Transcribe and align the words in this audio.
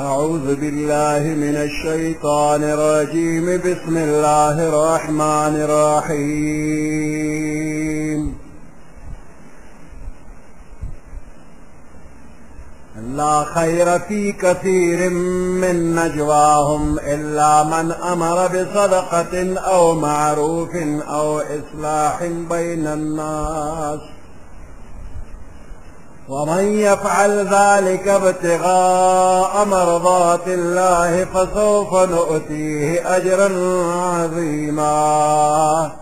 أعوذ 0.00 0.54
بالله 0.60 1.22
من 1.44 1.56
الشيطان 1.66 2.62
الرجيم 2.64 3.46
بسم 3.64 3.96
الله 3.96 4.56
الرحمن 4.70 5.54
الرحيم 5.68 8.20
لا 13.16 13.44
خير 13.44 13.98
في 13.98 14.32
كثير 14.32 15.10
من 15.64 15.76
نجواهم 15.96 16.98
إلا 16.98 17.64
من 17.64 17.90
أمر 17.92 18.46
بصدقة 18.46 19.58
أو 19.58 19.94
معروف 19.94 20.76
أو 21.08 21.38
إصلاح 21.40 22.22
بين 22.24 22.86
الناس 22.86 24.00
ومن 26.30 26.64
يفعل 26.78 27.30
ذلك 27.30 28.08
ابتغاء 28.08 29.64
مرضات 29.64 30.46
الله 30.46 31.24
فسوف 31.24 31.94
نؤتيه 31.94 33.16
أجرا 33.16 33.48
عظيما 33.94 35.92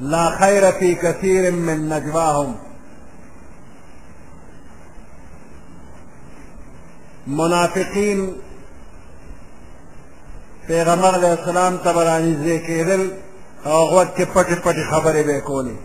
لا 0.00 0.30
خير 0.40 0.70
في 0.72 0.94
كثير 0.94 1.50
من 1.50 1.78
نجواهم 1.92 2.52
منافقین 7.38 8.20
پیغمبر 10.68 11.14
علیہ 11.14 11.28
السلام 11.30 11.76
ته 11.76 11.92
برانځي 11.98 12.56
کېدل 12.68 13.02
او 13.66 13.86
غوږ 13.90 14.08
کې 14.16 14.24
پټې 14.24 14.54
پټې 14.64 14.82
خبرې 14.90 15.22
به 15.30 15.40
کولې 15.50 15.76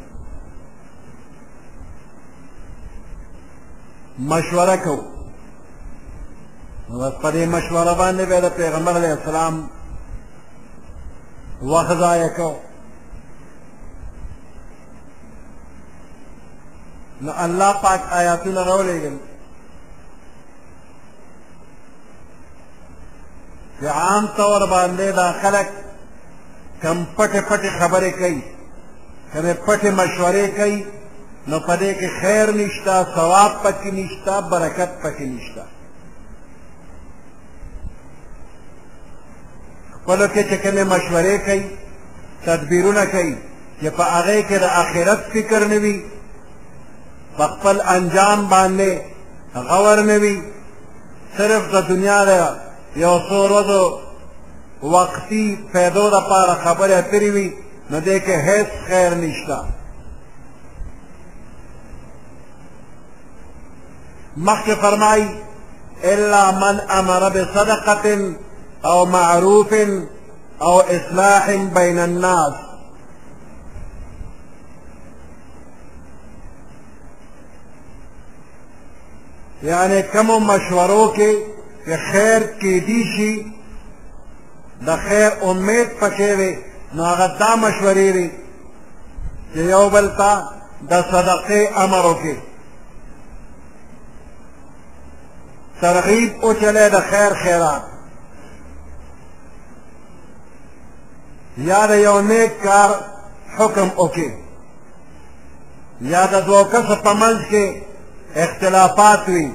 مشوره 4.20 4.76
کو 4.84 4.96
نو 6.90 7.00
بس 7.00 7.14
په 7.22 7.32
دې 7.32 7.46
مشوره 7.56 7.94
باندې 7.98 8.26
به 8.26 8.40
د 8.40 8.50
پیغمبر 8.56 8.96
علیه 8.96 9.12
السلام 9.18 9.68
وخت 11.72 11.98
ضایع 12.00 12.28
کو 12.36 12.50
نو 17.22 17.32
الله 17.46 17.74
پاک 17.82 18.02
آیاتونه 18.22 18.64
راولېږل 18.64 19.18
چې 23.80 23.86
عام 24.02 24.28
طور 24.38 24.68
باندې 24.70 25.12
دا 25.16 25.32
خلک 25.42 25.68
کم 26.82 27.06
پټې 27.18 27.40
پټې 27.50 27.70
خبرې 27.80 28.12
کوي 28.12 28.42
کمې 29.34 29.54
پټې 29.66 29.88
مشورې 29.92 30.48
کوي 30.58 30.86
نو 31.50 31.56
پدې 31.68 31.92
کې 32.00 32.08
خیر 32.22 32.48
نشتا 32.60 32.96
ثواب 33.16 33.52
پکې 33.64 33.92
نشتا 33.98 34.36
برکت 34.52 34.92
پکې 35.04 35.26
نشتا 35.36 35.66
خپلو 39.96 40.26
کې 40.34 40.44
چې 40.50 40.56
کومې 40.64 40.84
مشورې 40.94 41.38
کوي 41.48 41.64
تدبیرونه 42.48 43.04
کوي 43.14 43.36
چې 43.82 43.88
په 43.98 44.04
هغې 44.16 44.40
کې 44.48 44.58
د 44.64 44.66
آخرت 44.84 45.20
فکر 45.34 45.62
نه 45.74 45.78
وي 45.84 45.96
په 47.38 47.46
خپل 47.54 47.76
انجام 47.96 48.40
باندې 48.56 48.92
غور 49.70 50.00
نه 50.12 50.18
وي 50.24 50.36
صرف 51.38 51.62
د 51.74 51.76
دنیا 51.92 52.20
د 52.30 52.32
یو 53.04 53.16
څو 53.30 53.34
ورځو 53.46 53.84
وقتي 54.96 55.46
پیدو 55.74 56.04
دپاره 56.18 56.54
خبرې 56.64 56.94
اترې 57.02 57.30
وي 57.36 57.48
نو 57.90 57.98
دې 58.08 58.18
کې 58.26 58.36
هېڅ 58.48 58.70
خیر 58.88 59.12
نشته 59.24 59.58
مخک 64.38 64.70
فرمائی 64.82 65.28
الا 66.12 66.52
من 66.52 66.80
امر 66.90 67.30
بصدقه 67.30 68.36
او 68.86 69.06
معروف 69.06 69.74
او 70.62 70.78
اصلاح 70.82 71.48
بین 71.74 72.00
الناس 72.00 72.54
یعنی 79.64 80.02
کمو 80.12 80.40
مشورو 80.40 81.14
کې 81.16 81.32
چې 81.88 82.12
خیر 82.12 82.42
کېدی 82.62 83.04
شي 83.18 83.46
د 84.88 84.96
خیر 85.04 85.30
امید 85.50 85.88
پکې 86.02 86.38
وي 86.38 86.58
نو 86.94 87.04
هغه 87.04 87.28
دا 87.40 87.56
مشورې 87.56 88.16
وي 88.18 88.30
چې 89.54 89.58
یو 89.76 89.90
بل 89.90 90.10
ته 90.18 90.44
د 90.90 91.02
صدقې 91.12 91.62
امر 91.84 92.06
وکړي 92.14 92.38
ترغیب 95.84 96.30
او 96.44 96.50
چلے 96.62 96.86
د 96.90 96.96
خیر 97.10 97.32
خیرات 97.44 97.84
یا 101.72 101.82
د 101.92 101.92
یو 102.08 102.18
نیک 102.30 102.52
کار 102.66 102.90
حکم 103.58 103.88
اوکې 104.02 104.30
یا 106.14 106.24
د 106.34 106.36
دوه 106.48 106.64
کسو 106.72 106.96
په 107.06 107.12
منځ 107.22 107.40
کې 107.52 107.66
اختلافات 108.46 109.22
وي 109.34 109.48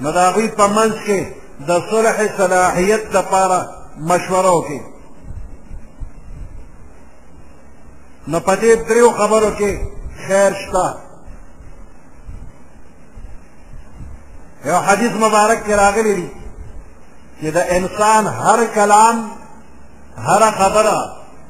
نو 0.00 0.08
د 0.16 0.18
هغوی 0.26 0.48
په 0.60 0.66
منځ 0.76 0.94
کې 1.06 1.20
د 1.68 1.70
صلح 1.90 2.16
صلاحیت 2.40 3.02
دپاره 3.16 3.58
مشوره 4.08 4.50
وکړي 4.54 4.80
نو 8.30 8.38
په 8.46 8.54
دې 8.60 8.72
دریو 8.88 9.08
خبرو 9.20 9.50
کې 9.58 9.72
خیر 10.26 10.52
شته 10.62 10.86
یو 14.64 14.76
حدیث 14.86 15.12
مبارک 15.20 15.64
کې 15.66 15.70
راغلی 15.76 16.14
دی 16.14 16.28
چې 17.40 17.48
د 17.56 17.58
انسان 17.76 18.26
هر 18.26 18.64
کلام 18.74 19.16
هر 20.16 20.50
خبره 20.50 20.98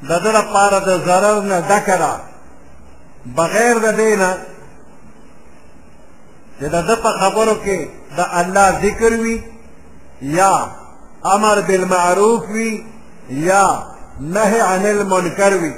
د 0.08 0.12
ده 0.24 0.30
لپاره 0.38 0.78
د 0.78 0.98
ضرر 1.06 1.40
نه 1.42 1.58
ډکه 1.68 1.96
ده 2.02 2.20
بغیر 3.36 3.78
د 3.78 3.88
دې 3.98 4.12
نه 4.22 4.38
چې 6.60 6.66
د 6.74 6.76
ده 6.88 6.96
په 6.96 7.10
خبرو 7.20 7.54
کې 7.64 7.78
د 8.16 8.20
الله 8.40 8.78
ذکر 8.82 9.12
وي 9.22 9.42
یا 10.22 10.66
امر 11.24 11.60
بالمعروف 11.60 12.42
وي 12.48 12.84
یا 13.28 13.82
نهی 14.20 14.60
عن 14.60 14.86
المنکر 14.86 15.52
وي 15.62 15.74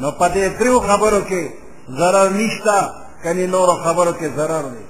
نو 0.00 0.10
په 0.18 0.26
دې 0.34 0.46
تریو 0.58 0.80
خبرو 0.80 1.20
کې 1.30 1.42
ضرر 1.98 2.28
نشته 2.30 3.05
کنی 3.26 3.46
نور 3.52 3.68
خبرو 3.84 4.10
کې 4.12 4.26
ضرر 4.36 4.62
دی 4.74 4.84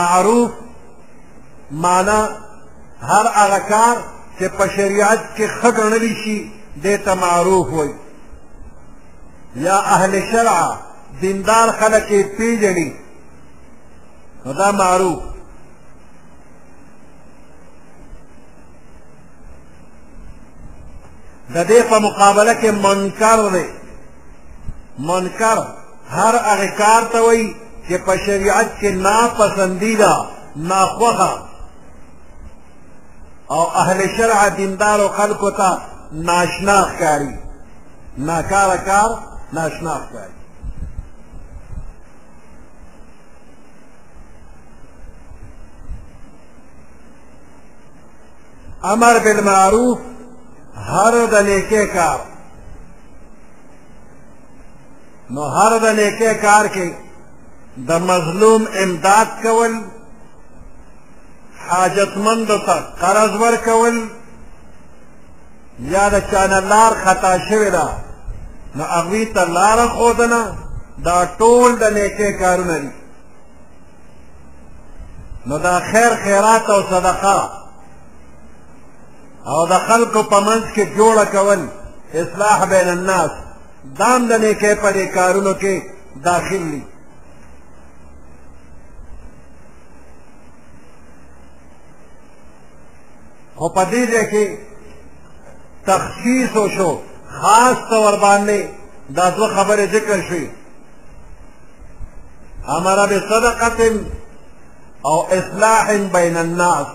معروف 0.00 0.50
معنا 1.84 2.18
هر 3.10 3.26
هغه 3.36 3.58
کار 3.70 3.96
چې 4.38 4.44
په 4.58 4.66
شریعت 4.76 5.20
کې 5.36 5.46
ښه 5.60 5.70
ګڼلی 5.78 6.12
شي 6.24 6.38
دې 6.82 6.96
ته 7.04 7.14
معروف 7.14 7.68
وایي 7.72 7.94
یا 9.68 9.76
اهل 9.94 10.20
شرعه 10.32 10.78
دیندار 11.20 11.72
خلک 11.80 12.10
یې 12.10 12.22
پېژني 12.38 12.90
نو 14.46 14.52
دا 14.60 14.68
معروف 14.82 15.22
د 21.54 21.56
دې 21.70 21.80
په 21.90 21.96
مقابله 22.06 22.52
کې 22.60 22.70
منکر 22.86 23.40
دی 23.54 23.66
منکر 25.08 25.58
هر 26.16 26.34
هغه 26.50 26.68
کار 26.80 27.02
ته 27.12 27.18
وایي 27.26 27.48
چې 27.88 27.92
په 28.06 28.14
شریعت 28.24 28.68
کې 28.80 28.86
ناپسندیده 29.06 30.12
ناخوښه 30.70 31.32
او 33.56 33.64
اهل 33.82 33.98
شرع 34.16 34.40
دیندارو 34.60 35.06
خلکو 35.18 35.48
ته 35.58 35.68
ناشنا 36.28 36.78
ښکاري 36.96 37.34
ناکاره 38.28 38.76
کار 38.88 39.10
ناشنا 39.56 39.94
ښکاري 40.04 40.34
امر 48.92 49.14
بالمعروف 49.24 49.98
هر 50.84 51.14
د 51.32 51.34
نیکه 51.48 51.84
کار 51.94 52.18
نو 55.34 55.42
هر 55.56 55.72
د 55.84 55.86
نیکه 55.98 56.32
کار 56.44 56.64
کې 56.74 56.88
د 57.88 57.90
مظلوم 58.10 58.62
امداد 58.82 59.28
کول 59.42 59.72
حاجتمند 61.68 62.46
ته 62.66 62.74
قرض 63.00 63.32
ورکول 63.42 63.96
یا 65.78 66.04
د 66.14 66.16
چانه 66.30 66.60
لار 66.72 66.92
خطا 67.04 67.34
شوې 67.48 67.70
ده 67.76 67.86
نو 68.76 68.82
هغوی 68.96 69.24
ته 69.34 69.42
لاره 69.56 69.86
ښودنه 69.96 70.42
دا 71.06 71.18
ټول 71.38 71.70
د 71.82 71.84
نیکې 71.96 72.30
کارونه 72.40 72.76
دي 72.82 72.90
نو 75.46 75.58
دا 75.58 75.76
خیر 75.90 76.10
خیرات 76.22 76.64
او 76.74 76.80
صدقه 76.92 77.38
او 79.52 79.60
د 79.72 79.74
خلکو 79.88 80.20
په 80.32 80.38
منځ 80.46 80.64
کې 80.74 80.84
جوړه 80.96 81.24
کول 81.34 81.60
اصلاح 82.20 82.58
بین 82.72 82.88
الناس 82.94 83.30
دام 83.98 84.20
د 84.30 84.32
نیکۍ 84.42 84.74
په 84.82 84.88
دې 84.96 85.06
کارونو 85.16 85.52
کې 85.62 85.74
داخل 86.28 86.62
دي 86.72 86.82
خو 93.58 93.66
په 93.76 93.82
دې 93.92 94.02
ځای 94.12 94.24
کې 94.32 94.44
تخصیص 95.88 96.52
وشو 96.62 96.92
خاص 97.40 97.76
طور 97.90 98.14
باندې 98.24 98.58
دا 99.16 99.26
دوه 99.36 99.48
خبرې 99.56 99.86
ذکر 99.96 100.18
شوې 100.28 100.46
امر 102.76 102.98
بصدقه 103.12 103.78
او 105.08 105.16
اصلاح 105.38 105.86
بین 106.16 106.36
الناس 106.44 106.86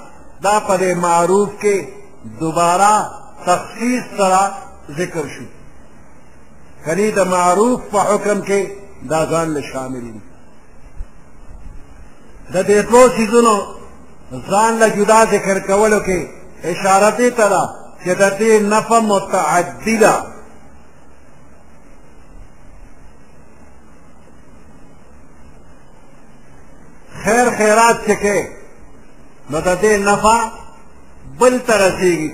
دا 0.45 0.55
په 0.67 0.75
معروف 1.05 1.49
کې 1.61 1.77
دوباره 2.39 3.05
تخصیص 3.45 4.03
سره 4.17 4.51
ذکر 4.97 5.27
شو 5.27 5.43
کنی 6.85 7.11
د 7.11 7.19
معروف 7.19 7.79
په 7.91 7.99
حکم 7.99 8.41
کې 8.41 8.67
دا 9.09 9.25
ځان 9.25 9.47
له 9.55 9.61
شامل 9.73 10.01
دي 10.13 10.21
د 12.53 12.63
دې 12.67 12.81
ټولو 12.91 13.09
چیزونو 13.17 13.55
ځان 14.49 14.73
له 14.79 14.87
جدا 14.89 15.25
ذکر 15.25 15.59
کولو 15.59 15.99
کې 15.99 16.27
اشاره 16.63 17.11
دې 17.11 17.29
ته 17.37 17.49
ده 17.49 17.63
چې 18.03 18.09
د 18.21 18.29
دې 18.37 18.59
نفع 18.73 18.99
متعدي 18.99 19.97
ده 19.97 20.13
خیر 27.23 27.49
خیرات 27.51 27.95
چې 28.07 28.15
کې 28.23 28.37
نو 29.49 29.59
د 29.61 29.81
دې 29.81 29.93
نفع 30.09 30.39
بل 31.39 31.59
ته 31.67 31.73
رسېږي 31.77 32.31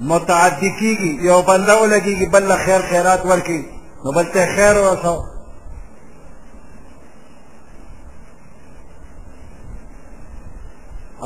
متعدي 0.00 0.70
کېږي 0.80 1.10
یو 1.28 1.38
بنده 1.48 1.74
ولګېږي 1.80 2.26
بل 2.34 2.42
له 2.50 2.56
خیر 2.64 2.80
خیرات 2.90 3.20
ورکړي 3.26 3.62
نو 4.04 4.08
بل 4.16 4.26
ته 4.32 4.40
خیر 4.54 4.74
ورسو 4.84 5.16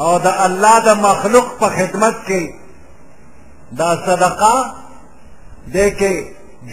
او 0.03 0.11
د 0.27 0.29
الله 0.47 0.77
د 0.89 0.91
مخلوق 1.09 1.49
په 1.61 1.69
خدمت 1.77 2.17
کې 2.29 2.43
دا 3.81 3.91
صدقه 4.07 4.55
دی 5.73 5.89
کې 6.01 6.13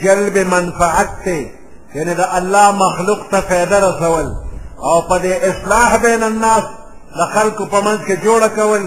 جلب 0.03 0.35
منفعت 0.53 1.09
دی 1.25 1.41
یعنی 1.95 2.13
د 2.21 2.23
الله 2.37 2.67
مخلوق 2.83 3.21
ته 3.31 3.39
فایده 3.41 3.77
رسول 3.89 4.27
او 4.87 4.97
په 5.09 5.17
دې 5.23 5.33
اصلاح 5.51 5.89
بین 6.05 6.23
الناس 6.31 6.63
د 7.17 7.19
خلکو 7.33 7.63
په 7.73 7.79
منځ 7.85 7.99
کې 8.07 8.15
جوړه 8.25 8.47
کول 8.57 8.83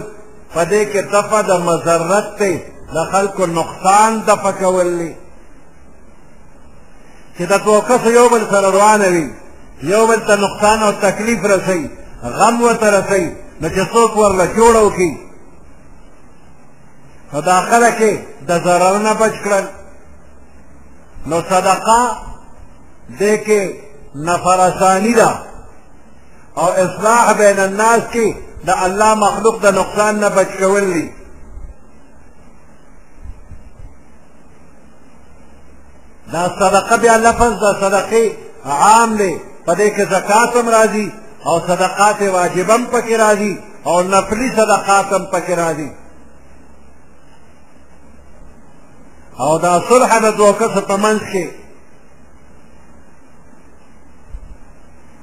په 0.54 0.62
دې 0.70 0.82
کې 0.92 1.00
دفع 1.14 1.40
د 1.50 1.52
مضرت 1.66 2.28
دی 2.38 2.54
د 2.94 2.98
خلکو 3.12 3.42
نقصان 3.58 4.10
دفع 4.28 4.50
کول 4.62 4.88
دی 4.98 5.12
چې 7.36 7.42
د 7.52 7.54
دوه 7.64 7.80
کسو 7.88 8.10
یو 8.18 8.26
بل 8.32 8.42
سره 8.52 8.68
روانه 8.76 9.08
وي 9.14 9.28
یو 9.92 10.02
بل 10.10 10.20
ته 10.28 10.34
نقصان 10.44 10.78
او 10.86 10.92
تکلیف 10.92 11.40
رسوي 11.52 11.84
غم 12.38 12.56
ورته 12.62 12.88
رسوي 12.98 13.28
نو 13.60 13.68
چې 13.74 13.82
څوک 13.92 14.10
ورله 14.16 14.46
جوړه 14.56 14.80
وکړي 14.86 15.12
نو 17.32 17.38
د 17.46 17.48
آخره 17.60 17.90
کې 17.98 18.12
د 18.48 18.50
ضرر 18.64 18.94
نه 19.06 19.12
بچ 19.20 19.32
کړل 19.44 19.64
نو 21.26 21.36
صدقه 21.52 22.00
دې 23.20 23.34
کې 23.46 23.60
نفرسانی 24.14 25.12
ده 25.20 25.30
او 26.56 26.66
اصلاح 26.69 27.32
بین 27.38 27.58
الناس 27.60 28.00
کې 28.12 28.26
د 28.66 28.70
الله 28.87 29.14
مخلوق 29.14 29.62
د 29.62 29.66
نقصان 29.78 30.20
نه 30.20 30.28
بچ 30.28 30.49
کول 30.58 30.93
دي 30.93 31.12
دا 36.32 36.44
صدقه 36.60 36.96
بیا 36.96 37.16
لفظ 37.16 37.52
د 37.62 37.66
صدقې 37.81 38.26
عام 38.66 39.10
دی 39.16 39.34
په 39.66 39.72
دې 39.75 39.88
کې 39.96 40.02
زکات 40.14 40.56
هم 40.56 40.69
راځي 40.69 41.08
او 41.46 41.54
صدقات 41.60 42.22
واجبه 42.22 42.75
هم 42.75 42.87
پکې 42.93 43.14
راځي 43.25 43.55
او 43.87 44.02
نفلي 44.02 44.48
صدقات 44.56 45.06
هم 45.12 45.25
پکې 45.32 45.55
راځي 45.62 45.90
او 49.40 49.58
دا 49.58 49.81
صلح 49.88 50.19
د 50.19 50.37
دوه 50.37 50.52
کسو 50.58 50.81
په 50.81 50.96
منځ 50.96 51.20
کې 51.32 51.44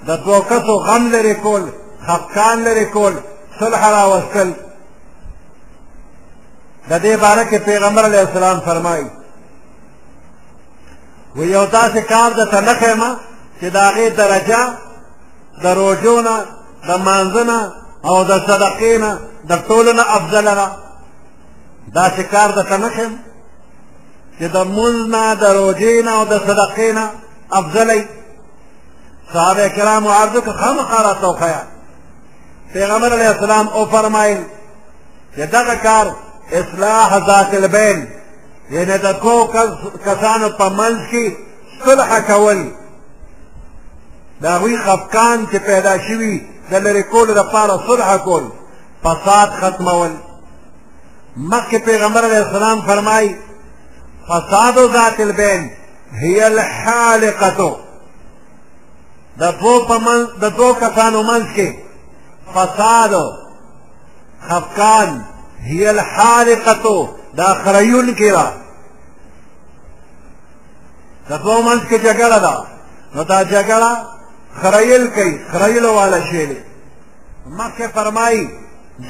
د 0.09 0.11
دوه 0.25 0.39
کسو 0.49 0.73
غم 0.87 1.03
لرې 1.13 1.35
کول 1.43 1.63
خفقان 2.07 2.57
لرې 2.67 2.85
کول 2.93 3.13
صلح 3.59 3.81
راوستل 3.97 4.49
د 6.89 6.93
دې 7.05 7.13
باره 7.23 7.43
کې 7.49 7.57
پیغمبر 7.69 8.03
علیه 8.09 8.19
السلام 8.27 8.57
فرمایي 8.67 9.07
و 11.37 11.39
یو 11.55 11.65
داسې 11.77 11.97
کار 12.11 12.29
درته 12.39 12.59
نه 12.67 12.73
ښیمه 12.81 13.09
چې 13.59 13.65
د 13.75 13.77
هغې 13.87 14.07
درجه 14.21 14.59
د 15.63 15.65
روژو 15.79 16.15
نه 16.27 16.35
د 16.87 16.89
مانځه 17.05 17.43
نه 17.51 17.59
او 18.09 18.17
د 18.31 18.33
صدقې 18.49 18.95
نه 19.03 19.11
د 19.49 19.51
ټولو 19.67 19.91
نه 19.99 20.03
افضله 20.17 20.53
ده 20.59 20.69
داسې 21.99 22.21
کار 22.33 22.49
درته 22.57 22.77
نه 22.83 22.89
ښیم 22.95 23.13
چې 24.39 24.43
د 24.55 24.57
مونځ 24.75 24.99
نه 25.13 25.23
د 25.41 25.43
روژې 25.59 25.95
نه 26.05 26.11
او 26.19 26.23
د 26.31 26.35
صدقې 26.47 26.89
نه 26.97 27.05
افضله 27.59 27.95
صحابه 29.33 29.69
کرام 29.69 30.07
عرضو 30.07 30.41
که 30.41 30.51
خامخا 30.51 31.01
راته 31.03 31.27
وښیه 31.27 31.61
پیغمبر 32.73 33.13
علیه 33.13 33.27
السلام 33.29 33.67
وفرمایل 33.67 34.37
چې 35.35 35.39
دغه 35.39 35.75
کار 35.75 36.15
اصلاح 36.51 37.19
ذات 37.27 37.53
البین 37.53 38.07
یعنې 38.71 39.01
د 39.05 39.19
کو 39.19 39.47
کسانو 40.05 40.49
په 40.49 40.69
منځ 40.69 40.97
کې 41.11 41.33
صلح 41.85 42.19
کول 42.19 42.71
د 44.41 44.45
هغوی 44.45 44.77
خفقان 44.77 45.47
چې 45.51 45.55
پیدا 45.57 45.97
شوي 46.07 46.41
د 46.71 46.73
لرې 46.81 47.03
کولو 47.11 47.33
دپاره 47.33 47.79
صلح 47.87 48.17
کول 48.17 48.43
فساد 49.03 49.49
ختمول 49.61 50.11
مخکې 51.37 51.75
پیغمبر 51.85 52.23
علیه 52.25 52.45
السلام 52.47 52.81
فرمایي 52.81 53.35
فساد 54.29 54.73
ذات 54.93 55.19
البین 55.19 55.69
هي 56.19 56.43
الحالقه 56.45 57.75
د 59.41 59.43
دو 59.61 59.73
پمن 59.87 60.19
د 60.41 60.45
دو 60.59 60.67
کسانو 60.83 61.19
منځ 61.29 61.45
کې 61.55 61.69
فساد 62.55 63.13
خفقان 64.47 65.09
هي 65.69 65.85
الحالقه 65.95 66.85
دا 67.39 67.49
خریون 67.63 68.07
کې 68.19 68.29
را 68.37 68.47
د 71.29 71.31
دو 71.45 71.55
منځ 71.67 71.81
کې 71.89 71.97
جګړه 72.07 72.37
ده 72.45 72.55
نو 73.15 73.21
دا 73.31 73.39
جګړه 73.53 73.91
خریل 74.61 75.03
کوي 75.15 75.35
خریل 75.51 75.85
والا 75.85 76.19
شی 76.29 76.45
دی 76.49 76.59
مخکې 77.57 77.85
فرمایي 77.95 78.43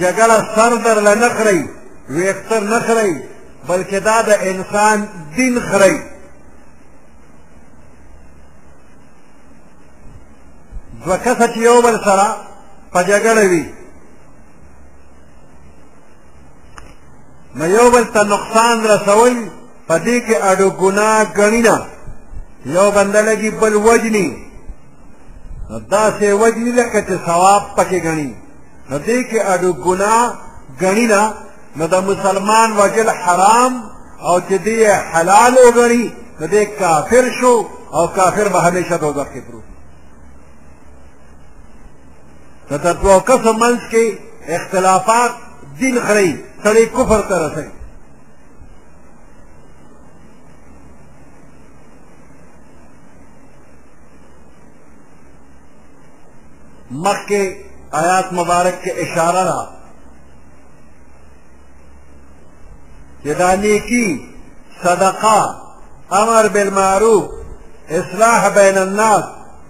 جګړه 0.02 0.38
سر 0.56 0.72
در 0.86 1.00
نه 1.24 1.30
خري 1.38 1.62
ویختر 2.14 2.60
نه 2.74 2.80
خري 2.88 3.14
بلکې 3.70 3.96
دا 4.08 4.18
د 4.30 4.30
انسان 4.52 4.98
دین 5.38 5.54
خري 5.70 5.96
دوه 11.06 11.18
کسه 11.18 11.48
چې 11.54 11.58
یو 11.58 11.82
بل 11.82 11.98
سره 12.06 12.28
په 12.94 13.04
جګړه 13.04 13.46
وي 13.52 13.66
نو 17.56 17.66
یو 17.66 17.90
بل 17.90 18.04
ته 18.14 18.24
نقصان 18.24 18.84
رسول 18.86 19.50
په 19.88 19.96
دې 20.06 20.18
کې 20.28 20.34
اډو 20.50 20.70
ګناه 20.82 21.24
ګڼي 21.40 21.62
نه 21.68 21.78
یو 22.66 22.92
بنده 22.92 23.22
لګي 23.30 23.50
بل 23.62 23.76
وجني 23.76 24.38
نو 25.70 25.78
داسې 25.80 26.24
وجني 26.42 26.72
لکه 26.72 27.00
چې 27.08 27.26
ثواب 27.26 27.62
پکې 27.78 28.00
ګڼي 28.08 28.32
نو 28.90 28.98
دې 29.00 29.20
کې 29.30 29.38
اډو 29.54 29.74
ګناه 29.86 30.24
ګڼي 30.84 31.06
نه 31.14 31.34
نو 31.78 31.88
د 31.88 31.96
مسلمان 32.10 32.70
وجل 32.80 33.10
حرام 33.10 33.74
او 34.28 34.40
چې 34.48 34.54
دې 34.66 34.80
حلال 35.12 35.54
وګڼي 35.66 36.06
نو 36.40 36.48
دې 36.54 36.64
کافر 36.80 37.26
شو 37.42 37.66
او 37.94 38.08
کافر 38.08 38.48
به 38.54 38.60
همیشه 38.68 38.96
دوزخ 38.98 39.28
کې 39.34 39.42
پروت 39.52 39.69
د 42.70 42.78
تقوا 42.86 43.20
کفر 43.30 43.52
منځ 43.62 43.80
کې 43.92 44.06
اختلافات 44.56 45.32
دین 45.80 45.96
خړی 46.06 46.30
سړی 46.64 46.86
کفر 46.98 47.20
ته 47.30 47.36
رسوي 47.46 47.70
مخ 57.04 57.18
کے 57.30 57.42
آیات 58.04 58.28
مبارک 58.40 58.76
کے 58.84 58.92
اشارہ 59.04 59.44
رہا 59.50 59.66
جدانی 63.26 63.78
کی 63.90 64.04
صدقہ 64.84 65.38
امر 66.22 66.48
بالمعروف 66.54 67.24
اصلاح 68.00 68.48
بین 68.56 68.78
الناس 68.84 69.24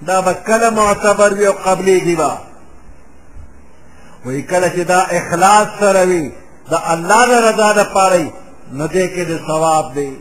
دا 0.07 0.19
بکل 0.27 0.69
معتبر 0.75 1.33
وی 1.39 1.47
قبلی 1.65 1.99
دیوا 2.05 2.35
وی 4.25 4.41
کله 4.41 4.69
چې 4.69 4.79
دا 4.88 4.99
اخلاص 4.99 5.67
سره 5.79 6.03
وي 6.07 6.31
د 6.69 6.73
الله 6.93 7.25
د 7.31 7.43
رضا 7.47 7.71
لپاره 7.81 8.33
نو 8.71 8.88
دې 8.88 9.05
کې 9.13 9.23
د 9.31 9.38
ثواب 9.47 9.93
دی 9.93 10.17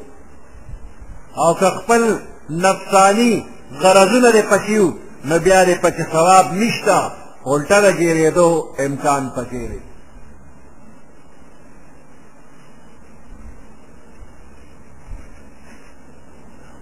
او 1.37 1.55
که 1.55 1.67
خپل 1.78 2.19
نفسانی 2.50 3.47
غرضونه 3.83 4.31
دې 4.33 4.43
پچیو 4.50 4.87
نو 5.25 5.38
بیا 5.38 5.64
دې 5.64 5.75
پچې 5.83 6.05
ثواب 6.12 6.47
نشته 6.55 7.11
الټا 7.47 7.78
د 7.85 7.88
ګیرېدو 7.99 8.49
امکان 8.87 9.31
پکې 9.37 9.64
دی 9.71 9.81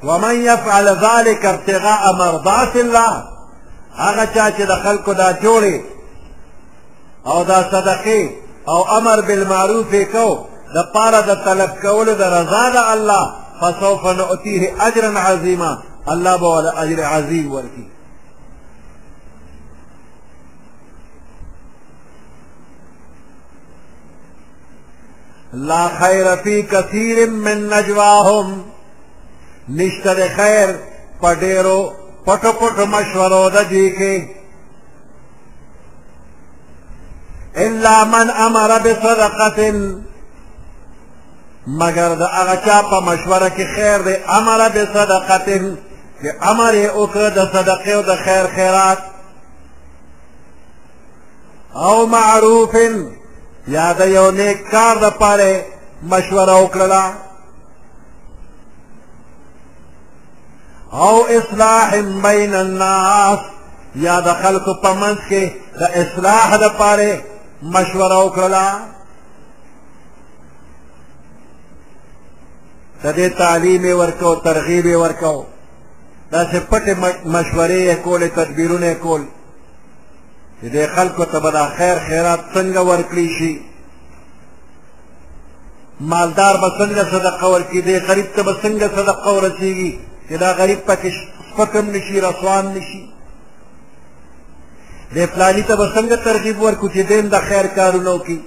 ومن 0.02 0.34
يفعل 0.44 0.86
ذلك 0.88 1.44
ابتغاء 1.44 2.12
مرضات 2.18 2.76
الله 2.76 3.24
هغه 3.94 4.24
چا 4.34 4.50
چې 4.56 4.62
د 4.62 4.72
خلکو 4.84 5.12
دا 5.14 5.32
جوړي 5.40 5.80
او 7.26 7.42
دا 7.44 7.70
صدقه 7.70 8.30
او 8.68 8.88
امر 8.96 9.20
بالمعروف 9.20 9.94
کو 10.12 10.46
د 10.74 10.78
پاره 10.94 11.20
د 11.20 11.44
طلب 11.44 11.70
کولو 11.82 12.12
د 12.14 12.22
رضا 12.22 12.64
د 12.70 12.76
الله 12.94 13.24
فسوف 13.60 14.02
نؤتیه 14.20 14.62
اجرا 14.86 15.10
عظیما 15.20 15.78
الله 16.06 16.36
به 16.38 16.46
ول 16.56 16.66
اجر 16.82 17.00
عظیم 17.16 17.52
ورکی 17.54 17.84
لا 25.52 25.88
خیر 25.88 26.36
فی 26.36 26.62
کثیر 26.62 27.30
من 27.30 27.72
نجواهم 27.72 28.64
نشتر 29.68 30.18
خیر 30.36 30.68
پډیرو 31.22 31.80
پټو 32.26 32.52
پټو 32.60 32.84
مشورو 32.94 33.50
د 33.54 33.58
دې 33.70 33.86
کې 33.98 34.14
الا 37.56 38.04
من 38.04 38.30
امر 38.30 38.78
بصدقه 38.78 39.70
مگر 41.66 42.08
د 42.14 42.22
هغه 42.22 42.56
چا 42.66 42.82
په 42.90 43.00
مشوره 43.00 43.48
کې 43.48 43.66
خیر 43.76 43.98
دی 43.98 44.16
امر 44.28 44.68
بصدقه 44.68 45.38
چې 45.46 46.30
امر 46.42 46.72
یې 46.82 46.88
وکړ 46.96 47.30
د 47.34 47.40
صدقې 47.54 47.88
او 47.94 48.02
د 48.02 48.16
خیر 48.16 48.46
خیرات 48.46 48.98
او 51.74 52.06
معروف 52.06 52.74
یا 53.68 53.92
د 53.92 54.00
یو 54.16 54.30
نیک 54.30 54.58
کار 54.70 54.94
دپاره 55.04 55.62
مشوره 56.12 56.54
وکړله 56.68 57.04
او 60.94 61.16
اصلاح 61.38 61.90
بین 62.26 62.54
الناس 62.64 63.38
یا 63.94 64.20
د 64.20 64.28
خلکو 64.42 64.72
په 64.82 64.90
منځ 65.00 65.18
کې 65.30 65.42
د 65.80 65.82
اصلاح 66.02 66.48
دپاره 66.56 67.12
مشوره 67.74 68.18
وکړه 68.24 68.64
د 73.02 73.04
دې 73.18 73.28
تعلیم 73.40 73.84
ورکو 74.00 74.30
ترغیب 74.46 74.86
ورکو 75.04 75.34
دا 76.32 76.40
چې 76.50 76.58
پټې 76.70 76.92
مشورې 77.34 77.80
کولې 78.04 78.28
تدبیرونه 78.38 78.90
کول 79.04 79.22
چې 80.58 80.66
د 80.74 80.76
خلکو 80.94 81.24
ته 81.32 81.38
به 81.44 81.50
دا 81.58 81.64
خیر 81.76 81.96
خیرات 82.08 82.40
څنګه 82.54 82.80
ورکړي 82.90 83.26
شي 83.38 83.52
مالدار 86.12 86.54
به 86.62 86.68
څنګه 86.80 87.02
صدقه 87.14 87.46
ورکړي 87.54 87.80
دې 87.88 87.96
غریب 88.08 88.28
ته 88.36 88.42
به 88.46 88.52
څنګه 88.64 88.86
صدقه 88.98 89.28
ورسېږي 89.36 89.92
چې 90.28 90.34
دا 90.44 90.50
غریب 90.60 90.80
پکې 90.88 91.08
سپک 91.16 91.70
هم 91.78 91.86
نه 91.94 92.00
شي 92.06 92.16
رسوا 92.26 92.54
هم 92.60 92.68
نه 92.76 92.82
شي 92.88 93.00
دے 95.14 95.26
پلانی 95.34 95.62
تا 95.66 95.74
بسنگ 95.78 96.12
ترکیب 96.24 96.62
ورکو 96.62 96.88
چی 96.92 97.02
دین 97.08 97.30
دا 97.32 97.40
خیر 97.48 97.66
کارو 97.74 98.00
نو 98.02 98.18
کی 98.26 98.38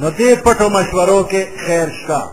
نو 0.00 0.10
دے 0.18 0.34
پٹو 0.44 0.68
مشوروں 0.74 1.22
کے 1.30 1.42
خیر 1.66 1.88
شاہ 2.06 2.26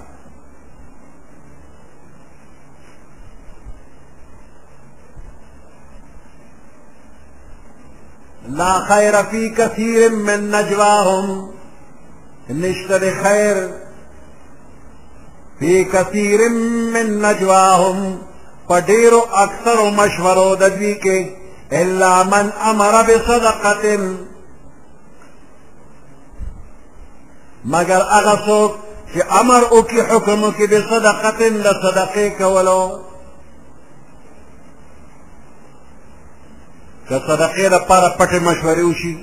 لا 8.57 8.73
خیر 8.87 9.13
افیک 9.13 9.59
تی 9.75 9.89
ر 9.99 10.09
نجو 10.41 10.81
نش 12.59 12.79
ر 12.91 13.03
خیر 13.23 13.57
پیک 15.59 15.91
تی 16.11 16.27
رواہم 16.37 17.97
په 18.67 18.79
ډیرو 18.89 19.22
اکثرو 19.43 19.86
مشورو 20.00 20.55
د 20.62 20.63
دوی 20.75 20.95
کې 21.03 21.17
الا 21.72 22.24
من 22.24 22.45
امر 22.69 22.93
بصدقه 23.10 23.84
مگر 27.74 28.01
هغه 28.15 28.36
څوک 28.45 28.72
چې 29.13 29.19
امر 29.41 29.62
وکړي 29.72 30.01
حکم 30.10 30.39
وکړي 30.43 30.67
بصدقه 30.74 31.41
د 31.65 31.67
صدقې 31.84 32.27
کولو 32.39 32.81
که 37.10 37.15
صدقې 37.27 37.65
لپاره 37.75 38.07
پټې 38.19 38.39
مشورې 38.48 38.84
وشي 38.86 39.15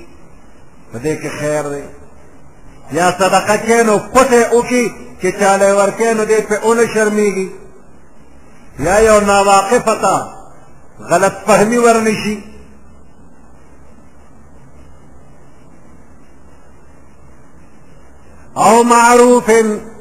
په 0.91 0.97
دې 1.03 1.13
کې 1.21 1.29
خیر 1.39 1.63
دی 1.73 1.83
یا 2.97 3.07
صدقه 3.21 3.55
کې 3.65 3.79
نو 3.87 3.95
پټې 4.15 4.41
وکړي 4.55 4.85
چې 5.21 5.27
چاله 5.39 5.69
ورکې 5.79 6.09
نو 6.17 6.23
دې 6.31 6.39
پې 6.49 6.55
ونه 6.65 6.85
شرمېږي 6.93 7.47
یا 8.79 8.99
یو 8.99 9.19
ناواقفه 9.21 9.95
ته 10.01 10.27
غلط 11.09 11.33
فهمي 11.47 11.77
ورنشي 11.77 12.39
او 18.57 18.83
معروف 18.83 19.49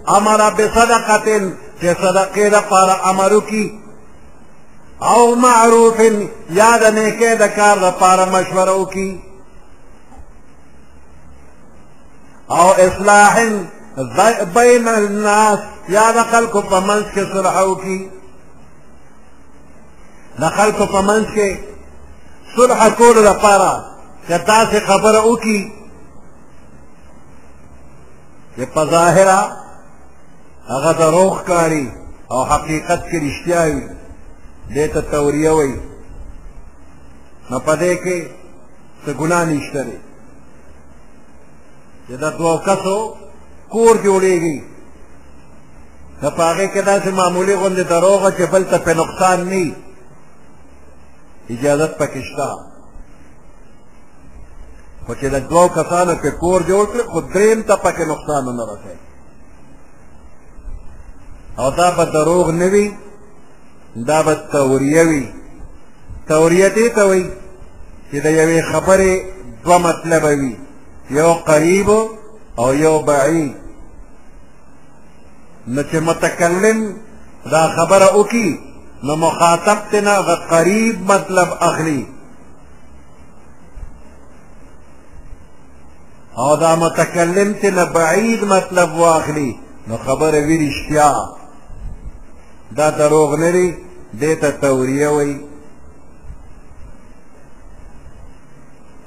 امر 0.08 0.50
بصدقه 0.50 1.52
چې 1.82 1.96
صدقې 2.02 2.40
لپاره 2.40 3.10
امر 3.10 3.32
وکي 3.34 3.78
او 5.02 5.34
معروف 5.34 6.00
یا 6.50 6.76
د 6.76 6.84
نیکې 6.94 7.36
د 7.40 7.46
کار 7.56 7.76
لپاره 7.78 8.24
مشوره 8.30 8.72
وکي 8.72 9.20
او 12.50 12.68
اصلاح 12.70 13.42
بین 14.54 14.88
الناس 14.88 15.58
یا 15.88 16.10
د 16.12 16.22
خلکو 16.30 16.60
په 16.62 16.80
منځ 16.80 17.04
کې 17.14 17.32
صلح 17.32 17.58
وکي 17.60 18.08
د 20.40 20.42
خلکو 20.56 20.84
په 20.94 21.00
منځ 21.08 21.26
کې 21.34 21.48
صلح 22.56 22.80
کولو 23.00 23.22
لپاره 23.30 23.70
که 24.28 24.36
تاسې 24.50 24.78
خبره 24.88 25.20
وکړي 25.28 25.62
چې 28.56 28.64
په 28.74 28.82
ظاهره 28.94 29.40
هغه 30.72 30.92
دروغ 31.02 31.32
ښکاري 31.40 31.88
او 32.32 32.40
حقیقت 32.52 33.00
کې 33.08 33.16
رښتیا 33.26 33.62
وي 33.74 33.82
دې 34.74 34.84
ته 34.92 35.00
توریه 35.12 35.52
وایي 35.56 35.78
نو 37.50 37.56
په 37.66 37.74
دې 37.82 37.92
کې 38.04 38.18
څه 39.04 39.10
ګناه 39.20 39.44
نشته 39.50 39.80
دی 39.88 39.98
چې 42.06 42.14
د 42.22 42.24
دوو 42.38 42.54
کسو 42.66 42.98
کور 43.72 43.94
جوړېږي 44.06 44.58
نو 46.22 46.28
په 46.36 46.42
هغې 46.50 46.66
کې 46.72 46.80
داسې 46.90 47.08
معمولي 47.20 47.54
غوندې 47.60 47.84
دروغه 47.92 48.28
چې 48.36 48.42
بل 48.52 48.62
ته 48.70 48.78
پې 48.84 48.92
نقصان 49.00 49.38
نه 49.50 49.66
اجازت 51.50 51.98
پکې 51.98 52.22
شته 52.22 52.48
خو 55.06 55.14
چې 55.14 55.26
د 55.28 55.40
دوو 55.50 55.68
کسانو 55.68 56.12
پې 56.22 56.30
کور 56.40 56.60
جوړ 56.70 56.84
کړي 56.86 57.02
خو 57.10 57.20
درېم 57.20 57.62
ته 57.68 57.74
پکې 57.84 58.04
نقصان 58.12 58.42
ونه 58.48 58.64
رسوي 58.70 58.96
او 61.58 61.70
دا 61.70 61.90
به 61.96 62.04
دروغ 62.04 62.50
نه 62.50 62.64
وي 62.66 62.94
دا 64.06 64.22
به 64.22 64.34
توریه 64.34 65.02
وي 65.08 65.22
توریه 66.28 66.68
دې 66.74 66.88
ته 66.96 67.02
وایي 67.08 67.26
چې 68.10 68.16
د 68.24 68.26
یوې 68.40 68.62
خبرې 68.70 69.12
دوه 69.64 69.78
مطلبه 69.78 70.30
وي 70.40 70.56
یو 71.10 71.34
قریب 71.34 71.88
او 72.60 72.74
یو 72.74 73.02
بعید 73.02 73.54
نو 75.66 75.82
چې 75.90 75.94
متکلم 76.08 76.78
دا 77.50 77.62
خبره 77.76 78.08
وکړي 78.18 78.48
نو 79.02 79.16
مخاطب 79.16 79.78
تینا 79.90 80.20
غا 80.22 80.34
قریب 80.34 81.12
مطلب 81.12 81.48
اخلی 81.68 82.06
او 86.36 86.56
دا 86.56 86.74
متکلم 86.76 87.52
تینا 87.60 87.84
بعید 87.84 88.44
مطلب 88.44 88.92
واخلی 88.96 89.60
نو 89.88 89.96
خبر 89.96 90.34
ویر 90.34 90.68
اشتیا 90.70 91.14
دا 92.76 92.90
دروغ 92.90 93.38
نری 93.40 93.76
دیتا 94.20 94.50
توریه 94.50 95.08
وی 95.08 95.40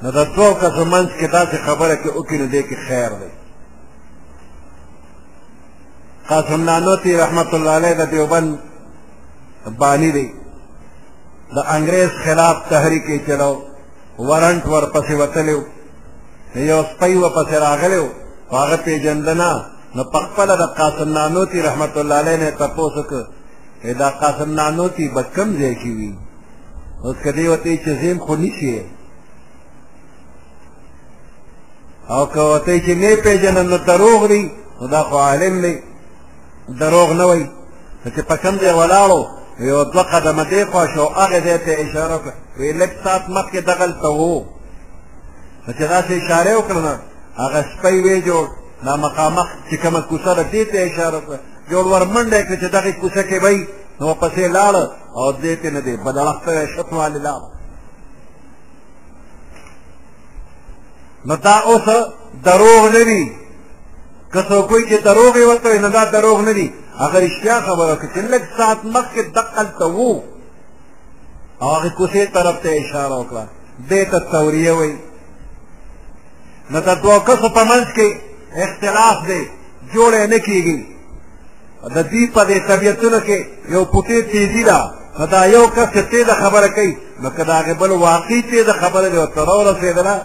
نو 0.03 0.11
دا 0.11 0.23
دو 0.23 0.53
کسو 0.61 0.85
منز 0.85 1.09
که 1.19 1.27
داسې 1.27 1.55
خبره 1.65 1.95
کې 2.03 2.07
وکړي 2.09 2.33
نو 2.39 2.47
دې 2.51 2.63
کې 2.69 2.75
خیر 2.87 3.09
دی 3.09 3.31
قاسم 6.29 6.61
نانوتی 6.63 7.17
رحمت 7.17 7.53
الله 7.53 7.71
علیه 7.75 7.91
د 7.93 8.09
دیوبند 8.09 8.59
بانی 9.79 10.11
دی 10.11 10.27
د 11.55 11.57
انګريز 11.75 12.09
خلاف 12.23 12.55
تحریک 12.69 13.07
چلو 13.27 13.51
ورنټ 14.27 14.63
ور 14.71 14.85
پسې 14.93 15.13
وتلو 15.21 15.61
یو 16.69 16.81
سپي 16.91 17.13
و 17.23 17.25
پسې 17.35 17.53
راغلو 17.65 18.05
هغه 18.51 18.77
پیجندنا 18.85 19.51
نو 19.95 20.01
پخپل 20.13 20.47
د 20.61 20.65
قاسم 20.77 21.09
نانوتی 21.17 21.59
رحمت 21.67 21.97
الله 21.97 22.15
علیه 22.21 22.37
نه 22.43 22.49
تپوس 22.61 22.93
ک 23.09 23.11
دا 24.01 24.09
قاسم 24.21 24.51
نانوتی 24.59 25.05
بکم 25.15 25.49
ځای 25.59 25.75
کی 25.81 25.91
وی 25.97 26.11
اوس 27.03 27.15
کدی 27.23 27.47
وته 27.47 27.77
چې 27.83 27.89
زم 28.01 28.17
خو 28.25 28.35
نشي 28.43 28.69
او 32.13 32.25
که 32.33 32.39
وته 32.53 32.79
چې 32.85 32.89
نه 33.01 33.15
پیجن 33.23 33.57
نو 33.71 33.77
دروغ 33.77 34.21
دی 34.31 34.43
خدا 34.79 35.01
خو 35.07 35.15
عالم 35.27 35.55
دی 35.63 35.75
دروغ 36.79 37.09
نه 37.19 37.23
وای 37.25 37.43
چې 38.15 38.19
پکم 38.29 38.55
دی 38.61 38.69
ولاړو 38.79 39.21
یو 39.59 39.83
دوه 39.83 40.03
قدمه 40.03 40.43
دی 40.43 40.65
خوا 40.65 40.87
شو 40.87 41.07
هغې 41.09 41.39
ځای 41.45 41.57
ته 41.65 41.71
اشاره 41.81 42.15
وکړه 42.15 42.33
وایي 42.59 42.73
لږ 42.79 42.91
ساعت 43.03 43.23
مخکې 43.29 43.59
دغلته 43.59 44.07
وو 44.09 44.45
نو 45.67 45.73
چې 45.73 45.83
داسې 45.91 46.11
اشارې 46.11 46.53
وکړه 46.57 46.81
نه 46.87 46.99
هغه 47.39 47.65
سپی 47.77 48.01
وې 48.03 48.25
جوړ 48.27 48.45
دا 48.85 48.95
مخامخ 48.95 49.47
چې 49.69 49.75
کومه 49.83 50.01
کوڅه 50.09 50.35
ده 50.37 50.43
دې 50.51 50.63
ته 50.71 50.77
اشاره 50.87 51.17
وکړه 51.19 51.37
جوړ 51.71 51.83
ورمنډه 51.93 52.35
یې 52.39 52.45
کړه 52.47 52.57
چې 52.63 52.69
دغې 52.75 52.93
کوڅه 53.01 53.23
کې 53.29 53.39
به 53.43 53.51
نو 53.99 54.13
پسې 54.21 54.45
لاړه 54.55 54.83
او 55.17 55.31
دې 55.33 55.55
ته 55.61 55.69
نه 55.75 55.79
دی 55.85 55.97
بدړخته 55.97 56.67
شت 56.73 56.89
والې 56.93 57.21
لاړه 57.27 57.47
نو 61.25 61.35
دا 61.35 61.57
اوس 61.59 61.87
دروغ 62.43 62.83
نه 62.95 63.03
دي 63.09 63.25
که 64.33 64.41
څوک 64.49 64.71
وایي 64.71 64.85
چې 64.89 65.03
دروغ 65.03 65.33
یې 65.37 65.45
ورته 65.49 65.67
وایي 65.69 65.79
نو 65.81 65.87
دا 65.89 66.03
دروغ 66.05 66.41
نه 66.41 66.51
دي 66.53 66.71
هغه 67.03 67.17
رښتیا 67.25 67.57
خبره 67.67 67.87
وکړه 67.93 68.09
چې 68.13 68.21
لږ 68.33 68.43
ساعت 68.57 68.79
مخکې 68.95 69.21
دقلته 69.37 69.85
وو 69.95 70.13
او 71.61 71.67
هغې 71.75 71.91
کوڅې 71.97 72.23
طرف 72.35 72.55
ته 72.63 72.69
اشاره 72.81 73.15
وکړه 73.21 73.43
دې 73.89 74.01
ته 74.11 74.17
توریه 74.33 74.73
وایي 74.79 74.95
نو 76.71 76.77
د 76.87 76.89
دوه 77.03 77.17
کسو 77.27 77.47
په 77.57 77.63
منځ 77.71 77.87
کې 77.95 78.07
اختلاف 78.65 79.17
دی 79.29 79.41
جوړې 79.93 80.21
نه 80.33 80.39
کېږي 80.47 80.79
د 81.95 81.97
دې 82.11 82.23
په 82.35 82.41
دې 82.49 82.57
طبیعتونو 82.71 83.19
کې 83.27 83.39
یو 83.73 83.81
پوټې 83.91 84.17
تیزي 84.31 84.63
ده 84.69 84.79
نو 85.19 85.25
دا 85.33 85.41
یو 85.55 85.65
کس 85.75 85.87
چې 85.95 86.01
تیزه 86.11 86.33
خبره 86.43 86.67
کوي 86.75 86.91
نو 87.21 87.27
که 87.35 87.43
د 87.47 87.51
هغې 87.59 87.73
بل 87.81 87.91
واقعي 87.91 88.41
تیزه 88.51 88.73
خبره 88.81 89.05
دې 89.09 89.17
ورته 89.23 89.41
راورسېدله 89.49 90.15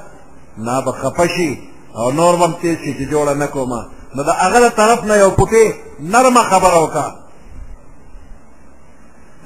نه 0.66 0.74
به 0.84 0.92
خفه 1.00 1.26
شي 1.34 1.52
او 1.98 2.06
نور 2.18 2.34
به 2.40 2.44
هم 2.48 2.52
تیز 2.62 2.76
شي 2.82 2.92
چې 2.98 3.04
جوړه 3.12 3.34
نه 3.42 3.46
کومه 3.54 3.80
نو 4.14 4.20
د 4.28 4.30
هغه 4.40 4.68
طرف 4.80 5.00
نه 5.10 5.14
یو 5.22 5.30
پټې 5.38 5.64
نرمه 6.12 6.42
خبره 6.52 6.78
وکړه 6.82 7.06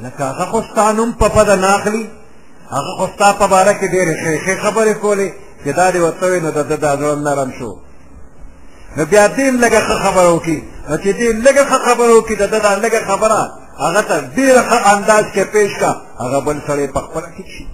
لکه 0.04 0.22
هغه 0.30 0.44
خو 0.50 0.58
ستا 0.68 0.86
نوم 0.98 1.10
په 1.20 1.26
پده 1.34 1.56
نه 1.62 1.68
اخلي 1.76 2.04
هغه 2.74 2.90
خو 2.98 3.04
ستا 3.12 3.28
په 3.40 3.46
باره 3.52 3.72
کې 3.78 3.86
ډېرې 3.94 4.14
ښې 4.22 4.32
ښې 4.44 4.54
خبرې 4.64 4.94
کولې 5.02 5.28
چې 5.62 5.70
دا 5.78 5.86
دې 5.94 6.00
ورته 6.04 6.24
وې 6.30 6.38
نو 6.44 6.50
د 6.56 6.60
ده 6.70 6.76
دا 6.84 6.92
زړه 7.00 7.14
نرم 7.26 7.50
شو 7.58 7.70
نو 8.96 9.02
بیا 9.10 9.24
دې 9.36 9.46
لږه 9.62 9.80
ښه 9.86 9.96
خبره 10.04 10.28
وکړي 10.34 10.58
نو 10.88 10.94
چې 11.02 11.10
دې 11.18 11.28
لږه 11.46 11.64
ښه 11.70 11.78
خبره 11.88 12.12
وکړي 12.16 12.34
د 12.38 12.42
ده 12.52 12.58
دا 12.64 12.72
لږه 12.84 13.00
خبره 13.10 13.40
هغه 13.82 14.02
ته 14.08 14.16
ډېر 14.36 14.54
ښه 14.68 14.78
انداز 14.92 15.24
کې 15.34 15.42
پېښ 15.54 15.70
کړه 15.80 15.92
هغه 16.22 16.38
بل 16.46 16.56
سړی 16.68 16.86
په 16.94 17.00
خپله 17.06 17.26
ټیک 17.36 17.48
شي 17.56 17.64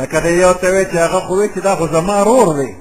لکه 0.00 0.20
دی 0.20 0.28
یو 0.40 0.52
ته 0.52 0.70
وی 0.70 0.84
چې 0.84 0.94
هغه 0.96 1.20
خو 1.20 1.34
وی 1.38 1.48
چې 1.54 1.58
دا 1.60 1.76
خو 1.76 1.86
زما 1.86 2.22
رور 2.24 2.56
دی 2.56 2.74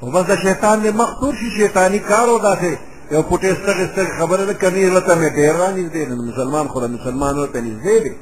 خو 0.00 0.10
بس 0.10 0.26
د 0.26 0.34
شیطان 0.36 0.80
دی 0.82 0.90
مختور 0.90 1.34
شي 1.34 1.50
شیطاني 1.50 1.98
کار 1.98 2.28
وداسې 2.28 2.78
یو 3.12 3.22
پټې 3.22 3.50
ستغې 3.58 3.84
ستغې 3.92 4.18
خبره 4.20 4.44
ده 4.44 4.54
که 4.54 4.70
نه 4.70 5.00
ته 5.00 5.14
مې 5.20 5.28
ډېر 5.34 5.54
را 5.60 5.68
نږدې 5.76 6.02
نو 6.08 6.16
مسلمان 6.32 6.68
خو 6.68 6.80
مسلمان 6.88 7.38
ورته 7.38 7.60
نږدې 7.60 7.96
دی 8.04 8.12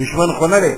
دشمن 0.00 0.32
خو 0.32 0.46
نه 0.46 0.60
دی 0.60 0.74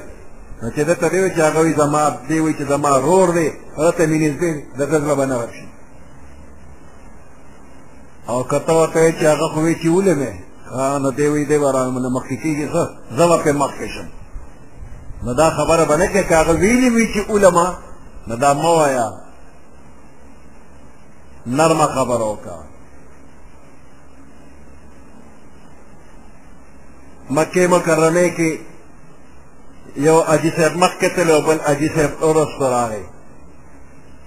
نو 0.62 0.68
چې 0.70 0.80
ده 0.88 0.94
ته 0.94 1.09
دی 1.09 1.18
وی 1.20 1.30
چې 1.30 1.38
هغه 1.40 1.61
وی 1.62 1.72
زما 1.74 2.11
دی 2.28 2.40
وی 2.40 2.54
چې 2.59 2.62
زما 2.62 2.98
رور 2.98 3.28
دی 3.38 3.52
هغه 3.78 3.90
ته 3.90 4.06
مې 4.06 4.16
نږدې 4.24 4.40
دی 4.54 4.64
د 4.78 4.83
زړه 4.88 5.14
به 5.18 5.26
نه 5.26 5.38
ورشي 5.38 5.68
او 8.28 8.44
کته 8.44 8.72
ورته 8.80 9.11
چې 9.12 9.24
هغه 9.33 9.46
خو 9.54 9.61
وی 9.61 9.74
چې 9.83 9.88
ولې 9.88 10.14
مې 10.20 10.33
نو 11.02 11.11
دی 11.11 11.28
وی 11.28 11.44
دی 11.44 11.56
ورانه 11.56 12.09
مخکې 12.16 12.37
کېږي 12.42 12.66
زه 13.16 13.26
به 13.28 13.37
پرې 13.44 13.52
مخکې 13.56 13.88
شم 13.94 14.19
نو 15.24 15.33
دا 15.35 15.50
خبره 15.50 15.85
به 15.85 15.96
نه 15.96 16.06
کوې 16.09 16.28
که 16.28 16.37
هغه 16.37 16.52
ویلي 16.52 16.90
وي 16.90 17.12
چې 17.14 17.30
علما 17.30 17.78
نو 18.26 18.35
دا 18.37 18.54
مه 18.54 18.68
وایه 18.70 19.09
نرمه 21.46 21.87
خبره 21.87 22.24
وکړه 22.33 22.64
مکې 27.30 27.64
مکرمې 27.74 28.30
کې 28.37 28.50
یو 29.96 30.20
حاجي 30.22 30.50
صاحب 30.50 30.76
مخکې 30.76 31.09
تللی 31.16 31.33
او 31.33 31.40
بل 31.40 31.61
حاجي 31.61 31.88
صاحب 31.88 32.22
وروسته 32.22 32.64
راغی 32.70 33.02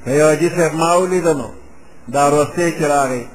که 0.05 0.11
یو 0.11 0.25
حاجي 0.27 0.49
صاحب 0.49 0.75
ما 0.75 0.95
ولیده 0.95 1.33
نو 1.33 1.49
دا 2.07 2.23
وروستې 2.31 2.73
چې 2.79 2.83
راغی 2.83 3.27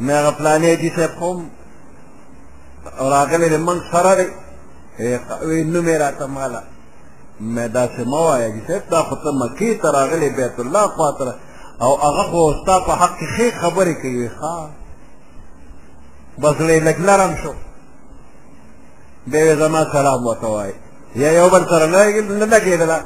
نو 0.00 0.12
هغه 0.12 0.30
فلانې 0.30 0.66
حاجي 0.68 0.92
صاحب 0.96 1.10
خو 1.18 1.42
راغلی 3.00 3.48
دی 3.48 3.56
موږ 3.66 3.78
سره 3.92 4.14
دی 4.14 4.30
نومې 5.00 5.94
راته 5.98 6.26
ماله 6.26 6.62
مې 7.40 7.64
داسې 7.74 8.02
مه 8.06 8.18
وایه 8.26 8.50
چې 8.66 8.66
صاحب 8.66 8.82
دا 8.90 9.00
خو 9.02 9.14
ته 9.22 9.30
مکې 9.40 9.70
ته 9.82 9.88
راغلی 9.90 10.30
بیت 10.38 10.56
الله 10.60 10.82
خواته 10.94 11.34
او 11.82 11.92
هغه 12.06 12.22
خو 12.30 12.52
ستا 12.62 12.76
په 12.86 12.92
حق 13.00 13.12
کې 13.18 13.26
ښې 13.36 13.46
خبرې 13.60 13.94
کوي 14.02 14.28
ښه 14.38 14.54
بس 16.42 16.54
لږ 16.86 16.96
لرم 17.08 17.32
شو 17.42 17.52
بیا 19.26 19.42
وې 19.44 19.58
زما 19.58 19.80
سلام 19.92 20.20
ورته 20.26 20.46
وایي 20.46 20.74
یا 21.22 21.30
یو 21.32 21.48
بل 21.50 21.64
سره 21.70 21.86
نه 21.86 22.46
لګېدله 22.54 22.98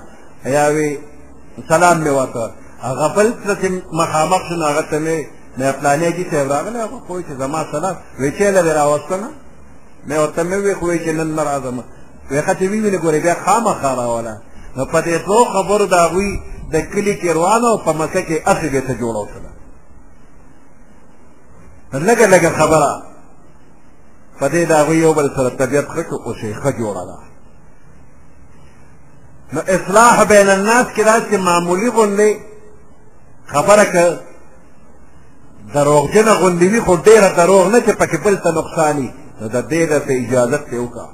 یا 0.46 0.64
وې 0.74 0.90
سلام 1.68 2.05
مې 2.05 2.09
ورته 2.11 2.51
هغه 2.88 3.07
بل 3.16 3.29
ته 3.46 3.55
چې 3.62 3.68
مخامخ 3.94 4.40
شو 4.48 4.55
نو 4.61 4.64
هغه 4.70 4.83
ته 4.90 4.96
مې 5.05 5.16
مې 5.59 5.72
پلانې 5.81 6.11
کې 6.16 6.24
صاحب 6.31 6.51
راغلی 6.53 6.79
هغه 6.81 6.98
خو 7.07 7.20
چې 7.27 7.33
زما 7.42 7.61
سلام 7.72 7.96
وې 8.20 8.29
چېله 8.38 8.61
دې 8.66 8.72
راوستله 8.81 9.27
مې 10.07 10.17
ورته 10.19 10.43
مې 10.51 10.57
وې 10.57 10.75
خو 10.75 10.87
چې 11.05 11.11
نن 11.19 11.31
نه 11.37 11.43
راځم 11.43 11.79
وې 12.31 12.41
خته 12.47 12.65
وی 12.69 12.81
ویل 12.81 12.99
ګورې 13.03 13.21
بیا 13.25 13.35
خامخا 13.45 13.95
راولا 13.95 14.37
نو 14.77 14.85
په 14.93 15.01
دې 15.01 15.17
دوه 15.27 15.45
خبرو 15.53 15.85
د 15.87 15.95
هغوی 16.05 16.41
د 16.73 16.77
کلي 16.93 17.15
کیروان 17.15 17.63
او 17.65 17.79
په 17.87 17.93
مکه 17.99 18.21
کې 18.29 18.37
هسې 18.49 18.67
بېرته 18.75 18.95
جوړه 19.01 19.19
وکړه 19.21 19.51
لږه 21.93 22.27
لږه 22.35 22.51
خبره 22.59 22.93
په 24.41 24.49
دې 24.49 24.63
د 24.69 24.73
هغوی 24.81 24.97
یو 24.99 25.13
بل 25.15 25.27
سره 25.37 25.49
طبیعت 25.51 25.87
ښه 25.89 26.13
اوسې 26.27 26.51
ښه 26.63 26.71
جوړه 26.81 27.03
ده 27.09 27.19
نو 29.53 29.61
اصلاح 29.69 30.23
بین 30.25 30.49
الناس 30.51 30.87
کې 30.97 31.05
داسې 31.07 31.35
معمولي 31.35 31.91
غوندې 31.91 32.31
خبره 33.51 33.85
که 33.85 34.21
دروغجنه 35.75 36.33
غوندې 36.33 36.63
وي 36.73 36.81
خو 36.81 36.97
ډېره 36.97 37.29
دروغ 37.37 37.69
نه 37.69 37.81
چې 37.81 37.91
پکې 38.01 38.17
بل 38.25 38.37
ته 38.37 38.51
نقصان 38.51 38.97
وي 38.99 39.11
نو 39.40 39.46
د 39.55 39.59
دې 39.70 39.83
د 39.90 39.94
اجازه 40.22 40.59
ته 40.68 40.77
وکا 40.85 41.07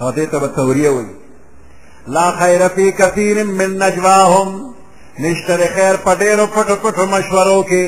هغه 0.00 0.24
ته 0.32 0.46
توریه 0.58 0.90
وایي 0.94 1.12
لا 2.16 2.26
خیر 2.40 2.62
فی 2.76 2.86
کثیر 3.00 3.36
من 3.60 3.70
نجواهم 3.82 4.48
نشتر 5.22 5.60
خیر 5.74 5.94
پډېرو 6.06 6.46
پټو 6.54 6.76
پټو 6.82 7.04
مشورو 7.14 7.58
کې 7.70 7.84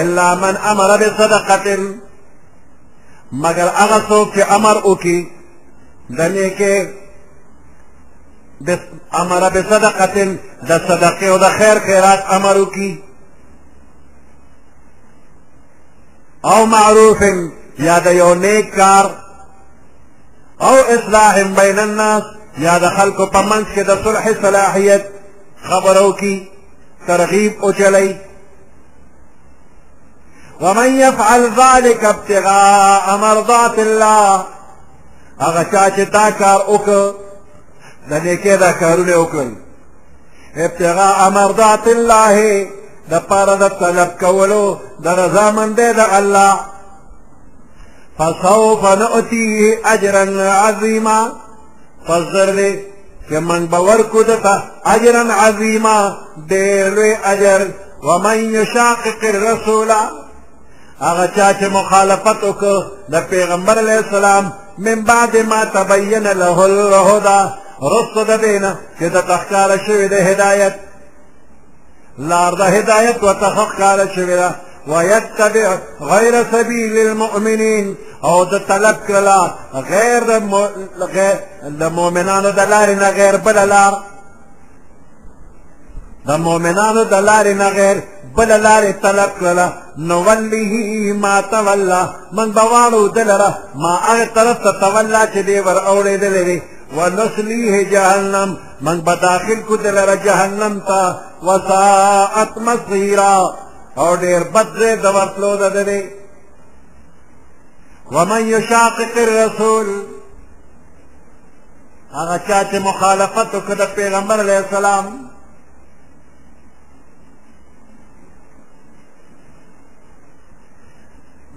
الا 0.00 0.28
من 0.42 0.54
امر 0.72 0.90
بصدقه 1.02 1.64
مگر 3.44 3.68
هغه 3.80 3.98
څوک 4.08 4.26
چې 4.34 4.42
امر 4.56 4.76
وکي 4.90 5.18
د 6.16 6.20
نیکه 6.34 6.72
امر 9.22 9.42
بصدقه 9.54 10.16
د 10.68 10.70
صدقه 10.88 11.26
او 11.32 11.38
د 11.44 11.46
خیر 11.58 11.76
خیرات 11.86 12.20
امر 12.36 12.56
وکي 12.62 12.92
او 16.44 16.66
معروف 16.66 17.22
یا 17.78 17.98
د 17.98 18.06
یو 18.06 18.34
نیک 18.34 18.74
کار 18.76 19.04
او 20.60 20.74
اصلاح 20.88 21.42
بین 21.56 21.78
الناس 21.78 22.22
یا 22.58 22.78
د 22.78 22.88
خلکو 22.96 23.26
په 23.26 23.42
منځ 23.42 23.66
کې 23.74 23.80
د 23.86 23.96
صلح 24.04 24.28
صلاحیت 24.42 25.02
خبرو 25.68 26.12
کی 26.12 26.48
ترغیب 27.06 27.64
اچلی 27.64 28.16
ومن 30.60 31.00
يفعل 31.00 31.42
ذلك 31.56 32.04
ابتغاء 32.04 33.16
مرضات 33.16 33.78
الله 33.78 34.44
هغه 35.40 35.62
چا 35.72 35.90
چې 35.90 36.10
دا 36.12 36.30
کار 36.38 36.60
وکړ 36.66 37.12
د 38.10 38.24
نیکۍ 38.24 38.56
دا 38.60 38.72
کارونه 38.72 39.14
وکړل 39.26 39.50
ابتغاء 40.56 41.28
مرضات 41.30 41.86
الله 41.86 42.66
د 43.10 43.14
پاره 43.28 43.54
د 43.64 43.66
طلب 43.80 44.10
کولو 44.22 44.64
د 45.04 45.06
رضا 45.22 45.46
مند 45.58 45.80
د 45.98 46.00
الله 46.18 46.54
فسوف 48.18 48.82
نؤتیه 49.02 49.78
اجرا 49.94 50.22
عظیما 50.68 51.18
فزر 52.06 52.48
دې 52.58 52.72
چې 53.28 53.34
من 53.48 53.60
باور 53.72 54.00
کو 54.12 54.22
دته 54.30 54.54
اجرا 54.94 55.22
عظیما 55.46 55.96
ډېر 56.52 56.94
اجر 57.32 57.60
ومن 58.08 58.36
يشاقق 58.58 59.20
الرسول 59.34 59.90
هغه 61.06 61.26
چا 61.36 61.48
چې 61.58 61.64
مخالفت 61.78 62.38
وکړ 62.48 62.78
د 63.12 63.14
پیغمبر 63.30 63.76
علیه 63.84 63.96
السلام 64.04 64.44
من 64.86 64.98
بعد 65.10 65.32
ما 65.50 65.60
تبین 65.78 66.26
له 66.42 66.56
الهدى 66.70 67.40
رسد 67.92 68.28
دینا 68.44 68.70
چې 68.98 69.04
د 69.14 69.16
تخکار 69.30 69.70
شوی 69.86 70.06
د 70.14 70.16
هدایت 70.28 70.74
لار 72.28 72.52
د 72.52 72.60
هدایت 72.76 73.18
وتحقق 73.26 73.70
کاله 73.80 74.06
شوی 74.14 74.36
ده 74.40 74.50
ويتبع 74.88 75.68
غير 76.00 76.34
سبيل 76.52 76.96
المؤمنين 77.06 77.94
او 78.24 78.44
د 78.44 78.52
طلب 78.68 78.96
کلا 79.08 79.40
غیر 79.90 80.22
د 81.80 81.84
مؤمنانو 81.98 82.50
د 82.50 82.60
لارې 82.72 82.94
نه 83.02 83.10
غیر 83.18 83.36
بل 83.36 83.68
لار 83.68 83.92
د 86.28 86.38
مؤمنانو 86.46 87.02
د 87.04 87.14
لارې 87.28 87.54
نه 87.62 87.68
غیر 87.78 87.96
بل 88.36 88.50
لارې 88.66 88.92
طلب 89.02 89.30
کلا 89.40 89.68
نوله 89.98 90.72
ما 91.22 91.40
تولى 91.40 92.02
من 92.32 92.52
بواړو 92.54 93.12
دلره 93.16 93.58
ما 93.74 93.92
هغه 94.06 94.24
طرف 94.34 94.56
ته 94.64 94.70
تولى 94.80 95.20
چې 95.34 95.38
دی 95.46 95.60
ور 95.60 95.78
اورېدلې 95.92 96.60
ونسلیه 96.94 97.84
جهنم 97.90 98.56
من 98.80 99.00
بداخل 99.00 99.60
کو 99.68 99.76
دلر 99.76 100.14
جهنم 100.24 100.80
تا 100.80 101.20
وساعت 101.42 102.58
مصیرا 102.58 103.56
او 103.96 104.16
دیر 104.16 104.42
بدر 104.42 104.96
دورتلو 104.96 105.56
ددده 105.56 106.04
ومن 108.12 108.48
یشاقق 108.48 109.16
الرسول 109.16 109.86
هغه 112.12 112.38
چا 112.48 112.64
چې 112.64 112.74
مخالفت 112.84 113.54
وکړ 113.54 113.72
د 113.78 113.94
پیغمبر 113.94 114.38
علیه 114.40 114.56
السلام 114.56 115.20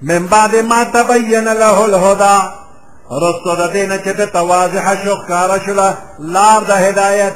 من 0.02 0.28
بعد 0.28 0.56
ما 0.56 0.84
تبین 0.84 1.44
له 1.44 1.80
الهدى 1.84 2.54
رستو 3.12 3.56
د 3.56 3.72
دینه 3.74 3.98
چې 3.98 4.10
د 4.20 4.26
تواضح 4.38 4.86
شو 5.04 5.16
ښکارا 5.22 5.58
شوله 5.66 5.88
لار 6.20 6.60
د 6.70 6.72
هدایت 6.86 7.36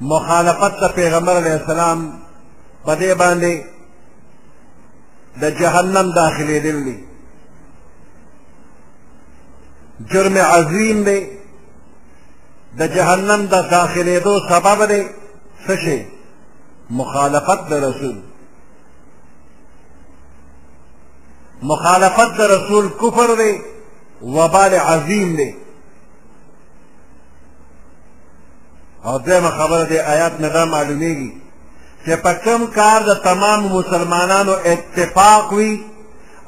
مخالفت 0.00 0.72
د 0.82 0.94
پیغمبر 0.96 1.34
علیه 1.36 1.52
السلام 1.60 1.98
په 2.84 2.94
دې 3.00 3.12
باندې 3.20 3.54
د 5.40 5.44
جهنم 5.60 6.10
داخلي 6.12 6.60
دلی 6.60 6.98
جرم 10.00 10.36
عظیم 10.38 11.04
دی 11.04 11.20
د 12.78 12.82
جهنم 12.94 13.46
د 13.46 13.54
داخلي 13.76 14.20
دو 14.20 14.34
سبب 14.48 14.78
دی 14.90 15.02
څه 15.66 15.72
شي 15.84 16.13
مخالفت 16.90 17.68
د 17.70 17.72
رسول 17.72 18.16
مخالفت 21.62 22.32
د 22.38 22.40
رسول 22.40 22.88
کفر 23.00 23.34
دی 23.38 23.58
وبال 24.22 24.74
عظیم 24.74 25.36
دی 25.36 25.54
او 29.04 29.18
دویمه 29.18 29.50
خبره 29.50 29.84
دی 29.84 29.98
آیات 29.98 30.40
نه 30.40 30.48
دا 30.48 30.64
معلومیږي 30.66 31.30
چې 32.06 32.10
په 32.16 32.32
کوم 32.44 32.66
کار 32.66 33.00
د 33.02 33.14
تمام 33.14 33.64
مسلمانانو 33.66 34.52
اتفاق 34.52 35.52
وي 35.52 35.80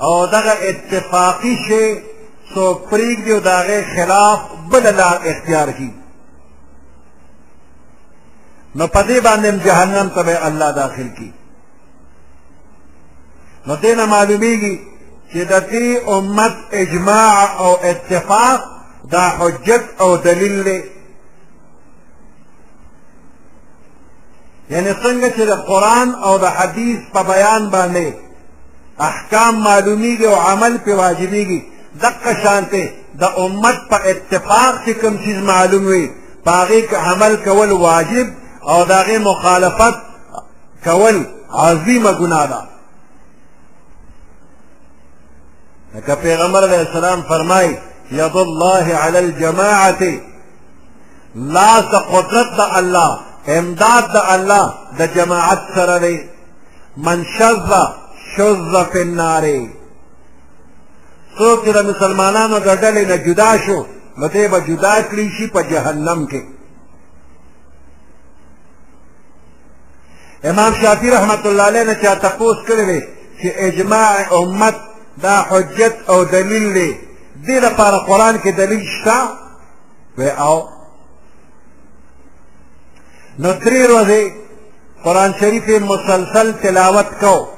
او 0.00 0.26
دغه 0.26 0.52
اتفاقي 0.68 1.56
شی 1.68 2.00
څوک 2.54 2.76
پرېږدي 2.90 3.30
او 3.32 3.40
د 3.40 3.48
هغې 3.48 3.80
خلاف 3.96 4.40
بله 4.72 4.90
لار 4.90 5.16
اختیار 5.24 5.68
کړي 5.72 5.90
نو 8.78 8.84
پدې 8.86 9.18
باندې 9.26 9.50
جهنم 9.66 10.08
ته 10.14 10.46
الله 10.46 10.70
داخل 10.72 11.08
کی 11.18 11.30
نو 13.66 13.76
دینه 13.82 14.04
معلومیږي 14.14 14.76
چې 15.32 15.36
د 15.52 15.54
دې 15.70 16.08
امت 16.14 16.54
اجماع 16.82 17.50
او 17.58 17.70
اتفاق 17.90 18.60
دا 19.12 19.20
حجت 19.38 19.84
او 20.02 20.16
دلیل 20.16 20.56
دی 20.64 20.80
یعنی 24.72 24.92
څنګه 24.92 25.28
چې 25.36 25.40
د 25.52 25.54
قرآن 25.68 26.08
او 26.14 26.38
د 26.38 26.44
حدیث 26.58 26.98
په 27.14 27.20
بیان 27.32 27.70
باندې 27.74 28.08
احکام 29.08 29.54
معلومیږي 29.68 30.24
او 30.34 30.38
عمل 30.50 30.74
پې 30.86 30.90
واجبیږي 31.00 31.60
دقه 32.02 32.32
شانته 32.42 32.82
د 33.20 33.24
امت 33.44 33.76
په 33.90 33.96
اتفاق 34.12 34.72
چې 34.86 34.90
کوم 35.00 35.14
چیز 35.24 35.36
معلوم 35.52 35.84
وي 35.86 36.06
په 36.44 36.50
هغې 36.60 36.94
عمل 37.10 37.36
کول 37.44 37.70
واجب 37.72 38.26
او 38.66 38.84
داغی 38.84 39.18
مخالفت 39.18 39.94
کول 40.84 41.22
عظیم 41.64 42.04
گناہ 42.20 42.46
دا 42.46 42.60
لکا 45.94 46.14
پیغمبر 46.22 46.64
علیہ 46.66 46.78
السلام 46.78 47.20
فرمائی 47.28 47.74
ید 48.20 48.36
اللہ 48.36 48.90
علی 49.04 49.18
الجماعت 49.18 50.02
لا 51.52 51.70
سا 51.90 51.98
قدرت 52.10 52.56
دا 52.58 52.66
اللہ 52.78 53.52
امداد 53.58 54.12
دا 54.14 54.20
اللہ 54.34 54.66
دا 54.98 55.04
جماعت 55.14 55.62
سر 55.74 55.98
دے 56.02 56.16
من 57.06 57.22
شز 57.38 57.72
شز 58.36 58.76
فی 58.92 59.00
النارے 59.00 59.56
سوکر 61.38 61.82
مسلمانانو 61.92 62.58
گردلی 62.64 63.04
نجدا 63.14 63.54
شو 63.66 63.80
مطیبا 64.22 64.58
جدا 64.68 65.00
کریشی 65.10 65.46
پا 65.52 65.60
جہنم 65.70 66.26
کے 66.30 66.40
امام 70.50 70.74
شافعي 70.82 71.10
رحمت 71.10 71.46
الله 71.46 71.62
علیه 71.62 71.82
نه 71.84 71.94
چا 72.02 72.14
تپوس 72.14 72.56
کړی 72.68 72.84
دی 72.90 73.00
چې 73.40 73.46
اجماع 73.68 74.34
امت 74.38 74.74
دا 75.22 75.36
حجت 75.50 75.94
او 76.10 76.24
دلیل 76.24 76.72
دی 76.74 76.90
دې 77.46 77.56
لپاره 77.66 77.96
قرآن 78.06 78.38
کې 78.40 78.48
دلیل 78.56 78.82
شته 78.94 79.16
وی 80.18 80.30
او 80.30 80.56
نو 83.38 83.52
درې 83.64 83.82
ورځې 83.90 84.22
قرآن 85.04 85.30
شریف 85.40 85.68
مسلسل 85.82 86.52
تلاوت 86.52 87.06
کو 87.20 87.48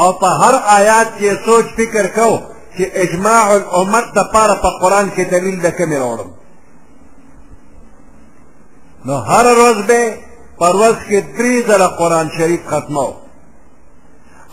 او 0.00 0.12
په 0.20 0.26
هر 0.42 0.54
آیات 0.80 1.06
کې 1.18 1.44
سوچ 1.46 1.64
فکر 1.76 2.06
کو 2.18 2.30
چې 2.76 2.84
اجماع 3.04 3.44
الامت 3.60 4.04
دپاره 4.16 4.54
په 4.64 4.68
قرآن 4.82 5.10
کې 5.16 5.32
دلیل 5.34 5.56
د 5.62 5.70
کومې 5.70 5.98
راوړم 6.02 6.30
نو 9.04 9.16
هر 9.30 9.46
ورځ 9.46 9.86
به 9.88 10.14
پروس 10.62 10.96
کې 11.08 11.20
درې 11.38 11.54
زره 11.68 11.86
قرآن 12.00 12.28
شریف 12.38 12.60
ختمو 12.70 13.08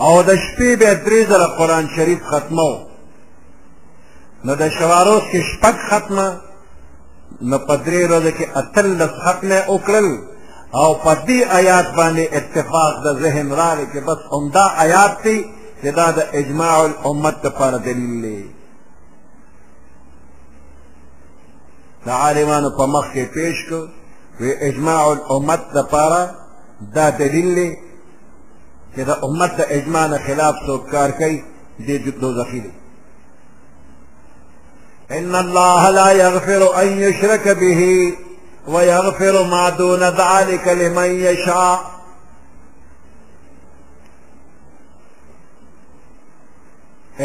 او 0.06 0.13
د 0.30 0.32
شپې 0.45 0.69
بیا 0.82 0.93
درې 1.08 1.19
زره 1.32 1.48
قرآن 1.60 1.86
شریف 1.95 2.22
ختمو 2.32 2.72
نو 4.45 4.52
د 4.62 4.63
شواروس 4.78 5.24
کې 5.32 5.39
شپږ 5.52 5.76
ختمه 5.89 6.28
نو 7.50 7.58
په 7.67 7.76
درې 7.86 8.02
ورځو 8.08 8.32
کې 8.38 8.45
اتلس 8.60 9.12
ختمه 9.24 9.60
وکړل 9.74 10.08
او 10.80 10.89
په 11.04 11.12
دې 11.28 11.39
آیات 11.60 11.88
باندې 12.00 12.24
اتفاق 12.39 12.93
د 13.06 13.08
ذهن 13.24 13.48
راغی 13.60 13.86
چې 13.93 13.98
بس 14.08 14.19
همدا 14.34 14.65
آیات 14.86 15.13
دی 15.24 15.39
چې 15.82 15.88
دا 16.00 16.08
د 16.17 16.19
اجماع 16.39 16.76
الامت 16.89 17.36
لپاره 17.45 17.78
دلیل 17.78 18.15
دی 18.26 18.43
د 22.06 22.10
عالمانو 22.24 22.69
په 22.78 22.84
مخ 22.93 23.06
کې 23.13 23.24
پیش 23.39 23.56
کړ 23.69 23.86
إجماع 24.41 25.12
الامت 25.12 25.65
لپاره 25.73 26.36
دا 26.82 27.10
دلیل 27.19 27.56
دی 27.56 27.69
چې 28.95 28.99
د 28.99 29.10
امت 29.28 29.60
اجماع 29.69 30.08
خلاف 30.28 30.56
څوک 30.65 30.91
کار 30.91 31.10
کوي 31.21 31.39
دې 31.80 32.19
دوزخي 32.21 32.62
ان 35.17 35.36
الله 35.36 35.89
لا 35.95 36.12
يغفر 36.12 36.63
ان 36.82 36.88
يشرك 37.02 37.47
به 37.47 38.13
ويغفر 38.67 39.43
ما 39.54 39.69
دون 39.80 39.99
ذلك 40.04 40.67
لمن 40.82 41.06
يشاء 41.06 41.89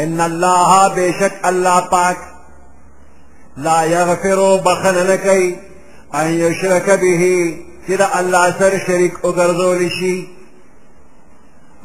ان 0.03 0.21
الله 0.21 0.87
بشك 0.95 1.39
الله 1.45 1.79
پاک 1.81 2.17
لا 3.69 3.83
يغفر 3.83 4.41
بخنن 4.67 5.15
کوي 5.27 5.55
ان 6.21 6.27
یشرک 6.31 6.87
به 7.03 7.23
چې 7.85 7.93
د 8.01 8.03
الله 8.19 8.45
سره 8.59 8.77
شریک 8.87 9.13
وګرځول 9.25 9.81
شي 9.99 10.17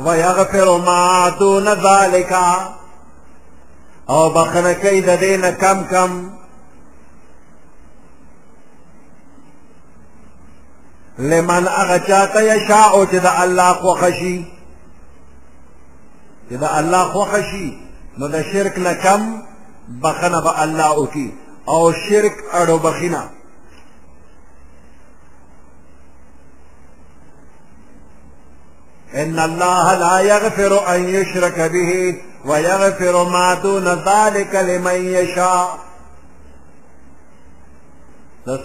ويغفر 0.04 0.68
ما 0.88 1.28
دون 1.38 1.66
ذلك 1.86 2.32
او 4.12 4.22
بخنه 4.36 4.72
کوي 4.82 5.00
د 5.08 5.10
دې 5.22 5.32
نه 5.44 5.50
کم 5.62 5.78
کم 5.92 6.10
لمن 11.18 11.68
هغه 11.76 11.98
چاته 12.08 12.40
یشاء 12.56 12.92
چې 13.10 13.14
د 13.26 13.28
الله 13.42 13.70
خوښه 13.82 14.10
شي 14.20 14.38
چې 16.50 16.54
د 16.62 16.64
الله 16.78 17.04
خوښه 17.14 17.40
شي 17.50 17.68
نو 18.18 18.26
د 18.28 18.42
شرک 18.52 18.78
نه 18.86 18.94
کم 18.94 19.42
بخنه 20.02 20.40
به 20.44 20.62
الله 20.62 20.90
وکي 20.98 21.28
او 21.72 21.92
شرک 22.06 22.34
اړو 22.60 22.78
بخینه 22.86 23.22
إن 29.14 29.38
الله 29.38 29.94
لا 29.94 30.20
يغفر 30.20 30.94
أن 30.94 31.08
يشرك 31.08 31.60
به 31.60 32.22
ويغفر 32.44 33.24
ما 33.24 33.54
دون 33.54 33.84
ذلك 33.88 34.54
لمن 34.54 34.94
يشاء 35.04 35.78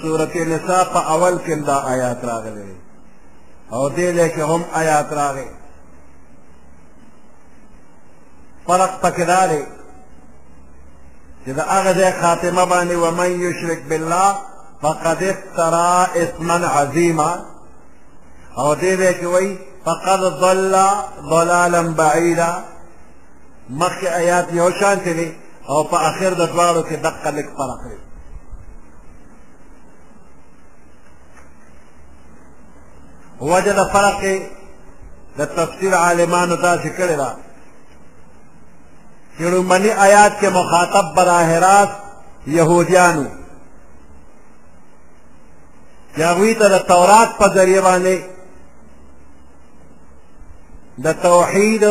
سورة 0.01 0.29
النساء 0.35 0.83
په 0.93 0.97
اول 1.13 1.39
کې 1.39 1.49
دا 1.65 1.87
آیات 1.89 2.25
راغلي 2.25 2.75
او 3.73 3.89
دې 3.89 3.99
لك 3.99 4.39
هم 4.39 4.63
آيات 4.75 5.13
راغلي 5.13 5.47
فرق 8.67 9.01
پکې 9.01 9.65
إذا 11.47 11.61
أغذي 11.71 12.11
خاتم 12.21 12.55
باني 12.65 12.95
خاتمه 12.95 13.07
ومن 13.07 13.41
يشرك 13.41 13.81
بالله 13.89 14.35
فقد 14.81 15.23
افترى 15.23 16.07
اثما 16.23 16.67
عظيما 16.67 17.45
او 18.57 18.75
دې 18.75 19.01
لك 19.01 19.23
وي 19.23 19.57
فقد 19.85 20.19
ضل 20.19 20.85
ضلالا 21.21 21.81
بعيدا 21.81 22.63
مخکې 23.69 24.05
آیات 24.07 24.45
یو 24.53 24.71
شانتې 24.71 25.13
دی 25.19 25.35
او 25.69 25.83
په 25.83 25.95
اخر 25.97 26.33
د 26.33 26.45
دواړو 26.53 26.89
کې 26.89 26.93
دقه 26.95 27.31
لږ 27.31 27.45
فرق 27.57 27.79
دی 27.89 27.97
وجه 33.41 33.73
د 33.73 33.83
فرق 33.93 34.39
د 35.37 35.41
تفسیر 35.45 35.95
عالمانو 35.95 36.55
داسې 36.57 36.89
کړې 36.99 37.15
ده 37.21 37.35
چې 39.37 39.41
لومړني 39.41 39.91
آیات 40.07 40.31
کې 40.41 40.45
مخاطب 40.47 41.15
براہ 41.15 41.59
راست 41.59 41.93
یهودیانو 42.47 43.25
چې 46.15 46.19
هغوی 46.19 46.53
ته 46.55 46.67
د 46.69 46.77
تورات 46.87 47.29
په 47.37 47.47
ذریعه 47.47 47.81
باندې 47.81 48.34
د 51.03 51.07
توحید 51.23 51.83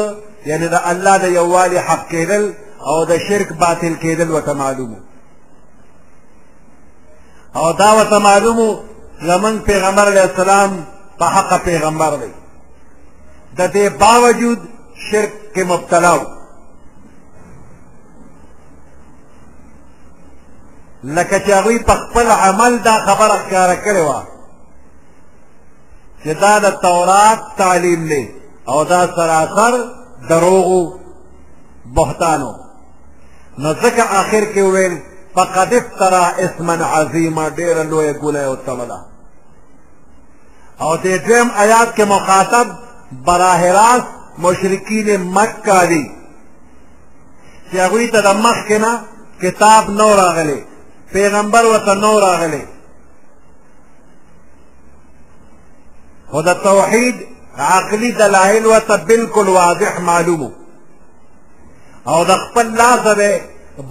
یعنی 0.51 0.69
د 0.69 0.75
الله 0.91 1.17
د 1.19 1.25
یووالي 1.39 1.79
حق 1.81 2.09
کېدل 2.09 2.43
او 2.89 3.05
د 3.09 3.13
شرک 3.29 3.53
باطل 3.53 3.95
کېدل 4.03 4.31
وته 4.31 4.53
معلومو 4.53 4.97
او 7.57 7.73
دا 7.73 7.91
وته 7.99 8.19
معلومو 8.19 8.71
زمونږ 9.31 9.57
پیغمبر 9.67 10.07
علیه 10.11 10.23
السلام 10.23 10.87
په 11.19 11.25
حق 11.25 11.65
پیغمبر 11.65 12.17
دی 12.17 12.31
د 13.59 13.73
دې 13.75 13.93
باوجود 14.01 14.59
شرک 15.11 15.33
کې 15.55 15.61
مبتلا 15.67 16.15
و 16.15 16.21
لکه 21.05 21.39
چې 21.41 21.51
هغوی 21.51 21.79
په 21.79 21.95
خپل 21.95 22.27
عمل 22.31 22.79
دا 22.79 22.97
خبره 23.07 23.37
ښکاره 23.49 23.77
کړې 23.85 23.99
وه 24.09 24.25
چې 26.25 26.31
دا 26.41 26.59
د 26.59 26.71
تورات 26.71 27.41
تعلیم 27.57 28.09
دی 28.09 28.31
او 28.69 28.83
دا 28.85 29.07
سراسر 29.07 29.85
دروغو 30.29 30.99
بهتانو 31.87 32.53
نو 33.59 33.73
ځکه 33.75 34.03
آخر 34.03 34.45
کې 34.55 34.59
وویل 34.59 34.99
فقد 35.35 35.73
افترا 35.75 36.25
اسما 36.45 36.75
عظیما 36.75 37.49
ډېره 37.49 37.83
لویه 37.91 38.13
ګوله 38.13 38.39
یې 38.41 38.49
وتړله 38.51 38.99
او 40.81 40.97
دې 40.97 41.19
دویم 41.27 41.51
آیات 41.51 41.95
کې 41.97 42.03
مخاطب 42.03 42.67
براه 43.27 43.63
راست 43.73 44.07
مشرکین 44.39 45.23
مکه 45.33 45.85
دي 45.87 46.05
چې 47.73 47.77
هغوی 47.77 48.07
ته 48.09 48.21
د 48.21 48.27
مخکې 48.45 48.73
نه 48.73 49.01
کتاب 49.43 49.91
نو 49.91 50.15
راغلی 50.17 50.65
پیغمبر 51.13 51.65
ورته 51.67 51.95
نو 51.95 52.21
راغلی 52.21 52.65
خو 56.31 56.43
د 56.43 56.55
توحید 56.55 57.34
عقلی 57.59 58.13
دلایل 58.13 58.67
وته 58.67 58.97
بالکل 58.97 59.49
واضح 59.49 60.01
معلومو 60.01 60.51
او 62.09 62.25
د 62.25 62.33
خپل 62.37 62.67
لاسه 62.75 63.15
به 63.15 63.41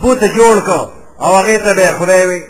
بوت 0.01 0.23
جوړ 0.23 0.59
کو 0.65 0.89
او 1.21 1.35
هغه 1.37 1.57
ته 1.57 1.73
به 1.73 1.87
خدای 1.99 2.25
وي 2.25 2.43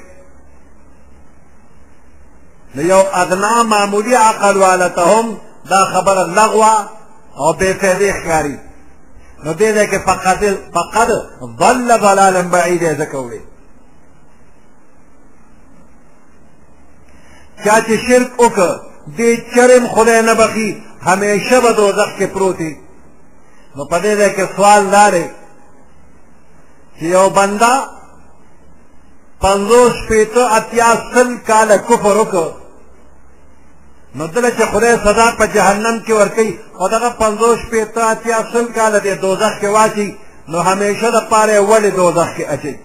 نو 2.75 2.81
یو 2.81 3.03
ادنا 3.13 3.63
معمولی 3.63 4.15
عقل 4.15 4.57
والته 4.57 5.01
هم 5.01 5.37
دا 5.69 5.85
خبره 5.85 6.23
لغوه 6.25 6.89
او 7.37 7.53
بې 7.53 7.73
فایدې 7.81 8.13
ښکاري 8.13 8.57
نو 9.43 9.53
دې 9.53 9.61
ځای 9.75 9.87
کې 9.87 9.97
فقد 10.05 10.57
فقد 10.73 11.07
ضل 11.59 11.99
ضلالا 11.99 12.41
بعیدا 12.41 12.95
ځکه 12.95 13.15
وړي 13.15 13.39
چا 17.65 17.81
چې 17.81 18.07
شرک 18.09 18.39
وکړ 18.41 18.71
دې 19.17 19.55
چرم 19.55 19.87
خدای 19.87 20.21
نه 20.21 20.33
بخي 20.33 20.83
همیشه 21.05 21.59
به 21.59 21.71
دوزخ 21.73 22.09
کې 22.17 22.23
پروتي 22.33 22.73
نو 23.75 23.83
په 23.91 23.97
دې 24.03 24.13
ځای 24.19 24.31
کې 24.35 24.45
سوال 24.55 24.83
دا 24.95 25.05
دی 25.13 25.25
چې 26.97 27.03
یو 27.17 27.29
بنده 27.37 27.71
پنځوس 29.43 29.91
شپېته 30.03 30.43
اتیا 30.57 30.89
سل 31.13 31.29
کاله 31.49 31.77
کفر 31.87 32.15
وکړ 32.17 32.49
نو 34.17 34.27
دله 34.33 34.49
چې 34.57 34.63
خدای 34.71 34.95
سزا 35.05 35.27
په 35.39 35.45
جهنم 35.55 35.95
کې 36.05 36.11
ورکوي 36.11 36.51
خو 36.77 36.87
دغه 36.95 37.09
پنځوس 37.21 37.57
شپېته 37.65 38.01
اتیا 38.13 38.37
سل 38.51 38.65
کاله 38.77 38.99
دې 39.05 39.13
دوزخ 39.21 39.53
کې 39.61 39.65
واچي 39.75 40.07
نو 40.51 40.57
همیشه 40.59 41.07
دپاره 41.11 41.51
یې 41.57 41.67
ولې 41.69 41.91
دوزخ 41.97 42.29
کې 42.37 42.41
اچوي 42.53 42.77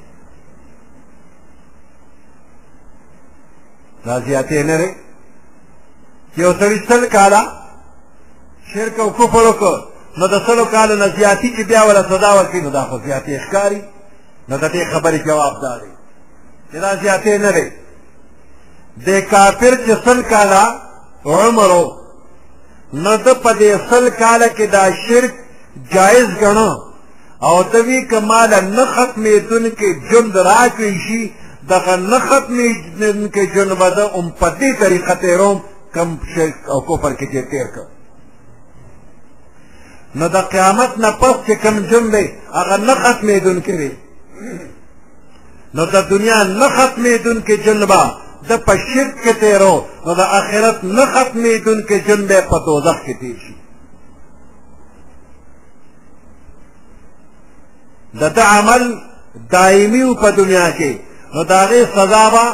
دا 4.04 4.20
زیاتې 4.26 4.52
نه 4.70 4.76
دی 4.80 4.90
چې 6.32 6.38
یو 6.44 6.52
سړي 6.60 6.78
سل 6.88 7.02
کاله 7.16 7.40
شرک 8.74 9.00
او 9.00 9.10
کفر 9.12 9.42
وکړ 9.50 9.76
نو 10.18 10.24
د 10.34 10.46
سلو 10.46 10.64
کالو 10.74 10.94
نه 11.02 11.08
زیاتي 11.18 11.48
چې 11.56 11.62
بیا 11.70 11.82
ولا 11.84 12.02
سزا 12.10 12.30
ورکړي 12.38 12.60
نو 12.66 12.70
دا 12.76 12.82
خو 12.88 12.96
زیاتې 13.06 13.34
ښکاري 13.46 13.80
نو 14.48 14.54
د 14.62 14.64
دې 14.74 14.82
خبرې 14.92 15.18
جواب 15.28 15.54
دا 15.64 15.74
دی 15.82 15.90
چې 16.70 16.76
دا 16.84 16.92
زیاتې 17.04 17.32
نه 17.44 17.50
دی 17.56 17.66
د 19.06 19.08
کافر 19.32 19.72
چې 19.84 19.92
سل 20.04 20.22
کاله 20.32 20.62
عمر 21.36 21.70
و 21.82 21.86
نو 23.02 23.12
د 23.26 23.28
په 23.44 23.50
دې 23.60 23.70
سل 23.90 24.10
کاله 24.22 24.48
کې 24.56 24.64
دا 24.76 24.84
شرک 25.04 25.32
جایز 25.94 26.28
ګڼو 26.42 26.70
او 27.46 27.56
ته 27.70 27.78
وی 27.86 27.98
کمال 28.10 28.50
نه 28.76 28.84
ختمېدونکې 28.94 29.88
جند 30.12 30.34
راکړی 30.48 30.94
شي 31.08 31.22
دغه 31.68 31.94
نه 31.96 32.18
ختمېدونکې 32.28 33.44
جند 33.54 33.72
به 33.80 33.88
د 33.96 33.98
ام 34.16 34.26
په 34.40 34.46
دې 34.60 34.70
طریقه 34.82 35.14
تېروم 35.22 35.58
کم 35.94 36.08
شرک 36.34 36.56
او 36.72 36.78
کفر 36.80 37.12
کې 37.18 37.26
تېر 37.52 37.66
کړو 37.74 37.97
نو 40.14 40.24
د 40.34 40.36
قیامت 40.52 40.90
نه 41.02 41.10
پس 41.20 41.34
چې 41.46 41.54
کوم 41.62 41.76
جمله 41.90 42.22
هغه 42.58 42.76
نه 42.86 42.94
ختمېدونکې 43.02 43.74
وي 43.80 43.90
نو 45.74 45.82
د 45.94 45.96
دنیا 46.12 46.38
نه 46.60 46.68
ختمېدونکې 46.76 47.54
جلبه 47.66 48.02
د 48.48 48.50
په 48.66 48.74
شرک 48.88 49.14
کې 49.24 49.32
تیرو 49.40 49.76
نو 50.06 50.10
د 50.20 50.20
آخرت 50.40 50.78
نه 50.96 51.04
ختمېدونکې 51.12 51.96
جنبه 52.08 52.40
په 52.50 52.56
دوزخ 52.66 52.96
کې 53.06 53.14
تیر 53.20 53.36
شي 53.44 53.54
د 58.20 58.22
ده 58.36 58.42
عمل 58.56 58.82
دائمی 59.52 60.02
و 60.04 60.14
په 60.22 60.28
دنیا 60.40 60.66
کې 60.78 60.92
نو 61.34 61.40
د 61.48 61.52
هغې 61.62 61.82
سزا 61.94 62.24
به 62.34 62.44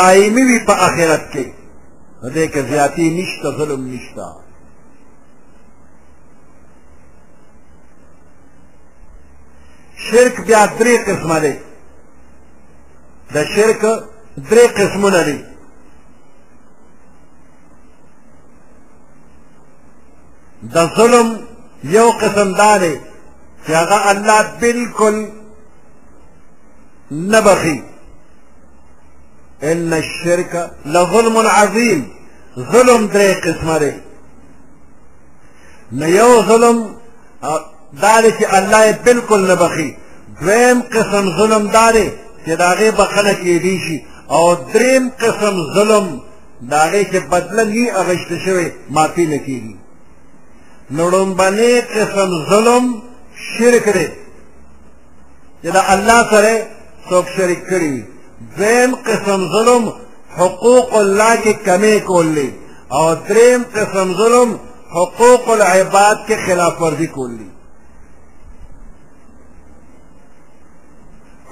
دائمی 0.00 0.42
وي 0.48 0.58
په 0.68 0.72
آخرت 0.88 1.24
کې 1.32 1.46
نو 2.22 2.26
دې 2.36 2.44
کې 2.52 2.60
زیاتي 2.70 3.04
نشته 3.18 3.48
ظلم 3.58 3.82
نشته 3.94 4.26
شرک 10.08 10.34
بیا 10.46 10.62
درې 10.78 10.94
قسمه 11.06 11.38
دی 11.44 11.54
د 13.34 13.36
شرک 13.54 13.82
درې 14.50 14.64
قسمونه 14.78 15.20
دي 15.28 15.38
د 20.74 20.76
ظلم 20.96 21.28
یو 21.96 22.08
قسم 22.22 22.48
دا 22.62 22.72
دی 22.82 22.94
چې 23.64 23.70
هغه 23.80 23.98
الله 24.10 24.42
بالکل 24.60 25.16
نه 27.32 27.40
بخي 27.40 27.78
ان 29.70 29.92
الشرك 30.02 30.52
لظلم 30.94 31.36
عظیم 31.46 32.00
ظلم 32.72 33.02
درې 33.14 33.30
قسمه 33.46 33.76
دی 33.82 33.92
نه 35.98 36.06
یو 36.08 36.42
ظلم 36.48 36.76
داري 37.92 38.32
چې 38.38 38.44
الله 38.54 38.86
یې 38.86 38.94
بالکل 39.04 39.46
نه 39.46 39.54
بخي 39.54 39.96
دویم 40.40 40.82
قسم 40.82 41.30
ظلم 41.38 41.66
داري 41.66 42.10
چې 42.46 42.50
د 42.60 42.62
هغې 42.62 42.90
بخنه 43.00 43.34
کېدی 43.34 43.76
شي 43.86 43.98
او 44.30 44.54
دریم 44.54 45.10
قسم 45.20 45.56
ظلم 45.74 46.20
د 46.62 46.72
هغې 46.84 47.02
چې 47.12 47.16
بدله 47.32 47.64
وي 47.74 47.86
اخېسته 48.00 48.36
شوی 48.44 48.68
معافي 48.90 49.26
نه 49.26 49.38
کېږي 49.46 49.74
نو 50.90 51.10
لومبنۍ 51.10 51.74
قسم 51.96 52.30
ظلم 52.50 53.02
شرک 53.54 53.86
دی 53.96 54.06
چې 55.62 55.68
د 55.76 55.78
الله 55.94 56.20
سره 56.30 56.56
څوک 57.10 57.24
شریک 57.36 57.62
کړي 57.70 57.90
وي 57.94 58.04
دویم 58.58 58.94
قسم 58.94 59.40
ظلم 59.52 59.92
حقوق 60.38 60.94
الله 60.94 61.36
کې 61.42 61.52
کمی 61.66 62.00
کولی 62.00 62.52
او 62.92 63.14
دریم 63.28 63.64
قسم 63.74 64.14
ظلم 64.14 64.58
حقوق 64.96 65.48
العباد 65.50 66.16
کې 66.28 66.32
خلاف 66.46 66.82
ورزي 66.82 67.06
کولی 67.06 67.50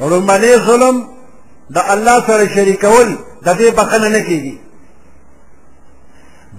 رومانی 0.00 0.56
ظلم 0.66 1.06
د 1.74 1.78
الله 1.92 2.26
سره 2.26 2.48
شریکول 2.54 3.16
د 3.44 3.48
دې 3.58 3.68
بخنه 3.78 4.08
نه 4.08 4.20
کیږي 4.20 4.56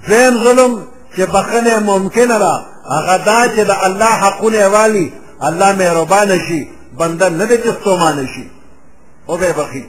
ځین 0.07 0.33
ظلم 0.43 0.85
چې 1.15 1.21
بخنه 1.25 1.79
ممکنه 1.79 2.37
ده 2.43 2.53
هغه 2.95 3.17
دا 3.17 3.41
چې 3.55 3.61
د 3.71 3.71
الله 3.87 4.05
حقونه 4.23 4.67
والی 4.67 5.13
الله 5.47 5.73
مهربان 5.75 6.29
شي 6.47 6.67
بنده 6.99 7.29
نه 7.29 7.45
دی 7.45 7.57
چې 7.63 7.69
ستومانه 7.81 8.25
شي 8.33 8.47
او 9.29 9.37
به 9.37 9.51
بخي 9.53 9.85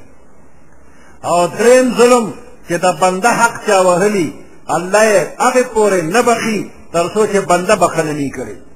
او 1.25 1.47
دریم 1.47 1.95
ظلم 1.95 2.33
چې 2.69 2.73
د 2.85 2.87
بنده 3.01 3.29
حق 3.31 3.55
چا 3.67 3.81
وهلی 3.81 4.29
الله 4.69 5.03
یې 5.11 5.21
هغې 5.45 5.63
پورې 5.75 6.01
نه 6.15 6.23
بخي 6.23 6.71
تر 6.93 7.07
څو 7.15 7.27
چې 7.33 7.37
بنده 7.51 7.75
بخنه 7.77 8.13
نه 8.13 8.31
کړي 8.37 8.69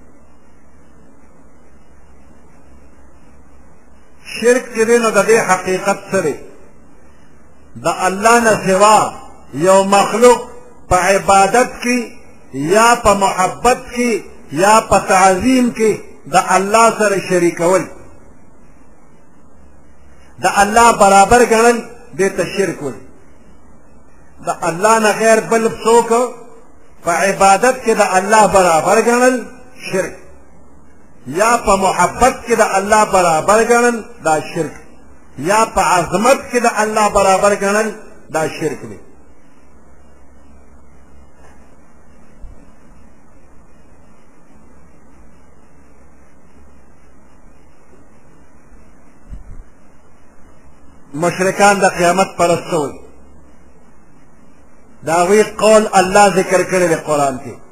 شرک 4.41 4.65
چې 4.75 4.83
دی 4.89 4.97
نو 5.03 5.11
د 5.17 5.21
دې 5.31 5.39
حقیقت 5.49 5.99
سره 6.13 6.35
د 7.85 7.87
الله 8.07 8.37
نه 8.47 8.55
سوا 8.67 8.97
یو 9.69 9.79
مخلوق 9.97 10.41
په 10.91 10.97
عبادت 11.09 11.69
کې 11.83 11.99
یا 12.75 12.89
په 13.05 13.13
محبت 13.25 13.79
کې 13.95 14.11
یا 14.65 14.75
په 14.91 14.97
تعظیم 15.11 15.67
کې 15.79 15.93
د 16.35 16.37
الله 16.57 16.87
سره 17.01 17.19
شریکول 17.29 17.85
د 20.45 20.47
الله 20.63 20.89
برابر 21.03 21.41
ګڼل 21.53 21.77
دې 22.19 22.29
ته 22.37 22.45
شرک 22.57 22.81
وي 22.83 22.99
د 24.47 24.49
الله 24.69 24.95
نه 25.05 25.11
غیر 25.21 25.41
بل 25.51 25.63
څوک 25.85 26.11
په 27.05 27.11
عبادت 27.25 27.77
کې 27.85 27.93
د 28.01 28.03
الله 28.19 28.43
برابر 28.57 28.97
ګڼل 29.09 29.35
شرک 29.91 30.15
یا 31.27 31.57
په 31.67 31.77
محبت 31.77 32.35
کې 32.47 32.55
د 32.57 32.63
الله 32.79 33.03
برابر 33.17 33.59
ګڼل 33.71 33.97
دا 34.25 34.35
شرک 34.51 34.75
یا 35.51 35.61
په 35.75 35.81
عظمت 35.81 36.39
کې 36.51 36.59
د 36.67 36.69
الله 36.83 37.09
برابر 37.15 37.53
ګڼل 37.65 37.89
دا 38.35 38.49
شرک 38.49 38.81
دی 38.91 38.99
مشرکان 51.23 51.75
د 51.79 51.85
قیامت 51.99 52.29
پرستو 52.39 52.91
دا 55.09 55.19
وی 55.29 55.43
قول 55.43 55.83
الله 56.01 56.25
ذکر 56.39 56.61
کړی 56.71 56.87
دی 56.89 56.97
قران 57.09 57.39
کې 57.39 57.64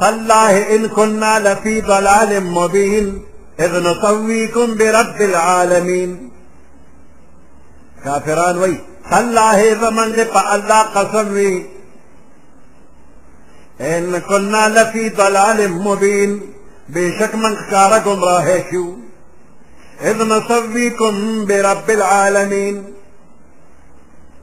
تالله 0.00 0.74
إن 0.76 0.86
كنا 0.88 1.38
لفي 1.38 1.80
ضلال 1.80 2.44
مبين 2.44 3.22
إذ 3.60 3.72
نسويكم 3.82 4.66
برب 4.76 5.20
العالمين 5.22 6.30
كافران 8.04 8.58
وي 8.58 8.78
تالله 9.10 9.72
إذا 9.72 9.90
من 9.90 10.08
لقى 10.18 10.42
الله 10.54 10.80
قسم 10.96 11.36
ان 13.80 14.18
كنا 14.18 14.68
لفي 14.68 15.08
ضلال 15.08 15.70
مبين 15.72 16.30
بشك 16.88 17.34
من 17.34 17.56
خاركم 17.56 18.24
راهشو 18.24 18.70
شو 18.70 18.96
اذ 20.08 20.16
نسويكم 20.28 21.44
برب 21.46 21.90
العالمين 21.90 22.76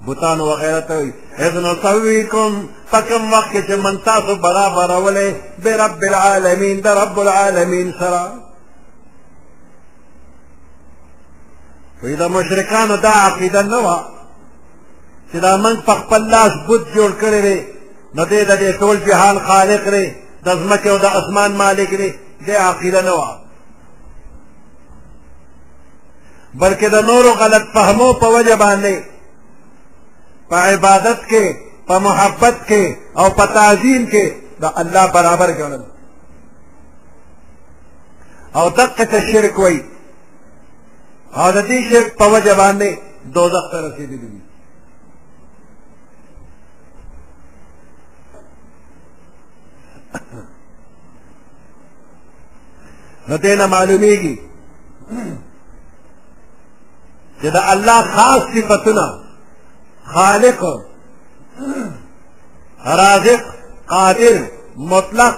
بوتان 0.05 0.39
وغیرہ 0.45 0.79
ته 0.79 1.13
اذن 1.47 1.65
سویکم 1.81 2.61
پکم 2.91 3.33
وخت 3.33 3.51
چې 3.53 3.75
من 3.83 3.97
تاسو 4.05 4.35
برابر 4.45 4.91
ولې 4.91 5.33
به 5.63 5.75
رب 5.83 6.01
العالمین 6.09 6.79
در 6.85 6.95
رب 7.01 7.19
العالمین 7.23 7.91
سره 7.99 8.23
وی 12.03 12.15
دا 12.15 12.27
مشرکانو 12.27 12.95
دا 12.97 13.09
عقیده 13.25 13.61
نه 13.63 13.77
وه 13.83 14.05
چې 15.33 15.37
دا 15.45 15.51
موږ 15.63 15.77
په 15.85 15.93
خپل 16.01 16.21
لاس 16.33 16.51
بت 16.69 16.81
جوړ 16.95 17.11
کړی 17.21 17.41
دی 17.47 17.57
نو 18.15 18.25
دی 18.25 18.41
د 18.45 18.53
دې 18.61 18.69
ټول 18.79 18.97
جهان 19.07 19.39
خالق 19.47 19.89
دی 19.91 20.05
د 20.45 20.49
ځمکې 20.49 20.87
او 20.89 20.97
د 21.05 21.05
اسمان 21.19 21.51
مالک 21.61 21.89
دی 22.01 22.11
دې 22.47 22.55
عقیده 22.67 23.01
نه 23.01 23.11
وه 23.17 23.29
بلکې 26.53 26.85
د 26.95 27.01
نورو 27.09 27.31
غلط 27.41 27.63
فهمو 27.75 28.13
په 28.21 28.27
وجه 28.35 28.55
باندې 28.55 28.95
په 30.51 30.57
عبادت 30.71 31.19
کې 31.31 31.45
په 31.87 31.95
محبت 32.07 32.55
کې 32.69 32.83
او 33.19 33.25
په 33.37 33.45
تعظیم 33.55 34.03
کې 34.11 34.25
دا 34.61 34.69
الله 34.81 35.05
برابر 35.17 35.49
ګڼل 35.59 35.83
او 38.59 38.65
دقه 38.79 39.03
ته 39.11 39.19
شرک 39.29 39.55
وای 39.61 39.77
او 41.39 41.47
د 41.55 41.57
دې 41.69 41.79
شرک 41.89 42.09
په 42.21 42.25
وجه 42.33 42.53
باندې 42.61 42.89
دوزخ 43.35 43.65
ته 43.71 43.77
رسېدلی 43.85 44.17
دي 44.17 44.41
نو 53.27 53.35
دې 53.43 53.53
نه 53.59 53.65
معلومیږي 53.75 54.35
چې 57.41 57.47
د 57.55 57.59
الله 57.73 58.01
خاص 58.15 58.41
صفتونه 58.57 59.05
خالق 60.13 60.63
رازق 62.85 63.41
قادر 63.89 64.33
مطلق 64.77 65.35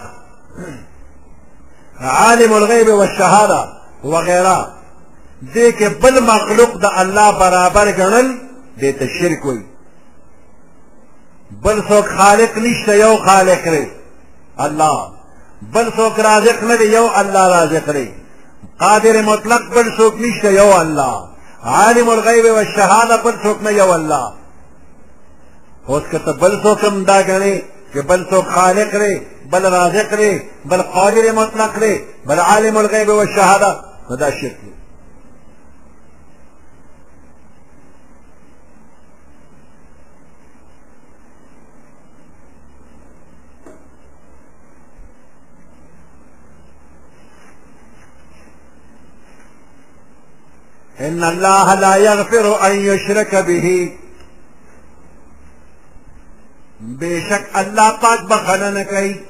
عالم 2.02 2.54
الغیب 2.54 2.88
والشهاده 2.89 3.62
وغیره 4.04 4.68
دې 5.54 5.72
کې 5.80 5.84
بل 6.04 6.20
مخلوق 6.24 6.72
د 6.82 6.86
الله 7.02 7.32
برابر 7.39 7.88
ګڼل 8.00 8.28
دې 8.80 8.91
ته 9.00 9.08
شرک 9.20 9.45
وي 9.45 9.66
بل 11.64 11.84
څوک 11.89 12.06
خالق 12.18 12.58
نشته 12.58 12.93
یو 12.95 13.18
خالق 13.18 13.68
لري 13.68 13.88
الله 14.60 15.10
بل 15.62 15.91
څوک 15.98 16.20
رازق 16.20 16.64
نه 16.64 16.76
دی 16.76 16.84
یو 16.86 17.08
الله 17.16 17.43
رازق 17.60 17.89
لري 17.89 18.14
قادر 18.80 19.22
مطلق 19.22 19.62
بل 19.76 19.98
څوک 19.98 20.14
نشته 20.26 20.50
یو 20.52 20.72
الله 20.82 21.14
عالم 21.66 22.10
الغیب 22.10 22.45
والشهاده 22.56 23.18
بل 23.18 23.34
څوک 23.43 23.64
نه 23.64 23.72
یو 23.72 23.91
الله 23.93 24.34
اوس 25.90 26.04
که 26.12 26.20
ته 26.26 26.32
بل 26.42 26.54
څوک 26.64 26.80
هم 26.84 26.96
دا 27.04 27.18
ګڼې 27.30 27.56
چې 27.94 28.00
بل 28.10 28.22
څوک 28.30 28.46
خالق 28.56 28.92
دی 29.04 29.16
بل 29.52 29.64
رازق 29.74 30.10
دی 30.22 30.32
بل 30.70 30.82
قادر 30.96 31.26
مطلق 31.42 31.74
دی 31.84 31.94
بل 32.28 32.40
عالم 32.40 32.78
الغیب 32.78 33.10
والشهاده 33.10 33.72
نو 34.10 34.16
دا 34.16 34.30
شرک 34.38 34.58
دی 34.66 34.72
ان 51.08 51.24
الله 51.24 51.76
لا 51.76 51.96
يغفر 51.98 52.46
ان 52.70 52.74
يشرك 52.86 53.36
به 53.36 53.68
بشك 56.86 57.46
الله 57.58 57.90
طاق 57.90 58.24
بخنن 58.26 58.82
كي 58.84 59.22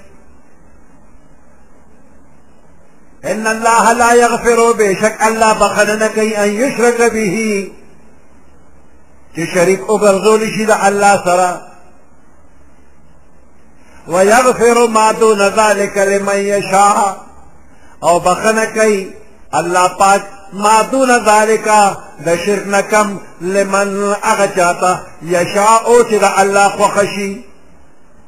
إن 3.26 3.47
الله 3.47 3.93
لا 3.93 4.14
يغفر 4.14 4.72
بشك 4.72 5.22
الله 5.22 5.54
بخنن 5.54 6.08
كي 6.08 6.38
أن 6.43 6.47
يشرك 6.49 7.14
به 7.14 7.70
تشريك 9.36 9.82
أبرغول 9.89 10.41
شد 10.58 10.72
الله 10.72 11.26
سرى 11.26 11.62
ويغفر 14.08 14.88
ما 14.88 15.12
دون 15.12 15.41
ذلك 15.41 15.97
لمن 15.97 16.36
يشاء 16.38 17.24
أو 18.04 18.20
بخنكي 18.20 19.14
الله 19.56 19.88
پاک 19.88 20.24
ما 20.54 20.82
دون 20.82 21.20
ذالکا 21.26 21.97
دا 22.26 22.36
شرک 22.38 22.68
نکم 22.68 23.18
لمن 23.41 24.04
اغا 24.24 24.45
چاہتا 24.56 24.93
یشاؤ 25.32 26.01
چی 26.10 26.18
دا 26.20 26.30
اللہ 26.41 26.68
خوخشی 26.78 27.34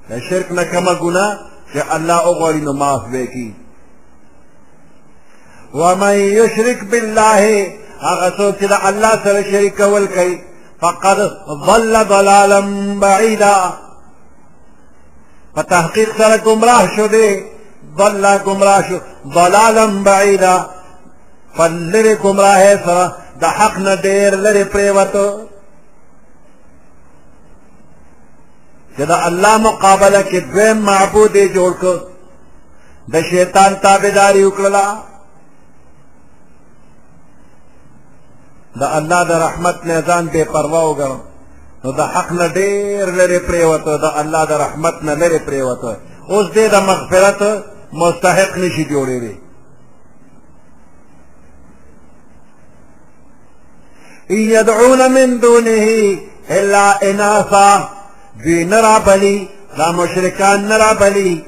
دا 0.09 0.19
شرک 0.29 0.47
نکم 0.59 0.85
گنا 1.03 1.29
چی 1.73 1.79
اللہ 1.95 2.21
اغوری 2.31 2.61
نماف 2.61 3.03
بے 3.11 3.25
کی 3.33 3.51
ومن 5.73 6.13
یشرک 6.17 6.83
باللہ 6.89 7.37
اغا 8.11 8.29
سو 8.37 8.51
چی 8.59 8.67
دا 8.67 8.77
اللہ 8.87 9.13
سر 9.23 9.41
شرک 9.51 9.81
والکی 9.91 10.35
فقد 10.81 11.19
ضل 11.65 12.03
ضلالا 12.09 12.59
بعیدا 12.99 13.55
فتحقیق 15.55 16.09
سر 16.17 16.37
گمراہ 16.45 16.85
شدے 16.95 17.27
ضل 17.97 18.25
گمراہ 18.47 18.81
شد 18.89 19.13
ضلالا 19.35 19.85
بعیدا 20.09 20.55
فلری 21.57 22.13
گمراه 22.23 22.65
سره 22.85 22.99
د 23.41 23.43
حق 23.59 23.75
نه 23.85 23.93
ډیر 24.05 24.29
لري 24.45 24.63
پریوتو 24.73 25.27
چې 28.95 29.03
د 29.11 29.13
الله 29.27 29.55
مقابله 29.67 30.21
کې 30.29 30.39
دویم 30.51 30.77
معبود 30.91 31.31
یې 31.35 31.47
جوړ 31.55 31.71
کړ 31.81 31.97
د 33.13 33.15
شیطان 33.31 33.71
تابعداري 33.85 34.41
وکړله 34.47 34.87
د 38.79 38.83
الله 38.97 39.21
د 39.31 39.33
رحمت 39.45 39.77
نه 39.87 39.95
ځان 40.07 40.23
بې 40.33 40.43
پروا 40.53 40.81
وګڼو 40.89 41.17
نو 41.83 41.89
د 41.99 42.01
حق 42.13 42.29
نه 42.39 42.47
ډېر 42.59 43.03
لرې 43.19 43.39
پرېوته 43.47 43.91
د 44.05 44.07
الله 44.21 44.43
د 44.51 44.53
رحمت 44.63 44.95
نه 45.07 45.13
لرې 45.21 45.39
پرېوته 45.47 45.91
اوس 46.31 46.47
دې 46.55 46.65
د 46.73 46.77
مغفرت 46.89 47.39
مستحق 48.01 48.51
نشي 48.63 48.85
جوړېدی 48.93 49.35
إن 54.31 54.35
يدعون 54.35 55.11
من 55.11 55.39
دونه 55.39 56.19
إلا 56.49 57.09
إناثا 57.11 57.89
دوی 58.43 58.65
نرابلی 58.65 59.49
دا 59.77 59.91
مشرکان 59.91 60.67
نرابلی 60.69 61.43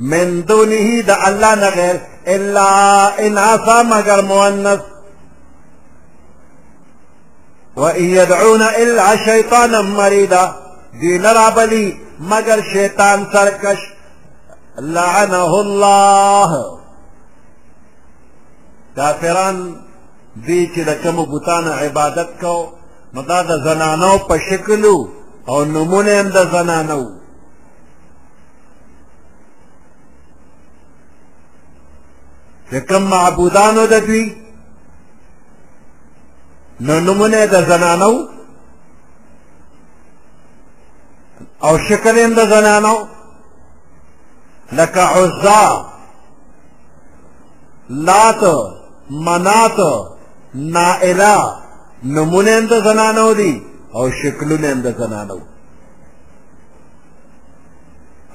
من 0.00 0.44
دونه 0.44 1.00
دع 1.00 1.28
الله 1.28 1.54
نغير 1.54 2.00
إلا 2.26 3.26
إناثا 3.26 3.82
مغر 3.82 4.22
مؤنث 4.22 4.80
وإن 7.76 8.04
يدعون 8.04 8.62
إلا 8.62 9.16
شيطانا 9.16 9.80
مريدا 9.82 10.52
دوی 11.00 11.18
بلي 11.50 11.98
مگر 12.20 12.62
شيطان 12.72 13.26
سركش 13.32 13.78
لعنه 14.78 15.46
الله 15.60 16.78
كافران 18.96 19.83
دوی 20.42 20.66
چې 20.74 20.80
د 20.88 21.02
کوم 21.02 21.16
بوتانو 21.30 21.72
عبادت 21.82 22.30
کو 22.40 22.54
نو 23.14 23.22
دا 23.30 23.38
د 23.50 23.52
زنانو 23.64 24.12
په 24.28 24.38
شکل 24.50 24.84
او 25.50 25.58
نمونه 25.74 26.12
هم 26.20 26.28
د 26.36 26.38
زنانو 26.52 27.02
چې 32.70 32.76
کوم 32.88 33.02
معبودانو 33.12 33.86
د 33.92 33.94
دوی 34.06 34.26
نو 36.86 36.94
نمونه 37.06 37.46
د 37.46 37.56
زنانو 37.68 38.14
او 41.64 41.74
شکل 41.88 42.14
هم 42.18 42.32
د 42.38 42.40
زنانو 42.54 42.96
لکه 44.78 45.00
عزا 45.14 45.64
لات 47.90 48.40
منات 49.26 49.78
نائله 50.54 51.36
نمونه 52.04 52.58
هم 52.58 52.66
د 52.66 52.74
زنانو 52.84 53.32
دي 53.40 53.62
او 53.96 54.10
شکلونه 54.10 54.68
هم 54.72 54.80
د 54.82 54.88
زنانو 54.98 55.38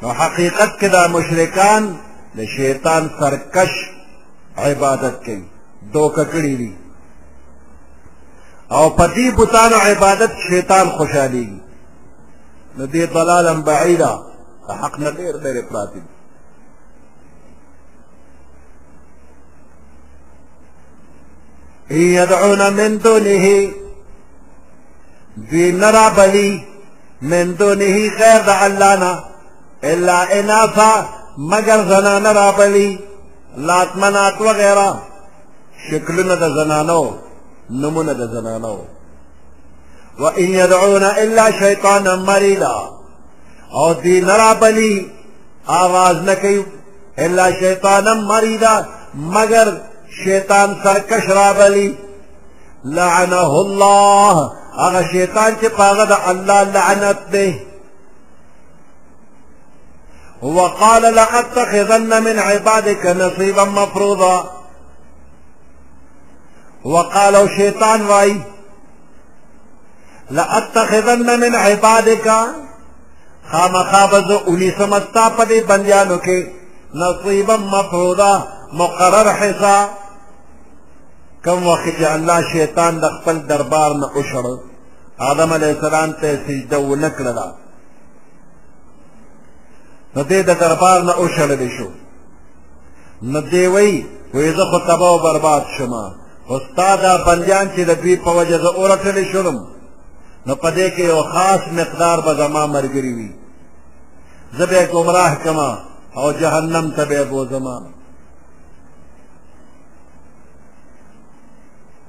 نو 0.02 0.10
حقیقت 0.22 0.70
کې 0.80 0.86
دا 0.96 1.04
مشرکان 1.16 1.84
د 2.38 2.46
شیطان 2.58 3.10
سرکش 3.20 3.72
عبادت 4.58 5.16
کوي 5.26 5.46
دوکه 5.94 6.24
کړي 6.34 6.54
دي 6.62 6.74
او 8.72 8.90
په 8.90 9.06
دې 9.16 9.28
بوتانو 9.38 9.76
عبادت 9.76 10.32
شیطان 10.50 10.88
خوشحالېږي 10.98 11.60
نو 12.78 12.84
دې 12.94 13.04
ضلالم 13.14 13.62
بعیده 13.62 14.12
حق 14.82 15.00
نه 15.00 15.10
ډېر 15.12 15.34
ډېرې 15.44 15.62
پراتې 15.70 15.96
دي 16.04 16.10
یدعون 21.92 22.70
من 22.70 22.98
دونه 22.98 23.70
دوی 25.52 25.72
نرا 25.72 26.10
بلی 26.10 26.64
من 27.22 27.52
دونه 27.52 28.10
غیر 28.20 28.40
دا 28.46 28.54
اللہ 28.66 28.94
نا 29.00 29.12
الا 29.92 30.22
انافا 30.24 31.02
مگر 31.38 31.78
زنان 31.88 32.26
را 32.36 32.52
بلی 32.58 32.98
لات 33.58 33.96
منات 33.96 34.42
وغیرہ 34.42 34.90
شکلون 35.92 36.30
دا 36.40 36.50
زنانو 36.56 37.04
نمون 37.70 38.06
دا 38.06 38.26
زنانو 38.28 38.80
وإن 40.20 40.46
يدعون 40.54 41.04
إلا 41.04 41.52
شيطانا 41.52 42.16
مريدا 42.16 42.76
او 43.74 43.94
دوی 43.94 44.22
نرا 44.22 44.54
بلی 44.54 45.12
آواز 45.68 46.16
نکی 46.16 46.66
الا 47.18 47.52
شیطانا 47.60 48.14
مریدا 48.14 48.84
مگر 49.16 49.68
شیطان 50.24 50.76
سرکش 50.84 51.30
رابلی 51.36 51.88
لعنه 52.98 53.52
الله 53.66 54.50
هغه 54.80 55.08
شیطان 55.12 55.52
چې 55.62 55.66
پاغه 55.66 56.06
د 56.06 56.14
الله 56.32 56.64
لعنت 56.64 57.18
دی 57.32 57.60
وقال 60.42 61.02
لأتخذن 61.14 62.24
من 62.24 62.40
عبادك 62.40 63.06
نصيبا 63.06 63.64
مفروضا 63.66 64.50
وقالوا 66.86 67.48
شیطان 67.58 68.02
وای 68.02 68.42
لأتخذن 70.32 71.40
من 71.40 71.56
عبادك 71.56 72.30
خامخابز 73.52 74.32
اولی 74.32 74.72
سمستا 74.78 75.30
پدی 75.38 75.62
بندیانو 75.68 76.18
کې 76.18 76.46
نصیبا 76.96 77.56
مفروضا 77.58 78.32
مقرر 78.74 79.32
حصہ 79.42 79.90
کم 81.46 81.68
وخت 81.68 81.86
چې 82.00 82.04
الله 82.12 82.42
شیطان 82.52 83.00
د 83.02 83.06
خپل 83.16 83.38
دربار 83.50 83.92
نه 84.02 84.08
اوشړ 84.18 84.46
آدم 85.32 85.54
علیه 85.54 85.72
السلام 85.78 86.12
ته 86.22 86.40
سجده 86.48 86.78
ونه 86.80 87.10
کړله 87.18 87.48
نو 90.16 90.22
دې 90.30 90.40
د 90.50 90.52
دربار 90.64 91.02
نه 91.10 91.14
اوشړلی 91.22 91.70
شو 91.78 91.88
نو 93.32 93.40
دې 93.52 93.66
وایي 93.76 94.06
وایي 94.34 94.52
زه 94.58 94.64
خو 94.72 94.80
تباه 94.90 95.14
و 95.16 95.20
برباد 95.28 95.64
شوم 95.78 95.94
خو 96.48 96.60
ستا 96.66 96.90
دا 97.04 97.14
بندیان 97.28 97.68
چې 97.76 97.80
د 97.90 97.92
دوی 98.02 98.16
په 98.26 98.32
وجه 98.38 98.58
زه 98.66 98.70
اورټلی 98.80 99.26
شولم 99.32 99.60
نو 100.46 100.54
په 100.56 100.70
دې 100.78 100.88
کې 100.96 101.00
یو 101.12 101.22
خاص 101.34 101.62
مقدار 101.80 102.18
به 102.26 102.34
زما 102.42 102.64
ملګري 102.76 103.12
وي 103.18 103.32
زه 104.58 104.66
به 104.70 104.90
ګمراه 104.94 105.34
کما 105.44 105.70
او 106.18 106.26
جهنم 106.42 106.92
ته 106.96 107.06
به 107.10 107.26
بوځما 107.32 107.76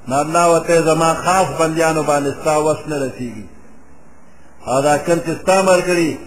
نو 0.09 0.21
الله 0.21 0.47
وته 0.57 0.81
زما 0.83 1.15
خاص 1.15 1.47
بندیانو 1.61 2.03
باندې 2.03 2.31
ستا 2.41 2.57
وسنه 2.59 2.97
رسیږي 3.05 3.45
او 4.69 4.81
دا 4.83 4.99
کل 4.99 5.19
چې 5.19 5.33
ستا 5.43 5.63
مرګري 5.63 6.19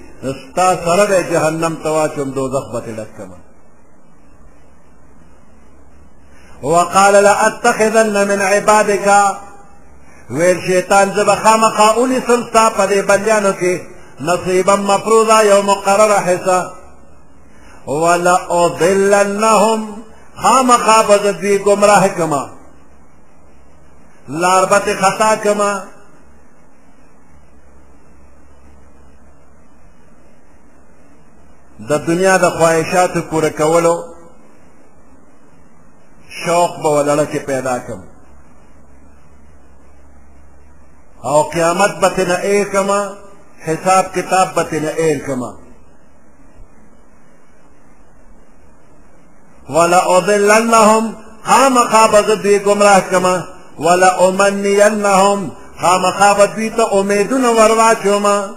ستا 0.48 0.68
سره 0.86 1.06
به 1.06 1.22
جهنم 1.24 1.76
توا 1.84 2.08
چم 2.08 2.30
دوزخ 2.32 2.66
به 2.74 2.80
ډکما 2.98 3.36
وقال 6.64 7.14
لا 7.24 7.36
اتخذن 7.48 8.28
من 8.28 8.42
عبادك 8.42 9.08
ویل 10.30 10.60
شیطان 10.68 11.10
زب 11.16 11.36
خامخا 11.44 11.88
اولی 11.96 12.20
سلستا 12.28 12.70
پا 12.70 12.86
دی 12.86 13.02
بلیانو 13.02 13.52
کی 13.60 13.74
نصیبا 14.22 14.76
مفروضا 14.76 15.42
یو 15.44 15.62
مقرر 15.62 16.14
حصا 16.18 16.72
ولا 17.88 18.34
اضلنهم 18.66 19.82
خامخا 20.44 21.02
بزدوی 21.10 21.58
گمراہ 21.66 22.08
کما 22.08 22.44
لاربت 24.28 24.90
خطا 25.02 25.36
کما 25.44 25.84
د 31.90 31.94
دنیا 32.08 32.38
د 32.38 32.50
خواهشاتو 32.50 33.22
پوره 33.22 33.50
کولو 33.50 33.96
شوق 36.46 36.82
به 36.84 36.90
ولړه 36.90 37.26
کې 37.32 37.38
پیدا 37.40 37.80
کم 37.80 38.04
او 41.24 41.44
قیامت 41.44 41.92
به 42.02 42.10
تنه 42.10 42.36
ایر 42.40 42.66
کما 42.70 43.10
حساب 43.66 44.14
کتاب 44.16 44.56
به 44.56 44.64
تنه 44.64 44.88
ایر 44.98 45.18
کما 45.28 45.54
ولا 49.70 50.00
اضلنهم 50.18 51.16
خامخا 51.44 52.08
به 52.08 52.22
زه 52.22 52.36
دوی 52.36 52.60
ګمراه 52.60 53.10
کما 53.12 53.53
ولا 53.80 54.18
امنینهم 54.28 55.52
خامخا 55.82 56.34
به 56.34 56.48
دوی 56.48 56.70
ته 56.70 56.94
امیدونه 56.96 57.48
ورواچوم 57.50 58.54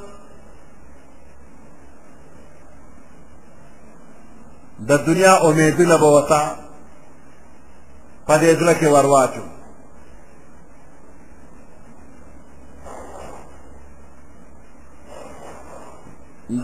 د 4.89 4.97
دنیا 5.07 5.37
امیدونه 5.39 5.97
به 5.99 6.07
وتا 6.17 6.43
په 8.27 8.35
دې 8.41 8.53
ځل 8.61 8.69
کې 8.79 8.85
ورواچوم 8.95 9.47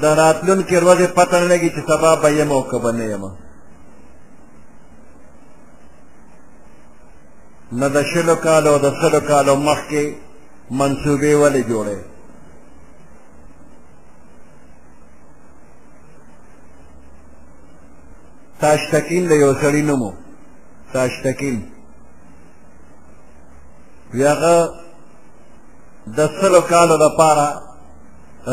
د 0.01 0.05
راتلونکي 0.21 0.77
ورځې 0.87 1.07
پته 1.17 1.39
نه 1.41 1.47
لګي 1.55 1.71
چې 1.75 1.81
سبا 1.89 2.11
به 2.21 2.29
یم 2.39 2.51
او 2.53 2.63
که 2.71 2.79
به 2.83 2.93
نه 2.93 3.05
یم 3.13 3.23
نه 7.81 7.87
د 7.95 7.99
شلو 8.11 8.37
کالو 8.47 8.73
د 8.85 8.89
سلو 9.03 9.21
کالو 9.31 9.55
مخکې 9.69 10.03
منصوبې 10.81 11.35
ولې 11.43 11.63
جوړې 11.71 11.99
تاشتکین 18.61 19.25
د 19.29 19.33
یو 19.45 19.51
سړي 19.63 19.83
نوم 19.89 20.03
و 20.03 20.13
تاشتکین 20.93 21.59
وی 24.15 24.25
هغه 24.33 24.55
د 26.17 26.21
سلو 26.41 26.61
کالو 26.73 26.95
دپاره 27.09 27.47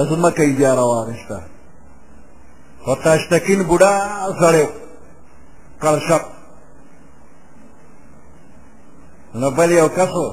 ځمکه 0.10 0.44
اجاره 0.52 0.84
واخېسته 0.92 1.38
خو 2.84 2.92
تاشتکین 3.06 3.60
بوډا 3.70 3.94
سړی 4.42 4.64
و 4.64 4.70
قرشق 5.82 6.24
نو 9.36 9.50
بل 9.52 9.72
یو 9.72 9.88
کسو 9.98 10.26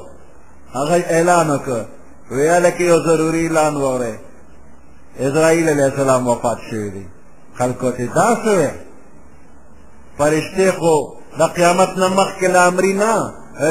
هغه 0.78 0.96
اعلان 1.14 1.46
وکړ 1.50 1.82
ویاله 2.30 2.70
کې 2.70 2.80
یو 2.82 2.98
ضروری 3.06 3.46
اعلان 3.46 3.76
وره 3.76 4.14
اسرائیل 5.26 5.68
علیہ 5.68 5.84
السلام 5.84 6.28
وفات 6.28 6.58
شوی 6.70 6.90
دی 6.90 7.04
خلکو 7.58 7.90
ته 7.90 8.04
دا 8.14 8.28
څه 8.44 8.70
فرشته 10.18 10.70
خو 10.78 10.94
د 11.40 11.42
قیامت 11.56 11.90
نه 12.02 12.08
مخکې 12.08 12.44
له 12.54 12.60
امرې 12.70 12.94
نه 13.02 13.14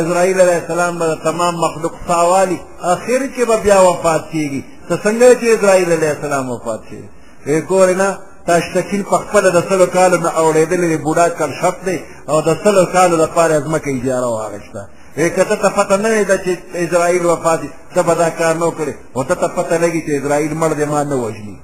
اسرائیل 0.01 0.41
علیہ 0.41 0.59
السلام 0.61 0.99
به 0.99 1.15
تمام 1.23 1.55
مخلوق 1.65 1.93
ساوالی 2.07 2.59
اخر 2.81 3.19
کې 3.35 3.41
به 3.49 3.57
بیا 3.57 3.79
وفات 3.81 4.23
کیږي 4.33 4.61
ته 4.89 4.95
څنګه 5.03 5.41
چې 5.41 5.45
اسرائیل 5.57 5.91
علیہ 5.91 6.09
السلام 6.09 6.49
وفات 6.49 6.81
شي 6.89 7.01
وګورئ 7.47 7.95
نه 8.01 8.17
تا 8.47 8.59
شتکیل 8.59 9.03
په 9.09 9.17
خپل 9.17 9.51
د 9.51 9.63
سلو 9.69 9.85
کالو 9.85 10.17
نه 10.17 10.29
اورېدلې 10.39 10.97
بوډا 11.05 11.27
کل 11.37 11.51
شپ 11.61 11.85
دی 11.85 11.97
او 12.31 12.41
د 12.47 12.55
سلو 12.63 12.85
کالو 12.95 13.15
لپاره 13.23 13.59
ځمکه 13.65 13.87
اجاره 13.91 14.27
واغشته 14.31 14.81
کته 15.15 15.55
ته 15.55 15.69
پته 15.69 15.97
نه 15.97 16.23
ده 16.23 16.37
چې 16.37 16.75
اسرائیل 16.75 17.25
وفات 17.25 17.59
ته 17.95 18.01
به 18.03 18.13
دا 18.15 18.29
کار 18.29 18.55
نه 18.55 18.65
وکړي 18.65 18.93
او 19.15 19.23
ته 19.23 19.35
ته 19.35 19.47
پته 19.47 19.77
لګي 19.77 20.01
چې 20.01 20.11
اسرائیل 20.19 20.53
مړ 20.53 20.71
دی 20.75 20.85
ما 20.85 21.03
نه 21.03 21.15
وژني 21.15 21.59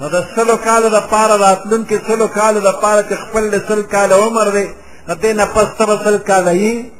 نو 0.00 0.08
د 0.08 0.24
سلو 0.36 0.56
کالو 0.56 0.88
دپاره 0.88 1.36
راتلونکي 1.36 1.98
سلو 2.06 2.28
کالو 2.28 2.60
دپاره 2.60 3.02
چې 3.08 3.14
خپل 3.24 3.50
د 3.50 3.58
سل 3.68 3.82
کاله 3.82 4.14
عمر 4.26 4.50
دی 4.56 4.66
نو 5.08 5.14
دې 5.14 5.30
نه 5.38 5.46
پس 5.46 5.68
ته 5.78 5.86
به 5.86 5.96
سل 6.04 6.18
کاله 6.18 6.52
یي 6.54 6.90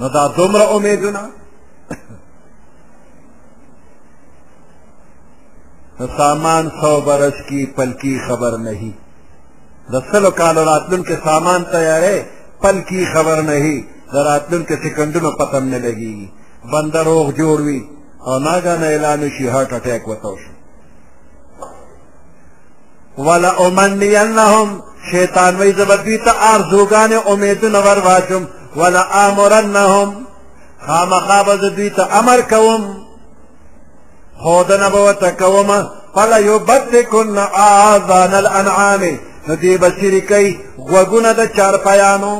نو 0.00 0.08
دا 0.08 0.28
دومره 0.36 0.74
امیدونه 0.76 1.28
سامان 6.16 6.70
سو 6.80 7.00
برس 7.00 7.34
کی 7.48 7.60
پل 7.76 7.92
کی 8.00 8.12
خبر 8.28 8.56
نہیں 8.58 8.92
د 9.90 9.94
سلو 10.12 10.30
کالو 10.40 10.64
راتلونکي 10.64 11.14
سامان 11.24 11.64
تیارې 11.72 12.18
پل 12.62 12.76
کی 12.88 13.04
خبر 13.14 13.42
نه 13.48 13.52
هي 13.64 13.78
د 14.12 14.16
راتلونکي 14.30 14.74
سکندونو 14.84 15.30
پتم 15.38 15.64
نه 15.72 15.78
لګي 15.86 16.16
بنده 16.72 17.02
روغ 17.10 17.26
جوړ 17.38 17.60
وي 17.66 17.82
او 18.26 18.38
ناګانه 18.46 18.86
اعلان 18.90 19.30
شي 19.36 19.48
هارت 19.54 19.72
اٹیک 19.78 20.08
وتو 20.08 20.34
شي 20.42 20.52
ولا 23.26 23.50
امنينهم 23.66 24.68
شیطان 25.12 25.56
وی 25.56 25.72
زبدوی 25.78 26.18
تا 26.24 26.32
آرزوگان 26.54 27.12
امیدون 27.26 27.74
ورواچم 27.76 28.42
ولا 28.76 29.02
آمرنهم 29.28 30.24
خامخاب 30.86 31.48
زدوی 31.62 31.90
تا 31.96 32.04
امر 32.18 32.40
کوم 32.50 32.82
خودن 34.42 34.88
بوتا 34.92 35.30
کوم 35.30 35.72
فلا 36.14 36.38
یبتکن 36.38 37.38
آذان 37.64 38.34
الانعامی 38.34 39.14
ندی 39.48 39.72
بچری 39.82 40.20
کوي 40.30 40.46
غوګونه 40.90 41.30
د 41.40 41.42
چارپایانو 41.56 42.36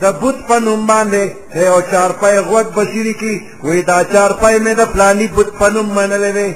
د 0.00 0.04
بوت 0.20 0.38
په 0.48 0.56
نوم 0.66 0.80
باندې 0.92 1.22
یو 1.68 1.78
چارپای 1.92 2.36
غوږ 2.48 2.66
بشری 2.78 3.14
کی 3.20 3.34
وې 3.66 3.80
دا 3.90 3.98
چارپای 4.14 4.56
مې 4.64 4.72
د 4.80 4.82
فلانی 4.92 5.26
بوت 5.34 5.50
په 5.60 5.66
نوم 5.74 5.88
منلې 5.96 6.30
وې 6.36 6.50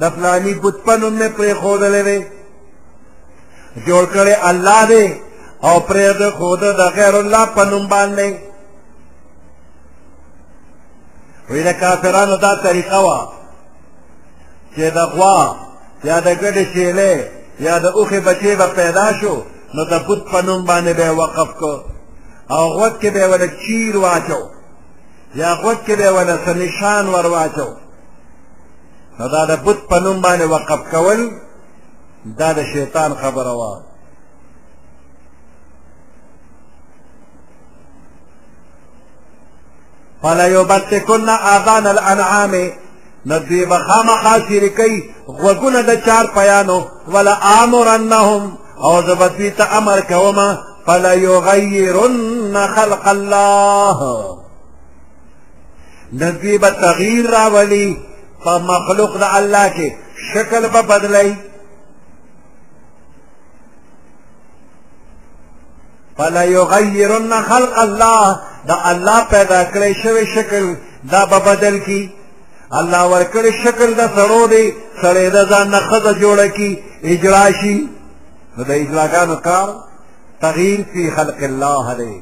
د 0.00 0.04
فلانی 0.16 0.54
بوت 0.62 0.76
په 0.86 0.92
نوم 1.00 1.12
مې 1.20 1.28
پرې 1.36 1.52
خودلې 1.60 2.02
وې 2.06 2.18
جوړ 3.86 4.04
کړي 4.14 4.34
الله 4.50 4.80
دې 4.92 5.06
او 5.68 5.74
پرې 5.88 6.06
د 6.20 6.24
خود 6.36 6.60
د 6.78 6.82
غیر 6.96 7.14
الله 7.22 7.44
په 7.56 7.62
نوم 7.70 7.84
باندې 7.94 8.28
وې 11.50 11.60
د 11.68 11.72
کافرانو 11.82 12.36
دا 12.44 12.52
طریقه 12.66 12.98
وا 13.06 13.18
چې 14.74 14.84
د 14.96 14.98
غوا 15.14 15.38
یا 16.08 16.16
د 16.26 16.28
ګډې 16.42 16.64
شیلې 16.74 17.12
یا 17.66 17.74
د 17.84 17.86
اوخې 17.96 18.20
بچې 18.26 18.52
به 18.60 18.66
پیدا 18.80 19.06
شو 19.20 19.34
نو 19.74 19.82
د 19.92 19.94
بت 20.08 20.20
په 20.32 20.40
نوم 20.46 20.62
باندې 20.70 20.92
به 20.98 21.04
یې 21.08 21.18
وقف 21.22 21.50
کو 21.60 21.74
او 22.54 22.62
غوږ 22.76 22.92
کې 23.00 23.06
به 23.14 23.20
یې 23.20 23.26
ورله 23.32 23.48
چیر 23.66 23.94
واچو 24.04 24.40
یا 25.40 25.50
غوږ 25.62 25.78
کې 25.86 25.92
به 25.98 26.04
یې 26.08 26.12
ورله 26.16 26.36
څه 26.44 26.52
نشان 26.64 27.04
ور 27.08 27.26
واچو 27.34 27.68
نو 29.18 29.24
دا 29.34 29.42
د 29.50 29.52
بت 29.64 29.78
په 29.90 29.98
نوم 30.04 30.18
باندې 30.24 30.42
وقف 30.54 30.80
کول 30.92 31.20
دا 32.40 32.48
د 32.58 32.60
شیطان 32.72 33.10
خبره 33.22 33.50
وه 33.60 33.72
فلا 40.22 40.46
يبتكن 40.48 41.28
آذان 41.54 41.86
الأنعام 41.86 42.52
ندوی 43.26 43.66
بخاما 43.66 44.16
خاصیری 44.22 44.68
کئی 44.68 45.02
غوگون 45.26 45.82
دا 45.82 45.96
چار 45.96 46.26
پیانو 46.34 46.84
ولا 47.08 47.36
آمرنهم 47.62 48.58
او 48.78 49.02
زبطوی 49.02 49.50
تا 49.50 49.64
امر 49.78 50.00
کوما 50.00 50.58
فلا 50.86 51.14
یغیرن 51.14 52.66
خلق 52.66 53.06
اللہ 53.06 54.26
ندوی 56.16 56.58
با 56.58 56.70
تغییر 56.70 57.30
راولی 57.30 57.96
پا 58.44 58.58
مخلوق 58.58 59.20
دا 59.20 59.28
اللہ 59.32 59.68
کے 59.76 59.88
شکل 60.34 60.66
با 60.72 60.80
بدلی 60.82 61.32
فلا 66.16 66.44
یغیرن 66.44 67.32
خلق 67.48 67.78
اللہ 67.78 68.36
دا 68.68 68.74
اللہ 68.90 69.24
پیدا 69.30 69.62
کرے 69.74 69.92
شوی 70.02 70.24
شکل 70.34 70.74
دا 71.12 71.24
با 71.26 71.38
بدل 71.38 71.78
کی 71.86 72.10
الله 72.80 73.02
ورکړي 73.14 73.50
شکل 73.64 73.88
د 74.00 74.02
سړو 74.16 74.42
دی 74.54 74.64
سړی 75.02 75.26
د 75.36 75.38
ځان 75.50 75.66
نه 75.74 75.80
ښځه 75.88 76.12
جوړه 76.22 76.46
کړي 76.56 76.72
اجرا 77.12 77.44
شي 77.60 77.74
نو 78.56 78.62
د 78.68 78.72
اجلاګانو 78.82 79.36
کار 79.48 79.68
تغییر 80.44 80.80
فی 80.92 81.02
خلق 81.16 81.40
الله 81.50 81.86
دی 82.00 82.14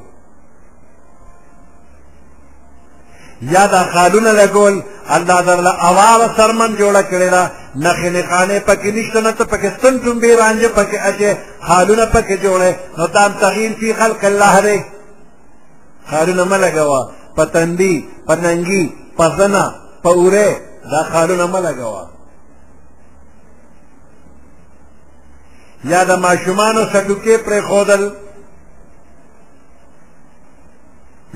یا 3.54 3.64
دا 3.74 3.82
خالونه 3.92 4.30
لګول 4.42 4.74
الله 5.16 5.38
درله 5.48 5.72
اواره 5.88 6.28
سرمن 6.38 6.70
جوړه 6.82 7.02
کړې 7.10 7.28
ده 7.34 7.42
نخې 7.86 8.08
نخانې 8.18 8.58
پکې 8.68 8.90
نشته 8.96 9.20
نه 9.26 9.32
ته 9.38 9.44
پاکستان 9.52 9.94
ټومبې 10.04 10.30
رانجه 10.42 10.68
پکې 10.78 10.96
اچې 11.10 11.30
خالونه 11.66 12.04
پکې 12.14 12.34
جوړې 12.44 12.70
نو 12.98 13.06
دا 13.14 13.20
هم 13.26 13.32
تغییر 13.44 13.72
فی 13.80 13.88
خلق 14.00 14.24
الله 14.30 14.60
دی 14.66 14.78
خالونه 16.10 16.44
مه 16.50 16.58
لګوه 16.64 17.00
په 17.36 17.44
تندي 17.44 17.94
په 18.26 18.34
ننګي 18.44 18.84
په 19.18 19.28
زنه 19.38 19.64
په 20.02 20.08
اوره 20.08 20.46
دا 20.90 21.02
خالونه 21.12 21.46
مه 21.46 21.60
لګوه 21.66 22.02
یا 25.84 26.00
د 26.04 26.10
ماشومانو 26.26 26.80
سټوکې 26.92 27.36
پرېښودل 27.46 28.02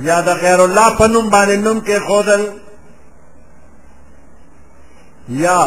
یا 0.09 0.19
د 0.29 0.31
غیر 0.43 0.61
الله 0.65 0.89
په 0.99 1.07
نوم 1.13 1.27
باندې 1.31 1.57
نوم 1.57 1.79
کېښودل 1.89 2.43
یا 5.29 5.59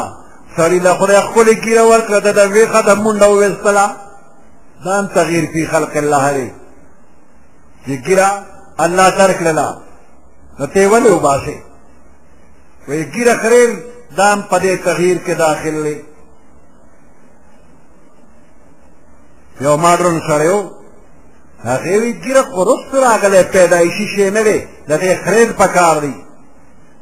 سړي 0.55 0.79
له 0.85 0.91
خدای 0.99 1.21
ښکلې 1.27 1.53
ګیره 1.65 1.83
ورکړه 1.91 2.19
ده 2.25 2.31
د 2.39 2.41
ویښه 2.53 2.81
د 2.89 2.91
منډه 3.03 3.27
وویستله 3.29 3.87
ځان 4.85 5.03
تغییر 5.17 5.45
فی 5.53 5.65
خلق 5.73 5.93
الله 6.03 6.23
دی 6.37 6.49
چې 7.85 7.93
ګیره 8.07 8.29
الله 8.85 9.07
تر 9.19 9.31
کړله 9.39 9.67
نو 10.59 10.65
ته 10.73 10.77
یې 10.81 10.87
ولې 10.91 11.09
وباسې 11.11 11.57
وی 12.87 13.03
ګیره 13.15 13.35
خریل 13.41 13.71
دام 14.19 14.39
په 14.49 14.57
دې 14.63 14.73
تغییر 14.87 15.17
کې 15.25 15.33
داخل 15.45 15.75
دی 15.87 15.97
یو 19.65 19.75
ماډرن 19.83 20.17
سړی 20.27 20.49
و 20.57 20.59
هغې 21.69 21.95
وی 22.01 22.11
ګیره 22.25 22.43
خو 22.51 22.59
رستو 22.69 22.95
راغلی 23.07 23.41
پیدایشي 23.55 24.05
شی 24.13 24.29
نه 24.37 24.43
دی 24.47 24.57
د 24.89 24.91
دې 25.01 25.11
خریل 25.23 25.49
په 25.61 25.67
کار 25.77 25.95
دی 26.05 26.15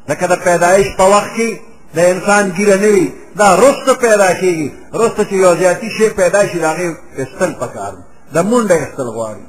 لکه 0.08 0.26
د 0.32 0.34
پیدایش 0.46 0.86
په 0.98 1.04
وخت 1.14 1.30
کې 1.36 1.50
د 1.96 1.98
انسان 2.12 2.44
ګیره 2.58 2.76
نه 2.84 2.88
وي 2.94 3.06
دا 3.40 3.48
رستو 3.64 3.92
پیدا 4.06 4.30
کېږي 4.40 4.68
رستو 5.02 5.22
چې 5.28 5.34
یو 5.44 5.52
زیاتي 5.60 5.88
شی 5.96 6.08
پیدا 6.20 6.40
شي 6.48 6.58
د 6.60 6.66
هغې 6.72 6.88
ایستل 7.18 7.50
په 7.62 7.66
کار 7.74 7.90
دی 7.98 8.02
د 8.34 8.38
منډه 8.50 8.76
ایستل 8.84 9.08
غواړي 9.16 9.42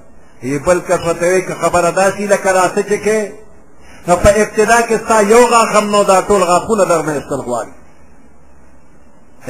بل 0.66 0.80
که 0.88 0.96
فتوې 1.06 1.42
که 1.48 1.54
خبره 1.62 1.90
داسې 2.02 2.22
لکه 2.34 2.50
راسه 2.60 2.82
چې 2.90 2.98
کې 3.06 3.20
نو 4.08 4.16
په 4.24 4.30
ابتدا 4.44 4.80
کې 4.88 4.96
ستا 5.04 5.18
یو 5.34 5.44
غاښ 5.52 5.70
هم 5.78 5.86
نو 5.96 6.02
دا 6.12 6.18
ټول 6.28 6.42
غاښونه 6.50 6.84
درنه 6.92 7.12
ایستل 7.14 7.42
غواړي 7.48 7.72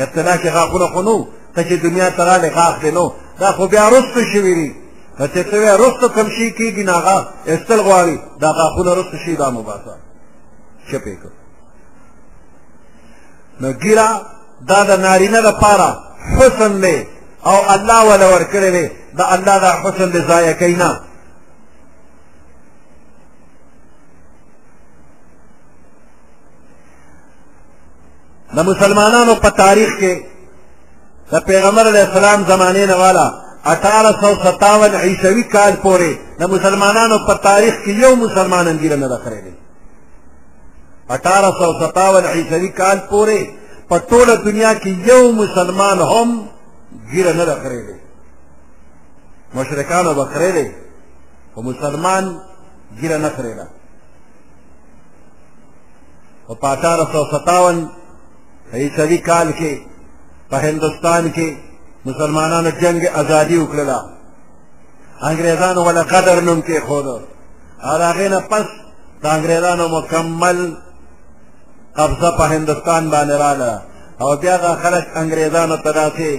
ابتدا 0.03 0.33
کې 0.41 0.49
غاښونه 0.55 0.87
خو 0.93 1.01
نو 1.07 1.17
ته 1.55 1.61
چې 1.67 1.75
دنیا 1.85 2.09
ته 2.15 2.21
راغلې 2.29 2.49
غاښ 2.57 2.75
دی 2.81 2.91
نو 2.97 3.05
دا 3.41 3.49
خو 3.55 3.63
بیا 3.73 3.85
رستو 3.93 4.21
شوي 4.33 4.53
دي 4.59 4.69
که 5.17 5.25
چې 5.33 5.41
ته 5.49 5.55
وایې 5.61 5.79
رستو 5.81 6.07
کوم 6.15 6.27
شي 6.35 6.47
کېږي 6.59 6.83
نو 6.87 6.91
هغه 6.99 7.15
ایستل 7.49 7.79
غواړي 7.87 8.17
دا 8.41 8.49
غاښونه 8.57 8.91
رستو 8.97 9.17
شي 9.25 9.33
دا 9.35 9.47
مباسه 9.57 9.93
چپ 10.91 11.01
یې 11.09 11.15
کړ 11.23 11.31
نو 13.61 13.67
ګیره 13.83 14.07
دا 14.69 14.79
د 14.89 14.91
نارینه 15.05 15.39
دپاره 15.49 15.89
حسن 16.39 16.73
دی 16.83 16.97
او 17.49 17.57
الله 17.75 17.99
ولا 18.09 18.27
ورکړی 18.37 18.69
دی 18.75 18.85
د 19.17 19.21
الله 19.35 19.55
دا 19.65 19.71
حسن 19.83 20.07
دی 20.13 20.19
ضایع 20.29 20.51
کوي 20.61 20.75
نه 20.83 20.89
د 28.55 28.57
مسلمانانو 28.69 29.35
په 29.43 29.49
تاریخ 29.49 29.89
کې 29.99 30.13
د 31.31 31.35
پیغمبر 31.49 31.85
علیه 31.91 32.03
السلام 32.09 32.39
زمانې 32.51 32.83
نه 32.91 32.95
والا 33.01 33.27
اٹھارہ 33.73 34.11
سو 34.21 34.31
ستاون 34.45 34.93
عیسوی 35.05 35.43
کال 35.43 35.73
پورې 35.83 36.09
د 36.39 36.43
مسلمانانو 36.55 37.17
په 37.27 37.33
تاریخ 37.47 37.73
کې 37.83 37.91
یو 38.03 38.15
مسلمان 38.15 38.65
انګیره 38.67 38.95
نه 39.03 39.07
ده 39.07 39.17
خړېدلی 39.25 39.55
اٹھارہ 41.15 41.49
سو 41.59 41.67
ستاون 41.87 42.23
عیسوي 42.25 42.69
کال 42.69 42.97
پورې 43.11 43.39
په 43.89 43.97
ټوله 44.09 44.35
دنیا 44.47 44.73
کې 44.75 45.07
یو 45.09 45.31
مسلمان 45.31 45.99
هم 46.11 46.47
ګیره 47.13 47.33
نه 47.33 47.45
ده 47.45 47.55
خړېدلی 47.63 47.99
مشرکانو 49.53 50.13
به 50.13 50.25
خړېدلی 50.33 50.67
خو 51.55 51.61
مسلمان 51.61 52.39
ګیره 53.01 53.17
نه 53.17 53.29
خړېده 53.37 53.67
خو 56.47 56.55
په 56.55 56.67
اٹھارہ 56.67 57.05
سو 57.11 57.25
ستاون 57.39 57.87
عیسوی 58.73 59.17
کال 59.29 59.47
کې 59.59 59.73
په 60.49 60.57
هندستان 60.57 61.31
کې 61.35 61.47
مسلمانانو 62.07 62.69
جنگ 62.81 63.01
ازادي 63.21 63.57
وکړه 63.59 63.99
انګريزانو 65.29 65.81
ولا 65.87 66.03
قدر 66.13 66.41
نوم 66.41 66.61
کې 66.61 66.79
خورو 66.87 67.17
او 67.89 67.95
هغه 68.09 68.27
نه 68.29 68.39
پس 68.49 68.65
د 69.23 69.25
انګريزانو 69.37 69.83
مکمل 69.97 70.73
قبضه 71.97 72.29
په 72.37 72.43
هندستان 72.53 73.03
باندې 73.11 73.35
رااله 73.43 73.81
او 74.21 74.35
بیا 74.41 74.55
هغه 74.57 74.73
خلک 74.83 75.05
انګريزانو 75.21 75.77
ته 75.83 75.91
داسې 76.01 76.29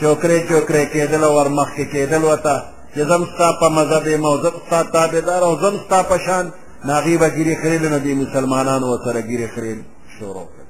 چوکرې 0.00 0.38
چوکرې 0.50 0.84
کېدل 0.94 1.22
او 1.28 1.32
ورمخکې 1.38 1.84
کېدل 1.94 2.22
وته 2.24 2.56
چې 2.94 2.98
زم 3.10 3.22
ستا 3.34 3.48
په 3.60 3.68
مذهب 3.68 4.06
یم 4.06 4.24
او 4.26 4.36
زم 4.44 4.54
ستا 4.66 4.82
تابعدار 4.82 5.42
او 5.48 5.54
زم 5.62 5.74
ستا 5.86 6.02
په 6.10 6.18
شان 6.26 6.50
ناغي 6.84 7.16
به 7.20 7.28
ګیرې 7.36 7.54
خریل 7.62 7.82
نو 7.92 7.98
دې 8.04 8.12
مسلمانانو 8.28 8.98
سره 9.04 9.20
ګیرې 9.30 9.46
خریل 9.54 9.78
شروع 10.18 10.46
کړه 10.50 10.63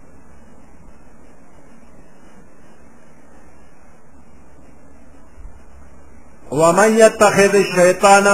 ومن 6.54 6.98
يتخذ 6.98 7.54
الشیطان 7.54 8.26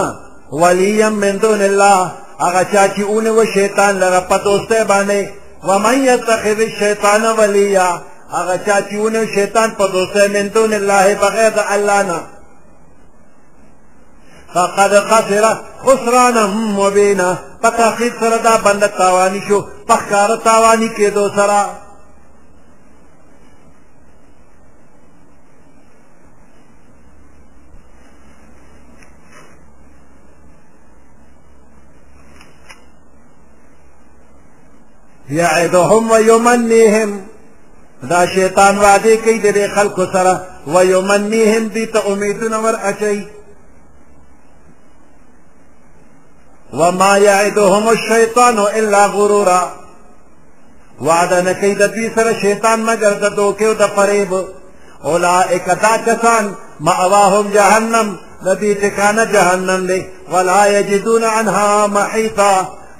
ولیا 0.52 1.08
من 1.10 1.38
دون 1.38 1.60
الله 1.62 2.10
هغه 2.40 2.62
چا 2.72 2.88
چې 2.88 3.00
اونې 3.00 3.28
و 3.28 3.44
شیطان 3.54 3.98
لره 3.98 4.20
په 4.20 4.36
دوستۍ 4.38 4.82
باندې 4.88 5.28
ومن 5.68 5.98
يتخذ 6.04 6.60
الشیطان 6.60 7.22
ولیا 7.38 8.00
هغه 8.32 8.56
چا 8.66 8.80
چې 8.80 8.94
اونې 8.94 9.34
شیطان 9.34 9.70
په 9.78 9.86
دوستۍ 9.86 10.28
من 10.30 10.48
دون 10.48 10.72
الله 10.72 11.14
بغیر 11.14 11.50
د 11.52 11.60
الله 11.70 12.02
نه 12.02 12.20
فقد 14.54 15.00
خسر 15.00 15.56
خسرانا 15.86 16.46
مبینا 16.46 17.36
په 17.62 17.70
تحقیق 17.70 18.20
سره 18.20 18.36
دا 18.38 18.56
بنده 18.56 18.86
تاواني 18.86 19.42
شو 19.48 19.64
په 19.88 19.94
ښکاره 19.94 20.36
تاواني 20.44 20.88
کېدو 20.96 21.34
سره 21.36 21.66
یعدهم 35.30 36.10
و 36.10 36.20
یمنیهم 36.20 37.12
دا 38.10 38.26
شیطان 38.26 38.78
وعدے 38.78 39.16
کئی 39.24 39.38
دے 39.56 39.66
خلق 39.74 39.96
سرا 40.12 40.34
و 40.66 40.84
یمنیهم 40.84 41.64
دیتا 41.68 42.00
تا 42.00 42.08
امیدون 42.12 42.52
ور 42.52 42.76
اچائی 42.82 43.24
وما 46.72 47.18
یعدهم 47.18 47.86
الشیطان 47.88 48.58
الا 48.58 49.06
غرورا 49.08 49.72
وعدہ 51.00 51.40
نکی 51.48 51.74
دا 51.74 51.86
دی 51.86 52.10
سر 52.14 52.32
شیطان 52.40 52.80
مگر 52.80 53.10
دا 53.12 53.28
دوکیو 53.28 53.74
دا 53.74 53.86
پریب 53.88 54.34
اولائک 55.04 55.66
دا 55.66 55.90
کسان 56.06 56.54
مأواهم 56.80 57.50
جہنم 57.52 58.16
نبی 58.46 58.74
تکانا 58.74 59.24
جہنم 59.24 59.86
لے 59.86 60.00
ولا 60.32 60.66
یجدون 60.66 61.24
عنها 61.24 61.86
محیطا 61.86 62.52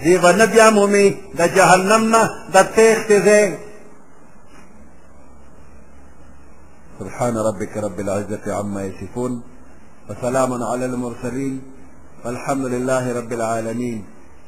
دی 0.03 0.17
و 0.17 0.33
نه 0.39 0.47
بیا 0.53 0.67
مومي 0.77 1.07
د 1.11 1.41
جهنم 1.57 2.03
نه 2.15 2.23
د 2.55 2.57
تېښتې 2.77 3.17
ځای 3.27 3.45
سبحان 6.99 7.35
ربك 7.49 7.75
رب 7.85 7.99
العزة 8.05 8.45
عما 8.59 8.83
يصفون 8.89 9.33
وسلام 10.09 10.51
على 10.71 10.85
المرسلين 10.91 11.55
والحمد 12.25 12.65
لله 12.75 13.05
رب 13.19 13.31
العالمين 13.39 13.99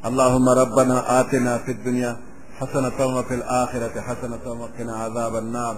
اللهم 0.08 0.46
ربنا 0.62 0.96
آتنا 1.20 1.54
في 1.64 1.70
الدنيا 1.76 2.12
حسنة 2.58 2.98
وفي 3.16 3.34
الآخرة 3.40 3.96
حسنة 4.08 4.44
وقنا 4.60 4.94
عذاب 5.04 5.34
النار 5.44 5.76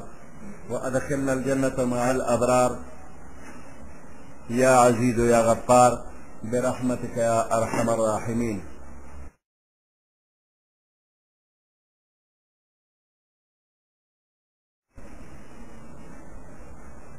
وأدخلنا 0.70 1.32
الجنة 1.38 1.78
مع 1.92 2.02
الأبرار 2.16 2.70
يا 4.62 4.72
عزيز 4.84 5.18
يا 5.34 5.40
غفار 5.48 5.92
برحمتك 6.52 7.16
يا 7.16 7.38
أرحم 7.58 7.88
الراحمين 7.96 8.58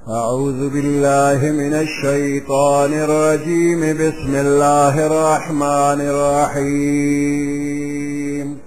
أعوذ 0.10 0.70
بالله 0.70 1.52
من 1.52 1.74
الشيطان 1.74 2.94
الرجيم 2.94 3.80
بسم 3.98 4.36
الله 4.36 5.06
الرحمن 5.08 6.02
الرحيم 6.14 8.58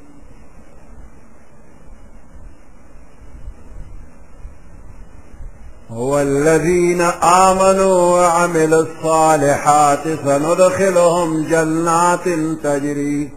والذين 5.91 7.01
آمنوا 7.23 8.03
وعملوا 8.03 8.83
الصالحات 8.83 10.05
سندخلهم 10.25 11.43
جنات 11.43 12.29
تجري 12.65 13.31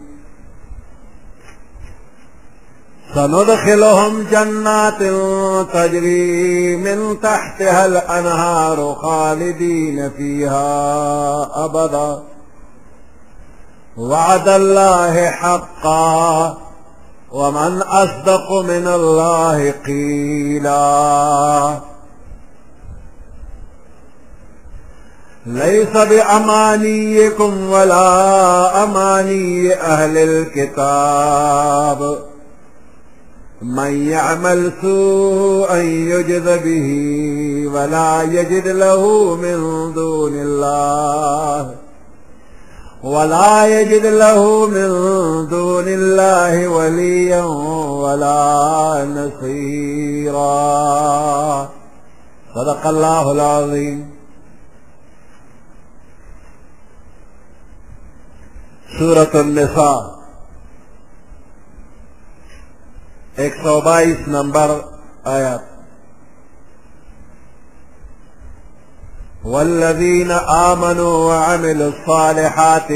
سندخلهم 3.14 4.22
جنات 4.30 4.98
تجري 5.72 6.76
من 6.76 7.20
تحتها 7.20 7.86
الأنهار 7.86 8.94
خالدين 8.94 10.10
فيها 10.10 10.84
أبدا 11.64 12.22
وعد 13.96 14.48
الله 14.48 15.30
حقا 15.30 16.58
ومن 17.32 17.82
أصدق 17.82 18.52
من 18.52 18.86
الله 18.88 19.70
قيلا 19.86 21.78
ليس 25.46 25.88
بأمانيكم 25.90 27.70
ولا 27.70 28.84
أماني 28.84 29.74
أهل 29.74 30.16
الكتاب 30.18 32.31
من 33.62 34.08
يعمل 34.08 34.72
سوءا 34.82 35.78
يجز 35.82 36.48
به 36.64 36.88
ولا 37.74 38.22
يجد 38.22 38.68
له 38.68 39.34
من 39.36 39.92
دون 39.94 40.34
الله 40.34 41.74
ولا 43.02 43.80
يجد 43.80 44.06
له 44.06 44.66
من 44.66 44.88
دون 45.48 45.84
الله 45.88 46.68
وليا 46.68 47.42
ولا 48.02 48.52
نصيرا 49.04 51.68
صدق 52.54 52.86
الله 52.86 53.32
العظيم 53.32 54.10
سورة 58.98 59.30
النساء 59.34 60.21
ایک 63.40 63.54
سو 63.64 63.80
بائیس 63.84 64.18
نمبر 64.28 64.70
آیات 65.32 65.60
والذین 69.44 70.30
آمنوا 70.30 71.14
وعملوا 71.28 71.86
الصالحات 71.92 72.88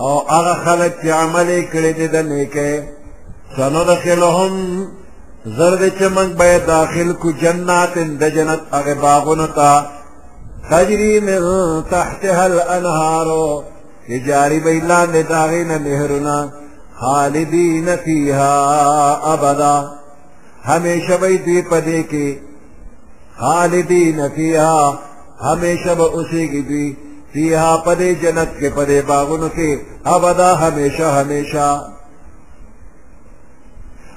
او 0.00 0.18
هغه 0.30 0.54
خلک 0.64 0.92
چې 1.02 1.08
عمل 1.16 1.50
کړی 1.72 1.92
دي 1.98 2.06
د 2.14 2.26
نیکه 2.30 2.84
سندخلهم 3.56 4.52
زرد 5.46 5.88
چې 5.98 6.04
موږ 6.16 6.30
به 6.40 6.58
داخل 6.66 7.12
کو 7.22 7.30
جنات 7.42 7.98
د 8.24 8.34
جنت 8.38 8.60
هغه 8.72 8.94
باغونو 8.94 9.46
ته 9.60 9.84
تجري 10.70 11.20
من 11.28 11.42
تحتها 11.90 12.44
الانهار 12.46 13.30
چې 14.08 14.12
جاری 14.26 14.60
به 14.60 14.80
لاندې 14.88 15.28
داغې 15.28 15.66
نه 15.70 15.78
نهرونه 15.78 16.52
خالدین 17.00 17.88
فیہا 18.04 19.12
ابدا 19.32 19.74
ہمیشہ 20.66 21.16
بھئی 21.20 21.36
دی 21.46 22.26
خالدین 23.40 24.20
فیہا 24.34 24.90
ہمیشہ 25.44 25.94
بھئی 26.00 26.08
اسے 26.20 26.46
کی 26.48 26.82
فیہا 27.32 27.76
پدے 27.86 28.12
جنت 28.22 28.58
کے 28.60 28.70
پدے 28.74 29.00
باغن 29.12 29.48
کے 29.54 29.72
ابدا 30.16 30.50
ہمیشہ 30.66 31.14
ہمیشہ 31.20 31.68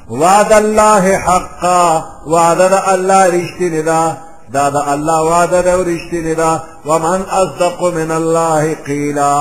وعد 0.09 0.51
اللہ 0.51 1.07
حقا 1.27 1.81
وعد 2.31 2.61
اللہ 2.83 3.23
رشتی 3.35 3.69
ندا 3.79 4.01
دادا 4.53 4.79
اللہ 4.91 5.69
رشتی 5.89 6.21
ندا 6.31 6.53
ومن 6.85 7.21
اصدق 7.41 7.83
من 7.95 8.11
اللہ 8.11 8.73
قیلا 8.85 9.31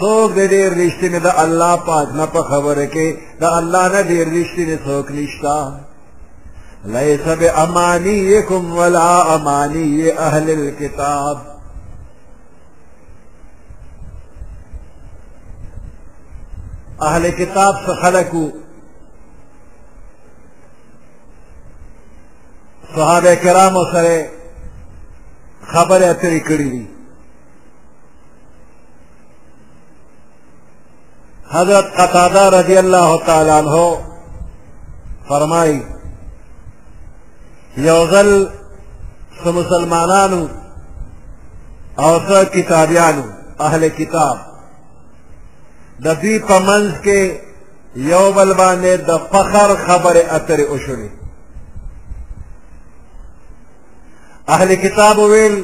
څوک 0.00 0.28
دې 0.36 0.44
ډېر 0.54 0.70
رښتینی 0.82 1.18
د 1.26 1.28
الله 1.44 1.74
پاک 1.88 2.08
نه 2.18 2.26
په 2.34 2.40
خبره 2.50 2.86
کې 2.94 3.08
د 3.42 3.44
الله 3.58 3.84
نه 3.94 4.00
ډېر 4.12 4.26
رښتینی 4.38 4.76
څوک 4.86 5.04
نشتا 5.16 5.58
ليس 6.96 7.24
بأمانيكم 7.40 8.62
ولا 8.78 9.10
أماني 9.36 10.18
أهل 10.26 10.46
الكتاب 10.58 11.36
أهل 17.02 17.24
كتاب 17.40 17.72
سخلقوا 17.86 18.50
صحابه 22.96 23.34
کرامو 23.44 23.82
سره 23.92 24.16
خبره 25.72 26.06
اترې 26.12 26.40
کړې 26.48 26.66
دي 26.74 26.86
حضرت 31.50 31.84
قطادہ 32.00 32.42
رضی 32.54 32.76
اللہ 32.78 33.16
تعالی 33.26 33.50
عنہ 33.50 33.82
فرمائی 35.28 35.78
یوزل 37.86 38.30
سو 39.42 39.52
مسلمانانو 39.52 40.46
او 42.06 42.18
سو 42.28 42.42
کتابیانو 42.54 43.22
اہل 43.66 43.88
کتاب 43.98 44.38
د 46.04 46.16
دوی 46.22 46.38
په 46.48 46.58
منځ 46.64 46.96
کې 47.04 47.40
یو 48.06 48.32
بل 48.36 48.50
باندې 48.54 49.06
د 49.10 49.18
فخر 49.34 49.70
خبرې 49.86 50.26
اترې 50.30 50.70
وشوې 50.70 51.10
اهل 54.48 54.74
کتاب 54.82 55.18
ویل 55.18 55.56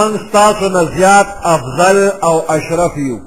من 0.00 0.18
ستاسو 0.28 0.68
نه 0.74 0.84
زیات 0.96 1.26
افضل 1.52 2.00
او 2.30 2.34
اشرف 2.56 2.96
یو 3.06 3.18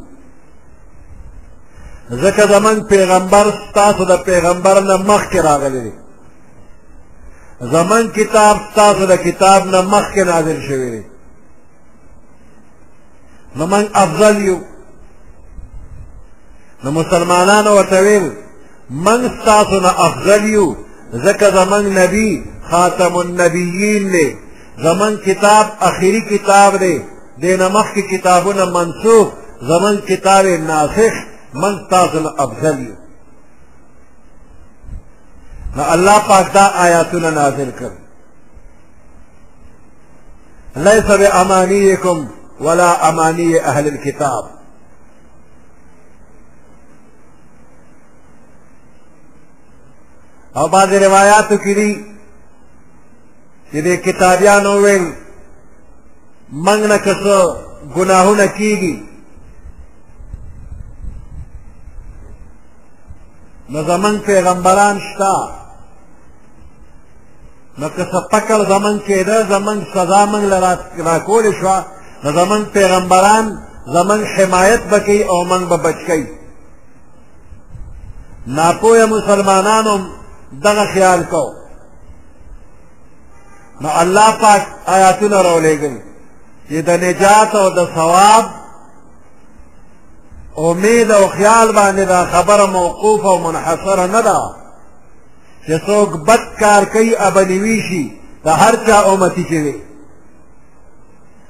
ځکه 2.24 2.44
زمونږ 2.54 2.78
پیغمبر 2.92 3.46
ستاسو 3.70 4.04
د 4.06 4.12
پیغمبر 4.30 4.80
نه 4.90 4.98
مخکې 4.98 5.40
راغلی 5.50 5.80
دی 5.84 5.92
زمونږ 7.72 8.06
کتاب 8.20 8.58
ستاسو 8.72 9.06
د 9.06 9.14
کتاب 9.26 9.68
نه 9.72 9.82
مخکې 9.82 10.22
نازل 10.32 10.60
شوی 10.68 10.90
دی 10.92 11.04
نو 13.58 13.66
موږ 13.68 13.86
افضل 13.94 14.42
یو 14.46 14.60
نو 16.84 16.92
مسلمانانو 16.92 17.76
ورته 17.76 18.00
ویل 18.02 18.32
موږ 19.06 19.22
ستاسو 19.42 19.80
نه 19.80 19.92
افضل 20.08 20.44
یو 20.50 20.76
ځکه 21.14 21.46
زمونږ 21.58 21.86
نبی 22.02 22.44
خاتم 22.72 23.16
النبیین 23.18 24.12
دی 24.12 24.30
زمونږ 24.84 25.14
کتاب 25.26 25.66
اخري 25.82 26.22
کتاب 26.22 26.76
دی 26.80 27.02
دې 27.42 27.54
نه 27.62 27.68
مخکې 27.70 28.02
کتابونه 28.12 28.66
منسوخ 28.66 29.28
زمونږ 29.70 29.98
کتاب 30.10 30.46
ناسخ 30.46 31.14
من 31.54 31.88
تاسو 31.90 32.20
نه 32.20 32.30
افضل 32.30 32.80
یو 32.88 32.96
نو 35.76 35.84
الله 35.92 36.20
پاک 36.28 36.54
دا 36.54 36.66
آیاتونه 36.76 37.30
نازل 37.32 37.72
کړ 37.72 37.90
ليس 40.76 41.06
بأمانيكم 41.06 42.28
ولا 42.60 43.10
أماني 43.10 43.60
أهل 43.66 43.88
الكتاب 43.88 44.44
او 50.58 50.68
بعض 50.68 50.94
روایاتو 50.94 51.58
کې 51.58 51.76
دي 51.78 52.00
چې 53.72 53.76
د 53.78 53.88
کتابیانو 53.96 54.78
ویل 54.78 55.14
موږ 56.54 56.80
نه 56.90 56.98
که 56.98 57.14
څه 57.14 57.56
ګناهونه 57.96 58.48
کېږي 58.48 59.17
نو 63.70 63.82
زمن 63.84 64.18
پیغمبران 64.26 65.00
شتا 65.00 65.48
نو 67.78 67.90
که 67.90 68.06
سپکل 68.12 68.66
زمن 68.66 69.00
کېده 69.00 69.44
زمن 69.50 69.86
سزا 69.94 70.26
من 70.26 70.50
راکول 70.98 71.54
شوه 71.62 71.84
نو 72.24 72.32
زمن 72.32 72.66
پیغمبران 72.66 73.62
زمن 73.94 74.24
حمایت 74.38 74.84
بکی 74.84 75.24
او 75.24 75.44
من 75.44 75.70
به 75.70 75.78
بچ 75.78 75.96
کوي 76.08 76.28
ناپوه 78.48 79.06
مسلمانانو 79.06 79.98
دغه 80.64 80.86
خیال 80.94 81.24
کو 81.24 81.44
نو 83.82 83.90
الله 83.96 84.32
پاک 84.32 84.62
آیاتونه 84.88 85.42
راولېږي 85.44 86.02
چې 86.70 86.74
د 86.74 86.90
نجات 86.90 87.56
او 87.56 87.70
د 87.70 87.88
ثواب 87.96 88.46
امید 90.60 91.12
او 91.12 91.28
خیال 91.28 91.72
باندې 91.76 92.06
دا 92.08 92.26
خبره 92.26 92.66
موقوف 92.66 93.26
او 93.26 93.38
منحصره 93.38 94.06
نه 94.08 94.22
ده 94.22 94.40
چې 95.68 95.82
څوک 95.86 96.10
بد 96.28 96.40
کار 96.60 96.86
کوي 96.86 97.16
ابنوي 97.18 97.82
شي 97.90 98.12
د 98.44 98.48
هر 98.50 98.76
چا 98.88 99.00
امتی 99.14 99.44
چې 99.50 99.54
وي 99.66 99.76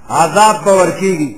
عذاب 0.10 0.64
به 0.66 0.72
ورکیږي 0.82 1.32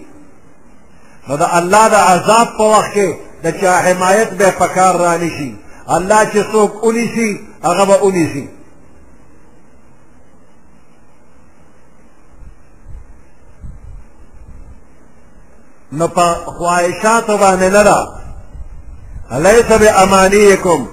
نو 1.29 1.35
د 1.37 1.45
الله 1.51 1.87
د 1.89 1.93
عذاب 1.93 2.47
په 2.57 2.63
وخت 2.63 2.91
کې 2.95 3.09
د 3.43 3.61
چا 3.61 3.71
حمایت 3.87 4.29
به 4.29 4.51
پکار 4.51 4.95
رانیسي 4.97 5.55
الله 5.87 6.31
چې 6.31 6.39
څوک 6.51 6.69
اونیسي 6.83 7.39
هغه 7.63 7.85
به 7.85 7.93
اونیسي 8.03 8.49
نو 15.97 16.07
په 16.07 16.33
خواهشاتو 16.45 17.37
باندې 17.37 17.69
نه 17.73 17.83
ده 17.83 17.99
لیسه 19.31 19.77
بامانیکم 19.77 20.87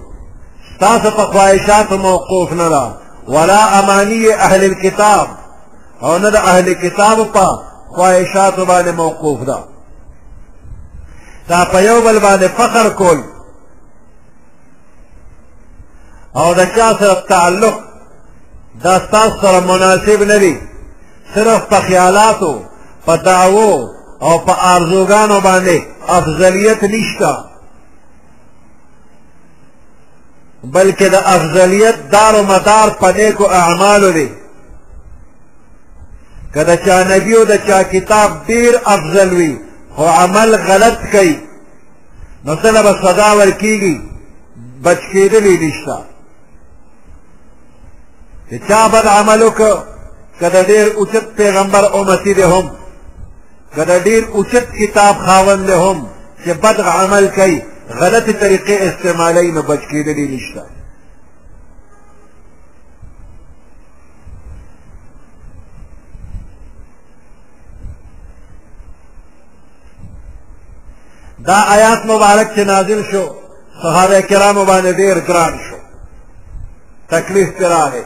ستاسو 0.76 1.10
په 1.10 1.24
خواهشاتو 1.32 1.96
موقوف 1.98 2.52
نه 2.52 2.68
ده 2.68 2.86
ولا 3.28 3.78
امانی 3.78 4.32
اهل 4.32 4.64
الكتاب 4.64 5.28
او 6.02 6.18
نه 6.18 6.30
د 6.30 6.36
اهل 6.36 6.72
کتاب 6.74 7.32
په 7.32 7.58
خواهشاتو 7.94 8.66
باندې 8.66 8.88
موقوف 8.88 9.40
ده 9.40 9.58
دا 11.48 11.64
په 11.64 11.80
یو 11.82 12.00
بل 12.00 12.18
باندې 12.18 12.50
فخر 12.58 12.88
کول 12.90 13.22
او 16.36 16.54
د 16.54 16.76
چا 16.76 16.96
سره 16.98 17.14
تعلق 17.28 17.74
دا 18.84 18.98
ستاسو 19.00 19.40
سره 19.40 19.60
مناسب 19.60 20.22
نه 20.22 20.36
دي 20.38 20.58
صرف 21.34 21.60
په 21.66 21.80
خیالاتو 21.80 22.60
په 23.06 23.16
دعوو 23.16 23.95
او 24.22 24.38
په 24.38 24.52
ارزوګانو 24.74 25.40
باندې 25.40 25.78
افضلیت 26.08 26.82
نشتا 26.84 27.34
بلکې 30.64 31.04
د 31.14 31.16
افضلیت 31.24 31.96
دار 32.12 32.34
و 32.34 32.42
مدار 32.42 32.88
په 33.00 33.08
نیکو 33.16 33.44
اعمالو 33.50 34.10
دی 34.12 34.30
که 36.54 36.62
د 36.64 36.70
چا 36.84 36.98
نبي 37.12 37.34
او 37.36 37.44
د 37.44 37.56
چا 37.66 37.82
کتاب 37.82 38.30
ډېر 38.48 38.72
افضل 38.86 39.28
وي 39.34 39.54
خو 39.96 40.04
عمل 40.06 40.50
غلط 40.68 40.98
کوي 41.12 41.36
نو 42.44 42.52
څه 42.60 42.66
نه 42.74 42.82
به 42.82 42.92
سزا 43.02 43.30
ورکېږي 43.38 43.96
بچ 44.84 45.00
کېدلی 45.12 45.54
نشته 45.68 45.96
چې 48.50 48.54
چا 48.68 48.88
بد 48.88 49.06
عمل 49.06 49.42
وکړ 49.42 49.76
که 50.40 50.48
د 50.50 50.56
ډېر 50.70 50.86
اوچت 50.98 51.26
پیغمبر 51.36 51.84
امتي 51.98 52.34
دی 52.34 52.42
هم 52.52 52.66
کدا 53.76 53.96
ډیر 54.08 54.22
اوچت 54.36 54.66
کتاب 54.80 55.14
خاوند 55.26 55.70
هم 55.70 55.98
چې 56.44 56.50
بد 56.62 56.76
عمل 56.80 57.28
کوي 57.38 57.60
غلط 58.00 58.26
طریقې 58.42 58.70
استعمالي 58.88 59.52
نه 59.52 59.62
بچ 59.68 59.80
کېدلی 59.90 60.26
نشته 60.34 60.62
دا 71.48 71.58
آیات 71.76 72.00
مبارک 72.06 72.48
چې 72.56 72.62
نازل 72.72 73.00
شو 73.10 73.22
صحابه 73.82 74.20
کرامو 74.22 74.64
باندې 74.64 74.96
ډیر 75.00 75.16
ګران 75.28 75.54
شو 75.68 75.76
تکلیف 77.14 77.48
پرې 77.50 77.62
راغی 77.62 78.02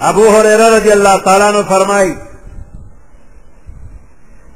ابو 0.00 0.28
هريره 0.34 0.76
رضی 0.76 0.92
الله 0.92 1.16
تعالی 1.26 1.44
عنہ 1.52 1.68
فرمایي 1.68 2.14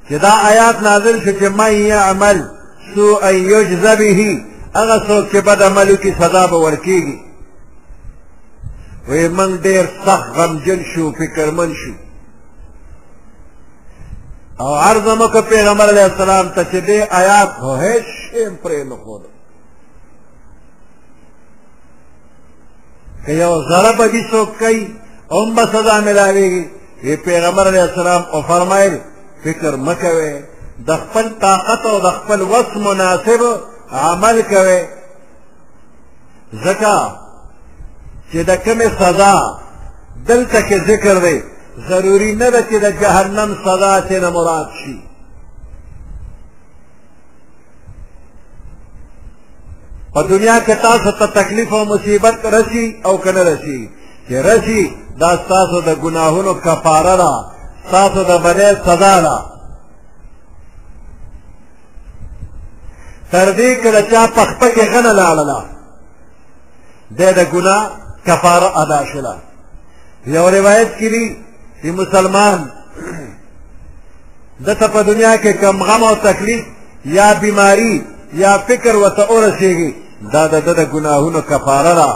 چې 0.09 0.13
دا 0.25 0.31
آیات 0.51 0.77
نازل 0.83 1.17
شو 1.25 1.33
چې 1.41 1.49
من 1.61 1.73
یعمل 1.73 2.39
سوءا 2.95 3.31
یجزه 3.31 3.95
به 3.95 4.21
هغه 4.77 4.97
څوک 5.09 5.25
چې 5.33 5.37
بد 5.49 5.63
عمل 5.63 5.89
وکړي 5.95 6.13
سزا 6.19 6.47
به 6.47 6.57
ورکیږي 6.65 7.17
وی 9.09 9.29
من 9.29 9.59
ډېر 9.63 9.85
سخت 10.07 10.27
غمجن 10.37 10.81
شو 10.95 11.05
فکرمن 11.19 11.71
شو 11.81 11.93
او 14.63 14.75
عرض 14.75 15.07
مکه 15.21 15.41
پیغمبر 15.41 15.89
علیه 15.89 16.05
السلام 16.11 16.49
ته 16.49 16.63
چې 16.71 16.79
دې 16.89 16.99
آیات 17.15 17.51
هو 17.63 17.77
هیڅ 17.77 18.05
شی 18.21 18.47
پرې 18.65 18.81
نه 18.91 18.97
خوده 18.97 19.29
که 23.27 23.33
یو 23.33 23.53
ذره 23.69 23.93
به 23.99 24.07
دې 24.13 24.31
څوک 24.33 24.49
کوي 24.61 24.91
هم 25.33 25.55
به 25.55 25.67
سزا 25.73 26.01
ملاویږي 26.01 26.65
پیغمبر 27.25 27.67
علیه 27.69 27.83
السلام 27.83 28.23
او 28.33 28.43
فرمایل 28.43 28.99
فکر 29.47 29.73
مکوي 29.87 30.35
د 30.87 30.91
خپل 31.03 31.27
طاقت 31.47 31.81
او 31.93 31.97
د 32.07 32.09
خپل 32.19 32.39
وس 32.53 32.69
مناسب 32.89 33.41
عمل 34.09 34.37
کوي 34.53 34.81
زکا 36.65 36.99
چې 38.31 38.39
د 38.49 38.53
کومې 38.65 38.89
سزا 39.01 39.35
دلته 40.31 40.59
کې 40.69 40.77
ذکر 40.91 41.17
دی 41.25 41.39
ضروری 41.89 42.31
نه 42.43 42.49
ده 42.53 42.61
چې 42.69 42.77
د 42.85 42.87
جهنم 43.01 43.51
سزا 43.65 43.93
چې 44.09 44.17
نه 44.25 44.29
مراد 44.37 44.69
شي 44.81 44.97
په 50.15 50.21
دنیا 50.33 50.57
کې 50.67 50.75
تاسو 50.87 51.11
ته 51.19 51.27
تکلیف 51.39 51.69
او 51.79 51.83
مصیبت 51.93 52.37
رسی 52.57 52.87
او 53.07 53.15
کنه 53.25 53.43
رسی 53.51 53.81
چې 54.29 54.33
رسی 54.49 54.83
دا 55.21 55.31
ستاسو 55.43 55.79
د 55.89 55.91
ګناهونو 56.05 56.53
کفاره 56.65 57.15
ده 57.23 57.33
تاسو 57.91 58.21
د 58.31 58.33
بلې 58.45 58.69
صدا 58.87 59.21
ده 59.25 59.37
تر 63.33 63.49
دې 63.59 63.71
که 63.83 63.91
د 63.97 63.99
چا 64.11 64.23
پخپه 64.37 64.69
کې 64.75 64.85
غنه 64.93 65.13
لاړله 65.21 65.59
دی 67.19 67.29
د 67.39 67.41
ګناه 67.53 67.83
کفاره 68.27 68.69
ادا 68.83 69.01
شله 69.13 69.35
یو 70.27 70.47
روایت 70.59 70.91
کې 70.99 71.09
دي 71.15 71.27
چې 71.83 71.89
مسلمان 72.01 72.71
دته 74.67 74.87
په 74.95 75.03
دنیا 75.03 75.35
کې 75.43 75.53
کم 75.61 75.83
غم 75.83 76.03
او 76.05 76.15
تکلیف 76.15 76.65
یا 77.05 77.29
بیماری 77.41 77.95
یا 78.33 78.59
فکر 78.69 78.97
وته 78.97 79.23
اورسېږي 79.33 79.91
دا 80.33 80.47
د 80.49 80.55
ده 80.67 80.73
د 80.81 80.83
ګناهونو 80.93 81.41
کفاره 81.51 81.93
ده 82.01 82.11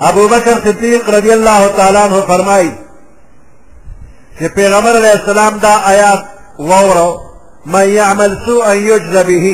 ابو 0.00 0.28
بکر 0.28 0.58
صدیق 0.64 1.08
رضی 1.10 1.30
اللہ 1.32 1.66
تعالیٰ 1.76 2.02
عنہ 2.08 2.20
فرمائی 2.26 2.70
کہ 4.38 4.48
پیغمبر 4.54 4.96
علیہ 4.98 5.10
السلام 5.10 5.56
دا 5.62 5.74
آیات 5.90 6.20
وورو 6.70 7.10
من 7.72 7.88
یعمل 7.88 8.34
سوءا 8.44 8.72
یجز 8.72 9.16
به 9.26 9.52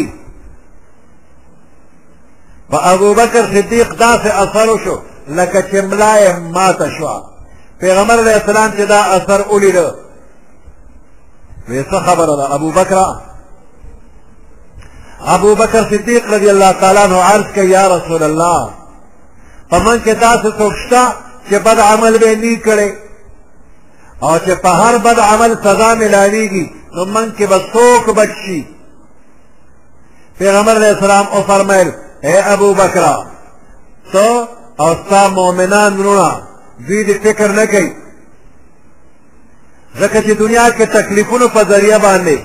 و 2.72 2.76
ابو 2.92 3.12
بکر 3.14 3.46
صدیق 3.52 3.98
دا 4.00 4.12
سے 4.22 4.28
اثر 4.44 4.68
شو 4.84 4.96
لکه 5.28 5.60
چې 5.70 5.74
ملای 5.84 6.32
مات 6.52 6.78
شو 6.98 7.18
پیغمبر 7.80 8.18
علیہ 8.18 8.32
السلام 8.40 8.70
چې 8.70 8.84
دا 8.88 9.00
اثر 9.02 9.40
اولیدو 9.46 9.88
وی 11.68 11.84
څه 11.84 11.96
خبره 12.06 12.36
ده 12.36 12.54
ابو 12.54 12.70
بکر 12.80 13.04
ابو 15.26 15.54
بکر 15.54 15.84
صدیق 15.90 16.32
رضی 16.32 16.48
اللہ 16.50 16.72
تعالیٰ 16.80 17.04
عنہ 17.04 17.16
عرض 17.34 17.54
کہ 17.54 17.60
یا 17.60 17.88
رسول 17.96 18.22
اللہ 18.22 18.58
پمن 19.70 19.96
کې 20.04 20.14
تاسو 20.20 20.50
څوکشتا 20.58 21.02
چې 21.48 21.54
بد 21.58 21.78
عمل 21.80 22.18
به 22.18 22.30
نه 22.42 22.56
کړي 22.66 22.90
او 24.22 24.38
چې 24.38 24.54
په 24.62 24.68
هر 24.80 24.94
بد 24.98 25.18
عمل 25.20 25.52
سزا 25.64 25.90
ملاويږي 26.00 26.66
نو 26.94 27.04
من 27.04 27.26
کې 27.36 27.42
به 27.50 27.58
څوک 27.72 28.04
بچي 28.18 28.60
پیغمبر 30.38 30.74
علیہ 30.76 30.88
السلام 30.94 31.26
او 31.34 31.40
فرمایل 31.50 31.88
اے 32.26 32.36
ابو 32.54 32.68
بکر 32.74 33.04
تو 34.12 34.28
او 34.82 34.90
ستا 35.04 35.22
مؤمنان 35.38 35.92
رونا 36.04 36.30
دوی 36.86 37.00
دې 37.06 37.14
فکر 37.24 37.48
نه 37.60 37.64
کوي 37.66 37.90
ځکه 40.00 40.18
چې 40.26 40.32
دنیا 40.42 40.66
کې 40.76 40.82
تکلیفونو 40.98 41.46
په 41.54 41.62
ذریعہ 41.70 41.98
باندې 42.06 42.36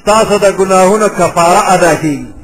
ستاسو 0.00 0.34
د 0.44 0.46
ګناهونو 0.58 1.08
کفاره 1.08 1.60
ادا 1.74 1.94
کیږي 2.02 2.43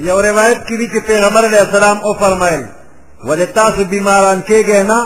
یو 0.00 0.20
روایت 0.22 0.66
کی 0.66 0.76
دی 0.76 0.86
کہ 0.86 1.00
پیغمبر 1.06 1.44
علیہ 1.46 1.58
السلام 1.58 1.96
او 2.06 2.12
فرمائل 2.18 2.62
ولی 3.28 3.46
تاسو 3.54 3.84
بیماران 3.90 4.40
کے 4.46 4.62
گئے 4.66 4.82
نا 4.90 4.98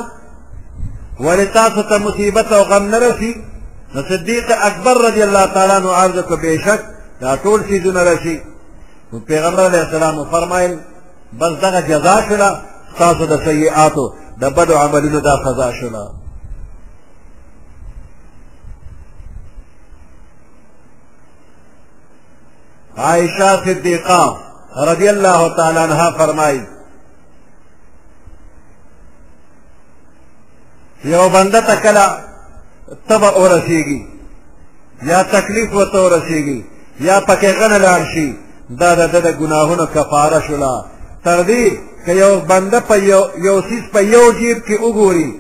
ولی 1.21 1.45
تاسو 1.53 1.83
تا 1.91 1.97
مصیبت 2.07 2.53
او 2.53 2.63
غم 2.71 2.87
نرسی 2.95 3.33
نصدیق 3.95 4.51
اکبر 4.69 5.01
رضی 5.07 5.23
اللہ 5.23 5.47
تعالیٰ 5.55 5.79
نو 5.83 5.93
عرض 6.03 6.19
کو 6.29 6.37
بے 6.43 6.57
شک 6.65 6.81
دا 7.21 7.35
طول 7.43 7.61
سیزونه 7.69 8.03
رشي 8.11 8.37
نو 9.13 9.19
پیغمبر 9.33 9.67
علیہ 9.67 9.81
السلام 9.87 10.19
او 10.19 10.25
فرمائل 10.31 10.77
بس 11.39 11.63
دا 11.63 11.81
جزا 11.81 12.19
شوله 12.29 12.51
ستاسو 12.95 13.27
د 13.33 13.43
سیئاتو 13.49 14.07
د 14.41 14.45
بدو 14.59 14.79
عملونو 14.85 15.21
دا 15.21 15.37
خزا 15.49 15.71
شلا 15.81 16.05
عائشہ 23.09 23.51
صدیقہ 23.65 24.23
رضی 24.89 25.09
اللہ 25.09 25.47
تعالی 25.57 25.79
عنہ 25.79 26.09
فرمائی 26.19 26.59
یو 31.15 31.29
بنده 31.33 31.61
تکلا 31.67 32.07
تبا 33.09 33.31
ورسیگی 33.39 33.99
یا 35.09 35.23
تکلیف 35.31 35.73
و 35.77 35.85
تو 35.85 35.99
ورسیگی 36.05 36.63
یا 37.01 37.21
پکې 37.21 37.47
غنه 37.61 37.79
لاړ 37.79 38.01
شي 38.15 38.35
دا 38.79 38.95
د 38.95 39.21
د 39.27 39.37
ګناهونو 39.41 39.87
کفاره 39.87 40.41
شولا 40.47 40.85
تر 41.25 41.43
دې 41.43 41.75
که 42.07 42.13
یو 42.13 42.41
بنده 42.41 42.81
په 42.81 42.95
یو 42.97 43.23
یو 43.37 43.61
سیس 43.69 43.85
په 43.93 44.01
یو 44.03 44.33
جیب 44.33 44.59
کې 44.67 44.79
وګوري 44.81 45.31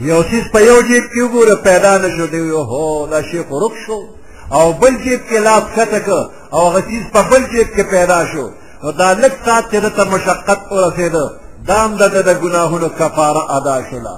یو 0.00 0.22
سیس 0.22 0.44
په 0.52 0.58
یو 0.60 0.80
جیب 0.82 1.02
کې 1.14 1.20
وګوره 1.20 1.54
پیدا 1.64 1.98
نشو 1.98 2.26
دی 2.26 2.50
هو 2.50 3.06
دا 3.10 3.22
شیخ 3.30 3.46
ورک 3.52 3.72
شو 3.86 3.94
او 4.52 4.72
بل 4.72 4.94
جیب 5.04 5.20
کې 5.30 5.34
لاس 5.38 5.62
کته 5.76 5.98
ک 6.06 6.08
او 6.54 6.62
غسیز 6.72 7.04
په 7.12 7.22
بل 7.30 7.42
جیب 7.52 7.68
کې 7.76 7.82
پیدا 7.90 8.20
شو 8.32 8.48
نو 8.82 8.90
دا 8.92 9.12
لک 9.14 9.32
سات 9.44 9.64
چې 9.70 9.80
ته 9.96 10.04
مشقت 10.04 10.60
ورسېد 10.72 11.16
دام 11.68 11.90
د 11.96 12.02
د 12.28 12.30
ګناهونو 12.42 12.88
کفاره 12.88 13.42
ادا 13.56 13.76
شولا 13.90 14.16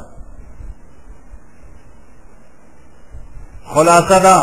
خلاصه 3.75 4.19
دا 4.19 4.41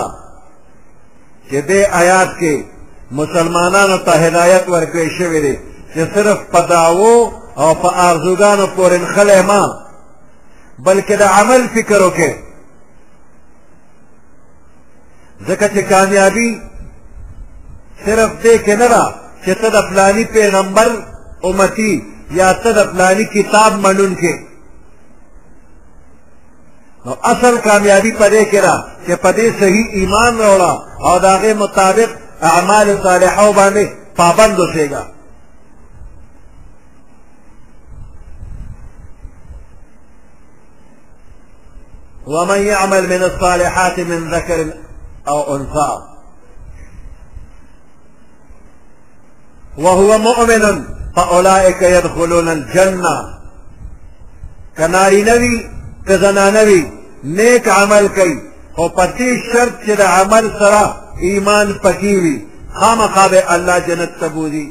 چې 1.49 1.57
دې 1.69 1.81
آیات 2.01 2.29
کې 2.39 2.53
مسلمانانو 3.11 3.97
ته 3.97 4.11
هدایت 4.11 4.63
ورکړې 4.67 5.07
شوې 5.17 5.41
ده 5.45 5.55
چې 5.93 6.01
صرف 6.13 6.37
په 6.51 6.59
دعوو 6.69 7.31
او 7.57 7.73
په 7.75 7.89
ارزوګانو 8.09 8.65
پورې 8.75 8.97
خلې 9.15 9.41
ما 9.49 9.63
بلکې 10.83 11.11
د 11.17 11.21
عمل 11.23 11.61
فکر 11.73 11.99
وکړي 12.07 12.50
ځکه 15.47 15.67
چې 15.73 15.81
کامیابی 15.93 16.49
صرف 18.05 18.31
دې 18.43 18.55
کې 18.65 18.75
نه 18.81 18.87
ده 18.93 19.03
چې 19.43 19.51
ته 19.61 19.67
د 19.75 19.77
فلاني 19.89 20.25
پیغمبر 20.25 20.89
امتی 21.45 21.93
یا 22.31 22.53
ته 22.53 22.71
د 22.71 22.79
فلاني 22.93 23.25
کتاب 23.25 23.71
منونکې 23.85 24.33
نو 27.05 27.13
اصل 27.23 27.53
کامیابی 27.67 28.11
په 28.11 28.27
دې 28.33 28.43
کې 28.51 28.59
ده 28.65 28.75
چې 29.05 29.11
په 29.23 29.31
دې 29.37 29.47
صحیح 29.59 29.85
ایمان 29.97 30.33
راوړه 30.39 30.73
او 31.07 31.19
د 31.23 31.25
هغې 31.35 31.53
مطابق 31.63 32.09
اعمال 32.41 32.87
صالحو 33.03 33.53
باندې 33.53 33.85
پابند 34.17 34.57
اوسېږه 34.59 35.03
ومن 42.27 42.59
يعمل 42.59 43.03
من 43.07 43.23
الصالحات 43.23 43.99
من 43.99 44.29
ذكر 44.35 44.65
او 45.27 45.55
انثى 45.55 46.07
وهو 49.77 50.17
مؤمن 50.17 50.85
فاولئك 51.15 51.81
يدخلون 51.81 52.47
الجنه 52.47 53.39
کناری 54.77 55.21
نوی 55.23 55.69
که 56.07 56.17
زنانوی 56.17 56.85
نیک 57.23 57.67
عمل 57.67 58.07
کوي 58.07 58.39
خو 58.75 58.89
په 58.89 59.05
دې 59.05 59.53
شرط 59.53 59.81
چې 59.85 59.91
د 59.91 60.01
عمل 60.01 60.49
سره 60.59 60.95
ایمان 61.21 61.73
پکې 61.83 62.03
وي 62.03 62.45
خامخا 62.79 63.27
به 63.27 63.43
الله 63.55 63.79
جنت 63.79 64.19
ته 64.19 64.27
بوځي 64.29 64.67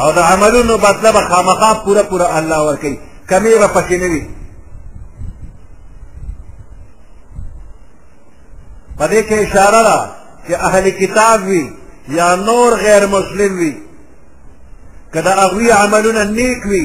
او 0.00 0.12
د 0.12 0.18
عملونو 0.18 0.76
بدله 0.78 1.12
به 1.12 1.28
خامخا 1.28 1.74
پوره 1.74 2.02
پوره 2.02 2.36
الله 2.38 2.60
ورکوي 2.68 2.98
کمی 3.30 3.50
به 3.54 3.66
پکې 3.68 3.92
نه 4.00 4.06
وي 4.06 4.22
په 8.98 9.04
دې 9.12 9.20
کې 9.28 9.36
اشاره 9.46 9.80
ده 9.88 9.98
چې 10.46 10.52
اهل 10.68 10.84
کتاب 11.00 11.38
وي 11.50 11.64
یا 12.18 12.28
نور 12.48 12.70
غیر 12.84 13.02
مسلم 13.14 13.52
وي 13.60 13.74
که 15.12 15.20
د 15.26 15.28
هغوی 15.42 15.70
عملونه 15.82 16.22
نیک 16.36 16.60
وي 16.70 16.84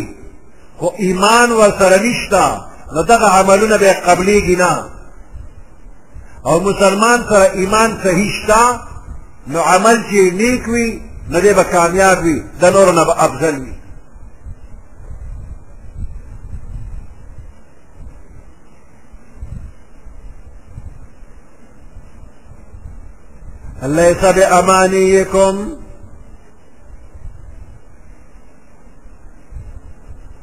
خو 0.79 0.87
ایمان 1.05 1.47
ورسره 1.59 1.97
نشته 2.07 2.43
نو 2.93 2.99
دغه 3.11 3.27
عملونه 3.39 3.75
به 3.81 3.85
یې 3.91 3.97
قبلیږي 4.07 4.55
نه 4.63 4.73
او 6.47 6.55
مسلمان 6.69 7.19
سره 7.29 7.51
ایمان 7.59 7.89
صحیح 8.03 8.31
شته 8.39 8.61
نو 9.53 9.59
عمل 9.71 9.97
چې 10.09 10.17
نیک 10.41 10.63
وي 10.73 10.89
نو 11.31 11.37
دی 11.43 11.53
به 11.59 11.63
کامیاب 11.75 12.17
وي 12.25 12.37
د 12.61 12.63
نورو 12.75 12.91
نه 12.97 13.03
به 13.07 13.13
افضل 13.25 13.55
وي 13.63 13.73
ليس 23.83 24.25
بأمانيكم 24.25 25.77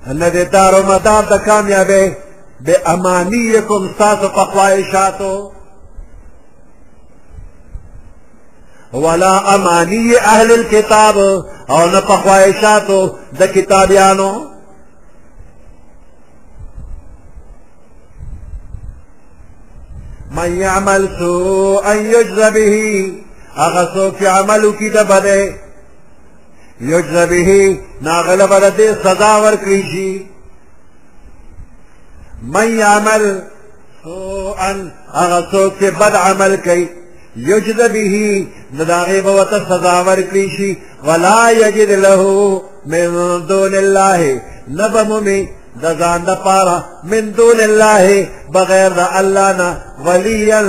الذي 0.07 0.45
دار 0.45 0.86
مدار 0.86 1.41
يا 1.68 1.82
بي 1.82 2.14
بأمانيكم 2.61 3.91
ساتو 3.99 4.28
په 4.28 5.51
ولا 8.93 9.55
أماني 9.55 10.18
اهل 10.18 10.53
الكتاب 10.53 11.18
او 11.70 11.86
نه 11.86 12.01
په 12.01 12.16
خواهشاتو 12.16 13.11
من 20.30 20.57
يعمل 20.61 21.09
سوءا 21.18 21.93
يجزى 21.95 22.51
به 22.51 23.07
هغه 23.57 23.84
څوک 23.94 24.14
چې 24.20 24.26
عمل 24.38 24.64
وکړي 24.64 24.88
د 24.90 24.98
بده 25.12 25.38
یجزا 26.80 27.24
به 27.30 27.51
ناغله 28.07 28.46
بده 28.55 28.86
سزا 29.05 29.32
ورکړي 29.44 29.80
شي 29.92 30.11
من 32.42 32.78
یعمل 32.78 33.24
سوءا 34.05 34.70
هغه 35.14 35.40
څوک 35.53 35.72
چې 35.80 35.84
بد 36.01 36.14
عمل 36.14 36.57
کوي 36.57 36.88
یجزا 37.36 37.86
به 37.86 38.46
نداغه 38.78 39.20
به 39.20 39.32
وته 39.38 39.59
سزا 39.70 39.96
ورکړي 40.07 40.46
شي 40.57 40.70
ولا 41.07 41.51
یجد 41.51 41.90
له 41.90 42.20
من 42.86 43.07
دون 43.51 43.74
الله 43.74 44.40
نبمومي 44.68 45.40
د 45.82 45.86
ځان 45.98 46.20
د 46.24 46.30
پاره 46.44 46.84
من 47.05 47.32
دون 47.32 47.59
الله 47.68 48.26
بغیر 48.55 48.90
د 48.98 49.01
الله 49.20 49.51
نه 49.61 49.68
ولیا 50.07 50.61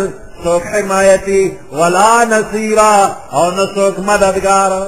سوك 0.43 0.63
حمايتي 0.63 1.57
ولا 1.71 2.25
نصيرا 2.25 3.05
او 3.33 3.51
نسوك 3.51 3.99
مددگارا 3.99 4.87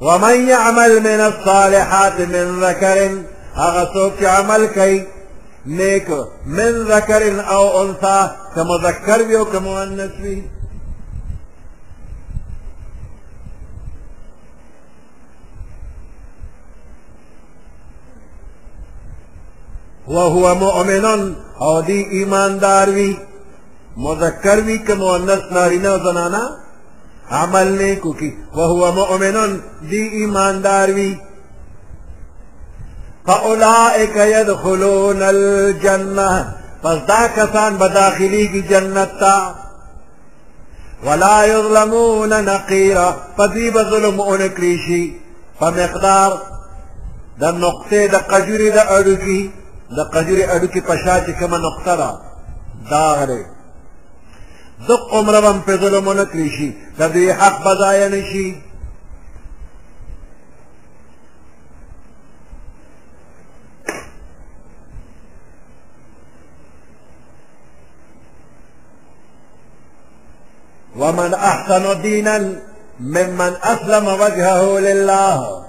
ومن 0.00 0.48
يعمل 0.48 1.00
من 1.00 1.20
الصالحات 1.20 2.20
من 2.20 2.60
ذكر 2.60 3.10
اغا 3.56 3.94
سوك 3.94 4.24
عمل 4.24 4.66
كي 4.66 5.06
نيك 5.66 6.08
من 6.46 6.70
ذكر 6.84 7.46
او 7.50 7.82
انثى 7.82 8.30
كمذكر 8.54 9.22
بيو 9.22 9.44
كمؤنث 9.44 10.10
بيو 10.20 10.42
وهو 20.08 20.54
مؤمن 20.54 21.34
او 21.60 21.80
دی 21.86 22.02
ایماندار 22.10 22.88
وی 22.90 23.18
مذکر 23.96 24.60
وی 24.60 24.78
که 24.78 24.94
مؤنث 24.94 25.42
نارینه 25.52 25.98
زنانا 25.98 26.44
عمل 27.30 27.68
نیکو 27.78 28.14
کی 28.14 28.36
وهو 28.56 28.92
مؤمن 28.92 29.60
دی 29.90 30.02
ایماندار 30.08 30.90
وی 30.90 31.18
فاولئک 33.26 34.16
يدخلون 34.16 35.22
الجنه 35.22 36.54
پس 36.82 36.98
دا 37.08 37.28
کسان 37.36 37.76
به 37.78 37.88
داخلي 37.88 38.48
کی 38.48 38.60
جنت 38.62 39.10
تا 39.20 39.54
ولا 41.06 41.44
يظلمون 41.46 42.32
نقيرا 42.44 43.16
فدي 43.38 43.70
بظلم 43.70 44.20
اونکریشی 44.20 45.16
په 45.60 45.70
مقدار 45.70 46.30
د 47.40 47.44
نقطې 47.44 48.08
د 48.08 48.16
قجوري 48.16 48.70
د 48.70 48.78
اړوکی 48.78 49.50
دا 49.96 50.58
کی 50.72 50.80
پشا 50.86 51.18
چی 51.26 51.32
کما 51.38 51.38
نقطہ 51.38 51.38
داغ 51.38 51.38
دق 51.38 51.38
اڑکی 51.38 51.38
پشاچی 51.38 51.38
کے 51.38 51.46
من 51.46 51.64
اخترا 51.70 52.10
دارے 55.78 56.70
دا 56.98 57.06
دوی 57.12 57.30
حق 57.42 57.60
بزایا 57.66 58.08
نشی 58.08 58.48
ومن 71.00 71.34
احسن 71.34 71.84
دینا 72.02 72.36
ممن 73.14 73.54
اسلم 73.72 74.04
وجهه 74.06 74.80
لله 74.86 75.60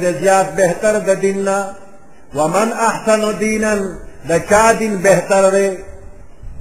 دے 0.00 0.10
زیاد 0.12 0.50
بہتر 0.56 0.98
دیننا 1.22 1.56
ومن 2.38 2.72
احسن 2.86 3.20
دینا 3.40 3.74
د 4.28 4.32
چا 4.50 4.64
دین 4.78 4.94
بهتر 5.06 5.44
دی 5.56 5.68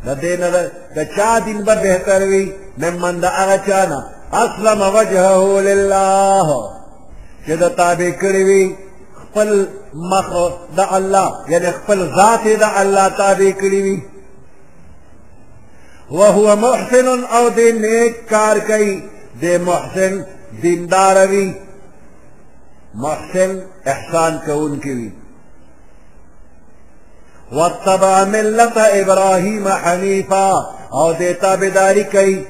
د 0.05 0.21
دین 0.23 0.41
د 0.95 0.99
چا 1.15 1.31
دین 1.45 1.59
به 1.67 1.75
بهتر 1.85 2.21
وي 2.31 2.43
ممن 2.83 3.15
د 3.23 3.35
هغه 3.37 3.57
چا 3.67 3.81
نه 3.91 3.99
اسلم 4.43 4.79
وجهه 4.97 5.43
لله 5.69 6.47
چې 7.45 7.53
د 7.63 7.75
تابع 7.79 8.11
کړی 8.23 8.41
وي 8.49 8.63
خپل 9.21 9.49
مخ 10.11 10.29
د 10.77 10.93
الله 10.99 11.29
یعنی 11.53 11.71
خپل 11.79 11.99
ذات 12.19 12.45
د 12.65 12.77
الله 12.81 13.07
تابع 13.21 13.51
کړی 13.63 13.79
وي 13.87 13.97
وهو 16.19 16.55
محسن 16.67 17.07
او 17.37 17.43
د 17.57 17.73
نیک 17.83 18.15
کار 18.35 18.57
کوي 18.69 18.93
د 19.43 19.59
محسن 19.71 20.13
دیندار 20.63 21.17
وي 21.33 21.47
محسن 23.05 23.51
احسان 23.91 24.33
کوونکی 24.45 24.93
وي 24.97 25.09
واتبع 27.53 28.23
ملت 28.25 28.77
ابراهیم 28.77 29.67
حنیفا 29.67 30.67
او 30.91 31.13
دیتا 31.19 31.55
بداری 31.55 32.03
کئی 32.11 32.45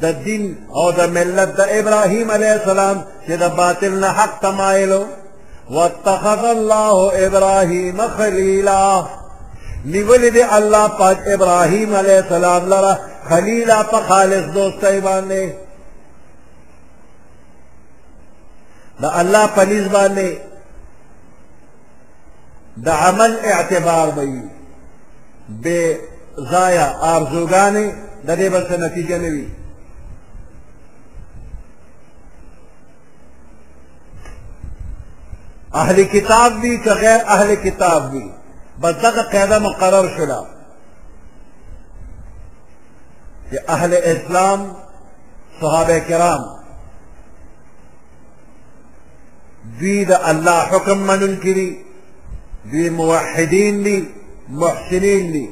د 0.00 0.02
دین 0.24 0.44
او 0.80 0.86
د 0.98 1.00
ملت 1.18 1.50
د 1.58 1.60
ابراهیم 1.80 2.26
علیه 2.36 2.52
السلام 2.58 2.96
چې 3.26 3.32
د 3.42 3.44
باطل 3.60 3.92
نه 4.02 4.08
حق 4.18 4.32
تمایلو 4.44 5.02
واتخذ 5.76 6.42
الله 6.56 6.96
ابراهیم 7.28 7.98
خلیلا 8.18 8.82
نیول 9.94 10.22
دی 10.34 10.42
الله 10.56 10.84
پاک 11.00 11.18
ابراهیم 11.36 11.90
علیه 12.00 12.18
السلام 12.24 12.62
لره 12.74 12.94
خلیلا 13.30 13.78
په 13.92 13.98
خالص 14.10 14.44
دوستۍ 14.58 14.96
باندې 15.06 15.44
د 19.00 19.02
الله 19.22 19.44
په 19.56 19.62
نسبت 19.72 19.88
باندې 19.96 20.28
د 22.76 22.88
عمل 22.88 23.36
اعتبار 23.44 24.10
به 24.10 24.42
بے 25.48 25.98
ضایع 26.50 26.86
آرزوګانې 27.12 27.86
د 28.26 28.28
دې 28.38 28.48
بل 28.52 28.62
څه 28.68 28.76
نتیجه 28.76 29.18
نه 29.18 29.28
وي 29.34 29.48
اهل 35.74 36.04
کتاب 36.04 36.52
بھی 36.52 36.78
که 36.84 36.90
غیر 36.90 37.20
اهل 37.26 37.54
کتاب 37.54 38.10
بھی 38.10 38.28
بس 38.80 38.94
دغه 39.02 39.22
قاعده 39.32 39.58
مقرر 39.58 40.08
شوله 40.16 40.46
چې 43.50 43.56
اهل 43.68 43.92
اسلام 44.04 44.72
صحابه 45.60 45.98
کرام 46.00 46.40
دوی 49.80 50.04
د 50.04 50.12
الله 50.12 50.60
حکم 50.60 50.98
منونکي 50.98 51.52
دي 51.54 51.85
دوی 52.70 52.88
موحدین 52.90 53.82
دي 53.84 53.98
محسنین 54.62 55.32
دي 55.32 55.46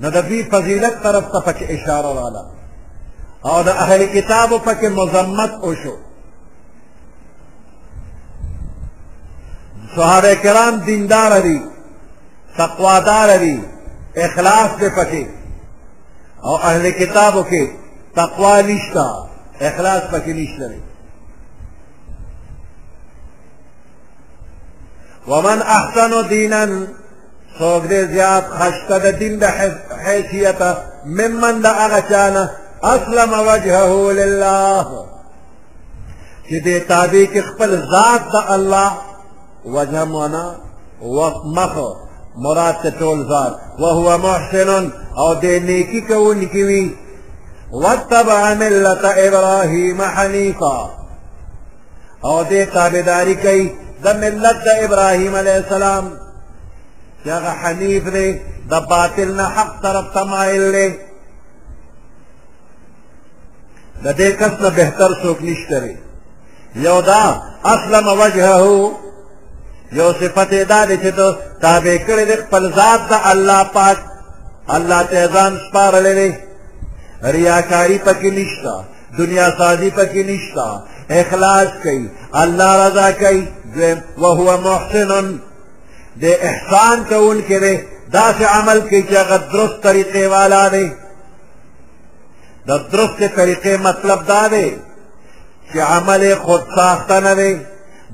نو 0.00 0.10
د 0.10 0.16
دوی 0.28 0.42
فضیلت 0.54 1.02
طرف 1.02 1.24
ته 1.32 1.40
پکې 1.46 1.64
اشاره 1.74 2.12
راله 2.18 2.44
او 3.52 3.62
د 3.68 3.80
اهل 3.84 4.06
کتابو 4.16 4.58
پکې 4.58 4.86
مذمت 4.98 5.52
وشو 5.64 5.94
صحابه 9.96 10.34
کرام 10.42 10.76
دیندار 10.90 11.38
دي 11.48 11.58
تقوادار 12.58 13.34
دي 13.44 13.56
اخلاص 14.16 14.70
دې 14.80 14.98
پکې 14.98 15.26
او 16.44 16.56
اهل 16.56 16.90
کتابو 17.00 17.44
کې 17.50 17.66
تقوا 18.20 18.54
نشته 18.62 19.28
اخلاص 19.70 20.02
پکې 20.02 20.32
نشته 20.40 20.78
ومن 25.28 25.58
احسن 25.62 26.12
دینن 26.28 26.84
څوک 27.58 27.82
دې 27.90 28.00
زیات 28.14 28.44
خشته 28.58 28.98
د 29.04 29.06
دین 29.20 29.34
د 29.38 29.44
حیثیته 30.06 30.70
ممن 31.18 31.54
د 31.62 31.66
هغه 31.80 32.00
چانه 32.10 32.42
اسلم 32.94 33.30
وجهه 33.50 33.92
لله 34.20 34.86
چې 36.48 36.56
دې 36.66 36.76
تابع 36.90 37.24
کې 37.32 37.40
خپل 37.50 37.70
ذات 37.92 38.22
د 38.34 38.52
الله 38.56 38.90
وجه 39.64 40.04
معنا 40.04 40.44
ومخ 41.16 41.72
مراد 42.44 42.76
ته 42.82 42.90
ټول 43.00 43.18
ذات 43.32 43.52
وهو 43.82 44.08
محسن 44.26 44.70
او 45.20 45.28
دې 45.42 45.54
نیکی 45.68 46.00
کوونکی 46.00 46.62
وي 46.70 46.90
واتبع 47.72 48.54
ملة 48.54 49.04
ابراهیم 49.26 50.02
حنیفا 50.02 50.78
او 52.24 52.44
دې 52.44 52.62
تابعداري 52.74 53.34
کوي 53.44 53.68
د 54.04 54.06
ملت 54.22 54.56
د 54.66 54.68
ابراهیم 54.86 55.34
علیه 55.42 55.56
السلام 55.62 56.04
چې 57.22 57.28
هغه 57.36 57.52
حنیف 57.62 58.04
دی 58.16 58.28
د 58.70 58.74
باطل 58.92 59.28
نه 59.38 59.46
حق 59.56 59.72
طرف 59.84 60.06
ته 60.14 60.22
مایل 60.32 60.64
دی 60.76 60.88
د 64.04 64.06
دې 64.18 64.28
کس 64.40 64.52
نه 64.62 64.70
بهتر 64.80 65.10
څوک 65.22 65.38
نشته 65.48 65.76
دی 65.84 65.92
یو 66.86 66.98
دا 67.10 67.22
اسلم 67.74 68.06
وجهه 68.22 68.60
یو 70.00 70.08
صفت 70.20 70.50
دا 70.72 70.80
دی 70.88 70.96
چې 71.04 71.10
ته 71.18 71.26
تابع 71.62 71.96
کړی 72.08 72.24
دی 72.30 72.36
خپل 72.44 72.64
ذات 72.78 73.00
د 73.10 73.12
الله 73.32 73.60
پاک 73.76 73.98
الله 74.76 75.00
ته 75.10 75.18
ځان 75.34 75.52
سپارلی 75.68 76.14
دی 76.20 76.30
ریاکاری 77.34 77.98
پکې 78.06 78.30
نشته 78.38 78.74
دنیا 79.18 79.46
سازی 79.60 79.90
پکې 79.98 80.22
نشته 80.32 80.66
اخلاص 81.16 81.68
کوي 81.82 82.08
الله 82.42 82.88
رضا 82.88 83.10
کوي 83.10 83.46
دویم 83.74 83.98
وهو 84.22 84.50
محسن 84.66 85.36
د 86.22 86.44
احسان 86.50 87.02
کوونکی 87.10 87.58
دی 87.64 87.76
داسې 88.12 88.42
عمل 88.50 88.80
کوي 88.90 89.02
چې 89.02 89.14
هغه 89.16 89.36
درست 89.52 89.82
طریقې 89.86 90.22
والا 90.34 90.68
دی 90.68 90.86
د 92.68 92.86
درست 92.92 93.22
طریقې 93.36 93.78
مطلب 93.88 94.26
دا 94.26 94.46
دی 94.48 94.68
چې 95.72 95.78
عمل 95.78 96.34
خود 96.44 96.62
ساخته 96.76 97.20
نه 97.26 97.34
دی 97.42 97.52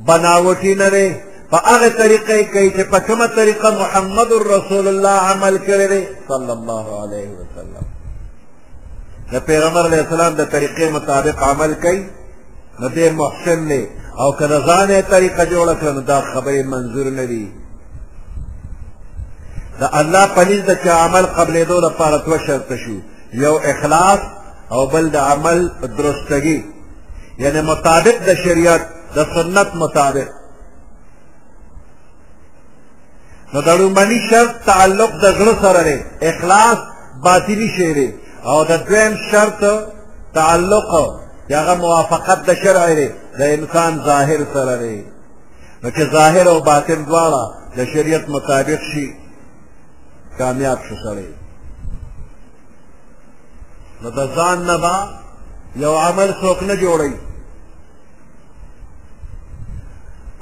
بناوټي 0.09 0.75
نه 0.83 0.89
دی 0.97 1.09
په 1.51 1.57
هغه 1.57 1.89
طریقې 1.99 2.55
کوي 2.55 2.71
چې 2.71 2.91
په 2.95 2.99
کومه 3.01 3.27
طریقه 3.27 3.71
محمد 3.83 4.33
رسول 4.55 4.89
الله 4.89 5.19
عمل 5.33 5.57
کړی 5.59 5.91
دی 5.93 6.09
صلی 6.33 6.53
الله 6.59 6.87
علیه 7.03 7.29
وسلم 7.39 7.87
د 9.33 9.39
پیغمبر 9.47 9.85
علیه 9.89 10.01
السلام 10.01 10.35
د 10.35 10.45
طریقې 10.53 10.83
مطابق 10.97 11.43
عمل 11.43 11.75
کوي 11.75 12.05
نو 12.81 12.87
دې 12.95 13.07
محسن 13.21 13.61
دی 13.71 13.83
او 14.23 14.29
که 14.39 14.45
د 14.53 14.55
ځانې 14.69 14.99
طریقه 15.13 15.43
جوړه 15.53 15.75
کړه 15.81 15.91
نو 15.97 16.01
دا 16.13 16.19
خبرې 16.31 16.63
منظور 16.73 17.07
نه 17.21 17.25
دي 17.31 17.47
د 19.81 19.83
الله 20.01 20.25
پنیز 20.37 20.61
د 20.67 20.73
چې 20.85 20.89
عمل 21.05 21.25
قبلېدو 21.39 21.77
لپاره 21.87 22.17
دوه 22.27 22.39
شرطه 22.47 22.77
شو 22.83 22.97
یو 23.45 23.55
اخلاص 23.73 24.21
او 24.75 24.81
بل 24.93 25.05
د 25.17 25.17
عمل 25.17 25.59
درستګي 25.99 26.59
یعنی 27.43 27.61
مطابق 27.71 28.17
د 28.29 28.31
شریعت 28.45 28.83
د 29.17 29.19
سنت 29.35 29.69
مطابق 29.83 30.29
نو 33.55 33.59
د 33.69 33.71
لومړني 33.81 34.19
شرط 34.31 34.53
تعلق 34.71 35.11
د 35.25 35.27
زړه 35.39 35.55
سره 35.63 35.83
دی 35.89 35.99
اخلاص 36.31 36.79
باطني 37.25 37.69
شی 37.77 37.93
دی 37.99 38.09
او 38.51 38.57
د 38.71 38.73
دویم 38.89 39.15
شرط 39.31 39.63
تعلق 40.35 40.87
هغه 41.53 41.75
موافقت 41.75 42.39
د 42.49 42.55
شرع 42.63 42.87
لري 42.93 43.09
د 43.39 43.43
انسان 43.57 43.93
ظاهر 44.09 44.41
سره 44.55 44.65
لري 44.65 45.05
نو 45.83 45.89
چې 45.91 46.01
ظاهر 46.17 46.47
او 46.49 46.61
باطن 46.61 47.01
دواړه 47.05 47.43
د 47.77 47.85
شریعت 47.93 48.29
مطابق 48.29 48.81
شي 48.93 49.07
کامیاب 50.39 50.79
شو 50.89 50.95
سړی 51.05 51.29
نو 54.03 54.09
د 54.19 54.21
ځان 54.37 54.59
نه 54.69 54.77
به 54.83 54.95
یو 55.85 55.95
عمل 56.07 56.31
څوک 56.43 56.59
نه 56.69 56.75
جوړوي 56.85 57.15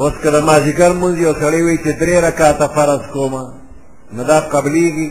اوس 0.00 0.14
که 0.22 0.30
د 0.30 0.36
مازدیګر 0.46 0.92
مونځ 1.00 1.16
یو 1.18 1.32
سړی 1.42 1.62
وایي 1.62 1.78
چې 1.84 1.90
درې 2.00 2.14
رکاته 2.28 2.66
فرض 2.74 3.02
کوم 3.12 3.34
نه 4.16 4.22
دا 4.30 4.38
قبلیږي 4.54 5.10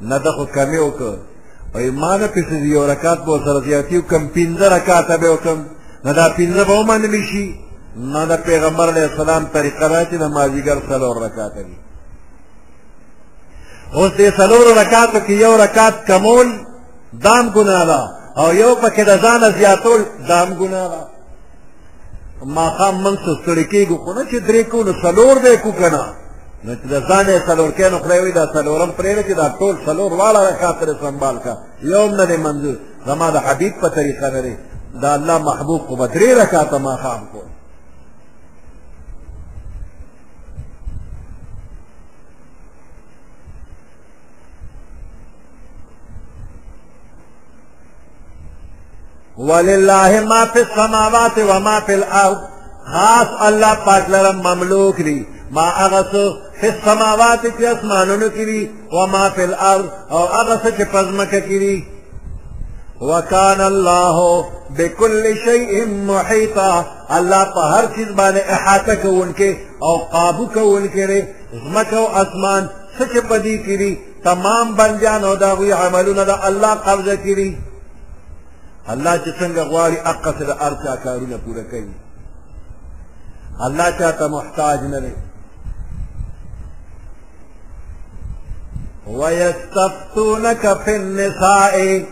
نه 0.00 0.18
ده 0.18 0.30
خو 0.36 0.44
کمې 0.56 0.78
وکړه 0.86 1.31
وای 1.74 1.90
ما 1.90 2.16
نه 2.16 2.26
پسې 2.26 2.52
یو 2.52 2.86
رکعت 2.90 3.18
به 3.26 3.40
سره 3.44 3.60
زیاتی 3.66 3.98
کم 4.10 4.24
پنځه 4.36 4.62
رکعات 4.76 5.08
به 5.20 5.28
وکم 5.30 5.58
نه 6.04 6.12
دا 6.18 6.26
پنځه 6.38 6.60
به 6.66 6.74
ومنلی 6.80 7.22
شي 7.32 7.54
نه 8.14 8.26
د 8.26 8.32
پیغمبر 8.42 8.88
علیه 8.90 9.02
السلام 9.10 9.44
طریقه 9.52 9.88
ده 9.88 10.04
چې 10.10 10.14
د 10.14 10.22
مازدیګر 10.22 10.78
څلور 10.88 11.14
رکعات 11.26 11.54
دي 11.68 11.76
اوس 13.96 14.10
دې 14.18 14.30
څلورو 14.38 14.70
رکعاتو 14.82 15.20
کې 15.26 15.30
یو 15.44 15.56
رکعت 15.64 15.96
کمول 16.06 16.48
دام 17.24 17.44
ګناه 17.54 17.84
ده 17.90 18.00
او 18.42 18.54
یو 18.54 18.74
پکې 18.82 19.00
د 19.00 19.18
ځانه 19.22 19.48
زیاتول 19.58 20.00
دام 20.28 20.48
ګناه 20.60 20.88
ده 20.94 21.02
ماښام 22.54 22.94
موږ 23.04 23.16
څه 23.24 23.30
ستړي 23.42 23.64
کېږو 23.72 23.96
خو 24.04 24.12
نه 24.12 24.24
چې 24.30 24.36
درې 24.48 24.62
کو 24.70 24.82
نو 24.84 24.92
څلور 25.04 25.34
دی 25.46 25.56
کو 25.56 25.72
که 25.72 25.90
نه 25.94 26.02
نو 26.64 26.72
چې 26.80 26.86
د 26.92 26.94
ځان 27.08 27.26
یې 27.32 27.38
څلور 27.48 27.70
کې 27.76 27.86
نو 27.92 27.96
خدای 28.02 28.20
وي 28.20 28.32
دا 28.38 28.44
څلورم 28.54 28.90
پرېږده 28.98 29.22
چې 29.28 29.32
دا 29.40 29.46
ټول 29.58 29.74
څلور 29.86 30.10
واړه 30.18 30.40
رکعات 30.50 30.76
ترې 30.80 30.94
سنبال 31.02 31.36
کا 31.44 31.54
یو 31.92 32.02
هم 32.06 32.12
نه 32.20 32.24
دی 32.30 32.36
منظور 32.46 32.76
زما 33.06 33.26
د 33.32 33.36
حبیب 33.46 33.72
په 33.82 33.88
طریقه 33.96 34.26
نه 34.34 34.40
دی 34.46 34.54
دا 35.02 35.10
الله 35.18 35.36
محبوب 35.50 35.80
خو 35.88 35.94
به 36.00 36.06
درې 36.16 36.30
رکعاته 36.42 36.76
ماښام 36.86 37.22
کو 37.32 37.42
ولله 49.38 50.20
ما 50.32 50.42
فی 50.52 50.60
السماوات 50.66 51.36
و 51.48 51.52
ما 51.66 51.76
فی 51.86 51.92
الارض 52.00 52.38
خاص 52.92 53.28
الله 53.48 53.74
پاک 53.86 54.04
لرم 54.14 54.36
مملوک 54.48 54.96
دی 55.06 55.18
ما 55.56 55.66
هغه 55.80 56.02
څه 56.12 56.51
فس 56.62 56.74
سماوات 56.84 57.40
چې 57.58 57.64
اسمانونو 57.68 58.26
کې 58.34 58.44
وي 58.48 58.70
و 58.96 59.06
ما 59.12 59.28
فی 59.36 59.42
الارض 59.44 59.86
او 60.16 60.26
هغه 60.34 60.58
څه 60.64 60.70
چې 60.78 60.84
پزمکه 60.94 61.40
کې 61.40 61.58
وي 61.62 61.84
وکان 63.08 63.60
الله 63.60 64.44
بكل 64.80 65.34
شيء 65.46 65.80
محيطا 66.10 66.72
الله 67.10 67.44
په 67.56 67.70
هر 67.74 67.86
چیز 67.96 68.08
باندې 68.20 68.50
احاطه 68.50 68.94
کوونکې 68.94 69.50
او 69.86 69.96
قابو 70.12 70.46
کوونکې 70.46 70.96
لري 70.96 71.24
ځمکه 71.64 71.96
او 72.02 72.06
اسمان 72.22 72.68
څه 72.98 73.02
چې 73.02 73.18
پدې 73.18 73.56
کړي 73.66 74.24
تمام 74.28 74.72
بندیان 74.82 75.24
او 75.24 75.34
داوی 75.42 75.72
عملونه 75.72 76.24
د 76.30 76.48
الله 76.50 76.74
قبضه 76.74 77.16
کړي 77.26 77.50
الله 78.90 79.20
چې 79.24 79.30
څنګه 79.40 79.70
غواړي 79.70 80.06
اقصد 80.06 80.50
ارچا 80.68 80.96
کارونه 81.04 81.36
پوره 81.36 81.62
کوي 81.70 81.94
الله 83.66 83.90
چاته 83.98 84.28
محتاج 84.38 84.80
نه 84.94 85.00
دی 85.00 85.12
ويستفتونك 89.06 90.82
في 90.84 90.96
النساء 90.96 92.06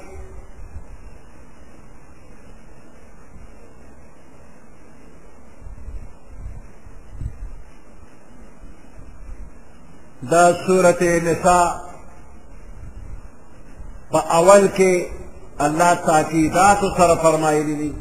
دا 10.22 10.66
سورة 10.66 11.02
نساء 11.18 11.90
فأول 14.12 14.66
كي 14.66 15.06
الله 15.60 15.94
تاكيدات 15.94 16.80
سر 16.96 17.16
فرمائلی 17.22 17.74
دي 17.74 17.92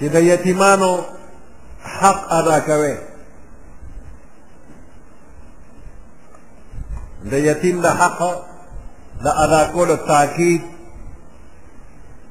چې 0.00 0.12
د 0.12 0.22
یتیمانو 0.24 0.94
حق 1.82 2.32
ادا 2.32 2.58
کوئ 2.66 3.09
د 7.30 7.32
یتیم 7.48 7.80
د 7.80 7.86
حق 8.00 8.20
د 9.24 9.26
ادا 9.44 9.62
کولو 9.72 9.96
تاکید 9.96 10.62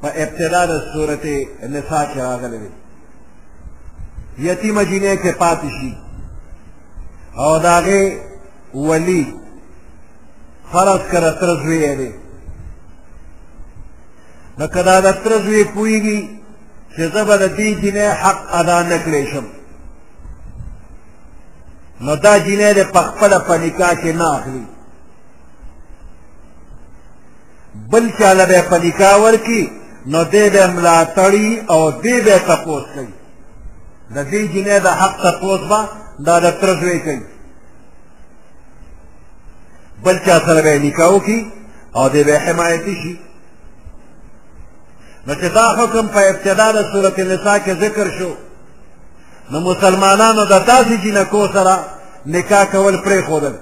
په 0.02 0.08
ابتدا 0.24 0.62
د 0.66 0.74
صورت 0.94 1.26
نساء 1.74 2.06
کې 2.12 2.18
راغلی 2.20 2.58
دی 2.64 2.72
یتیمه 4.50 4.84
جینې 4.90 5.14
کې 5.22 5.32
پاتې 5.44 5.70
شي 5.78 5.92
او 7.44 7.60
د 7.64 7.66
هغې 7.78 8.04
ولی 8.74 9.24
فرض 10.72 11.02
کړه 11.12 11.32
تره 11.40 11.56
زوی 11.64 11.80
یې 11.86 11.94
دی 12.00 12.12
نو 14.58 14.68
که 14.74 14.82
دا 14.84 14.98
د 15.06 15.10
تره 15.24 15.38
زوی 15.46 15.64
پوهېږي 15.64 16.20
چې 16.96 17.02
زه 17.14 17.22
به 17.28 17.36
د 17.38 17.46
دې 17.58 17.70
جینې 17.82 18.08
حق 18.24 18.40
ادا 18.60 18.80
نه 18.84 18.98
کړی 19.06 19.24
شم 19.32 19.46
نو 22.06 22.16
دا 22.16 22.34
جینې 22.46 22.70
د 22.78 22.82
په 22.94 23.02
خپله 23.08 23.38
په 23.48 23.54
نکاح 23.64 23.94
کې 24.02 24.12
نه 24.20 24.26
اخلي 24.38 24.66
بل 27.92 28.10
چاله 28.20 28.46
به 28.46 28.62
پلیکا 28.62 29.22
ورکی 29.24 29.72
نو 30.06 30.24
دې 30.24 30.50
به 30.54 30.68
ملاتړی 30.68 31.64
او 31.72 31.92
دې 31.92 32.24
به 32.26 32.40
تپوس 32.40 32.84
کوي 32.96 33.14
د 34.16 34.24
دې 34.32 34.54
جنې 34.54 34.80
د 34.86 34.88
حق 34.88 35.16
تپوس 35.32 35.60
به 35.70 35.80
دا 36.26 36.40
د 36.40 36.52
ترزوی 36.62 37.00
کوي 37.00 37.22
بل 40.04 40.18
چا 40.26 40.40
سره 40.40 40.62
به 40.62 40.80
نکاح 40.86 41.10
وکړي 41.22 41.40
او 41.96 42.10
دې 42.10 42.26
به 42.28 42.40
حمایتي 42.40 42.94
شي 43.02 43.18
نو 45.28 45.34
چې 45.36 45.46
دا 45.56 45.76
حکم 45.78 46.08
په 46.08 46.20
ابتدا 46.30 46.72
د 46.72 46.92
سورت 46.92 47.20
النساء 47.20 47.58
کې 47.60 47.70
ذکر 47.72 48.10
شو 48.20 48.34
نو 49.52 49.60
مسلمانانو 49.60 50.46
د 50.46 50.66
داسې 50.66 50.94
جنکو 51.06 51.48
سره 51.48 51.80
نکاح 52.26 52.64
کول 52.66 52.96
پرېښودل 52.98 53.54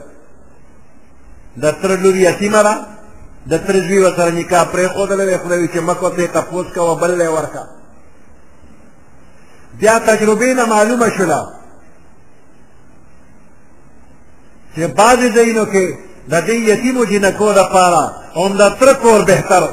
د 1.61 1.71
تره 1.71 1.95
لور 1.95 2.15
یتیمه 2.15 2.63
ده 2.63 2.96
د 3.49 3.57
ترزوی 3.67 3.99
ورسره 4.03 4.31
نکاح 4.31 4.63
پرېښودله 4.73 5.23
وی 5.25 5.37
خدای 5.37 5.59
وي 5.59 5.67
چې 5.67 5.79
مک 5.87 6.03
ورته 6.03 6.27
تپوس 6.35 6.67
کوه 6.75 6.99
بل 7.01 7.11
یې 7.21 7.27
ورکړه 7.35 7.65
بیا 9.79 9.99
تجربې 9.99 10.51
نه 10.59 10.65
معلومه 10.65 11.09
شوله 11.17 11.41
چې 14.75 14.79
بعضې 14.99 15.27
ځایونو 15.35 15.65
کې 15.71 15.85
د 16.31 16.35
دې 16.47 16.53
یتیمو 16.71 17.05
جنکو 17.05 17.53
دپاره 17.53 18.03
عمده 18.35 18.69
تره 18.79 18.93
کور 18.93 19.21
بهتر 19.31 19.63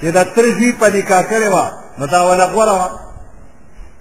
چې 0.00 0.04
د 0.16 0.18
تره 0.34 0.50
زوی 0.58 0.72
په 0.80 0.86
نکاح 0.96 1.22
کړې 1.30 1.46
وه 1.54 1.70
نو 1.98 2.06
دا 2.06 2.20
ونه 2.28 2.44
غوره 2.52 2.72
وه 2.80 2.90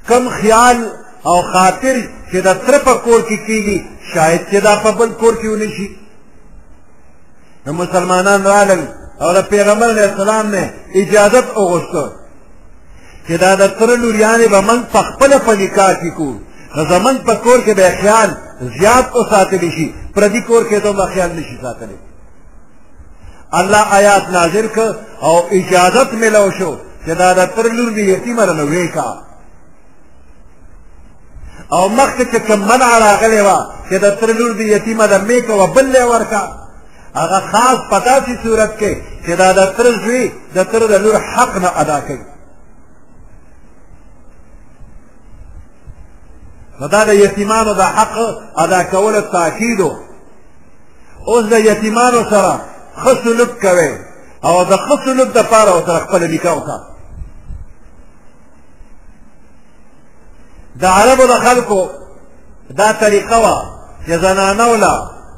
کم 0.09 0.29
خیال 0.29 0.77
او 1.25 1.41
خاطر 1.41 1.95
چې 2.31 2.35
د 2.47 2.49
تره 2.65 2.77
په 2.87 2.93
کور 3.05 3.19
کې 3.29 3.37
کېږي 3.47 3.77
شاید 4.13 4.41
چې 4.51 4.55
دا 4.67 4.75
په 4.83 4.91
بل 4.91 5.09
کور 5.21 5.33
کې 5.41 5.45
ونه 5.47 5.67
شي 5.75 6.02
د 7.65 7.69
مسلمانان 7.81 8.41
رالل 8.53 8.81
او 9.23 9.33
د 9.33 9.39
پیغمبر 9.51 9.87
علیه 9.93 10.05
السلام 10.11 10.45
نه 10.55 10.63
اجازت 11.01 11.45
وغوښته 11.57 12.05
چې 13.27 13.33
دا 13.43 13.55
د 13.61 13.63
تره 13.79 13.95
لوریانې 13.95 14.47
به 14.53 14.59
موږ 14.69 14.81
په 14.93 15.01
خپله 15.09 15.37
په 15.45 15.51
نکاح 15.61 15.91
کې 16.01 16.11
کړو 16.17 16.35
نو 16.75 16.81
زموږ 16.91 17.17
په 17.27 17.33
کور 17.43 17.59
کې 17.65 17.71
به 17.79 17.89
خیال 18.01 18.29
زیات 18.79 19.05
وساتلی 19.15 19.69
شي 19.75 19.87
پردي 20.15 20.41
کور 20.49 20.63
کې 20.69 20.73
دومره 20.75 21.05
خیال 21.13 21.29
نشي 21.37 21.57
ساتلی 21.61 21.97
الله 23.59 23.81
آیات 23.99 24.23
نازل 24.29 24.67
کړ 24.75 24.89
او 25.27 25.35
اجازت 25.59 26.09
ملو 26.21 26.47
شو 26.57 26.71
چې 27.05 27.09
دا 27.21 27.29
د 27.39 27.41
تر 27.55 27.65
لور 27.77 27.89
دې 27.95 28.03
یتیمه 28.13 28.43
رنوې 28.45 28.87
کا 28.95 29.09
او 31.75 31.83
مخکې 31.99 32.23
چې 32.33 32.39
کوم 32.47 32.59
منع 32.69 32.91
راغلی 33.07 33.41
وه 33.41 33.59
چې 33.89 33.93
د 34.03 34.07
تر 34.19 34.29
لور 34.39 34.51
دې 34.57 34.61
یتیمه 34.75 35.05
ده 35.07 35.17
مې 35.27 35.39
کوه 35.47 35.73
بل 35.75 35.95
ورکا 36.13 36.62
هغه 37.15 37.39
خاص 37.51 37.77
پتا 37.91 38.25
سي 38.25 38.37
صورت 38.43 38.79
کې 38.79 39.25
چې 39.25 39.29
دا 39.37 39.51
د 39.53 39.65
تر 39.77 39.91
زوی 40.03 40.31
د 40.55 40.63
تر 40.71 40.87
د 40.87 40.91
لور 41.01 41.15
حق 41.33 41.55
نه 41.57 41.71
ادا 41.77 41.99
کوي 42.01 42.25
دا 46.91 47.03
د 47.05 47.09
یتیمانو 47.13 47.73
د 47.73 47.81
حق 47.81 48.15
ادا 48.57 48.83
کول 48.83 49.21
تاکید 49.21 49.81
اوس 51.27 51.45
د 51.49 51.53
یتیمانو 51.59 52.23
سره 52.29 52.61
ښه 53.03 53.15
سلوک 53.23 53.49
کوئ 53.61 53.91
او 54.43 54.63
د 54.63 54.75
ښه 54.77 55.05
سلوک 55.05 55.27
دپاره 55.33 55.71
ورسره 55.77 55.99
خپله 55.99 56.27
نکاح 56.27 56.55
وکړه 56.57 56.79
د 60.81 60.85
عربو 60.85 61.27
د 61.27 61.33
خلکو 61.39 61.89
دا 62.69 62.91
طریقه 62.93 63.37
وه 63.43 63.57
چې 64.07 64.11
زنانو 64.11 64.75
له 64.75 64.93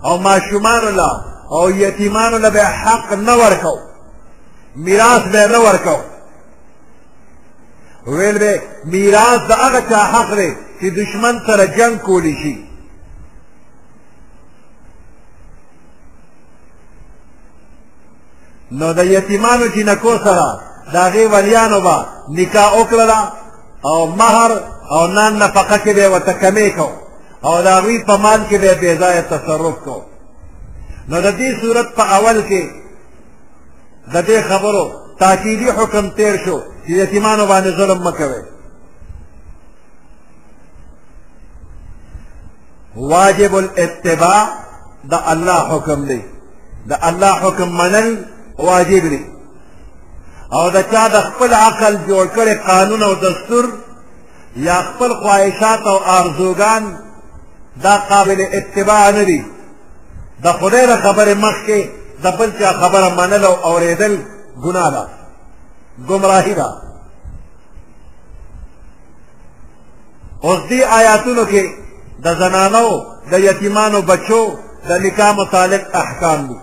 او 0.06 0.18
ماشومانو 0.18 0.90
له 0.90 1.35
او 1.52 1.72
یتیمانو 1.72 2.38
له 2.38 2.50
به 2.50 2.64
حق 2.66 3.14
نه 3.14 3.34
ورکو 3.34 3.80
میراث 4.76 5.22
به 5.22 5.48
نه 5.48 5.58
ورکو 5.58 5.96
ویل 8.08 8.38
به 8.38 8.62
میراث 8.86 9.40
د 9.50 9.52
هغه 9.52 9.82
چا 9.90 9.96
حق 9.98 10.36
دی 10.36 10.56
چې 10.82 10.86
دشمن 10.94 11.40
سره 11.48 11.68
جنگ 11.78 11.98
کولی 11.98 12.36
شي 12.44 12.66
نو 18.72 18.94
د 18.94 19.06
یتیمانو 19.06 19.68
جنکو 19.68 20.18
سره 20.18 20.60
د 20.94 20.96
هغې 20.96 21.34
ولیانو 21.34 21.82
به 21.82 22.06
نکاح 22.30 22.74
وکړله 22.80 23.18
او 23.86 24.06
مهر 24.08 24.60
او 24.92 25.08
نان 25.08 25.36
نفقه 25.38 25.78
کې 25.78 25.94
به 25.96 26.04
یې 26.06 26.12
ورته 26.12 26.34
کمې 26.34 26.78
کو 26.80 26.90
او 27.48 27.62
د 27.64 27.68
هغوی 27.68 28.00
په 28.00 28.18
مال 28.18 28.46
کې 28.50 28.56
به 28.58 28.68
یې 28.74 28.78
بېځایه 28.82 29.30
تصرف 29.34 29.76
کو 29.84 30.02
نو 31.10 31.18
د 31.26 31.28
دې 31.40 31.50
صورت 31.62 31.88
په 31.98 32.04
اول 32.18 32.38
کې 32.50 32.64
د 34.14 34.16
دې 34.30 34.40
خبرو 34.50 34.86
تاکیدي 35.22 35.70
حکم 35.78 36.06
تیر 36.18 36.36
شو 36.46 36.58
چې 36.86 36.92
یتیمانو 37.02 37.46
باندې 37.52 37.70
ظلم 37.80 38.00
مه 38.04 38.12
کوئ 38.20 38.42
واجب 42.96 43.56
الاتباع 43.64 44.46
د 45.12 45.14
الله 45.34 45.60
حکم 45.74 46.00
دی 46.10 46.22
د 46.90 46.94
الله 47.10 47.32
حکم 47.46 47.70
منل 47.82 48.08
واجب 48.70 49.04
دی 49.14 49.24
او 50.58 50.64
د 50.76 50.78
چا 50.92 51.08
د 51.14 51.16
خپل 51.28 51.52
عقل 51.54 51.94
جوړ 52.10 52.26
کړی 52.38 52.54
قانون 52.70 53.02
او 53.04 53.14
دستور 53.26 53.66
یا 54.68 54.78
خپل 54.90 55.10
خواهشات 55.22 55.82
او 55.92 55.98
آرزوګان 56.18 56.84
دا 57.84 57.96
قابل 58.10 58.40
اتباع 58.58 59.04
نه 59.18 59.24
دي 59.30 59.42
د 60.44 60.48
خدای 60.60 60.86
د 60.88 60.96
خبرې 61.04 61.34
مخکې 61.46 61.80
د 62.24 62.26
بل 62.38 62.50
چا 62.60 62.70
خبره 62.82 63.10
منل 63.20 63.44
او 63.50 63.56
اورېدل 63.70 64.14
ګناه 64.64 64.90
ده 64.96 65.04
ګمراهي 66.10 66.54
ده 66.60 66.70
اوس 70.46 70.60
دې 70.70 70.80
آیاتونو 71.00 71.44
کې 71.52 71.64
د 72.24 72.28
زنانو 72.42 72.88
د 73.32 73.34
یتیمانو 73.48 74.00
بچو 74.10 74.42
د 74.88 74.92
نکاح 75.06 75.32
متعلق 75.40 75.84
احکام 76.02 76.40
دي 76.48 76.60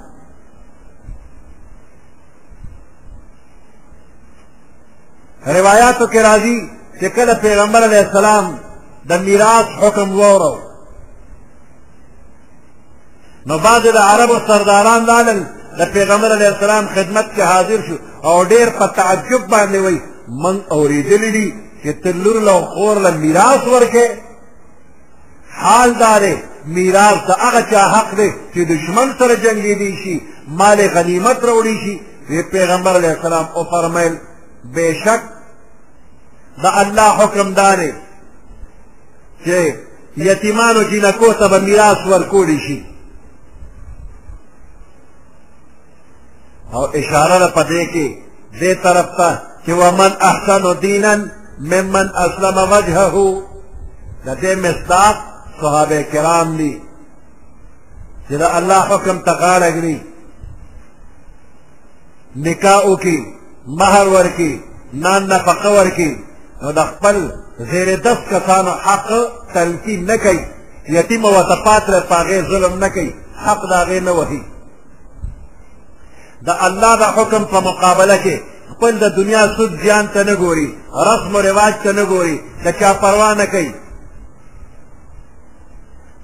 روایاتو 5.58 6.04
کې 6.12 6.20
راځي 6.28 6.58
چې 7.00 7.06
کله 7.16 7.34
پیغمبر 7.46 7.80
علیه 7.88 8.02
السلام 8.06 8.46
د 9.08 9.12
میراث 9.26 9.66
حکم 9.82 10.08
وورو 10.20 10.54
نو 13.48 13.54
بعضې 13.58 13.86
د 13.92 13.96
عربو 14.10 14.36
سرداران 14.48 15.00
لاړل 15.10 15.40
د 15.78 15.92
پیغمبر 15.94 16.30
علیه 16.36 16.48
السلام 16.52 16.84
خدمت 16.94 17.26
کې 17.36 17.42
حاضر 17.50 17.78
شو 17.88 17.94
او 18.30 18.34
ډېر 18.52 18.66
په 18.78 18.86
تعجب 18.98 19.42
باندې 19.54 19.76
وایي 19.84 20.00
من 20.44 20.56
اورېدلی 20.76 21.30
دي 21.36 21.48
چې 21.82 21.90
ته 22.02 22.10
لور 22.22 22.38
له 22.48 22.56
خور 22.72 22.96
له 23.04 23.10
میراث 23.22 23.62
ورکې 23.74 24.06
حال 25.58 25.90
دا 26.02 26.14
دی 26.24 26.34
میراث 26.76 27.18
د 27.28 27.30
هغه 27.42 27.60
چا 27.70 27.82
حق 27.96 28.08
دی 28.18 28.30
چې 28.54 28.58
دشمن 28.72 29.08
سره 29.18 29.34
جنګېدی 29.44 29.92
شي 30.04 30.16
مال 30.58 30.78
غنیمت 30.94 31.38
راوړی 31.48 31.74
شي 31.84 31.94
پیغمبر 32.52 32.92
علیه 33.00 33.12
السلام 33.16 33.46
وفرمیل 33.56 34.14
بېشک 34.74 35.20
د 36.62 36.64
الله 36.82 37.08
حکم 37.20 37.48
دا 37.60 37.74
دی 37.80 37.92
چې 39.44 39.74
یتیمانو 40.30 40.82
جینکو 40.90 41.32
ته 41.32 41.48
به 41.48 41.58
میراث 41.68 42.00
ورکولی 42.06 42.58
شي 42.66 42.78
او 46.76 46.84
اشاره 47.00 47.38
ده 47.42 47.46
په 47.56 47.62
دې 47.70 47.82
کې 47.92 48.06
دې 48.60 48.72
طرف 48.84 49.06
ته 49.18 49.28
چې 49.64 49.72
ومن 49.80 50.12
احسن 50.30 50.62
دینا 50.82 51.14
ممن 51.72 52.06
اسلم 52.24 52.56
وجهه 52.74 53.14
د 54.26 54.28
دې 54.42 54.52
مصداق 54.64 55.16
صحابه 55.60 56.02
کرام 56.12 56.56
دي 56.60 56.72
چې 58.28 58.34
د 58.42 58.42
الله 58.58 58.80
حکم 58.90 59.16
ته 59.26 59.32
غاړه 59.42 59.68
ږدي 59.76 59.96
نکاح 62.46 62.82
وکړي 62.90 63.18
مهر 63.80 64.06
ورکړي 64.16 64.52
نان 65.04 65.22
نفقه 65.32 65.68
ورکړي 65.78 66.12
نو 66.62 66.68
د 66.78 66.80
خپل 66.90 67.16
زیر 67.70 67.88
دس 68.06 68.18
کسانو 68.32 68.70
حق 68.86 69.08
تلقین 69.54 70.00
نه 70.10 70.16
کوي 70.24 70.40
یتیم 70.96 71.22
او 71.26 71.42
تپات 71.50 71.84
له 71.92 71.98
پاغې 72.10 72.38
ظلم 72.50 72.74
نه 72.84 72.88
کوي 72.94 73.10
حق 73.44 73.60
د 73.70 73.72
هغې 73.80 74.00
نه 74.08 74.12
وهي 74.18 74.42
د 76.46 76.50
الله 76.66 76.92
د 77.02 77.04
حکم 77.16 77.42
په 77.52 77.58
مقابله 77.68 78.16
کې 78.24 78.36
خپل 78.72 78.92
د 79.02 79.04
دنیا 79.18 79.42
سود 79.56 79.72
زیان 79.82 80.06
ته 80.14 80.20
نه 80.30 80.34
ګوري 80.42 80.68
رسم 81.08 81.32
او 81.36 81.42
رواج 81.48 81.74
ته 81.84 81.90
نه 81.98 82.04
ګوري 82.12 82.36
د 82.64 82.66
چا 82.80 82.90
پروا 83.02 83.30
نه 83.40 83.46
کوي 83.52 83.72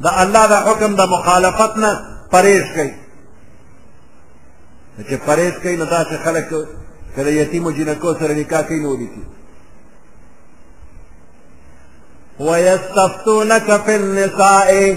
د 0.05 0.07
الله 0.23 0.45
د 0.53 0.57
حکم 0.69 0.91
د 1.01 1.03
مخالفت 1.15 1.73
نه 1.83 1.91
پرهیز 2.33 2.65
کوي 2.77 2.95
چې 5.09 5.15
پرهیز 5.27 5.55
کوي 5.63 5.77
نو 5.81 5.85
داسې 5.97 6.15
خلک 6.25 6.45
که 7.15 7.21
د 7.27 7.29
یتیمو 7.41 7.71
جنکو 7.77 8.15
سره 8.21 8.35
نکاح 8.41 8.63
کوي 8.69 8.81
نو 8.83 8.89
ولیکي 8.93 9.23
ويستفتونك 12.41 13.69
في 13.85 13.95
النساء 13.97 14.97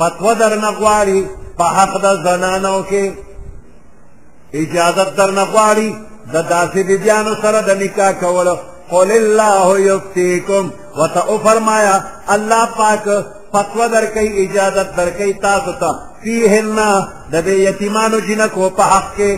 فتوى 0.00 0.34
درنغواري 0.34 1.20
په 1.60 1.66
حق 1.78 1.92
د 2.04 2.06
زنانو 2.26 2.76
کې 2.90 3.04
اجازت 4.62 5.10
در 5.18 5.30
نه 5.38 5.44
غواړي 5.52 5.88
د 6.32 6.36
داسې 6.52 6.80
بیبیانو 6.90 7.32
سره 7.42 7.58
د 7.62 7.70
نکاح 7.82 8.12
کولو 8.22 8.54
قل 8.92 9.08
الله 9.20 9.66
یفتیکم 9.90 10.64
وته 11.00 11.20
وفرمایا 11.32 11.94
الله 12.34 12.62
پاک 12.80 13.04
فتوا 13.52 13.86
درکوي 13.94 14.30
اجازت 14.44 14.88
درکوي 14.98 15.32
تاسو 15.46 15.70
ته 15.80 15.90
فیهن 16.22 16.76
د 17.32 17.34
دې 17.46 17.54
یتیمانو 17.68 18.18
جنکو 18.28 18.64
په 18.76 18.82
حق 18.92 19.08
کې 19.18 19.32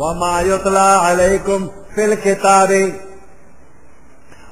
وما 0.00 0.34
یتلا 0.50 0.88
علیکم 1.08 1.60
فی 1.94 2.02
الکتاب 2.08 2.70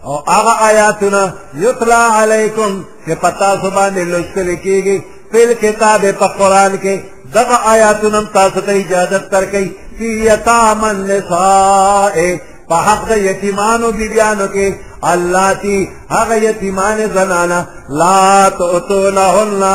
او 0.06 0.14
هغه 0.36 0.52
آیاتونه 0.70 1.22
یتلا 1.64 2.02
علیکم 2.22 2.70
چې 3.06 3.10
پتا 3.24 3.50
سبحانه 3.64 3.98
لوستل 4.12 4.48
کیږي 4.66 4.96
فیل 5.32 5.52
کتاب 5.60 6.04
پا 6.18 6.26
قرآن 6.38 6.76
کے 6.80 6.96
دغا 7.34 7.56
آیاتنم 7.72 8.24
تاست 8.32 8.68
اجازت 8.68 9.30
تر 9.30 9.44
کئی 9.52 9.68
فی 9.98 10.06
یتامن 10.26 10.96
نسائے 11.08 12.28
پا 12.68 12.78
حق 12.92 13.08
دا 13.08 13.16
یتیمانو 13.28 13.90
بیبیانو 14.00 14.46
کے 14.54 14.66
اللہ 15.12 15.46
تی 15.62 15.76
حق 16.10 16.32
یتیمان 16.42 16.98
زنانا 17.14 17.62
لا 18.02 18.48
تؤتو 18.58 19.00
لہنہ 19.18 19.74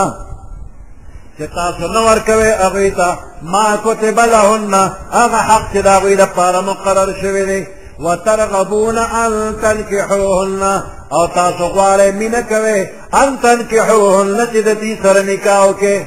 چتا 1.40 1.66
سنور 1.80 2.18
کوئے 2.26 2.52
اغیتا 2.68 3.10
ما 3.54 3.66
کتب 3.84 4.20
لہنہ 4.34 4.84
اغا 5.24 5.42
حق 5.54 5.74
چدا 5.74 5.98
غیر 6.04 6.26
پارا 6.36 6.60
مقرر 6.70 7.10
شوئے 7.22 7.64
و 8.04 8.16
ترغبون 8.26 8.98
ان 8.98 9.34
تنکحوهن 9.62 10.96
او 11.16 11.26
تاسو 11.36 11.64
غواړئ 11.76 12.10
مینه 12.20 12.42
کوئ 12.52 12.80
ان 13.22 13.30
تنکحوهن 13.44 14.30
چې 14.52 14.60
د 14.68 14.70
دې 14.82 14.94
سره 15.04 15.22
نکاح 15.32 15.62
وکړئ 15.68 15.98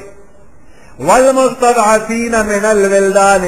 والمستضعفین 1.07 2.33
من 2.49 2.63
الولدان 2.73 3.43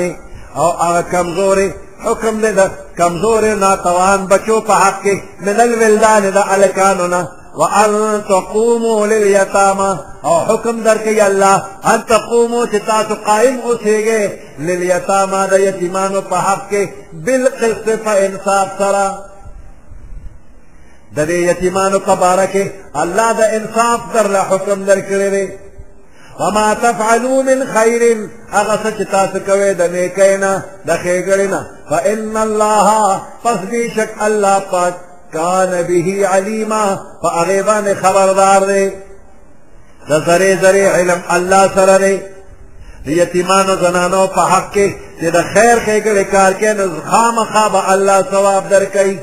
او 0.60 0.68
هغه 0.86 1.02
کمزوري 1.12 1.70
حکم 2.06 2.36
دی 2.44 2.52
د 2.60 2.62
کمزوري 3.00 3.52
ناتوان 3.66 4.20
بچو 4.32 4.58
په 4.68 4.74
حق 4.84 4.98
کې 5.06 5.16
من 5.46 5.58
الولدان 5.66 6.24
د 6.38 6.40
الکانو 6.56 7.08
نه 7.16 7.22
وان 7.60 8.22
تقوموا 8.34 9.08
لليتامى 9.12 9.92
او 10.28 10.36
حکم 10.50 10.76
درکې 10.88 11.20
الله 11.30 11.56
ان 11.92 12.00
تقوموا 12.14 12.64
چې 12.72 12.80
تاسو 12.92 13.14
قائم 13.30 13.56
اوسئ 13.66 14.30
لليتامى 14.68 15.42
د 15.52 15.56
یتیمانو 15.68 16.22
په 16.30 16.38
حق 16.48 16.62
کې 16.72 16.84
بالقسط 17.26 17.88
په 18.06 18.14
انصاف 18.26 18.68
سره 18.82 19.06
د 21.16 21.18
دې 21.30 21.40
یتیمانو 21.52 22.00
په 22.08 22.14
باره 22.22 22.46
کې 22.54 22.64
الله 23.04 23.30
د 23.40 23.42
انصاف 23.58 24.00
درله 24.14 24.40
حکم 24.50 24.80
درکړی 24.90 25.30
دی 25.36 25.48
وما 26.42 26.68
تفعلوا 26.74 27.40
من 27.50 27.60
خير 27.74 28.02
اغه 28.60 28.94
چې 28.98 29.04
تاسو 29.16 29.38
کوي 29.48 29.70
د 29.74 29.82
نیکۍ 29.96 30.34
نه 30.44 30.52
د 30.88 30.92
ښېګړې 31.04 31.48
نه 31.54 31.62
فإن 31.90 32.38
الله 32.48 32.88
پس 33.44 33.58
دې 33.72 33.84
شک 33.96 34.10
الله 34.28 34.60
پاک 34.72 34.94
کان 35.34 35.70
به 35.90 36.08
علیما 36.34 36.86
په 37.22 37.28
هغې 37.38 37.60
باندې 37.68 37.94
خبردار 38.04 38.62
دی 38.72 38.86
د 40.10 40.12
زرې 40.28 40.52
زرې 40.64 40.86
علم 40.98 41.20
الله 41.36 41.64
سره 41.76 41.98
دی 42.06 42.18
د 43.06 43.10
یتیمانو 43.22 43.74
زنانو 43.82 44.22
په 44.36 44.42
حق 44.52 44.68
کې 44.76 44.88
چې 45.22 45.28
د 45.36 45.38
خیر 45.54 45.76
ښېګړې 45.86 46.24
کار 46.36 46.52
کوي 46.60 46.74
نو 46.80 46.86
خامخا 47.12 47.66
به 47.74 47.82
الله 47.94 48.18
ثواب 48.32 48.64
درکوي 48.70 49.18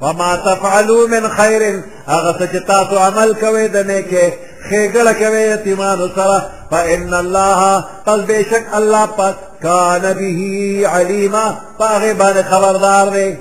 وما 0.00 0.36
تفعلوا 0.36 1.08
من 1.08 1.28
خير 1.28 1.82
هغه 2.06 2.46
چې 2.52 2.70
عمل 2.94 3.34
کوئ 3.34 3.68
نيكي 3.82 4.32
خيغل 4.70 5.08
خېګړه 5.08 5.12
کوي 5.12 5.42
یتیمانو 5.52 6.08
فإن 6.70 7.14
الله 7.14 7.84
قل 8.06 8.22
بشک 8.22 8.66
الله 8.74 9.04
قد 9.06 9.34
كان 9.62 10.12
به 10.12 10.82
عليما 10.88 11.54
پاغه 11.78 12.12
باندې 12.12 12.44
خبردار 12.50 13.08
دی 13.08 13.38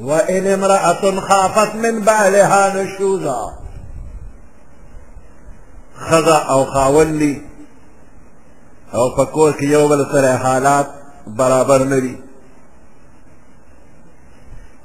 وإن 0.00 0.46
امرأة 0.46 1.20
خافت 1.20 1.74
من 1.74 2.00
بعلها 2.00 2.74
نشوزا 2.82 3.50
خزا 6.00 6.38
او 6.38 6.64
خاون 6.64 7.06
لی 7.06 7.42
او 8.92 9.08
په 9.16 9.24
کور 9.24 9.52
کې 9.52 9.62
یو 9.62 9.88
بل 9.88 10.04
سره 10.12 10.36
حالات 10.36 10.86
برابر 11.26 11.84
نه 11.84 12.00
دي 12.00 12.14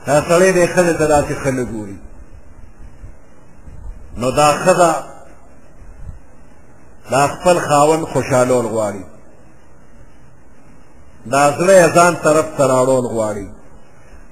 دا 0.07 0.21
سړی 0.21 0.51
دی 0.53 0.67
ښځې 0.67 0.93
ته 0.99 1.07
داسې 1.07 1.33
ښه 1.41 1.51
نه 1.51 1.63
ګوري 1.63 1.97
نو 4.17 4.29
دا 4.31 4.49
ښځه 4.63 4.89
دا 7.11 7.27
خپل 7.27 7.57
خاون 7.59 8.05
خوشحالول 8.05 8.65
غواړي 8.65 9.03
دا 11.25 11.51
زړه 11.59 11.95
ځان 11.95 12.15
طرف 12.23 12.47
ته 12.57 12.63
راوړل 12.73 13.07
غواړي 13.15 13.47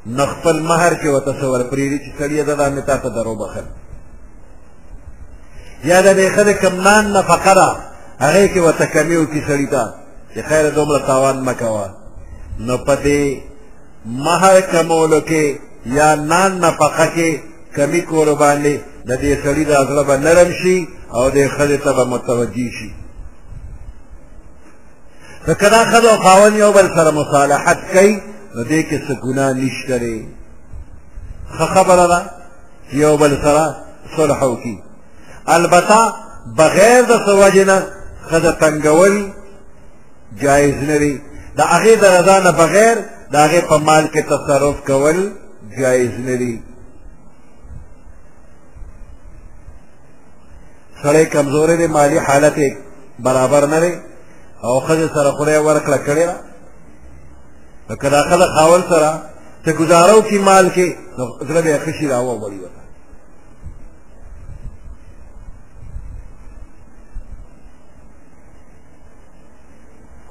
نو 0.06 0.26
خپل 0.26 0.60
مهر 0.60 0.92
کې 1.02 1.06
ورته 1.08 1.32
څه 1.42 1.46
ورپرېږدي 1.46 2.00
چې 2.06 2.18
سړیه 2.20 2.44
ده 2.44 2.56
دا 2.56 2.70
مې 2.76 2.86
تا 2.86 2.98
ته 2.98 3.10
در 3.10 3.28
وبخل 3.28 3.66
یا 5.90 6.00
د 6.06 6.08
بیخه 6.20 6.44
د 6.50 6.52
کمنان 6.64 7.04
نه 7.16 7.22
فقره 7.32 7.70
هغې 8.26 8.46
کې 8.54 8.60
ورته 8.66 8.86
کمې 8.94 9.16
وکړي 9.22 9.42
سړي 9.50 9.66
ته 9.74 9.84
چې 10.34 10.40
خیره 10.50 10.70
دومره 10.70 11.00
تاوان 11.10 11.38
مه 11.48 11.54
کوه 11.62 11.86
نو 12.66 12.76
په 12.88 12.96
دې 13.06 13.24
مهر 14.26 14.62
کمولو 14.72 15.22
کې 15.30 15.46
یا 15.98 16.10
نان 16.32 16.52
نه 16.64 16.72
فقه 16.80 17.06
کې 17.16 17.30
کمی 17.76 18.02
کولو 18.10 18.36
باندې 18.44 18.74
د 19.08 19.12
دې 19.24 19.34
سړي 19.44 19.64
د 19.68 19.72
زړه 19.90 20.04
به 20.10 20.16
نرم 20.26 20.50
شي 20.62 20.78
او 21.16 21.24
د 21.38 21.38
ښځې 21.56 21.78
ته 21.84 21.92
به 21.98 22.04
متوجي 22.14 22.70
شي 22.78 22.90
که 25.60 25.70
دا 25.70 25.82
ښځه 25.92 26.08
او 26.12 26.18
خاوند 26.26 26.56
یو 26.64 26.72
بل 26.78 26.88
سره 26.96 27.12
مصالحت 27.22 27.80
کوي 27.94 28.14
نو 28.56 28.62
دې 28.72 28.82
کې 28.88 28.98
څه 29.08 29.14
ګناه 29.24 29.52
نشته 29.60 29.98
ښه 31.58 31.66
خبره 31.76 32.06
ده 32.14 32.20
یو 33.04 33.14
بل 33.22 33.34
سره 33.46 33.64
صلح 34.16 34.40
وکړي 34.52 34.78
البته 35.50 36.14
بغیر 36.58 37.02
د 37.02 37.12
سوجنه 37.26 37.84
خدا 38.30 38.52
تنگول 38.52 39.32
جایز 40.42 40.76
نه 40.76 40.98
دی 40.98 41.22
د 41.58 41.62
هغه 41.62 41.96
د 41.96 42.04
رضا 42.06 42.40
نه 42.46 42.52
بغیر 42.60 42.98
د 43.32 43.36
هغه 43.36 43.62
په 43.70 43.78
مال 43.78 44.04
کې 44.14 44.22
تصرف 44.30 44.78
کول 44.88 45.32
جایز 45.80 46.12
نه 46.26 46.36
دی 46.38 46.62
سړی 51.04 51.26
کمزورې 51.34 51.76
دی 51.80 51.88
مالی 51.88 52.18
حالت 52.20 52.58
یې 52.58 52.72
برابر 53.20 53.66
نه 53.68 53.80
دی 53.80 53.94
او 54.64 54.82
ښځې 54.88 55.08
سره 55.16 55.32
خدای 55.38 55.58
ورکړه 55.60 55.98
کړې 56.08 56.26
ده 56.30 56.36
که 58.02 58.10
دا 58.10 58.22
ښځه 58.30 58.48
خاول 58.56 58.82
سره 58.90 59.22
څه 59.66 59.72
ګزاره 59.80 60.14
وکړي 60.16 60.40
مال 60.40 60.66
کې 60.76 60.88
نو 61.18 61.26
زړه 61.48 61.62
به 61.64 61.70
یې 61.74 61.80
ښه 61.86 61.92
شي 62.00 62.08
راوغوړي 62.08 62.58
ورته 62.64 62.81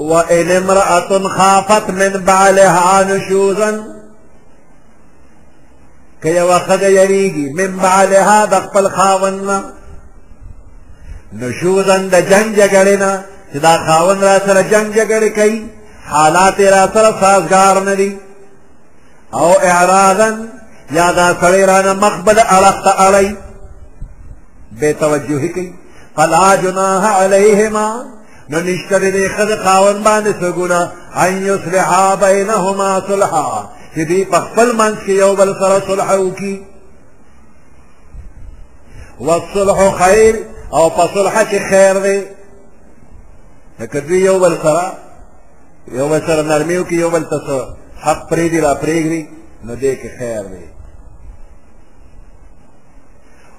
وإن 0.00 0.50
امرأة 0.50 1.22
خافت 1.28 1.90
من 1.90 2.08
بعلها 2.24 3.02
نشوزا 3.04 3.80
که 6.22 6.28
یوه 6.28 6.58
ښځه 6.58 6.82
یریږي 6.88 7.52
من 7.54 7.76
بعلها 7.76 8.44
د 8.44 8.54
خپل 8.64 8.88
خاوند 8.96 9.40
نه 9.48 9.58
نشوزا 11.42 11.96
د 11.96 12.14
جنګ 12.30 12.48
جګړې 12.60 12.96
نه 13.04 13.12
چې 13.52 13.56
دا 13.66 13.74
خاوند 13.86 14.24
را 14.28 14.36
سره 14.46 14.62
جنګ 14.72 14.86
جګړې 14.98 15.30
کوي 15.38 15.60
حالات 16.12 16.56
یې 16.58 16.70
را 16.74 16.82
سره 16.94 17.10
سازګار 17.20 17.76
نه 17.88 17.94
دي 18.00 18.10
او 19.34 19.48
اعراضا 19.70 20.30
یا 20.98 21.12
دا 21.12 21.26
سړی 21.40 21.62
رانه 21.70 21.92
مخ 22.02 22.12
بل 22.26 22.38
اړخ 22.56 22.76
ته 22.84 22.92
اړی 23.08 23.36
بې 24.80 24.90
توجهي 25.00 25.48
کوي 25.54 25.72
فلا 26.16 26.48
جناح 26.62 27.04
علیهما 27.22 27.86
نو 28.50 28.60
نشتر 28.66 29.10
دی 29.14 29.26
خد 29.34 29.50
خاون 29.64 30.02
باندې 30.02 30.40
سگونا 30.40 30.78
ان 31.24 31.36
یصلحا 31.46 32.14
بینهما 32.22 32.88
صلحا 33.06 33.60
چی 33.94 34.04
دی 34.04 34.24
پخپل 34.32 34.72
منز 34.80 34.98
کی 35.06 35.14
یو 35.18 35.34
بل 35.40 35.52
سر 35.60 35.78
صلحو 35.86 36.30
کی 36.40 36.54
والصلح 39.20 39.78
خیر 39.98 40.36
او 40.78 40.88
پا 40.96 41.06
صلح 41.14 41.42
چی 41.50 41.58
خیر 41.68 41.92
دی 42.06 42.18
لکه 43.78 44.00
دوی 44.00 44.18
یو 44.20 44.38
بل 44.38 44.54
سر 44.62 44.80
یو 45.96 46.08
بل 46.08 46.26
سر 46.26 46.42
نرمیو 46.50 46.84
کی 46.84 46.94
یو 47.00 47.10
بل 47.10 47.24
تسو 47.32 47.62
حق 48.04 48.28
پریدی 48.30 48.60
را 48.60 48.74
پریگری 48.74 49.22
نو 49.64 49.76
دی 49.76 49.96
که 49.96 50.10
خیر 50.18 50.42
دی 50.42 50.64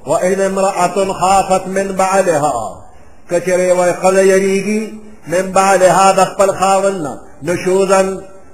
وإن 0.07 0.41
امرأة 0.41 1.13
خافت 1.13 1.67
من 1.67 1.87
بعدها 1.87 2.87
کچره 3.31 3.73
وای 3.73 3.93
خله 3.93 4.23
یریږي 4.33 4.81
من 5.27 5.51
بعد 5.51 5.83
ها 5.83 6.11
د 6.11 6.21
خپل 6.31 6.49
خاوند 6.59 6.97
نه 7.07 7.13
نشوزن 7.47 8.07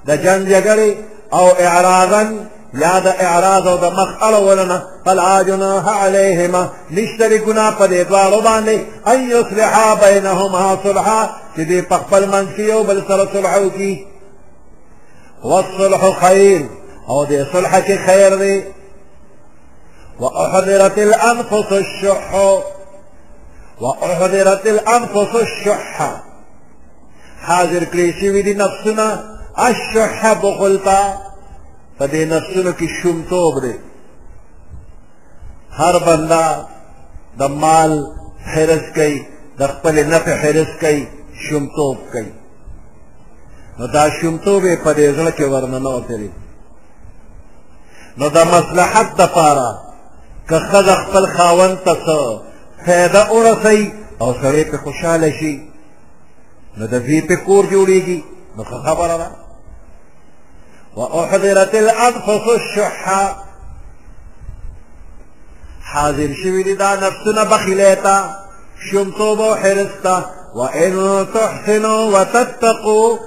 د 0.06 0.10
جنګ 0.24 0.42
جګړې 0.54 0.90
او 1.38 1.46
اعراضا 1.64 2.22
یا 2.82 2.94
د 3.06 3.08
اعراض 3.24 3.66
او 3.66 3.76
د 3.84 3.86
مخ 3.98 4.10
اړولنه 4.28 4.76
فلا 5.06 5.42
جناح 5.48 5.84
علیهما 6.04 6.62
نشته 6.96 7.24
د 7.32 7.34
ګناه 7.46 7.70
په 7.78 7.84
دې 7.92 8.00
دواړو 8.08 8.40
باندې 8.48 8.76
ان 9.12 9.18
یصلحا 9.34 9.88
بینهما 10.04 10.64
صلحا 10.84 11.22
چې 11.56 11.60
دې 11.70 11.80
په 11.90 11.96
خپل 12.02 12.22
منځ 12.32 12.48
کې 12.56 12.60
یو 12.72 12.80
بل 12.88 12.98
سره 13.08 13.24
صلح 13.32 13.54
وکړي 13.62 13.94
والصلح 15.50 16.02
خیر 16.22 16.62
او 17.10 17.18
دې 17.30 17.40
صلح 17.52 17.80
کې 17.86 17.96
خیر 18.06 18.30
دی 18.42 18.56
واحضرت 20.20 20.96
الانفس 20.98 21.68
الشح 21.84 22.28
واحضرت 23.80 24.66
الانفس 24.66 25.34
الشح 25.46 25.98
حاضر 27.40 27.84
کړی 27.92 28.12
شوي 28.20 28.42
دي 28.42 28.54
نفسونه 28.54 29.08
الشح 29.66 30.32
بخل 30.42 30.78
ته 30.84 31.14
په 31.98 32.06
دې 32.06 32.24
نفسونو 32.32 32.72
کې 32.72 33.02
شومتوب 33.02 33.60
دی 33.62 33.74
هر 35.80 35.98
بنده 35.98 36.66
د 37.38 37.42
مال 37.62 37.94
حرس 38.54 38.82
کوي 38.96 39.22
د 39.60 39.66
خپل 39.74 40.02
نفع 40.08 40.34
حرس 40.42 40.68
کوي 40.80 41.06
شومتوب 41.48 41.96
کوي 42.12 42.32
نو 43.78 43.86
دا 43.86 44.08
شومتوب 44.20 44.64
یې 44.64 44.76
په 44.84 44.94
دې 44.94 45.16
زړه 45.16 45.38
کې 45.38 45.42
ورننوتی 45.52 46.16
دی 46.22 46.30
نو 48.18 48.28
د 48.38 48.50
مصلحت 48.56 49.16
دپاره 49.20 49.78
که 50.48 50.58
ښځه 50.58 51.06
خپل 51.06 51.26
خاوند 51.36 51.78
ته 51.84 51.94
څه 52.04 52.47
فایده 52.86 53.24
ورسوي 53.32 53.92
او 54.20 54.34
سړی 54.42 54.64
پې 54.70 54.76
خوشحاله 54.84 55.30
شي 55.38 55.54
نو 56.78 56.86
د 56.86 56.94
زوی 57.04 57.20
پې 57.28 57.34
کور 57.46 57.64
جوړېږي 57.64 58.20
نو 58.56 58.62
ښه 58.64 58.78
خبره 58.86 59.16
ده 59.22 59.30
واحضرت 60.96 61.74
الانفس 61.74 62.44
الشح 62.60 63.04
حاضر 65.92 66.30
شوي 66.42 66.62
دي 66.62 66.74
دا 66.74 66.94
نفسونه 66.96 67.44
بخیلی 67.44 67.94
ته 67.96 68.24
شومتوب 68.90 69.40
او 69.40 69.54
حرص 69.54 69.92
ته 70.02 70.24
وان 70.56 71.26
تحسنوا 71.34 72.00
وتتقوا 72.20 73.18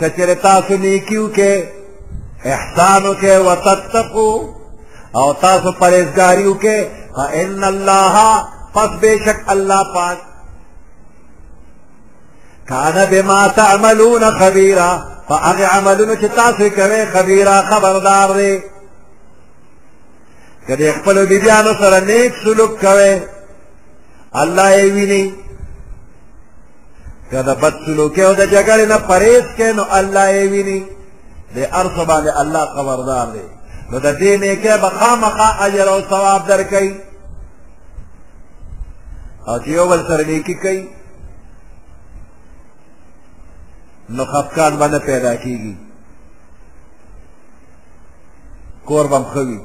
که 0.00 0.08
چېرې 0.16 0.42
تاسو 0.42 0.76
نیکي 0.76 1.18
وکړئ 1.18 1.64
احسان 2.46 3.02
وکړئ 3.12 3.36
وتتقوا 3.46 4.48
او 5.16 5.32
تاسو 5.32 5.72
پرهیزګاري 5.72 6.46
وکړئ 6.46 7.03
فإن 7.16 7.64
اللہ 7.64 8.16
پس 8.72 8.98
بے 9.00 9.16
شک 9.26 9.48
اللہ 9.54 9.82
پاک 9.94 10.18
کان 12.68 12.96
بما 13.10 13.46
تعملون 13.60 14.22
خبیرا 14.38 14.88
فاغ 15.28 15.60
عملون 15.72 16.14
چی 16.20 16.28
تاسو 16.34 16.68
کوئے 16.76 17.04
خبیرا 17.12 17.60
خبردار 17.68 18.30
دے 18.38 18.50
کدی 20.68 20.90
خپل 20.92 21.26
بیبیانو 21.26 21.72
سره 21.78 22.00
نیک 22.10 22.32
سلوک 22.42 22.80
کوئے 22.80 23.10
الله 24.42 24.70
یې 24.70 24.92
ویني 24.92 25.34
کدا 27.30 27.54
بد 27.62 27.74
سلوک 27.86 28.18
او 28.18 28.32
د 28.34 28.40
جګړې 28.40 28.88
نه 28.92 28.98
پرهیز 29.08 29.44
کین 29.58 29.76
نو 29.76 29.84
الله 29.98 30.24
یې 30.28 30.50
ویني 30.54 30.80
دې 31.56 31.64
ارث 31.80 31.96
باندې 32.08 32.40
الله 32.40 32.64
خبردار 32.76 33.26
دی 33.34 33.46
نو 33.90 33.96
د 34.04 34.08
دې 34.20 34.32
نیکه 34.42 34.74
به 34.82 34.88
خامخا 34.98 35.48
اجر 35.64 35.88
او 35.92 36.00
ثواب 36.10 36.42
در 36.46 36.56
درکوي 36.62 36.92
او 39.48 39.56
چې 39.62 39.66
یو 39.76 39.86
بل 39.90 40.00
سره 40.08 40.24
نیکي 40.30 40.54
کوي 40.64 40.82
نو 44.14 44.22
خفکان 44.32 44.72
به 44.80 44.86
نه 44.92 44.98
پیدا 45.08 45.34
کیږي 45.44 45.74
کور 48.86 49.06
به 49.12 49.16
هم 49.16 49.24
ښه 49.34 49.42
وي 49.48 49.60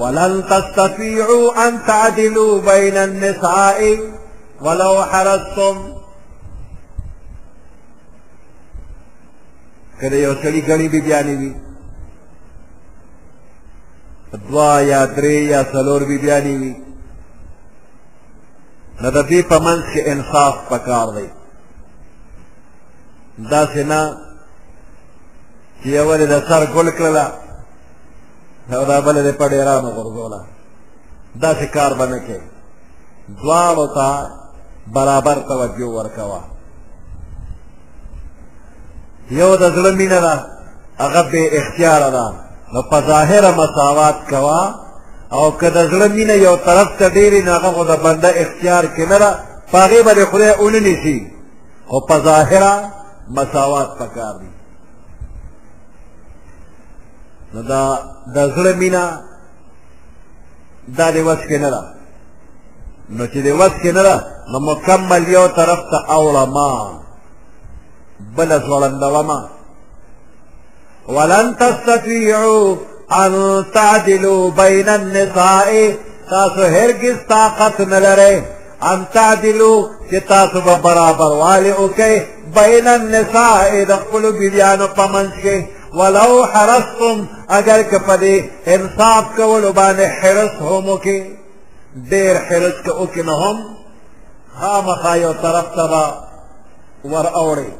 ولن 0.00 0.34
تستطيعوا 0.42 1.44
أن 1.68 1.72
تعدلوا 1.86 2.52
بين 2.72 2.96
النساء 2.96 3.78
ولو 4.60 5.02
حرصتم 5.02 5.76
کله 10.02 10.16
یو 10.16 10.34
سړي 10.42 10.60
غني 10.68 10.88
بي 10.88 11.00
بیانې 11.00 11.34
وي 11.40 11.52
دوا 14.48 14.80
یا 14.80 15.06
درې 15.06 15.34
یا 15.54 15.60
څلور 15.72 16.00
بي 16.10 16.18
بیانې 16.18 16.54
وي 16.60 16.72
نو 19.02 19.08
د 19.16 19.18
دې 19.30 19.40
په 19.50 19.56
منځ 19.66 19.82
کې 19.92 20.00
انصاف 20.12 20.54
پکار 20.70 21.06
دی 21.16 21.28
داسې 23.54 23.82
نه 23.90 24.00
چې 25.80 25.88
یوه 25.98 26.16
د 26.32 26.34
سر 26.48 26.62
ګل 26.74 26.88
کړله 26.98 27.26
او 28.76 28.84
دا 28.90 28.98
بله 29.06 29.20
د 29.22 29.30
په 29.38 29.46
ډېرانو 29.54 29.90
غورځوله 29.96 30.40
داسې 31.44 31.66
کار 31.76 31.94
به 31.98 32.06
نه 32.12 32.18
کوي 32.26 32.42
دواړو 33.40 33.86
ته 33.96 34.08
برابر 34.96 35.36
توجه 35.50 35.86
ورکوه 35.92 36.40
یو 39.40 39.50
د 39.62 39.64
زړه 39.76 39.90
مینه 40.00 40.18
ده 40.26 40.34
هغه 41.04 41.22
بې 41.30 41.44
اختیاره 41.58 42.08
ده 42.16 42.26
نو 42.72 42.80
په 42.90 42.98
ظاهره 43.10 43.50
مساوات 43.60 44.18
کوه 44.30 44.60
او 45.36 45.44
که 45.60 45.68
د 45.76 45.78
زړه 45.92 46.08
مینه 46.16 46.34
یو 46.46 46.54
طرف 46.66 46.88
ته 46.98 47.06
ډېرې 47.16 47.40
نو 47.46 47.50
هغه 47.56 47.68
خو 47.74 47.82
د 47.90 47.94
بنده 48.04 48.30
اختیار 48.42 48.84
کې 48.94 49.04
نه 49.12 49.18
ده 49.22 49.30
په 49.72 49.76
هغې 49.84 50.00
به 50.06 50.12
د 50.14 50.20
خدای 50.30 50.52
ونه 50.64 50.80
نیسي 50.86 51.16
خو 51.88 51.98
په 52.08 52.16
ظاهره 52.28 52.72
مساوات 53.36 53.88
پکار 54.00 54.34
دي 54.40 54.50
نو 57.52 57.60
دا 57.72 57.82
د 58.34 58.36
زړه 58.56 58.72
مینه 58.82 59.04
دا 60.98 61.06
د 61.16 61.18
وس 61.26 61.40
کې 61.48 61.58
نه 61.64 61.70
ده 61.74 61.82
نو 63.16 63.22
چې 63.32 63.38
د 63.46 63.48
وس 63.60 63.74
کې 63.82 63.90
نه 63.96 64.02
ده 64.08 64.16
نو 64.50 64.56
مکمل 64.70 65.22
یو 65.36 65.46
طرف 65.58 65.80
ته 65.90 65.98
اوړه 66.16 66.44
ما 66.56 66.72
بل 68.38 68.60
زولندوما 68.60 69.48
ولن 71.08 71.56
تستطيعوا 71.56 72.76
ان 73.12 73.64
تعدلوا 73.74 74.50
بين 74.50 74.88
النساء 74.88 75.94
تاسو 76.30 76.60
هرگز 76.62 77.16
طاقت 77.28 77.80
نه 77.80 77.98
لرئ 77.98 78.40
ان 78.82 79.04
تعدلوا 79.14 79.88
چې 80.10 80.16
تاسو 80.28 80.60
به 80.60 80.74
برابر 80.76 81.32
والی 81.32 81.70
وکئ 81.72 82.22
بین 82.54 82.88
النساء 82.88 83.84
د 83.84 83.92
خپلو 83.96 84.32
بیبیانو 84.32 84.86
په 84.86 85.06
منځ 85.12 85.44
کې 85.44 85.58
ولو 85.98 86.44
حرصتم 86.44 87.26
اگر 87.48 87.82
که 87.82 87.98
په 87.98 88.16
دې 88.16 88.42
انصاف 88.68 89.24
کولو 89.36 89.72
باندې 89.72 90.06
حرص 90.22 90.50
هم 90.60 90.88
وکړي 90.96 91.22
ډېر 92.10 92.36
حرص 92.48 92.74
که 92.84 92.90
وکړي 92.92 93.18
نو 93.26 93.34
هم 93.36 93.56
خامخا 94.60 95.16
یو 95.16 95.32
طرف 95.32 95.64
ته 95.76 95.86
به 95.88 96.12
ور 97.04 97.26
اوړئ 97.32 97.72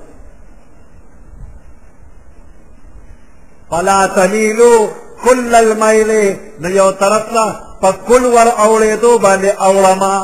فلا 3.73 4.01
تمیلو 4.15 4.73
کل 5.25 5.55
المیل 5.55 6.11
نو 6.63 6.69
یو 6.81 6.91
طرف 7.03 7.25
لا 7.37 7.45
په 7.85 7.89
کل 8.09 8.25
ور 8.35 8.49
اوړېدو 8.65 9.13
باندې 9.27 9.51
اوړما 9.67 10.17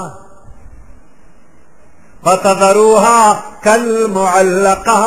فتذروها 2.24 3.22
کالمعلقه 3.68 4.98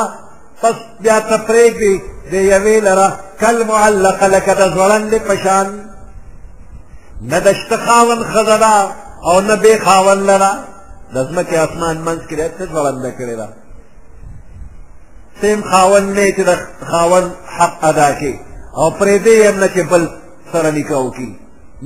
پس 0.61 0.75
بیا 1.05 1.19
ته 1.29 1.37
پرېږدي 1.47 1.95
د 2.31 2.49
یوې 2.53 2.77
لره 2.87 3.07
کالمعلقه 3.45 4.27
لکه 4.35 4.53
د 4.63 4.75
ځوړندې 4.75 5.19
په 5.27 5.35
شان 5.43 5.67
نه 7.29 7.39
د 7.47 7.59
شته 7.63 7.77
خاوند 7.85 8.21
ښځه 8.33 8.57
ده 8.63 8.75
او 9.29 9.41
نه 9.41 9.55
بې 9.61 9.75
خاوند 9.87 10.21
لره 10.33 10.51
د 11.13 11.17
ځمکې 11.29 11.55
اسمان 11.65 11.97
منځ 12.05 12.21
کې 12.27 12.35
دی 12.39 12.49
څه 12.57 12.63
ځوړنده 12.73 13.11
کړې 13.17 13.37
ده 13.43 13.47
سیم 15.41 15.61
خاون 15.71 16.03
نه 16.15 16.25
چې 16.35 16.41
د 16.49 16.51
خاون 16.89 17.25
حق 17.57 17.73
ادا 17.89 18.09
کی 18.19 18.35
او 18.79 18.85
پرې 18.99 19.15
دې 19.25 19.37
هم 19.47 19.55
نه 19.63 19.67
چې 19.73 19.81
بل 19.91 20.03
سره 20.51 20.69
نکاح 20.77 21.05
کی 21.17 21.29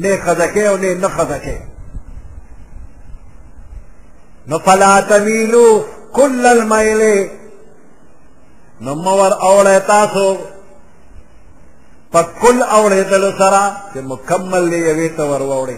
نه 0.02 0.18
خزکه 0.26 0.64
او 0.72 0.78
نه 0.78 0.94
نه 0.96 1.08
خزکه 1.18 1.58
نو 4.48 4.58
فلا 4.66 5.02
تمیلو 5.02 5.84
کل 6.18 6.46
المیل 6.56 7.02
نو 8.84 8.96
مور 9.06 9.32
اوړې 9.32 9.82
تاسو 9.94 10.38
په 12.12 12.22
کل 12.42 12.58
اوړې 12.78 13.02
دل 13.12 13.24
سره 13.42 13.64
چې 13.94 13.98
مکمل 14.12 14.64
دی 14.70 14.78
یوې 14.90 15.10
ته 15.18 15.24
ور 15.32 15.42
وړې 15.52 15.78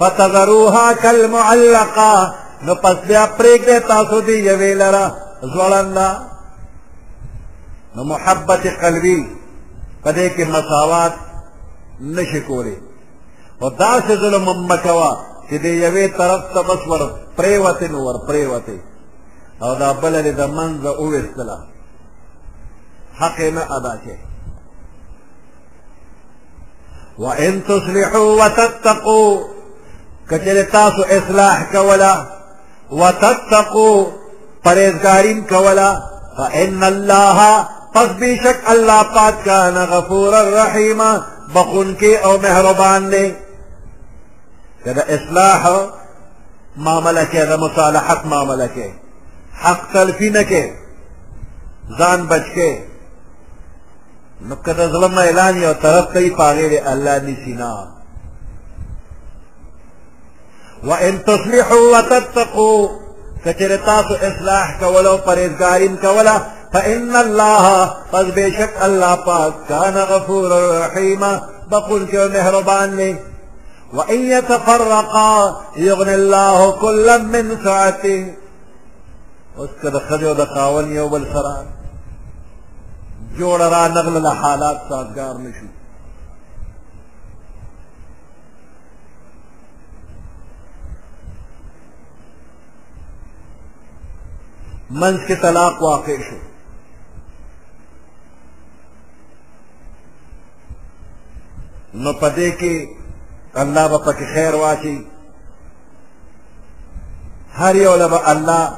فتذروها 0.00 0.92
كالمعلقه 0.92 2.34
نو 2.64 2.74
پس 2.82 2.96
بیا 3.06 3.24
پرېږدې 3.38 3.78
تاسو 3.92 4.20
دې 4.28 4.36
یوې 4.50 4.72
لره 4.82 5.04
زوړنده 5.52 6.06
نو 7.94 8.04
محبت 8.12 8.64
قلبي 8.82 9.18
په 10.02 10.10
دې 10.16 10.26
کې 10.36 10.44
مساوات 10.54 11.14
نشي 12.00 12.40
کولی 12.48 12.76
او 13.62 13.68
داسې 13.80 14.12
ظلم 14.22 14.46
مه 14.70 14.76
کوه 14.86 15.10
چې 15.48 15.54
دې 15.64 15.72
یوې 15.86 16.06
طرف 16.18 16.42
ته 16.54 16.60
بس 16.68 16.80
ور 16.90 17.02
پرېوتې 17.38 17.86
نو 17.92 17.98
ور 18.06 18.16
پرېوتې 18.28 18.78
او 19.62 19.70
دا 19.74 19.92
بله 19.92 20.20
دې 20.26 20.32
د 20.32 20.40
منځه 20.56 20.90
وویستله 21.00 21.56
حق 23.20 23.38
یې 23.44 23.50
نه 23.54 23.62
ادا 23.76 23.92
شي 24.04 24.16
وإن 27.18 27.62
تصلحوا 27.66 28.34
وتتقوا 28.44 29.40
كتل 30.30 30.66
تاسو 30.66 31.02
إصلاح 31.18 31.72
كولا 31.72 32.14
وتتقو 32.98 34.06
پریزگاریم 34.64 35.40
کولا 35.44 35.98
فإن 36.38 36.82
الله 36.82 37.66
پس 37.94 38.08
بیشک 38.18 38.56
الله 38.66 39.02
پاک 39.02 39.44
کان 39.44 39.74
غفور 39.86 40.34
الرحیم 40.34 41.00
بخون 41.54 41.94
کی 41.94 42.16
او 42.16 42.36
مهربان 42.42 43.10
دی 43.12 43.32
کدا 44.84 45.02
اصلاح 45.14 45.68
معاملہ 46.76 47.20
کې 47.32 47.38
د 47.38 47.52
مصالحت 47.60 48.26
معاملہ 48.26 48.66
کې 48.74 48.88
حق 49.64 49.80
تلفی 49.92 50.30
نه 50.30 50.42
کې 50.42 50.64
ځان 51.98 52.26
بچ 52.28 52.42
کې 52.54 52.70
نو 54.48 54.56
کدا 54.56 54.86
ظلم 54.86 55.18
اعلان 55.18 55.56
یو 55.62 55.72
طرف 55.72 56.12
کوي 56.12 56.30
پاغه 56.30 56.92
الله 56.92 57.18
نشینا 57.18 57.92
وإن 60.84 61.24
تصلحوا 61.24 61.98
وتتقوا 61.98 62.88
کچره 63.44 63.76
تاسو 63.76 64.14
اصلاح 64.28 64.66
کولو 64.80 65.16
پرېزګارین 65.26 65.96
کولا 66.02 66.38
فإن 66.72 67.16
الله 67.16 67.86
پس 68.12 68.26
بشك 68.36 68.82
الله 68.82 69.14
پاک 69.14 69.52
كان 69.68 69.94
غفورا 70.12 70.86
رحيما 70.86 71.40
بقول 71.70 72.06
کې 72.08 72.14
مهربان 72.16 72.96
دی 72.96 73.16
وإن 73.94 74.20
يتفرقا 74.28 75.56
يغني 75.76 76.14
الله 76.14 76.70
كلا 76.80 77.18
من 77.18 77.64
سعته 77.64 78.34
اوس 79.58 79.70
که 79.82 79.88
د 79.90 79.98
ښځې 80.10 80.24
او 83.42 83.56
را 83.56 83.88
نغلله 83.88 84.34
حالات 84.34 84.76
سازګار 84.90 85.36
نه 85.36 85.69
منځ 94.90 95.18
کې 95.26 95.34
طلاق 95.42 95.82
واقع 95.82 96.16
شو 96.28 96.36
نو 102.02 102.12
پدې 102.12 102.50
کې 102.58 102.88
الله 103.62 103.88
به 103.92 103.98
پکې 104.04 104.24
خیر 104.34 104.54
واچي 104.54 104.96
هر 107.58 107.76
یو 107.76 107.96
له 107.96 108.28
الله 108.30 108.76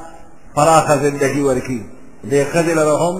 فراخه 0.55 0.95
زندگی 1.03 1.41
ورکی 1.49 1.81
دې 2.29 2.41
خځې 2.53 2.73
له 2.79 2.89
هم 3.01 3.15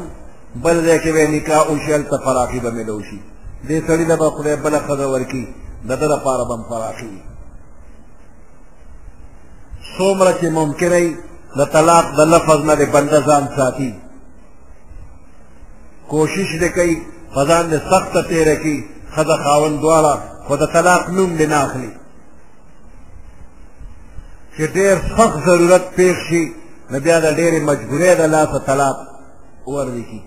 بل 0.63 0.81
دې 0.87 0.97
کې 1.03 1.11
به 1.15 1.27
نکاح 1.35 1.61
او 1.67 1.77
شل 1.85 2.01
ته 2.11 2.17
فراخي 2.25 2.59
به 2.59 2.71
ملو 2.77 3.01
شي 3.09 3.19
دې 3.67 3.77
سړي 3.87 4.05
له 4.11 4.29
خدای 4.37 4.55
بل 4.55 4.79
خځه 4.87 5.07
ورکی 5.13 5.43
دته 5.89 6.05
لپاره 6.13 6.43
به 6.49 6.57
فراخي 6.71 7.21
څومره 9.97 10.31
چې 10.41 10.45
ممکن 10.49 10.89
دی 10.89 11.17
د 11.57 11.61
طلاق 11.73 12.05
د 12.17 12.19
لفظ 12.34 12.59
نه 12.67 12.73
د 12.75 12.84
بنده 12.93 13.19
ځان 13.27 13.43
ساتي 13.57 13.91
کوشش 16.11 16.47
دې 16.63 16.69
کوي 16.77 16.95
په 17.34 17.41
ځان 17.49 17.63
دې 17.71 17.80
سخته 17.91 18.21
تېره 18.31 18.55
کړي 18.61 18.77
ښځه 19.15 19.35
خاوند 19.43 19.75
دواړه 19.84 20.13
خو 20.45 20.53
د 20.61 20.65
طلاق 20.75 21.03
نوم 21.17 21.31
دې 21.39 21.45
نه 21.53 21.57
اخلي 21.65 21.91
چې 24.55 24.63
ډېر 24.77 24.95
سخت 25.17 25.38
ضرورت 25.47 25.85
پېښ 25.97 26.17
شي 26.30 26.43
نو 26.91 26.97
بیا 27.05 27.17
د 27.25 27.27
ډېرې 27.39 27.59
مجبورۍ 27.69 28.11
د 28.17 28.23
لاسه 28.35 28.57
طلاق 28.69 28.97
ورلې 29.73 30.03
کړي 30.09 30.21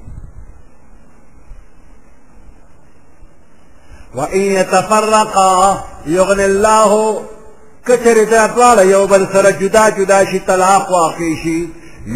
وإن 4.18 4.42
يتفرقا 4.58 5.52
يغني 6.06 6.44
الله 6.52 6.90
کچر 7.86 8.18
دا 8.34 8.42
دواړه 8.52 8.82
یو 8.94 9.02
بل 9.12 9.22
سره 9.32 9.50
جدا 9.60 9.84
جدا 9.98 10.18
شي 10.30 10.38
طلاق 10.50 10.84
واقع 10.98 11.30
شي 11.42 11.60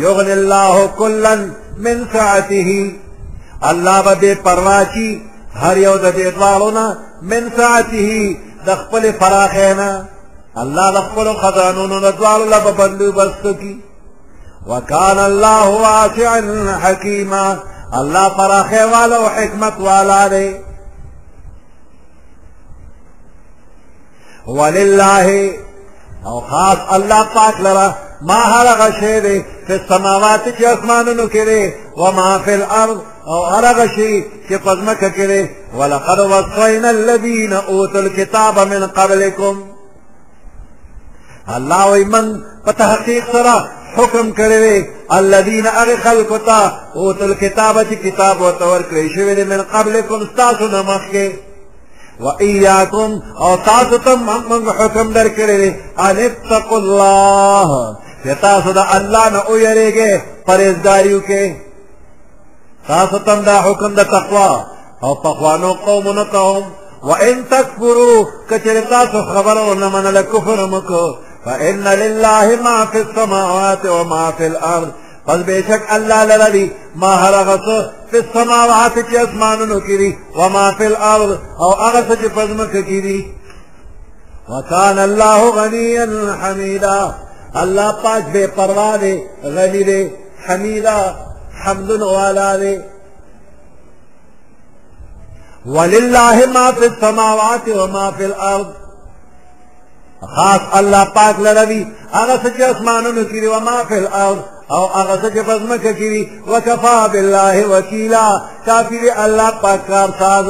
یغن 0.04 0.28
الله 0.38 0.86
کلن 1.00 1.40
من 1.84 1.96
ساعته 2.12 2.70
الله 3.70 4.14
به 4.20 4.34
پروا 4.44 4.80
شي 4.94 5.10
هر 5.62 5.76
یو 5.86 5.94
د 6.04 6.06
دې 6.16 6.28
دواړو 6.38 6.68
نه 6.78 6.86
من 7.30 7.42
ساعته 7.58 8.08
د 8.66 8.68
خپل 8.80 9.02
فراخې 9.20 9.70
نه 9.78 9.90
الله 10.62 10.86
د 10.96 10.98
خپل 11.06 11.26
خزانونو 11.40 11.96
نه 12.04 12.10
دواړو 12.18 12.44
له 12.52 12.58
بندوبست 12.78 13.42
کی 13.60 13.74
وکان 14.70 15.18
الله 15.30 15.66
واسعا 15.86 16.40
حکیما 16.84 17.44
الله 18.00 18.26
فراخې 18.38 18.82
والا 18.92 19.16
او 19.22 19.26
حکمت 19.36 19.74
والا 19.88 20.22
دی 20.34 20.48
ولله 24.50 25.52
او 26.26 26.40
خاص 26.40 26.78
الله 26.94 27.24
پاک 27.34 27.60
لرا 27.60 27.94
ما 28.22 28.34
هرغه 28.34 28.90
شی 29.00 29.20
دی 29.20 29.44
په 29.68 29.80
سماوات 29.88 30.40
چې 30.58 30.64
اسمانونو 30.64 31.26
کې 31.28 31.44
دی 31.50 31.72
و 31.96 32.10
ما 32.12 32.38
فی 32.44 32.52
الارض 32.54 32.98
او 33.30 33.38
هرغه 33.54 33.86
شی 33.96 34.24
چې 34.48 34.54
پزمکه 34.54 35.10
کې 35.10 35.26
دی 35.34 35.48
ولقد 35.78 36.18
وصینا 36.20 36.88
الذین 36.90 37.52
اوتوا 37.52 38.00
الكتاب 38.00 38.58
من 38.58 38.86
قبلکم 38.86 39.62
الله 41.56 41.92
وی 41.92 42.04
من 42.04 42.40
په 42.66 42.72
تحقیق 42.72 43.24
سره 43.32 43.68
حکم 43.96 44.30
کړی 44.34 44.56
دی 44.64 44.84
الذین 45.10 45.66
هغه 45.66 45.96
خلکو 45.96 46.36
ته 46.38 46.72
اوتوا 46.96 47.26
الكتاب 47.26 47.82
چې 47.90 47.94
کتاب 47.94 48.40
ورته 48.40 48.66
ورکړی 48.78 49.14
شوی 49.14 49.34
دی 49.34 49.44
من 49.44 49.62
قبلکم 49.62 50.26
ستاسو 50.32 50.68
نه 50.68 50.82
مخکې 50.82 51.30
وإياكم 52.20 53.20
او 53.40 53.56
تاسو 53.66 53.96
ته 54.04 54.14
موږ 54.16 54.68
حکم 54.78 55.08
درکړی 55.16 55.70
ان 56.06 56.16
اتقوا 56.28 56.78
الله 56.78 57.96
چې 58.24 58.28
تاسو 58.42 58.72
د 58.72 58.78
الله 58.96 59.24
نه 59.34 59.40
ویریږئ 59.52 60.12
پرهیزګاري 60.46 61.12
وکړئ 61.16 61.48
تاسو 62.88 63.18
ته 63.18 63.34
دا 63.34 63.56
حکم 63.66 63.94
د 63.94 64.04
تقوا 64.14 64.50
او 65.04 65.14
پخوانو 65.14 65.72
قومونو 65.86 66.24
ته 66.24 66.38
هم 66.54 66.64
وان 67.02 67.44
تکفروا 67.50 68.24
کچر 68.50 68.80
تاسو 68.90 69.18
خبرو 69.34 69.74
نه 69.74 69.88
منله 69.88 70.22
کفر 70.22 70.66
مکو 70.66 71.06
فإن 71.44 71.84
لله 72.02 72.46
ما 72.64 72.86
في 72.86 73.00
السماوات 73.00 73.86
وما 73.86 74.30
في 74.38 74.46
الأرض 74.46 74.88
پس 75.26 75.40
بے 75.46 75.60
شک 75.66 75.90
اللہ 75.96 76.22
لردی 76.28 76.66
ما 77.02 77.14
حرغس 77.24 77.68
فی 78.10 78.18
السماوات 78.18 78.98
چی 79.10 79.16
اسمانونو 79.18 79.78
کی 79.88 79.96
دی 79.98 80.10
وما 80.36 80.70
فی 80.76 80.84
الارض 80.84 81.30
او 81.64 81.70
اغس 81.86 82.12
چی 82.20 82.28
پزمک 82.34 82.72
کی 82.86 83.00
دی 83.00 83.20
وکان 84.48 84.98
اللہ 84.98 85.40
غنی 85.56 85.86
حمیدا 86.42 86.96
اللہ 87.60 87.90
پاک 88.02 88.28
بے 88.32 88.46
پروا 88.54 88.94
دے 89.00 89.16
غنی 89.54 89.82
دے 89.90 90.00
حمیدا 90.48 90.96
حمد 91.64 91.90
والا 92.02 92.54
دے 92.60 92.76
وللہ 95.74 96.40
ما 96.54 96.70
فی 96.78 96.86
السماوات 96.86 97.68
وما 97.78 98.10
فی 98.16 98.24
الارض 98.24 98.72
خاص 100.36 100.62
اللہ 100.78 101.04
پاک 101.14 101.40
لردی 101.40 101.82
اغس 102.22 102.46
چی 102.56 102.62
اسمانونو 102.64 103.24
کی 103.30 103.40
دی 103.40 103.46
وما 103.56 103.82
فی 103.88 103.94
الارض 103.98 104.38
او 104.70 104.86
هغه 104.86 105.16
څه 105.22 105.30
چې 105.34 105.44
پزما 105.46 105.76
کوي 105.76 106.28
وکفا 106.50 107.06
بالله 107.08 107.66
وکیلا 107.66 108.40
کافی 108.66 108.98
دی 109.00 109.10
الله 109.10 109.50
پاک 109.62 109.86
کار 109.88 110.08
ساز 110.18 110.46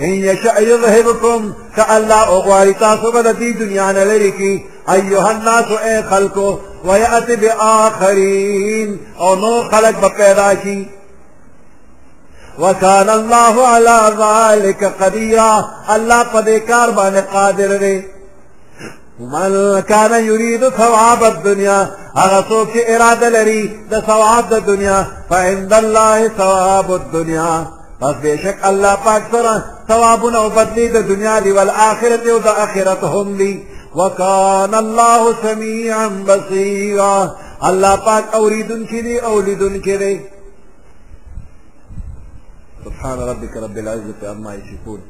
ان 0.00 0.08
یشاء 0.28 0.60
یذهبکم 0.62 1.52
کالله 1.76 2.28
او 2.28 2.40
غاری 2.40 2.72
تاسو 2.74 3.12
به 3.12 3.22
د 3.22 3.32
دې 3.38 3.56
دنیا 3.60 3.92
نه 3.92 4.04
لری 4.04 4.30
کی 4.32 4.64
ایها 4.92 5.28
الناس 5.28 5.64
اے 5.84 6.02
خلقو 6.10 6.58
ویات 6.84 7.30
باخرین 7.40 8.98
او 9.18 9.34
نو 9.34 9.62
خلق 9.70 10.00
به 10.00 10.08
پیدا 10.08 10.54
کی 10.54 10.88
وکان 12.58 13.08
الله 13.08 13.66
علی 13.66 13.98
ذلک 14.22 14.84
قدیر 15.00 15.38
الله 15.88 16.24
په 16.24 16.42
دې 16.42 16.68
کار 16.68 16.88
باندې 16.90 17.32
قادر 17.34 17.76
دی 17.78 18.04
من 19.22 19.80
كان 19.80 20.24
يريد 20.24 20.68
ثواب 20.68 21.24
الدنيا 21.24 21.90
هغه 22.16 22.40
څوک 22.48 22.68
چې 22.74 22.90
اراده 22.90 23.28
لري 23.28 23.86
ده 23.90 24.00
ثواب 24.00 24.48
د 24.54 24.66
دنیا 24.66 25.06
فعند 25.30 25.72
الله 25.72 26.28
ثواب 26.28 26.92
الدنيا 26.94 27.66
بس 28.00 28.14
بشک 28.22 28.58
الله 28.64 28.94
پاك 28.94 29.22
سرا 29.32 29.62
ثوابنا 29.88 30.38
او 30.38 30.48
ده 30.48 31.00
دنيا 31.00 31.38
دي 31.40 31.52
والآخرة 31.52 32.16
دي 32.16 32.32
وده 32.32 32.44
د 32.44 32.56
آخرت 32.60 33.04
هم 33.04 33.36
دی 33.36 33.64
وکان 33.94 34.74
الله 34.74 35.42
سميعا 35.42 36.06
بصيرا 36.08 37.36
الله 37.64 37.96
پاك 37.96 38.24
أوريدن 38.34 38.86
كده 38.86 39.20
أوليدن 39.26 39.80
كده 39.80 40.20
سبحان 42.84 43.18
ربك 43.20 43.56
رب 43.56 43.78
العزة 43.78 44.20
عما 44.24 44.54
يشكون 44.54 45.00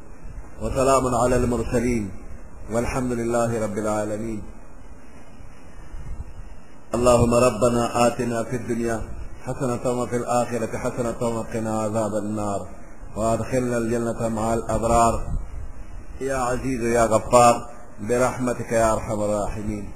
وسلام 0.62 1.14
على 1.14 1.36
المرسلين 1.36 2.21
والحمد 2.70 3.12
لله 3.12 3.62
رب 3.64 3.78
العالمين 3.78 4.42
اللهم 6.94 7.34
ربنا 7.34 8.06
آتنا 8.06 8.44
في 8.44 8.56
الدنيا 8.56 9.02
حسنة 9.44 9.90
وفي 10.00 10.16
الآخرة 10.16 10.78
حسنة 10.78 11.22
وقنا 11.38 11.80
عذاب 11.82 12.14
النار 12.14 12.66
وأدخلنا 13.16 13.78
الجنة 13.78 14.28
مع 14.28 14.54
الأبرار 14.54 15.22
يا 16.20 16.36
عزيز 16.36 16.82
يا 16.82 17.04
غفار 17.06 17.66
برحمتك 18.00 18.72
يا 18.72 18.92
أرحم 18.92 19.20
الراحمين 19.22 19.92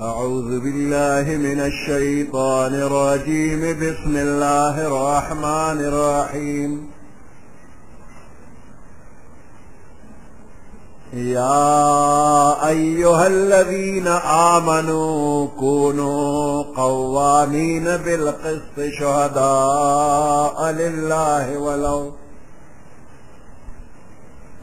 أعوذ 0.00 0.60
بالله 0.60 1.36
من 1.36 1.60
الشيطان 1.60 2.74
الرجيم 2.74 3.60
بسم 3.78 4.16
الله 4.16 4.86
الرحمن 4.86 5.84
الرحيم 5.94 6.86
يا 11.12 12.68
أيها 12.68 13.26
الذين 13.26 14.06
آمنوا 14.56 15.48
كونوا 15.58 16.62
قوامين 16.76 17.84
بالقسط 17.84 18.98
شهداء 19.00 20.70
لله 20.72 21.58
ولو 21.58 22.12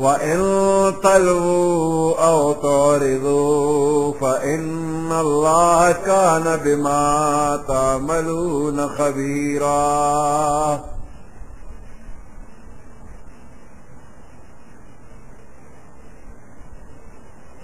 وإن 0.00 0.40
طلبوا 1.02 1.94
أو 2.28 2.52
تعرضوا 2.52 4.12
فإن 4.12 5.12
الله 5.12 5.92
كان 5.92 6.56
بما 6.64 7.64
تعملون 7.68 8.88
خبيرا 8.88 9.78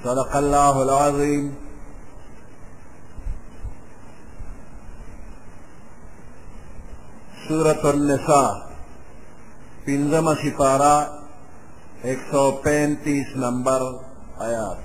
صدق 0.05 0.37
الله 0.37 0.83
العظيم 0.83 1.55
سورة 7.49 7.83
النساء 7.95 8.51
بنزمة 9.87 10.35
سپارہ 10.43 10.97
135 12.05 13.37
نمبر 13.37 13.81
आयात 14.45 14.83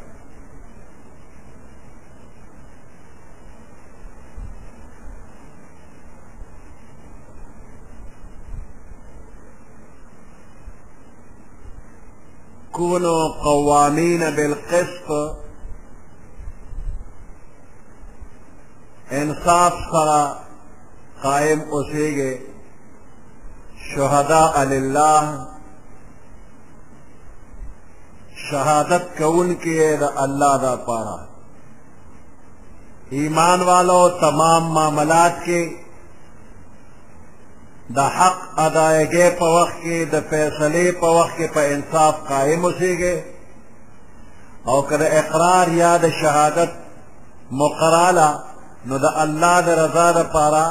كونوا 12.71 13.43
قوامين 13.43 14.19
بالقسط 14.29 15.11
انصاف 19.11 19.73
سرا 19.91 20.25
قائم 21.23 21.61
اسیگے 21.73 22.33
شہداء 23.95 24.63
للہ 24.69 25.50
شہادت 28.49 29.17
کون 29.17 29.53
کے 29.63 29.95
دا 29.99 30.07
اللہ 30.23 30.55
دا 30.61 30.75
پارا 30.87 31.15
ایمان 33.19 33.61
والو 33.69 33.97
تمام 34.19 34.71
معاملات 34.73 35.43
کے 35.45 35.59
دا 37.95 38.07
حق 38.17 38.59
ادائیگے 38.65 39.29
پوق 39.39 39.69
کے 39.83 40.03
دا 40.11 40.19
فیصلے 40.29 40.91
پوق 40.99 41.37
کے 41.37 41.65
انصاف 41.73 42.23
قائم 42.27 42.65
اسے 42.65 42.97
گے 42.97 43.13
اور 44.71 44.83
کر 44.89 45.01
اقرار 45.11 45.67
یا 45.75 45.95
دا 46.01 46.07
شہادت 46.21 46.71
مقرالا 47.61 48.31
نو 48.87 48.97
دا 49.03 49.09
اللہ 49.21 49.59
دا 49.65 49.75
رضا 49.85 50.11
دا 50.17 50.23
پارا 50.33 50.65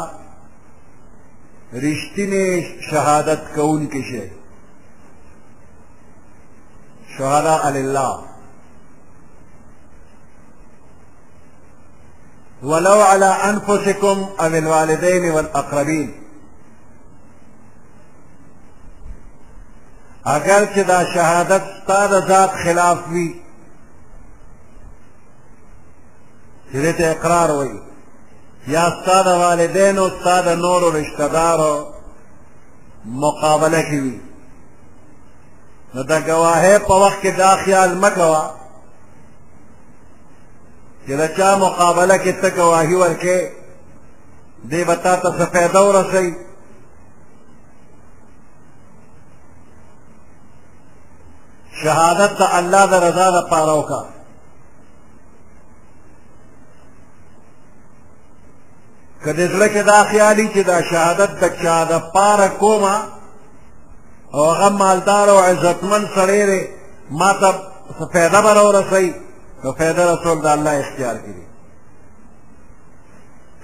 رشتی 1.87 2.27
نے 2.31 2.45
شہادت 2.91 3.55
کے 3.55 4.01
شہر 4.11 4.39
شهداء 7.21 7.71
لله 7.71 8.23
ولو 12.63 13.01
على 13.01 13.25
أنفسكم 13.27 14.29
أم 14.41 14.55
الوالدين 14.55 15.31
والأقربين 15.33 16.15
اگر 20.27 20.65
كذا 20.65 21.03
دا 21.03 21.15
شهادت 21.15 21.63
ذات 22.29 22.51
خلاف 22.51 23.09
بي 23.09 23.41
چې 26.73 27.01
اقرار 27.01 27.51
وایي 27.51 27.81
یا 28.67 28.91
ستا 29.03 29.23
د 29.23 29.27
والدینو 29.29 30.09
ستا 30.09 30.41
د 30.41 30.57
مقابله 33.07 33.83
کې 33.83 34.30
نو 35.95 36.01
د 36.11 36.13
گواهی 36.29 36.75
په 36.89 36.95
وخت 37.05 37.19
کې 37.23 37.31
دا 37.43 37.51
خیال 37.63 37.91
مه 38.03 38.11
کوه 38.19 38.43
چې 41.05 41.13
د 41.21 41.23
چا 41.37 41.51
مقابله 41.65 42.17
کې 42.25 42.33
ته 42.43 42.49
گواهي 42.59 42.95
ورکې 43.05 43.37
دی 44.71 44.81
به 44.89 44.95
تا 45.05 45.15
ته 45.23 45.29
څه 45.39 45.45
فایده 45.53 45.81
ورسوي 45.89 46.33
شهادت 51.83 52.33
د 52.41 52.43
الله 52.59 52.85
د 52.93 52.95
رضا 53.07 53.27
لپاره 53.39 53.73
وکړه 53.79 54.05
که 59.25 59.31
د 59.39 59.41
زړه 59.53 59.67
کې 59.73 59.83
دا 59.93 60.01
خیالي 60.11 60.47
چې 60.55 60.63
دا 60.71 60.79
شهادت 60.91 61.31
د 61.43 61.45
چا 61.63 61.77
د 61.91 61.93
پاره 62.15 62.49
کومه 62.63 62.97
او 64.35 64.51
هغه 64.51 64.69
مالدار 64.69 65.29
او 65.31 65.39
عزتمن 65.39 66.03
سړی 66.15 66.47
دی 66.47 66.63
ما 67.11 67.33
ته 67.33 67.53
څه 68.01 68.05
فایده 68.13 68.41
به 68.41 68.53
راورسوي 68.53 69.15
نو 69.65 69.73
فایده 69.79 70.03
رسول 70.15 70.39
د 70.43 70.47
الله 70.47 70.73
اختیار 70.85 71.15
کړي 71.25 71.45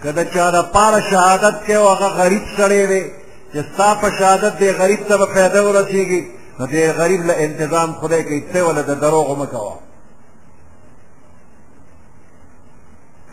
که 0.02 0.10
د 0.18 0.32
چا 0.34 0.46
دپاره 0.58 1.00
شهادت 1.10 1.56
کوي 1.66 1.76
او 1.76 1.88
هغه 1.88 2.08
غریب 2.18 2.42
سړی 2.58 2.82
دی 2.92 3.02
چې 3.52 3.62
ستا 3.72 3.94
په 3.94 4.10
شهادت 4.18 4.58
دی 4.58 4.70
غریب 4.72 5.00
ته 5.08 5.16
به 5.18 5.26
فایده 5.34 5.60
ورسېږي 5.62 6.22
نو 6.58 6.66
دې 6.66 6.84
غریب 7.00 7.26
له 7.26 7.32
انتظام 7.44 7.92
خدای 8.00 8.22
کوي 8.24 8.44
څه 8.52 8.56
وله 8.66 8.82
د 8.82 8.94
دروغو 9.00 9.34
مه 9.34 9.46
کوه 9.46 9.78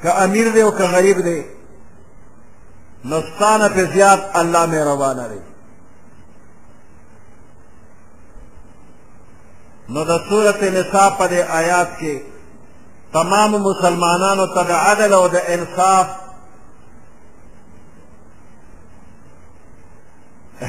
که 0.01 0.23
امیر 0.23 0.49
دی 0.51 0.61
او 0.61 0.71
که 0.71 0.83
غریب 0.83 1.17
دی 1.27 1.41
نو 3.05 3.21
ستا 3.35 3.57
نه 3.57 3.69
پې 3.69 3.93
زیات 3.93 4.21
الله 4.35 4.65
مهربانه 4.65 5.27
دی 5.27 5.52
نو 9.93 10.01
د 10.11 10.13
سورت 10.29 10.61
نساء 10.77 11.09
پر 11.17 11.31
آیات 11.61 11.89
کې 11.99 12.15
تمام 13.17 13.51
مسلمانانو 13.69 14.45
ته 14.55 14.61
د 14.69 14.71
عدل 14.89 15.11
او 15.19 15.25
د 15.35 15.49
انصاف 15.55 16.07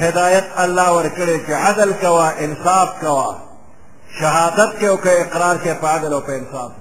هدایت 0.05 0.47
الله 0.65 0.89
ورکړي 0.97 1.37
چې 1.47 1.53
عدل 1.69 1.91
کوا 2.03 2.29
انصاف 2.47 2.89
کوا 3.05 3.29
شهادت 4.19 4.71
کې 4.81 4.87
او 4.93 4.97
کې 5.05 5.15
اقرار 5.25 5.57
کې 5.65 5.73
په 5.81 5.87
عدل 5.97 6.13
او 6.17 6.21
په 6.29 6.33
انصاف 6.41 6.73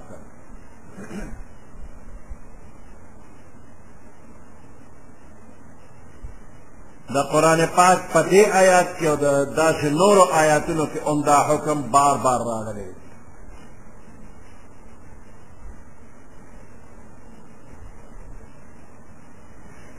د 7.14 7.16
قران 7.32 7.60
پاک 7.76 7.98
په 8.12 8.20
دې 8.32 8.42
آیات 8.62 8.88
کې 8.96 9.04
او 9.10 9.16
د 9.24 9.26
داسې 9.60 9.86
نورو 10.00 10.22
آیاتونو 10.42 10.84
کې 10.92 10.98
عمده 11.10 11.36
حکم 11.48 11.78
بار 11.94 12.16
بار 12.24 12.40
راغلی 12.50 12.88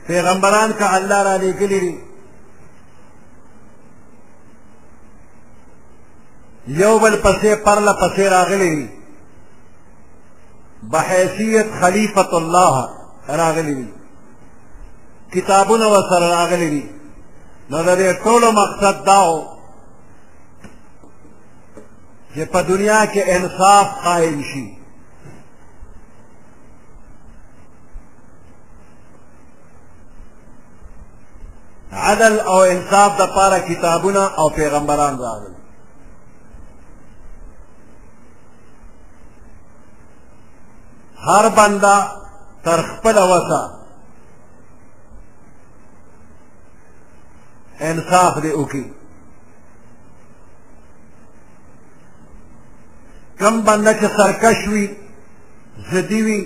پیغمبران 0.06 0.70
کا 0.78 0.86
الله 0.96 1.20
را 1.28 1.36
لیکلی 1.44 1.78
دي 1.84 1.94
یو 6.82 6.94
بل 7.02 7.14
پسې 7.24 7.52
پرله 7.64 7.92
پسې 8.00 8.20
راغلی 8.36 8.70
دي 8.76 8.86
بحیثیت 10.92 11.68
خلیفت 11.80 12.30
الله 12.40 12.74
راغلی 13.40 13.74
دي 13.80 13.88
کتابونه 15.32 15.86
ورسره 15.88 16.26
راغلی 16.40 16.68
دي 16.74 16.95
نو 17.70 17.78
د 17.86 17.90
دې 18.00 18.10
ټولو 18.24 18.46
مقصد 18.60 18.96
دا 19.08 19.20
و 19.30 19.36
چې 22.34 22.42
په 22.52 22.60
دنیا 22.70 23.00
کې 23.12 23.22
انصاف 23.36 23.86
قائم 24.04 24.38
شي 24.50 24.66
عدل 32.06 32.34
او 32.52 32.58
انصاف 32.72 33.10
د 33.20 33.22
پاره 33.34 33.58
کتابونه 33.68 34.22
او 34.40 34.46
پیغمبران 34.58 35.14
راغلي 35.24 35.56
هر 41.26 41.44
بنده 41.58 41.96
تر 42.64 42.78
خپل 42.90 43.16
وسه 43.30 43.62
انصاف 47.82 48.38
دې 48.42 48.52
وکړي 48.58 48.84
کم 53.38 53.54
بنده 53.66 53.92
چې 53.98 54.06
سرکش 54.16 54.58
وي 54.72 54.84
ضدي 55.92 56.22
وي 56.22 56.40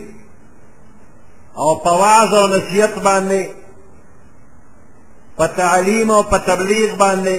او 1.57 1.75
په 1.85 1.91
وعظ 2.01 2.31
او 2.35 2.47
نصیحت 2.57 2.95
باندې 3.07 3.43
په 5.37 5.47
تعلیم 5.47 6.11
او 6.11 6.23
په 6.23 6.39
تبلیغ 6.39 6.95
باندې 6.97 7.39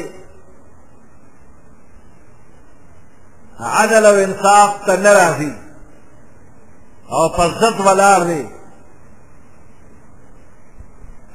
عدل 3.60 4.06
او 4.06 4.16
انصاف 4.16 4.70
ته 4.86 4.96
نه 5.04 5.12
راځي 5.14 5.52
او 7.16 7.24
په 7.36 7.44
ضد 7.62 7.78
ولاړ 7.80 8.20
دی 8.30 8.44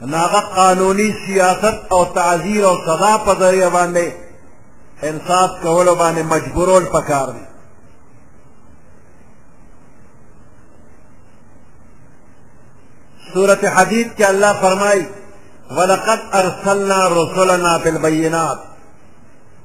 ناغه 0.00 0.40
قانوني 0.40 1.14
سیاست 1.26 1.78
او 1.92 2.04
تعذير 2.04 2.64
او 2.68 2.76
سزا 2.76 3.16
په 3.26 3.34
ذریعہ 3.34 3.70
باندې 3.70 4.10
انصاف 5.02 5.50
کولو 5.62 5.94
باندې 5.94 6.20
مجبورول 6.20 6.84
پکار 6.84 7.30
دي 7.30 7.40
سورة 13.34 13.60
حديد 13.68 14.12
کې 14.18 14.22
الله 14.28 14.52
فرمایي 14.52 15.06
ولقد 15.70 16.20
ارسلنا 16.34 17.08
رسلنا 17.08 17.76
بالبينات 17.84 18.58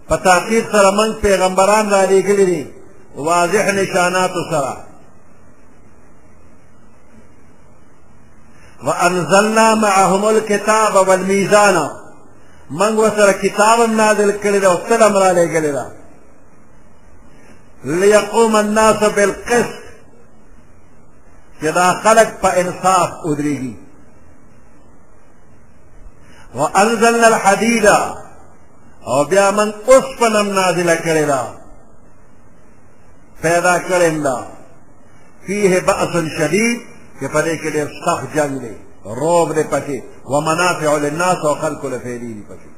په 0.09 0.15
تحقیق 0.15 0.71
سره 0.71 0.91
موږ 0.91 1.21
پیغمبران 1.21 1.89
را 1.91 2.05
لېږلي 2.05 2.45
دي 2.45 2.67
واضح 3.15 3.71
نشاناتو 3.71 4.49
سره 4.51 4.83
وانزلنا 8.83 9.75
معهم 9.75 10.29
الكتاب 10.29 11.07
والميزان 11.07 11.89
من 12.71 12.97
وسر 12.97 13.31
كتاب 13.31 13.79
نازل 13.89 14.31
کړی 14.43 14.65
وسلم 14.67 15.17
عليه 15.17 15.71
را 15.73 15.91
ليقوم 17.83 18.55
الناس 18.55 18.99
بالقسط 19.03 19.81
اذا 21.63 21.93
خلق 21.93 22.23
فإنصاف 22.43 23.09
أدريه 23.25 23.73
وانزلنا 26.55 27.27
الحديد 27.27 27.85
او 27.85 29.23
بيا 29.29 29.51
من 29.51 29.73
اوسپنم 29.89 30.35
النازل 30.49 30.97
کړې 30.97 31.33
فإذا 33.43 33.77
پیدا 33.89 34.47
فيه 35.47 35.79
بأس 35.79 36.17
شديد 36.39 36.90
چې 37.21 37.27
په 37.35 37.39
دې 37.45 37.53
کې 37.61 37.69
ډېر 37.75 37.87
سخت 38.05 38.25
جنگ 38.35 38.51
دی 38.63 38.73
روب 39.19 39.49
دی 39.57 39.63
پکې 39.73 39.97
و 40.31 40.33
منافع 40.49 40.91
للناس 41.03 41.37
او 41.47 41.53
خلق 41.63 41.81
لفعلی 41.93 42.31
دی 42.37 42.43
پکې 42.49 42.71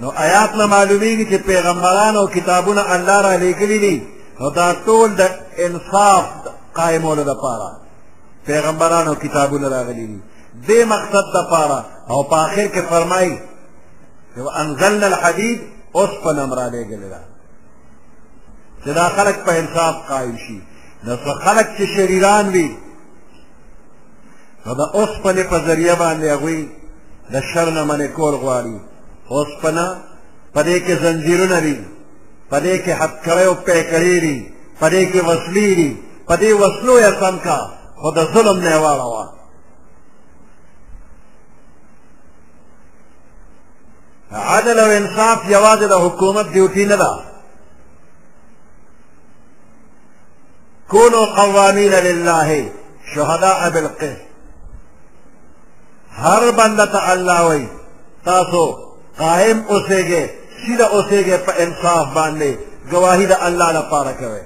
نو 0.00 0.08
آیات 0.26 0.50
نه 0.58 0.64
معلومیږي 0.74 1.24
چې 1.30 1.46
پیغمبرانو 1.50 2.22
کتابونه 2.36 2.82
الله 2.94 3.18
را 3.26 3.34
لېږلي 3.42 3.78
دي 3.84 3.96
نو 4.40 4.46
دا 4.50 4.68
ټول 4.86 5.08
د 5.20 5.22
انصاف 5.66 6.24
قائمولو 6.74 7.22
لپاره 7.32 7.66
پیغمبرانو 8.46 9.14
کتابونه 9.14 9.66
راغلي 9.76 10.06
دي 10.10 10.18
دې 10.68 10.80
مقصد 10.92 11.24
لپاره 11.38 11.78
او 12.10 12.18
په 12.30 12.36
آخر 12.46 12.66
کې 12.74 12.88
فرمایي 12.90 13.34
انزلنا 14.62 15.06
الحديد 15.06 15.60
اوس 15.96 16.10
په 16.24 16.30
نوم 16.36 16.52
را 16.58 16.66
لېږلی 16.74 17.08
ده 17.14 17.20
چې 18.84 18.88
دا 19.00 19.06
خلک 19.16 19.34
په 19.46 19.52
انصاف 19.60 19.94
قائم 20.08 20.36
شي 20.46 20.69
نو 21.04 21.16
خلق 21.16 21.66
چې 21.78 21.82
شریران 21.96 22.48
وي 22.48 22.68
نو 24.66 24.70
د 24.80 24.82
اوسپنې 24.98 25.42
په 25.50 25.58
ذریعه 25.66 25.94
باندې 26.02 26.26
هغوی 26.34 26.60
د 27.32 27.34
شر 27.50 27.68
نه 27.76 27.82
منې 27.90 28.08
کول 28.16 28.34
غواړي 28.42 28.76
اوسپنه 29.34 29.84
په 30.54 30.60
دې 30.68 30.76
کې 30.84 30.94
زنځیرونه 31.02 31.58
دي 31.66 31.78
په 32.50 32.56
دې 32.64 32.74
کې 32.84 32.92
حد 33.00 33.12
کړی 33.26 33.44
او 33.48 33.54
پیکړې 33.66 34.16
دي 34.24 34.38
په 34.80 34.86
دې 34.92 35.02
کې 35.12 35.20
وسلې 35.28 35.68
دي 35.78 35.90
په 36.28 36.34
دې 36.42 36.50
وسلو 36.62 36.94
یې 37.04 37.10
سم 37.20 37.36
کا 37.46 37.58
خو 38.00 38.08
د 38.18 38.20
ظلم 38.34 38.56
نه 38.64 38.70
یې 38.74 38.80
واړوه 38.84 39.26
عدل 44.50 44.78
او 44.84 44.90
انصاف 45.00 45.38
یوازې 45.56 45.86
د 45.92 45.96
حکومت 46.04 46.46
ډیوټي 46.54 46.84
نه 46.92 46.96
ده 47.02 47.12
كونوا 50.90 51.26
قوامين 51.42 51.92
لله 51.92 52.72
شهداء 53.14 53.70
بالقسط 53.70 54.20
هر 56.10 56.50
بنده 56.50 56.84
ته 56.84 57.12
الله 57.14 57.46
وای 57.46 57.68
تاسو 58.24 58.74
قائم 59.18 59.64
اوسېږئ 59.70 60.26
سیده 60.66 60.86
اوسېږئ 60.94 61.36
په 61.46 61.52
انصاف 61.62 62.06
باندې 62.16 62.50
گواهی 62.92 63.26
د 63.26 63.32
الله 63.40 63.72
لپاره 63.72 64.12
کوئ 64.12 64.42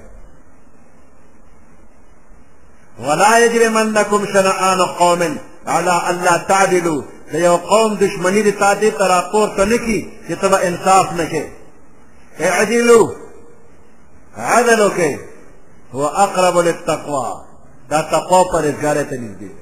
ولا 2.99 3.37
يجرمنكم 3.39 4.25
شنآن 4.33 4.81
قوم 4.85 5.37
على 5.67 6.01
الله 6.09 6.37
تعدلوا 6.37 7.03
د 7.31 7.35
یو 7.35 7.57
قوم 7.57 7.95
دشمنی 7.95 8.41
د 8.43 8.49
تادی 8.59 8.91
ته 8.91 9.07
راپورته 9.07 9.77
چې 9.77 10.33
انصاف 10.67 11.11
نه 11.13 11.47
اعدلوا 12.39 13.11
عدلو 14.37 14.85
عدل 14.91 15.17
هو 15.93 16.05
اقرب 16.07 16.57
للتقوا 16.57 17.41
دا 17.89 18.01
تقوا 18.01 18.43
پرهیزګار 18.43 19.03
ته 19.09 19.17
نږدې 19.17 19.39
دی 19.39 19.55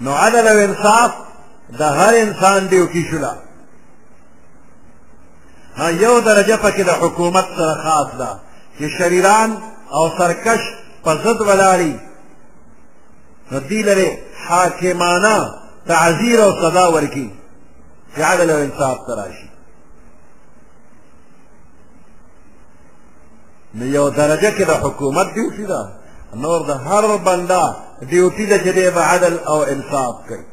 نو 0.00 0.12
عدل 0.14 0.48
او 0.48 0.58
انصاف 0.58 1.12
د 1.78 1.82
هر 1.82 2.14
انسان 2.14 2.66
دیو 2.68 2.86
کې 2.86 3.10
شولا 3.10 3.36
ها 5.74 5.90
یو 5.90 6.20
درجه 6.20 6.56
پکې 6.56 6.80
د 6.80 6.90
حکومت 6.90 7.44
سره 7.56 7.74
خاص 7.82 8.08
ده 8.18 8.38
چې 8.78 8.98
شریران 8.98 9.58
او 9.92 10.08
سرکش 10.18 10.60
په 11.04 11.14
ضد 11.14 11.40
ولاړي 11.40 11.94
نو 13.52 13.60
دې 13.68 13.84
لري 13.86 14.18
حاکمانه 14.48 15.54
تعذیر 15.86 16.42
او 16.44 16.52
صدا 16.52 16.86
ورکی 16.88 17.30
چې 18.16 18.20
عدل 18.20 18.50
او 18.50 18.56
انصاف 18.62 18.98
تراشي 19.06 19.49
نو 23.78 23.84
یو 23.96 24.06
درجه 24.20 24.50
کې 24.56 24.64
د 24.70 24.72
حکومت 24.84 25.26
ډیوټي 25.36 25.66
ده 25.72 25.82
نور 26.42 26.60
د 26.70 26.72
هر 26.86 27.04
بنده 27.26 27.62
ډیوټي 28.10 28.46
ده 28.50 28.58
چې 28.64 28.70
دی 28.76 28.90
به 28.96 29.00
عدل 29.10 29.34
او 29.50 29.58
انصاف 29.72 30.14
کوي 30.28 30.44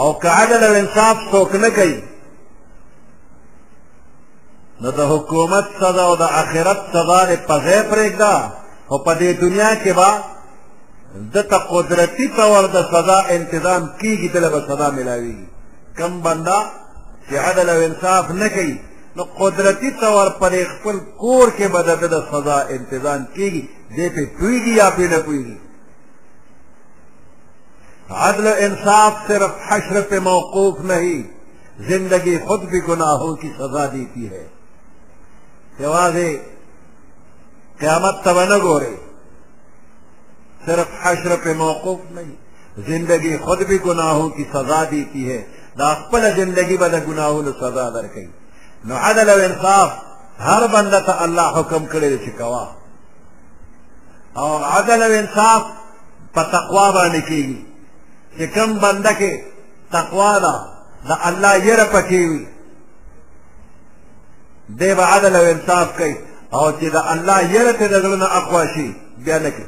او 0.00 0.08
که 0.20 0.28
عدل 0.38 0.60
او 0.68 0.74
انصاف 0.80 1.16
څوک 1.32 1.54
نه 1.64 1.70
کوي 1.78 1.98
نو 4.80 4.88
د 4.98 5.00
حکومت 5.12 5.64
سزا 5.80 6.04
او 6.10 6.16
د 6.22 6.22
آخرت 6.42 6.80
سزا 6.94 7.20
دې 7.28 7.36
په 7.48 7.56
ځای 7.64 7.80
پرېږده 7.90 8.34
خو 8.88 8.96
په 9.06 9.12
دې 9.20 9.30
دنیا 9.44 9.72
کې 9.82 9.92
به 9.98 10.10
دته 11.34 11.58
قدرتي 11.72 12.26
طور 12.38 12.62
د 12.74 12.78
سزا 12.92 13.18
انتظام 13.36 13.82
کیږي 14.00 14.28
دله 14.34 14.48
به 14.54 14.60
سزا 14.68 14.88
میلاویږي 14.98 15.46
کم 15.98 16.20
بنده 16.26 16.58
چې 17.30 17.34
عدل 17.44 17.66
او 17.74 17.78
انصاف 17.86 18.24
نه 18.42 18.48
کوي 18.56 18.78
نو 19.16 19.24
قدرتی 19.38 19.90
طور 20.00 20.28
پر 20.40 20.50
ایک 20.58 20.68
کور 21.18 21.48
کے 21.56 21.68
دا 21.72 21.96
سزا 22.30 22.60
انتظام 22.76 23.24
کی 23.34 23.52
گی 23.52 23.60
دے 23.96 24.08
پہ 24.14 24.24
پوئی 24.38 24.62
گی 24.64 24.76
یا 24.76 24.88
پہ 24.96 25.08
نہ 25.10 25.16
پوئی 25.24 25.44
گی 25.46 25.56
عدل 28.28 28.46
و 28.46 28.52
انصاف 28.66 29.14
صرف 29.26 29.50
حشر 29.68 30.00
پہ 30.10 30.18
موقوف 30.30 30.80
نہیں 30.90 31.22
زندگی 31.90 32.36
خود 32.46 32.62
بھی 32.70 32.80
گناہوں 32.88 33.34
کی 33.42 33.50
سزا 33.58 33.86
دیتی 33.92 34.28
ہے 34.30 34.46
قیامت 37.78 38.28
بن 38.36 38.58
گورے 38.62 38.94
صرف 40.66 40.88
حشر 41.02 41.36
پہ 41.44 41.52
موقوف 41.58 42.00
نہیں 42.14 42.34
زندگی 42.86 43.36
خود 43.44 43.62
بھی 43.68 43.78
گناہوں 43.86 44.28
کی 44.36 44.44
سزا 44.52 44.82
دیتی 44.90 45.30
ہے 45.30 45.42
نہ 45.78 45.88
زندگی 46.36 46.40
زندگی 46.76 47.00
گناہوں 47.08 47.42
نے 47.42 47.50
سزا 47.60 47.88
در 47.94 48.06
گئی 48.14 48.26
نو 48.84 48.94
عدل 48.96 49.30
او 49.30 49.38
انصاف 49.38 49.92
هر 50.38 50.66
بنده 50.66 51.00
ته 51.00 51.24
الله 51.24 51.56
حکم 51.60 51.86
کړی 51.86 52.08
دی 52.08 52.18
چې 52.26 52.30
کوه 52.38 52.68
او 54.36 54.64
عدل 54.64 55.02
او 55.02 55.12
انصاف 55.20 55.62
په 56.34 56.42
تقوا 56.42 56.90
باندې 56.92 57.22
کېږي 57.28 57.58
چې 58.38 58.42
کوم 58.54 58.78
بنده 58.78 59.10
کې 59.14 59.32
تقوا 59.92 60.38
ده 60.38 60.54
د 61.08 61.10
الله 61.28 61.56
یره 61.66 61.84
پکې 61.92 62.30
وي 62.32 62.46
دی 64.68 64.94
به 64.94 65.02
عدل 65.04 65.36
او 65.36 65.44
انصاف 65.50 65.92
کوي 65.98 66.16
او 66.54 66.72
چې 66.78 66.84
د 66.90 66.96
الله 67.12 67.40
یره 67.44 67.72
ته 67.72 67.86
د 67.88 68.02
زړه 68.02 68.16
نه 68.22 68.24
اقوا 68.36 68.66
شي 68.74 68.94
بیا 69.18 69.38
نه 69.38 69.50
کوي 69.50 69.66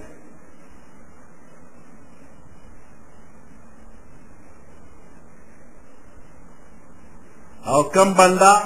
او 7.67 7.83
کم 7.83 8.15
بنده 8.15 8.57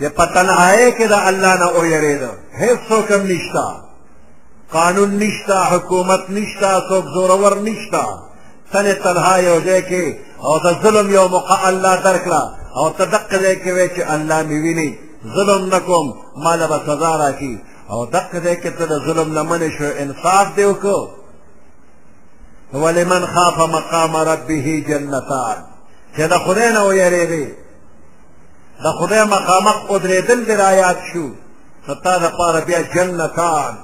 یہ 0.00 0.08
پتن 0.16 0.50
آئے 0.56 0.90
کہ 0.98 1.06
دا 1.12 1.18
اللہ 1.26 1.54
نہ 1.60 1.64
او 1.76 1.84
یرے 1.86 2.14
دا 2.20 2.30
حصو 2.60 3.00
کم 3.08 3.22
نشتا 3.30 3.66
قانون 4.76 5.14
نشتا 5.22 5.60
حکومت 5.74 6.28
نشتا 6.38 6.72
سوک 6.88 7.04
زورور 7.14 7.56
نشتا 7.68 8.02
تن 8.72 8.86
تنہا 9.02 9.36
یو 9.44 9.58
جے 9.64 9.80
کے 9.88 10.00
او 10.48 10.58
دا 10.64 10.72
ظلم 10.82 11.10
یو 11.14 11.26
مقا 11.32 11.56
اللہ 11.68 11.96
درکلا 12.04 12.40
او 12.80 12.88
تدق 12.96 13.32
دے 13.42 13.54
کے 13.64 13.72
وے 13.72 13.86
چی 13.94 14.02
اللہ 14.14 14.42
میوی 14.48 14.74
نی 14.80 14.88
ظلم 15.34 15.66
نکم 15.74 16.10
مالا 16.44 16.66
با 16.72 16.78
سزا 16.86 17.16
را 17.24 17.30
کی 17.38 17.56
او 17.92 18.04
دق 18.12 18.32
دے 18.44 18.54
کے 18.62 18.70
تد 18.78 18.92
ظلم 19.06 19.28
نمن 19.38 19.68
شو 19.78 19.88
انصاف 20.02 20.56
دیو 20.56 20.72
کو 20.82 20.96
ولمن 22.82 23.24
خاف 23.34 23.58
مقام 23.74 24.16
ربه 24.16 24.82
جنتان 24.88 25.62
چی 26.16 26.26
دا 26.32 26.38
خدین 26.46 26.76
او 26.76 26.92
یرے 26.92 27.24
دی 27.30 27.44
د 28.82 28.86
خدای 28.98 29.24
مخامخ 29.24 29.76
قدرېدل 29.88 30.44
دې 30.46 30.50
رایاد 30.62 30.98
شو 31.12 31.26
نو 31.88 31.94
تا 32.04 32.14
دپاره 32.18 32.60
بیا 32.66 32.82
جنتان 32.94 33.74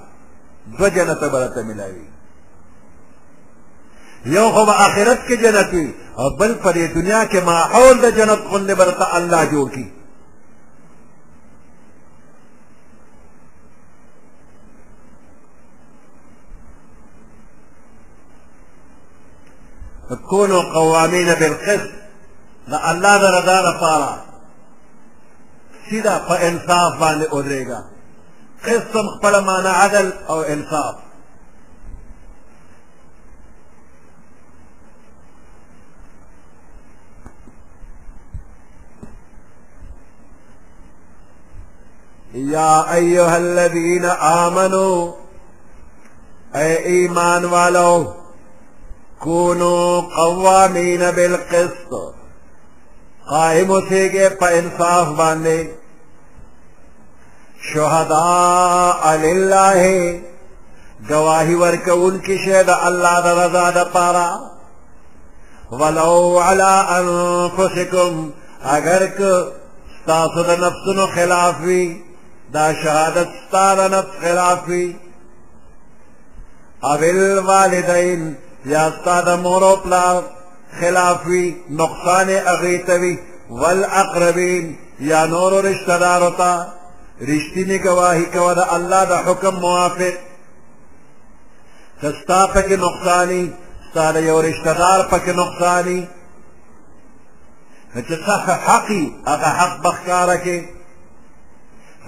دوه 0.79 0.89
جنته 0.91 1.29
به 1.29 1.39
راته 1.45 1.63
میلاوي 1.63 2.07
یو 4.27 4.51
خو 4.53 4.67
به 4.67 4.73
آخرت 4.73 5.21
کې 5.29 5.33
جنت 5.43 5.71
وي 5.73 5.95
او 6.19 6.31
بل 6.37 6.53
په 6.55 6.73
دې 6.73 6.95
دنیا 6.95 7.27
کې 7.31 7.37
ماحول 7.43 7.95
د 8.01 8.07
جنت 8.17 8.39
غوندې 8.51 8.75
به 8.79 8.85
راته 8.85 9.17
الله 9.17 9.45
جوړ 9.53 9.67
کړي 9.75 9.89
فكونوا 20.13 20.63
قوامين 20.75 21.35
بالقسط 21.35 21.91
ده 22.69 22.91
الله 22.91 23.17
ده 23.19 23.29
رضا 23.39 23.59
لپاره 23.71 24.23
سیدھا 25.93 26.13
انصاف 26.49 26.93
بانے 26.99 27.25
ادرے 27.37 27.67
گا 27.69 27.81
قسم 28.65 29.09
پڑا 29.23 29.41
مانا 29.47 29.73
عدل 29.85 30.11
او 30.35 30.39
انصاف 30.53 31.01
یا 42.55 42.71
ایوہ 42.95 43.29
الذین 43.31 44.05
آمنو 44.19 44.93
اے 46.61 46.73
ایمان 46.95 47.45
والو 47.55 47.93
کونو 49.27 49.75
قوامین 50.17 51.03
بالقسط 51.17 51.95
قائم 53.31 53.73
اسے 53.73 54.03
گے 54.13 54.29
پا 54.41 54.49
انصاف 54.63 55.15
باندے 55.19 55.57
شهداء 57.71 59.17
لله 59.25 60.21
گواہی 61.09 61.55
ورکون 61.55 62.19
کی 62.27 62.37
شید 62.45 62.69
اللہ 62.81 63.19
دا 63.25 63.35
رضا 63.45 63.69
دا 63.75 63.85
پارا 63.93 64.27
ولو 65.81 66.39
علا 66.47 66.75
انفسکم 66.97 68.29
اگر 68.77 69.07
که 69.19 69.33
ستاسو 70.03 70.43
دا 70.43 70.57
نفسنو 70.67 71.07
خلاف 71.15 71.61
وی 71.61 72.03
دا 72.55 72.73
شهادت 72.83 73.29
ستار 73.49 73.89
نفس 73.95 74.21
خلاف 74.23 74.69
وی 74.69 74.97
او 76.83 76.93
الوالدین 77.13 78.37
یا 78.67 78.91
ستا 78.91 79.21
دا 79.21 79.37
مورو 79.37 79.77
پلار 79.77 80.23
خلاف 80.81 81.27
وی 81.27 81.57
نقصان 81.71 82.31
اغیتوی 82.47 83.19
والاقربین 83.51 84.77
یا 85.01 85.27
نورو 85.27 85.61
رشتدارو 85.63 86.31
تا 86.31 86.67
رشتيني 87.29 87.79
گواهي 87.85 88.25
کوا 88.35 88.53
دا 88.53 88.63
اللہ 88.77 89.05
دا 89.11 89.19
حكم 89.33 89.61
موافق 89.61 90.15
کستا 92.01 92.45
پك 92.55 92.73
نقصاني 92.85 93.43
ستا 93.91 94.11
دا 94.15 94.19
یو 94.29 94.41
رشتہ 94.43 94.71
دار 94.79 95.01
پک 95.11 95.29
حقي 98.67 99.01
اغا 99.33 99.51
حق 99.59 99.81
بخکاره 99.85 100.57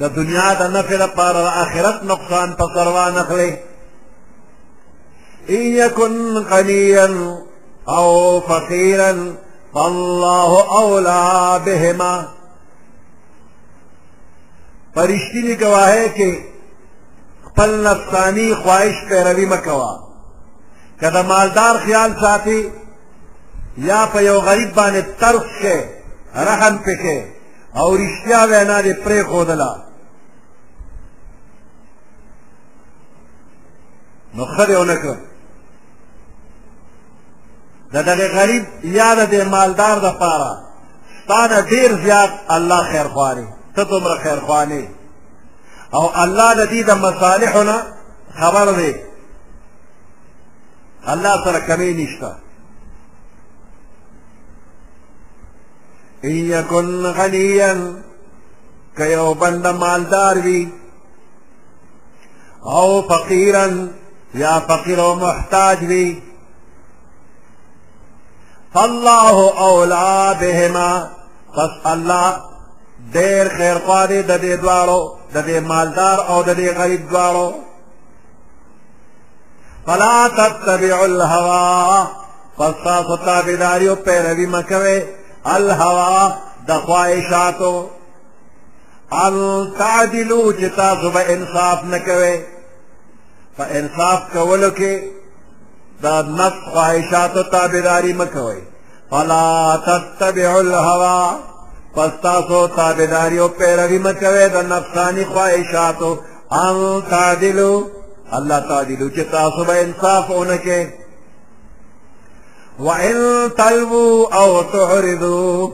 دا 0.01 0.07
دنیا 0.17 0.53
دا 0.59 0.69
نفل 0.69 1.03
پار 1.17 1.35
د 1.35 1.47
آخرت 1.63 2.03
نقصان 2.13 2.53
پا 2.59 2.67
سروان 2.75 3.19
اخلي 3.19 3.51
ان 5.57 5.63
يكن 5.79 6.39
غنیا 6.53 7.09
او 7.99 8.41
فقيرا 8.49 9.13
فالله 9.75 10.79
اولى 10.79 11.61
بهما 11.67 12.25
پرشتینی 14.95 15.57
گواهی 15.57 16.09
کې 16.17 16.33
خپل 17.49 17.71
نفسانی 17.87 18.55
خواهش 18.55 18.95
پیروي 19.09 19.47
مکوا 19.47 19.95
که 21.01 21.11
د 21.11 21.17
مالدار 21.17 21.75
خیال 21.85 22.11
ساتي 22.21 22.71
یا 23.79 24.07
په 24.13 24.23
یو 24.23 24.39
غریب 24.41 24.75
باندې 24.75 25.03
ترس 25.21 25.43
کې 25.63 25.77
رحم 26.35 26.79
پکې 26.79 27.21
او 27.77 27.97
رښتیا 27.97 28.41
وینا 28.51 28.81
دې 28.83 28.95
پرې 29.05 29.21
خودلا 29.29 29.75
نو 34.35 34.45
خره 34.45 34.75
اونکه 34.77 35.17
د 37.93 37.97
دغه 38.03 38.29
غریب 38.29 38.65
یا 38.85 39.15
د 39.25 39.35
مالدار 39.49 39.97
د 39.99 40.09
پاره 40.21 40.53
ستانه 41.25 41.61
ډیر 41.71 41.93
زیات 42.05 42.31
الله 42.49 42.83
خیر 42.93 43.09
خواري 43.15 43.47
تطمر 43.77 44.19
خير 44.19 44.41
خواني 44.41 44.89
او 45.95 46.09
الله 46.25 46.53
د 46.55 46.69
دې 46.71 46.81
د 46.89 46.93
خبر 48.41 48.67
دي 48.81 48.95
الله 51.13 51.35
سره 51.45 51.61
کمی 51.69 51.91
نشته 52.05 52.37
ان 56.25 56.31
يكن 56.55 57.03
غنيا 57.07 57.95
كيو 58.97 59.35
بند 59.35 59.63
بنده 59.63 59.73
مالدار 59.73 60.39
بي 60.41 60.69
او 62.67 63.03
فقيرا 63.03 63.89
يا 64.35 64.59
فقير 64.59 65.15
محتاج 65.15 65.85
بي 65.85 66.23
فالله 68.75 69.59
اولى 69.67 70.37
بهما 70.41 71.11
پس 71.55 71.71
الله 71.87 72.54
ډېر 73.13 73.45
خیر 73.59 73.77
خوا 73.85 74.03
دی 74.11 74.21
د 74.23 74.33
دې 74.45 74.55
دواړو 74.65 75.01
د 75.35 75.37
دې 75.47 75.57
مالدار 75.71 76.19
او 76.31 76.39
د 76.43 76.51
دې 76.61 76.69
غریب 76.79 77.03
دواړو 77.11 77.49
فلا 79.87 80.17
تتبعوا 80.39 81.07
الهوى 81.07 82.07
فستاسو 82.59 83.17
تابعداري 83.17 83.87
او 83.89 83.95
پیروي 83.97 84.47
مه 84.47 84.63
کوئ 84.63 85.03
الهوى 85.57 86.33
د 86.69 86.71
خواهشاتو 86.87 87.87
ان 89.25 89.35
تعدلو 89.79 90.53
چې 90.59 90.67
تاسو 90.77 91.11
به 91.11 91.23
انصاف 91.35 91.85
نه 91.85 91.99
کوئ 91.99 92.39
په 93.57 93.65
انصاف 93.79 94.21
کولو 94.33 94.71
کې 94.79 94.95
د 96.03 96.07
نفس 96.39 96.61
خواهشاتو 96.73 97.43
تابعداري 97.43 98.13
مه 98.21 98.25
کوئ 98.27 98.59
فلا 99.11 99.51
تتبعوا 99.87 100.61
الهوى 100.61 101.31
پستاسو 101.95 102.67
تابداریو 102.77 103.49
پیروی 103.59 103.99
تابے 104.21 104.47
دا 104.55 104.63
نفسانی 104.69 105.25
خواہشاتو 105.33 106.15
ان 106.61 107.01
تعدلو 107.09 107.69
اللہ 108.39 108.61
تعدلو 108.69 109.09
چی 109.17 109.25
تاسو 109.31 109.65
با 109.65 109.73
انصاف 109.87 110.31
اونکے 110.41 110.79
وَإِن 112.79 113.51
ہونے 113.59 114.37
أَوْ 114.37 114.63
لوگ 115.21 115.71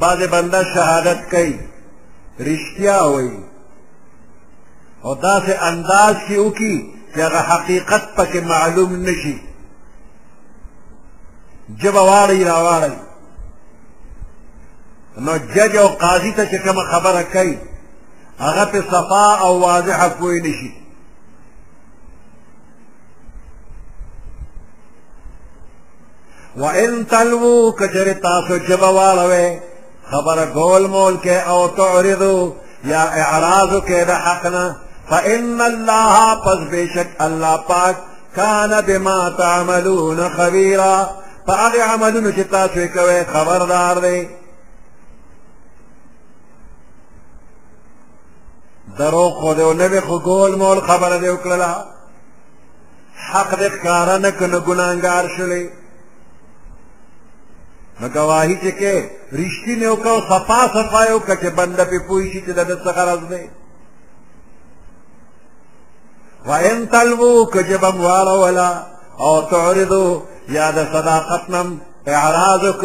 بعض 0.00 0.22
بندہ 0.30 0.60
شہادت 0.74 1.30
کئی 1.30 1.52
رشتیاں 2.46 2.98
ہوئی 3.00 3.30
اور 5.08 5.16
دا 5.22 5.38
سے 5.46 5.54
انداز 5.68 6.14
کی 6.28 6.34
اوکی 6.44 6.76
کہ 7.14 7.20
اگر 7.22 7.44
حقیقت 7.54 8.16
پکی 8.16 8.40
معلوم 8.48 8.96
نشی 9.08 9.36
جبه 11.74 12.00
واړی 12.00 12.44
را 12.44 12.56
واړی 12.62 12.96
نو 15.24 15.32
جج 15.54 15.76
او 15.76 15.88
قاضي 15.88 16.32
ته 16.32 16.46
چې 16.50 16.58
کومه 16.68 16.82
خبره 16.92 17.22
کوي 17.34 17.58
هغه 18.38 18.64
په 18.72 18.80
صفا 18.92 19.26
او 19.44 19.52
واضحه 19.66 20.08
پوه 20.08 20.38
نه 20.44 20.52
شي 20.58 20.70
وان 26.56 27.04
تلوو 27.10 27.72
کچر 27.78 28.08
تاسو 28.28 28.56
جبه 28.56 28.90
واړوئ 28.96 29.48
خبره 30.10 30.44
ګول 30.58 30.84
مول 30.94 31.14
کې 31.24 31.36
او 31.50 31.68
تعرضو 31.78 32.54
یا 32.92 33.02
اعراضو 33.20 33.80
کې 33.88 33.98
د 34.08 34.12
حق 34.24 34.42
نه 34.54 34.66
فان 35.10 35.60
الله 35.70 36.14
پس 36.44 36.58
بېشک 36.72 37.08
الله 37.24 37.56
پاک 37.68 37.96
کان 38.36 38.72
بما 38.86 39.18
تعملون 39.40 40.18
خبیرا 40.36 40.96
په 41.46 41.52
هغه 41.62 41.80
عملونو 41.92 42.30
چې 42.32 42.44
تاسو 42.50 42.74
یې 42.80 42.88
کوئ 42.96 43.18
خبردار 43.34 43.96
دی 44.04 44.20
دروغ 48.98 49.32
خو 49.40 49.50
دی 49.56 49.62
او 49.66 49.72
نوې 49.80 50.00
خو 50.06 50.16
ګول 50.28 50.52
مول 50.60 50.80
خبره 50.90 51.16
دې 51.22 51.30
وکړله 51.34 51.70
حق 53.30 53.50
دې 53.60 53.68
ښکاره 53.74 54.16
نه 54.24 54.30
که 54.38 54.46
نه 54.52 54.58
ګناهګار 54.68 55.24
شولې 55.36 55.64
نو 58.00 58.06
ګواهي 58.16 58.56
چې 58.64 58.72
کې 58.78 58.94
رښتینې 59.40 59.86
وکړه 59.90 60.10
او 60.14 60.20
صفا 60.30 60.60
صفا 60.76 61.00
یې 61.08 61.12
وکړه 61.14 61.36
چې 61.42 61.46
بنده 61.58 61.84
پې 61.90 61.98
پوه 62.08 62.22
شي 62.32 62.40
چې 62.46 62.50
د 62.54 62.60
ده 62.68 62.76
څه 62.84 62.90
غرض 62.96 63.22
دی 63.32 63.44
وإن 66.48 66.86
تلووا 66.88 67.50
كجبا 67.54 67.88
والا 67.90 68.32
ولا 68.42 68.86
أو 69.20 69.40
تعرضوا 69.50 70.12
یا 70.48 70.70
دا 70.70 70.84
صداقتنم 70.92 71.78
اعراضک 72.06 72.84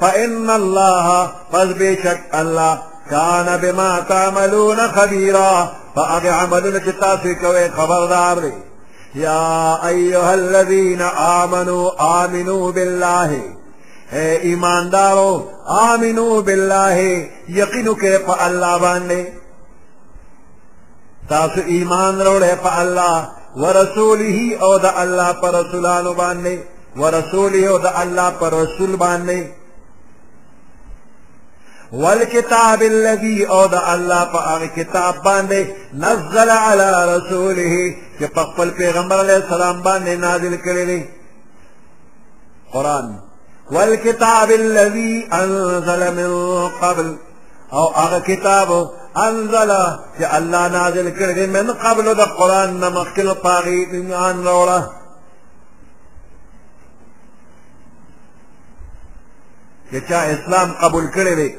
فإن 0.00 0.50
اللہ 0.50 1.08
فز 1.50 1.72
بے 1.78 1.94
شک 2.02 2.34
اللہ 2.38 2.74
کان 3.10 3.46
بما 3.62 3.90
تعملون 4.08 4.80
خبیرا 4.94 5.52
فاغ 5.94 6.26
عملون 6.38 6.78
کی 6.84 6.92
تاسکو 7.00 7.50
اے 7.58 7.68
خبردار 7.76 8.36
لے 8.44 8.50
یا 9.20 9.40
ایوہ 9.88 10.26
الذین 10.32 11.02
آمنوا 11.16 11.90
آمنوا 12.22 12.70
باللہ 12.74 13.30
اے 14.16 14.26
ایماندارو 14.50 15.30
آمنوا 15.88 16.40
باللہ 16.46 16.98
یقینو 17.60 17.94
کے 18.02 18.16
پا 18.26 18.34
اللہ 18.44 18.76
باندے 18.82 19.22
تاسو 21.28 21.60
ایمان 21.76 22.20
روڑے 22.26 22.54
پا 22.62 22.70
اللہ 22.80 23.34
ورسولی 23.62 24.30
ہی 24.38 24.54
او 24.66 24.76
دا 24.78 24.90
اللہ 25.02 25.32
پا 25.40 25.50
رسولانو 25.60 26.12
باندے 26.20 26.56
ورسوله 26.96 27.68
او 27.68 27.80
الله 28.02 28.30
پر 28.30 28.52
رسول 28.64 28.96
باندې 28.96 29.46
والكتاب 31.92 32.82
الذي 32.82 33.46
او 33.48 33.64
الله 33.94 34.24
په 34.24 34.38
هغه 34.38 34.66
کتاب 34.66 35.14
نزل 35.94 36.50
على 36.50 37.16
رسوله 37.16 37.74
چې 38.20 38.24
په 38.34 38.66
پیغمبر 38.78 39.18
علیه 39.20 39.34
السلام 39.36 39.82
باندې 39.82 40.08
نازل 40.20 40.58
کړی 40.64 41.02
قران 42.72 43.20
والكتاب 43.72 44.50
الذي 44.50 45.28
انزل 45.32 46.14
من 46.16 46.30
قبل 46.68 47.16
او 47.72 47.86
هغه 47.94 48.18
کتاب 48.20 48.88
انزل 49.16 49.70
چې 50.20 50.34
الله 50.34 50.68
نازل 50.68 51.14
کړی 51.18 51.48
من 51.48 51.72
قبل 51.72 52.14
د 52.14 52.20
قران 52.20 52.80
نه 52.80 52.88
مخکې 52.88 53.22
پاغي 53.42 53.78
ایمان 53.92 54.44
راوړه 54.44 55.05
چې 59.90 60.00
چا 60.08 60.22
اسلام 60.22 60.72
قبول 60.80 61.06
کړی 61.14 61.34
وي 61.34 61.54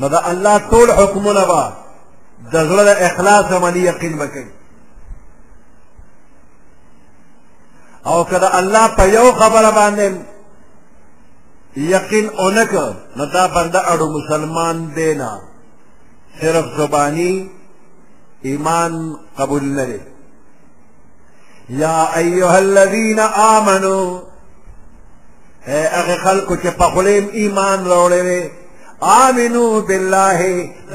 نو 0.00 0.08
د 0.08 0.14
الله 0.30 0.58
ټول 0.70 0.90
حکمونه 0.90 1.42
به 1.50 1.62
د 2.52 2.56
زړه 2.70 2.82
د 2.90 3.02
اخلاص 3.08 3.50
مني 3.62 3.80
یقین 3.90 4.18
به 4.18 4.26
کوي 4.28 4.50
او 8.06 8.24
که 8.24 8.38
د 8.38 8.44
الله 8.58 8.88
په 8.88 9.04
یو 9.04 9.32
خبره 9.32 9.70
باندې 9.70 10.14
یقین 11.78 12.26
اونکه 12.28 12.84
نو 13.16 13.24
دا 13.24 13.46
بنده 13.46 13.80
اړو 13.94 14.12
مسلمان 14.18 14.92
دی 14.94 15.14
نه 15.14 15.40
صرف 16.40 16.64
زبانی 16.78 17.50
ایمان 18.42 19.16
قبول 19.38 19.64
لري 19.76 20.00
یا 21.68 21.98
ایها 22.18 22.56
الذین 22.58 23.18
آمنوا 23.28 24.25
هغه 25.68 26.16
خلکو 26.24 26.54
چې 26.56 26.68
په 26.78 26.84
خلیم 26.94 27.24
ایمان 27.32 27.86
راوړی 27.90 28.20
وي 28.28 28.50
آمنو 29.24 29.68
بالله 29.88 30.40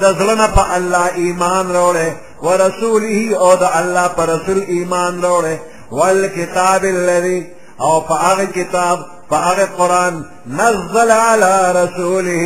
د 0.02 0.03
زړه 0.19 0.48
په 0.57 0.64
الله 0.77 1.06
ایمان 1.23 1.65
راوړی 1.77 2.10
ورسوله 2.48 3.18
او 3.43 3.52
د 3.64 3.65
الله 3.80 4.07
په 4.18 4.23
رسول 4.34 4.60
ایمان 4.76 5.14
راوړی 5.26 5.56
والکتاب 5.98 6.81
الذي 6.85 7.39
او 7.81 8.02
په 8.07 8.15
هغه 8.26 8.45
کتاب 8.57 8.98
په 9.30 9.38
هغه 9.48 9.65
قرآن 9.80 10.14
نزل 10.61 11.11
على 11.11 11.53
رسوله 11.81 12.41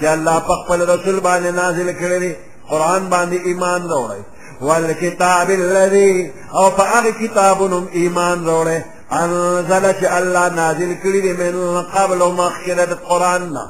چې 0.00 0.04
الله 0.14 0.36
په 0.48 0.54
خپل 0.60 0.78
رسول 0.94 1.16
باندې 1.28 1.50
نازل 1.62 1.88
کړی 2.00 2.18
دی 2.24 2.32
قرآن 2.70 3.02
باندې 3.12 3.38
ایمان 3.48 3.80
راوړی 3.92 4.20
والکتاب 4.60 5.46
الذي 5.50 6.32
او 6.58 6.70
په 6.70 6.82
هغه 6.92 7.10
کتابونو 7.22 7.78
ایمان 8.00 8.38
راوړی 8.46 8.80
انزل 9.12 9.92
چې 9.92 10.04
الله 10.18 10.48
نازل 10.48 10.96
کړي 11.02 11.20
دي 11.22 11.32
من 11.32 11.82
قبل 11.82 12.18
مخکې 12.36 12.70
د 12.74 12.92
قرآن 13.08 13.52
نه 13.52 13.66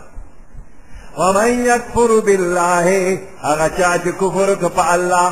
ومن 1.18 1.66
یکفر 1.66 2.20
بالله 2.20 3.18
هغه 3.40 3.68
چا 3.68 3.98
چې 3.98 4.08
کفر 4.20 4.54
که 4.54 4.68
په 4.68 4.94
الله 4.94 5.30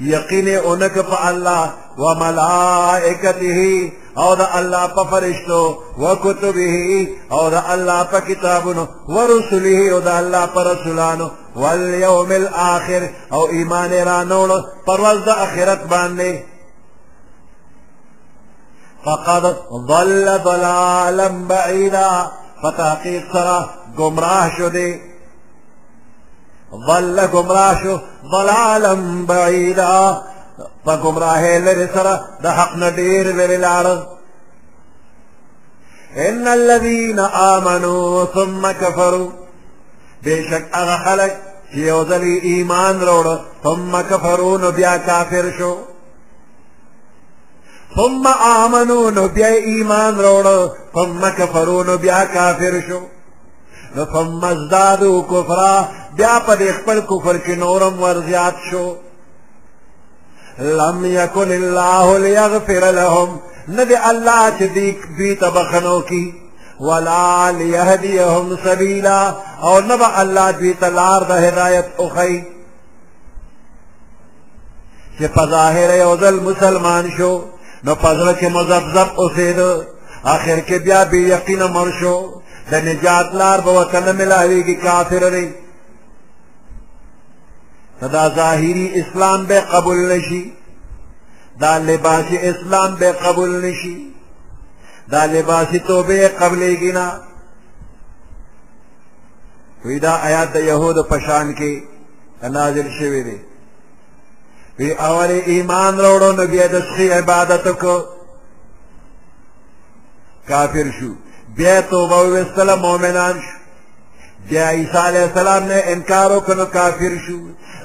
یقین 0.00 0.48
اونک 0.48 0.98
په 0.98 1.28
الله 1.28 1.70
وملائکته 1.98 3.90
او 4.18 4.34
د 4.34 4.46
الله 4.54 4.86
په 4.86 5.04
فرشتو 5.10 5.78
وکتبه 5.98 7.08
او 7.32 7.50
د 7.50 7.62
الله 7.68 8.02
په 8.04 8.20
کتابونو 8.20 8.86
ورسله 9.08 9.90
او 9.92 10.00
د 10.00 10.08
الله 10.08 10.46
په 10.46 10.62
رسولانو 10.72 11.30
والیوم 11.56 12.30
الاخر 12.32 13.08
او 13.32 13.46
ایمان 13.50 13.90
رانوړو 13.90 14.58
پر 14.86 15.00
ورځ 15.00 15.24
د 15.24 15.28
آخرت 15.28 15.80
باندې 15.90 16.42
فقد 19.04 19.56
ضل 19.72 20.38
ضلالا 20.44 21.28
بعيدا 21.46 22.28
فتحقیق 22.62 23.32
سرا 23.32 23.70
گمراه 23.98 24.68
دي 24.68 25.00
ضل 26.88 27.20
قمراه 27.26 27.82
شو 27.82 27.98
ضلالا 28.32 29.24
بعيدا 29.28 30.22
فقمراه 30.86 31.38
اللي 31.56 31.86
ترى 31.86 31.90
سره 31.94 32.28
د 32.42 32.46
حق 32.46 34.12
ان 36.16 36.48
الذين 36.48 37.18
امنوا 37.20 38.24
ثم 38.24 38.70
كفروا 38.70 39.30
بشك 40.22 40.68
أغا 40.74 40.96
خلق 40.96 41.32
چې 41.74 42.12
إيمان 42.44 43.00
رورا 43.02 43.40
ثم 43.64 44.00
كفروا 44.00 44.58
نبيا 44.58 44.96
كافر 44.96 45.54
شو 45.58 45.76
ثم 47.96 48.26
آمنو 48.40 49.00
نو 49.14 49.26
بیا 49.38 49.46
ایمان 49.70 50.20
روڑو 50.26 50.58
ثم 50.94 51.24
کفرو 51.38 51.82
نو 51.86 51.96
بیا 52.04 52.24
کافر 52.34 52.78
شو 52.88 53.00
نو 53.96 54.04
ثم 54.12 54.44
ازدادو 54.50 55.20
کفرا 55.32 55.72
بیا 56.16 56.38
پا 56.46 56.54
دیخ 56.58 56.80
پر 56.86 57.00
کفر 57.10 57.36
کی 57.46 57.54
نورم 57.64 58.02
ورزیاد 58.02 58.54
شو 58.70 58.84
لم 60.80 61.04
یکن 61.14 61.52
اللہ 61.58 62.16
لیغفر 62.22 62.90
لهم 62.92 63.38
ندی 63.76 63.94
اللہ 64.10 64.42
چی 64.58 64.66
دیک 64.80 65.06
بیت 65.18 65.44
بخنو 65.56 66.00
کی 66.10 66.22
ولا 66.88 67.26
لیہدیهم 67.60 68.56
سبیلا 68.64 69.20
او 69.70 69.78
نبا 69.92 70.10
اللہ 70.24 70.50
بیت 70.60 70.84
لار 70.98 71.22
دا 71.28 71.38
ہدایت 71.48 72.00
اخی 72.06 72.40
چی 75.18 75.26
پظاہر 75.38 75.96
یوزل 75.98 76.38
مسلمان 76.50 77.08
شو 77.16 77.32
نو 77.84 77.92
پزړه 78.02 78.32
کې 78.40 78.46
مزبذب 78.56 79.08
اوسېد 79.20 79.58
آخر 80.34 80.58
کې 80.68 80.74
بیا 80.86 81.00
به 81.10 81.16
یقین 81.34 81.62
مرشو 81.76 82.16
د 82.70 82.74
نجات 82.88 83.28
لار 83.40 83.58
به 83.66 83.72
وطن 83.80 84.04
ملاويږي 84.20 84.74
کافر 84.84 85.24
نه 88.02 88.08
دا 88.14 88.24
ظاهری 88.40 88.86
اسلام 89.00 89.40
به 89.48 89.58
قبول 89.72 89.98
نشي 90.12 90.42
دا 91.62 91.72
لباس 91.90 92.26
اسلام 92.50 92.90
به 93.00 93.08
قبول 93.24 93.50
نشي 93.64 93.96
دا 95.12 95.22
لباس 95.36 95.68
توبه 95.86 96.28
قبلېږي 96.40 96.92
نه 96.98 97.06
وی 99.84 99.98
دا 100.06 100.12
آیات 100.28 100.48
د 100.52 100.56
يهود 100.70 100.96
پشان 101.08 101.46
کې 101.58 101.72
نازل 102.56 102.88
شوی 102.98 103.22
دی 103.26 103.38
وی 104.78 104.90
اول 105.06 105.38
ایمان 105.54 105.98
روڑو 106.04 106.30
نو 106.32 106.44
بیا 106.52 106.66
د 106.72 106.88
شی 106.96 107.10
عبادت 107.20 107.64
کو 107.82 107.98
کافر 110.48 110.86
شو 111.00 111.10
بیا 111.56 111.80
توبه 111.90 112.16
وستل 112.36 112.68
مؤمنان 112.86 113.36
شو 113.40 113.48
بیا 114.48 114.70
عیسی 114.70 114.98
علیہ 115.08 115.22
السلام 115.22 115.62
نے 115.64 115.80
انکار 115.92 116.30
وکنو 116.30 116.64
کافر 116.72 117.12
شو 117.26 117.38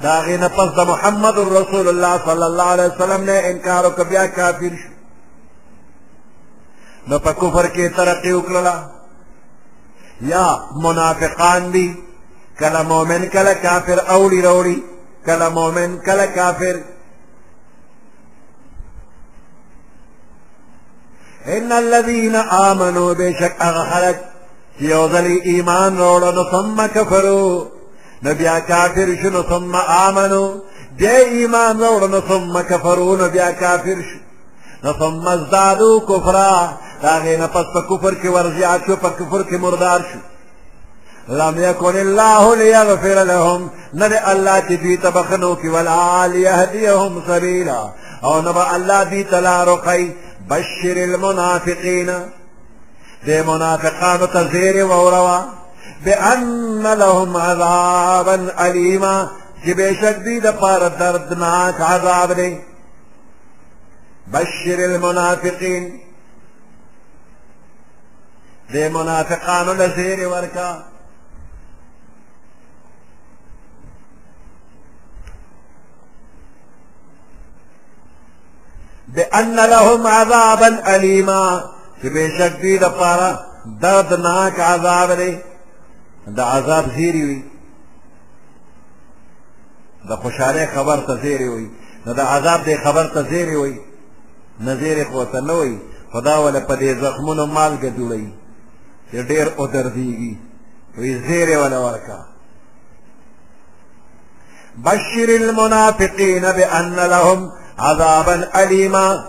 داغی 0.04 0.38
نه 0.38 0.48
پس 0.56 0.70
د 0.78 0.90
محمد 0.94 1.38
رسول 1.60 1.88
الله 1.94 2.16
صلی 2.32 2.46
الله 2.50 2.68
علیه 2.78 2.90
وسلم 2.94 3.24
نے 3.34 3.40
انکار 3.52 3.84
وک 3.92 4.00
بیا 4.16 4.26
کافر 4.40 4.74
شو 4.84 4.92
نو 7.12 7.20
په 7.26 7.32
کفر 7.46 7.66
کې 7.68 7.96
ترقی 7.96 8.32
وکړه 8.32 8.76
یا 10.34 10.50
منافقان 10.84 11.72
دي 11.72 11.88
کله 12.62 12.84
مؤمن 12.92 13.26
کله 13.38 13.54
کافر 13.54 13.98
اوړي 13.98 14.42
روړي 14.52 14.80
کله 15.28 15.48
مؤمن 15.60 15.98
کله 16.06 16.26
کافر 16.36 16.78
ان 21.58 21.72
الذين 21.72 22.36
امنوا 22.70 23.14
بشك 23.14 23.56
اغحرج 23.70 24.16
یوزلی 24.80 25.38
ایمان 25.52 25.98
روڑو 25.98 26.32
نو 26.32 26.44
ثم 26.52 26.82
کفرو 26.96 27.68
نو 28.24 28.34
بیا 28.38 28.60
کافر 28.68 29.08
شو 29.22 29.30
نو 29.30 29.42
ثم 29.50 29.76
آمنو 30.06 30.44
بیا 30.98 31.16
ایمان 31.38 31.80
روڑو 31.80 32.08
نو 32.08 32.20
ثم 32.28 32.60
کفرو 32.70 33.16
نو 33.20 33.28
بیا 33.30 33.52
کافر 33.60 33.98
شو 34.10 34.20
نو 34.84 34.92
ثم 35.00 35.28
ازدادو 35.28 35.90
کفرا 36.10 36.48
داغی 37.02 37.36
نپس 37.38 37.66
پا 37.74 37.82
کفر 37.90 38.14
کی 38.22 38.28
ورزیات 38.36 38.82
شو 38.88 38.96
پا 38.96 39.10
کفر 39.10 39.44
کی 39.50 39.58
مردار 39.66 40.00
شو 40.14 40.20
لم 41.28 41.64
يكن 41.64 41.96
الله 41.98 42.56
ليغفر 42.56 43.24
لهم 43.24 43.70
نہ 43.94 44.04
الله 44.06 44.60
تبي 44.60 44.98
تبخنوك 44.98 45.60
تبخنو 45.62 46.26
ليهديهم 46.32 47.24
سبيلا 47.28 47.92
او 48.24 48.42
نبا 48.42 48.76
الله 48.76 49.04
دی 49.04 49.24
تلا 49.24 49.64
بشر 50.50 50.98
المنافقين 51.04 52.14
دي 53.26 53.44
منافقان 53.44 54.28
تزير 54.34 54.86
ووروا 54.86 55.40
بأن 56.06 56.84
لهم 56.94 57.38
عذابا 57.38 58.52
أليما 58.68 59.30
کہ 59.66 59.74
بے 59.74 59.94
شک 59.94 60.44
دردناك 61.00 61.82
عذاب 61.82 62.32
لي 62.32 62.60
بشر 64.28 64.86
المنافقين 64.86 66.00
دي 68.74 68.90
منافقان 68.90 69.68
لزير 69.78 70.28
وركا 70.30 70.84
بأن 79.08 79.56
لهم 79.56 80.08
عذابا 80.08 80.96
أليما 80.96 81.62
چې 82.02 82.06
بشک 82.06 82.60
دوی 82.62 82.78
لپاره 82.80 83.40
دردناک 83.82 84.60
عذاب 84.60 85.12
دی 85.18 85.38
د 86.28 86.40
عذاب 86.40 86.86
زیری 86.96 87.24
وي 87.26 87.42
د 90.10 90.16
خوشحالۍ 90.22 90.66
خبر 90.76 90.98
ته 91.08 91.16
زیری 91.24 91.48
وي 91.48 91.68
نو 92.06 92.14
د 92.14 92.20
عذاب 92.20 92.64
دی 92.66 92.76
خبر 92.84 93.08
ته 93.14 93.22
زیری 93.30 93.56
وي 93.56 93.76
نه 94.60 94.76
زیری 94.76 95.04
خو 95.04 95.18
ورته 95.20 95.40
نه 95.42 95.54
وي 95.54 95.78
خو 96.12 96.20
دا 96.20 96.38
وله 96.40 96.60
په 96.60 96.76
دې 96.76 97.02
زخمونو 97.04 97.46
مالګه 97.46 97.90
جوړوي 97.98 98.32
چې 99.12 99.20
ډېر 99.30 99.48
ودردېږي 99.58 100.34
وی 100.98 101.20
زیری 101.28 101.56
وله 101.56 101.80
ورکه 101.86 102.26
بشر 104.78 105.30
المنافقین 105.30 106.52
بأن 106.52 106.96
لهم 106.96 107.52
عذابا 107.80 108.64
أليما 108.64 109.26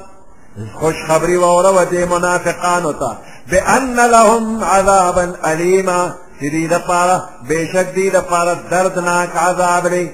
خوش 0.80 0.94
خبری 1.08 1.36
ووره 1.36 1.80
و 1.82 1.84
دی 1.84 2.04
منافقانو 2.04 2.92
تا 2.92 3.18
بأن 3.48 3.94
لهم 3.96 4.64
عذابا 4.64 5.34
أليما 5.52 6.14
دی 6.40 6.68
دپارا 6.68 7.18
بیشک 7.48 7.88
دی 7.94 8.10
دپارا 8.10 8.54
دردناک 8.70 9.36
عذاب 9.36 9.86
لی 9.86 10.10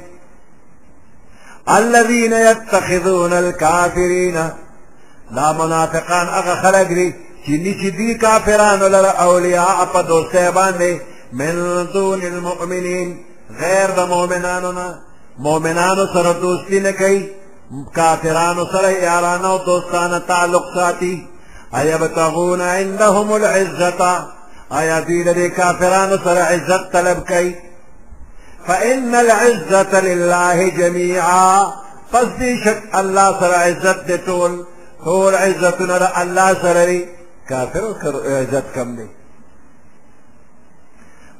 الذين 1.68 2.32
يتخذون 2.32 3.32
الكافرين 3.32 4.48
لا 5.30 5.52
منافقان 5.52 6.26
اغا 6.26 6.54
خلق 6.54 6.90
لي 6.90 7.14
چنی 7.46 7.74
چی 7.74 7.90
دی 7.90 8.14
کافرانو 8.14 8.88
لر 8.88 9.06
اولیاء 9.18 9.84
پا 9.92 10.00
دوستے 10.02 10.50
باندے 10.54 10.98
من 11.32 11.56
دون 11.92 12.22
المؤمنین 12.22 13.18
غیر 13.60 13.90
دا 13.90 14.06
مومنانونا 14.06 14.94
مومنانو 15.38 16.06
سر 16.06 16.32
دوستی 16.32 16.80
نکی 16.80 17.30
کافرانو 17.94 18.64
سره 18.72 18.92
یارانه 18.92 19.50
او 19.50 19.58
دوستانه 19.58 20.18
تعلق 20.18 20.64
ساتي 20.74 21.26
ایا 21.76 21.98
بتغون 21.98 22.60
عندهم 22.60 23.32
العزه 23.32 24.24
ایا 24.78 25.04
دې 25.04 25.28
د 25.28 25.38
کافرانو 25.48 26.16
سره 26.24 26.42
عزت 26.54 26.92
طلب 26.92 27.18
کوي 27.28 27.54
فان 28.66 29.14
العزه 29.14 30.00
لله 30.00 30.68
جميعا 30.70 31.66
پس 32.12 32.26
دې 32.38 32.64
شک 32.64 32.80
الله 32.94 33.40
سره 33.40 33.56
عزت 33.66 33.98
دې 34.08 34.26
ټول 34.28 34.52
ټول 35.04 35.34
عزتونه 35.34 35.98
د 35.98 36.08
الله 36.16 36.54
سره 36.54 36.72
لري 36.84 37.08
کافر 37.48 37.82
سره 38.02 38.40
عزت 38.40 38.64
کم 38.74 38.96
دی 38.96 39.08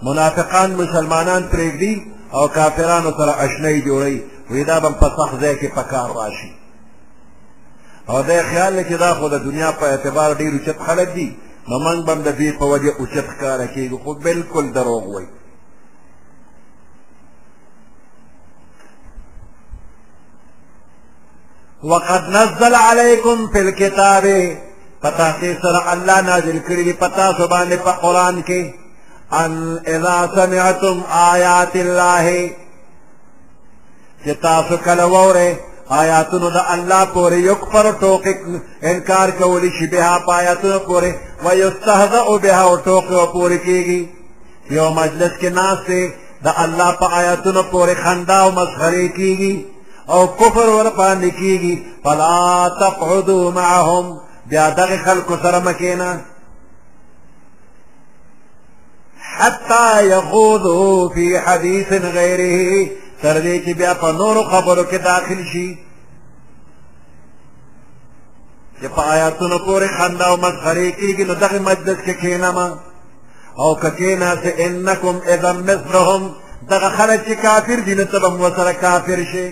منافقان 0.03 0.71
مسلمانان 0.71 1.49
پرېږدي 1.53 2.03
او 2.35 2.49
کافرانو 2.49 3.11
سره 3.19 3.33
اشنای 3.45 3.81
جوړي 3.83 4.34
وی 4.51 4.65
دا 4.65 4.79
بم 4.81 4.95
په 5.01 5.09
سخت 5.17 5.35
ځای 5.43 5.55
کې 5.61 5.69
په 5.77 5.83
کار 5.83 6.09
راشي 6.21 6.53
او 8.09 8.23
دا 8.29 8.43
خیال 8.51 8.73
دی 8.77 8.85
چې 8.91 8.97
دا 9.05 9.11
خو 9.15 9.29
د 9.29 9.37
دنیا 9.49 9.71
په 9.81 9.85
اعتبار 9.87 10.31
ډېر 10.41 10.53
اوچت 10.53 10.79
خلک 10.87 11.09
دي 11.19 11.29
نو 11.69 11.75
موږ 11.85 11.99
به 12.07 12.13
هم 12.13 12.23
د 12.23 12.31
دې 12.39 12.51
په 12.61 12.65
وجه 12.73 12.93
اوچت 13.01 13.25
ښکاره 13.33 13.67
کېږو 13.75 13.97
خو 14.05 14.15
بلکل 14.15 14.65
دروغ 14.73 15.05
وایي 15.15 15.29
وقد 21.91 22.25
نزل 22.31 22.75
عليكم 22.75 23.47
في 23.53 23.61
الكتاب 23.61 24.25
پتا 25.03 25.29
کې 25.41 25.51
سره 25.63 25.93
الله 25.93 26.21
نازل 26.21 26.59
کړی 26.69 26.85
دی 26.89 26.93
پتا 26.93 27.33
سبحانه 27.39 27.77
په 27.77 27.93
قران 27.93 28.43
کې 28.45 28.63
ان 29.33 29.81
اذا 29.95 30.19
سمعتم 30.39 30.97
آیات 31.33 31.77
الله 31.77 32.51
چې 34.25 34.31
تاسو 34.47 34.75
کله 34.87 35.05
ووره 35.15 35.49
آیاتونو 36.03 36.49
د 36.57 36.61
الله 36.75 37.03
پورې 37.15 37.35
یو 37.51 37.55
پر 37.73 37.87
ټوک 38.01 38.25
انکار 38.91 39.29
کولی 39.41 39.71
شي 39.79 39.87
به 39.87 40.03
آیاتونو 40.41 40.79
پورې 40.89 41.11
و 41.45 41.47
یستهزأ 41.63 42.23
بها 42.45 42.63
او 42.69 42.75
ټوک 42.87 43.07
پورې 43.37 43.59
کیږي 43.67 44.01
یو 44.77 44.87
مجلس 45.01 45.33
کې 45.41 45.49
ناس 45.61 45.79
د 46.47 46.49
الله 46.65 46.91
په 47.01 47.07
آیاتونو 47.21 47.63
پورې 47.73 47.95
خندا 48.05 48.39
او 48.45 48.51
مسخره 48.59 49.07
کیږي 49.19 49.55
او 50.15 50.21
کفر 50.41 50.69
ور 50.73 50.89
باندې 51.01 51.31
کیږي 51.41 51.75
فلا 52.05 52.39
تقعدوا 52.81 53.45
معهم 53.59 54.07
بیا 54.51 54.65
دغه 54.79 54.97
خلکو 55.07 55.35
سره 55.45 55.59
مکینا 55.69 56.11
حتى 59.39 59.89
يخوضوا 60.09 60.99
في 61.15 61.27
حديث 61.47 61.89
غيره 62.17 62.61
تر 63.25 63.37
دې 63.45 63.55
چې 63.65 63.73
بیا 63.81 63.93
په 64.03 64.09
نورو 64.21 64.43
خبرو 64.53 64.85
کې 64.91 64.99
داخل 65.11 65.41
شي 65.53 65.69
چې 68.79 68.87
په 68.95 69.03
آیاتونو 69.15 69.59
پورې 69.67 69.89
خندا 69.99 70.25
او 70.31 70.37
مسخرې 70.45 70.89
کېږي 70.99 71.25
نو 71.29 71.35
دغه 71.43 71.59
مجلس 71.71 71.99
کې 72.07 72.15
کښېنما 72.21 72.69
او 73.63 73.71
که 73.83 73.91
کښېناستې 73.99 74.51
انکم 74.65 75.15
اذا 75.33 75.53
مثلهم 75.71 76.23
دغه 76.73 76.89
خلک 76.99 77.21
چې 77.29 77.35
کافر 77.47 77.79
دي 77.87 77.95
نو 77.99 78.05
ته 78.11 78.17
به 78.23 78.27
هم 78.29 78.37
ورسره 78.43 78.73
کافر 78.85 79.19
شي 79.33 79.49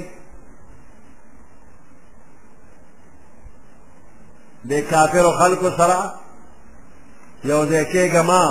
دې 4.69 4.79
کافرو 4.93 5.33
خلکو 5.41 5.69
سره 5.79 5.99
یو 7.51 7.61
ځای 7.71 7.85
کېږه 7.95 8.17
ما 8.31 8.45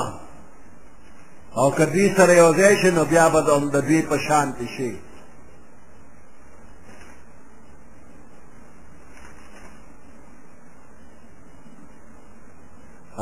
او 1.60 1.68
که 1.77 1.85
دوی 1.93 2.07
سره 2.18 2.31
یو 2.41 2.49
ځای 2.60 2.73
شي 2.81 2.89
نو 2.98 3.03
بیا 3.11 3.26
به 3.34 3.39
د 3.48 3.76
دوی 3.88 4.02
په 4.10 4.15
شان 4.27 4.49
کې 4.60 4.68
شي 4.77 4.91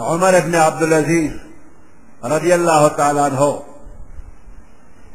عمر 0.04 0.36
ابن 0.38 0.56
عبدالعزیز 0.56 1.32
رضی 2.24 2.54
الله 2.54 2.88
تعالی 2.90 3.20
عنہ 3.20 3.48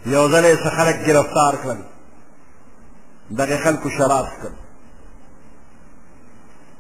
یو 0.06 0.28
ځل 0.28 0.44
یې 0.44 0.56
څه 0.62 0.70
خلک 0.76 0.96
ګرفتار 1.06 1.54
کړل 1.62 1.80
دغې 3.30 3.56
خلکو 3.64 3.88
شراب 3.98 4.26
کړل 4.26 4.52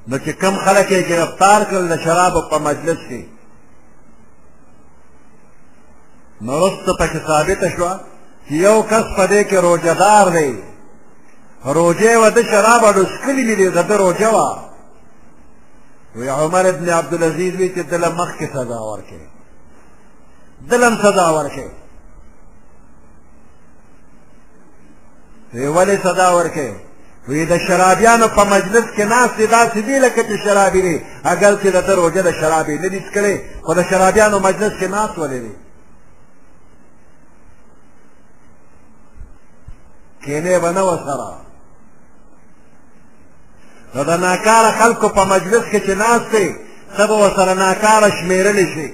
نو 0.08 0.18
چې 0.18 0.30
کم 0.42 0.56
خلک 0.56 0.90
یې 0.90 1.02
ګرفتار 1.08 1.64
کړل 1.70 1.86
د 1.92 2.00
شرابو 2.04 2.40
په 2.50 2.58
مجلس 2.58 2.98
کې 3.08 3.22
نو 6.40 6.52
وروسته 6.56 6.92
پکې 7.00 7.18
ثابته 7.26 7.70
شوه 7.76 8.00
چې 8.48 8.52
یو 8.52 8.82
کس 8.82 9.04
په 9.16 9.26
دې 9.26 9.44
کې 9.50 9.54
روجهدار 9.54 10.28
دی 10.28 10.58
روجې 11.64 12.14
وه 12.16 12.28
ده 12.28 12.42
شراب 12.42 12.84
اډوسکلي 12.84 13.44
مې 13.48 13.56
دی 13.58 13.68
د 13.70 13.82
ده 13.88 13.96
روجه 13.96 14.30
وه 14.34 14.73
وی 16.16 16.28
عمر 16.28 16.68
ابن 16.68 16.88
عبد 16.90 17.14
العزيز 17.14 17.54
وی 17.54 17.68
چې 17.76 17.90
دلم 17.90 18.14
مخ 18.16 18.28
کې 18.38 18.52
سزا 18.54 18.78
ورکړي 18.80 19.28
دلم 20.70 20.96
سزا 21.02 21.28
ورکړي 21.40 21.70
وی 25.54 25.66
ولی 25.68 25.96
صدا 26.02 26.28
ورکه 26.36 26.74
وی 27.28 27.44
د 27.46 27.56
شرابیانو 27.68 28.28
په 28.28 28.44
مجلس 28.44 28.84
کې 28.96 29.00
ناس 29.00 29.30
دي 29.36 29.46
داسې 29.48 29.78
دي 29.80 29.98
لکه 29.98 30.22
چې 30.24 30.44
شرابي 30.44 30.80
دي 30.82 31.04
اگر 31.24 31.56
چې 31.62 31.66
د 31.66 31.90
روجه 31.90 32.22
د 32.22 32.30
شرابي 32.32 32.78
نه 32.78 32.88
دي 32.88 33.00
څکلی 33.00 33.62
خو 33.64 33.74
د 33.74 33.82
شرابیانو 33.90 34.38
مجلس 34.38 34.72
کې 34.80 34.84
ناس 34.84 35.18
ولې 35.18 35.26
دي 35.44 35.54
کینې 40.24 40.58
به 40.62 40.72
نه 40.72 40.82
وسره 40.82 41.43
نو 43.94 44.00
د 44.10 44.10
ناکاره 44.26 44.70
خلکو 44.80 45.08
په 45.16 45.22
مجلس 45.34 45.64
کې 45.70 45.80
چې 45.86 45.90
ناست 46.02 46.26
دی 46.32 46.46
ته 46.96 47.06
به 47.08 47.14
ورسره 47.22 47.52
ناکاره 47.64 48.08
شمېرلی 48.18 48.66
شي 48.74 48.88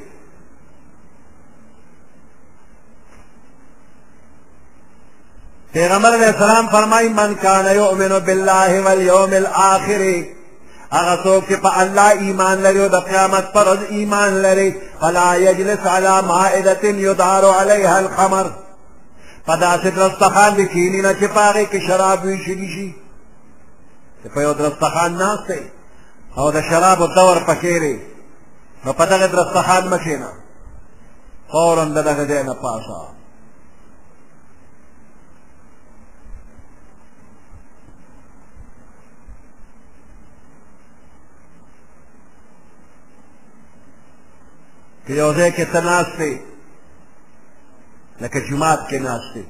پیغمبر 5.73 6.13
علیہ 6.15 6.27
السلام 6.35 6.69
فرمائی 6.71 7.09
من 7.09 7.35
کان 7.43 7.67
یؤمن 7.75 8.19
بالله 8.27 8.81
والیوم 8.87 9.33
الاخر 9.43 10.05
هغه 10.93 11.25
څوک 11.25 11.45
چې 11.49 11.55
په 11.65 11.81
الله 11.83 12.09
ایمان 12.25 12.57
لري 12.63 12.81
او 12.85 12.89
د 12.89 13.01
قیامت 13.11 13.53
پر 13.53 13.65
ورځ 13.67 13.91
ایمان 13.97 14.33
لري 14.47 14.71
فلا 15.01 15.29
یجلس 15.47 15.87
علی 15.97 16.15
مائدة 16.29 16.83
یدار 16.89 17.45
علیها 17.55 17.97
الخمر 17.99 18.47
په 19.47 19.55
داسې 19.61 19.87
درستخان 19.99 20.51
د 20.55 20.61
کینې 20.73 21.01
نه 21.07 21.13
چې 21.21 21.25
په 21.35 21.41
هغې 21.53 21.67
کې 21.73 21.87
شراب 21.87 22.25
ویشلی 22.25 22.69
شي 22.75 22.89
چې 24.23 24.29
په 24.35 24.41
یو 24.47 24.53
درستخان 24.61 25.11
ناست 25.23 25.45
دی 25.51 25.63
او 26.39 26.47
د 26.57 26.59
شرابو 26.69 27.07
دور 27.19 27.37
پکې 27.49 27.77
دی 27.85 27.97
نو 28.85 28.91
په 28.99 29.05
دغه 29.13 29.27
درستخان 29.35 29.83
مه 29.91 29.99
کښېنه 30.05 30.31
فورا 31.53 31.85
د 31.85 31.99
دغه 32.09 32.25
ځای 32.31 32.43
نه 32.49 32.55
پاڅه 32.63 32.99
که 45.07 45.13
یو 45.23 45.31
ځای 45.39 45.51
کې 45.57 45.65
ته 45.73 45.81
ناست 45.91 46.13
دی 46.21 46.35
لکه 48.23 48.39
جومات 48.47 48.81
کې 48.91 48.97
ناست 49.09 49.31
دی 49.35 49.45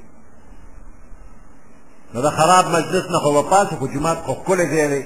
نو 2.15 2.21
د 2.23 2.31
خراب 2.37 2.65
مجلس 2.79 3.05
نه 3.11 3.19
خو 3.23 3.31
به 3.33 3.43
پاسې 3.51 3.75
خو 3.79 3.87
جومات 3.93 4.19
خو 4.25 4.33
ښکلی 4.41 4.67
ځای 4.73 4.87
دی 4.93 5.03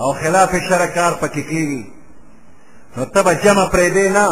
او 0.00 0.12
خلاف 0.20 0.54
شرع 0.68 0.86
کار 0.98 1.12
پکې 1.20 1.42
کېږي 1.50 1.82
نو 2.96 3.04
ته 3.12 3.22
به 3.22 3.34
جمع 3.34 3.66
پرېږدې 3.74 4.06
نه 4.18 4.28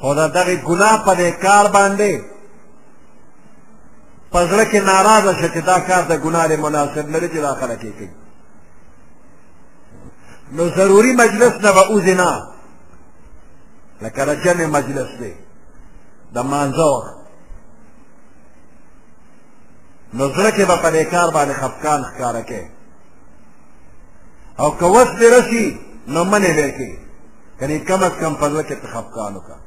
خو 0.00 0.14
د 0.20 0.22
دغې 0.36 0.56
ګناه 0.68 0.96
په 1.06 1.12
دې 1.20 1.28
کار 1.44 1.64
باندې 1.76 2.12
په 4.32 4.38
زړه 4.50 4.64
کې 4.70 4.78
ناراضه 4.92 5.32
شه 5.40 5.48
چې 5.54 5.60
دا 5.70 5.80
کار 5.88 6.02
د 6.04 6.14
ګناه 6.24 6.48
دی 6.48 6.56
مناسب 6.56 7.06
نه 7.08 7.18
دی 7.20 7.28
چې 7.28 7.40
دا 7.42 7.52
خلک 7.60 7.80
یې 7.84 7.92
کوي 7.98 8.08
نو 10.56 10.68
ضروري 10.68 11.12
مجلس 11.12 11.52
نه 11.64 11.70
به 11.76 11.82
اوځي 11.92 12.14
نه 12.22 12.30
لکه 14.02 14.24
د 14.24 14.32
جمع 14.44 14.66
مجلس 14.78 15.08
دی 15.20 15.34
د 16.34 16.36
مانځه 16.52 16.78
وخت 16.92 17.15
نو 20.16 20.24
زړه 20.34 20.50
کې 20.56 20.64
به 20.70 20.76
په 20.84 20.88
دې 20.94 21.04
کار 21.14 21.28
باندې 21.36 21.54
خفقان 21.60 22.00
ښکاره 22.08 22.42
کې 22.48 22.62
او 24.60 24.68
که 24.78 24.86
وس 24.94 25.08
دې 25.20 25.28
رسي 25.36 25.64
نو 26.12 26.20
منې 26.32 26.52
به 26.58 26.68
کې 26.78 26.90
کنی 27.58 27.76
کم 27.88 28.00
از 28.06 28.12
کم 28.20 28.32
په 28.40 28.46
زړه 28.52 28.62
کې 28.68 28.74
ته 28.80 28.86
خفقان 28.94 29.32
وکړه 29.36 29.58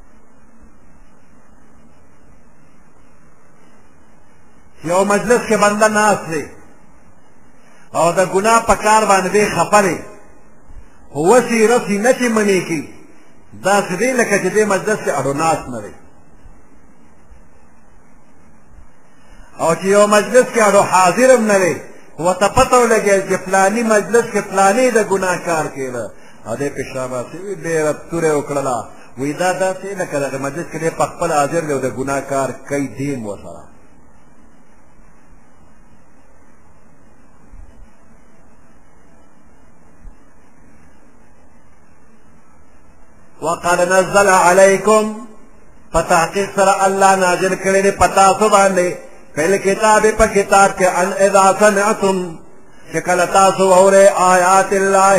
یو 4.90 5.00
مجلس 5.14 5.42
کې 5.50 5.56
بنده 5.64 5.88
ناست 6.00 6.24
دی 6.32 6.44
او 7.98 8.06
د 8.20 8.22
ګناه 8.34 8.60
په 8.70 8.76
کار 8.86 9.02
باندې 9.12 9.44
خفه 9.56 9.80
دی 9.88 9.98
خو 11.12 11.20
وسې 11.32 11.58
رسي 11.74 11.98
نه 12.06 12.12
چې 12.20 12.28
منې 12.38 12.60
کې 12.68 12.82
داسې 13.68 13.94
دی 14.02 14.10
لکه 14.20 14.36
چې 14.44 14.50
دې 14.56 14.64
مجلس 14.74 14.98
کې 15.04 15.10
اډو 15.18 15.34
ناست 15.44 15.66
نه 15.74 15.80
دی 15.84 15.94
او 19.64 19.76
چې 19.80 19.86
یو 19.96 20.08
مجلس 20.18 20.46
کې 20.54 20.62
اړو 20.68 20.82
حاضر 20.92 21.28
هم 21.36 21.44
نه 21.52 21.58
وي 21.62 21.74
ورته 22.26 22.48
پته 22.56 22.76
ولګېږي 22.82 23.24
چې 23.30 23.38
فلاني 23.46 23.84
مجلس 23.96 24.26
کې 24.34 24.42
فلاني 24.50 24.92
د 24.92 25.00
ګناه 25.12 25.38
کار 25.48 25.66
کېده 25.76 26.06
او 26.48 26.54
دې 26.60 26.70
پېشاباسې 26.78 27.38
وي 27.46 27.56
ډېره 27.66 27.92
تورې 28.10 28.32
وکړله 28.38 28.78
وی 29.18 29.34
دا 29.34 29.52
داسې 29.64 29.90
لکه 30.02 30.16
دغه 30.20 30.38
مجلس 30.48 30.66
کې 30.72 30.78
دی 30.80 30.90
په 30.90 31.06
خپل 31.12 31.30
حاضر 31.38 31.62
دی 31.66 31.74
او 31.74 31.80
د 31.88 31.90
ګناه 32.00 32.22
کار 32.32 32.50
کوي 32.70 32.88
دیم 32.88 33.26
ورسره 33.26 33.64
وقد 43.42 43.80
نزل 43.82 44.30
عليكم 44.30 45.26
فتحقیق 45.94 46.50
سره 46.56 46.74
الله 46.86 47.16
نازل 47.16 47.54
کړی 47.64 47.82
دی 47.86 47.92
په 47.92 48.06
تاسو 48.08 48.50
باندې 48.50 48.90
فیل 49.36 49.58
کتاب 49.64 50.06
پا 50.18 50.26
کتاب 50.36 50.78
کے 50.78 50.88
ان 50.88 51.12
اذا 51.26 51.44
سمعتم 51.60 52.18
شکل 52.94 53.20
تاسو 53.34 53.74
اورے 53.74 54.08
آیات 54.34 54.72
اللہ 54.80 55.18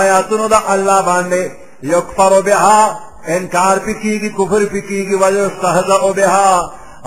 آیاتنو 0.00 0.46
دا 0.48 0.58
اللہ 0.74 1.00
باندے 1.06 1.42
یکفر 1.94 2.32
بہا 2.44 2.78
انکار 3.36 3.76
پی 3.84 3.92
کی 4.02 4.20
گی 4.22 4.28
کفر 4.36 4.64
پی 4.72 4.80
کی 4.88 5.06
گی 5.08 5.14
وجہ 5.22 5.40
استحضع 5.46 6.10
بہا 6.16 6.48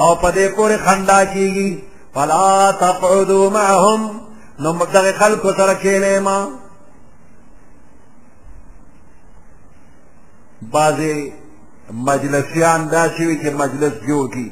او 0.04 0.14
پدے 0.24 0.48
پورے 0.56 0.78
خندہ 0.86 1.22
کی 1.34 1.52
گی 1.56 1.70
فلا 2.14 2.70
تقعدو 2.80 3.50
معہم 3.54 4.06
نمدغ 4.66 5.06
خلق 5.20 5.46
سرکیلے 5.58 6.20
ماں 6.28 6.46
بعض 10.72 11.00
مجلسیان 12.08 12.88
دا 12.92 13.06
شوی 13.18 13.36
کہ 13.44 13.50
مجلس 13.58 13.94
جو 14.08 14.28
کی 14.34 14.50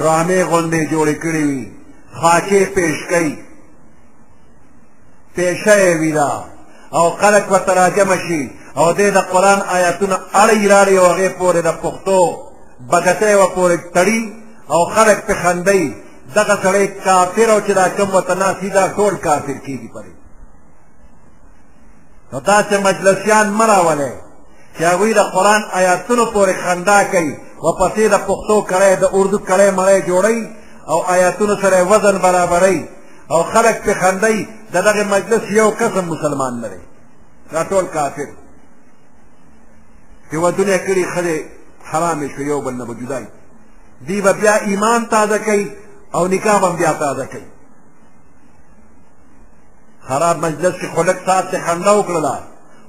ډرامې 0.00 0.40
غونډې 0.50 0.80
جوړې 0.92 1.14
کړې 1.22 1.42
وي 1.50 1.62
خاکې 2.18 2.60
پیش 2.76 2.98
کوي 3.10 3.34
پیشه 5.36 5.76
یې 5.84 5.92
وي 6.00 6.12
او 6.98 7.06
خلک 7.20 7.44
ورته 7.52 7.72
راجمع 7.82 8.18
شي 8.26 8.42
او 8.78 8.86
دې 8.98 9.08
د 9.16 9.18
قرآن 9.32 9.60
آیاتونه 9.78 10.16
اړی 10.42 10.60
راړي 10.72 10.94
او 11.02 11.06
هغې 11.12 11.28
پورې 11.38 11.60
د 11.64 11.70
پښتو 11.82 12.20
بګتۍ 12.90 13.34
و 13.40 13.42
پورې 13.56 13.76
تړي 13.94 14.20
او 14.74 14.80
خلک 14.94 15.18
پې 15.26 15.34
خندوي 15.42 15.84
دغه 16.36 16.54
سړی 16.64 16.86
کافر 17.06 17.48
او 17.54 17.58
چې 17.66 17.70
دا 17.80 17.86
کوم 17.96 18.08
ورته 18.14 18.34
ناست 18.42 18.62
دا 18.78 18.84
ټول 18.96 19.12
کافر 19.26 19.56
کېږي 19.66 19.88
پرې 19.94 20.12
نو 22.32 22.38
داسې 22.50 22.74
مجلسیان 22.88 23.46
مه 23.58 23.64
راولئ 23.70 24.12
چې 24.78 24.82
هغوی 24.90 25.12
د 25.14 25.18
قرآن 25.34 25.62
آیاتونو 25.80 26.24
پورې 26.34 26.52
خندا 26.64 26.98
کوي 27.12 27.34
وپسې 27.64 28.04
د 28.14 28.16
پښتو 28.28 28.56
کړی 28.70 28.92
د 29.02 29.04
اردو 29.18 29.38
کړی 29.48 29.68
مړی 29.78 29.98
جوړی 30.10 30.38
او 30.92 30.98
آیاتونو 31.14 31.54
سره 31.62 31.78
وزن 31.90 32.16
برابرۍ 32.26 32.78
او 33.32 33.40
خلک 33.52 33.76
پې 33.84 33.92
خندی 34.00 34.36
د 34.74 34.76
دغه 34.86 35.02
مجلس 35.14 35.42
یو 35.60 35.68
قسم 35.80 36.04
مسلمان 36.14 36.54
نه 36.62 36.68
دی 36.72 36.80
دا 37.52 37.62
ټول 37.70 37.84
کافر 37.96 38.28
هېوادونه 40.32 40.70
یې 40.76 40.80
کړي 40.86 41.04
ښځې 41.14 41.36
حرامې 41.90 42.28
شوې 42.34 42.44
یو 42.52 42.60
بل 42.66 42.74
نه 42.80 42.84
به 42.88 42.94
جدای 43.00 43.24
دی 44.06 44.18
به 44.24 44.32
بیا 44.40 44.54
ایمان 44.68 45.00
تازه 45.14 45.38
کوي 45.46 45.64
او 46.16 46.22
نکاح 46.34 46.58
به 46.60 46.66
هم 46.68 46.76
بیا 46.76 46.92
تازه 46.92 47.24
کوي 47.32 47.48
خراب 50.08 50.36
مجلس 50.46 50.74
کې 50.80 50.86
خو 50.94 51.00
لږ 51.08 51.18
ساعت 51.26 51.50
خنده 51.66 51.92
وکړله 52.00 52.36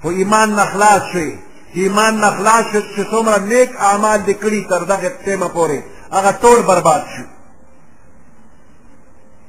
خو 0.01 0.09
ایمان 0.09 0.49
نه 0.59 0.63
خلاص 0.71 1.01
شوې 1.13 1.35
ایمان 1.81 2.19
نه 2.21 2.29
خلاص 2.29 2.65
شو 2.73 2.81
چې 2.95 3.03
څومره 3.11 3.37
نیک 3.51 3.69
اعمال 3.89 4.19
دې 4.25 4.33
کړي 4.43 4.61
تر 4.71 4.81
دغه 4.91 5.09
ټیمه 5.25 5.47
پورې 5.55 5.79
هغه 6.15 6.31
ټول 6.41 6.59
برباد 6.69 7.01
شو 7.13 7.23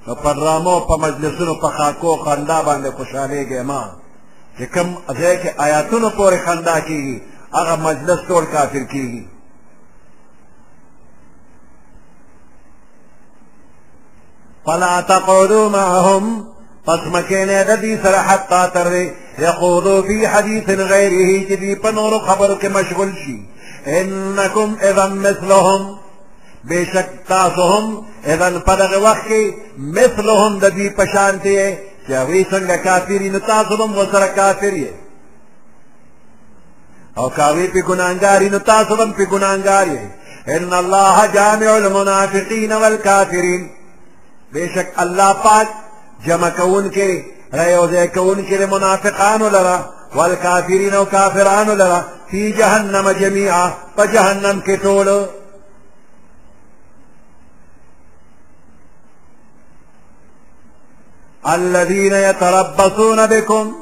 نو 0.07 0.15
پر 0.23 0.37
رامو 0.47 0.77
په 0.89 0.97
مجلسونو 1.05 1.55
په 1.63 1.69
خاکو 1.77 2.17
خندا 2.25 2.63
باندې 2.69 2.91
خوشحالېږې 2.97 3.61
ما 3.71 3.83
چې 4.59 4.63
کوم 4.75 4.89
ځای 5.21 5.37
کې 5.43 5.51
آیاتونو 5.67 6.09
پورې 6.11 6.37
خندا 6.47 6.77
کېږي 6.81 7.23
هغه 7.57 7.75
مجلس 7.89 8.19
ټول 8.29 8.45
کافر 8.45 8.85
کېږي 8.93 9.29
فلا 14.67 15.01
تقعدوا 15.01 15.69
معهم 15.69 16.54
قسم 16.87 17.21
كان 17.21 17.49
د 17.67 17.81
دې 17.83 18.03
سره 18.07 18.19
حتا 18.27 18.67
تر 18.77 18.93
یقولو 19.39 19.95
فی 20.07 20.27
حدیث 20.27 20.65
غیره 20.69 21.29
چې 21.49 21.59
دې 21.63 21.73
په 21.83 21.91
نورو 21.93 22.21
مشغول 22.79 23.13
شي 23.25 23.39
انكم 24.01 24.77
اذا 24.83 25.07
مثلهم 25.07 25.99
بشك 26.65 27.09
تاسهم 27.29 28.07
اذا 28.27 28.49
فرغ 28.67 29.03
وقت 29.03 29.31
مثلهم 29.79 30.59
د 30.59 30.65
بشانتي 30.99 31.77
په 32.09 32.45
شان 32.51 32.77
كافرين 32.77 33.39
تاسهم 33.47 33.99
وسر 33.99 34.23
څنګه 34.37 34.95
او 37.19 37.31
كاوي 37.31 37.69
في 37.69 37.83
گنانگاری 37.83 38.49
نو 38.49 38.59
في 39.17 39.25
هم 39.31 39.63
ان 40.49 40.73
الله 40.73 41.27
جامع 41.27 41.77
المنافقين 41.77 42.73
والكافرين 42.73 43.71
بشك 44.53 44.93
الله 45.01 45.33
پاک 45.33 45.69
جمع 46.27 46.49
كون 46.49 46.91
كري 46.91 47.25
را 47.55 48.07
كون 48.07 48.43
كري 48.43 48.67
منافقان 48.67 49.39
کې 49.39 49.43
لرا 49.53 49.91
والكافرين 50.17 50.95
وكافران 50.95 51.67
لرا 51.71 52.05
في 52.31 52.51
جهنم 52.53 53.11
جميعا 53.11 53.75
فجهنم 53.97 54.61
كتول 54.67 55.27
الذين 61.49 62.13
يتربصون 62.13 63.27
بكم 63.27 63.75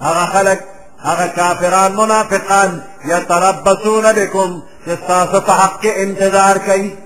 هغه 0.00 0.26
خلق 0.26 0.58
هغه 1.00 1.26
كافران 1.26 1.96
منافقان 1.96 2.82
يتربصون 3.04 4.12
بكم 4.12 4.62
چې 4.86 4.90
تاسو 5.08 5.52
حق 5.52 5.86
انتظار 5.86 6.58
كي 6.58 6.96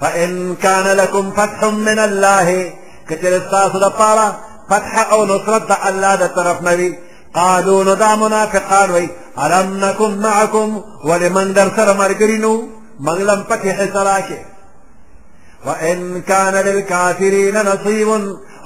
فإن 0.00 0.54
كان 0.56 0.96
لكم 0.96 1.30
فتح 1.30 1.64
من 1.64 1.98
الله 1.98 2.72
كتر 3.08 3.36
استاسو 3.36 3.78
دپارا 3.90 4.32
فتح 4.70 5.12
او 5.12 5.24
نصرة 5.24 5.58
دا 5.58 5.88
الله 5.88 6.14
دا 6.14 6.26
طرف 6.26 6.56
قالوا 7.34 7.94
قالو 7.94 8.16
منافقان 8.16 8.90
وي 8.90 9.08
ألم 9.44 9.80
نكن 9.84 10.18
معكم 10.18 10.82
ولمن 11.04 11.32
من 11.48 11.52
در 11.54 11.68
سر 11.76 12.58
مغلم 13.00 13.44
فتح 13.50 13.84
سراشه 13.92 14.38
وإن 15.66 16.22
كان 16.22 16.54
للكافرين 16.54 17.62
نصيب 17.62 18.08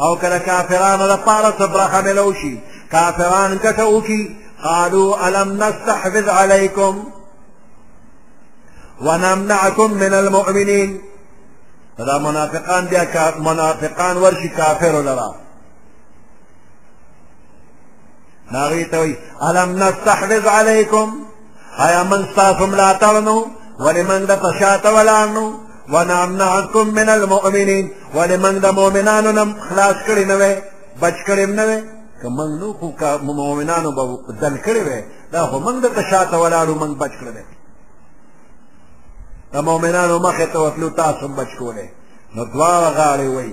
أو 0.00 0.16
كان 0.22 0.40
كافران 0.40 0.98
لطارة 1.00 1.54
صبرها 1.58 2.00
ملوشي 2.00 2.58
كافران 2.92 3.58
كتوكي 3.58 4.36
قالوا 4.64 5.28
ألم 5.28 5.52
نستحفظ 5.64 6.28
عليكم 6.28 7.04
ونمنعكم 9.00 9.94
من 9.94 10.14
المؤمنين 10.14 11.00
دا 11.98 12.18
منافقان 12.24 12.84
بیا 12.90 13.04
کا 13.14 13.24
منافقان 13.46 14.16
ورشي 14.22 14.48
کافر 14.48 15.02
لرا 15.06 15.30
ناغی 18.52 18.84
توی 18.92 19.16
علم 19.40 19.70
نستحفظ 19.82 20.46
علیکم 20.46 21.08
آیا 21.84 22.02
من 22.04 22.22
ستاسو 22.32 22.66
ملاترنو 22.66 23.38
ولی 23.80 24.02
من 24.02 24.24
دا 24.26 24.36
پشات 24.36 24.86
ولانو 24.96 25.46
ونمنعکم 25.92 26.86
من 26.96 27.08
المؤمنین 27.08 27.90
ولی 28.14 28.36
من 28.36 28.58
دا 28.60 28.70
مومنانو 28.72 29.32
نم 29.32 29.54
خلاص 29.68 29.96
کری 30.06 30.24
نوے 30.24 30.52
بچ 31.00 31.14
کریم 31.26 31.50
نوے 31.50 31.78
که 32.22 32.28
من 32.28 32.58
نو 32.60 32.72
خو 32.72 32.92
که 33.00 33.16
مومنانو 33.22 33.92
با 33.92 34.18
دل 34.40 34.56
کری 34.56 34.80
وے 34.84 35.04
دا 35.32 35.46
خو 35.46 35.58
من 35.58 35.80
دا 35.80 35.88
پشات 35.88 36.34
ولانو 36.34 36.74
من 36.74 36.94
بچ 36.94 37.10
کری 37.20 37.44
دا 39.52 39.60
مومنانو 39.66 40.18
مخی 40.26 40.46
تو 40.52 40.88
تاسم 40.96 41.32
بچکولے 41.36 41.86
نو 42.34 42.44
دعا 42.54 42.78
و 42.78 42.90
غاری 42.96 43.26
وی 43.28 43.52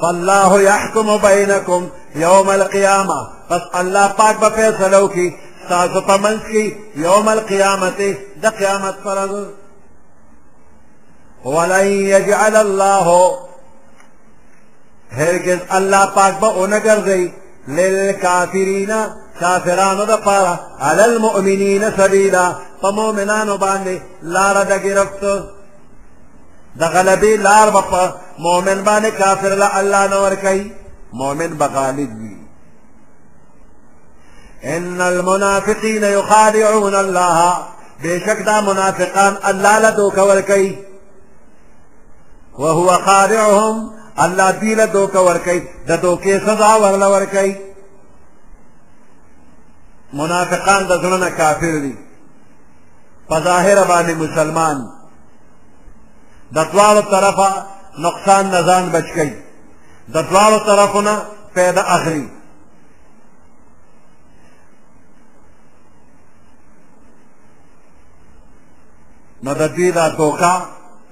فاللہ 0.00 0.60
یحکم 0.62 1.16
بینکم 1.22 1.86
یوم 2.20 2.48
القیامہ 2.50 3.20
پس 3.48 3.62
اللہ 3.80 4.12
پاک 4.16 4.38
با 4.40 4.48
فیصلو 4.54 5.06
کی 5.14 5.28
سازو 5.68 6.00
پا 6.06 6.16
منس 6.20 6.42
کی 6.52 6.64
یوم 7.02 7.28
القیامت 7.28 8.00
دا 8.42 8.50
قیامت 8.60 9.02
پر 9.04 9.16
از 9.18 9.30
ولن 11.44 11.86
یجعل 12.08 12.56
اللہ 12.56 13.08
ہرگز 15.16 15.60
اللہ 15.78 16.04
پاک 16.14 16.38
با 16.40 16.48
اونگر 16.60 16.98
دی 17.06 17.26
لیل 17.80 17.96
کافرانو 19.40 20.04
د 20.04 20.14
پاره 20.24 20.54
علی 20.80 21.02
المؤمنین 21.02 21.90
سبیلا 21.96 22.54
په 22.80 22.90
مؤمنانو 22.90 23.56
باندې 23.56 23.96
لار 24.22 24.56
د 24.64 24.72
گرفت 24.84 25.20
د 25.20 26.82
غلبې 26.94 27.34
لار 27.46 27.70
په 27.70 28.02
مؤمن 28.38 28.78
باندې 28.84 29.08
کافر 29.18 29.48
له 29.62 29.78
الله 29.78 30.06
نور 30.08 30.34
کوي 30.34 30.72
مؤمن 31.12 31.58
بغالب 31.58 32.10
وي 32.20 32.36
ان 34.74 35.00
المنافقین 35.00 36.04
یخادعون 36.04 36.94
الله 36.94 37.56
بشک 38.02 38.38
دا 38.44 38.60
منافقان 38.60 39.36
الله 39.44 39.78
له 39.78 39.90
دوک 39.90 40.16
ورکي 40.18 40.78
وهو 42.58 42.88
خادعهم 43.06 43.92
الله 44.18 44.50
دې 44.60 44.72
له 44.80 44.84
دوک 44.86 45.14
ورکي 45.14 45.60
د 45.86 45.90
دوکې 46.02 46.34
سزا 46.46 46.74
ورل 46.76 47.02
ورکي 47.04 47.56
منافقان 50.20 50.82
د 50.86 50.92
زړه 51.02 51.16
نه 51.24 51.30
کافر 51.38 51.74
دي 51.84 51.94
په 53.28 53.36
ظاهر 53.48 53.78
باندې 53.92 54.14
مسلمان 54.24 54.76
د 56.56 56.58
دواړو 56.72 57.02
طرفه 57.12 57.48
نقصان 58.06 58.44
نه 58.54 58.60
ځان 58.68 58.84
بچ 58.94 59.06
کوي 59.16 59.34
د 60.14 60.16
دواړو 60.30 60.58
طرفو 60.68 61.00
نه 61.08 61.14
پیدا 61.54 61.82
اخلي 61.96 62.26
نو 69.42 69.52
د 69.60 69.62
دوی 69.74 69.90
دا 69.96 70.08
دوکه 70.08 70.52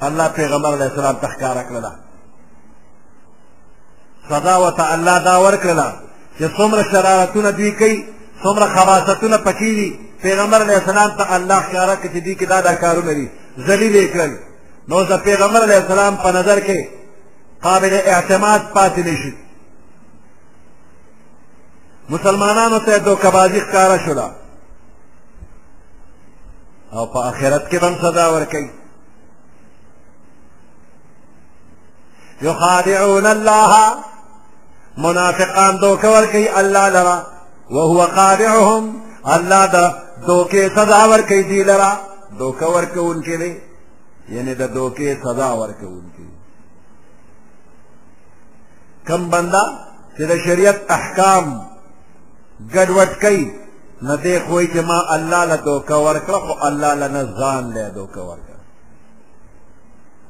الله 0.09 0.29
پیغمبر 0.39 0.71
علیه 0.77 0.87
السلام 0.91 1.17
ته 1.23 1.27
ښکاره 1.35 1.63
کړله 1.69 1.93
سزا 4.29 4.55
ورته 4.59 4.85
الله 4.95 5.17
دا 5.29 5.37
ورکړله 5.47 5.89
چې 6.39 6.47
څومره 6.57 6.83
شرارتونه 6.93 7.49
دوی 7.53 7.73
کوي 7.81 8.01
څومره 8.43 8.67
خواصتونه 8.75 9.37
پکې 9.39 9.71
دي 9.79 9.89
پیغمبر 10.23 10.63
علیه 10.63 10.75
السلام 10.77 11.11
ته 11.19 11.35
الله 11.37 11.61
ښکاره 11.69 11.95
کړه 11.97 12.11
چې 12.13 12.19
دې 12.27 12.35
کې 12.39 12.45
دا 12.49 12.61
دا 12.61 12.75
کارونه 12.75 13.13
دي 13.19 13.29
ذلیل 13.67 13.95
یې 13.97 14.09
کړل 14.15 14.33
نو 14.89 15.03
د 15.11 15.13
پیغمبر 15.27 15.61
علیه 15.67 15.77
السلام 15.83 16.15
په 16.17 16.31
نظر 16.39 16.59
کې 16.67 16.79
قابل 17.63 17.93
اعتماد 18.05 18.61
پاتې 18.77 18.99
نشي 19.09 19.33
مسلمانانو 22.09 22.79
ته 22.79 22.99
دوکبازي 22.99 23.61
ښکاره 23.61 23.97
شوله 24.05 24.29
او 26.93 27.07
په 27.13 27.19
آخرت 27.31 27.65
کې 27.71 27.83
هم 27.83 27.95
سزا 28.03 28.29
ورکوي 28.35 28.71
یخادعون 32.43 33.27
الله 33.27 33.73
منافقان 34.99 35.77
دوکه 35.77 36.09
ورکوي 36.11 36.49
الله 36.59 36.89
لره 36.89 37.32
وهو 37.73 38.03
قارعهم 38.07 39.01
الله 39.37 39.67
دا 39.67 39.93
دوکه 40.27 40.69
سزا 40.69 41.07
ورکړي 41.11 41.43
دی 41.43 41.63
لرا 41.65 41.93
دوکه 42.39 42.67
ورکوونکی 42.67 43.37
دی 43.37 43.61
یعنی 44.29 44.55
د 44.55 44.63
دوکه 44.75 45.19
سزا 45.25 45.51
ورکوونکی 45.61 46.27
کم 49.09 49.29
بندا 49.31 49.63
چې 50.17 50.21
د 50.23 50.37
شریعت 50.47 50.77
احکام 50.91 51.63
ګډوډ 52.75 53.09
کوي 53.23 53.53
نه 54.03 54.17
دی 54.17 54.41
خو 54.41 54.63
چې 54.65 54.77
ما 54.79 55.15
الله 55.15 55.45
له 55.45 55.57
دوکه 55.57 55.95
ورکړه 55.97 56.39
خو 56.45 56.67
الله 56.67 56.95
له 56.95 57.09
نه 57.09 57.25
ځان 57.39 57.73
له 57.75 57.89
دوکه 57.89 58.21
ورکړه 58.25 58.61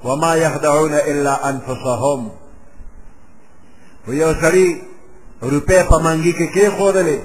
وما 0.05 0.35
يخدعون 0.35 0.93
الا 0.94 1.48
انفسهم 1.48 2.31
ويو 4.09 4.35
سړي 4.35 4.91
روپے 5.51 5.82
په 5.90 5.98
منګي 6.05 6.32
کې 6.32 6.47
کې 6.55 6.69
خورلې 6.77 7.19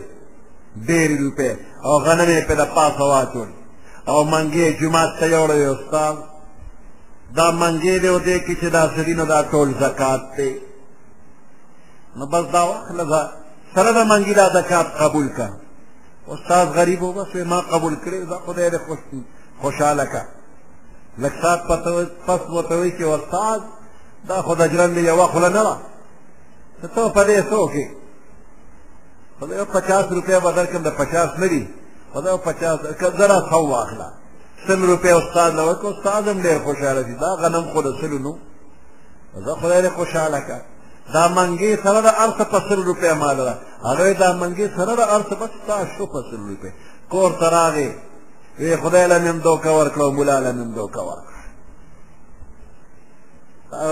ډېر 0.87 1.09
روپے 1.25 1.49
او 1.85 1.93
غنم 2.05 2.29
یې 2.37 2.41
په 2.47 2.53
د 2.59 2.65
پاسه 2.75 3.03
واچول 3.13 3.49
او 4.09 4.19
منګي 4.31 4.65
جمعات 4.79 5.09
ته 5.19 5.25
یوړې 5.35 5.61
استاد 5.73 6.15
دا 7.37 7.51
منګي 7.61 7.99
دې 8.01 8.09
او 8.13 8.19
دې 8.19 8.37
کې 8.45 8.53
چې 8.61 8.67
دا 8.75 8.83
سرینو 8.95 9.25
دا 9.25 9.39
ټول 9.51 9.67
زکات 9.81 10.21
دی 10.37 10.53
نو 12.17 12.23
بس 12.31 12.45
دا 12.55 12.61
واخله 12.71 13.03
دا 13.13 13.21
سره 13.75 13.91
د 13.97 13.99
منګي 14.11 14.33
دا 14.41 14.45
زکات 14.57 14.87
قبول 15.01 15.27
کا 15.37 15.47
استاد 16.33 16.67
غریب 16.77 17.03
و 17.03 17.13
بس 17.13 17.35
ما 17.51 17.59
قبول 17.71 17.93
کړې 18.05 18.17
دا 18.29 18.37
خدای 18.45 18.69
دې 18.71 18.79
خوش 18.87 18.99
خوشاله 19.61 20.05
کا 20.13 20.23
لکه 21.23 21.37
سات 21.41 21.59
پته 21.69 21.91
پس 22.27 22.39
وته 22.49 22.75
وی 22.79 22.91
چې 22.97 23.03
استاد 23.03 23.61
دا 24.27 24.41
خدای 24.47 24.69
جرن 24.69 24.89
دی 24.93 25.01
یو 25.01 25.27
خلنه 25.27 25.77
ته 26.95 27.09
په 27.15 27.23
دې 27.27 27.37
څوکې 27.51 27.85
خدای 29.39 29.63
50 29.65 30.09
روپیا 30.13 30.39
بدل 30.39 30.65
کړم 30.65 30.83
د 30.83 30.87
50 30.89 31.39
نه 31.39 31.47
دي 31.47 31.67
خدای 32.13 32.37
50 32.37 32.79
کزرا 33.01 33.39
څو 33.49 33.57
واخلا 33.71 34.09
سل 34.67 34.79
روپیا 34.81 35.17
استاد 35.17 35.51
نو 35.59 35.73
کو 35.73 35.87
استاد 35.89 36.27
هم 36.27 36.41
ډیر 36.41 36.59
خوشاله 36.59 37.01
دي 37.01 37.13
دا 37.13 37.35
غنم 37.41 37.65
خو 37.73 37.81
د 37.81 37.87
سلو 38.01 38.19
نو 38.19 38.37
دا 39.45 39.55
خدای 39.61 39.81
له 39.81 39.89
خوشاله 39.89 40.39
کا 40.47 40.57
دا 41.13 41.27
منګي 41.35 41.77
سره 41.83 42.01
د 42.01 42.05
ارث 42.17 42.35
په 42.51 42.59
سل 42.69 42.79
روپیا 42.89 43.13
مال 43.13 43.37
را 43.47 43.53
هغه 43.83 44.13
دا 44.13 44.33
منګي 44.39 44.67
سره 44.77 44.95
د 44.95 44.99
ارث 44.99 45.25
په 45.41 45.49
تاسو 45.67 46.07
په 46.13 46.21
سل 46.31 46.39
روپیا 46.49 46.71
کور 47.09 47.31
تراغه 47.31 47.91
وی 48.59 48.77
خدای 48.77 49.07
له 49.07 49.19
من 49.19 49.39
دوکا 49.43 49.71
ورکړو 49.79 50.11
مولا 50.17 50.39
له 50.39 50.51
من 50.51 50.71
دوکا 50.75 51.01
ورکړو 51.09 51.37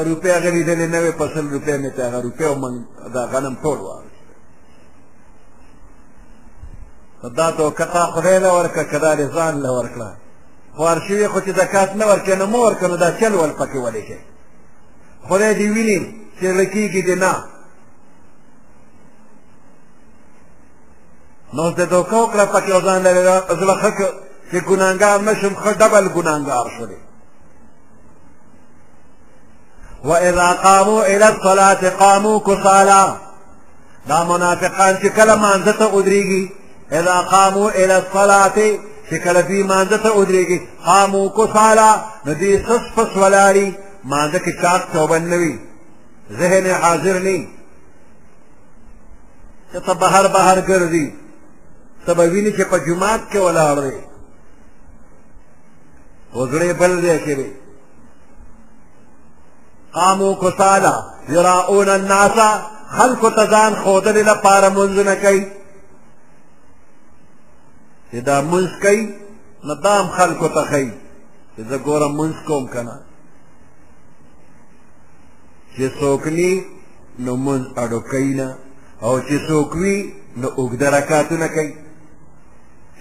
روپیا 0.10 0.36
غلی 0.40 0.64
دلې 0.64 0.88
نه 0.94 1.00
په 1.12 1.28
سل 1.34 1.46
روپیا 1.50 1.78
مې 1.82 1.92
ته 1.98 2.02
هغه 2.08 2.20
روپیا 2.22 2.48
دا 3.14 3.26
غنم 3.28 3.56
ټول 3.64 3.78
واغ 3.88 4.06
دا 7.30 7.52
دوکه 7.52 7.86
تا 7.86 8.06
خدای 8.06 8.40
له 8.40 8.50
ورکړه 8.54 8.84
که 8.92 8.98
دا 9.00 9.16
دې 9.16 9.34
ځان 9.36 9.56
له 9.62 9.70
ورکړه 9.72 10.08
خوار 10.76 11.00
شوي 11.08 11.28
خو 11.28 11.40
چې 11.42 11.50
زکات 11.50 11.96
نه 11.96 12.06
ورکړې 12.06 12.30
نو 12.40 12.46
مه 12.48 12.58
ورکړه 12.60 12.88
نو 12.88 12.96
دا 12.98 13.12
چل 13.12 13.34
ول 13.36 13.50
پکې 13.50 13.76
ولې 13.78 14.02
شي 14.08 14.18
خدای 15.30 15.54
دې 15.56 15.72
ویني 15.74 16.20
چې 16.40 16.44
زړه 16.46 16.66
کېږي 16.74 17.02
دې 17.06 17.16
نه 17.24 17.44
نو 21.54 21.72
د 21.72 21.82
دوکه 21.86 22.16
وکړه 22.16 22.46
پکې 22.54 22.72
او 22.72 22.82
ځان 22.82 23.02
له 23.04 23.12
زړه 23.50 23.76
ښه 23.82 23.92
چې 24.52 24.58
ګناهګار 24.68 25.22
نه 25.22 25.34
شم 25.36 25.54
ښه 25.56 25.70
ډبل 25.74 26.08
ګناهګار 26.08 26.66
شولې 26.78 27.00
وإذا 30.06 30.54
قاموا 30.54 31.06
إلى 31.08 31.26
الصلاة 31.28 31.90
قاموا 31.90 32.40
كسالى 32.40 33.16
دا 34.08 34.24
منافقان 34.24 34.98
چې 34.98 35.06
کله 35.16 35.36
مانځه 35.36 35.74
ته 35.80 35.86
ودرېږي 35.88 36.50
اذا 36.92 37.22
قاموا 37.22 37.70
الى 37.72 37.98
الصلاه 37.98 38.78
شکل 39.12 39.42
دوی 39.42 39.64
مانزه 39.64 39.98
ته 39.98 40.10
ودرېږي 40.12 40.60
قامو 40.86 41.30
کسالا 41.30 42.02
نو 42.26 42.34
دوی 42.34 42.58
سس 42.58 42.82
پس 42.96 43.08
ولاړي 43.18 43.72
مانزه 44.04 44.40
کې 44.40 44.62
کار 44.62 44.80
توبن 44.94 45.22
نه 45.22 45.36
وي 45.38 45.60
ذهن 46.32 46.74
حاضر 46.74 47.20
نه 47.20 47.48
چې 49.74 49.78
ته 49.86 49.94
بهر 49.94 50.28
بهر 50.28 50.62
ګرځي 50.62 51.14
ته 52.06 52.14
به 52.14 52.30
وینې 52.32 52.58
چې 52.60 52.66
په 52.66 52.78
جومات 52.78 53.20
کې 53.32 53.36
ولاړ 53.38 53.80
دی 53.80 53.98
وزړې 56.34 56.74
بل 56.80 57.02
دی 57.02 57.20
کې 57.20 57.36
دی 57.38 57.52
قامو 59.94 60.34
کسالا 60.36 61.04
یراؤون 61.30 61.90
الناس 61.90 62.38
خلکو 62.90 63.30
ته 63.30 63.46
ځان 63.46 63.74
ښودلې 63.84 64.24
لپاره 64.32 64.70
منځونه 64.70 65.14
کوي 65.24 65.46
چې 68.16 68.22
دا 68.32 68.38
منځ 68.52 68.70
کوي 68.84 69.02
نو 69.68 69.74
دا 69.84 69.94
هم 70.02 70.08
خلکو 70.18 70.48
ته 70.56 70.62
ښایي 70.70 70.92
چې 71.54 71.62
زه 71.70 71.78
ګورم 71.88 72.14
منځ 72.20 72.36
کوم 72.48 72.64
که 72.74 72.82
نه 72.88 72.96
چې 75.76 75.84
څوک 76.00 76.24
ني 76.38 76.52
نو 77.26 77.32
منځ 77.46 77.64
اډو 77.84 78.00
کوي 78.12 78.32
نه 78.40 78.50
او 79.06 79.14
چې 79.28 79.36
څوک 79.48 79.70
وي 79.82 79.96
نو 80.42 80.48
اوږده 80.60 80.88
رکاتونه 80.98 81.48
کوي 81.56 81.74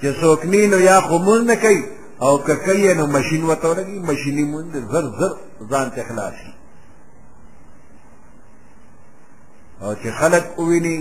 چې 0.01 0.09
څوک 0.21 0.41
ني 0.53 0.61
نو 0.73 0.79
یا 0.91 0.97
خو 1.07 1.17
مونځ 1.27 1.43
نه 1.51 1.57
کوي 1.65 1.83
او 2.25 2.33
که 2.47 2.55
کوي 2.67 2.89
نو 2.99 3.05
مشین 3.17 3.43
ورته 3.45 3.67
ولګي 3.71 3.99
مشیني 4.11 4.45
مونځ 4.53 4.69
زر 4.93 5.05
زر 5.19 5.33
ځان 5.71 5.87
ته 5.95 6.03
خلاص 6.09 6.35
شي 6.41 6.51
او 9.85 9.91
چې 10.01 10.09
خلک 10.21 10.45
وویني 10.59 10.99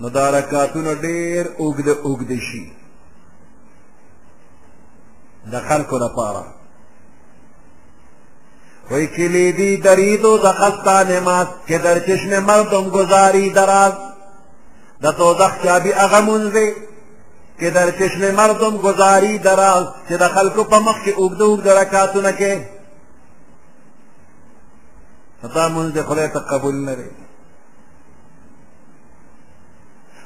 نو 0.00 0.06
دا 0.16 0.24
رکاتونه 0.38 0.90
ډېر 1.04 1.44
اوږده 1.62 1.94
اوږده 2.06 2.40
شي 2.48 2.64
د 5.52 5.60
خلکو 5.68 5.98
لپاره 5.98 6.42
وی 8.90 9.06
کلیدی 9.06 9.76
درید 9.76 10.24
و 10.24 10.38
زخستان 10.38 11.20
ماست 11.20 11.50
که 11.66 11.78
در 11.78 11.98
چشم 12.00 12.38
مردم 12.38 12.88
گذاری 12.88 13.50
دراز 13.50 13.92
د 15.02 15.06
دوزخ 15.16 15.52
چابی 15.64 15.92
هغه 15.92 16.20
منځې 16.20 16.68
که 17.60 17.70
در 17.70 17.90
چشم 17.90 18.34
مردم 18.34 18.76
گذاری 18.76 19.38
دراز 19.38 19.84
چې 20.08 20.12
د 20.12 20.28
خلکو 20.28 20.64
په 20.64 20.78
مخ 20.78 20.96
کې 21.04 21.08
اوږده 21.18 21.42
اوږده 21.44 21.66
رکاتونه 21.80 22.32
کې 22.38 22.54
دا 25.54 25.68
منځ 25.68 25.90
د 25.94 26.02
خدای 26.02 26.28
ته 26.28 26.38
قبول 26.40 26.74
نه 26.84 26.94
دی 26.94 27.10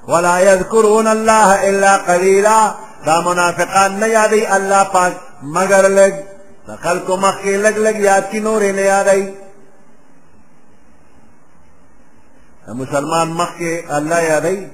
ولا 0.08 0.40
يذكرون 0.40 1.06
الله 1.06 1.68
إلا 1.70 1.96
قليلا 1.98 2.74
دا 3.06 3.20
منافقان 3.20 3.90
نه 4.01 4.06
یادی 4.16 4.43
الله 4.56 4.85
پاک 4.94 5.12
مگر 5.56 5.85
لګ 5.98 6.12
د 6.66 6.76
خلکو 6.85 7.12
مخکې 7.24 7.51
لګ 7.64 7.76
لګ 7.86 7.97
یاد 8.10 8.24
کی 8.31 8.40
نور 8.40 8.62
نه 8.76 8.81
یادی 8.94 9.22
مسلمان 12.82 13.28
مخکې 13.40 13.72
الله 13.97 14.20
یادی 14.32 14.68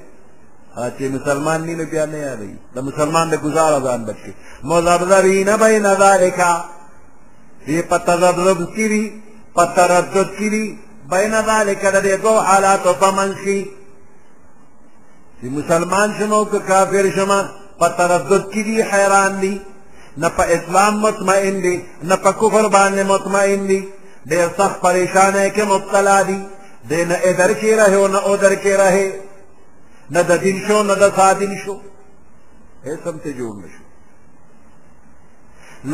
چې 0.97 1.03
مسلمان 1.17 1.61
نه 1.77 1.85
بیا 1.85 2.05
نه 2.07 2.17
یادی 2.19 2.53
د 2.75 2.79
مسلمان 2.89 3.31
د 3.31 3.35
گزار 3.45 3.73
ځان 3.87 4.01
بچي 4.09 4.33
مذبذبین 4.65 5.57
بین 5.57 5.95
ذالک 5.95 6.41
دی 7.67 7.83
پتا 7.83 8.17
ذبذب 8.17 8.75
کیری 8.75 9.05
پتا 9.55 9.85
ردد 9.89 10.29
کیری 10.39 10.67
بین 11.13 11.43
ذالک 11.43 11.83
د 11.87 12.03
دې 12.03 12.15
دوه 12.23 12.45
حالاتو 12.45 12.95
په 12.95 13.11
منځ 13.11 13.35
کې 13.45 13.59
مسلمان 15.43 16.15
شنو 16.19 16.45
که 16.45 16.59
کافر 16.59 17.11
شمه 17.17 17.41
په 17.81 17.89
تردد 18.01 18.43
کې 18.53 18.63
دي 18.69 18.79
حیران 18.91 19.33
دي 19.45 19.55
نه 20.23 20.29
په 20.37 20.43
اسلام 20.57 20.95
مطمئن 21.07 21.55
دي 21.65 21.77
نه 22.11 22.17
په 22.25 22.31
کفر 22.41 22.65
باندې 22.77 23.03
مطمئن 23.15 23.61
دي 23.73 23.81
ډېر 24.31 24.47
سخت 24.59 24.77
پریشانۍ 24.87 25.47
کې 25.55 25.63
مبتلا 25.73 26.19
دي 26.29 26.39
دی 26.91 27.01
نه 27.11 27.17
ادر 27.29 27.51
کې 27.61 27.71
رہے 27.81 27.95
او 28.01 28.07
نه 28.15 28.19
ادر 28.33 28.53
کې 28.63 28.73
رہے 28.83 29.09
نه 30.15 30.21
د 30.31 30.33
دین 30.45 30.57
شو 30.67 30.79
نه 30.91 30.95
د 31.03 31.05
سادین 31.17 31.55
شو 31.65 31.75
هیڅ 32.87 33.01
هم 33.09 33.17
ته 33.25 33.31
جوړ 33.39 33.53
نشو 33.63 33.83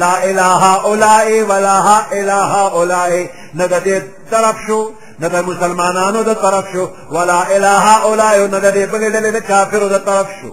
لا 0.03 0.15
اله 0.31 0.63
اولائے 0.89 1.39
ولا 1.51 1.79
اله 2.19 2.53
اولائے 2.79 3.23
نه 3.59 3.65
د 3.73 3.77
دې 3.87 3.97
طرف 4.33 4.57
شو 4.67 4.81
نه 5.21 5.27
د 5.35 5.37
مسلمانانو 5.49 6.21
د 6.31 6.33
طرف 6.45 6.65
شو 6.73 6.85
ولا 7.17 7.41
اله 7.57 7.87
اولائے 8.07 8.45
نه 8.55 8.59
د 8.67 8.69
دې 8.77 8.85
بلې 8.93 9.21
د 9.37 9.39
کافرو 9.51 9.89
د 9.95 9.97
طرف 10.09 10.29
شو 10.41 10.53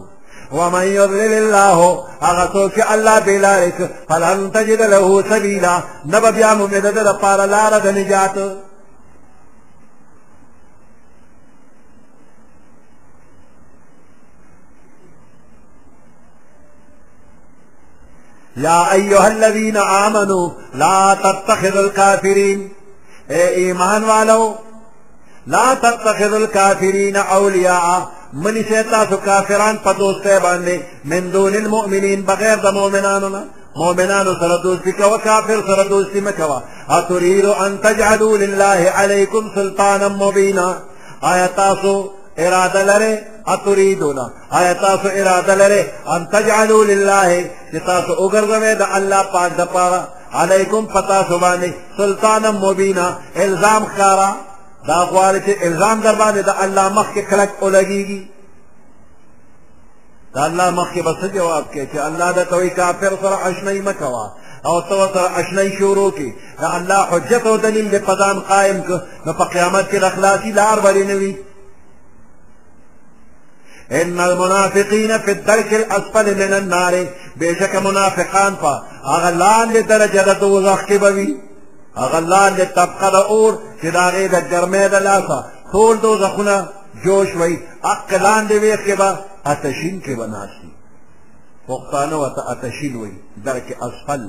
ومن 0.51 0.83
يضلل 0.83 1.33
الله 1.33 2.07
اغسوك 2.23 2.79
الا 2.79 3.19
بلالك 3.19 3.75
الله 3.77 4.03
بې 4.07 4.09
فلن 4.09 4.51
تجد 4.51 4.81
له 4.81 5.21
سبيلا 5.29 5.81
نبا 6.05 6.29
بيام 6.29 6.65
بیا 6.67 6.67
مومې 6.67 6.77
قال 6.81 7.49
لا 7.49 7.69
دپاره 7.69 7.85
نجات 7.91 8.35
يا 18.57 18.91
أيها 18.91 19.27
الذين 19.27 19.77
آمنوا 19.77 20.49
لا 20.73 21.13
تتخذوا 21.23 21.81
الكافرين 21.87 22.73
اي 23.31 23.49
ايمان 23.55 24.03
والو 24.03 24.55
لا 25.47 25.73
تتخذوا 25.73 26.37
الكافرين 26.37 27.15
أولياء 27.15 28.11
منی 28.41 28.61
سے 28.69 28.81
تاسو 28.91 29.17
کافران 29.25 29.75
په 29.85 29.91
دوستۍ 29.97 30.37
باندې 30.43 30.77
من 31.05 31.31
دون 31.33 31.55
المؤمنين 31.55 32.21
بغير 32.21 32.57
دا 32.59 32.71
مؤمنانو 32.71 33.29
مؤمنان 33.29 33.47
مؤمنانو 33.75 34.33
سره 34.39 34.57
دوستي 34.63 34.91
کوه 34.91 35.17
کافر 35.17 35.61
سره 35.67 35.83
دوستي 35.89 36.21
مه 36.21 36.31
کوه 36.31 36.63
اتريد 36.89 37.45
ان 37.45 37.81
تجعلوا 37.81 38.37
لله 38.37 38.91
عليكم 38.95 39.49
سلطانا 39.55 40.07
مبينا 40.07 40.77
آیا 41.23 41.47
تاسو 41.47 42.09
اراده 42.39 42.83
لرئ 42.83 43.15
أتريدونا 43.47 44.29
آیا 44.53 44.73
تاسو 44.73 45.07
اراده 45.07 45.55
لرئ 45.55 45.83
ان 46.15 46.25
تجعلوا 46.31 46.85
لله 46.85 47.43
چې 47.71 47.77
تاسو 47.85 48.15
وګرځوئ 48.15 48.73
د 48.81 48.85
الله 48.97 49.23
پاک 49.33 49.57
پارا 49.73 50.05
عليكم 50.33 50.85
پتاسو 50.85 51.37
باندې 51.39 51.97
سلطانا 51.97 52.51
مبينا 52.51 53.05
الزام 53.35 53.85
خارا 53.97 54.33
دا 54.87 54.99
غواړي 55.05 55.41
چې 55.45 55.63
الزام 55.63 56.01
در 56.01 56.15
باندې 56.15 56.41
د 56.45 56.49
الله 56.59 56.89
مخ 56.89 57.07
کې 57.13 57.19
کلک 57.29 57.49
اولګيږي 57.61 58.21
دا 60.35 60.45
الله 60.45 60.69
مخ 60.69 60.93
کې 60.93 60.99
بس 61.03 61.25
جواب 61.35 61.65
کې 61.73 61.83
چې 61.93 61.97
الله 61.97 62.31
د 62.31 62.43
توي 62.49 62.69
کافر 62.69 63.11
سره 63.21 63.35
آشناي 63.49 63.81
مکوا 63.81 64.25
او 64.65 64.81
تو 64.81 65.07
سره 65.13 65.31
آشناي 65.39 65.69
شروع 65.79 66.11
کې 66.11 66.29
دا 66.61 66.67
الله 66.77 67.01
حجت 67.11 67.47
او 67.47 67.57
دلیل 67.57 67.89
د 67.91 67.95
قدان 68.07 68.39
قائم 68.39 68.81
ک 68.81 68.89
نو 69.25 69.33
په 69.33 69.43
قیامت 69.53 69.91
کې 69.91 70.03
اخلاصي 70.03 70.51
لار 70.51 70.79
ولې 70.81 71.03
نه 71.09 71.13
وي 71.15 71.35
ان 73.91 74.19
المنافقین 74.19 75.17
فی 75.17 75.31
الدرک 75.31 75.73
الاسفل 75.73 76.35
من 76.47 76.53
النار 76.53 76.93
بشک 77.37 77.75
منافقان 77.75 78.55
په 78.55 78.71
هغه 79.07 79.29
لاندې 79.43 79.77
درجه 79.87 80.21
د 80.23 80.39
دوزخ 80.39 80.79
کې 80.87 80.93
بوي 80.97 81.33
هغه 82.01 82.19
لاندې 82.19 82.65
طبقه 82.75 83.09
د 83.15 83.15
اور 83.15 83.53
چې 83.81 83.87
د 83.95 83.97
هغې 84.07 84.25
د 84.35 84.37
ګرمۍ 84.51 84.85
د 84.91 84.95
لاسه 85.09 85.37
ټول 85.71 85.93
دوزخونه 86.05 86.55
جوش 87.05 87.29
وی 87.39 87.53
حق 87.89 88.09
لاندې 88.25 88.55
ویښ 88.63 88.79
کې 88.87 88.95
به 89.01 89.09
اتشین 89.51 89.95
کې 90.05 90.13
به 90.19 90.25
ناست 90.35 90.61
پښتانه 91.67 92.15
وته 92.23 92.41
اتشین 92.51 92.93
وی 93.01 93.13
درک 93.45 93.67
اسفل 93.87 94.21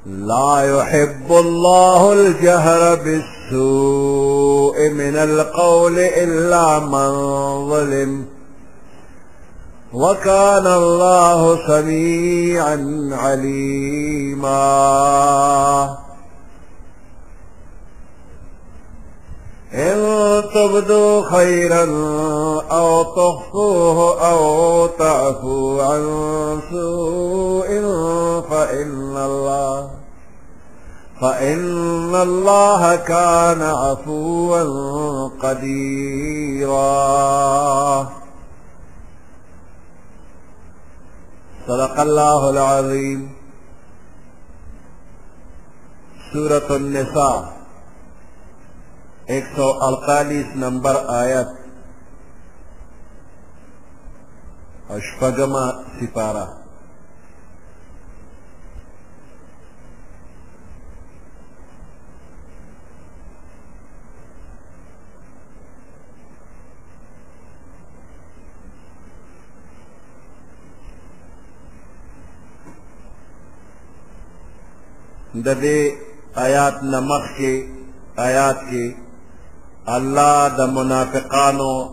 لا 0.06 0.78
يحب 0.80 1.30
الله 1.32 2.12
الجهر 2.12 2.94
بالسوء 3.04 4.88
من 4.88 5.16
القول 5.16 5.98
إلا 5.98 6.78
من 6.78 7.14
ظلم 7.70 8.24
وكان 9.92 10.66
الله 10.66 11.66
سميعا 11.66 13.08
عليما 13.12 14.50
إن 19.80 19.96
تبدوا 20.54 21.30
خيرا 21.30 21.84
أو 22.70 23.02
تخفوه 23.02 24.28
أو 24.30 24.86
تعفو 24.86 25.80
عن 25.80 26.02
سوء 26.70 27.68
فإن 28.50 29.16
الله 29.16 29.90
فإن 31.20 32.14
الله 32.14 32.96
كان 32.96 33.62
عفوا 33.62 34.60
قديرا 35.28 36.80
صدق 41.68 42.00
الله 42.00 42.50
العظيم 42.50 43.30
سورة 46.32 46.76
النساء 46.76 47.59
ایک 49.32 49.44
سو 49.56 49.64
اڑتالیس 49.86 50.46
نمبر 50.60 50.96
آیت 51.20 51.48
اشفگما 54.94 55.64
سپارہ 55.98 56.46
د 75.46 75.60
دې 75.62 75.78
آیات 76.46 76.74
نمخ 76.94 77.24
کې 77.36 77.52
آیات 78.26 78.58
کې 78.70 78.84
الله 79.88 80.48
د 80.48 80.66
منافقانو 80.66 81.88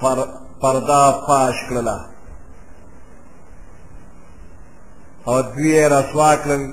پر 0.00 0.18
پردا 0.60 1.10
فاش 1.26 1.54
کړله 1.68 1.98
او 5.26 5.42
دوی 5.42 5.88
رسوا 5.88 6.34
کړل 6.44 6.70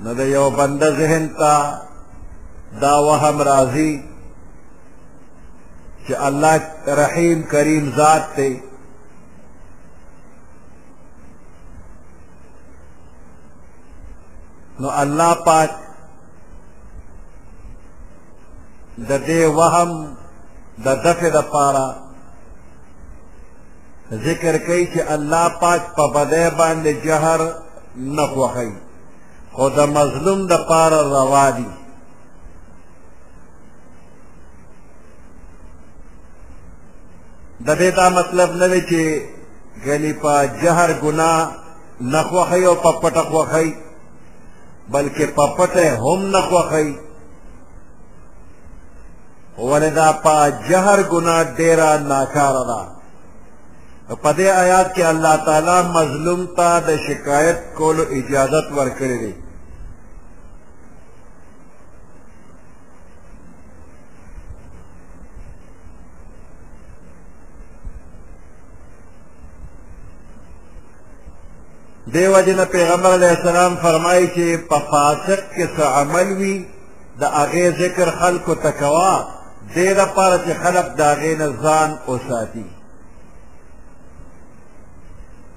نو 0.00 0.14
د 0.14 0.20
یو 0.20 0.50
بنده 0.50 0.90
ذهن 0.90 1.28
ته 1.38 1.80
دا 2.80 2.98
وهم 3.00 3.42
راځي 3.42 4.02
چې 6.06 6.14
الله 6.18 6.60
رحیم 6.86 7.42
کریم 7.42 7.92
ذات 7.96 8.36
دی 8.36 8.60
نو 14.80 14.88
الله 14.90 15.34
پاک 15.44 15.70
د 18.98 19.12
دې 19.26 19.44
وهم 19.56 19.90
د 20.84 20.86
دفع 21.04 21.28
د 21.28 21.38
پاره 21.52 21.88
ذکر 24.10 24.58
کوي 24.66 24.86
چې 24.92 25.00
الله 25.10 25.48
پاک 25.60 25.82
په 25.96 26.04
بدې 26.14 26.48
باندې 26.58 26.92
جهر 27.04 27.40
نه 27.96 28.26
خوښي 28.26 28.70
خو 29.52 29.68
د 29.70 29.78
مظلوم 29.96 30.46
د 30.46 30.52
پاره 30.68 31.00
روا 31.02 31.50
دي 31.50 31.66
د 37.66 37.70
دې 37.78 37.90
دا 37.96 38.08
مطلب 38.08 38.50
نه 38.60 38.66
دی 38.68 38.80
چې 38.90 39.02
ګنې 39.84 40.12
په 40.22 40.48
جهر 40.62 40.92
ګناه 40.92 41.48
نه 42.00 42.22
خوښي 42.28 42.62
او 42.68 42.74
په 42.84 42.92
پټه 43.00 43.22
خوښي 43.30 43.68
بلکې 44.94 45.24
په 45.36 45.46
پټه 45.56 45.86
هم 46.04 46.20
نه 46.34 46.40
خوښي 46.48 46.88
ولدا 49.58 50.10
پا 50.22 50.48
جهر 50.68 51.02
گنا 51.10 51.42
ډیرا 51.56 51.96
ناکار 51.98 52.54
ده 52.54 53.02
په 54.22 54.32
دې 54.32 54.46
آیات 54.62 54.94
کې 54.94 55.02
الله 55.02 55.36
تعالی 55.44 55.88
مظلوم 55.94 56.46
ته 56.56 56.80
د 56.86 56.96
شکایت 57.06 57.58
کولو 57.78 58.02
اجازت 58.16 58.66
ورکړې 58.72 59.16
ده 59.22 59.32
دیو 72.14 72.40
جن 72.46 72.58
پیغمبر 72.70 73.12
علیہ 73.14 73.28
السلام 73.36 73.76
فرمایي 73.82 74.26
چې 74.28 74.64
په 74.70 74.78
فاسق 74.78 75.40
کې 75.54 75.66
څه 75.76 75.82
عمل 75.84 76.26
وي 76.32 76.66
د 77.20 77.24
هغه 77.24 77.70
ذکر 77.82 78.10
خلکو 78.18 78.54
تکوا 78.54 79.41
دې 79.70 79.88
لپاره 80.00 80.36
چې 80.44 80.52
خلق 80.62 80.86
دا 81.00 81.10
غین 81.20 81.40
ځان 81.62 81.90
او 82.08 82.14
ساتي 82.28 82.66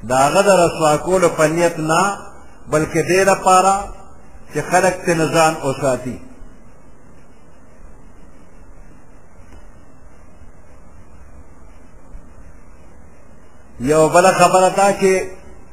دا 0.10 0.22
غدر 0.34 0.58
رسوا 0.66 0.98
کول 1.06 1.24
په 1.38 1.46
نیت 1.54 1.76
نه 1.90 2.04
بلکې 2.72 3.02
دې 3.10 3.22
لپاره 3.32 3.74
چې 4.54 4.60
خلق 4.72 4.94
ته 5.06 5.12
نزان 5.20 5.54
او 5.64 5.74
ساتي 5.82 6.18
یو 13.80 14.10
بل 14.10 14.26
خبره 14.40 14.70
تا 14.80 14.90
کې 15.02 15.16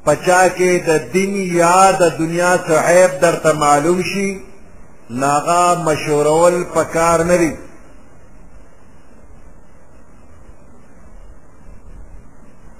پچا 0.05 0.43
کې 0.59 0.71
د 0.89 0.91
دین 1.15 1.33
یا 1.61 1.93
د 2.01 2.03
دنیا 2.21 2.55
څخه 2.67 2.85
عیب 2.89 3.13
درته 3.23 3.53
معلوم 3.53 4.03
شي 4.11 4.29
ناغا 5.11 5.65
مشورول 5.87 6.57
پکار 6.75 7.19
نه 7.31 7.37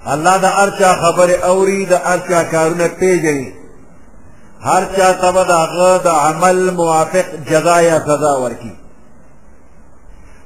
الله 0.07 0.37
د 0.37 0.45
ارچا 0.63 0.93
خبر 1.01 1.29
اوري 1.43 1.85
د 1.85 1.93
ارچا 2.13 2.43
کارونه 2.43 2.87
پیژني 2.99 3.51
هر 4.61 4.83
چا 4.95 5.07
ته 5.21 5.31
به 5.31 5.43
د 5.43 5.51
هغه 5.63 5.97
د 5.97 6.07
عمل 6.07 6.57
موافق 6.79 7.25
جزا 7.49 7.77
یا 7.81 7.97
سزا 8.07 8.33
ورکړي 8.43 8.73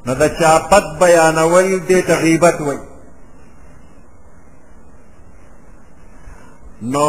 نو 0.05 0.13
د 0.21 0.25
چا 0.39 0.53
پت 0.69 0.83
بیانول 0.99 1.69
دې 1.87 1.99
ته 2.07 2.13
غیبت 2.23 2.61
وایي 2.61 2.79
نو 6.81 7.07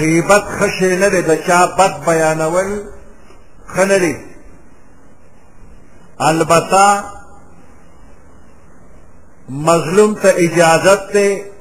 غیبت 0.00 0.44
خشه 0.58 0.96
نه 1.04 1.08
دی 1.08 1.22
د 1.22 1.34
چا 1.46 1.66
بد 1.78 1.92
بیانول 2.06 2.82
ښه 3.74 3.78
نه 3.92 3.98
دی 3.98 4.14
البته 6.18 7.04
مظلوم 9.48 10.14
ته 10.14 10.28
اجازت 10.36 11.12
دی 11.12 11.51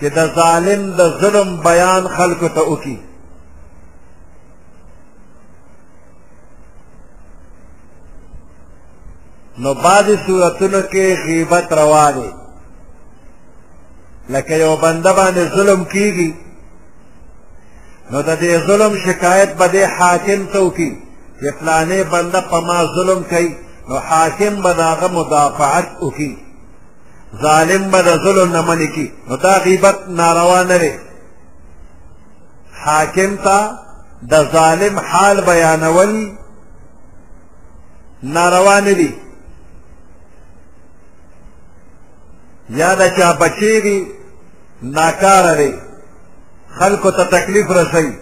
چې 0.00 0.06
د 0.16 0.20
ظالم 0.38 0.82
د 0.98 1.00
ظلم 1.20 1.48
بیان 1.68 2.02
خلکو 2.16 2.48
ته 2.56 2.62
وکي 2.72 2.96
نو 9.62 9.70
بعضې 9.84 10.14
صورتونو 10.26 10.80
کې 10.92 11.04
غیبت 11.26 11.66
روا 11.78 12.06
دی 12.16 12.30
لکه 14.34 14.54
یو 14.64 14.72
بنده 14.84 15.10
باندې 15.18 15.52
ظلم 15.56 15.80
کیږي 15.94 16.30
نو 18.10 18.18
د 18.28 18.30
دې 18.42 18.52
ظلم 18.66 18.92
شکایت 19.06 19.50
به 19.58 19.66
دې 19.74 19.84
حاکم 19.98 20.40
ته 20.52 20.58
وکړي 20.64 20.90
چې 21.40 21.48
فلانې 21.58 22.00
بنده 22.14 22.40
په 22.50 22.58
ما 22.66 22.78
ظلم 22.96 23.20
کوي 23.32 23.50
نو 23.88 23.96
حاکم 24.08 24.54
به 24.64 24.72
د 24.78 24.80
هغه 24.90 25.08
مدافعت 25.18 25.88
وکړي 26.04 26.32
ظالم 27.36 27.90
به 27.90 28.02
د 28.02 28.08
ظلم 28.24 28.52
نه 28.52 28.62
منې 28.62 28.88
کي 28.94 29.12
نو 29.28 29.36
دا 29.36 29.54
غیبت 29.64 29.96
ناروا 30.08 30.62
نه 30.62 30.76
دی 30.78 30.94
حاکم 32.84 33.36
ته 33.36 33.58
د 34.30 34.34
ظالم 34.52 34.98
حال 34.98 35.40
بیانول 35.40 36.32
ناروا 38.22 38.80
نه 38.80 38.92
دي 38.92 39.14
یا 42.70 42.94
د 42.94 43.16
چا 43.16 43.32
بچی 43.32 43.74
وي 43.80 43.98
ناکاره 44.82 45.54
دی 45.56 45.74
خلکو 46.78 47.10
ته 47.10 47.24
تکلیف 47.24 47.70
رسوي 47.70 48.12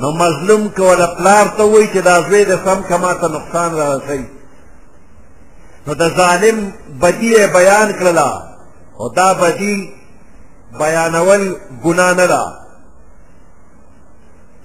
نو 0.00 0.08
مظلوم 0.12 0.68
که 0.68 0.82
ولا 0.82 1.06
پلار 1.06 1.46
ته 1.56 1.62
وایي 1.62 1.88
چې 1.94 2.00
دا 2.02 2.22
زوی 2.22 2.44
د 2.44 2.56
سم 2.64 2.82
کما 2.88 3.14
ته 3.14 3.26
نقصان 3.28 3.70
را 3.78 3.86
رسوي 3.96 4.24
نو 5.86 5.94
د 5.94 6.08
ظالم 6.16 6.72
بدی 7.02 7.30
بیان 7.56 7.88
کړله 7.98 8.55
خو 8.96 9.08
دا 9.08 9.32
بدی 9.34 9.92
بیانول 10.78 11.56
ګنا 11.84 12.12
نه 12.12 12.26
ده 12.26 12.42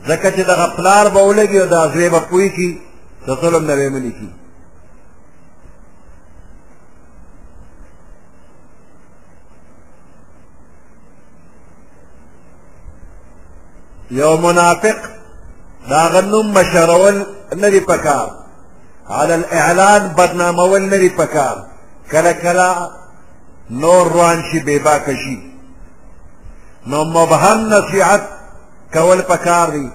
ځکه 0.07 0.31
چې 0.31 0.41
دغه 0.47 0.67
پلار 0.77 1.09
به 1.09 1.19
ولګي 1.19 1.57
او 1.61 1.67
دا 1.67 1.87
زوی 1.87 2.09
به 2.09 2.19
پوه 2.19 2.47
کړي 2.49 2.71
څه 3.27 3.41
ظلم 3.41 3.67
نه 3.67 3.75
ویمنې 3.75 4.11
کړي 4.17 4.29
یو 14.11 14.37
منافق 14.37 14.97
دا 15.89 16.07
غنوم 16.09 16.47
مشرول 16.53 17.23
ندی 17.55 17.79
پکار 17.79 18.27
علی 19.09 19.33
الاعلان 19.33 20.07
بدنامول 20.17 20.81
ندی 20.81 21.09
پکار 21.09 21.55
کله 22.11 22.33
کله 22.33 22.91
نور 23.71 24.11
روان 24.11 24.41
شي 24.51 24.59
بې 24.59 24.83
باکه 24.85 25.13
شي 25.23 25.35
نو 26.93 27.03
مبهم 27.11 27.67
نصیحت 27.73 28.21
کول 28.93 29.21
پکار 29.27 29.69
دی 29.75 29.87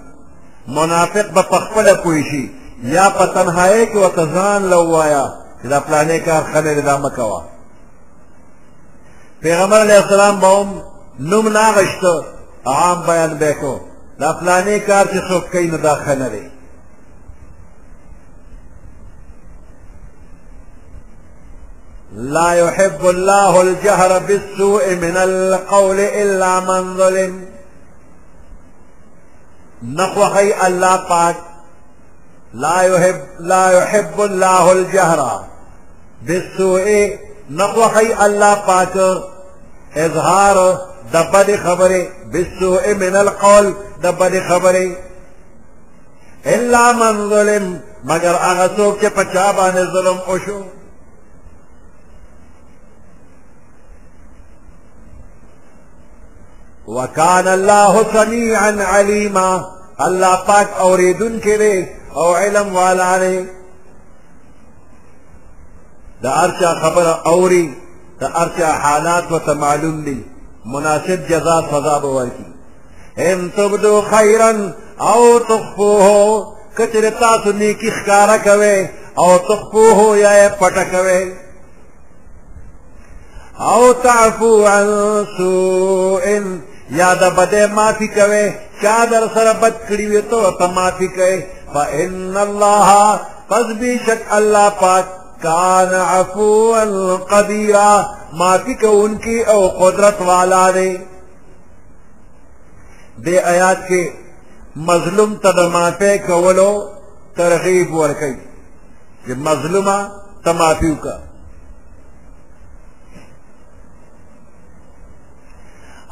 منافق 0.79 1.31
به 1.35 1.43
پخپله 1.51 1.95
پوه 2.05 2.23
شي 2.31 2.45
یا 2.95 3.11
په 3.19 3.27
تنهایۍ 3.27 3.87
کې 3.93 3.97
ورته 3.97 4.35
ځان 4.35 4.69
له 4.71 4.77
ووایه 4.77 5.27
چې 5.63 5.67
دا 5.73 5.81
پلانې 5.81 6.21
کار 6.29 6.43
ښه 6.53 6.57
دی 6.61 6.81
دا 6.81 6.97
مه 6.97 7.11
کوه 7.11 7.43
پیغمبر 9.43 9.81
علیه 9.81 10.03
السلام 10.05 10.41
به 10.41 10.47
هم 10.61 10.83
نوم 11.19 11.49
نه 11.49 11.73
اخېسته 11.75 12.25
عام 12.67 13.03
بیان 13.07 13.39
به 13.39 13.55
کو 13.61 13.79
دا 14.21 14.33
پلانې 14.41 14.81
کار 14.87 15.07
چې 15.07 15.31
څوک 15.31 15.53
کوي 15.53 15.67
نو 15.67 15.77
دا 15.77 15.95
ښه 16.07 16.15
نه 16.23 16.29
دی 16.29 16.49
لا 22.17 22.53
يحب 22.53 23.07
الله 23.07 23.63
الجهر 23.63 24.19
بالسوء 24.19 24.95
من 24.95 25.17
القول 25.17 26.01
إلا 26.01 26.61
من 26.61 26.97
ظلم 26.97 27.45
نخوخي 29.83 30.67
الله 30.67 30.97
پاک 30.97 31.37
لا 32.55 32.83
يحب 32.83 33.21
لا 33.41 33.71
يحب 33.79 34.21
الله 34.21 34.73
الجهر 34.73 35.45
بالسوء 36.23 37.19
نخوخي 37.51 38.27
الله 38.27 38.55
پاک 38.55 39.19
اظهار 39.97 40.83
دبد 41.13 41.57
خبري 41.57 42.11
بالسوء 42.27 42.95
من 42.95 43.17
القول 43.17 43.75
دبد 44.03 44.41
خبري 44.49 44.97
إلا 46.47 46.93
من 46.93 47.31
ظلم 47.31 47.81
مگر 48.05 48.35
أغسوك 48.37 49.01
څوک 49.01 49.05
چې 49.05 49.09
په 49.09 49.85
ظلم 49.85 50.19
وکان 56.87 57.49
الله 57.49 58.05
سميعا 58.13 58.77
عليما 58.85 59.65
الله 60.01 60.37
پاک 60.47 60.69
اوریدون 60.81 61.41
کې 61.41 61.57
دی 61.59 61.77
او 62.15 62.37
علم 62.37 62.77
والا 62.77 63.17
دی 63.21 63.39
د 66.23 66.27
ارچا 66.45 66.71
خبره 66.83 67.13
اوري 67.35 67.65
د 68.21 68.23
ارچا 68.43 68.71
حالات 68.83 69.33
وته 69.33 69.55
معلوم 69.65 69.97
دي 70.05 70.19
مناسب 70.75 71.19
جزا 71.31 71.57
سزا 71.71 71.99
به 71.99 72.09
ورکړي 72.19 72.55
ان 73.29 73.51
تبدو 73.57 74.01
خیرا 74.11 74.53
او 75.01 75.39
تخفوه 75.39 76.09
کچر 76.79 77.11
تاسو 77.21 77.53
نیکی 77.61 77.91
ښکارا 77.91 78.37
کوي 78.49 78.89
او 79.19 79.39
تخفوه 79.39 79.99
یا 80.19 80.33
پټه 80.61 80.85
کوي 80.95 81.35
او 83.61 83.93
تعفو 83.93 84.53
عن 84.67 84.87
سوء 85.39 86.57
یا 86.99 87.11
د 87.21 87.23
بده 87.37 87.63
معافي 87.77 88.07
کوي 88.17 88.47
چا 88.83 88.99
در 89.11 89.23
سره 89.35 89.53
بد 89.63 89.75
کړی 89.89 90.07
وي 90.11 90.23
ته 90.31 90.37
ورته 90.37 90.67
معافي 90.67 91.09
کوي 91.19 91.39
فان 91.75 92.37
الله 92.47 93.21
فذبشك 93.49 94.23
الله 94.39 94.69
پاک 94.81 95.05
کان 95.43 95.95
عفو 95.95 96.75
القدیر 96.81 97.77
معافي 98.39 98.75
کوونکی 98.75 99.39
او 99.45 99.61
قدرت 99.83 100.21
والا 100.31 100.71
دی 100.75 100.93
دې 103.25 103.37
آیات 103.55 103.79
کې 103.89 104.03
مظلوم 104.77 105.35
ته 105.43 105.53
د 105.57 105.61
معافي 105.79 106.19
کولو 106.27 106.71
ترغیب 107.37 107.91
ورکړي 107.95 108.37
چې 109.27 109.33
مظلومه 109.49 109.99
ته 110.45 110.53
معافي 110.53 110.91
وکړه 110.93 111.17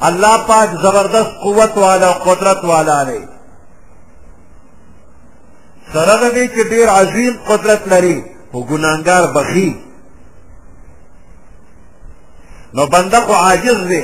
اللہ 0.09 0.35
پاک 0.47 0.69
زبردست 0.81 1.39
قوت 1.41 1.77
والا 1.77 2.11
قدرت 2.23 2.63
والا 2.65 3.03
دی 3.09 3.19
سره 5.93 6.15
د 6.21 6.31
دې 6.35 6.45
چې 6.55 6.63
ډېر 6.69 6.87
عظیم 6.89 7.33
قدرت 7.47 7.87
لري 7.87 8.23
خو 8.51 8.59
ګناهګار 8.63 9.27
بخي 9.33 9.75
نو 12.73 12.85
بنده 12.85 13.19
خو 13.21 13.33
عاجز 13.33 13.77
دی 13.87 14.03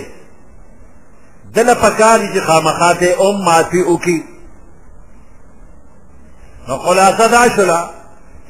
دله 1.53 1.73
پکار 1.73 2.19
دي 2.19 2.27
چې 2.39 2.43
خامخا 2.47 2.93
ته 2.93 3.21
ام 3.29 3.45
معافي 3.45 3.83
وکړي 3.83 4.21
نو 6.67 6.77
خلاصه 6.77 7.27
دا 7.27 7.49
شوله 7.55 7.89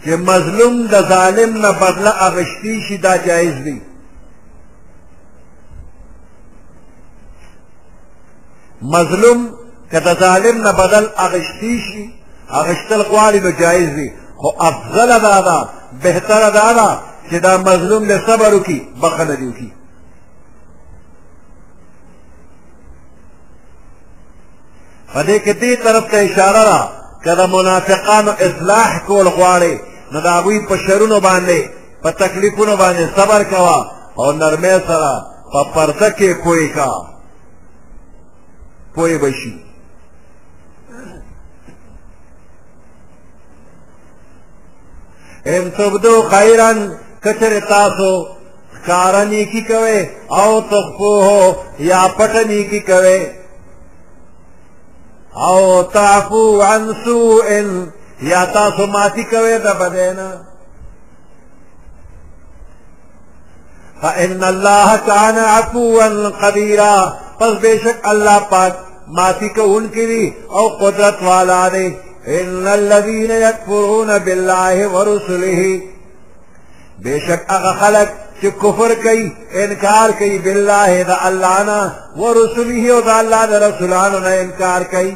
چې 0.06 0.10
مظلوم 0.10 0.88
د 0.88 1.02
ظالم 1.10 1.58
نه 1.58 1.72
بدله 1.72 2.12
اخیستی 2.28 2.82
شي 2.88 2.98
دا 2.98 3.16
جایز 3.18 3.56
دی 3.64 3.82
مظلوم 8.82 9.50
که 9.92 10.00
د 10.00 10.20
ظالم 10.20 10.62
نه 10.68 10.72
بدل 10.72 11.08
اغشتی 11.18 11.80
شي 11.80 12.12
اغشتل 12.52 13.02
غواړي 13.02 13.40
نو 13.44 13.52
جایز 13.52 13.90
دي 13.90 14.14
خو 14.38 14.50
افضله 14.66 15.18
دا 15.20 15.42
ده 15.42 15.70
بهتره 16.04 16.50
دا 16.50 16.72
ده 16.74 17.00
چې 17.30 17.36
دا 17.44 17.58
مظلوم 17.58 18.04
له 18.06 18.22
صبر 18.28 18.54
وکړي 18.60 18.82
بخنه 19.02 19.36
دي 19.36 19.48
وکړي 19.52 19.70
په 25.14 25.24
دې 25.24 25.40
کې 25.46 25.54
دې 25.62 25.84
طرف 25.84 26.12
ته 26.12 26.18
اشاره 26.18 26.64
ده 26.70 26.90
که 27.24 27.36
د 27.36 27.40
منافقانو 27.46 28.32
اصلاح 28.40 29.00
کول 29.08 29.28
غواړي 29.28 29.76
نو 30.12 30.20
د 30.22 30.28
هغوی 30.38 30.60
په 30.70 30.78
شرونو 30.78 31.20
باندې 31.20 31.60
په 32.04 32.10
تکلیفونو 32.12 32.76
باندې 32.78 33.16
صبر 33.20 33.44
کوه 33.44 33.92
او 34.20 34.32
نرمۍ 34.32 34.78
سره 34.88 35.12
په 35.54 35.64
پرده 35.74 36.10
کې 36.12 36.36
پوه 36.44 36.68
کا 36.76 37.11
پوه 38.96 39.18
به 39.18 39.32
شي 39.32 39.54
ان 45.46 45.72
تبدو 45.72 46.22
خیرا 46.22 46.74
کچر 47.26 47.60
تاسو 47.70 48.24
کار 48.88 49.26
نیکی 49.26 49.62
کوي 49.64 50.06
او 50.30 50.62
تخفوه 50.62 51.56
یا 51.80 52.08
پټ 52.18 52.36
نیکی 52.48 52.80
کوي 52.80 53.28
او 55.48 55.84
تعفو 55.84 56.62
عن 56.62 56.94
سوء 57.06 57.50
یا 58.22 58.46
تاسو 58.46 58.86
ماتی 58.88 59.24
کوي 59.24 59.58
د 59.60 59.66
بدنه 59.80 60.51
فإن 64.02 64.44
الله 64.44 64.96
كان 64.96 65.38
عفوا 65.38 66.28
قديرا 66.30 67.20
پس 67.40 67.54
بشك 67.64 68.08
الله 68.08 68.40
پاک 68.40 68.74
معافی 69.08 69.48
کو 69.56 69.64
ان 69.78 69.88
کی 69.94 70.06
بھی 70.06 70.30
اور 70.60 70.70
قدرت 70.80 71.22
والا 71.24 71.68
دے 71.74 71.86
ان 72.42 72.68
الذين 72.68 73.32
يكفرون 73.32 74.18
بالله 74.18 74.88
ورسله 74.88 75.82
بشك 77.00 77.46
اغا 77.50 77.72
خلق 77.74 78.10
چې 78.42 78.46
کفر 78.62 78.94
کوي 79.04 79.32
انکار 79.64 80.12
کوي 80.20 80.38
بالله 80.40 81.02
دا 81.02 81.18
الله 81.28 81.64
نه 81.64 81.94
ورسله 82.18 82.92
او 82.94 83.00
دا 83.00 83.20
الله 83.20 83.46
دا 83.46 83.68
رسولانو 83.70 84.20
نه 84.20 84.42
انکار 84.42 84.84
کوي 84.84 85.16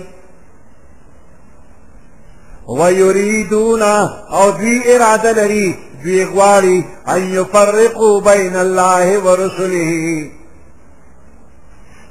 ويريدون 2.68 3.82
او 3.82 4.50
دوی 4.52 4.96
اراده 4.96 5.32
لري 5.32 5.76
دوی 6.06 6.26
غواړي 6.26 6.86
ان 7.10 7.22
یفرقوا 7.34 8.22
بین 8.22 8.56
الله 8.56 9.20
ورسله 9.20 10.32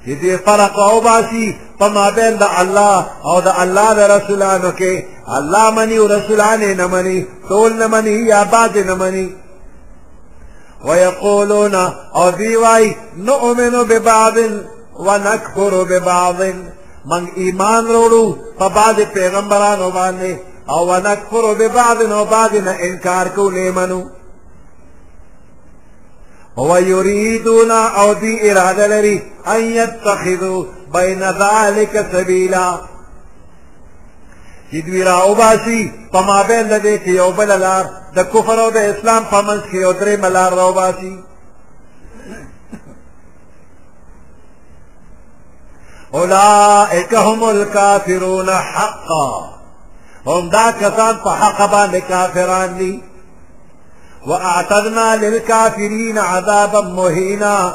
چې 0.05 0.11
دې 0.23 0.35
فرق 0.47 0.79
او 0.79 1.01
باسي 1.01 1.57
په 1.79 1.87
مابین 1.89 2.35
د 2.39 2.45
الله 2.63 2.99
او 3.25 3.37
د 3.41 3.49
الله 3.63 3.95
د 3.95 4.01
رسولانو 4.17 4.71
کې 4.79 4.93
الله 5.39 5.71
مني 5.71 5.99
او 5.99 6.07
رسولان 6.07 6.61
یې 6.63 6.73
نه 6.81 6.87
مني 6.87 7.27
ټول 7.49 7.71
نه 7.81 7.87
مني 7.87 8.17
یا 8.33 8.41
بعضې 8.45 8.83
نه 8.91 8.95
مني 8.95 9.31
ويقولون 10.85 11.75
او 12.17 12.31
دوی 12.31 12.57
وایي 12.57 12.97
نؤمن 13.17 13.71
ببعض 13.91 14.35
ونکفر 14.99 15.73
ببعض 15.91 16.41
من 17.11 17.23
ایمان 17.37 17.85
وروړو 17.87 18.27
په 18.61 18.69
بعضې 18.69 19.01
پیغمبرانو 19.15 19.87
باندې 19.91 20.37
او 20.69 20.89
ونکفر 20.91 21.55
ببعض 21.55 22.03
نو 22.03 22.25
بعض 22.25 22.55
نه 22.55 22.77
انکار 22.81 23.29
کو 23.29 23.51
نه 23.51 23.71
منو 23.71 24.05
ويريدون 26.57 27.71
او 27.71 28.13
دي 28.15 28.51
اراده 28.51 28.87
لري 28.87 29.23
ان 29.47 29.61
يتخذوا 29.65 30.65
بين 30.93 31.19
ذلك 31.31 32.07
سبيلا 32.13 32.79
چې 34.73 34.77
دوی 34.87 35.03
را 35.05 35.13
اوباسي 35.15 35.93
په 36.13 36.21
مابین 36.21 36.63
د 36.69 36.79
دې 36.83 37.05
کې 37.05 37.09
یو 37.09 37.31
بله 37.33 37.57
لار 37.57 37.85
د 38.17 38.21
کفر 38.25 38.59
او 38.61 38.71
د 38.71 38.77
اسلام 38.77 39.25
په 39.25 39.43
منځ 39.43 39.71
کې 39.71 39.75
یو 39.75 39.93
درېیمه 39.93 40.25
لار 40.29 40.53
را 40.55 40.63
اوباسي 40.63 41.25
اولئک 46.15 47.13
هم 47.15 47.43
الکافرون 47.45 48.51
حقا 48.51 49.54
هم 50.27 50.51
دا 50.51 50.73
کسان 50.73 51.17
په 51.25 51.31
حق 51.41 51.59
باندې 51.71 52.03
کافران 52.09 52.79
دي 52.79 53.03
واعتدنا 54.27 55.17
للكافرين 55.17 56.19
عذابا 56.19 56.81
مهینا 56.81 57.75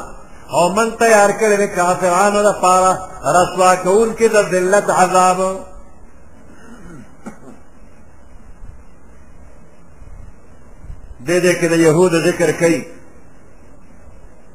او 0.54 0.70
من 0.74 0.92
تیار 0.98 1.30
کړی 1.32 1.60
د 1.60 1.76
کافرانو 1.76 2.42
لپاره 2.50 3.00
رسوا 3.26 3.76
کوونکې 3.76 4.24
د 4.26 4.50
ذلت 4.52 4.90
عذاب 4.90 5.38
دې 11.26 11.40
دې 11.44 11.54
کې 11.60 11.68
د 11.68 11.74
يهود 11.74 12.14
ذکر 12.16 12.52
کوي 12.52 12.84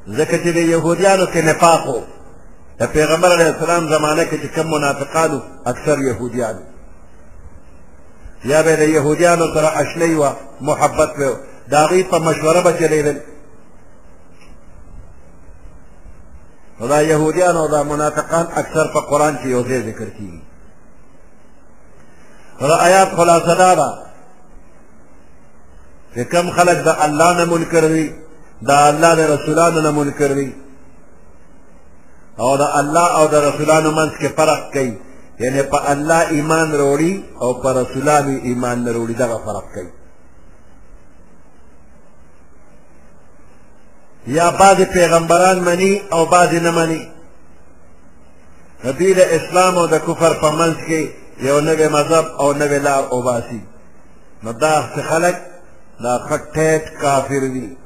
ځکه 0.07 0.35
چې 0.43 0.47
د 0.57 0.57
يهوديانو 0.57 1.25
کې 1.25 1.37
نفاق 1.37 1.83
د 2.79 2.85
پیغمبر 2.87 3.31
علیه 3.33 3.47
السلام 3.49 3.87
زمانه 3.87 4.25
کې 4.25 4.35
چې 4.43 4.47
کم 4.55 4.67
منافقانو 4.71 5.39
اکثر 5.65 5.99
يهوديان 5.99 6.55
یا 8.51 8.59
به 8.63 8.73
د 8.75 8.81
یهودیانو 8.95 9.45
سره 9.53 9.69
اشنی 9.81 10.15
وه 10.15 10.29
محبت 10.69 11.11
به 11.19 11.29
د 11.71 11.73
هغې 11.83 12.01
په 12.11 12.17
مشوره 12.27 12.61
به 12.65 12.71
چلېدل 12.79 13.17
نو 16.79 16.87
دا 16.87 17.01
یهودیان 17.03 17.55
او 17.57 17.67
دا 17.67 17.83
منافقان 17.83 18.47
اکثر 18.55 18.85
په 18.93 18.99
قرآن 19.09 19.35
کې 19.37 19.45
یو 19.47 19.61
ځای 19.67 19.81
ذکر 19.89 20.07
کېږي 20.17 20.41
نو 22.61 22.67
د 22.67 22.71
آیات 22.87 23.09
خلاصه 23.17 23.55
دا 23.55 23.71
ده 23.79 23.89
چې 26.15 26.21
کم 26.33 26.49
خلک 26.51 26.77
د 26.87 26.95
الله 27.05 27.31
نه 27.39 27.45
منکر 27.51 27.87
دي 27.93 28.07
د 28.69 28.71
الله 28.89 29.11
د 29.15 29.19
رسولانو 29.33 29.81
نه 29.81 29.91
منکر 29.91 30.31
دي 30.33 30.51
او 32.39 32.57
د 32.63 32.65
الله 32.79 33.07
او 33.21 33.25
د 33.33 33.35
رسولانو 33.47 33.89
منځ 33.91 34.11
کې 34.19 34.25
فرق 34.37 34.59
کوي 34.73 34.93
یعنی 35.43 35.61
په 35.71 35.79
الله 35.91 36.21
ایمان 36.35 36.67
وروړي 36.75 37.13
او 37.43 37.49
په 37.61 37.67
رسولانو 37.79 38.33
ایمان 38.47 38.77
نه 38.83 38.89
وروړي 38.91 39.15
دغه 39.23 39.37
فرق 39.45 39.63
کوي 39.73 39.89
یا 44.37 44.47
بعض 44.59 44.79
پیغمبران 44.81 45.57
مني 45.67 45.93
او 46.13 46.25
بعض 46.25 46.51
نه 46.55 46.71
مني 46.71 47.01
دوی 48.97 49.23
اسلام 49.37 49.77
او 49.77 49.85
د 49.87 49.95
کفر 50.07 50.33
په 50.43 50.49
منځ 50.59 50.75
کې 50.87 51.03
یو 51.49 51.59
نوی 51.61 51.87
مذهب 51.97 52.25
او 52.41 52.53
نوی 52.53 52.79
لار 52.79 53.03
اوباسي 53.13 53.61
نو 54.43 54.51
دا 54.53 54.81
خلک 55.09 55.35
دا 56.03 56.13
خټیټ 56.29 56.83
کافر 57.01 57.39
دي 57.55 57.77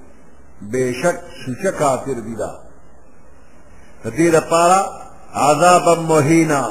بېشک 0.71 1.15
سوچه 1.45 1.71
کافر 1.71 2.13
دي 2.25 2.35
دا 2.35 2.51
د 4.03 4.07
دې 4.17 4.27
لپاره 4.37 4.79
عذاب 5.33 5.99
مهینا 6.11 6.61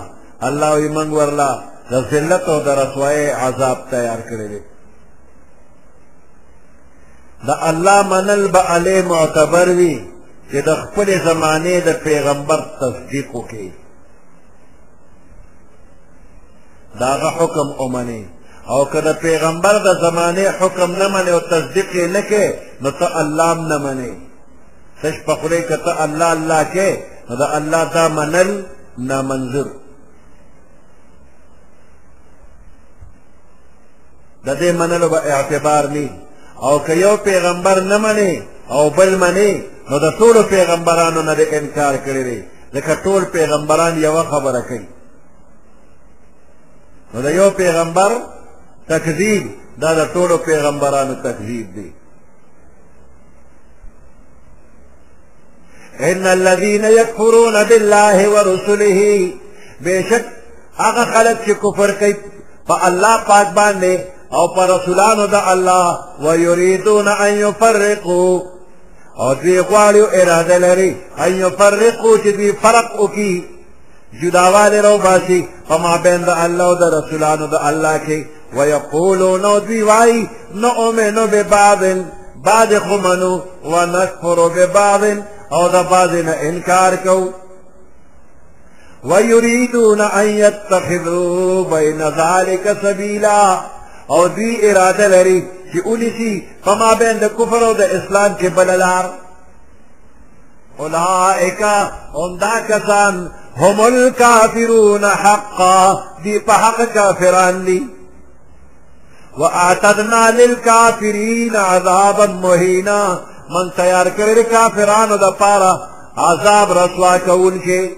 الله 0.46 0.72
وي 0.74 0.88
منګ 0.94 1.10
ورلا 1.20 1.50
د 1.90 1.94
ذلت 2.10 2.44
او 2.52 2.58
د 2.66 2.68
رسوای 2.82 3.20
عذاب 3.44 3.78
تیار 3.92 4.20
کړی 4.30 4.46
دی 4.52 4.60
د 7.46 7.50
الله 7.70 7.98
منل 8.12 8.42
به 8.54 8.60
علی 8.74 9.02
معتبر 9.02 9.68
وي 9.78 9.94
چې 10.50 10.58
د 10.68 10.70
خپل 10.82 11.08
زمانه 11.28 11.72
د 11.88 11.90
پیغمبر 12.06 12.60
تصدیق 12.80 13.28
وکړي 13.36 13.68
داغه 17.00 17.30
حکم 17.38 17.68
اومنه 17.82 18.20
او 18.72 18.80
که 18.92 19.00
د 19.00 19.10
پیغمبر 19.26 19.74
د 19.86 19.90
زمانه 20.04 20.44
حکم 20.60 20.90
نه 21.02 21.08
منې 21.12 21.28
او 21.36 21.40
تصدیق 21.52 21.88
یې 21.98 22.06
نه 22.16 22.22
کې 22.30 22.44
نو 22.82 22.90
ته 22.90 23.06
الله 23.20 23.50
هم 23.52 23.60
نه 23.72 23.78
منې 23.84 24.12
تش 25.02 25.14
په 25.26 25.32
خولې 25.38 25.60
که 25.68 25.76
ته 25.84 25.92
الله 26.04 26.30
الله 26.36 26.62
کې 26.74 26.90
نو 27.26 27.32
د 27.40 27.44
الله 27.58 27.82
دا 27.94 28.04
منل 28.08 28.50
نامنظر 28.98 29.66
د 34.46 34.56
دې 34.60 34.70
منلو 34.80 35.08
به 35.08 35.18
اعتبار 35.36 35.84
نی 35.94 36.06
او 36.60 36.78
که 36.86 36.92
یو 36.94 37.16
پیغمبر 37.16 37.80
نه 37.80 37.98
مني 37.98 38.42
او 38.70 38.90
بل 38.90 39.14
مني 39.18 39.62
نو 39.90 39.98
د 39.98 40.08
ټولو 40.18 40.42
پیغمبرانو 40.54 41.22
نه 41.22 41.34
د 41.34 41.40
انکار 41.58 41.94
کړی 42.06 42.22
دی 42.30 42.42
ځکه 42.74 42.92
ټول 43.04 43.22
پیغمبران 43.24 43.98
یوه 43.98 44.22
خبره 44.22 44.60
کوي 44.68 44.86
نو 47.14 47.20
د 47.22 47.26
یو 47.30 47.50
پیغمبر 47.50 48.10
تکذیب 48.88 49.44
دا 49.82 49.90
د 49.94 50.02
ټولو 50.14 50.36
پیغمبرانو 50.38 51.14
تکذیب 51.14 51.66
دی 51.76 51.92
ان 56.10 56.26
الذين 56.26 56.84
يكفرون 56.84 57.64
بالله 57.64 58.28
ورسله 58.34 58.98
بشك 59.84 60.24
هغه 60.76 61.04
خلک 61.04 61.36
چې 61.46 61.50
کفر 61.64 61.90
کوي 62.00 62.16
په 62.68 62.74
الله 62.88 63.16
پاک 63.26 63.46
باندې 63.54 63.94
او 64.32 64.48
پر 64.54 64.66
رسولانو 64.70 65.26
د 65.26 65.34
الله 65.34 65.98
ويريدون 66.20 67.08
ان 67.08 67.32
يفرقوا 67.34 68.40
او 69.20 69.34
دوی 69.34 69.60
غواړي 69.62 70.00
اراده 70.14 70.58
لري 70.58 70.96
ان 71.18 71.32
يفرقوا 71.40 72.18
چې 72.18 72.26
دوی 72.26 72.52
فرق 72.52 73.00
وکړي 73.00 73.42
جداواله 74.22 74.80
رو 74.80 74.98
باسي 74.98 75.48
فما 75.68 75.96
بين 75.96 76.22
د 76.24 76.28
الله 76.38 76.64
او 76.64 76.74
د 76.74 76.82
رسولانو 76.82 77.46
د 77.46 77.54
الله 77.54 77.98
کې 78.06 78.26
ويقولون 78.56 79.42
دوی 79.42 79.82
وایي 79.82 80.28
نؤمن 80.54 81.14
ببعض 81.26 81.78
بعض 82.44 82.74
خو 82.74 82.96
منو 82.96 83.40
ونكفر 83.64 84.48
ببعض 84.48 85.02
او 85.52 85.68
د 85.68 85.88
بعض 85.90 86.14
نه 86.14 86.36
انکار 86.42 86.96
کوو 86.96 87.32
ويريدون 89.04 90.00
ان 90.00 90.26
يتخذوا 90.26 91.64
بين 91.64 92.02
ذلك 92.02 92.76
سبيلا 92.82 93.58
او 94.10 94.28
دوی 94.28 94.58
اراده 94.70 95.06
لري 95.08 95.40
چې 95.72 95.78
اونیسي 95.84 96.48
په 96.64 96.74
مابین 96.74 97.16
د 97.20 97.24
کفر 97.38 97.60
او 97.68 97.72
د 97.74 97.80
اسلام 97.80 98.34
کې 98.40 98.46
بله 98.56 98.76
لار 98.84 99.06
اولئک 100.78 101.62
هم 102.16 102.30
دا 102.40 102.56
کسان 102.68 103.30
هم 103.56 103.80
الکافرون 103.80 105.04
حقا 105.04 106.02
دی 106.24 106.38
په 106.38 106.52
حق 106.52 106.80
کافران 106.94 107.64
دي 107.64 107.86
واعتدنا 109.38 110.30
للکافرین 110.30 111.56
عذابا 111.56 112.26
مهینا 112.26 113.18
من 113.50 113.70
تیار 113.76 114.06
کړی 114.18 114.38
کافرانو 114.50 115.16
د 115.16 115.30
پاره 115.38 115.80
عذاب 116.16 116.72
رسوا 116.78 117.18
کوونکی 117.18 117.90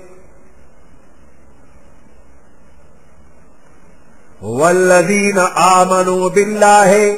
والذین 4.42 5.38
آمنوا 5.38 6.28
بالله 6.28 7.16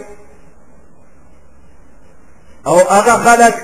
او 2.67 2.79
هغه 2.79 3.13
خلک 3.25 3.55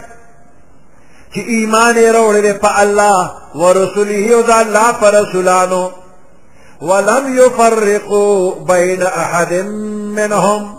چې 1.34 1.38
ایمان 1.38 1.94
یې 1.94 2.14
راوړل 2.14 2.52
په 2.52 2.80
الله 2.82 3.30
ورسوله 3.54 4.30
او 4.34 4.42
د 4.42 4.50
الله 4.50 4.92
پر 4.92 5.14
رسولانو 5.14 5.90
ولم 6.80 7.38
يفرقوا 7.38 8.64
بين 8.64 9.02
احد 9.02 9.52
منهم 10.18 10.78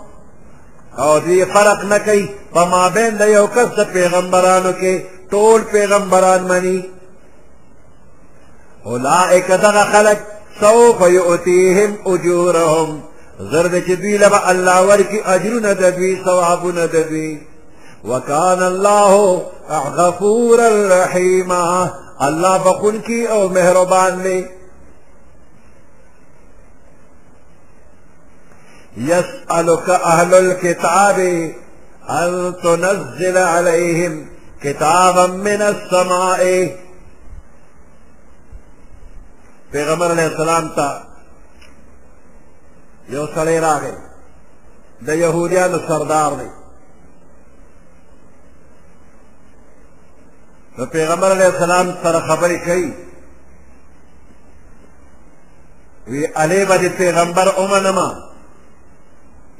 او 0.98 1.18
دی 1.18 1.44
فرق 1.46 1.84
نه 1.84 1.98
کوي 1.98 2.28
په 2.54 2.64
مابین 2.64 3.16
د 3.16 3.22
یو 3.28 3.46
کس 3.46 3.66
د 3.76 3.84
پیغمبرانو 3.92 4.72
کې 4.72 5.00
ټول 5.30 5.60
پیغمبران 5.72 6.40
مني 6.42 6.88
اولئک 8.86 9.46
دغه 9.48 9.84
خلک 9.84 10.18
سوف 10.60 11.00
يؤتيهم 11.00 11.96
اجورهم 12.06 13.02
غير 13.40 13.82
چې 13.86 13.90
دوی 14.00 14.16
لبا 14.18 14.50
الله 14.50 14.80
ورکی 14.86 15.20
اجرونه 15.26 15.72
دبي 15.72 15.90
دوی 15.90 16.24
ثوابونه 16.24 16.86
د 16.86 17.10
الله 18.68 19.42
غفورا 19.70 20.68
رحيما 21.02 21.90
الله 22.20 22.56
بخون 22.58 23.00
کی 23.00 23.28
او 23.30 23.48
مهربان 23.48 24.22
لي 24.22 24.46
يسألك 28.96 29.90
أهل 29.90 30.34
الكتاب 30.34 31.18
أن 32.10 32.54
تنزل 32.62 33.38
عليهم 33.38 34.26
كتابا 34.62 35.26
من 35.26 35.62
السماء 35.62 36.72
پیغمبر 39.72 40.10
علیہ 40.12 40.24
السلام 40.24 40.68
تا 40.76 40.86
یو 43.14 43.26
سړی 43.34 43.56
راغی 43.66 43.92
د 45.06 45.18
یهودیانو 45.18 45.78
سردار 45.88 46.32
دی 46.40 46.48
نو 50.78 50.86
پیغمبر 50.96 51.32
علیہ 51.36 51.46
السلام 51.52 51.92
سره 52.02 52.20
خبرې 52.20 52.64
کوي 52.64 52.90
وی 56.06 56.24
علی 56.44 56.64
به 56.64 56.76
د 56.76 56.96
پیغمبر 56.98 57.52
ومنمه 57.58 58.08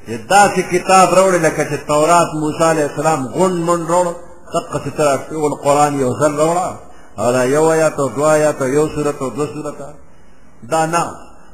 چې 0.07 0.27
داسې 0.29 0.59
کتاب 0.59 1.09
راوړی 1.13 1.37
لکه 1.37 1.63
چې 1.69 1.87
تورات 1.87 2.27
موسی 2.43 2.63
علیه 2.63 2.85
السلام 2.85 3.27
غونډ 3.27 3.53
منډ 3.67 3.89
راوړ 3.89 4.15
دقسې 4.53 4.89
ته 4.97 5.17
ټول 5.29 5.51
قرآن 5.63 5.99
یو 5.99 6.13
ځل 6.19 6.39
راوړه 6.39 6.90
او 7.17 7.31
دا 7.31 7.45
یو 7.45 7.63
آیات 7.63 7.99
او 7.99 8.09
دو 8.09 8.23
آیات 8.25 8.61
او 8.61 8.67
یو 8.67 8.87
سورت 8.87 9.21
او 9.21 9.29
دو 9.29 9.45
سورت 9.45 9.75
دا 10.71 10.85
نه 10.85 11.05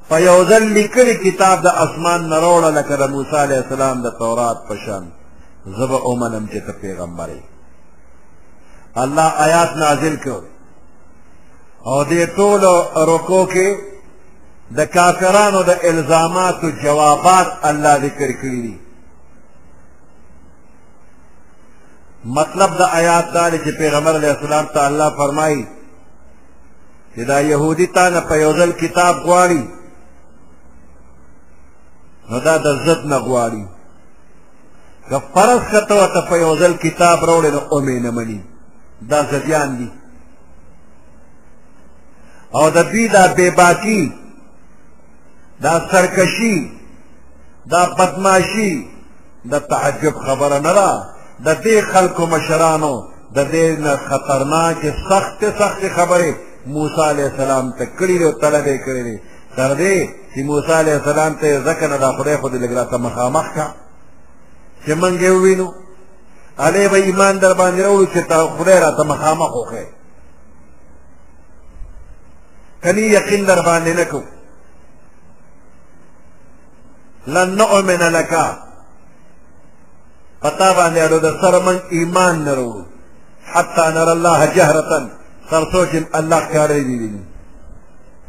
په 0.10 0.20
یو 0.22 0.46
ځل 0.46 0.62
لیکلي 0.64 1.14
کتاب 1.16 1.58
د 1.64 1.68
اسمان 1.84 2.22
نه 2.30 2.38
راوړه 2.40 2.72
لکه 2.78 2.96
د 2.98 3.04
موسی 3.12 3.36
علیه 3.46 3.58
السلام 3.66 3.98
د 4.02 4.08
تورات 4.20 4.58
په 4.68 4.76
شان 4.86 5.04
زه 5.66 5.86
به 5.88 6.00
ومنم 6.10 6.46
چې 6.52 6.58
ته 6.68 6.72
پیغمبر 6.82 7.28
یې 7.30 7.42
الله 8.96 9.28
آیات 9.46 9.72
نازل 9.78 10.18
کړ 10.24 10.42
او 11.86 12.04
دې 12.06 12.26
ټولو 12.38 12.74
رکو 12.98 13.48
کې 13.54 13.70
د 14.78 14.86
کافرانو 14.86 15.64
د 15.64 15.70
الزاماتو 15.84 16.70
جوابات 16.84 17.48
الله 17.64 17.98
ذکر 18.06 18.30
کړي 18.42 18.62
دي 18.68 18.80
مطلب 22.36 22.72
د 22.78 22.82
آیات 23.00 23.26
دا 23.34 23.46
دی 23.52 23.58
چې 23.66 23.72
پیغمبر 23.80 24.16
علیه 24.20 24.32
السلام 24.38 24.66
ته 24.74 24.86
الله 24.88 25.10
فرمایي 25.18 25.68
چې 27.16 27.20
دا 27.28 27.40
يهودي 27.42 27.86
تا 27.88 28.10
نه 28.10 28.20
په 28.20 28.36
یو 28.38 28.54
ځل 28.54 28.72
کتاب 28.82 29.16
غواړي 29.16 29.62
نو 32.30 32.40
دا 32.40 32.58
د 32.58 32.68
عزت 32.74 33.06
نه 33.06 33.18
غواړي 33.28 33.66
که 35.10 35.18
فرض 35.34 35.62
کته 35.72 35.96
ورته 36.00 36.22
په 36.30 36.36
یو 36.38 36.56
ځل 36.62 36.74
کتاب 36.86 37.18
راوړې 37.24 37.52
نو 37.56 37.60
امې 37.78 37.98
نه 38.06 38.12
مني 38.12 38.40
دا 39.02 39.20
زدیان 39.32 39.70
دي 39.78 39.90
او 42.56 42.70
د 42.70 42.78
دوی 42.92 43.08
دا 43.08 43.24
بېباکي 43.38 44.12
دا 45.62 45.74
سرکشي 45.92 46.58
دا 47.72 47.82
بدماشي 47.98 48.74
د 49.52 49.60
تعجب 49.60 50.16
خبره 50.26 50.60
نه 50.68 50.74
ده 50.78 51.17
د 51.46 51.48
دې 51.64 51.78
خلکو 51.92 52.24
مشرانو 52.34 52.94
د 53.36 53.40
دې 53.54 53.66
نه 53.86 53.94
خطرناک 54.10 54.82
سخت 55.10 55.40
سخت 55.60 55.82
خبرې 55.98 56.32
موسی 56.74 57.02
علی 57.12 57.24
السلام 57.30 57.66
ته 57.78 57.84
کړی 57.98 58.18
او 58.26 58.32
طلب 58.42 58.66
یې 58.72 58.78
کړی 58.86 59.16
تر 59.58 59.72
دې 59.82 59.98
چې 60.34 60.40
موسی 60.50 60.72
علی 60.82 60.92
السلام 60.98 61.34
ته 61.42 61.48
ځکه 61.68 61.86
نه 61.92 61.98
دا 61.98 62.10
خدای 62.18 62.38
خو 62.38 62.48
دې 62.50 62.56
لګرا 62.64 62.84
ته 62.92 62.98
مخامخ 62.98 63.48
کا 63.56 63.68
چې 64.86 64.92
مونږ 65.02 65.16
یې 65.22 65.30
وینو 65.32 65.70
علی 66.66 66.88
به 66.88 66.96
ایمان 66.98 67.38
در 67.40 67.54
باندې 67.60 67.80
راوړو 67.82 68.08
چې 68.14 68.20
تا 68.30 68.38
خدای 68.58 68.80
را 68.80 68.92
ته 68.98 69.04
مخامخ 69.04 69.52
وکړي 69.56 69.86
کني 72.84 73.02
یقین 73.02 73.46
در 73.46 73.62
باندې 73.62 74.00
نکو 74.00 74.22
لن 77.28 77.50
نؤمن 77.60 78.02
لکه 78.18 78.67
پتا 80.42 80.74
باندې 80.74 80.98
اړو 81.06 81.20
د 81.20 81.42
سره 81.42 81.60
من 81.68 81.78
ایمان 81.98 82.46
نه 82.46 82.52
وروړو 82.54 82.84
حتی 83.54 83.86
نر 83.96 84.08
الله 84.16 84.40
جهرتن 84.58 85.04
ترڅو 85.52 85.82
چې 85.92 85.98
الله 86.20 86.40
ښکارې 86.46 86.82
دي 86.88 86.98
دي 87.02 87.22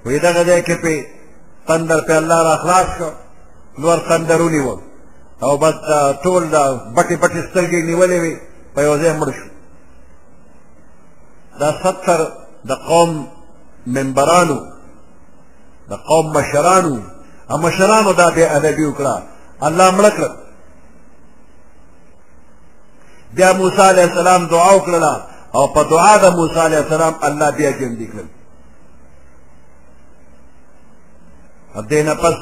وې 0.05 0.19
دغه 0.27 0.45
ځای 0.49 0.61
کې 0.67 0.75
په 0.83 0.93
تندر 1.69 2.01
په 2.09 2.15
الله 2.20 2.39
را 2.49 2.57
خلاص 2.62 2.87
شو 2.99 3.11
نور 3.83 3.99
تندرونی 4.09 4.61
و 4.67 4.78
او 5.43 5.53
بس 5.62 5.75
ټول 6.25 6.43
دا 6.55 6.62
بټي 6.97 7.17
بټي 7.23 7.41
سترګې 7.49 7.87
نیولې 7.89 8.19
وي 8.23 8.35
په 8.75 8.81
یو 8.87 8.97
ځای 9.03 9.12
مړ 9.20 9.28
شو 9.39 9.49
دا 11.61 11.69
ستر 11.83 12.20
د 12.69 12.73
قوم 12.91 13.27
منبرانو 13.95 14.59
د 15.91 15.95
قوم 16.09 16.27
مشرانو 16.37 16.97
او 17.51 17.57
مشرانو 17.65 18.12
دا 18.12 18.28
بې 18.37 18.45
ادبي 18.57 18.85
وکړه 18.93 19.23
الله 19.67 19.91
مړه 19.99 20.11
کړه 20.19 20.33
بیا 23.36 23.52
موسی 23.52 23.82
علیہ 23.89 24.02
السلام 24.02 24.47
دعا 24.50 24.70
وکړه 24.74 25.20
او 25.55 25.66
په 25.68 25.82
دعا 25.90 26.16
د 26.16 26.34
موسی 26.36 26.60
علیہ 26.60 26.78
السلام 26.78 27.15
الله 27.23 27.50
بیا 27.57 27.70
ژوندي 27.78 28.07
کړل 28.12 28.28
دې 31.89 32.02
نه 32.08 32.15
پس 32.15 32.34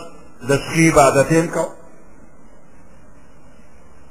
د 0.48 0.56
سخي 0.56 0.88
عبادت 0.88 1.32
هم 1.32 1.48
کو 1.48 1.64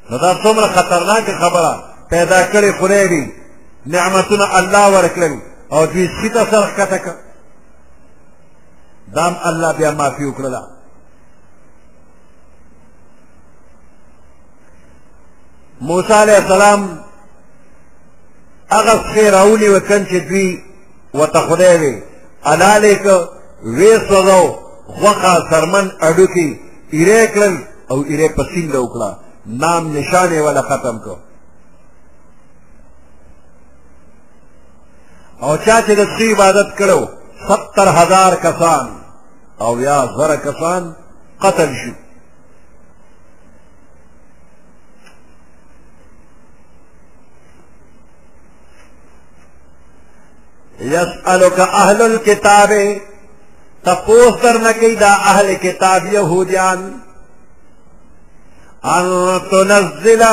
نو 0.09 0.17
دا 0.17 0.33
څومره 0.43 0.67
خطرناک 0.75 1.29
خبره 1.41 1.71
پیدا 2.09 2.47
کړې 2.51 2.71
خدای 2.81 3.07
دې 3.09 3.29
نعمتونه 3.85 4.55
الله 4.59 4.85
ورکړل 4.95 5.33
او 5.71 5.85
دې 5.85 6.21
سیته 6.21 6.45
سره 6.51 6.69
کته 6.77 6.97
کړ 6.97 7.13
دام 9.15 9.35
الله 9.45 9.73
بیا 9.73 9.91
معافي 9.91 10.25
وکړه 10.33 10.74
موسی 15.81 16.13
علیه 16.13 16.35
السلام 16.37 16.99
هغه 18.69 18.95
سخې 19.03 19.29
راولي 19.33 19.67
وکړ 19.69 19.99
چې 20.09 20.15
دوی 20.29 20.63
ورته 21.13 21.39
خدای 21.47 21.77
وي 21.77 22.01
حلال 22.45 22.83
یې 22.83 22.95
کړ 23.03 23.19
ویې 23.75 23.97
سوځو 24.09 24.43
غوښه 24.99 25.33
څرمن 25.49 25.91
هډوکي 26.01 26.59
ایرې 26.93 27.27
کړل 27.33 27.53
او 27.91 28.01
ایرې 28.03 28.29
په 28.35 28.43
سینده 28.53 28.79
وکړه 28.81 29.17
نام 29.45 29.93
نشان 29.97 30.31
یې 30.33 30.41
ولا 30.47 30.61
ختم 30.61 30.99
کړ 31.05 31.17
او 35.41 35.57
چا 35.57 35.81
چې 35.81 35.91
د 35.99 36.05
سخي 36.05 36.31
عبادت 36.33 36.69
کړو 36.79 36.99
ستر 37.47 37.87
هزار 37.99 38.35
کسان 38.35 38.87
او 39.61 39.81
یا 39.81 40.05
زره 40.17 40.35
کسان 40.37 40.95
قتل 41.41 41.69
شو 41.83 41.91
يسألك 50.79 51.59
أهل 51.59 52.01
الكتاب 52.01 52.97
تقوص 53.85 54.33
در 54.33 54.71
كيدا 54.71 55.07
أهل 55.07 55.53
كتاب 55.53 56.05
يهوديان 56.05 56.97
أن 58.85 59.41
تنزل 59.51 60.25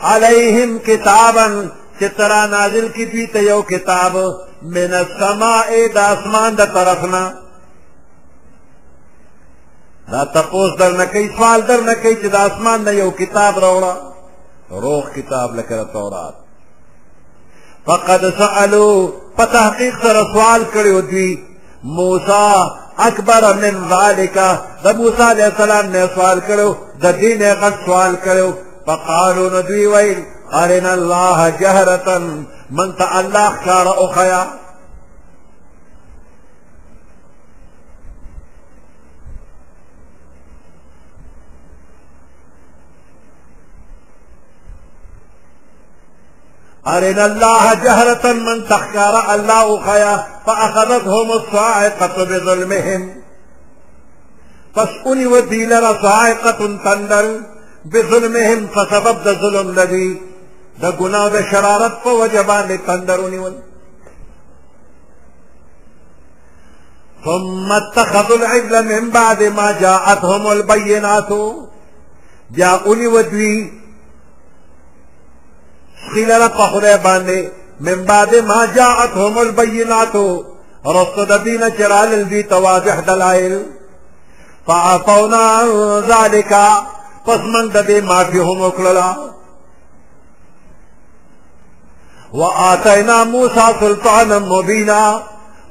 عليهم 0.00 0.78
كتابا 0.78 1.68
چترا 2.00 2.44
نازل 2.50 2.88
کی 2.88 3.04
دوی 3.04 3.62
كتاب 3.62 4.16
من 4.62 4.94
السماء 4.94 5.86
دا 5.94 6.02
اسمان 6.12 6.56
دا 6.56 6.64
طرفنا 6.64 7.34
لا 10.08 10.24
تقوص 10.24 10.70
در 10.76 10.96
نه 10.96 11.04
کوي 11.04 11.36
سوال 11.36 11.60
در 11.66 11.80
نه 11.80 11.94
دا 12.28 12.38
اسمان 12.46 12.84
نه 12.84 12.90
یو 12.94 13.10
کتاب 13.10 13.54
راوړه 13.58 13.96
روغ 14.72 15.10
کتاب 15.14 15.56
لکه 15.56 15.82
تورات 15.92 16.34
فقد 17.86 18.34
سألوا 18.38 19.08
په 19.38 19.44
تحقیق 19.56 19.94
سره 20.04 20.22
سوال 20.34 20.60
کړی 20.74 20.92
دوی 21.10 21.30
موسی 21.96 22.46
اکبر 23.08 23.42
من 23.62 23.74
ذالک 23.90 24.36
د 24.84 24.86
موسی 25.00 25.22
علیه 25.32 25.48
السلام 25.52 25.84
نه 25.94 26.02
سوال 26.14 26.38
کړو 26.48 26.70
د 27.02 27.04
دین 27.20 27.42
غټ 27.60 27.74
سوال 27.86 28.12
کړو 28.26 28.48
فقالو 28.86 29.44
نو 29.54 29.60
دوی 29.68 29.84
ویل 29.94 30.18
ارنا 30.62 30.92
الله 30.98 31.38
جهرتن 31.60 32.24
من 32.78 32.88
ته 32.98 33.04
الله 33.20 33.48
کار 33.66 33.86
او 34.00 34.06
خیا 34.16 34.42
أرنا 46.88 47.26
الله 47.26 47.74
جهرة 47.84 48.32
من 48.32 48.68
تحكر 48.68 49.34
الله 49.34 49.80
خيا 49.86 50.26
فأخذتهم 50.46 51.32
الصاعقة 51.32 52.24
بظلمهم 52.24 53.12
پس 54.74 54.88
اونی 55.04 55.24
لنا 55.66 55.92
صاعقة 56.02 56.78
تندر 56.84 57.40
بظلمهم 57.92 58.66
فسبب 58.66 59.24
د 59.28 59.40
ظلم 59.40 59.70
لدی 59.78 60.20
د 60.82 60.96
گناه 61.00 61.28
د 61.28 61.40
شرارت 61.50 62.02
په 62.04 62.10
وجه 62.10 62.42
باندې 62.42 62.78
ثم 67.24 67.72
اتخذوا 67.72 68.36
العجل 68.36 68.84
من 69.00 69.10
بعد 69.10 69.42
ما 69.42 69.72
جاءتهم 69.72 70.46
البينات 70.46 71.32
بیا 72.50 72.72
اونی 72.84 73.06
خلال 76.14 76.42
پخلے 76.56 76.96
باندے 77.02 77.40
من 77.88 78.02
بعد 78.06 78.34
ما 78.50 78.58
جاعت 78.74 79.16
هم 79.22 79.38
البیناتو 79.38 80.24
رسط 80.94 81.18
دبین 81.30 81.64
چرال 81.78 82.08
لذی 82.18 82.42
تواضح 82.52 83.00
دلائل 83.06 83.56
فعفونا 84.66 85.40
ذالکا 86.08 86.66
پس 87.26 87.40
من 87.54 87.68
دبی 87.74 88.00
ما 88.00 88.24
فی 88.24 88.38
هم 88.38 88.62
اکللا 88.62 89.12
وآتینا 92.32 93.22
موسیٰ 93.24 93.70
سلطانا 93.80 94.38
مبینا 94.38 94.98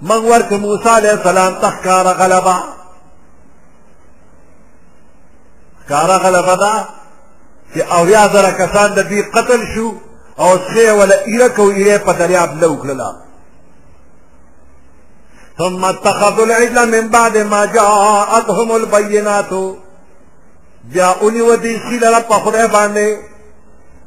من 0.10 0.26
ورک 0.32 0.54
موسیٰ 0.62 0.96
علیہ 0.98 1.10
السلام 1.10 1.54
تخکار 1.62 2.06
غلبا 2.20 2.58
کارا 5.90 6.18
غلبا 6.24 6.56
دا 6.62 6.72
کہ 7.74 7.82
اویازر 8.00 8.50
کسان 8.58 8.96
دبی 8.96 9.22
قتل 9.36 9.62
شو 9.76 9.92
او 10.40 10.56
سی 10.74 10.90
ولا 10.98 11.16
ایرکو 11.30 11.64
ایرے 11.76 11.98
پا 12.06 12.12
دریاب 12.20 12.52
لوک 12.62 12.86
للا 12.86 13.12
ثم 15.58 15.86
اتخذوا 15.86 16.46
العجل 16.46 16.80
من 17.00 17.08
بعد 17.14 17.38
ما 17.52 17.62
جاءتهم 17.66 18.72
البینات 18.72 19.54
بیا 20.94 21.14
انی 21.22 21.42
و 21.42 21.56
دی 21.56 21.80
سیل 21.90 22.04
را 22.06 22.20
پا 22.20 22.40
خدای 22.40 22.68
باندے 22.68 23.08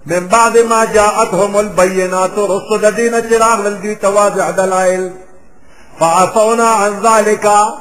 من 0.06 0.28
بعد 0.28 0.58
ما 0.58 0.84
جاءتهم 0.84 1.56
البینات 1.56 2.38
رسد 2.50 2.96
دین 2.96 3.20
چراغ 3.30 3.60
للدی 3.66 3.94
توازع 3.94 4.50
دلائل 4.50 5.10
فعصونا 5.98 6.68
عن 6.84 7.00
ذالکا 7.02 7.74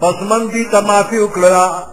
پس 0.00 0.14
من 0.30 0.46
دی 0.46 0.64
تمافی 0.64 1.18
اکلا 1.18 1.84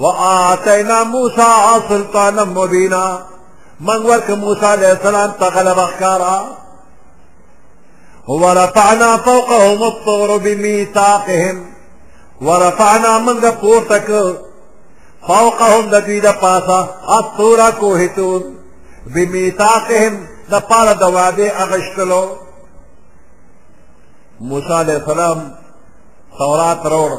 وآتینا 0.00 1.02
موسیٰ 1.04 1.78
سلطانا 1.88 2.44
مبینا 2.44 3.22
من 3.88 4.02
ورک 4.06 4.26
موسی 4.40 4.64
علیہ 4.72 4.88
السلام 4.94 5.30
ته 5.40 5.46
غلبه 5.54 5.84
ښکارا 5.90 6.32
ورفعنا 8.30 9.08
فوقهم 9.28 9.82
الطور 9.86 10.32
بميثاقهم 10.46 11.62
ورفعنا 12.48 13.12
من 13.28 13.40
د 13.44 13.54
پورته 13.62 14.20
فوقهم 15.30 15.88
د 15.90 15.94
دوی 16.10 16.18
د 16.26 16.28
پاسه 16.44 16.80
الطور 17.18 17.60
کوهتون 17.80 18.42
بميثاقهم 19.14 20.20
د 20.50 20.52
پاره 20.68 20.92
د 21.00 21.02
اغشتلو 21.64 22.24
موسی 24.52 24.72
علیہ 24.82 24.94
السلام 25.04 25.40
تورات 26.38 26.82
روړ 26.92 27.12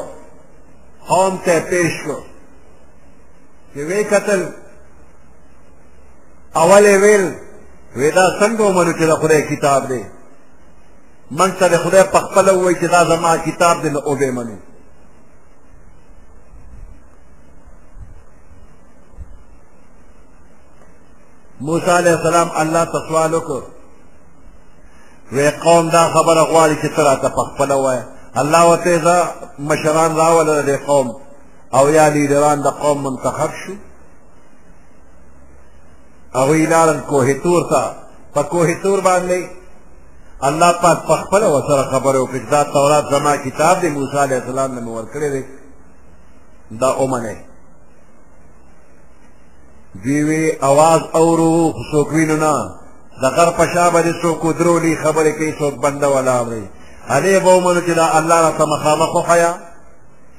قوم 1.08 1.34
ته 1.44 1.54
پیش 1.70 1.92
کړ 2.06 2.20
قتل 4.14 4.42
اول 6.56 6.84
ویل 6.86 7.34
ودا 7.96 8.26
څنګه 8.40 8.62
ومنو 8.62 8.92
چې 8.92 9.02
د 9.06 9.12
خدای 9.20 9.42
کتاب 9.42 9.86
دی 9.88 10.04
من 11.30 11.52
ته 11.52 11.68
د 11.68 11.76
خدای 11.84 12.02
په 12.02 12.20
خپل 12.26 12.48
وای 12.50 12.74
چې 12.76 12.84
دا 12.90 13.04
زما 13.16 13.36
کتاب 13.38 13.82
دی 13.82 13.90
نو 13.90 13.98
او 13.98 14.14
به 14.16 14.30
منو 14.30 14.56
موسی 21.66 21.90
علیہ 21.90 22.12
السلام 22.12 22.48
الله 22.62 22.84
ته 22.84 22.98
سوال 23.08 23.32
وکړ 23.34 23.62
وې 25.32 25.48
قوم 25.64 25.88
دا 25.90 26.04
خبره 26.14 26.42
غواړي 26.44 26.82
چې 26.82 26.96
ترا 26.96 27.16
ته 27.16 27.28
په 27.28 27.42
خپل 27.48 27.72
وای 27.72 28.00
الله 28.36 28.64
وته 28.68 28.96
دا 28.98 29.28
مشران 29.58 30.16
راول 30.16 30.62
د 30.62 30.70
قوم 30.86 31.12
او 31.74 31.88
یا 31.90 32.08
لیډران 32.10 32.62
د 32.62 32.66
قوم 32.82 33.02
منتخب 33.04 33.50
شو 33.64 33.72
هغوی 36.34 36.66
لاړل 36.66 37.00
کوهتور 37.10 37.62
ته 37.70 37.82
په 38.34 38.42
کوهتور 38.42 39.00
باندې 39.00 39.40
الله 40.48 40.72
پاک 40.82 40.98
په 41.08 41.14
خپل 41.22 41.42
وسره 41.44 41.82
خبره 41.92 42.18
وکړي 42.18 42.40
دا 42.50 42.62
تورات 42.64 43.04
زما 43.10 43.36
کتاب 43.36 43.80
دی 43.80 43.88
موسی 43.88 44.18
علیه 44.18 44.36
السلام 44.40 44.74
نه 44.78 44.90
ورکړی 44.90 45.28
دی 45.34 45.44
دا 46.80 46.88
اومنه 47.00 47.36
دیوی 50.04 50.52
आवाज 50.52 51.00
اورو 51.20 51.72
څوک 51.92 52.12
وینو 52.12 52.36
نه 52.36 52.54
د 53.22 53.24
غر 53.36 53.50
په 53.58 53.64
شا 53.74 53.90
باندې 53.90 54.22
څوک 54.24 54.56
درولی 54.58 54.96
خبرې 55.04 55.32
کوي 55.38 55.52
څوک 55.60 55.74
بنده 55.84 56.08
ولا 56.10 56.40
امري 56.40 56.66
هلې 57.08 57.40
به 57.44 57.50
ومنو 57.54 57.80
چې 57.80 57.92
دا 58.00 58.06
الله 58.18 58.40
راته 58.46 58.64
مخامخ 58.74 59.10
وښیه 59.24 59.52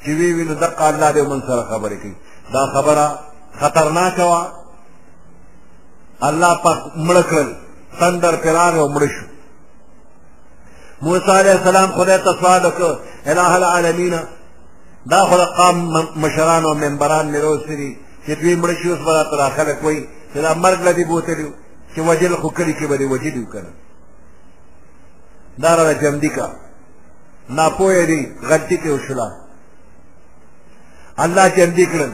چې 0.03 0.09
وی 0.17 0.33
وینو 0.33 0.53
دقه 0.53 0.85
الله 0.89 1.11
دې 1.13 1.17
من 1.29 1.41
سره 1.47 1.63
خبرې 1.71 1.97
کوي 2.01 2.15
دا 2.53 2.63
خبره 2.73 3.07
خطرناکه 3.59 4.23
وه 4.31 4.62
الله 6.29 6.53
پاک 6.63 6.77
مړ 7.07 7.17
کړل 7.29 7.49
تندر 7.99 8.33
پرار 8.43 8.73
او 8.81 8.87
مړ 8.95 9.03
شو 9.15 9.25
موسی 11.05 11.31
علیہ 11.39 11.51
السلام 11.59 11.89
خدای 11.97 12.17
ته 12.25 12.31
سوال 12.39 12.65
وکړ 12.65 12.91
الہ 13.31 13.51
العالمین 13.59 14.15
دا 15.11 15.19
خو 15.29 15.37
قام 15.57 15.77
مشران 16.23 16.63
او 16.67 16.73
منبران 16.83 17.25
میرو 17.33 17.53
سری 17.67 17.89
چې 18.27 18.31
دوی 18.39 18.53
مړ 18.61 18.71
شي 18.81 18.89
اوس 18.89 18.99
به 19.05 19.11
راته 19.17 19.35
راخلک 19.41 19.83
وایي 19.83 20.01
چې 20.33 20.37
دا 20.45 20.51
مرګ 20.63 20.79
لدې 20.87 21.03
بوتلي 21.09 21.49
چې 21.95 21.99
وجل 22.09 22.33
خو 22.41 22.49
کلي 22.57 22.73
کې 22.79 22.83
به 22.89 22.95
دې 23.01 23.07
وجدي 23.13 23.41
وکړه 23.47 23.69
دا 25.63 25.71
را 25.77 25.93
جمدي 26.03 26.29
کا 26.37 26.47
ناپوهه 27.57 28.03
دي 28.11 28.21
غلطي 28.49 28.77
کې 28.77 28.87
وشله 28.89 29.29
الله 31.23 31.47
جمدي 31.57 31.85
کړل 31.93 32.09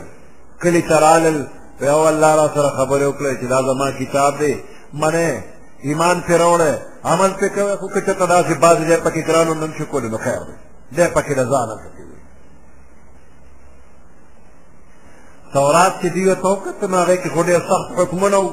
کلي 0.63 0.81
ترالل 0.89 1.37
په 1.79 1.93
الله 2.09 2.35
را 2.35 2.47
سره 2.55 2.69
خبرې 2.77 3.05
وکړې 3.09 3.33
چې 3.39 3.45
دا 3.53 3.59
زما 3.67 3.87
کتاب 3.99 4.37
دی 4.43 4.53
منه 5.01 5.43
ایمان 5.87 6.17
پر 6.27 6.41
وړه 6.51 6.71
عمل 7.11 7.31
په 7.39 7.49
کوي 7.55 7.75
خو 7.79 7.87
کته 7.93 8.13
تدا 8.13 8.39
سي 8.47 8.53
باز 8.53 8.77
دې 8.77 8.97
پکې 9.05 9.21
کرانو 9.27 9.53
نن 9.53 9.71
شو 9.77 9.85
کول 9.91 10.03
نو 10.11 10.17
خیر 10.25 10.41
دی 10.47 10.53
دې 10.97 11.05
پکې 11.15 11.33
رضانه 11.39 11.75
کوي 11.75 12.17
تورات 15.53 15.93
چې 16.01 16.05
دیو 16.15 16.35
توقت 16.35 16.83
ما 16.83 17.01
هغه 17.03 17.15
کې 17.23 17.29
خوري 17.33 17.53
سخت 17.69 17.87
حکمونه 17.99 18.37
وو 18.39 18.51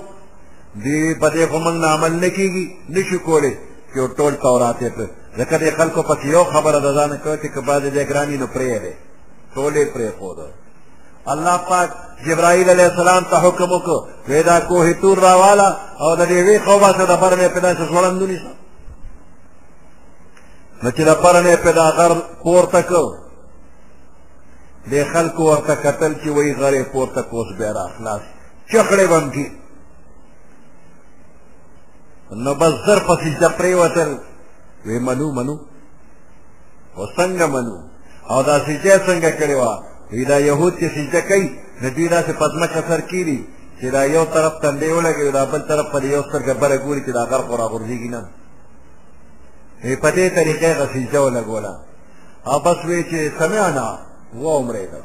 دې 0.85 1.21
په 1.21 1.29
دې 1.35 1.45
کوم 1.51 1.85
عمل 1.85 2.13
نه 2.23 2.31
کیږي 2.37 2.65
نشو 2.95 3.19
کولې 3.27 3.53
چې 3.95 3.99
ټول 4.19 4.33
تورات 4.45 4.77
یې 4.81 4.91
ځکه 5.39 5.55
دې 5.63 5.71
خلکو 5.79 6.03
پکې 6.03 6.25
یو 6.37 6.45
خبره 6.45 6.79
رضانه 6.79 7.17
کوي 7.17 7.37
چې 7.43 7.47
کبا 7.55 7.79
دې 7.81 8.09
ګرانی 8.11 8.37
نو 8.37 8.47
پرې 8.55 8.79
دی 8.85 8.95
ټولې 9.55 9.85
پرې 9.95 10.11
خو 10.19 10.35
ده 10.35 10.47
الله 11.35 11.57
پاک 11.69 11.91
جبرائیل 12.27 12.69
علیہ 12.71 12.85
السلام 12.89 13.25
ته 13.31 13.37
حکم 13.49 13.71
وکړ 13.73 14.07
ودا 14.33 14.57
کوه 14.69 14.87
تور 15.01 15.19
راوالا 15.23 15.69
او 16.01 16.17
د 16.17 16.21
دې 16.21 16.41
وی 16.49 16.59
قومه 16.59 16.93
سره 16.93 17.07
د 17.13 17.21
پرمه 17.23 17.49
پیدا 17.57 17.73
څه 17.75 17.91
وړاندونی 17.97 18.39
نو 20.83 20.91
چې 20.91 21.01
د 21.01 21.15
پرمه 21.25 21.57
پیدا 21.65 21.87
غر 21.97 22.15
پورته 22.45 22.83
کو 22.91 23.03
د 24.93 25.05
خلکو 25.13 25.43
ورته 25.49 25.75
قتل 25.75 26.13
چې 26.15 26.29
وی 26.37 26.55
غری 26.61 26.83
پورته 26.83 27.23
کوس 27.31 27.49
بیا 27.59 27.73
را 27.77 27.87
خلاص 27.99 28.23
چخړې 28.73 29.07
باندې 29.13 29.47
نو 32.45 32.55
بس 32.61 32.73
زر 32.87 32.99
پسې 33.09 33.41
د 33.41 33.49
پریوتل 33.59 34.17
وی 34.85 34.99
منو 34.99 35.33
منو 35.39 35.57
وسنګ 36.99 37.43
منو 37.55 37.77
او 38.31 38.43
دا 38.43 38.57
سې 38.59 39.01
څنګه 39.07 39.31
کړی 39.41 39.57
وی 40.11 40.25
دا 40.25 40.39
یهود 40.41 40.75
چې 40.79 40.83
سجده 40.95 41.21
کوي 41.21 41.51
نو 41.83 41.89
دوی 41.91 42.09
داسې 42.09 42.31
په 42.41 42.47
ځمکه 42.53 42.81
سر 42.89 43.01
کېږي 43.01 43.41
چې 43.81 43.85
دا 43.97 44.05
یو 44.07 44.25
طرف 44.25 44.53
تندې 44.63 44.85
ولګوي 44.93 45.31
دا 45.33 45.45
بل 45.45 45.63
طرف 45.71 45.87
په 45.93 46.05
یو 46.07 46.23
سترګه 46.23 46.53
بره 46.61 46.77
ګوري 46.85 47.01
چې 47.07 47.13
دا 47.19 47.23
غرق 47.31 47.49
راغورځېږي 47.61 48.11
نه 48.15 48.29
وی 49.85 49.97
په 49.97 50.11
دې 50.11 50.27
طریقه 50.39 50.63
یې 50.67 50.75
هغه 50.75 50.87
سجده 50.95 51.21
ولګوله 51.23 51.73
او 52.47 52.59
بس 52.61 52.85
وی 52.85 53.03
چې 53.11 53.39
سمعنا 53.41 53.99
وعمرېده 54.37 55.01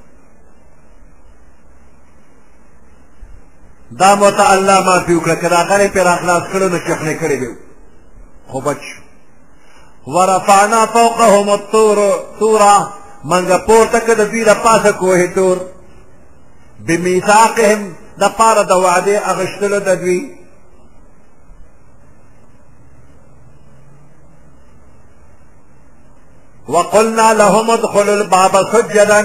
دا 3.92 4.16
موته 4.16 4.54
الله 4.54 4.82
معافي 4.86 5.14
وکړه 5.22 5.36
که 5.42 5.50
دا 5.50 5.64
غړی 5.70 5.88
پرې 5.94 5.98
راخلاص 6.12 6.44
کړو 6.52 6.64
نو 6.72 6.78
چخنې 6.88 7.14
کړې 7.22 7.38
به 7.44 7.56
خو 8.48 8.62
بچ 8.62 8.78
ورفعنا 10.08 10.86
فوقهم 10.86 11.50
الطور 11.50 11.98
طوره 12.40 13.01
منگا 13.30 13.58
پور 13.68 13.86
تک 13.92 14.08
دا 14.18 14.24
دوی 14.26 14.44
دا 14.44 14.54
پاس 14.64 14.86
کوہ 15.00 15.26
تور 15.36 15.58
بمیساقهم 16.88 17.94
دا 18.20 18.28
پار 18.38 18.64
دا 18.70 18.78
وعدے 18.82 19.18
اغشتل 19.18 19.72
دا 19.86 19.94
دوی 19.96 20.20
وقلنا 26.68 27.34
لهم 27.34 27.70
ادخلوا 27.72 28.16
الباب 28.16 28.58
سجدا 28.74 29.22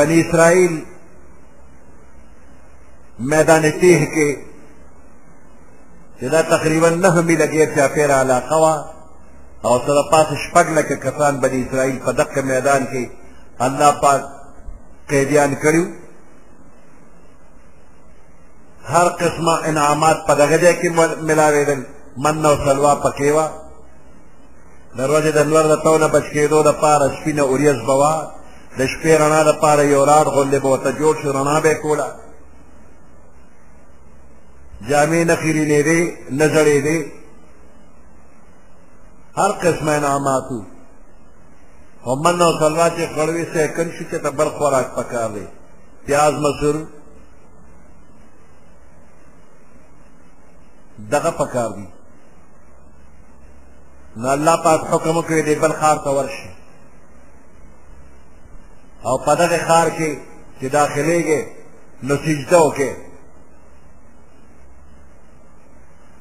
بنی 0.00 0.20
اسرائیل 0.20 0.82
میدان 3.30 3.70
تیہ 3.80 4.04
کے 4.14 4.34
چې 6.20 6.24
دا 6.34 6.40
تقریبا 6.54 6.88
نه 7.02 7.20
میله 7.28 7.46
ګیر 7.52 7.68
چاپېره 7.76 8.14
علاقه 8.22 8.56
وه 8.62 8.74
او 9.66 9.72
سره 9.86 10.02
پاسه 10.10 10.34
شپږ 10.44 10.66
لکه 10.76 10.96
کسان 10.96 11.32
بني 11.42 11.58
اسرائیل 11.66 11.98
په 12.04 12.12
دغه 12.18 12.40
میدان 12.52 12.82
کې 12.92 13.02
الله 13.66 13.90
پاک 14.02 14.20
قیدیان 15.10 15.52
کړیو 15.62 15.84
هر 18.92 19.06
قسمه 19.22 19.54
انعامات 19.70 20.18
په 20.26 20.32
دغه 20.40 20.56
ځای 20.62 20.74
کې 20.80 20.88
ملاوېدل 21.28 21.80
من 22.24 22.44
او 22.46 22.56
سلوا 22.64 22.94
پکې 23.04 23.28
وه 23.36 23.46
د 24.96 25.00
ورځې 25.10 25.30
د 25.34 25.38
لمر 25.46 25.66
د 25.70 25.76
تونه 25.84 26.06
بچ 26.14 26.24
کېدو 26.34 26.58
دپاره 26.70 27.14
سپینه 27.20 27.42
اوریځ 27.50 27.78
به 27.86 27.94
وه 28.00 28.16
د 28.78 28.80
شپې 28.92 29.12
رڼا 29.22 29.40
دپاره 29.52 29.82
یو 29.84 30.02
راډ 30.10 30.26
غوندې 30.34 30.58
به 30.62 30.68
ورته 30.72 30.90
جوړ 31.00 31.14
شو 31.22 31.28
رڼا 31.36 31.56
به 31.62 31.68
یې 31.72 31.78
کوله 31.84 32.06
جامع 34.88 35.22
نخیری 35.28 35.64
لے 35.64 35.82
دے 35.82 35.96
نظرے 36.36 36.80
دے 36.80 36.96
ہر 39.36 39.50
قسم 39.62 39.88
انعاماتو 39.88 40.60
او 42.06 42.14
من 42.24 42.42
او 42.42 42.52
سلوا 42.58 42.88
چې 42.88 43.06
خړوي 43.16 43.44
سه 43.54 43.66
کنشي 43.76 44.04
چې 44.04 44.22
تبر 44.24 44.48
خوراک 44.58 44.94
پکار 44.96 45.30
دی 45.34 45.44
پیاز 46.06 46.34
مسور 46.42 46.76
دغه 51.12 51.30
پکار 51.38 51.70
دی 51.76 51.86
نو 54.20 54.28
الله 54.34 54.56
پاک 54.64 54.80
حکم 54.90 55.20
کوي 55.22 55.42
دی 55.48 55.54
بل 55.64 55.72
خار 55.80 55.96
ته 56.04 56.10
ورشي 56.18 56.50
او 59.08 59.18
په 59.24 59.34
دغه 59.42 59.58
خار 59.68 59.90
کې 59.90 60.18
چې 60.60 60.66
داخليږي 60.66 61.46
نو 62.02 62.16
سجده 62.24 62.58
وکړي 62.60 63.05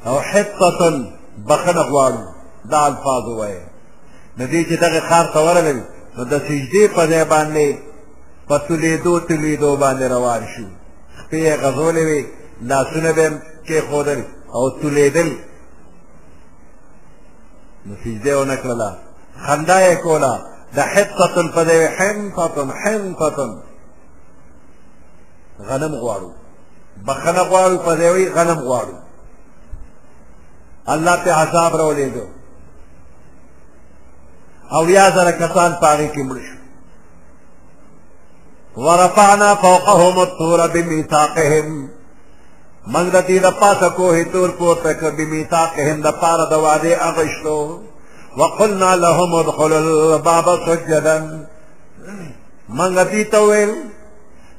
او 0.07 0.19
حطتن 0.21 1.11
بخنه 1.47 1.81
غواړو 1.83 2.23
دا 2.65 2.85
الفاظ 2.87 3.23
وایي 3.27 3.61
نو 4.37 4.45
دې 4.47 4.65
چې 4.69 4.79
دغه 4.83 4.99
خار 4.99 5.25
ته 5.33 5.39
ورغلل 5.39 5.79
نو 6.17 6.23
د 6.23 6.37
سجدې 6.39 6.85
په 6.95 7.05
ځای 7.11 7.25
باندې 7.33 7.67
په 8.47 8.57
تلیدو 8.57 9.19
تلیدو 9.19 9.75
باندې 9.77 10.03
روان 10.15 10.41
شو 10.51 10.63
سپې 11.17 11.35
یې 11.45 11.57
غځولې 11.61 12.03
وې 12.07 12.21
لاسونه 12.61 13.11
به 13.13 13.23
یې 13.29 13.39
کېښودل 13.67 14.21
او 14.55 14.63
تلیدل 14.81 15.29
نو 17.85 17.93
سجده 18.05 18.39
ونه 18.39 18.55
کړله 18.63 18.91
خندا 19.47 19.77
یې 19.91 19.95
کوله 20.03 20.31
د 20.75 20.79
حطتن 20.79 21.47
په 21.55 21.61
ځای 21.67 21.81
حنطتن 21.97 22.69
حنطتن 22.81 23.51
غنم 25.67 25.93
غواړو 26.03 26.29
بخنه 27.07 27.43
غواړو 27.51 27.77
په 27.85 27.91
ځای 27.99 28.25
غنم 28.35 28.59
غواړو 28.67 28.95
الله 30.89 31.15
په 31.23 31.31
عذاب 31.33 31.75
راولې 31.75 32.09
دو 32.15 32.25
او 34.71 34.89
یا 34.89 35.09
زره 35.09 35.31
کسان 35.31 35.71
پاره 35.81 36.07
کې 36.13 36.21
مړ 36.29 36.37
شو 36.47 36.59
ورفعنا 38.83 39.55
فوقهم 39.55 40.19
الطور 40.19 40.67
بميثاقهم 40.67 41.89
من 42.87 43.05
د 43.09 43.17
دې 43.27 43.37
د 43.45 43.49
پاسه 43.61 43.89
کوه 43.89 44.23
تور 44.23 44.49
پورته 44.51 44.93
ک 44.93 45.01
بميثاقهم 45.17 46.01
د 46.01 46.09
پاره 46.21 46.45
د 46.49 46.53
وعده 46.63 46.93
اغشتو 47.07 47.79
وقلنا 48.37 48.95
لهم 48.95 49.35
ادخلوا 49.35 50.15
الباب 50.15 50.45
سجدا 50.65 51.17
من 52.69 52.95
دې 52.95 53.23
تویل 53.31 53.69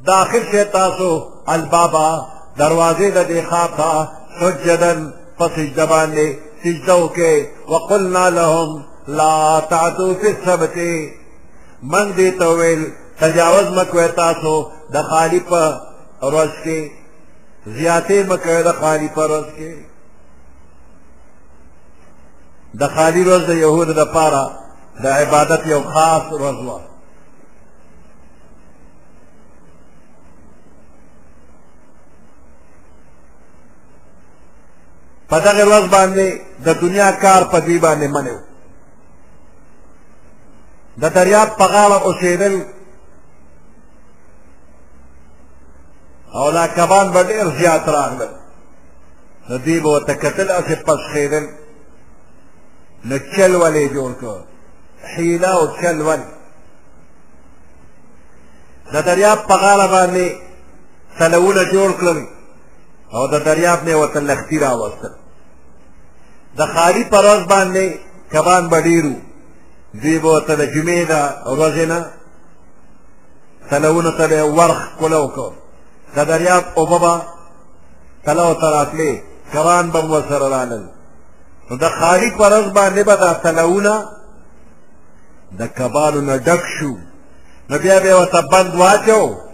داخل 0.06 0.42
شه 0.52 0.64
تاسو 0.64 1.08
البابا 1.48 2.10
دروازه 2.56 3.10
د 3.10 3.18
دې 3.28 3.40
خاطه 3.50 4.08
سجدا 4.40 4.94
فسجده 5.38 5.86
باندې 5.86 6.26
سجده 6.64 6.96
وکي 6.96 7.46
وقلنا 7.68 8.30
لهم 8.30 8.82
لا 9.08 9.60
تعتو 9.70 10.14
في 10.14 10.28
السبت 10.30 10.78
من 11.82 12.12
دې 12.16 12.38
تویل 12.38 12.86
تجاوز 13.20 13.66
مکوي 13.78 14.08
تاسو 14.16 14.54
د 14.92 14.96
خالی 15.10 15.40
په 15.50 15.62
ورځ 16.22 16.52
کې 16.64 16.78
زیاتې 17.76 18.18
مکوي 18.30 18.62
د 18.62 18.70
خالی 18.80 19.08
په 19.16 19.20
ورځ 19.28 19.46
کې 19.58 19.72
د 22.80 22.82
خالی 22.94 23.22
ورځ 23.28 23.42
د 23.50 23.52
يهود 23.64 23.88
لپاره 24.00 24.42
د 25.02 25.06
عبادت 25.20 25.62
یو 25.72 25.82
خاص 25.94 26.24
ورځ 26.32 26.58
وه 26.66 26.80
په 35.30 35.38
دغه 35.46 35.64
ورځ 35.70 35.84
باندې 35.96 36.26
د 36.64 36.68
دنیا 36.82 37.10
کار 37.24 37.42
په 37.52 37.58
دې 37.66 37.76
باندې 37.86 38.08
منو 38.16 38.36
د 41.02 41.04
دریاب 41.16 41.48
په 41.60 41.66
غاړه 41.72 41.96
اوسېدل 42.08 42.54
او 46.38 46.46
دا 46.52 46.66
کبان 46.76 47.06
به 47.14 47.22
ډېر 47.30 47.46
زیات 47.60 47.88
راغلل 47.88 48.30
نو 49.48 49.56
دوی 49.64 49.78
به 49.80 49.88
ورته 49.94 50.14
کتل 50.14 50.48
هسې 50.52 50.76
پسخېدل 50.86 51.44
نو 53.08 53.16
چلول 53.36 53.74
یې 53.82 53.86
جوړ 53.96 54.10
کړ 54.20 54.38
حیله 55.10 55.48
او 55.58 55.66
چلول 55.82 56.20
د 58.92 58.96
دریاب 59.08 59.38
په 59.50 59.54
غاړه 59.62 59.86
باندې 59.94 60.26
سلوونه 61.18 61.62
جوړ 61.74 61.90
کړل 62.00 62.20
او 63.14 63.22
د 63.32 63.34
دریاب 63.44 63.78
نه 63.86 63.94
وته 63.96 64.20
لختی 64.20 64.58
راوسته 64.58 65.08
د 66.58 66.66
خالی 66.74 67.04
پرواز 67.12 67.40
باندې 67.52 67.86
کبان 68.32 68.64
بډیرو 68.72 69.14
دوی 70.00 70.18
به 70.22 70.28
ورته 70.34 70.54
د 70.56 70.62
جمعې 70.74 71.02
د 71.12 71.14
ورځې 71.54 71.84
نه 71.92 72.00
تلونه 73.70 74.10
ته 74.18 74.26
به 74.26 74.40
ورخ 74.58 74.78
کولو 74.98 75.28
کو 75.34 75.46
د 76.16 76.18
دریاب 76.28 76.64
اوبه 76.76 76.98
به 76.98 77.14
تلو 78.24 78.54
ته 78.60 78.66
راتلې 78.76 79.12
کران 79.52 79.90
به 79.90 79.98
هم 80.00 80.10
ورسره 80.10 80.48
رالل 80.48 80.84
نو 81.70 81.74
د 81.84 81.86
خالی 81.98 82.30
پرواز 82.30 82.66
باندې 82.78 83.02
به 83.08 83.14
دا 83.16 83.32
تلونه 83.34 83.94
د 85.58 85.62
کبانو 85.78 86.20
نه 86.20 86.36
ډک 86.46 86.62
شو 86.78 86.92
نو 87.70 87.74
بیا 87.82 87.96
به 88.00 88.08
یې 88.10 88.16
ورته 88.20 88.40
بند 88.52 88.70
واچو 88.80 89.45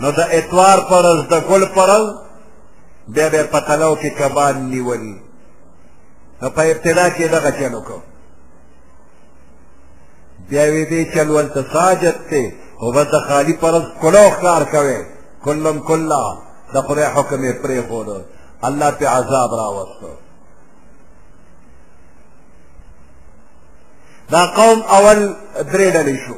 نو 0.00 0.08
د 0.18 0.20
اتوار 0.36 0.78
پرز 0.90 1.18
د 1.30 1.34
ګل 1.48 1.64
پرز 1.74 2.04
بیا 3.14 3.28
بیا 3.32 3.44
په 3.52 3.60
تلو 3.66 3.94
کې 4.00 4.10
کبان 4.18 4.56
نیولي 4.70 5.16
نو 6.42 6.46
په 6.56 6.62
ابتدا 6.72 7.06
کې 7.10 7.22
دغه 7.34 7.50
چل 7.58 7.74
وکړو 7.74 8.00
بیا 10.48 10.64
وی 10.72 10.84
دې 10.92 11.14
چل 11.14 11.30
ولته 11.30 11.62
ساجد 11.72 12.16
ته 12.30 12.42
او 12.80 12.92
بس 12.94 13.06
د 13.14 13.18
خالي 13.28 13.52
پرز 13.62 13.82
کلو 14.02 14.26
کار 14.44 14.62
کوي 14.74 15.00
کلم 15.44 15.78
کلا 15.88 16.24
د 16.74 16.76
خدای 16.86 17.06
حکم 17.14 17.40
یې 17.44 17.52
پرې 17.64 17.80
خور 17.88 18.06
الله 18.68 18.90
په 18.98 19.06
عذاب 19.14 19.50
راوستو 19.60 20.08
دا 24.30 24.46
قوم 24.58 24.78
اول 24.96 25.18
درې 25.72 25.86
ډلې 25.94 26.16
شو 26.28 26.34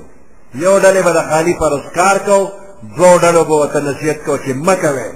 یو 0.65 0.75
ډلې 0.81 1.01
به 1.05 1.13
د 1.13 1.21
خالي 1.31 1.55
پرز 1.61 1.81
کار 2.01 2.19
کوو 2.27 2.49
دوه 2.97 3.19
ډلو 3.19 3.45
به 3.45 3.55
ورته 3.55 3.81
نصیحت 3.81 4.25
کو 4.25 4.37
چې 4.37 4.49
مه 4.55 4.75
کوئ 4.75 5.13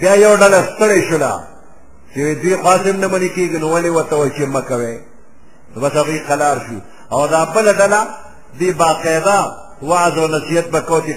بیا 0.00 0.12
یو 0.14 0.34
ډله 0.36 0.58
ستړې 0.70 1.00
شوله 1.10 1.32
چې 2.14 2.18
دوی 2.42 2.56
قاسم 2.56 2.96
نه 3.00 3.06
منې 3.08 3.28
کېږي 3.36 3.56
نو 3.62 3.68
ولې 3.68 3.86
ورته 3.92 4.16
وایي 4.16 4.30
چې 4.36 4.42
مه 4.54 4.60
کوئ 4.60 4.96
نو 5.74 5.80
بس 5.82 5.92
هغوی 5.96 6.18
قلار 6.18 6.56
شو 6.66 6.74
او 7.16 7.26
دا 7.26 7.44
بله 7.44 7.72
ډله 7.72 8.00
دوی 8.58 8.72
باقاعده 8.72 9.44
وعظ 9.82 10.18
او 10.18 10.26
نصیحت 10.28 10.64
به 10.68 10.80
کو 10.80 11.00
چې 11.00 11.14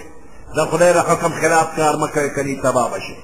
د 0.56 0.66
خدای 0.66 0.94
د 0.94 0.98
حکم 0.98 1.32
خلاف 1.42 1.68
کار 1.76 1.96
مه 1.96 2.08
کوئ 2.08 2.30
کني 2.36 2.56
تباه 2.56 2.90
به 2.92 3.00
شي 3.00 3.16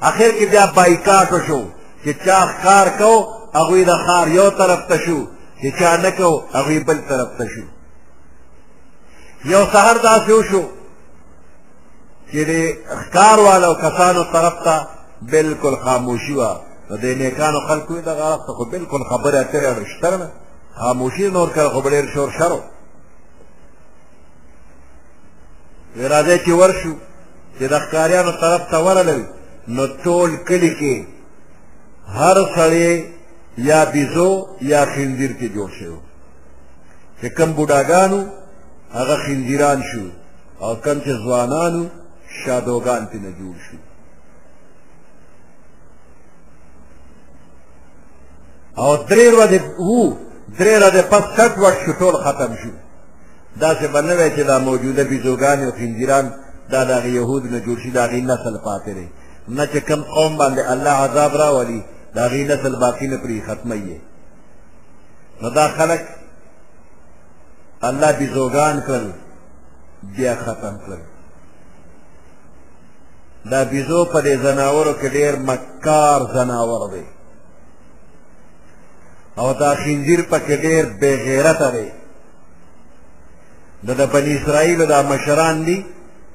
اخر 0.00 0.30
کې 0.38 0.44
بیا 0.52 0.66
بایکاټ 0.74 1.32
وشو 1.32 1.62
چې 2.04 2.10
چا 2.26 2.38
ښکار 2.50 2.86
کو 3.00 3.12
هغوی 3.54 3.84
د 3.84 3.90
ښار 4.04 4.28
یو 4.28 4.50
طرف 4.50 4.80
ته 4.88 4.96
شو 5.04 5.20
چې 5.62 5.78
چا 5.78 5.96
نه 5.96 6.10
کو 6.10 6.42
هغوی 6.54 6.78
بل 6.78 6.98
طرف 7.08 7.28
ته 7.38 7.46
شو 7.54 7.62
یو 9.44 9.62
سهر 9.72 9.96
داسې 10.02 10.30
وشو 10.30 10.62
چې 12.32 12.40
د 12.50 12.52
ښکاروالو 13.02 13.72
کسانو 13.84 14.22
طرف 14.34 14.54
ته 14.66 14.74
بلکل 15.32 15.74
خاموشي 15.84 16.34
وه 16.40 16.50
نو 16.90 16.94
د 17.02 17.04
نیکانو 17.20 17.60
خلکو 17.68 17.90
وي 17.94 18.02
دغه 18.10 18.24
اړخ 18.34 18.42
ته 18.46 18.52
خو 18.56 18.64
بلکل 18.74 19.00
خبرې 19.10 19.36
اترې 19.40 19.70
اړشتر 19.76 20.12
نه 20.20 20.28
خاموشي 20.80 21.26
نور 21.36 21.48
کله 21.56 21.68
خو 21.72 21.80
به 21.84 21.90
ډېر 21.94 22.06
شور 22.14 22.28
شر 22.38 22.52
و 22.52 22.60
وی 25.96 26.06
راځئ 26.14 26.36
چې 26.44 26.48
ورشو 26.60 26.94
چې 27.58 27.62
د 27.72 27.74
ښکاریانو 27.84 28.32
طرف 28.42 28.62
ته 28.70 28.78
ورغلل 28.86 29.22
نو 29.76 29.82
ټول 30.04 30.30
کلي 30.48 30.72
کې 30.80 30.96
هر 32.18 32.36
سړی 32.56 32.90
یا 33.68 33.80
بیزو 33.92 34.30
یا 34.72 34.80
خنزیر 34.92 35.30
کې 35.38 35.48
جوړ 35.56 35.70
شوی 35.78 36.00
چې 37.22 37.28
کم 37.36 37.48
بوډاګانو 37.56 38.20
هغه 38.98 39.16
خنزیران 39.24 39.78
شو 39.90 40.00
او 40.66 40.72
کم 40.84 40.96
چې 41.04 41.12
ځوانانو 41.26 41.84
شادوغان 42.44 43.06
پی 43.12 43.18
نه 43.18 43.30
جوړ 43.38 43.54
شي 43.70 43.78
او 48.82 48.96
درې 49.08 49.26
ورځې 49.38 49.60
وو 49.78 50.12
درې 50.58 50.74
ورځې 50.82 51.02
پس 51.12 51.24
کټ 51.36 51.52
وټ 51.62 51.74
شو 51.84 51.92
ټول 52.00 52.14
ختم 52.24 52.50
شو 52.62 52.70
داسې 53.60 53.86
به 53.92 54.00
نه 54.00 54.14
وی 54.14 54.30
چې 54.36 54.42
دا 54.50 54.58
موجوده 54.58 55.04
بیزوګانې 55.04 55.64
او 55.64 55.72
خنزیران 55.72 56.30
دا 56.70 56.84
د 56.84 56.90
هغې 56.98 57.10
یهودو 57.20 57.48
نه 57.54 57.60
جوړ 57.66 57.76
شي 57.82 57.90
د 57.90 57.98
هغې 58.06 58.20
نسل 58.30 58.56
پاتې 58.66 58.90
دی 58.98 59.08
نه 59.48 59.66
چې 59.72 59.76
کوم 59.88 60.02
قوم 60.02 60.38
باندې 60.38 60.60
الله 60.72 60.90
عذاب 60.90 61.36
راولي 61.36 61.82
د 62.14 62.18
هغې 62.26 62.42
نسل 62.50 62.76
باقي 62.80 63.06
نه 63.06 63.16
پرې 63.16 63.46
ختمی 63.50 63.78
یې 63.90 63.98
نو 65.42 65.50
دا 65.50 65.68
خلک 65.68 66.06
الله 67.82 68.12
بیزوګان 68.18 68.76
کړل 68.86 69.08
بیا 70.02 70.34
ختم 70.44 70.78
کړل 70.86 71.00
دا 73.50 73.64
بیزو 73.70 74.04
په 74.04 74.20
دې 74.22 74.34
زناورو 74.42 74.92
کې 75.00 75.08
ډېر 75.16 75.34
مکار 75.36 76.20
زناور 76.34 76.82
دی 76.92 77.04
او 79.38 79.52
دا 79.52 79.74
خنزیر 79.74 80.22
پکې 80.30 80.54
ډېر 80.64 80.84
بېغیرته 81.00 81.68
دی 81.76 81.88
دا 83.86 83.92
د 84.00 84.02
بني 84.12 84.32
اسرائیلو 84.38 84.84
دا 84.86 85.02
مشران 85.02 85.64
دي 85.64 85.84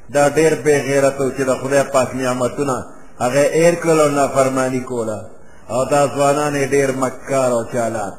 دا 0.10 0.30
ډېر 0.30 0.54
بېغیرته 0.66 1.32
چې 1.38 1.42
د 1.46 1.54
خدای 1.60 1.84
پاک 1.94 2.16
نعمتونه 2.16 2.76
هغه 3.20 3.44
ایر 3.58 3.76
کړل 3.82 4.00
او 4.00 4.10
نافرمانی 4.10 4.80
کوله 4.80 5.20
او 5.70 5.86
دا 5.86 6.08
ځوانان 6.14 6.54
یې 6.56 6.66
ډېر 6.72 6.90
مکار 7.02 7.52
او 7.52 7.64
چالاک 7.74 8.14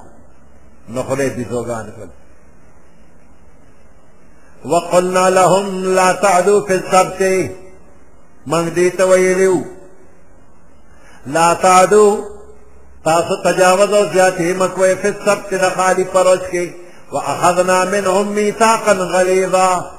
نو 0.89 1.03
خدای 1.03 1.29
بیزوګان 1.37 1.87
کړل 1.97 2.11
وقلنا 4.71 5.29
لهم 5.31 5.67
لا 5.85 6.13
تعدوا 6.13 6.67
في 6.67 6.75
السبت 6.75 7.21
منگ 8.53 8.69
دیتا 8.75 9.09
ویلیو 9.09 9.63
لا 11.27 11.55
تادو 11.55 12.25
تاسو 13.05 13.35
تجاوز 13.45 13.93
و 13.93 14.09
زیادی 14.13 14.53
مکوی 14.53 14.97
فی 14.97 15.09
السبت 15.09 15.53
نخالی 15.53 16.05
پروش 16.05 16.51
کے 16.51 16.65
و 17.13 17.19
اخذنا 17.19 17.85
منهم 17.85 18.29
میثاقا 18.39 18.93
غلیظا 18.93 19.91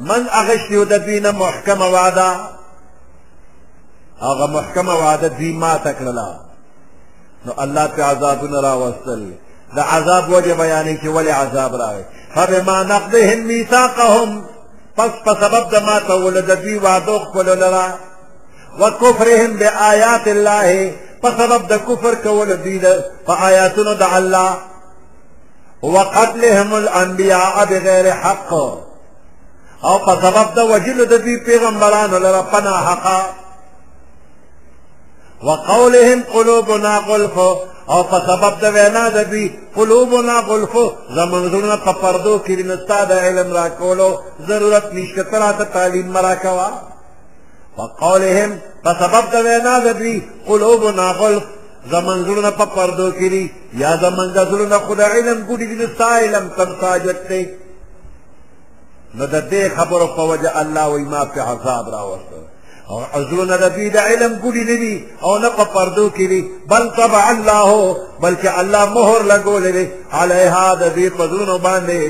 من 0.00 0.26
اغشتیو 0.40 0.84
دبینا 0.84 1.30
محکم 1.30 1.82
وعدا 1.82 2.30
اغا 4.20 4.46
محکم 4.46 4.88
وعدا 4.88 5.28
دی 5.28 5.52
ما 5.52 5.76
تکللا 5.84 6.28
نو 7.46 7.52
اللہ 7.66 7.86
پی 7.94 8.02
عذابو 8.02 8.46
نرا 8.46 8.72
وصل 8.74 9.24
دا 9.76 9.82
عذاب 9.82 10.30
وجه 10.32 10.54
بیانی 10.54 10.96
ولی 11.08 11.28
عذاب 11.30 11.76
راوی 11.82 12.02
فبما 12.34 12.82
نقضهم 12.82 13.40
ميثاقهم 13.46 14.44
پس 14.96 15.10
په 15.24 15.32
سبب 15.42 15.62
د 15.74 15.76
ماته 15.88 16.14
ول 16.24 16.36
د 16.50 16.52
خپل 17.24 17.46
لرا 17.62 17.88
وکفرهم 18.80 19.50
بآیات 19.60 20.26
الله 20.32 20.68
په 21.22 21.28
سبب 21.38 21.60
د 21.72 21.74
کفر 21.88 22.14
کول 22.24 22.48
دوی 22.64 22.78
د 22.84 22.86
په 23.26 23.32
آیاتونو 23.50 23.92
د 24.02 24.04
الله 24.18 24.52
وقتلهم 25.96 26.70
الانبیاء 26.82 27.56
بغیر 27.70 28.06
حق 28.22 28.50
او 29.88 29.94
په 30.06 30.12
سبب 30.24 30.46
د 30.56 30.60
وجلو 30.72 31.04
د 31.12 31.14
پیغمبرانو 31.48 32.16
لرا 32.24 32.42
پناه 32.52 32.78
حقا 32.90 33.20
وقولهم 35.48 36.18
قلوبنا 36.34 36.94
غلف 37.08 37.36
او 37.92 38.02
په 38.10 38.18
سبب 38.28 38.52
د 38.60 38.64
وینا 38.76 39.04
د 39.16 39.18
دوی 39.30 39.46
قلوبنا 39.76 40.36
غلفو 40.48 40.84
زمونږ 41.16 41.44
زړونه 41.52 41.76
په 41.86 41.92
پردو 42.02 42.34
کې 42.44 42.52
دي 42.58 42.64
نو 42.70 42.76
ستا 42.82 42.98
د 43.10 43.12
علم 43.26 43.48
راکولو 43.60 44.10
ضرورت 44.48 44.86
نشته 44.96 45.22
ته 45.30 45.36
راته 45.44 45.64
تعلیم 45.74 46.06
مه 46.14 46.20
راکوه 46.28 46.70
په 47.76 47.82
قولهم 48.02 48.50
په 48.84 48.90
سبب 49.00 49.24
د 49.34 49.36
وینا 49.46 49.74
د 49.86 49.88
دوی 50.00 50.16
قلوبنا 50.48 51.08
غلف 51.20 51.44
زمونږ 51.92 52.18
زړونه 52.28 52.50
په 52.60 52.64
پردو 52.76 53.08
کې 53.18 53.28
دي 53.34 53.44
یا 53.82 53.90
زمونږ 54.04 54.30
زړونه 54.50 54.76
خو 54.84 54.92
د 55.00 55.02
علم 55.12 55.38
ګوډي 55.48 55.66
دي 55.70 55.76
نو 55.82 55.86
ستا 55.94 56.10
علم 56.24 56.44
تم 56.56 56.70
ساجت 56.80 57.20
دی 57.30 57.44
نو 59.16 59.24
د 59.34 59.36
دې 59.52 59.64
خبرو 59.76 60.06
په 60.16 60.22
وجه 60.30 60.50
الله 60.60 60.84
وایي 60.88 61.04
ما 61.12 61.22
پې 61.34 61.38
عذاب 61.48 61.84
راوسته 61.94 62.53
او 62.90 62.98
عزلون 63.00 63.48
دبی 63.62 63.90
دا 63.90 64.00
علم 64.06 64.32
گوڑی 64.42 64.62
ندی 64.64 64.94
او 65.22 65.38
نپا 65.38 65.64
پردو 65.74 66.08
کی 66.16 66.26
دی 66.26 66.40
بل 66.68 66.88
طبع 66.96 67.20
اللہ 67.28 67.94
بلکہ 68.20 68.58
اللہ 68.62 68.84
مہر 68.94 69.22
لگو 69.28 69.58
لی 69.62 69.84
علیہا 70.22 70.66
دبی 70.80 71.08
پزونو 71.18 71.56
باندے 71.66 72.02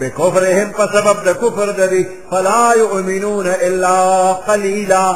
بکفرهم 0.00 0.68
فسبب 0.78 1.24
د 1.28 1.32
کفر 1.40 1.70
ددی 1.78 2.02
فلا 2.30 2.72
یؤمنون 2.78 3.46
الا 3.60 3.96
قلیلا 4.46 5.06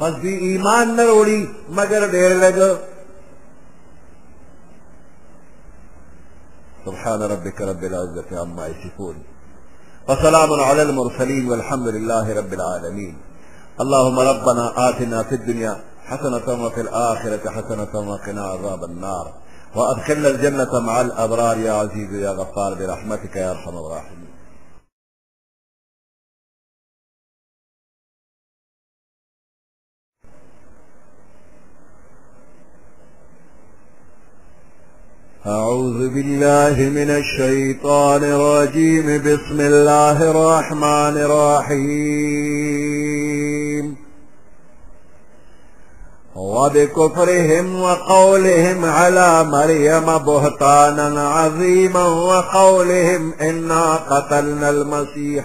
پس 0.00 0.20
دی 0.22 0.32
ایمان 0.48 0.96
نه 0.96 1.12
وړي 1.12 1.46
مگر 1.76 2.08
ډیر 2.10 2.32
لګ 2.42 2.76
سبحان 6.84 7.22
ربك 7.32 7.60
رب 7.60 7.82
العزة 7.84 8.40
عما 8.40 8.66
يصفون 8.66 9.24
وسلام 10.08 10.52
على 10.60 10.82
المرسلين 10.82 11.50
والحمد 11.50 11.88
لله 11.88 12.36
رب 12.38 12.52
العالمين 12.52 13.16
اللهم 13.80 14.18
ربنا 14.20 14.88
آتنا 14.88 15.22
في 15.22 15.34
الدنيا 15.34 15.76
حسنة 16.06 16.64
وفي 16.66 16.80
الآخرة 16.80 17.50
حسنة 17.50 18.10
وقنا 18.10 18.44
عذاب 18.44 18.84
النار 18.84 19.32
وأدخلنا 19.74 20.28
الجنة 20.28 20.80
مع 20.80 21.00
الأبرار 21.00 21.58
يا 21.58 21.72
عزيز 21.72 22.12
يا 22.14 22.30
غفار 22.30 22.74
برحمتك 22.74 23.36
يا 23.36 23.50
أرحم 23.50 23.76
الراحمين 23.78 24.27
أعوذ 35.48 36.08
بالله 36.08 36.76
من 36.88 37.10
الشيطان 37.10 38.24
الرجيم 38.24 39.06
بسم 39.22 39.60
الله 39.60 40.30
الرحمن 40.30 41.16
الرحيم 41.28 43.96
وبكفرهم 46.36 47.80
وقولهم 47.82 48.84
على 48.84 49.44
مريم 49.44 50.18
بهتانا 50.18 51.28
عظيما 51.28 52.04
وقولهم 52.08 53.32
إنا 53.40 53.96
قتلنا 53.96 54.70
المسيح 54.70 55.44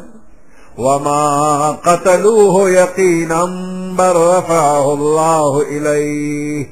وما 0.81 1.71
قتلوه 1.71 2.69
يقينا 2.69 3.45
بل 3.97 4.15
رفعه 4.15 4.93
الله 4.93 5.61
اليه 5.61 6.67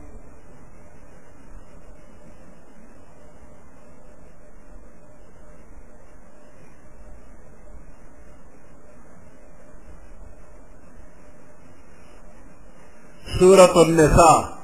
سورة 13.40 13.82
النساء 13.82 14.59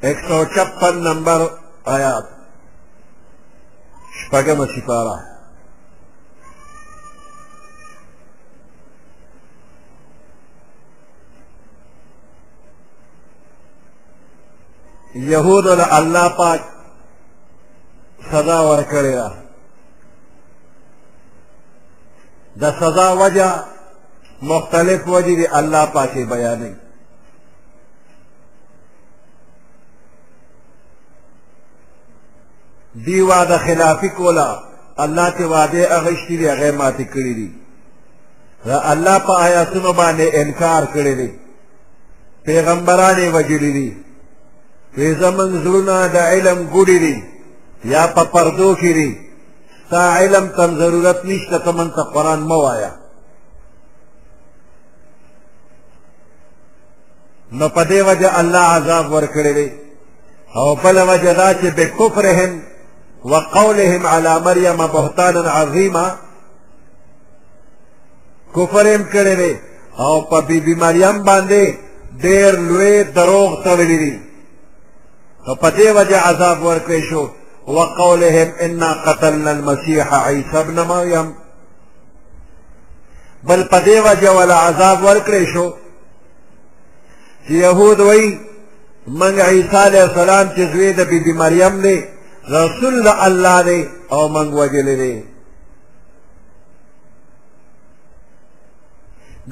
ایک 0.00 0.16
سو 0.28 0.44
چپن 0.54 0.96
نمبر 1.04 1.42
آیات 1.94 2.24
شپگم 4.18 4.64
سپارہ 4.74 5.16
یہود 15.30 15.66
اللہ 15.66 16.28
پاک 16.36 16.60
سزا 18.30 18.60
ورکړی 18.64 19.12
ده 19.12 19.30
د 22.60 22.76
سزا 22.80 23.12
وجه 23.12 23.64
مختلف 24.50 25.08
وجه 25.08 25.36
دی 25.38 25.46
الله 25.48 25.84
پاکې 25.86 26.18
بیانوي 26.32 26.74
دی 33.04 33.20
وعده 33.20 33.58
خلافی 33.58 34.08
کولا 34.08 34.58
الله 34.98 35.30
ته 35.30 35.46
وعده 35.46 35.94
اغشتي 35.96 36.36
دی 36.36 36.48
هغه 36.48 36.70
ماته 36.70 37.04
کړی 37.04 37.34
دی 37.38 37.52
الله 38.66 39.18
په 39.18 39.32
آیاتونو 39.38 39.92
باندې 39.92 40.34
انکار 40.36 40.82
کړی 40.94 41.14
دی 41.22 41.32
پیغمبرانه 42.46 43.30
وجلی 43.36 43.72
دی 43.72 43.96
وی 44.96 45.14
زمن 45.14 45.64
زړونه 45.64 46.08
د 46.14 46.16
علم 46.16 46.68
ګوډی 46.74 46.98
دی 47.04 47.22
یا 47.84 48.06
په 48.06 48.24
پردو 48.24 48.74
کې 48.76 48.92
دی 48.98 49.18
تا 49.90 50.18
علم 50.18 50.46
تم 50.48 50.74
ضرورت 50.78 51.24
نشته 51.24 51.58
تمن 51.58 51.90
ته 51.90 52.02
قران 52.14 52.40
مو 52.40 52.62
وایا 52.62 52.90
نو 57.52 57.68
په 57.68 57.84
دې 57.84 58.00
وجه 58.08 58.40
الله 58.40 58.58
عذاب 58.60 59.06
ورکړي 59.12 59.68
او 60.56 60.74
بل 60.74 60.98
وجه 61.08 61.32
دا 61.32 61.54
چې 61.60 61.68
به 61.76 61.84
کفرهم 61.98 62.52
وقولهم 63.24 64.06
على 64.06 64.40
مريم 64.40 64.76
بهتانا 64.76 65.50
عظيما 65.50 66.16
کفر 68.56 68.94
هم 68.96 69.02
کړی 69.12 69.36
دی 69.36 69.56
او 69.98 70.22
په 70.22 70.40
بیبي 70.46 70.74
مریم 70.74 71.22
باندې 71.24 71.74
ډېر 72.22 72.54
لوی 72.58 73.02
دروغ 73.02 73.62
تړلی 73.64 73.98
دی 73.98 74.20
نو 75.48 75.54
په 75.54 75.70
دې 75.70 75.88
وجه 75.96 76.18
عذاب 76.18 76.62
ورکړی 76.62 77.02
شو 77.10 77.28
وقولهم 77.66 78.52
انا 78.60 78.92
قتلنا 78.92 79.50
المسيح 79.50 80.14
عيسى 80.14 80.58
ابن 80.60 80.80
مريم 80.80 81.34
بل 83.42 83.64
په 83.64 83.80
دې 83.84 83.88
وجه 84.06 84.32
ولا 84.32 84.54
عذاب 84.54 85.02
ورکړی 85.04 85.54
شو 85.54 85.70
چې 87.48 87.50
يهود 87.50 88.00
وایي 88.00 88.40
موږ 89.08 89.38
عیسی 89.40 89.76
علیه 89.76 90.02
السلام 90.04 90.48
چې 90.56 90.60
زوی 90.60 90.92
د 90.92 91.00
بیبي 91.04 91.32
مریم 91.32 91.80
دی 91.80 92.02
رسول 92.56 92.94
د 93.02 93.08
الله 93.26 93.62
دی 93.62 93.80
او 94.14 94.22
منګ 94.34 94.50
وجلی 94.58 94.96
دی 95.02 95.14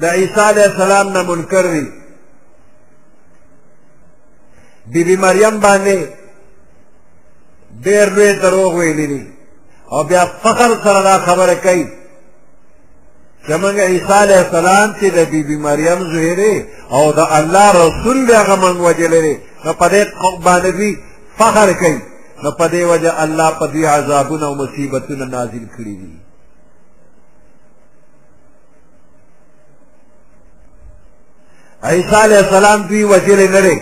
د 0.01 0.03
عیسی 0.17 0.41
علیہ 0.51 0.67
السلام 0.71 1.09
نه 1.09 1.21
منکر 1.23 1.63
دی 1.73 1.85
بی 4.93 5.03
بی 5.03 5.15
مریم 5.25 5.59
باندې 5.59 5.99
ډېر 7.85 8.07
لوی 8.15 8.33
دروغ 8.33 8.73
ویلی 8.75 9.07
دي 9.07 9.23
او 9.91 10.03
بیا 10.03 10.25
فخر 10.43 10.69
سره 10.83 11.01
دا 11.09 11.17
خبره 11.27 11.53
کوي 11.55 11.85
چې 13.47 13.51
موږ 13.61 13.75
عیسی 13.79 14.13
علیہ 14.25 14.37
السلام 14.45 14.91
چې 14.99 15.05
د 15.17 15.19
بی 15.31 15.43
بی 15.43 15.57
مریم 15.67 15.99
زوی 16.11 16.35
دی 16.35 16.65
او 16.91 17.11
د 17.11 17.19
الله 17.19 17.67
رسول 17.83 18.25
دی 18.27 18.33
هغه 18.33 18.55
موږ 18.63 18.77
وجلی 18.87 19.21
دی 19.21 19.35
نو 19.65 19.73
په 19.73 19.87
دې 19.89 20.01
باندې 20.45 20.95
فخر 21.37 21.73
کوي 21.73 22.01
نو 22.43 22.49
په 22.59 22.65
دې 22.73 22.83
وجه 22.91 23.11
الله 23.23 23.49
په 23.59 23.65
دې 23.73 23.83
عذابونه 23.93 24.45
او 24.47 24.55
مصیبتونه 24.61 25.25
نازل 25.25 25.65
کړی 25.75 25.95
دي 26.01 26.13
عیسی 31.83 32.15
علیہ 32.25 32.37
السلام 32.37 32.79
دوی 32.89 33.03
وسیله 33.03 33.43
نه 33.51 33.59
لري 33.65 33.79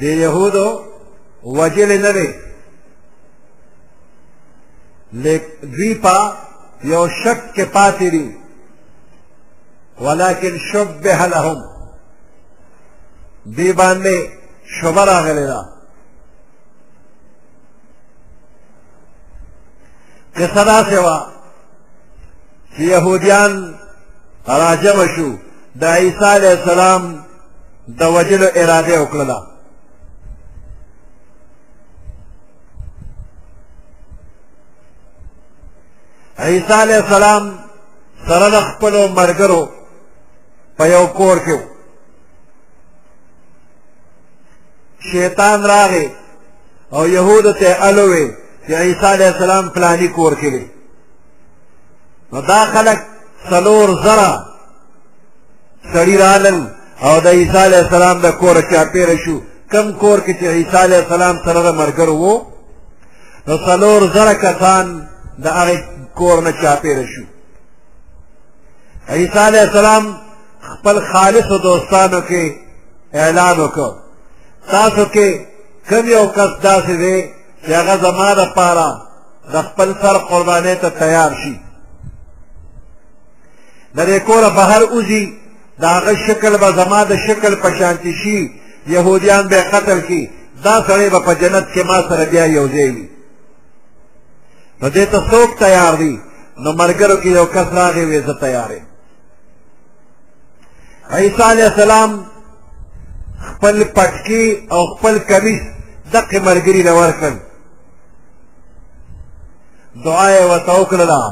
د 0.00 0.02
يهودو 0.02 0.68
وجله 1.42 1.96
نه 2.04 2.12
لري 2.16 2.30
لیک 5.24 5.42
دوی 5.74 5.92
پا 6.04 6.18
یو 6.92 7.02
شک 7.22 7.40
کې 7.54 7.64
پاتې 7.74 8.04
دي 8.14 8.26
ولکن 10.04 10.54
شبه 10.70 11.16
لهم 11.34 11.71
دی 13.46 13.72
باندې 13.72 14.30
شوبه 14.80 15.04
راغلی 15.04 15.46
ده 15.46 15.66
قصه 20.36 20.64
داسې 20.64 20.94
وه 20.98 21.28
چې 22.76 22.80
یهودیان 22.80 23.74
راجمع 24.48 25.06
شو 25.16 25.32
د 25.80 25.84
عیسی 25.84 26.24
علیه 26.24 26.50
السلام 26.52 27.24
د 27.98 28.02
وجلو 28.02 28.46
اراده 28.54 29.02
وکړله 29.04 29.46
عیسی 36.38 36.72
علیه 36.72 36.96
السلام 36.96 37.58
سره 38.28 38.50
د 38.50 38.60
خپلو 38.60 39.08
ملګرو 39.08 39.68
په 40.78 40.86
یو 40.86 41.06
کور 41.06 41.38
کې 41.44 41.71
شیطان 45.10 45.62
راغی 45.66 46.10
او 46.92 47.06
يهود 47.06 47.52
ته 47.52 47.88
الوي 47.88 48.30
چې 48.68 48.72
عيسى 48.72 49.06
عليه 49.06 49.28
السلام 49.28 49.68
فلاني 49.68 50.08
کور 50.08 50.32
کې 50.36 50.52
نو 52.32 52.40
دا 52.40 52.64
خلک 52.64 52.98
سلور 53.50 54.02
زرا 54.02 54.38
سړي 55.94 56.16
رالل 56.20 56.66
او 57.02 57.20
د 57.20 57.26
عيسى 57.26 57.58
عليه 57.58 57.78
السلام 57.78 58.20
د 58.20 58.26
کور 58.30 58.60
چا 58.70 58.84
پیر 58.92 59.08
شو 59.24 59.40
کم 59.72 59.92
کور 59.92 60.18
کې 60.20 60.32
چې 60.40 60.44
عيسى 60.44 60.76
عليه 60.76 60.98
السلام 60.98 61.38
سره 61.44 61.72
مرګر 61.72 62.08
وو 62.08 62.46
نو 63.48 63.56
سلور 63.56 64.02
زره 64.14 64.32
کسان 64.34 65.08
د 65.42 65.46
هغه 65.46 65.82
کور 66.14 66.40
نه 66.42 66.52
چا 66.62 66.76
پیر 66.82 67.06
شو 67.12 67.24
عيسى 69.08 69.38
عليه 69.38 69.62
السلام 69.62 70.16
خپل 70.60 71.00
خالص 71.12 71.46
دوستانو 71.62 72.20
کې 72.28 72.42
اعلان 73.16 73.60
وکړ 73.68 74.01
تاسو 74.70 75.04
کې 75.04 75.28
کوم 75.88 76.08
یو 76.08 76.26
کس 76.36 76.50
داسې 76.62 76.86
دی 77.02 77.16
چې 77.64 77.70
هغه 77.78 77.94
زما 78.04 78.28
دپاره 78.40 78.88
د 79.52 79.54
خپل 79.68 79.88
سر 80.02 80.16
قربانۍ 80.30 80.74
ته 80.82 80.88
تیار 81.02 81.30
شي 81.44 81.56
د 83.96 83.98
دې 84.10 84.18
کوره 84.28 84.48
بهر 84.58 84.82
وځي 84.88 85.24
د 85.82 85.84
هغه 85.96 86.12
شکل 86.26 86.52
به 86.62 86.68
زما 86.78 87.00
د 87.04 87.12
شکل 87.28 87.52
په 87.62 87.68
شانتي 87.78 88.12
شي 88.22 88.38
یهودیان 88.94 89.42
به 89.48 89.62
قتل 89.72 90.00
کي 90.08 90.22
دا 90.64 90.76
سړی 90.88 91.08
به 91.14 91.18
په 91.26 91.34
جنت 91.34 91.64
کې 91.74 91.82
ما 91.90 91.98
سره 92.08 92.24
بیا 92.32 92.44
یو 92.46 92.66
ځای 92.74 92.90
وي 92.96 93.06
نو 94.82 94.86
دې 94.96 95.04
ته 95.12 95.18
څوک 95.30 95.48
تیار 95.64 95.92
دي 96.02 96.14
نو 96.62 96.70
ملګرو 96.80 97.16
کې 97.22 97.26
یو 97.38 97.46
کس 97.54 97.66
راغی 97.78 98.04
وې 98.06 98.26
زه 98.26 98.32
تیار 98.44 98.70
یم 98.70 98.86
عیسی 101.16 101.42
علیه 101.52 101.64
السلام 101.72 102.10
خپل 103.46 103.84
پټکی 103.96 104.44
او 104.74 104.80
خپل 104.94 105.18
کمیس 105.30 105.60
دقې 106.12 106.38
ملګري 106.48 106.82
له 106.88 106.92
ورکړل 106.98 107.34
دعا 110.04 110.26
یې 110.36 110.44
ورته 110.50 110.72
وکړله 110.80 111.22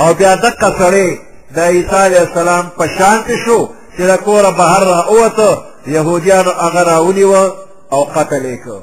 او 0.00 0.08
بیا 0.18 0.32
دقه 0.46 0.68
سړی 0.80 1.10
د 1.54 1.58
عیسی 1.58 1.98
علیه 2.06 2.20
السلام 2.26 2.64
په 2.78 2.84
شان 2.96 3.18
کې 3.26 3.36
شو 3.44 3.58
چې 3.96 4.00
له 4.10 4.16
کوره 4.16 4.50
بهر 4.50 4.82
راووته 4.94 5.48
یهودیانو 5.86 6.50
هغه 6.50 6.82
راونیوه 6.90 7.52
او 7.92 8.04
قتل 8.04 8.42
یې 8.52 8.58
کړ 8.64 8.80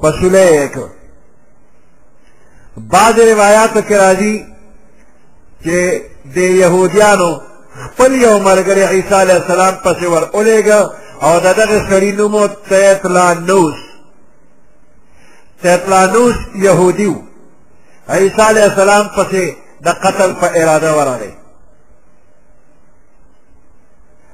په 0.00 0.12
سوله 0.12 0.38
یې 0.38 0.68
کړ 0.74 0.88
بعضې 2.76 3.20
روایاتو 3.32 3.80
کې 3.82 3.94
راځي 4.02 4.34
چې 5.64 6.00
د 6.34 6.36
یهودیانو 6.36 7.40
خپل 7.86 8.14
یو 8.22 8.38
ملګری 8.38 8.82
عیسی 8.84 9.14
علیه 9.14 9.34
السلام 9.42 9.74
پسې 9.84 10.04
ور 10.12 10.24
ولېږه 10.36 10.80
او 11.26 11.32
د 11.44 11.48
دغه 11.60 11.78
سړي 11.90 12.12
نوم 12.18 12.34
و 12.34 12.46
تیتلانوس 12.48 13.74
تیتلانوس 15.62 16.34
یهودي 16.54 17.06
و 17.06 17.14
عیسی 18.08 18.42
علیه 18.50 18.64
السلام 18.70 19.06
پسې 19.16 19.44
د 19.84 19.88
قتل 20.04 20.32
په 20.40 20.46
اراده 20.54 20.92
ورغی 20.96 21.34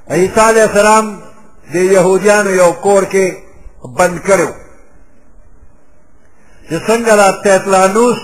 عیسی 0.09 0.39
علیه 0.51 0.63
السلام 0.63 1.19
د 1.73 1.75
یهودیانو 1.75 2.49
یو 2.49 2.71
کور 2.71 3.03
کې 3.13 3.27
بند 3.97 4.17
کړو 4.27 4.49
چې 6.69 6.73
څنګه 6.87 7.11
دا 7.21 7.31
تیتلانوس 7.43 8.17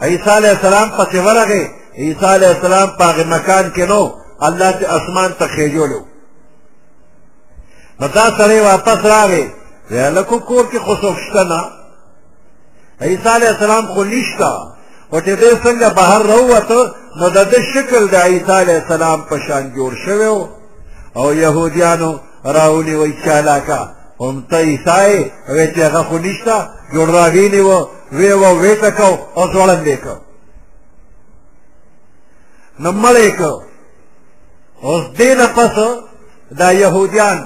عیسی 0.00 0.30
علیه 0.30 0.50
السلام 0.56 0.88
پسې 0.98 1.14
ورغی 1.26 1.64
عیسی 2.02 2.26
علیه 2.36 2.48
السلام 2.56 2.88
په 2.98 3.04
هغه 3.10 3.24
مکان 3.34 3.70
کې 3.74 3.78
نو 3.88 4.23
الله 4.46 4.70
ته 4.72 4.86
اسمان 4.96 5.30
ته 5.38 5.46
خېجولو 5.46 6.00
نو 8.00 8.06
دا 8.08 8.26
سړی 8.38 8.60
واپس 8.70 8.98
راغی 9.04 9.46
ویله 9.90 10.22
کو 10.22 10.38
کور 10.38 10.64
کې 10.72 10.78
خصوف 10.86 11.16
شته 11.24 11.44
نه 11.44 11.60
عیسی 13.08 13.28
علیه 13.28 13.48
السلام 13.48 13.86
خو 13.86 14.04
نشته 14.04 14.48
او 15.12 15.20
چې 15.20 15.28
دی 15.40 15.50
څنګه 15.64 15.88
بهر 15.98 16.22
راووته 16.22 16.80
نو 17.20 17.28
د 17.28 17.44
ده 17.50 17.58
شکل 17.74 18.06
د 18.08 18.14
عیسی 18.14 18.52
علیه 18.62 18.78
السلام 18.82 19.20
په 19.22 19.38
شان 19.48 19.72
جوړ 19.76 19.92
شوی 20.04 20.26
او 21.14 21.34
یهودیانو 21.34 22.18
راولی 22.44 22.94
وی 22.94 23.12
چالاکه 23.24 23.78
همته 24.20 24.56
عیسی 24.56 25.30
وی 25.48 25.66
چې 25.74 25.78
هغه 25.78 26.02
خو 26.02 26.18
نشته 26.18 26.68
جوړ 26.94 27.08
راغلی 27.18 27.60
و 27.60 27.86
وی 28.12 28.32
و 28.32 28.60
ویته 28.60 28.90
کو 28.90 29.18
او 29.36 29.44
ځوړندې 29.52 29.88
کو 30.04 30.16
نو 32.78 32.92
مړی 33.02 33.30
کو 33.38 33.52
اوس 34.86 35.04
دې 35.18 35.30
نه 35.38 35.46
پس 35.56 35.70
دا 36.58 36.68
يهوديان 36.82 37.38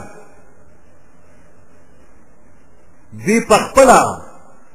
دوی 3.25 3.41
په 3.49 3.57
خپله 3.65 3.99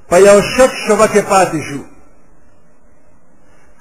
په 0.09 0.15
یو 0.27 0.39
شک 0.55 0.71
شبه 0.87 1.07
کې 1.13 1.21
پاتې 1.31 1.59
شو 1.67 1.81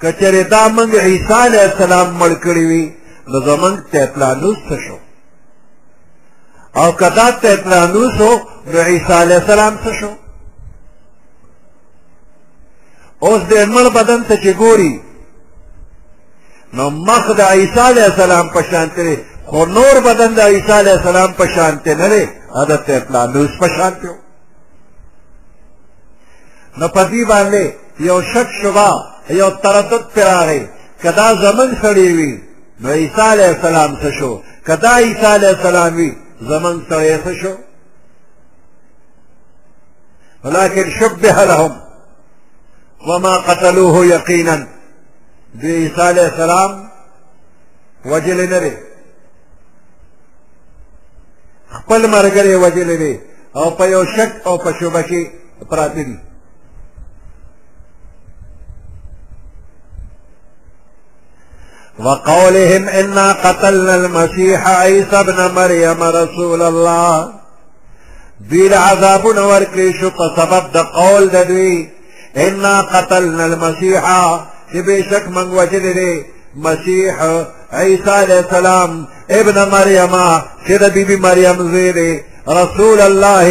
که 0.01 0.09
چېرې 0.19 0.43
دا 0.55 0.62
موږ 0.77 0.91
عیسی 1.07 1.35
علیه 1.49 1.65
السلام 1.70 2.09
مړ 2.20 2.33
کړي 2.44 2.65
وي 2.70 2.85
نو 3.31 3.36
زمونږ 3.49 3.75
تیپلانوس 3.93 4.59
څه 4.69 4.77
شو 4.86 4.99
او 6.81 6.89
که 6.99 7.09
دا 7.19 7.27
تیپلانوس 7.43 8.17
و 8.28 8.33
نو 8.73 8.78
عیسی 8.91 9.12
علیه 9.25 9.36
السلام 9.43 9.75
څه 9.85 9.91
شو 10.01 10.11
اوس 13.25 13.41
د 13.51 13.52
مړ 13.75 13.86
بدن 13.99 14.20
ته 14.28 14.35
چې 14.43 14.51
ګوري 14.62 14.94
نو 16.76 16.84
مخ 17.07 17.25
د 17.39 17.41
عیسی 17.55 17.81
علیه 17.91 18.05
السلام 18.12 18.47
په 18.55 18.60
شان 18.70 18.86
تیری 18.94 19.17
خو 19.49 19.59
نور 19.76 19.94
بدن 20.07 20.31
د 20.39 20.41
عیسی 20.52 20.73
علیه 20.83 20.92
السلام 20.99 21.31
په 21.39 21.47
شان 21.55 21.75
تی 21.84 21.94
نه 22.01 22.09
دی 22.12 22.25
عادت 22.59 22.91
پلانوس 23.09 23.51
په 23.60 23.67
شان 23.76 23.92
تی 24.01 24.09
نو 26.78 26.86
په 26.94 27.02
دې 27.10 27.23
باندې 27.31 27.65
یو 28.09 28.18
شک 28.33 28.49
شبا 28.62 28.91
یو 29.41 29.51
تردد 29.65 30.02
پر 30.15 30.23
راغی 30.31 30.62
کدا 31.02 31.28
زمن 31.44 31.68
سړی 31.83 32.09
وي 32.18 32.33
نو 32.81 32.89
عیسی 33.01 33.20
علیه 33.34 33.49
السلام 33.55 33.91
څه 34.01 34.10
شو 34.20 34.33
کدا 34.68 34.94
عیسی 35.07 35.26
علیه 35.36 35.49
السلام 35.57 35.91
وي 35.99 36.10
زمن 36.51 36.75
سړی 36.89 37.17
څه 37.25 37.33
شو 37.42 37.55
ولكن 40.44 40.84
شبه 41.01 41.44
لهم 41.51 41.76
وما 43.09 43.36
قتلوه 43.39 44.07
يقينا 44.07 44.57
د 45.60 45.64
عیسی 45.64 46.02
علیه 46.10 46.22
السلام 46.32 46.89
وجلې 48.05 48.47
نه 48.52 48.58
دی 48.64 48.72
خپل 51.76 52.06
مرګرې 52.06 52.55
وجلې 52.55 52.97
دی 53.02 53.20
او 53.56 53.70
په 53.76 53.84
یو 53.86 54.05
شک 54.05 54.31
او 54.47 54.58
په 54.58 54.72
شوبه 54.81 55.02
کې 55.02 55.20
پراته 55.70 56.02
دي 56.02 56.18
وقولهم 61.98 62.89
إنا 62.89 63.32
قتلنا 63.32 63.94
المسيح 63.94 64.68
عيسى 64.68 65.16
ابن 65.20 65.55
مريم 65.55 66.02
رسول 66.02 66.62
الله 66.62 67.32
دوی 68.40 68.74
عذابون 68.74 69.39
ورکلی 69.39 69.92
شو 70.00 70.10
په 70.10 70.26
سبب 70.36 70.62
د 70.72 70.76
قول 70.76 71.28
د 71.31 71.44
دوی 71.48 71.90
إنا 72.36 72.81
قتلنا 72.81 73.44
المسيح 73.44 74.05
چې 74.73 74.81
بېشک 74.89 75.25
موږ 75.34 75.49
وژلې 75.59 75.92
دی 76.01 76.12
مسیح 76.65 77.01
عیسی 77.81 78.10
علیه 78.23 78.41
السلام 78.44 78.91
ابن 79.41 79.57
مریم 79.75 80.15
چې 80.67 80.75
د 80.83 80.84
بیبي 80.94 81.17
مریم 81.26 81.57
زوی 81.70 81.91
دی 81.99 82.12
رسول 82.60 82.99
الله 83.10 83.47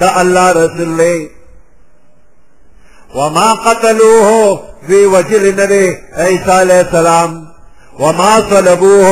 د 0.00 0.02
الله 0.20 0.46
رسول 0.62 0.90
دی 1.02 1.18
وما 3.18 3.48
قتلوه 3.66 4.30
في 4.86 4.98
وجل 5.14 5.44
نبي 5.60 5.86
عيسى 6.24 6.50
عليه 6.62 6.80
السلام 6.86 7.30
وما 8.02 8.32
صلبوه 8.50 9.10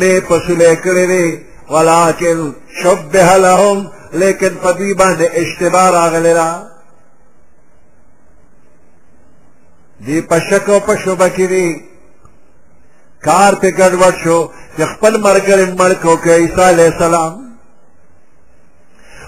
نه 0.00 0.12
پسلې 0.28 0.72
کړې 0.84 1.26
ولكن 1.74 2.36
شبه 2.82 3.26
لهم 3.46 3.76
لكن 4.22 4.52
فبيبان 4.62 5.18
اشتبار 5.42 5.92
باندې 5.92 6.75
دی 10.00 10.20
پشک 10.20 10.68
او 10.70 10.80
پشوبه 10.80 11.28
کې 11.30 11.40
دی 11.48 11.80
کار 13.24 13.52
په 13.54 13.70
ګډوډ 13.70 14.14
شو 14.24 14.48
چې 14.76 14.82
خپل 14.92 15.16
مرګر 15.20 15.64
مرکو 15.78 16.16
کې 16.16 16.30
عیسی 16.30 16.62
علیه 16.72 16.86
السلام 16.94 17.46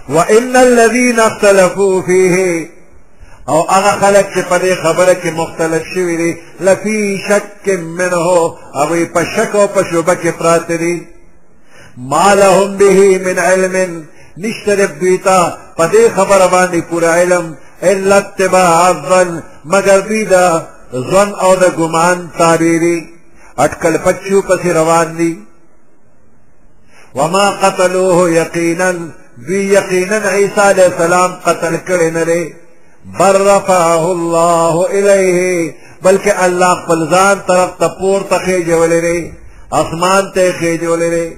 وان 0.09 0.57
الذين 0.57 1.21
اختلفوا 1.21 2.03
فيه 2.03 2.69
او 3.49 3.61
هغه 3.71 3.93
خلک 4.01 4.27
چې 4.37 4.43
په 4.49 4.59
دې 4.59 4.75
خبره 4.83 5.15
کې 5.23 5.31
مختلف 5.41 5.83
شوي 5.95 6.17
دي 6.17 6.37
لفي 6.61 7.19
شک 7.29 7.69
منه 7.69 8.53
هغوی 8.75 9.07
په 9.07 9.25
شک 9.35 9.55
او 9.57 9.67
په 9.67 9.83
شبه 9.93 10.15
کې 10.23 10.29
پراته 10.29 10.77
دي 10.77 11.07
ما 11.99 12.35
لهم 12.35 12.77
به 12.77 13.19
من 13.25 13.39
علم 13.39 14.05
نشته 14.37 14.87
دوی 15.01 15.19
ته 15.19 15.53
په 15.77 15.89
دې 15.91 16.11
خبره 16.17 16.47
باندې 16.51 16.83
پوره 16.91 17.09
علم 17.09 17.57
الا 17.83 18.17
اتباع 18.17 18.89
الظن 18.89 19.43
مگر 19.73 19.99
دوی 20.09 20.23
د 20.35 20.37
ځوان 21.09 21.29
او 21.45 21.53
د 21.63 21.65
ګمان 21.79 22.17
تابعي 22.41 22.97
اٹکل 23.65 23.95
پچو 24.05 24.39
پسې 24.49 24.69
روان 24.81 25.09
دي 25.19 25.33
وما 27.19 27.47
قتلوه 27.63 28.19
یقینا 28.41 28.91
دوی 29.47 29.63
یقینا 29.79 30.17
عیسی 30.37 30.65
علیہ 30.73 30.89
السلام 30.93 31.31
قتل 31.47 31.75
کړي 31.89 32.09
نه 32.17 32.23
لري 32.29 32.45
بل 33.21 33.35
رفعه 33.53 34.05
الله 34.17 34.75
الیه 34.97 35.41
بلکې 36.05 36.33
الله 36.47 36.73
خپل 36.83 37.01
ځان 37.13 37.37
طرف 37.49 37.71
ته 37.81 37.89
پورته 38.01 38.39
خېجولی 38.47 39.01
دی 39.07 39.21
اسمان 39.81 40.25
ته 40.35 40.53
خېجولی 40.61 41.11
دی 41.17 41.29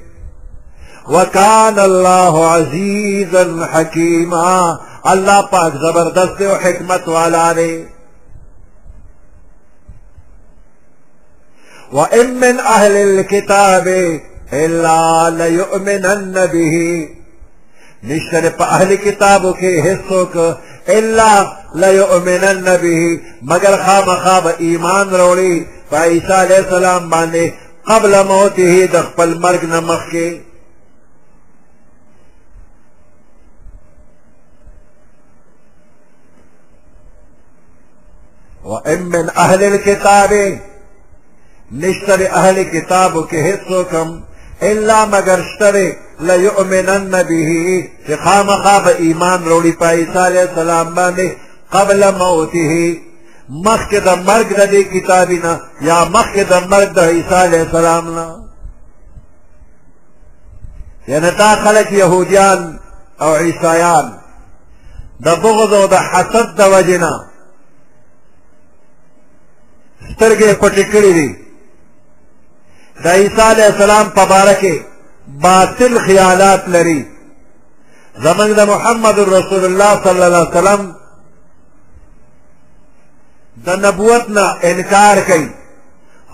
وکان 1.14 1.78
الله 1.78 2.34
عزیزا 2.56 3.44
حکیما 3.74 4.54
الله 5.12 5.40
پاک 5.52 5.72
زبردست 5.84 6.40
او 6.42 6.54
حکمت 6.64 7.08
والا 7.14 7.52
دی 7.58 7.74
وإن 11.92 12.34
من 12.34 12.60
أهل 12.60 12.90
الكتاب 12.92 13.86
إلا 14.52 15.30
ليؤمنن 15.30 16.46
به 16.46 17.06
نشرب 18.04 18.62
أهل 18.62 18.94
كتابك 18.94 19.56
کتابوں 19.58 20.54
إلا 20.88 21.56
ليؤمنن 21.74 22.76
به 22.76 23.20
مگر 23.42 23.76
خاب 23.86 24.04
خاب 24.04 24.46
إيمان 24.46 25.10
رولي 25.10 25.66
پا 25.90 25.96
عليه 25.96 26.58
السلام 26.58 27.10
باني 27.10 27.52
قبل 27.86 28.24
موته 28.24 28.66
ہی 28.68 28.86
المرق 29.20 29.64
نمخي 29.64 30.40
وَإِن 38.64 39.02
مِّنْ 39.02 39.30
أَهْلِ 39.36 39.64
الْكِتَابِ 39.64 40.60
نشتر 41.78 42.20
اہل 42.30 42.62
کتابو 42.70 43.22
کی 43.30 43.40
حصو 43.50 43.82
کم 43.90 44.08
الا 44.68 45.04
مگر 45.10 45.40
شتر 45.48 45.74
لیؤمنن 46.28 47.22
به 47.22 47.88
چه 48.06 48.16
خامخا 48.24 48.78
با 48.84 48.90
ایمان 49.04 49.44
روڑی 49.50 49.72
پا 49.80 49.88
عیسیٰ 49.90 50.26
علیہ 50.26 50.40
السلام 50.40 50.94
بانے 50.94 51.28
قبل 51.70 52.04
موته 52.18 52.74
مخک 53.66 53.94
د 54.06 54.20
مرگ 54.26 54.52
د 54.58 54.70
دې 54.72 54.82
کتابینا 54.94 55.56
یا 55.88 56.04
مخک 56.14 56.36
د 56.50 56.66
مرگ 56.70 56.92
د 56.94 56.98
عیسی 57.16 57.34
علیہ 57.42 57.60
السلام 57.60 58.14
نا 58.14 58.26
یعنی 61.08 61.30
تا 61.38 61.54
خلق 61.64 61.92
یهودیان 61.92 62.78
او 63.20 63.34
عیسایان 63.44 64.10
د 65.26 65.36
بغض 65.42 65.72
او 65.72 65.86
د 65.94 66.10
حسد 66.12 66.56
د 66.60 66.62
وجنا 66.72 67.30
سترګې 70.10 70.62
پټې 70.62 70.92
کړې 70.92 71.14
دي 71.18 71.30
د 73.04 73.06
عیسی 73.16 73.42
علیه 73.52 73.68
السلام 73.74 74.06
په 74.16 74.24
باره 74.32 74.54
کې 74.62 74.74
باطل 75.46 75.92
خیالات 76.06 76.62
لري 76.74 77.00
زمنګ 78.26 78.50
د 78.56 78.62
محمد 78.72 79.18
رسول 79.36 79.64
الله 79.64 79.90
صلی 80.04 80.24
الله 80.24 80.40
علیه 80.46 80.56
وسلم 80.60 80.82
د 83.66 83.68
نبوت 83.86 84.24
نه 84.36 84.46
انکار 84.70 85.16
کوي 85.28 85.48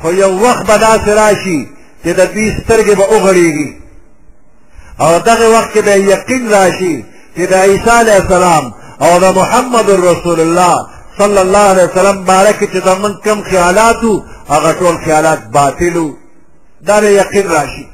خو 0.01 0.09
یو 0.13 0.33
وخت 0.45 0.63
به 0.69 0.77
داسې 0.87 1.09
راشي 1.23 1.61
چې 2.03 2.09
د 2.19 2.21
دوی 2.35 2.47
سترګې 2.59 2.95
به 2.99 3.05
وغړېږي 3.13 3.71
او 5.01 5.19
دغه 5.19 5.47
وخت 5.57 5.71
کې 5.75 5.79
به 5.87 5.91
یقین 6.13 6.43
راشي 6.53 7.05
چې 7.37 7.41
د 7.51 7.55
عیسی 7.67 7.91
علیه 8.03 8.19
السلام 8.23 8.65
او 9.03 9.19
د 9.25 9.27
محمد 9.39 9.89
رسول 9.91 10.39
الله 10.41 10.77
صلی 11.19 11.39
الله 11.47 11.65
علیه 11.73 11.89
وسلم 11.93 12.25
باره 12.25 12.53
کې 12.61 12.67
چې 12.73 12.79
زمونږ 12.89 13.15
کم 13.25 13.43
خیالات 13.51 14.05
وو 14.05 14.23
هغه 14.53 14.73
ټول 14.81 14.95
خیالات 15.05 15.41
باطل 15.57 15.97
وو 15.97 16.13
دا 16.87 17.01
به 17.01 17.13
یقین 17.13 17.49
راشي 17.49 17.89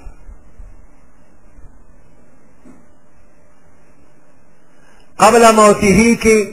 قبل 5.18 5.50
موته 5.54 6.16
کې 6.16 6.48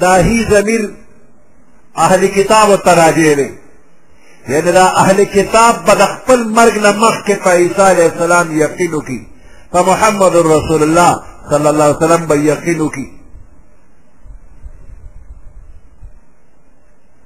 داهی 0.00 0.44
ضمیر 0.50 0.90
اهل 1.96 2.26
کتاب 2.26 2.68
و 2.70 2.76
تراجع 2.76 3.34
دی 3.34 3.50
یعنی 4.48 4.72
دا 4.72 4.84
اهل 4.86 5.24
کتاب 5.24 5.84
به 5.84 5.94
د 5.94 5.98
خپل 6.06 6.44
مرګ 6.54 6.78
نه 6.78 6.92
مخکې 7.00 7.30
په 7.44 7.50
عیسی 7.50 7.82
علیه 7.82 8.04
السلام 8.12 8.58
یقین 8.60 8.92
وکړي 8.94 9.20
په 9.72 9.78
محمد 9.82 10.36
رسول 10.36 10.82
الله 10.82 11.22
صلی 11.50 11.66
الله 11.68 11.84
علیه 11.84 11.96
وسلم 11.96 12.26
به 12.26 12.36
یقین 12.38 12.80
وکړي 12.88 13.06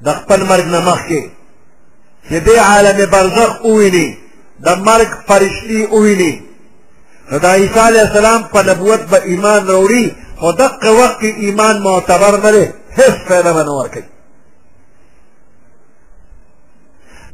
د 0.05 0.13
خپل 0.15 0.43
مرګ 0.49 0.65
نه 0.65 0.81
مخکې 0.91 1.31
چې 2.31 2.39
دې 2.47 2.57
عالم 2.69 2.99
برزخ 3.15 3.53
وویني 3.71 4.09
د 4.65 4.69
مرګ 4.89 5.11
فرشتي 5.29 5.81
وویني 5.95 6.33
نو 7.31 7.37
د 7.45 7.47
عیسی 7.59 7.81
علیه 7.89 8.03
السلام 8.09 8.41
په 8.53 8.61
نبوت 8.69 9.03
به 9.11 9.19
ایمان 9.31 9.61
راوړي 9.73 10.05
خو 10.41 10.49
دقه 10.63 10.89
وخت 11.01 11.17
کې 11.23 11.31
ایمان 11.45 11.75
معتبر 11.87 12.33
نه 12.45 12.51
دی 12.57 12.65
هېڅ 12.99 13.15
فایده 13.29 13.53
به 13.57 13.63
نه 13.69 13.73
ورکوي 13.81 14.07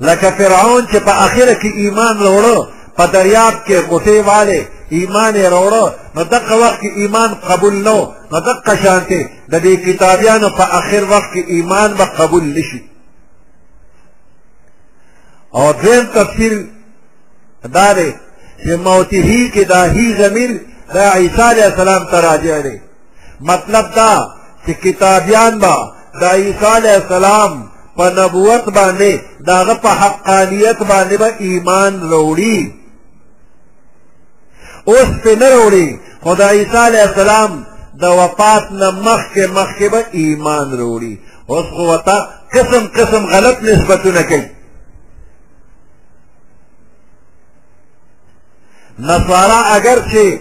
لکه 0.00 0.30
فرعون 0.38 0.82
چې 0.92 0.96
په 1.06 1.12
آخره 1.26 1.54
کې 1.62 1.70
ایمان 1.82 2.14
راوړه 2.26 2.58
په 2.96 3.04
دریاب 3.06 3.54
کې 3.66 3.76
غوټې 3.90 4.18
والې 4.28 4.60
ایمان 4.98 5.32
یې 5.34 5.46
راوړه 5.54 5.84
نو 6.14 6.22
دغه 6.34 6.52
وخت 6.62 6.78
کې 6.80 6.90
ایمان 7.00 7.30
قبول 7.48 7.74
نه 7.86 7.92
و 8.00 8.12
نو 8.32 8.38
دغه 8.48 8.74
شانتې 8.84 9.20
د 9.52 9.54
دې 9.64 9.72
کتابیانو 9.86 10.48
په 10.58 10.64
آخر 10.78 11.02
وخت 11.12 11.28
کې 11.34 11.42
ایمان 11.54 11.94
به 11.94 12.04
قبول 12.04 12.44
نشي 12.56 12.80
او 15.56 15.72
دویم 15.72 16.04
تفسیر 16.14 16.54
دا 17.74 17.92
دی 17.92 18.14
چې 18.64 18.70
موتهی 18.86 19.50
کې 19.54 19.64
دا 19.72 19.82
هی 19.90 20.14
ضمیر 20.18 20.50
دا 20.94 21.12
عیسی 21.12 21.42
علیه 21.42 21.64
السلام 21.64 22.04
ته 22.10 22.20
راجع 22.20 22.60
دی 22.62 22.80
مطلب 23.40 23.94
دا 23.94 24.28
چې 24.66 24.70
کتابیان 24.70 25.58
با 25.58 25.92
دا 26.20 26.30
عیسی 26.32 26.66
علیه 26.66 26.94
السلام 27.02 27.64
په 27.96 28.04
نبوت 28.18 28.64
باندې 28.74 29.12
داغه 29.46 29.74
په 29.74 29.88
حقانیت 29.88 30.76
باندې 30.78 31.12
به 31.18 31.30
با 31.30 31.36
ایمان 31.38 31.92
وروړي 32.10 32.58
اوس 34.88 35.08
په 35.24 35.36
نه 35.40 35.48
وروړي 35.56 35.88
خدای 36.24 36.58
عیسی 36.58 36.76
علیه 36.76 37.02
السلام 37.02 37.66
د 38.00 38.04
وفات 38.04 38.64
نه 38.72 38.90
مخکې 38.90 39.46
مخکې 39.56 39.82
به 39.90 40.04
ایمان 40.12 40.66
وروړي 40.72 41.18
اوس 41.50 41.64
خو 41.76 41.92
وتا 41.94 42.28
قسم 42.54 42.86
قسم 42.96 43.26
غلط 43.26 43.62
نسبتونه 43.62 44.22
کوي 44.22 44.55
نصارا 48.98 49.62
اگر 49.72 49.98
چې 50.12 50.38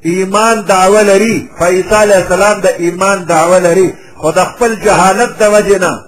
ایمان 0.00 0.62
دعوه 0.66 1.02
لري 1.02 1.48
فعیسی 1.58 1.94
علیه 2.02 2.16
السلام 2.16 2.60
د 2.60 2.66
ایمان 2.66 3.24
دعوه 3.26 3.58
لري 3.58 3.94
خو 4.16 4.30
د 4.32 4.44
خپل 4.44 4.74
جهالت 4.80 5.38
د 5.38 5.52
وجې 5.52 5.80
نه 5.80 6.04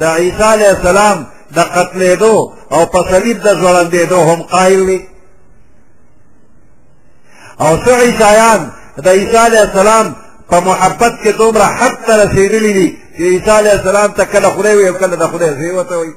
د 0.00 0.02
عیسی 0.02 0.42
علیه 0.42 0.68
السلام 0.68 1.26
د 1.56 1.60
قتلېدو 1.62 2.52
او 2.72 2.86
په 2.86 3.02
صلیب 3.10 3.40
د 3.42 3.48
ځوړندېدو 3.60 4.12
هم 4.28 4.42
قایل 4.42 4.86
دي 4.86 5.00
او 7.60 7.76
څو 7.84 7.90
عیسایان 7.90 8.60
د 9.04 9.08
عیسی 9.08 9.36
علیه 9.36 9.60
السلام 9.60 10.14
په 10.50 10.60
محبت 10.60 11.12
کې 11.24 11.28
دومره 11.28 11.64
حد 11.64 11.94
ته 12.06 12.14
رسېدلي 12.24 12.72
دي 12.78 12.98
چې 13.16 13.20
عیسی 13.22 13.50
علیه 13.50 13.72
السلام 13.72 14.10
ته 14.12 14.24
کله 14.24 14.50
خدای 14.50 14.76
وي 14.76 14.88
او 14.88 14.94
کله 14.94 15.16
د 15.16 15.26
خدای 15.28 15.50
زوی 15.54 15.70
ورته 15.70 15.96
وي 15.98 16.14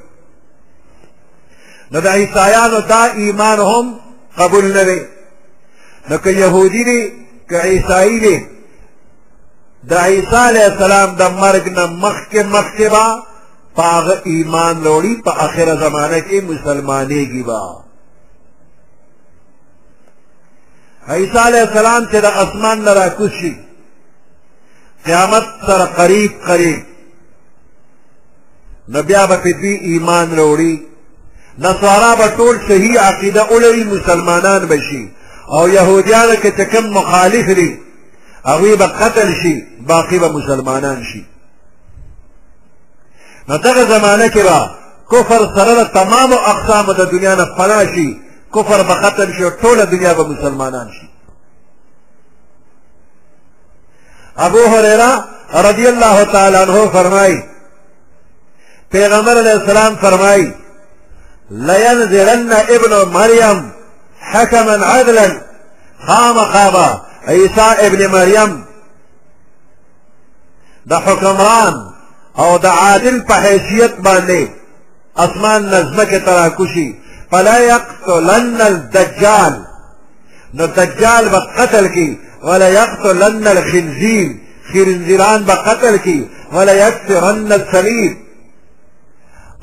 نو 1.92 2.00
د 2.02 2.08
عیسایانو 2.08 2.80
دا 2.82 3.04
ایمان 3.06 3.60
هم 3.60 3.96
قبول 4.38 4.66
نه 4.74 4.84
دی 4.84 5.08
نو 6.10 6.18
که 6.18 6.32
یهودي 6.32 6.84
دی 6.84 7.12
که 7.50 7.58
عیسائی 7.62 8.20
دی 8.20 8.46
د 9.90 9.94
عیسی 9.94 10.36
علیه 10.50 10.66
السلام 10.74 11.16
د 11.16 11.22
مرګ 11.42 11.66
نه 11.78 11.86
مخکې 11.86 12.42
مخکې 12.56 12.88
به 12.94 13.06
په 13.76 13.82
هغه 13.84 14.22
ایمان 14.26 14.84
لوړي 14.84 15.22
په 15.26 15.32
آخره 15.32 15.76
زمانه 15.76 16.20
کې 16.22 16.44
مسلمانېږي 16.52 17.44
به 17.44 17.62
عیسی 21.08 21.38
علیہ 21.38 21.62
السلام 21.62 22.04
چې 22.06 22.16
د 22.16 22.26
اسمان 22.26 22.80
نه 22.82 22.94
راکوز 22.94 23.30
شي 23.42 23.56
قیامت 25.06 25.44
سره 25.68 25.86
قریب 25.86 26.32
قریب 26.48 26.80
نو 28.88 29.02
بیا 29.04 29.26
به 29.26 29.38
په 29.38 29.52
دوی 29.54 29.74
ایمان 29.76 30.36
راوړي 30.38 30.91
نصارا 31.62 32.16
به 32.16 32.28
ټول 32.38 32.56
صحیح 32.68 33.00
عقیده 33.00 33.44
ولري 33.44 33.84
مسلمانان 33.84 34.66
به 34.66 34.80
شي 34.92 35.10
او 35.50 35.70
یهودیان 35.70 36.36
که 36.36 36.52
چې 36.58 36.76
کوم 36.76 36.90
مخالف 36.90 37.50
دي 37.50 37.80
هغوی 38.46 38.76
به 38.76 38.88
قتل 38.88 39.34
شي 39.44 39.64
باقي 39.88 40.20
به 40.20 40.28
مسلمانان 40.28 41.04
شي 41.14 41.26
نو 43.50 43.58
دغه 43.58 43.86
زمانه 43.86 44.28
کې 44.28 44.42
به 44.50 44.70
کفر 45.12 45.40
سره 45.56 45.84
د 45.84 45.92
تمامو 45.94 46.36
اقسامو 46.36 46.94
د 46.94 47.10
دنیا 47.12 47.36
نه 47.36 47.46
فنا 47.58 47.86
شي 47.86 48.20
کفر 48.56 48.84
به 48.84 48.94
ختم 48.94 49.32
شي 49.34 49.44
او 49.44 49.52
ټوله 49.52 49.80
دنیا 49.84 50.14
به 50.14 50.24
مسلمانان 50.24 50.88
شي 50.92 51.10
ابو 54.38 54.58
هريره 54.68 55.24
رضی 55.54 55.88
الله 55.88 56.24
تعالی 56.24 56.56
عنہ 56.56 56.92
فرمای 56.94 57.42
پیغمبر 58.92 59.40
علیہ 59.40 59.52
السلام 59.52 59.96
فرمائی 59.96 60.54
لينزلن 61.52 62.52
ابن 62.54 63.12
مريم 63.14 63.72
حكما 64.22 64.86
عدلا 64.86 65.42
خام 66.08 66.36
خابا 66.38 67.02
عيسى 67.28 67.62
ابن 67.62 68.12
مريم 68.12 68.66
دا 70.86 71.00
حكمران 71.00 71.74
او 72.40 72.58
دا 72.58 72.70
عادل 72.70 73.22
په 73.22 73.58
باني 74.00 74.48
اسمان 75.18 75.66
نزمك 75.70 76.24
تراكشي 76.26 76.96
فلا 77.32 77.58
يقتلن 77.60 78.62
الدجال 78.62 79.66
نو 80.54 80.64
الدجال 80.66 81.30
بقتل 81.30 81.88
كي 81.88 82.18
ولا 82.44 82.70
يقتلن 82.70 83.48
الخنزير 83.48 84.36
خنزيران 84.74 85.46
بقتل 85.46 85.96
كي 85.98 86.30
ولا 86.54 86.88
يكسرن 86.88 87.54
الصليب 87.54 88.18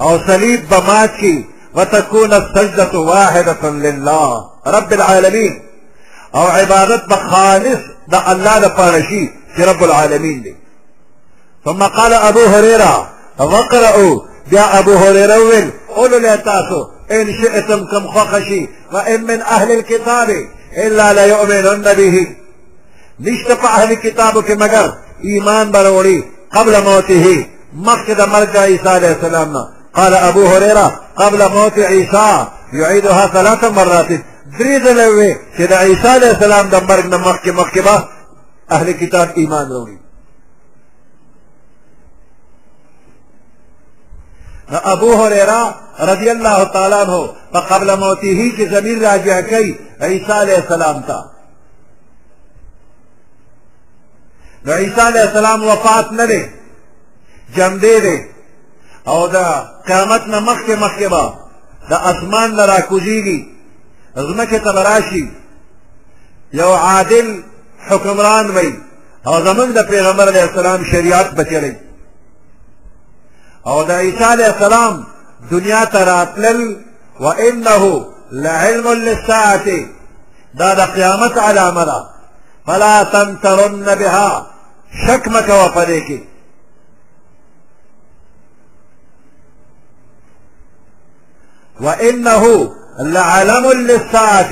او 0.00 0.18
صليب 0.26 0.60
به 0.70 1.38
وتكون 1.74 2.34
السجدة 2.34 2.98
واحدة 2.98 3.70
لله 3.70 4.50
رب 4.66 4.92
العالمين 4.92 5.62
او 6.34 6.40
عبادت 6.46 7.08
بخالص 7.08 7.78
دا 8.08 8.32
الله 8.32 8.58
دا 8.58 9.02
شي 9.08 9.64
رب 9.64 9.84
العالمين 9.84 10.42
دي 10.42 10.56
ثم 11.64 11.82
قال 11.82 12.12
ابو 12.12 12.44
هريره 12.44 13.08
وقرأوا 13.38 14.20
يا 14.52 14.78
ابو 14.78 14.94
هريره 14.94 15.38
ویل 15.38 15.70
قولوا 15.96 16.18
لي 16.18 16.36
تاسو 16.38 16.86
ان 17.10 17.32
شئتم 17.42 17.86
كم 17.86 18.08
خخشي 18.08 18.68
وان 18.92 19.24
من 19.24 19.40
اهل 19.42 19.70
الكتاب 19.72 20.36
الا 20.76 21.12
ليؤمنن 21.12 21.92
به 21.94 22.26
نشته 23.20 23.64
اهل 23.68 23.92
الكتاب 23.92 24.40
في 24.44 24.54
مجر 24.54 24.94
ايمان 25.24 25.70
بروري 25.70 26.24
قبل 26.52 26.82
موته 26.84 27.46
مقصد 27.76 28.20
مرجع 28.20 28.26
مرګ 28.26 28.56
عليه 28.56 28.86
السلام 29.16 29.77
قال 29.98 30.14
ابو 30.14 30.46
هريره 30.46 31.00
قبل 31.16 31.48
موت 31.52 31.78
عيسى 31.78 32.46
يعيدها 32.72 33.26
ثلاث 33.26 33.64
مرات 33.64 34.08
درې 34.58 34.76
ځله 34.86 35.06
وې 35.16 35.30
چې 35.58 35.62
د 35.62 35.72
عیسی 35.72 36.08
علیه 36.16 36.30
السلام 36.36 36.66
د 36.68 36.74
مرګ 36.80 37.04
نه 37.06 37.16
مخکې 37.16 37.48
مخکې 37.50 37.80
به 37.86 37.96
اهل 38.70 38.92
کتاب 39.00 39.28
ایمان 39.36 39.66
راوړي 39.72 39.98
ابو 44.92 45.10
هريره 45.22 45.74
رضی 46.00 46.30
الله 46.30 46.64
تعالی 46.64 46.94
عنہ 47.02 47.28
په 47.52 47.60
قبل 47.60 47.96
موته 47.98 48.52
کې 48.56 48.74
ضمیر 48.74 48.98
راجع 49.10 49.40
کوي 49.40 49.78
عیسی 50.02 50.32
علیه 50.32 50.58
السلام 50.62 51.00
ته 51.02 51.24
نو 54.64 54.72
عیسی 54.72 55.00
علیہ 55.00 55.20
السلام 55.20 55.64
وفات 55.64 56.12
نه 56.12 56.24
دی 56.26 56.42
جمدی 57.56 58.00
دی 58.00 58.16
او 59.08 59.26
دا 59.28 59.48
قیامت 59.86 60.22
نه 60.26 60.38
مخکې 60.40 60.70
مخکې 60.84 61.02
به 61.08 61.32
د 61.90 61.92
اسمان 61.92 62.50
نه 62.56 62.64
راکوزیږي 62.66 63.40
ځمکې 64.28 64.58
ته 64.64 64.72
به 64.72 64.82
راشي 64.90 65.24
یو 66.52 66.72
عادل 66.74 67.42
حکمران 67.88 68.46
وي 68.56 68.72
او 69.26 69.34
زمونږ 69.46 69.70
د 69.74 69.80
پیغمبر 69.88 70.28
علیه 70.28 70.42
السلام 70.50 70.84
شریعت 70.84 71.30
به 71.34 71.44
چلی 71.44 71.74
او 73.66 73.84
د 73.84 73.90
عیسی 73.90 74.24
علیه 74.24 74.46
السلام 74.54 75.06
دنیا 75.50 75.84
ته 75.84 76.04
راتلل 76.04 76.76
وانه 77.20 78.06
لعلم 78.32 78.86
للساعه 78.88 79.68
دا 80.58 80.74
د 80.74 80.80
قیامت 80.80 81.38
علامه 81.38 81.84
ده 81.84 82.00
فلا 82.66 83.04
تمترن 83.04 83.94
بها 84.00 84.30
شک 85.06 85.22
مکوه 85.34 85.68
په 85.74 85.84
دې 85.88 86.00
کې 86.10 86.18
وانه 91.80 92.74
لعلم 92.98 93.72
للساعه 93.72 94.50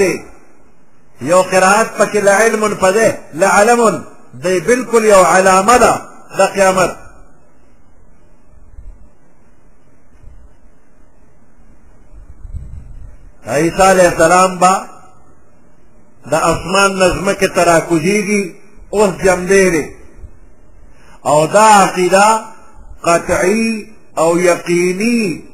یو 1.20 1.40
قرات 1.42 1.98
پکې 2.02 2.16
لعلم 2.16 2.74
پده 2.74 3.18
لعلم 3.34 4.04
دی 4.34 4.60
بالکل 4.60 5.04
یو 5.04 5.24
علامه 5.24 5.76
ده 5.76 6.02
د 6.38 6.40
قیامت 6.54 6.90
عیسی 13.46 13.82
علیہ 13.90 14.06
السلام 14.08 14.56
با 14.58 14.86
د 16.30 16.34
اسمان 16.34 16.98
نظمه 16.98 17.32
کې 17.34 17.48
تراکوزیږي 17.56 18.42
اوس 18.94 19.10
جمدیری 19.24 19.94
او 21.26 21.46
دا 21.46 21.62
عقیده 21.82 22.40
قطعی 23.04 23.86
او 24.18 24.38
یقینی 24.38 25.44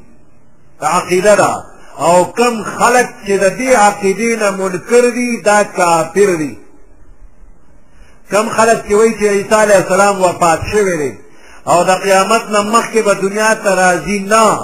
عقیده 0.85 1.36
ده 1.36 1.65
او 1.99 2.25
کم 2.33 2.65
خلق 2.65 3.07
چې 3.27 3.31
د 3.39 3.51
دې 3.59 3.77
عقیدې 3.77 4.36
نه 4.43 4.51
منکر 4.51 5.11
دي 5.11 5.41
دا 5.44 5.65
کافر 5.65 6.35
دي 6.36 6.59
کم 8.31 8.49
خلق 8.49 8.86
چې 8.89 8.93
وایي 8.93 9.15
چې 9.15 9.23
عیسی 9.25 9.55
علیه 9.55 9.77
السلام 9.77 10.20
وفات 10.23 10.61
شوی 10.73 10.97
دی 10.97 11.19
او 11.67 11.85
د 11.85 11.91
قیامت 12.02 12.43
نه 12.51 12.62
مخکې 12.62 12.99
به 13.05 13.15
دنیا 13.15 13.55
ته 13.55 13.75
راځي 13.75 14.20
نه 14.28 14.59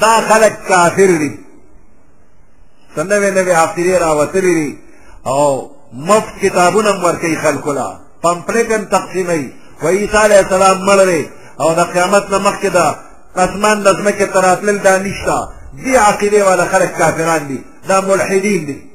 دا 0.00 0.20
خلق 0.28 0.52
کافر 0.68 1.06
دي 1.06 1.38
څه 2.96 3.00
نوې 3.02 3.30
نوې 3.34 3.52
عقیدې 3.54 4.00
راوتلي 4.02 4.54
دي 4.54 4.78
او 5.26 5.70
مفت 5.92 6.34
کتابونه 6.42 6.90
هم 6.90 7.04
ورکوي 7.04 7.36
خلکو 7.36 7.72
لا 7.72 7.96
پمپلیټ 8.22 8.72
هم 8.72 8.84
تقسیموي 8.84 9.52
وایي 9.82 9.98
عیسی 9.98 10.16
علیه 10.16 10.38
السلام 10.38 10.78
مړ 10.86 11.06
دی 11.06 11.28
او 11.60 11.74
د 11.74 11.80
قیامت 11.84 12.30
نه 12.30 12.38
مخکې 12.38 12.66
ده 12.68 12.94
اسمان 13.36 13.82
لازمك 13.82 14.18
تراث 14.18 14.30
ته 14.34 14.40
راتلل 14.40 14.82
دا 14.82 14.98
نشته 14.98 15.48
دې 15.76 15.96
عقیدې 15.96 16.42
والا 16.42 17.38
دي 17.38 17.58
دا 17.88 18.00
ملحدين 18.00 18.66
دي 18.66 18.90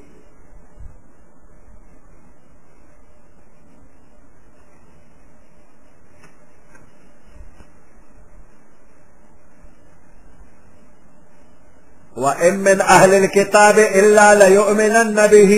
وإن 12.17 12.53
من 12.59 12.81
أهل 12.81 13.13
الكتاب 13.13 13.79
إلا 13.79 14.35
ليؤمنن 14.35 15.27
به 15.27 15.53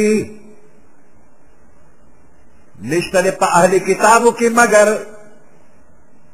نشتري 2.82 3.32
پا 3.32 3.45
أهل 3.45 3.77
كتابو 3.77 4.32
کی 4.32 4.50
مگر 4.50 4.98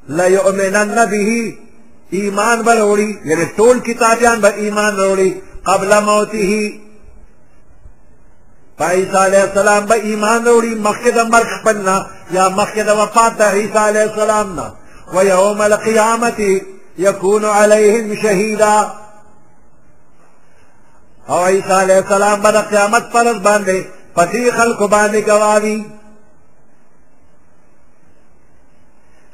ليؤمنن 0.10 1.06
به 1.06 1.58
ایمان 2.20 2.62
بروڑی 2.66 3.06
یعنی 3.30 3.44
ٹول 3.56 3.80
کتابیان 3.80 4.42
تابیان 4.42 4.42
بر 4.42 4.52
ایمان 4.64 4.96
بروڑی 4.96 5.30
قبل 5.64 5.94
موتی 6.06 6.42
ہی 6.52 6.70
پائیسا 8.78 9.26
علیہ 9.26 9.40
السلام 9.40 9.86
بر 9.86 10.00
ایمان 10.10 10.42
بروڑی 10.44 10.74
مخید 10.86 11.18
مرک 11.32 11.64
پننا 11.66 12.00
یا 12.34 12.48
مخید 12.56 12.88
وفات 13.00 13.38
دا 13.40 13.50
حیسا 13.54 13.88
علیہ 13.90 14.02
السلام 14.02 14.54
نا 14.56 14.68
ویہوم 15.16 15.62
القیامت 15.62 16.40
یکون 17.00 17.46
علیہم 17.56 18.14
شہیدہ 18.22 18.74
اور 21.36 21.50
عیسیٰ 21.52 21.80
علیہ 21.82 21.96
السلام 21.96 22.42
بر 22.42 22.62
قیامت 22.70 23.12
پرد 23.12 23.40
باندے 23.44 23.82
پتی 24.16 24.50
خلق 24.58 24.82
باندے 24.92 25.22
گواری 25.28 25.78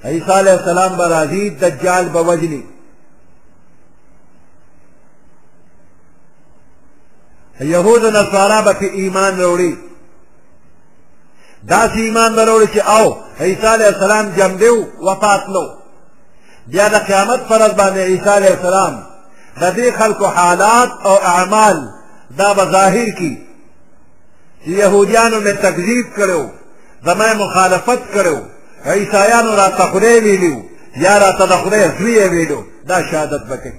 عیسی 0.03 0.32
علیہ 0.40 0.51
السلام 0.51 0.95
برازی 0.98 1.43
دجال 1.59 2.07
بوجلی 2.14 2.64
یهود 7.59 8.06
نصارا 8.15 8.57
به 8.61 8.73
په 8.80 8.85
ایمان 8.85 9.40
وروړي 9.40 9.72
دا 11.64 11.82
چې 11.88 11.98
ایمان 11.98 12.33
وروړي 12.40 12.67
چې 12.75 12.88
او 12.90 13.17
عیسی 13.40 13.67
علیه 13.67 13.85
السلام 13.88 14.30
جمدیو 14.38 14.85
وفات 15.07 15.49
لو 15.49 15.64
بیا 16.67 16.88
د 16.88 16.95
قیامت 17.06 17.40
فرض 17.49 17.72
باندې 17.77 17.98
عیسی 17.99 18.30
علیه 18.30 18.53
السلام 18.56 19.03
د 19.61 19.75
دې 19.75 19.99
خلکو 19.99 20.25
حالات 20.25 20.90
او 21.06 21.15
اعمال 21.23 21.90
دا 22.38 22.53
به 22.53 22.65
ظاهر 22.72 23.09
کی 23.17 23.38
چې 24.65 24.69
یهودیانو 24.69 25.41
مې 25.43 25.57
تکذیب 25.61 26.06
کړو 26.17 26.41
زما 27.06 27.33
مخالفت 27.33 27.99
کړو 28.14 28.38
عیسایانو 28.86 29.56
راته 29.56 29.84
خدای 29.86 30.20
ویلي 30.20 30.64
یا 30.95 31.18
راته 31.18 31.45
د 31.45 31.52
خدای 31.52 31.90
زوی 32.00 32.20
ویلو 32.28 32.64
دا 32.88 33.03
شهادت 33.12 33.44
بکې 33.50 33.72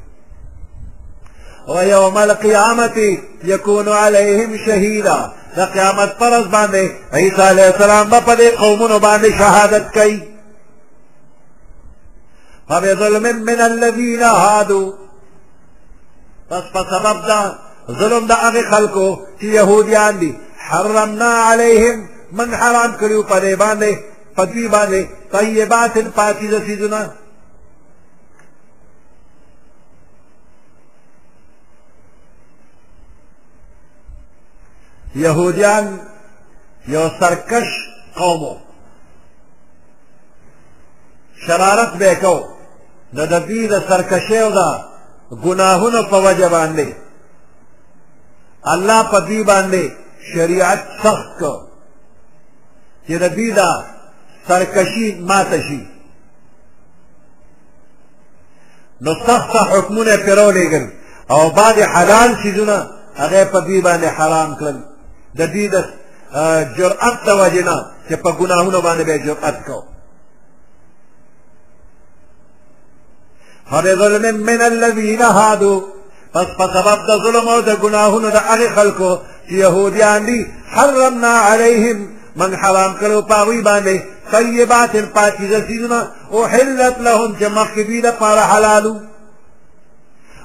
ويوم 1.70 2.16
القيامة 2.18 3.18
يكون 3.44 3.89
عليهم 3.89 4.57
شهيدا 4.66 5.33
د 5.57 5.60
قیامت 5.60 6.18
پرز 6.18 6.47
باندې 6.47 6.91
عیسی 7.15 7.42
علیه 7.42 7.65
السلام 7.66 8.10
به 8.10 8.20
په 8.20 8.36
دې 8.36 8.60
قومونو 8.60 8.99
باندې 8.99 9.39
شهادت 9.39 9.94
کوي 9.99 10.20
فبظلم 12.68 13.23
من 13.42 13.60
الذين 13.60 14.23
هادوا 14.23 14.92
پس 16.50 16.62
په 16.74 16.84
سبب 16.91 17.26
دا 17.26 17.55
ظلم 17.91 18.26
د 18.26 18.33
هغه 18.33 18.62
خلکو 18.70 19.18
چې 19.41 19.44
یهودیان 19.44 20.16
دي 20.18 20.34
حرمنا 20.58 21.34
عليهم 21.42 22.08
من 22.33 22.55
حرام 22.55 22.97
کړیو 23.00 23.28
په 23.28 23.41
دې 23.41 23.57
باندې 23.58 23.99
پدوی 24.36 24.66
بانے 24.68 25.02
طیبات 25.30 25.98
پاکی 26.14 26.46
زسی 26.48 26.76
دنا 26.76 27.02
یہودیان 35.24 35.96
یو 36.92 37.04
سرکش 37.18 37.68
قومو 38.14 38.54
شرارت 41.46 41.92
بے 41.98 42.14
کو 42.20 42.34
دا 43.16 43.24
سرکشے 43.30 43.78
سرکشا 43.88 44.66
پا 46.10 46.18
وجہ 46.24 46.48
باندے 46.52 46.86
اللہ 48.72 48.98
دی 49.28 49.40
باندے 49.52 49.82
شریعت 50.34 50.82
سخت 51.02 51.28
کو 51.38 51.54
یہ 53.08 53.16
ربی 53.18 53.48
دا 53.56 53.68
سرکشی 54.48 55.20
ماته 55.20 55.62
شي 55.62 55.86
نو 59.00 59.14
سخته 59.14 59.58
حکمونه 59.58 60.16
پرې 60.16 60.28
راولېږل 60.31 60.84
او 61.31 61.50
بعد 61.50 61.78
حلال 61.78 62.34
څیزونه 62.42 62.86
هغه 63.16 63.44
په 63.44 63.60
دوی 63.60 63.81
باندې 63.82 64.05
حرام 64.05 64.56
کړل 64.60 64.76
د 65.39 65.40
دوی 65.52 65.68
د 65.68 65.84
جرأت 66.78 67.16
د 67.26 67.31
وجې 67.40 67.64
نه 67.64 67.76
چې 68.08 68.12
په 68.14 68.32
ګناهونو 68.32 68.81
باندې 68.81 69.02
به 69.06 69.16
جرأت 69.18 69.64
کو 69.66 69.84
هر 73.66 73.94
ظلم 73.97 74.36
من 74.36 74.60
الذین 74.62 75.23
هادو 75.23 75.82
پس 76.34 76.47
په 76.58 76.66
سبب 76.66 76.98
د 77.08 77.23
ظلم 77.23 77.48
او 77.48 77.60
د 77.60 77.76
ګناهونو 77.82 78.28
د 78.31 78.36
هغې 78.36 78.68
خلکو 78.76 79.18
چې 79.48 79.52
یهودیان 79.52 80.24
دي 80.26 80.47
حرمنا 80.70 81.34
علیهم 81.48 82.08
من 82.36 82.54
حرام 82.56 82.92
کړو 83.00 83.22
پاوی 83.22 83.60
باندې 83.62 83.98
طیبات 84.32 84.94
پاکیزه 85.14 85.60
سیزنا 85.66 86.00
او 86.30 86.46
حلت 86.46 86.98
لهم 86.98 87.36
چې 87.40 87.44
مخکې 87.44 88.02
د 88.04 88.10
پاره 88.20 88.40
حلالو 88.42 88.94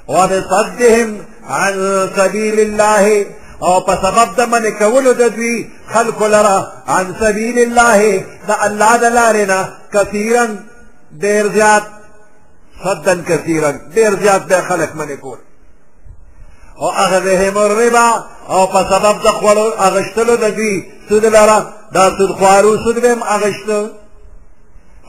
وبصدهم 0.08 1.18
عن 1.50 1.74
سبيل 2.18 2.60
الله 2.60 3.26
او 3.62 3.82
په 3.88 3.94
سبب 4.02 4.36
د 4.38 4.42
من 4.50 4.70
کولو 4.80 5.12
د 5.14 5.22
دوی 5.36 5.70
خلق 5.94 6.22
لرا 6.24 6.68
عن 6.88 7.16
سبيل 7.20 7.60
الله 7.60 8.24
د 8.48 8.52
الله 8.66 8.98
د 8.98 9.04
لارې 9.18 9.44
نه 9.52 9.70
کثیرا 9.94 10.46
ډېر 11.24 11.54
زیات 11.56 11.84
صدا 12.84 13.16
کثیرا 13.28 13.72
ډېر 13.72 14.20
زیات 14.24 14.42
به 14.46 14.62
خلق 14.62 14.96
من 14.96 15.16
کول 15.16 15.38
او 16.82 16.90
اخذهم 16.92 17.58
الربا 17.58 18.24
او 18.50 18.68
په 18.68 18.84
سبب 18.92 19.16
د 19.26 19.28
خوړو 19.38 19.68
اغشتلو 19.82 20.36
د 20.36 20.44
دوی 20.58 20.86
سود 21.10 21.26
لرا 21.26 21.60
دا 21.94 22.18
سود 22.18 22.32
خوارو 22.32 22.78
سود 22.78 23.02
بهم 23.02 23.24
اغشته 23.28 23.90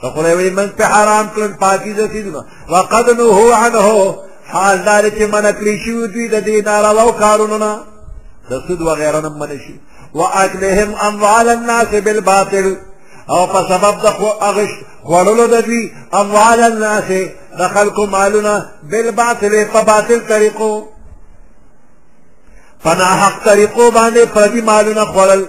فخله 0.02 0.34
وی 0.34 0.50
من 0.50 0.68
په 0.68 0.84
حرام 0.84 1.26
کړن 1.36 1.59
پاکیزه 1.60 2.09
سیدونه 2.09 2.44
وقد 2.70 3.10
نهو 3.10 3.52
عنه 3.52 4.10
حال 4.47 4.84
دار 4.84 5.10
چې 5.10 5.23
من 5.23 5.52
کړی 5.52 5.78
شو 5.84 6.07
دوی 6.07 6.28
د 6.28 6.44
دې 6.44 6.65
نارواو 6.67 7.12
کارونو 7.12 7.59
نه 7.59 7.78
د 8.50 8.60
سود 8.68 8.81
وغیره 8.81 9.20
نه 9.20 9.28
من 9.28 9.49
شي 9.59 9.81
واکلهم 10.15 10.94
اموال 11.02 11.49
الناس 11.49 11.86
بالباطل 11.89 12.76
او 13.28 13.47
په 13.47 13.62
سبب 13.68 13.94
د 14.02 14.07
اغش 14.41 14.70
خوړلو 15.05 15.47
د 15.55 15.60
دوی 15.67 15.92
اموال 16.12 16.60
الناس 16.60 17.10
د 17.59 17.68
خلکو 17.68 18.07
مالونه 18.07 18.68
بالباطل 18.91 19.65
په 19.65 19.83
باطل 19.83 20.18
طریقو 20.28 20.83
پنا 22.84 23.05
حق 23.23 23.44
طریقو 23.44 23.91
باندې 23.91 24.26
پردي 24.34 24.60
مالونه 24.60 25.05
خوړل 25.07 25.44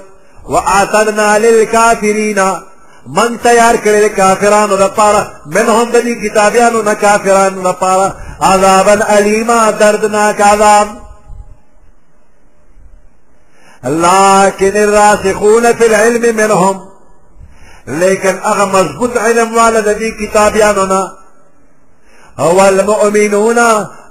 واعتدنا 0.45 1.39
للكافرين 1.39 2.53
من 3.07 3.37
تيار 3.41 3.75
کرے 3.83 4.09
کافرانو 4.09 4.75
دا 4.77 4.87
پارا 4.95 5.23
من 5.45 5.69
ہم 5.69 5.89
دنی 5.93 6.13
کتابیانو 6.27 6.81
نا 6.81 6.93
کافرانو 7.01 7.61
دا 7.61 8.13
عذابا 8.49 8.93
علیما 9.17 9.69
دردناک 9.79 10.41
عذاب 10.41 10.87
لیکن 13.83 14.77
الراسخون 14.77 15.65
فی 15.77 15.85
العلم 15.85 16.35
منهم 16.37 16.87
لیکن 17.87 18.37
اغا 18.43 18.65
مضبوط 18.65 19.17
علم 19.17 19.55
والد 19.57 19.85
دا 19.85 19.93
دی 19.93 20.11
کتابیانو 20.11 20.85
نا 20.85 21.11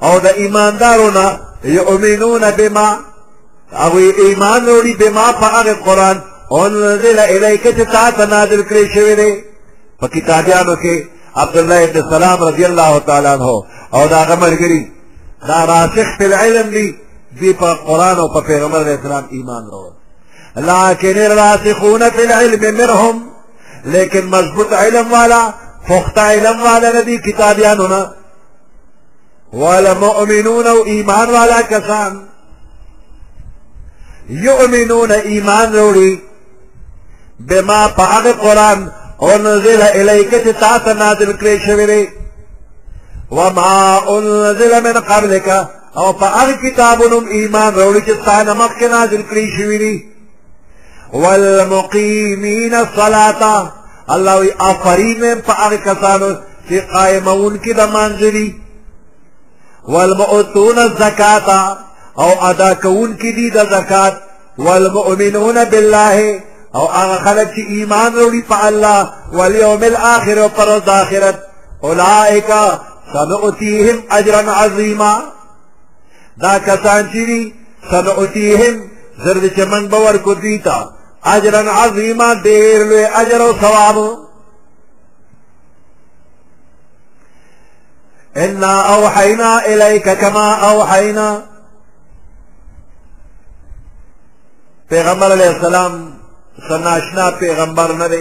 او 0.03 0.19
دا 0.19 0.29
ایماندارونا 0.31 1.41
يؤمنون 1.65 2.51
بما 2.51 2.97
او 3.73 3.99
ایمان 3.99 4.65
وروړي 4.69 4.95
به 4.99 5.11
ما 5.11 5.33
په 5.33 5.47
هغه 5.47 5.73
قران 5.75 6.21
انزل 6.53 7.19
الیک 7.19 7.63
چې 7.63 7.93
تا 7.93 8.11
ته 8.11 8.25
نازل 8.27 8.63
کړی 8.63 8.95
شوی 8.95 9.15
دی 9.15 9.45
په 10.01 10.09
کتابیانو 10.09 10.75
کې 10.77 11.03
عبد 11.37 11.57
الله 11.57 11.85
ابن 11.85 12.11
سلام 12.11 12.43
رضی 12.43 12.65
الله 12.65 12.99
تعالی 12.99 13.27
عنہ 13.29 13.45
او 13.95 14.07
دا 14.11 14.25
غمرګری 14.27 14.83
دا 15.49 15.65
راسخ 15.67 16.07
په 16.19 16.37
علم 16.39 16.71
دی 16.71 16.95
دی 17.41 17.53
په 17.53 17.75
قران 17.75 18.17
او 18.19 18.29
په 18.35 18.41
پیغمبر 18.41 18.81
اسلام 18.89 19.25
ایمان 19.31 19.63
وروړي 19.71 20.01
لكن 20.57 21.19
الراسخون 21.19 22.11
في 22.11 22.25
العلم 22.25 22.75
منهم 22.75 23.23
لیکن 23.85 24.25
مضبوط 24.27 24.73
علم 24.73 25.13
والا 25.13 25.53
پخت 25.89 26.19
علم 26.19 26.63
والا 26.63 27.01
ندی 27.01 27.19
کتابیانو 27.19 27.87
نه 27.87 28.11
والمؤمنون 29.53 30.67
او 30.67 30.83
ایمان 30.85 31.31
والا 31.31 31.61
کسان 31.63 32.21
یؤمنون 34.31 35.11
ایمان 35.25 35.73
روڑی 35.73 36.15
بے 37.49 37.61
ما 37.69 37.89
پا 37.97 38.05
اغی 38.17 38.33
قرآن 38.41 38.89
او 39.23 39.31
نزل 39.43 39.83
الیکت 39.83 40.49
تاتا 40.61 40.93
نازل 40.99 41.33
کری 41.33 41.57
شویرے 41.67 42.05
وما 43.31 43.99
انزل 44.09 44.81
من 44.85 45.01
قبل 45.09 45.39
کا 45.47 45.59
او 45.97 46.13
پا 46.21 46.27
اغی 46.43 46.55
کتابون 46.71 47.27
ایمان 47.31 47.75
روڑی 47.75 48.01
چی 48.07 48.13
تانا 48.25 48.53
مخی 48.55 48.89
نازل 48.89 49.23
کری 49.31 49.47
شویرے 49.57 49.95
والمقیمین 51.13 52.75
الصلاة 52.75 53.43
اللہ 54.15 54.37
وی 54.41 54.51
افرین 54.71 55.25
پا 55.47 55.53
اغی 55.65 55.77
کسانو 55.85 56.31
چی 56.69 56.81
قائمون 56.93 57.57
کی 57.59 57.73
دمانزلی 57.73 58.51
والمؤتون 59.89 60.79
الزکاة 60.79 61.79
او 62.21 62.31
ادا 62.51 62.71
کون 62.83 63.13
کی 63.21 63.33
دی 63.33 63.49
د 63.51 63.59
زکات 63.71 64.15
والمؤمنون 64.59 65.65
بالله 65.65 66.43
او 66.75 66.87
هغه 66.89 67.17
خلک 67.25 67.49
چې 67.55 67.61
ایمان 67.69 68.15
وروړي 68.15 68.43
په 68.49 68.67
الله 68.69 69.11
والیوم 69.33 69.83
الاخر 69.83 70.39
او 70.43 70.49
پر 70.49 70.69
ورځ 70.69 70.89
آخرت 70.89 71.39
اولئک 71.83 72.51
سنؤتیهم 73.13 74.03
اجرا 74.11 74.55
عظیما 74.63 75.15
دا 76.43 76.59
کسان 76.59 77.11
چې 77.11 77.15
دي 77.29 77.55
سنؤتیهم 77.91 78.91
زر 79.25 79.49
چې 79.57 79.61
من 79.61 79.89
به 79.89 79.97
ورکو 79.99 80.35
دوی 80.35 80.59
ته 80.59 80.87
اجرا 81.25 81.61
عظیما 81.73 82.35
ډېر 82.35 82.79
لوی 82.91 83.05
اجر 83.05 83.41
او 83.43 83.53
ثواب 83.61 83.97
انا 88.37 88.73
اوحینا 88.95 89.59
الیک 89.59 90.09
کما 90.21 90.47
اوحینا 90.71 91.41
پیغمبر 94.91 95.33
علیہ 95.33 95.49
السلام 95.49 95.93
سناشنا 96.69 97.29
پیغمبر 97.41 97.93
نه 97.99 98.07
دی 98.13 98.19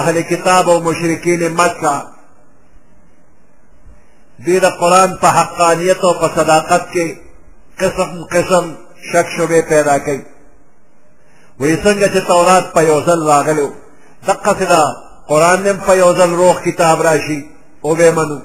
اهل 0.00 0.20
کتاب 0.32 0.68
او 0.70 0.74
مشرکین 0.88 1.44
مکه 1.60 1.92
دوی 4.44 4.60
د 4.60 4.64
قرآن 4.80 5.14
په 5.22 5.26
حقانیت 5.38 6.04
او 6.04 6.12
په 6.20 6.28
صداقت 6.34 6.84
کې 6.92 7.14
قسم 7.80 8.24
قسم 8.34 8.68
شک 9.12 9.26
شبې 9.38 9.60
پیدا 9.70 9.96
کوي 9.98 10.22
وایي 11.60 11.76
څنګه 11.84 12.08
چې 12.14 12.26
تورات 12.26 12.72
په 12.74 12.80
یو 12.82 13.00
ځل 13.06 13.26
راغلو 13.32 13.70
دقسې 14.26 14.64
د 14.72 14.96
قرآن 15.32 15.66
هم 15.66 15.76
په 15.88 15.92
یو 15.96 16.10
ځل 16.18 16.30
روغ 16.42 16.60
کتاب 16.62 17.02
راشي 17.08 17.40
او 17.84 17.94
به 17.94 18.10
منو 18.20 18.38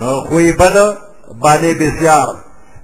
نو 0.00 0.20
خوی 0.24 0.52
بد 0.52 0.76
باندې 1.40 1.82
بسیار 1.82 2.34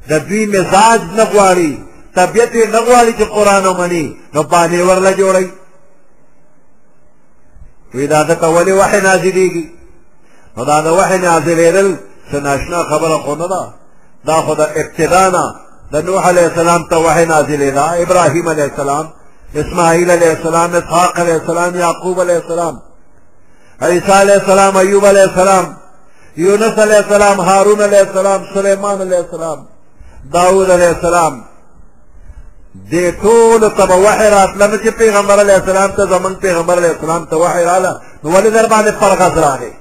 د 0.09 0.13
دوی 0.29 0.47
مزاج 0.47 1.01
نه 1.17 1.25
غواړي 1.25 1.73
طبیعت 2.15 2.55
یې 2.55 2.67
نه 2.73 2.79
غواړي 2.81 3.13
چې 3.19 3.23
قرآن 3.23 3.67
ومني 3.67 4.17
نو 4.35 4.43
بانې 4.43 4.81
ورله 4.89 5.13
جوړوي 5.17 5.51
وی 7.95 8.07
دا 8.07 8.23
دته 8.23 8.49
ولې 8.49 8.71
وحی 8.73 9.01
نازلېږي 9.01 9.65
نو 10.57 10.65
دا 10.65 10.81
د 10.81 10.87
وحی 10.87 11.19
نازلېدل 11.19 11.89
څه 12.31 12.35
ناشنا 12.37 12.83
خبره 12.83 13.19
خو 13.19 13.35
نه 13.35 13.47
ده 13.49 13.73
دا 14.25 14.43
خو 14.43 14.55
د 14.55 14.61
ابتدا 14.61 15.29
نه 15.31 15.45
د 15.93 15.97
نوح 16.07 16.29
علیه 16.29 16.47
السلام 16.47 16.85
ته 16.91 16.97
وحی 16.99 17.27
نازلېده 17.27 18.03
ابراهیم 18.03 18.49
علیه 18.49 18.65
السلام 18.65 19.07
اسماعیل 19.57 20.11
علیہ 20.11 20.29
السلام 20.37 20.75
اسحاق 20.77 21.19
علیہ 21.19 21.35
السلام 21.35 21.77
یعقوب 21.77 22.21
علیہ 22.21 22.35
السلام 22.37 22.75
عیسیٰ 23.81 24.21
علیہ 24.21 24.35
السلام 24.41 24.77
ایوب 24.77 25.07
علیہ 25.07 25.23
السلام 25.23 25.65
یونس 26.37 26.79
علیہ 26.79 26.97
السلام 27.05 27.41
ہارون 27.41 27.81
علیہ 27.83 27.99
السلام 27.99 28.43
سلیمان 28.55 29.01
علیہ 29.01 29.17
السلام 29.19 29.59
داود 30.25 30.71
علیہ 30.71 30.87
السلام 30.89 31.45
دې 32.91 33.13
ټول 33.23 33.69
ته 33.77 33.87
به 33.87 33.95
وحی 33.97 34.31
راتله 34.31 34.67
نه 34.67 34.77
چې 34.79 34.89
پیغمبر 34.89 35.39
علیه 35.41 35.55
السلام 35.55 35.91
ته 35.91 36.07
زمونږ 36.07 36.35
پیغمبر 36.43 36.75
علیه 36.79 36.91
السلام 36.91 37.25
ته 37.27 37.37
وحی 37.37 37.65
راله 37.65 38.01
نو 38.25 38.31
ولې 38.31 38.47
در 38.47 38.67
باندې 38.67 39.01
فرغز 39.01 39.39
راغی 39.39 39.73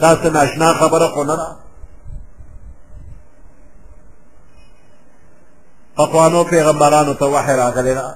دا 0.00 0.16
څه 0.16 0.26
ناشنا 0.26 0.72
خبره 0.74 1.08
خو 1.08 1.24
نه 1.24 1.36
ده 1.36 1.46
پخوانو 5.96 6.44
پیغمبرانو 6.44 7.14
ته 7.14 7.24
وحی 7.24 7.56
راغلی 7.56 7.94
ده 7.94 8.14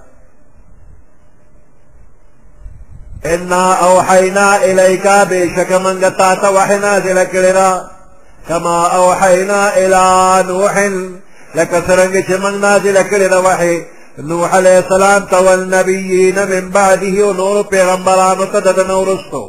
انا 3.24 3.74
اوحینا 3.74 4.52
الیکا 4.55 5.24
بېشکه 5.24 5.70
موږ 5.78 6.05
تا 6.16 6.34
ته 6.34 6.48
وحی 6.50 6.78
نازله 6.78 7.24
کړې 7.32 7.52
ده 7.55 7.98
کما 8.49 8.78
اوحینا 8.97 9.65
الی 9.75 10.43
نوح 10.49 10.77
لکه 11.55 11.81
څنګه 11.89 12.20
چې 12.28 12.33
موږ 12.43 12.55
نازل 12.67 12.97
کړی 13.10 13.27
دا 13.31 13.39
وحی 13.41 13.81
نوح 14.18 14.57
علیہ 14.59 14.77
السلام 14.78 15.23
ته 15.23 15.39
والنبیین 15.43 16.36
من 16.49 16.70
بعده 16.70 17.23
او 17.25 17.33
نور 17.33 17.62
پیغمبرانو 17.70 18.44
ته 18.47 18.59
د 18.60 18.86
نورستو 18.89 19.43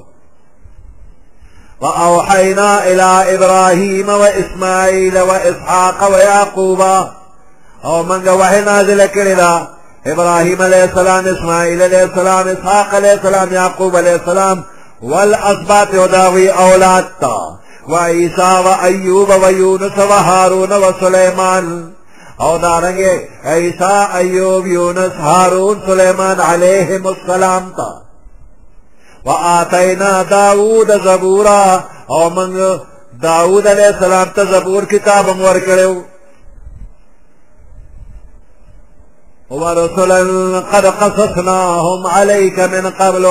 واوحینا 1.82 2.70
الی 2.80 3.36
ابراهیم 3.36 4.10
واسماعیل 4.10 5.18
واسحاق 5.20 6.08
ويعقوب 6.14 6.82
او 7.86 8.04
موږ 8.08 8.28
وحی 8.30 8.62
نازل 8.62 9.08
کړی 9.08 9.36
دا 9.44 9.68
ابراهیم 10.06 10.62
علیہ 10.62 10.82
السلام 10.82 11.26
اسماعیل 11.36 11.82
علیہ 11.82 12.02
السلام 12.02 12.48
اسحاق 12.48 12.94
علیہ 12.96 13.12
السلام 13.12 13.54
یعقوب 13.54 13.96
علیہ 13.98 14.12
السلام 14.22 14.62
والاسباط 15.14 15.94
وداوی 15.96 16.48
اولاد 16.68 17.04
تا 17.20 17.36
و 17.90 17.96
عیسی 18.06 18.62
و 18.66 18.76
ایوب 18.84 19.30
و 19.44 19.52
یونس 19.52 19.98
و 19.98 20.12
هارون 20.22 20.72
و 20.72 20.92
سلیمان 21.00 21.92
او 22.40 22.58
دارنگه 22.58 23.28
عیسی 23.46 23.84
ایوب 24.16 24.68
یونس 24.68 25.12
هارون 25.14 25.82
سلیمان 25.88 26.40
علیهم 26.40 27.06
السلام 27.06 27.74
تا 27.78 28.02
و 29.26 29.30
آتینا 29.30 30.24
داود 30.24 31.04
زبورا 31.04 31.80
او 32.08 32.30
منگ 32.30 32.80
داود 33.22 33.68
علیہ 33.68 33.86
السلام 33.86 34.26
تا 34.26 34.46
زبور 34.46 34.86
کتاب 34.86 35.30
مور 35.30 35.60
کرو 35.60 36.04
ورسلا 39.52 40.18
قد 40.62 40.86
قصصناهم 40.86 42.08
عليك 42.08 42.60
من 42.60 42.90
قبل 42.90 43.26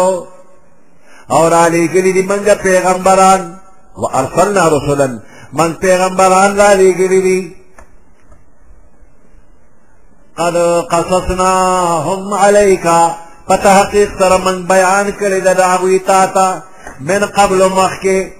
اور 1.31 1.53
علی 1.55 1.89
کلی 1.89 2.13
دی 2.13 2.23
منگا 2.23 2.55
پیغمبران 2.55 3.59
و 3.99 4.07
ارسلنا 4.07 4.69
رسولا 4.69 5.19
من 5.53 5.73
پیغمبران 5.75 6.57
را 6.57 6.73
لیگلی 6.73 7.21
دی 7.23 7.55
قد 10.39 10.55
قصصنا 10.91 11.99
هم 12.03 12.35
علیکا 12.35 13.15
پتحقیق 13.49 14.19
سر 14.19 14.37
من 14.39 14.59
بیان 14.63 15.11
کلی 15.21 15.41
داغوی 15.41 15.99
تاتا 15.99 16.63
من 17.01 17.19
قبل 17.37 17.67
مخی 17.69 18.33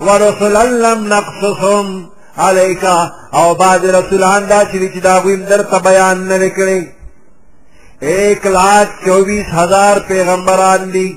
و 0.00 0.10
رسولا 0.18 0.62
لم 0.62 1.12
نقصصهم 1.12 2.10
علیکا 2.38 3.12
او 3.32 3.54
بعد 3.54 3.86
رسولان 3.86 4.46
دا 4.46 4.64
چلی 4.64 4.92
چی 4.92 5.00
داغویم 5.00 5.44
در 5.44 5.62
تا 5.62 5.78
بیان 5.78 6.28
نرکلی 6.28 6.88
ایک 8.02 8.46
لاکھ 8.46 8.92
چوبیس 9.04 9.46
ہزار 9.56 9.96
پیغمبران 10.08 10.90
دی 10.94 11.08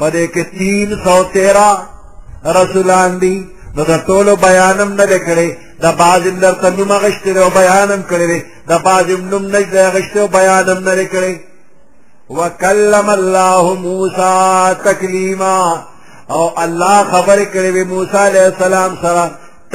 پدے 0.00 0.26
کے 0.34 0.42
تین 0.58 0.90
سو 1.04 1.22
تیرہ 1.32 1.70
رسولان 2.46 3.18
دي 3.20 3.34
نو 3.76 3.82
د 3.90 3.94
ټولو 4.06 4.36
بیانم 4.46 4.88
نه 5.00 5.04
دی 5.12 5.18
کړی 5.28 5.48
د 5.84 5.96
بعض 6.00 6.22
درته 6.42 6.70
نوم 6.76 6.92
غشتې 6.92 7.36
او 7.44 7.50
بیانم 7.60 8.02
کړی 8.10 8.26
دی 8.32 8.40
د 8.68 8.72
بعض 8.86 9.06
نوم 9.30 9.42
نه 9.54 9.60
دی 9.60 9.86
غشتې 9.94 10.16
او 10.18 10.26
بیانم 10.38 10.78
نه 10.88 10.94
دی 10.98 11.06
کړی 11.14 11.34
وکلم 12.38 13.10
الله 13.10 13.74
موسی 13.74 14.74
تکلیما 14.84 15.56
او 16.36 16.44
الله 16.64 17.04
خبر 17.04 17.38
کړی 17.54 17.70
وی 17.76 17.84
موسی 17.94 18.18
علیہ 18.28 18.44
السلام 18.52 18.94
سره 19.02 19.24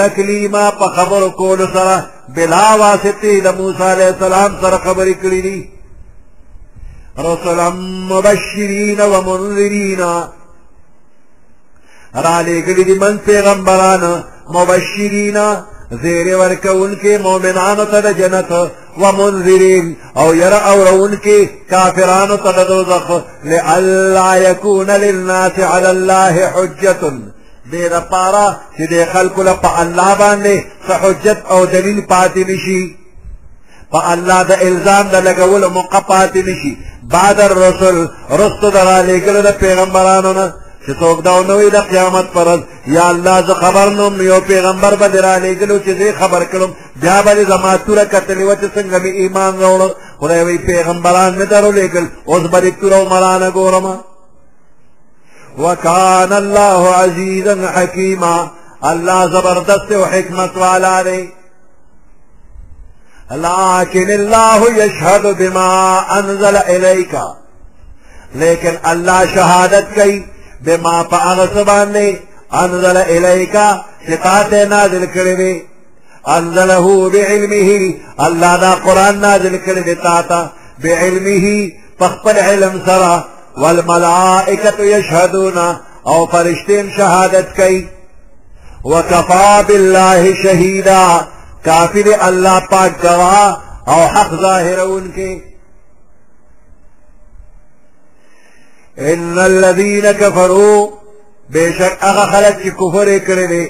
تکلیما 0.01 0.69
په 0.79 0.87
خبر 0.95 1.27
کول 1.41 1.67
سره 1.73 2.05
بلا 2.35 2.67
واسطه 2.75 3.35
د 3.43 3.47
موسی 3.59 3.83
علیہ 3.93 4.05
السلام 4.15 4.51
سره 4.61 4.77
خبرې 4.77 5.15
کړې 5.23 5.41
دي 5.47 5.59
رسلا 7.23 7.69
مبشرین 8.09 9.01
ومنذرین 9.01 10.01
را 12.15 12.41
لګړي 12.41 12.83
دي 12.83 12.93
من 12.99 13.17
پیغمبران 13.17 14.21
مبشرین 14.49 15.37
زیر 16.01 16.35
ورکون 16.35 16.95
کې 17.01 17.21
مؤمنانو 17.23 17.85
ته 17.85 17.99
د 18.01 18.17
جنت 18.17 18.51
و 19.01 19.11
منذرین 19.11 19.97
او 20.17 20.35
ير 20.35 20.53
اورون 20.53 21.15
کې 21.23 21.49
کافرانو 21.69 22.37
ته 22.37 22.51
د 22.51 22.67
دوزخ 22.67 23.11
لئلا 23.43 24.35
یکون 24.51 24.89
للناس 24.89 25.51
علی 25.59 25.87
الله 25.89 26.33
حجه 26.47 26.99
دې 27.71 27.91
لپاره 27.95 28.57
چې 28.77 28.89
د 28.93 29.05
خلکو 29.13 29.43
لپاره 29.43 29.81
الله 29.81 30.15
باندې 30.15 30.55
حجت 30.91 31.37
او 31.49 31.65
دلیل 31.65 32.01
پاتې 32.11 32.37
نشي 32.49 32.95
په 33.91 34.11
الله 34.13 34.43
د 34.43 34.51
الزام 34.61 35.07
د 35.07 35.15
لګولو 35.25 35.69
موقع 35.69 35.99
پاتې 36.09 36.37
نشي 36.37 36.77
بعد 37.03 37.39
الرسل 37.41 38.07
رسل 38.31 38.71
درا 38.71 39.01
لګل 39.03 39.41
د 39.47 39.51
پیغمبرانو 39.59 40.33
نه 40.33 40.53
چسوک 40.87 41.23
داو 41.23 41.43
نوی 41.43 41.69
دا 41.69 41.81
قیامت 41.81 42.25
پرز 42.33 42.59
یا 42.87 43.07
اللہ 43.09 43.39
ز 43.47 43.51
خبر 43.61 43.89
نم 43.91 44.21
یو 44.21 44.39
پیغمبر 44.47 44.95
با 44.95 45.07
درا 45.07 45.37
لگلو 45.37 45.79
چیزی 45.79 46.11
خبر 46.11 46.43
کلم 46.51 46.71
بیا 47.01 47.21
با 47.25 47.33
دی 47.33 47.43
زماتورا 47.51 48.05
کتلی 48.05 48.43
وچ 48.43 48.59
چسنگ 48.61 48.93
می 49.01 49.09
ایمان 49.09 49.55
روڑا 49.61 49.89
خدای 50.19 50.43
وی 50.43 50.57
پیغمبران 50.57 51.35
می 51.35 51.45
درو 51.45 51.71
لگل 51.71 52.05
اوز 52.25 52.43
با 52.51 52.59
دکتورا 52.59 53.05
و 53.05 53.09
مرانا 53.09 53.49
گورما 53.51 53.99
وکان 55.59 56.31
اللہ 56.33 56.97
عزیزا 57.03 57.53
حکیما 57.77 58.45
اللہ 58.91 59.19
زبردست 59.33 59.91
و 59.91 60.05
حکمت 60.05 60.57
والا 60.57 61.01
رئی 61.03 61.27
لیکن 63.31 64.07
اللہ 64.23 64.61
یشہد 64.77 65.25
بما 65.39 65.97
انزل 66.17 66.55
الیکا 66.67 67.25
لیکن 68.35 68.75
اللہ 68.91 69.23
شہادت 69.33 69.95
کئی 69.95 70.23
بما 70.63 71.03
پا 71.11 71.17
آغا 71.17 71.45
سبان 71.53 71.91
نی 71.95 72.13
انزل 72.61 72.97
الیکا 72.97 73.67
شتات 74.07 74.53
نازل 74.53 75.05
کردی 75.13 75.59
انزلہو 76.37 77.09
بعلمہی 77.09 77.91
اللہ 78.27 78.55
دا 78.61 78.73
قرآن 78.85 79.17
نازل 79.21 79.57
کردی 79.65 79.95
تاتا 80.03 80.41
بعلمہی 80.83 81.59
پخپل 81.97 82.37
علم 82.39 82.77
سرا 82.85 83.19
والملائکت 83.61 84.79
یشہدونا 84.79 85.67
او 86.11 86.25
فرشتین 86.31 86.89
شہادت 86.97 87.55
کی 87.55 87.81
وکفا 88.85 89.61
باللہ 89.67 90.23
شہیدہ 90.43 90.99
کافر 91.65 92.09
اللہ 92.27 92.59
پاک 92.71 93.03
گوا 93.03 93.43
او 93.93 94.01
حق 94.15 94.39
ظاہر 94.41 94.79
ان 94.85 95.09
کے 95.15 95.33
ان 98.99 99.39
الذين 99.39 100.11
كفروا 100.11 100.89
بشك 101.49 101.81
اغا 102.03 102.25
خلق 102.25 102.63
چه 102.63 102.69
کفر 102.69 103.17
کرده 103.17 103.69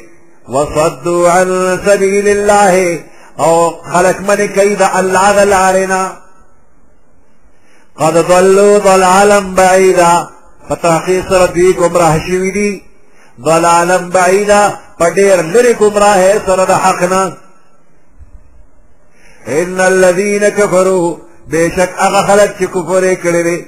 وصدوا 0.49 1.29
عن 1.31 1.79
سبيل 1.85 2.27
الله 2.27 3.03
او 3.39 3.69
خلق 3.69 4.19
من 4.21 4.35
كيد 4.35 4.81
الله 4.81 5.31
غلارنا 5.31 6.17
قد 7.95 8.13
ضلوا 8.17 8.77
ضلالا 8.77 9.39
بعيدا 9.39 10.27
فتحقیق 10.69 11.29
سر 11.29 11.45
دوی 11.47 11.73
گمراه 11.73 12.19
شوی 12.25 12.51
دی 12.51 12.81
ضلالا 13.45 13.97
بعيدا 13.97 14.73
پدیر 14.99 15.41
لری 15.41 15.73
گمراه 15.73 16.39
سر 16.45 16.59
دا 16.65 16.75
حقنا 16.75 17.33
ان 19.47 19.79
الذين 19.79 20.49
كفروا 20.49 21.17
بشك 21.49 21.89
اغا 21.99 22.21
خلق 22.27 22.57
چه 22.59 22.65
کفر 22.67 23.13
کرده 23.13 23.65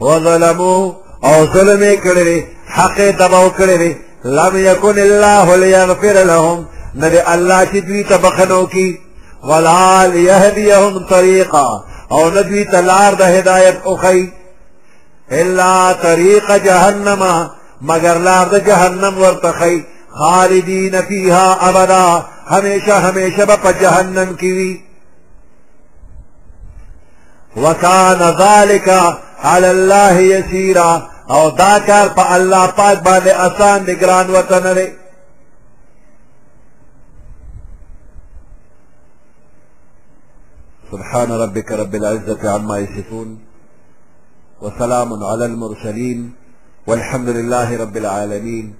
وظلمو 0.00 0.94
او 1.24 1.46
ظلم 1.46 1.82
کړی 2.02 2.42
حق 2.76 2.98
دباو 3.18 3.48
کړی 3.58 3.92
لم 4.24 4.52
یکن 4.54 4.98
الله 4.98 5.56
لیغفر 5.56 6.24
لهم 6.24 6.66
ندی 6.96 7.18
الله 7.20 7.64
چې 7.66 7.76
دوی 7.86 8.04
ته 8.04 8.16
بخنو 8.18 8.66
کی 8.66 8.98
ولا 9.42 10.06
ليهديهم 10.06 11.06
طريقا 11.10 11.84
او 12.10 12.30
ندوی 12.30 12.64
تلار 12.64 13.14
د 13.14 13.22
هدایت 13.22 13.76
او 13.84 13.96
خی 13.96 14.32
الا 15.30 15.92
طريق 15.92 16.56
جهنم 16.58 17.50
مگر 17.82 18.18
لار 18.18 18.46
د 18.48 18.66
جهنم 18.66 19.18
ورته 19.18 19.52
خی 19.52 19.84
خالدین 20.18 21.00
فیها 21.00 21.58
ابدا 21.60 22.24
همیشه 22.46 22.98
همیشه 22.98 23.46
په 23.46 23.72
جهنم 23.72 24.36
کې 24.40 24.42
وی 24.42 24.80
وکان 27.56 28.18
ذالک 28.38 28.90
على 29.38 29.70
الله 29.70 30.18
يسيرا 30.20 31.10
او 31.30 31.48
دا 31.50 31.78
کار 31.86 32.08
په 32.08 32.14
پا 32.16 32.34
الله 32.36 32.66
پاک 32.76 32.98
باندې 33.04 33.30
آسان 33.46 33.84
دی 33.86 33.94
ګران 33.96 34.30
وطن 34.30 34.74
دی 34.74 34.86
سبحان 40.90 41.30
ربك 41.32 41.72
رب 41.72 41.94
العزة 41.94 42.50
عما 42.54 42.78
يصفون 42.78 43.38
وسلام 44.62 45.24
على 45.24 45.44
المرسلين 45.46 46.32
والحمد 46.86 47.28
لله 47.28 47.76
رب 47.76 47.96
العالمين 47.96 48.74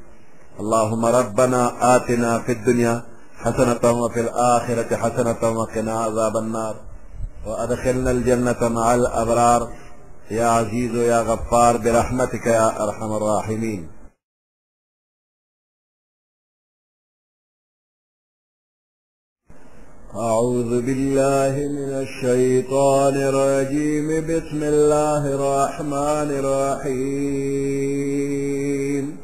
اللهم 0.60 1.04
ربنا 1.06 1.62
آتنا 1.96 2.38
في 2.38 2.52
الدنيا 2.52 3.02
حسنة 3.44 3.82
وفي 4.02 4.20
الآخرة 4.20 4.96
حسنة 4.96 5.42
وقنا 5.58 5.94
عذاب 6.04 6.36
النار 6.36 6.74
وأدخلنا 7.46 8.10
الجنة 8.10 8.62
مع 8.68 8.94
الأبرار 8.94 9.68
يا 10.30 10.46
عزيز 10.46 10.94
يا 10.94 11.22
غفار 11.22 11.76
برحمتك 11.76 12.46
يا 12.46 12.82
أرحم 12.84 13.12
الراحمين 13.12 13.88
أعوذ 20.14 20.82
بالله 20.82 21.56
من 21.68 21.92
الشيطان 22.06 23.14
الرجيم 23.16 24.06
بسم 24.26 24.62
الله 24.62 25.34
الرحمن 25.34 26.28
الرحيم 26.44 29.23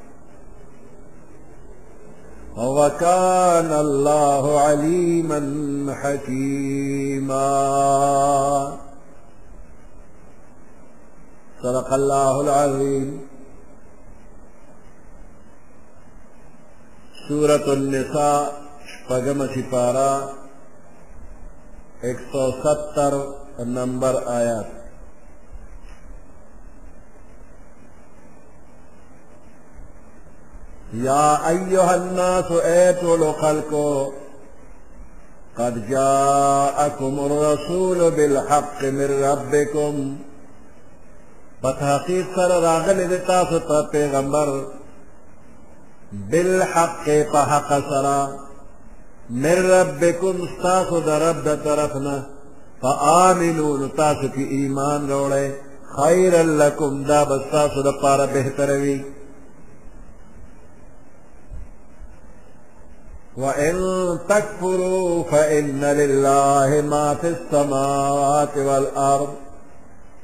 وكان 2.57 3.71
الله 3.73 4.59
عليما 4.61 5.39
حكيما 5.95 7.51
صدق 11.63 11.93
الله 11.93 12.41
العظيم 12.41 13.09
سورة 17.29 17.65
النساء 17.73 18.61
شپگم 18.91 19.39
سپارہ 19.55 20.07
ایک 22.07 22.19
ستر 22.63 23.13
نمبر 23.65 24.15
آيات 24.33 24.79
یا 30.93 31.37
ایها 31.47 31.91
الناس 31.93 32.51
ایتولو 32.51 33.31
خلقو 33.31 34.11
قد 35.57 35.89
جاءكم 35.89 37.19
الرسول 37.19 38.11
بالحق 38.11 38.83
من 38.85 39.23
ربكم 39.23 40.17
بتحقیق 41.63 42.25
سره 42.35 42.59
راغلی 42.59 43.07
دی 43.07 43.17
تاسو 43.17 43.59
ته 43.59 43.87
پیغمبر 43.91 44.59
بالحق 46.31 47.05
په 47.31 47.37
حق 47.39 47.69
سره 47.89 48.27
من 49.29 49.69
ربكم 49.71 50.47
تاسو 50.63 50.99
د 50.99 51.09
رب 51.09 51.43
د 51.47 51.63
طرفنا 51.63 52.23
فآمنوا 52.81 53.87
تاسو 53.97 54.27
کې 54.27 54.51
ایمان 54.57 55.09
راوړئ 55.09 55.49
خیر 55.97 56.43
لکم 56.43 57.03
دا 57.03 57.23
بس 57.23 57.41
تاسو 57.51 57.81
لپاره 57.89 58.25
بهتر 58.33 58.69
وي 58.81 59.03
وَإِن 63.41 63.75
تَكْفُرُوا 64.29 65.23
فَإِنَّ 65.31 65.81
لِلَّهِ 66.01 66.69
مَا 66.93 67.15
فِي 67.21 67.27
السَّمَاوَاتِ 67.35 68.55
وَالْأَرْضِ 68.67 69.29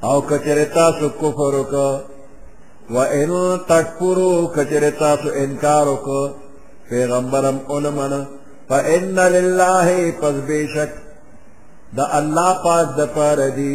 او 0.08 0.20
کچرتا 0.30 0.84
سو 0.98 1.08
کفر 1.22 1.52
وک 1.60 1.74
وَإِن 2.96 3.30
تَكْفُرُوا 3.72 4.36
کچرتا 4.54 5.10
سو 5.22 5.28
انکار 5.42 5.86
وک 5.94 6.06
پیغمبرم 6.90 7.58
اولمن 7.72 8.14
فَإِنَّ 8.68 9.18
لِلَّهِ 9.34 9.88
پس 10.24 10.36
بشک 10.50 10.92
د 11.98 12.16
الله 12.22 12.48
پاک 12.66 12.86
د 12.98 13.14
پاره 13.16 13.48
دی 13.60 13.72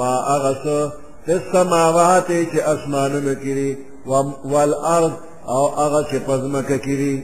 ما 0.00 0.12
اغسو 0.36 0.80
فی 1.24 1.32
السماوات 1.40 2.28
چې 2.50 2.58
اسمانونو 2.74 3.34
کړي 3.44 3.70
والارض 4.52 5.14
او 5.54 5.62
هغه 5.80 6.00
چې 6.10 6.16
پزمکه 6.28 6.78
کړي 6.86 7.14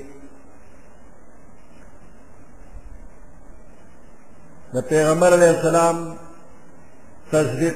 د 4.75 4.78
پیغمبر 4.89 5.33
علیه 5.35 5.49
السلام 5.57 6.17
تصدیق 7.33 7.75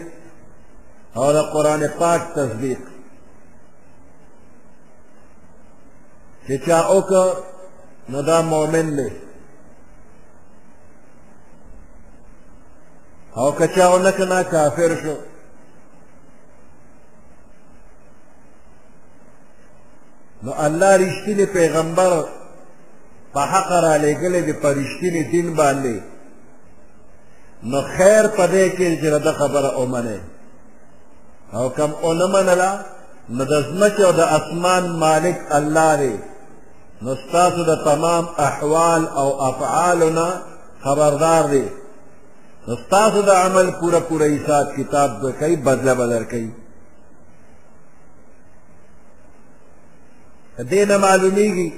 او 1.15 1.33
د 1.33 1.36
قرآن 1.52 1.89
پاک 2.01 2.20
تصدیق 2.36 2.81
چې 6.47 6.55
چا 6.67 6.78
وکړ 6.94 7.27
نو 8.10 8.20
دا 8.23 8.39
مؤمن 8.43 8.86
دی 8.97 9.10
او 13.41 13.52
که 13.59 13.67
چا 13.77 13.86
ونه 13.94 14.12
کړه 14.18 14.51
کافر 14.52 14.91
شو 15.02 15.17
نو 20.43 20.52
الله 20.67 20.93
رښتینی 21.02 21.47
پیغمبر 21.59 22.10
په 23.33 23.41
حق 23.52 23.73
را 23.85 23.94
لېږلی 24.05 24.43
دی 24.47 24.52
په 24.62 24.68
رښتینی 24.78 25.23
دین 25.33 25.49
باندې 25.57 25.99
نو 27.70 27.81
خیر 27.97 28.27
پدې 28.37 28.70
کې 28.77 28.97
چې 29.01 29.19
دا 29.25 29.33
خبره 29.41 29.70
اومنه 29.81 30.19
او 31.53 31.69
کم 31.77 31.91
اونمنلا 32.07 32.73
نو 33.35 33.43
د 33.53 33.55
ځمکې 33.69 34.03
او 34.09 34.12
د 34.20 34.23
اسمان 34.39 34.85
مالک 35.05 35.39
الله 35.59 35.91
دی 36.03 36.17
نو 37.03 37.11
ستاسو 37.23 37.61
د 37.70 37.75
تمام 37.91 38.25
احوال 38.49 39.03
او 39.20 39.28
افعالنا 39.51 40.28
خبردار 40.85 41.43
دی 41.53 41.67
نو 42.69 42.73
ستاسو 42.85 43.23
د 43.31 43.31
عمل 43.43 43.70
پورا 43.81 44.01
پورا 44.09 44.27
حساب 44.35 44.67
کتاب 44.77 45.20
به 45.20 45.33
کوي 45.41 45.57
بدله 45.57 45.95
بدل 45.95 46.25
کوي 46.33 46.51
دینه 50.70 50.99
معلومیږي 50.99 51.69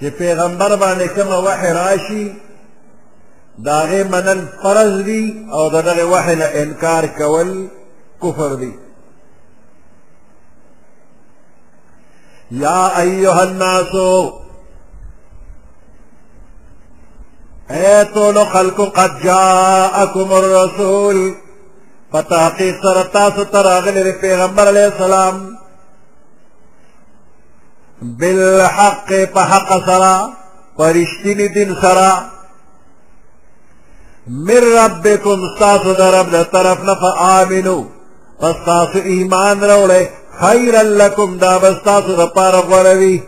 چې 0.00 0.04
پیغمبر 0.18 0.76
باندې 0.76 1.06
کومه 1.16 1.36
وحی 1.46 1.70
راشي 1.80 2.24
داغي 3.62 4.04
من 4.04 4.46
فرض 4.62 5.00
دي 5.02 5.46
او 5.52 5.68
دغه 5.68 6.04
وحي 6.04 6.62
انكار 6.62 7.04
انکار 7.04 7.68
كفر 8.22 8.54
دي 8.54 8.72
يا 12.50 13.00
ايها 13.00 13.42
الناس 13.42 13.92
ايتو 17.70 18.30
لو 18.30 18.44
خلق 18.44 18.80
قد 19.00 19.20
جاءكم 19.22 20.32
الرسول 20.32 21.34
فتاقی 22.12 22.72
سر 22.82 23.02
تراغل 23.02 23.44
تراغلی 23.52 24.34
غمبر 24.36 24.66
عليه 24.66 24.86
السلام 24.86 25.56
بالحق 28.02 29.12
فحق 29.34 29.86
سرا 29.86 30.16
پرشتین 30.78 31.38
دن 31.54 31.74
سرا 31.80 32.31
من 34.26 34.64
ربکم 34.74 35.40
ستاسو 35.56 35.92
د 35.94 36.00
رب 36.14 36.30
د 36.30 36.42
طرف 36.52 36.82
نه 36.88 36.94
فآمنو 37.02 37.82
پس 38.40 38.54
تاسو 38.66 38.98
ایمان 39.14 39.60
راوړئ 39.60 40.04
خیرا 40.40 40.82
لکم 40.82 41.36
دا 41.38 41.58
به 41.58 41.74
ستاسو 41.80 42.16
دپاره 42.26 42.60
غوره 42.70 42.94
وي 42.98 43.22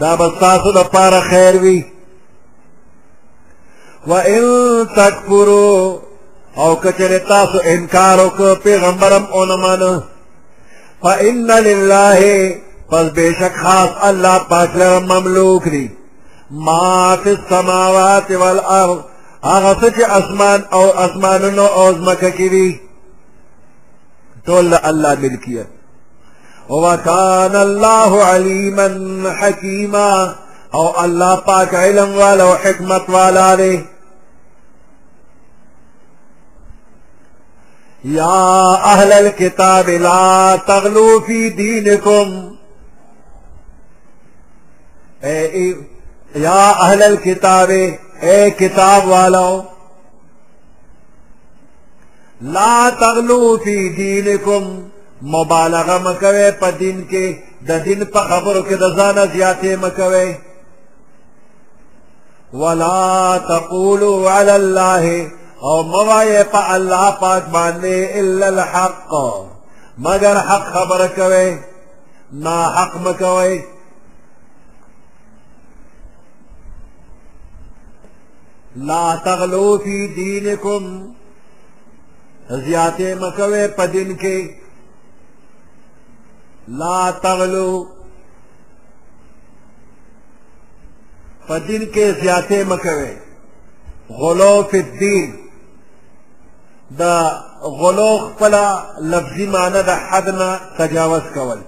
دا 0.00 0.14
به 0.16 0.32
ستاسو 0.36 0.72
دپاره 0.72 1.20
خیر 1.30 1.56
وي 1.62 1.84
وان 4.06 4.44
تکفرو 4.96 6.00
او 6.62 6.70
کچرې 6.82 7.20
تاسو 7.28 7.58
انکار 7.64 8.18
وکړو 8.20 8.54
پیغمبرم 8.64 9.24
ونه 9.36 9.56
مانه 9.56 10.02
فان 11.02 11.46
لله 11.68 12.20
پس 12.90 13.06
بېشک 13.12 13.54
خاص 13.62 13.90
الله 14.02 14.38
پاک 14.38 14.76
لره 14.76 14.98
مملوک 14.98 15.68
دي 15.68 15.90
ما 16.50 17.16
فی 17.22 17.30
السماوات 17.30 18.30
والارض 18.30 18.98
آغا 19.42 19.74
څه 19.80 19.90
چې 19.90 20.04
اسمان 20.10 20.60
او 20.72 20.90
اسمانونو 20.98 21.66
او 21.66 21.92
ځمکه 21.92 22.30
کې 22.30 22.48
دي 22.50 22.80
ټول 24.46 24.74
الله 24.74 25.14
ملکیت 25.14 25.66
وکان 26.68 27.54
الله 27.56 28.24
علیما 28.30 28.88
حکیما 29.40 30.34
او 30.74 31.00
الله 31.02 31.36
پاک 31.46 31.74
علم 31.74 32.16
والا 32.18 32.44
او 32.44 32.52
حکمت 32.54 33.02
والا 33.10 33.54
دی 33.56 33.84
یا 38.04 38.74
اهل 38.94 39.12
الكتاب 39.12 39.88
لا 39.90 40.56
تغلو 40.66 41.18
فی 41.26 41.50
دینکم 41.50 42.32
اے 45.26 45.38
اے 45.46 45.66
یا 46.34 46.62
اهل 46.80 47.02
الكتاب 47.02 47.70
اے 48.26 48.38
کتاب 48.58 49.08
والو 49.08 49.62
لا 52.54 52.88
تغلو 53.00 53.56
فی 53.64 53.74
دینکم 53.96 54.64
مبالغه 55.34 55.96
مکوي 56.02 56.50
په 56.58 56.70
دین 56.80 56.98
کې 57.08 57.34
د 57.68 57.72
دین 57.84 58.04
په 58.16 58.20
خبرو 58.32 58.60
کې 58.66 58.76
د 58.82 58.96
ځانه 58.96 59.24
زیاتې 59.26 59.76
مکوي 59.84 60.36
ولا 62.60 63.38
تقولوا 63.48 64.30
على 64.32 64.54
الله 64.56 65.30
او 65.62 65.82
موایې 65.82 66.42
په 66.52 66.74
الله 66.74 67.10
پاک 67.22 67.42
باندې 67.52 68.18
الا 68.20 68.46
الحق 68.48 69.10
مگر 70.06 70.36
حق 70.50 70.66
خبره 70.76 71.06
کوي 71.16 71.50
نا 72.46 72.56
حق 72.76 72.96
مکوي 73.08 73.58
لا 78.86 79.04
تغلو 79.24 79.78
فی 79.84 79.96
دینکم 80.16 80.82
زیاته 82.66 83.08
مکوه 83.22 83.62
په 83.78 83.84
دین 83.92 84.10
کې 84.20 84.38
لا 86.82 87.00
تغلو 87.22 87.72
په 91.48 91.54
دین 91.66 91.82
کې 91.94 92.04
زیاته 92.22 92.58
مکوه 92.74 93.10
غلو 94.20 94.54
فی 94.70 94.78
الدین 94.80 95.30
دا 96.98 97.14
غلو 97.80 98.12
خپل 98.28 98.54
لفظي 99.10 99.46
معنی 99.56 99.80
د 99.90 99.92
حد 100.10 100.26
نه 100.38 100.50
تجاوز 100.78 101.24
کول 101.34 101.60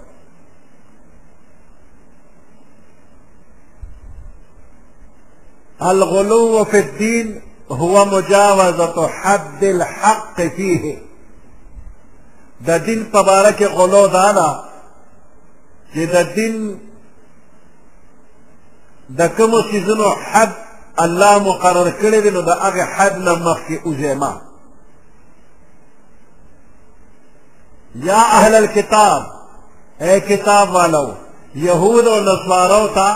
الغلو 5.83 6.65
في 6.65 6.79
الدين 6.79 7.39
ہوا 7.71 8.05
مجاوزة 8.05 9.09
حد 9.09 9.63
الحق 9.65 10.41
فيه 10.41 10.99
دا 12.61 12.77
دن 12.77 13.05
پبارک 13.13 13.63
غلو 13.63 14.07
دانا 14.07 14.49
دا 15.97 16.23
دن 16.37 16.79
دا 19.09 19.27
کمو 19.37 19.61
سیزنو 19.71 20.09
حد 20.33 20.53
اللہ 21.05 21.39
مقرر 21.45 21.91
کردی 22.01 22.31
نو 22.31 22.41
دا 22.43 22.55
اغی 22.69 22.81
حد 22.97 23.17
نمخ 23.19 23.59
کی 23.69 23.79
اجیماں 23.91 24.33
یا 28.05 28.21
اہل 28.41 28.55
الكتاب 28.55 29.23
اے 30.03 30.21
کتاب 30.29 30.75
والو 30.75 31.09
یہود 31.65 32.07
و 32.07 32.21
نصوارو 32.25 32.87
تا 32.95 33.11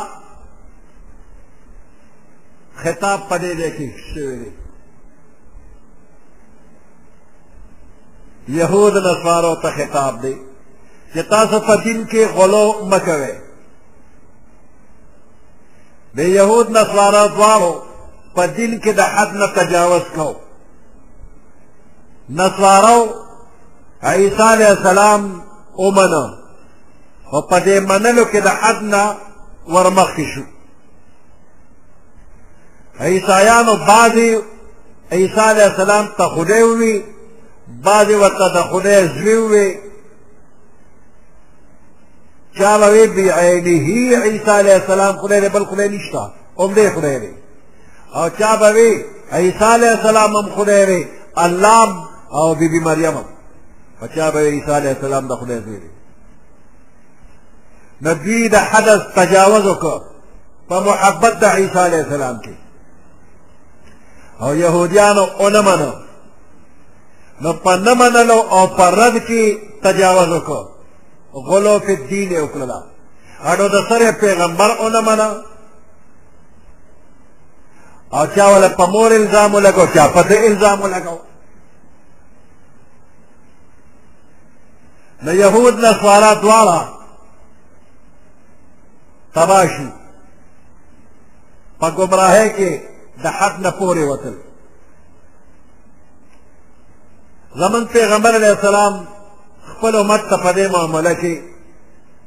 خطاب 2.83 3.19
پدې 3.29 3.53
لیکي 3.61 3.89
شوی 4.15 4.51
يهود 8.59 8.97
نصارو 9.07 9.55
ته 9.63 9.71
خطاب 9.77 10.21
دی 10.23 10.35
چې 11.15 11.19
تاسو 11.33 11.61
په 11.67 11.77
دین 11.85 12.07
کې 12.07 12.17
غلو 12.39 12.67
مکوي 12.93 13.33
د 16.15 16.19
يهود 16.39 16.71
نصارو 16.77 17.29
دواړو 17.37 17.73
په 18.37 18.47
دین 18.47 18.81
کې 18.81 18.89
د 19.01 19.01
حد 19.01 19.31
نه 19.37 19.47
تجاوز 19.47 20.03
کو 20.17 20.29
نصارو 22.41 23.01
عیسی 24.09 24.43
علیه 24.55 24.69
السلام 24.77 25.23
ومنه 25.79 26.25
او 27.33 27.41
په 27.51 27.59
دې 27.67 27.81
منلو 27.89 28.25
کې 28.25 28.39
د 28.47 28.49
حد 28.49 28.83
نه 28.83 29.05
ورمخکې 29.69 30.27
شو 30.35 30.45
عیسایانو 33.01 33.75
بعضی 33.89 34.35
عیسی 35.13 35.41
علیہ 35.41 35.63
السلام 35.63 36.07
ته 36.19 36.29
خدای 36.37 36.63
وی 36.63 37.05
بعضی 37.85 38.15
ورته 38.15 38.49
د 38.55 38.63
خدای 38.71 39.09
زوی 39.09 39.37
وی 39.37 39.75
چا 42.59 42.77
وی 42.91 43.07
بعینه 43.07 44.21
عیسی 44.25 44.51
علیہ 44.59 44.73
السلام 44.73 45.17
خدای 45.17 45.41
دی 45.41 45.49
بل 45.49 45.65
خدای 45.65 45.89
نشته 45.89 46.19
هم 46.59 46.75
دی 46.75 46.91
خدای 46.91 47.19
دی 47.19 47.29
او 48.15 48.29
چا 48.39 48.55
وی 48.75 49.05
عیسی 49.33 49.65
علیہ 49.65 49.89
السلام 49.89 50.37
هم 50.37 50.49
خدای 50.57 50.87
دی 50.87 51.09
الله 51.37 51.89
او 52.31 52.55
بیبی 52.55 52.81
مریم 52.81 53.15
هم 53.17 53.25
چا 54.15 54.31
وی 54.35 54.45
عیسی 54.49 54.71
علیہ 54.73 54.89
السلام 54.89 55.27
د 55.29 55.33
خدای 55.35 55.61
زوی 55.61 55.79
دی 55.79 55.89
نبی 58.03 58.49
د 58.49 58.55
حدث 58.57 59.01
تجاوز 59.17 59.67
وکړ 59.67 60.03
په 60.69 60.81
محبت 60.81 61.39
د 61.41 61.45
عیسی 61.45 61.79
علیہ 61.79 61.99
السلام 62.05 62.41
کې 62.45 62.64
او 64.41 64.55
يهوديانو 64.55 65.25
اونمنو 65.25 65.93
نو 67.41 67.53
په 67.53 67.77
نه 67.77 67.95
منلو 67.95 68.41
او 68.41 68.67
په 68.67 68.87
رد 68.91 69.19
کې 69.29 69.57
تجاوز 69.83 70.29
وکړو 70.29 70.65
غلو 71.35 71.79
فی 71.79 71.93
الدین 71.95 72.29
یې 72.33 72.41
وکړله 72.43 72.83
اډو 73.45 73.67
د 73.69 73.89
سره 73.89 74.11
پیغمبر 74.13 74.71
اونه 74.81 75.01
منه 75.01 75.43
او 78.13 78.27
چا 78.27 78.45
ولا 78.47 78.69
په 78.69 78.87
مور 78.87 79.11
الزام 79.13 79.55
ولګو 79.55 79.87
چا 79.95 80.09
په 80.09 80.47
الزام 80.47 80.81
ولګو 80.83 81.17
نو 85.23 85.33
يهود 85.33 85.85
نصارا 85.85 86.35
دواړه 86.35 86.79
تباشي 89.35 89.89
په 91.81 91.91
ګمراهۍ 91.91 92.49
کې 92.57 92.94
د 93.23 93.27
حق 93.27 93.55
نه 93.59 93.71
پورې 93.71 94.05
وتل 94.11 94.35
زمن 97.57 97.85
پیغمبر 97.85 98.35
علیه 98.37 98.51
السلام 98.57 99.05
خپل 99.73 99.97
امت 99.97 100.21
ته 100.31 100.37
په 100.37 100.53
دې 100.53 100.73
معامله 100.73 101.15
کې 101.15 101.35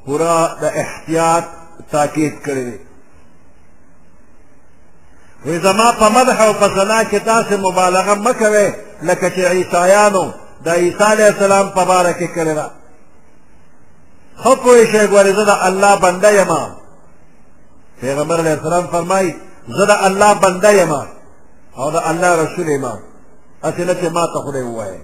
پوره 0.06 0.56
د 0.62 0.72
احتیاط 0.74 1.44
تاکید 1.92 2.34
کړی 2.46 2.64
دی 2.72 2.78
وی 5.46 5.60
زما 5.60 5.92
په 5.92 6.10
مدح 6.10 6.42
او 6.42 6.54
په 6.54 6.68
ثنا 6.76 7.04
کې 7.04 7.22
تاسې 7.26 7.54
مبالغه 7.54 8.16
مه 8.16 8.34
کوئ 8.34 8.72
لکه 9.02 9.30
چې 9.30 9.40
عیسایانو 9.40 10.32
د 10.64 10.68
عیسی 10.68 11.04
علیه 11.04 11.26
السلام 11.28 11.70
په 11.70 11.86
باره 11.86 12.14
کې 12.14 12.28
کړې 12.36 12.54
ده 12.60 12.72
ښه 14.42 14.56
پوه 14.56 14.86
شئ 14.92 15.08
ګورې 15.08 15.32
زه 15.38 15.44
د 15.46 15.50
الله 15.68 15.96
بنده 15.96 16.32
یم 16.42 16.52
پیغمبر 18.02 18.40
علیه 18.40 18.54
السلام 18.58 18.88
فرمایي 18.88 19.36
زه 19.76 19.86
د 19.86 19.92
الله 20.08 20.34
بنده 20.44 20.72
یم 20.82 20.92
او 21.78 21.86
د 21.96 21.98
الله 22.10 22.32
رسول 22.44 22.68
یم 22.78 22.86
هسې 23.66 23.84
نه 23.88 23.94
چې 24.00 24.08
ما 24.16 24.24
ته 24.34 24.38
خدای 24.46 24.64
ووایې 24.64 25.00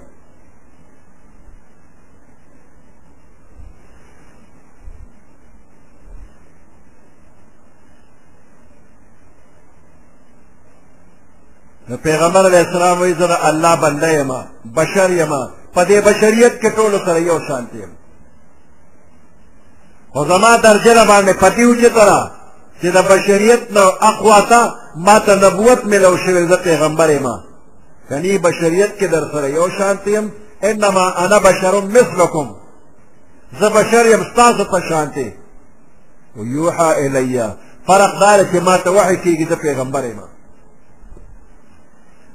نو 11.89 11.97
پیغمبر 11.97 12.43
علیه 12.49 12.59
السلام 12.67 12.99
وایي 12.99 13.13
زه 13.13 13.27
د 13.27 13.37
الله 13.49 13.75
بنده 13.75 14.09
یم 14.17 14.31
بشر 14.75 15.09
یم 15.11 15.33
په 15.73 15.81
دې 15.89 15.97
بشریت 16.07 16.61
کې 16.61 16.69
ټولو 16.77 16.97
سره 17.05 17.19
یو 17.21 17.39
شانتي 17.47 17.77
یم 17.77 17.91
خو 20.13 20.25
زما 20.25 20.57
درجه 20.57 20.93
راباندې 20.93 21.37
پتی 21.39 21.65
وچې 21.65 21.89
ته 21.95 22.31
چې 22.83 22.87
د 22.97 22.99
بشریت 23.13 23.63
نه 23.75 23.83
اخواته 24.09 24.61
ما 24.95 25.19
ته 25.25 25.33
نبوت 25.35 25.85
ملو 25.85 26.17
شوی 26.17 26.47
زه 26.47 26.55
پیغمبر 26.55 27.09
یم 27.09 27.27
کنی 28.09 28.37
بشریت 28.37 28.91
کې 28.99 29.03
در 29.13 29.23
سره 29.31 29.49
یو 29.49 29.69
شانتی 29.77 30.09
یم 30.11 30.31
انما 30.61 31.05
انا 31.23 31.39
بشر 31.39 31.75
مثلکم 31.81 32.55
زه 33.59 33.69
بشر 33.69 34.05
یم 34.05 34.23
ستاسو 34.31 34.63
په 34.63 34.79
شانتی 34.89 35.33
یوحا 36.35 36.91
الیا 36.93 37.55
فرق 37.87 38.19
دار 38.19 38.39
چې 38.51 38.55
ما 38.55 38.77
ته 38.77 38.89
وحی 38.91 39.15
کېږي 39.17 39.49
زه 39.49 39.55
پیغمبر 39.55 40.03
یم 40.03 40.19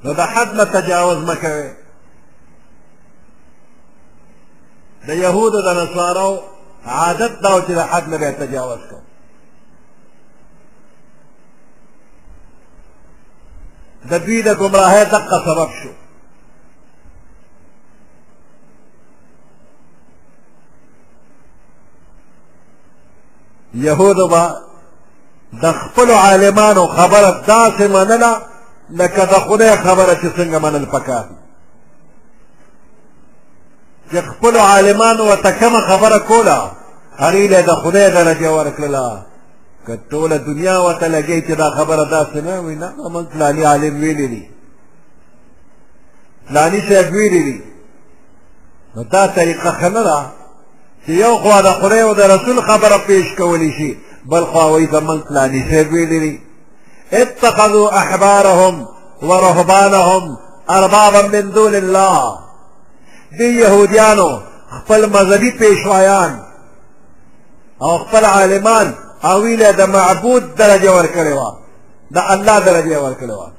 نو 0.05 0.12
د 0.15 0.20
حد 0.20 0.55
نه 0.55 0.65
تجاوز 0.65 1.18
مه 1.18 1.35
کوئ 1.36 1.68
د 5.07 5.10
یهودو 5.15 5.62
د 5.62 5.68
نصارو 5.77 6.41
عادت 6.86 7.33
دا 7.43 7.60
چې 7.67 7.70
د 7.78 7.81
حد 7.91 8.09
نه 8.09 8.18
بیا 8.18 8.31
تجاوز 8.33 8.78
کوو 8.91 9.01
د 14.10 14.12
دوی 14.26 14.42
د 14.42 14.50
گمراهۍ 14.60 15.04
دقه 15.14 15.36
سبب 15.46 15.70
شو 15.80 15.90
یهودو 23.74 24.28
به 24.28 24.42
د 25.62 25.64
خپلو 25.80 26.14
عالمانو 26.14 26.86
خبره 26.86 27.30
داسې 27.46 27.82
منله 27.96 28.32
لکه 29.00 29.22
د 29.32 29.34
خدای 29.46 29.76
خبره 29.76 30.14
چې 30.20 30.28
څنګه 30.38 30.58
منل 30.64 30.84
پکار 30.84 31.24
دي 31.28 31.38
چې 34.10 34.18
خپلو 34.30 34.58
عالمانو 34.60 35.22
ورته 35.24 35.52
کومه 35.60 35.80
خبره 35.80 36.18
کوله 36.18 36.58
هغې 37.22 37.44
له 37.52 37.58
د 37.68 37.72
خدای 37.82 38.06
درجه 38.16 38.50
ورکړله 38.54 39.04
که 39.86 39.98
ټوله 40.10 40.36
دنیا 40.36 40.81
ورته 40.82 41.08
لګی 41.08 41.40
چې 41.42 41.52
دا 41.52 41.70
خبره 41.70 42.05
داسې 42.10 42.36
نه 42.36 42.60
وي 42.60 42.76
فلاني 43.34 43.65
عالم 43.66 44.00
ويلي 44.00 44.26
لي 44.26 44.50
فلاني 46.48 46.81
صاحب 46.89 47.15
ويلي 47.15 47.39
لي 47.42 47.62
ودا 48.97 49.26
دا 49.26 49.32
طریقه 49.34 49.73
ښه 49.73 49.84
يو 49.84 49.92
ده 50.02 50.26
چې 51.07 51.10
یو 51.10 51.39
خوا 51.39 51.60
د 51.60 51.70
خدای 51.73 52.02
او 52.02 52.12
رسول 52.12 52.62
خبر 52.62 53.00
بيش 53.08 53.34
كولي 53.36 53.73
شي 53.73 53.97
بل 54.24 54.44
خوا 54.47 54.65
ويزا 54.65 55.00
من 55.00 55.20
فلاني 55.20 55.65
صاحب 55.70 55.92
ويلي 55.92 56.18
لي 56.20 56.40
اتخذوا 57.12 57.98
احبارهم 57.98 58.86
ورهبانهم 59.23 60.36
اربابا 60.70 61.23
من 61.23 61.50
دون 61.50 61.74
الله 61.74 62.39
دي 63.39 63.44
يهوديانو 63.60 64.40
خفل 64.70 65.10
مذهبي 65.10 65.50
پیشوایان 65.52 66.39
او 67.82 67.98
خفل 67.98 68.24
عالمان 68.24 68.94
او 69.24 69.42
ویله 69.42 69.70
د 69.72 69.80
معبود 69.80 70.55
درجه 70.55 70.90
ورکړې 70.97 71.32
وه 71.38 71.58
د 72.12 72.18
الله 72.34 72.58
درجه 72.60 72.98
ورکړې 73.02 73.30
وه 73.32 73.52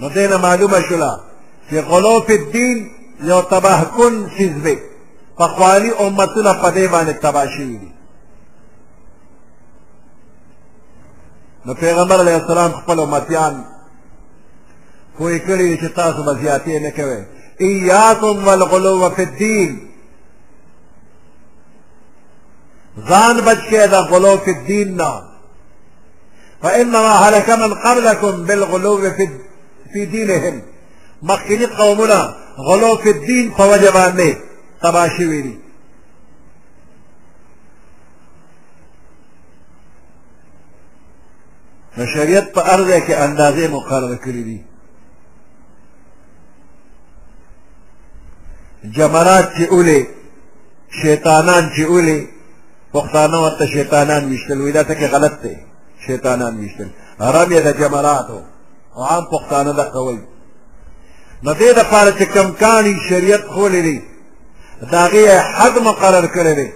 نو 0.00 0.08
دې 0.08 0.24
نه 0.30 0.36
معلومه 0.36 0.80
شوله 0.88 1.20
چې 1.70 1.74
غلو 1.74 2.20
فی 2.20 2.32
الدین 2.34 2.90
یو 3.20 3.42
تباه 3.42 3.84
کن 3.96 4.30
څیز 4.36 4.54
دی 4.64 4.78
پخواني 5.38 5.90
امتونه 5.90 6.52
په 6.52 6.70
دې 6.70 6.86
باندې 6.92 7.12
تباه 7.22 7.46
شوي 7.56 7.76
دي 7.78 7.92
نو 11.66 11.74
پیغمبر 11.74 12.18
علیه 12.20 12.34
السلام 12.36 12.70
خپل 12.72 13.00
امتیان 13.00 13.64
پوهې 15.18 15.38
کړي 15.48 15.78
چې 15.80 15.88
تاسو 15.96 16.22
به 16.22 16.34
زیاتې 16.34 16.68
نه 16.80 16.90
کوئ 16.90 17.22
ایاکم 17.60 18.46
والغلو 18.48 19.08
فی 19.16 19.22
الدین 19.22 19.88
ځان 23.08 23.36
بچ 23.44 23.58
کې 23.70 23.86
دا 23.90 24.00
غلو 24.02 24.36
فی 24.44 24.50
الدین 24.50 24.94
نه 24.96 25.10
فانما 26.62 27.08
هلك 27.16 27.50
من 27.50 27.74
قبلكم 27.74 28.44
بالغلو 28.44 29.10
في 29.10 29.28
في 29.92 30.04
دينهم 30.06 30.62
مخکنی 31.22 31.66
قومونه 31.66 32.34
غلو 32.58 32.96
فی 32.96 33.10
الدین 33.10 33.50
په 33.54 33.62
وجه 33.70 33.90
باندې 33.90 34.34
تباه 34.82 35.08
شوي 35.18 35.42
دي 35.42 35.58
نو 41.98 42.06
شریعت 42.06 42.52
په 42.52 42.60
ارزه 42.72 43.00
کې 43.00 43.10
اندازې 43.12 43.68
مقرره 43.72 44.16
کړې 44.24 44.44
دي 44.48 44.64
جمرات 48.90 49.54
چې 49.56 49.62
اولی 49.72 50.06
شیطانان 51.02 51.70
چې 51.76 51.80
اولی 51.82 52.28
پښتانه 52.94 53.34
ورته 53.44 53.66
شیطانان 53.66 54.24
ویشتل 54.24 54.60
وایي 54.60 54.72
دا 54.72 54.84
څه 54.84 54.94
کې 54.98 55.12
غلط 55.14 55.32
دی 55.42 55.56
شیطانان 56.06 56.56
ویشتل 56.56 56.88
رمیه 57.20 57.60
د 57.60 57.78
جمراتو 57.80 58.40
او 58.96 59.04
عام 59.04 59.24
پښتانه 59.32 59.72
دقه 59.76 60.00
وایي 60.02 60.20
نو 61.42 61.52
دې 61.54 61.76
دپاره 61.78 62.10
چې 62.18 62.22
کم 62.22 62.50
کاڼي 62.60 62.94
شریعت 63.08 63.46
خولی 63.48 63.82
دی 63.82 64.02
د 64.90 64.94
هغې 65.06 65.24
حد 65.56 65.78
مقرر 65.84 66.26
کړی 66.26 66.54
دی 66.58 66.72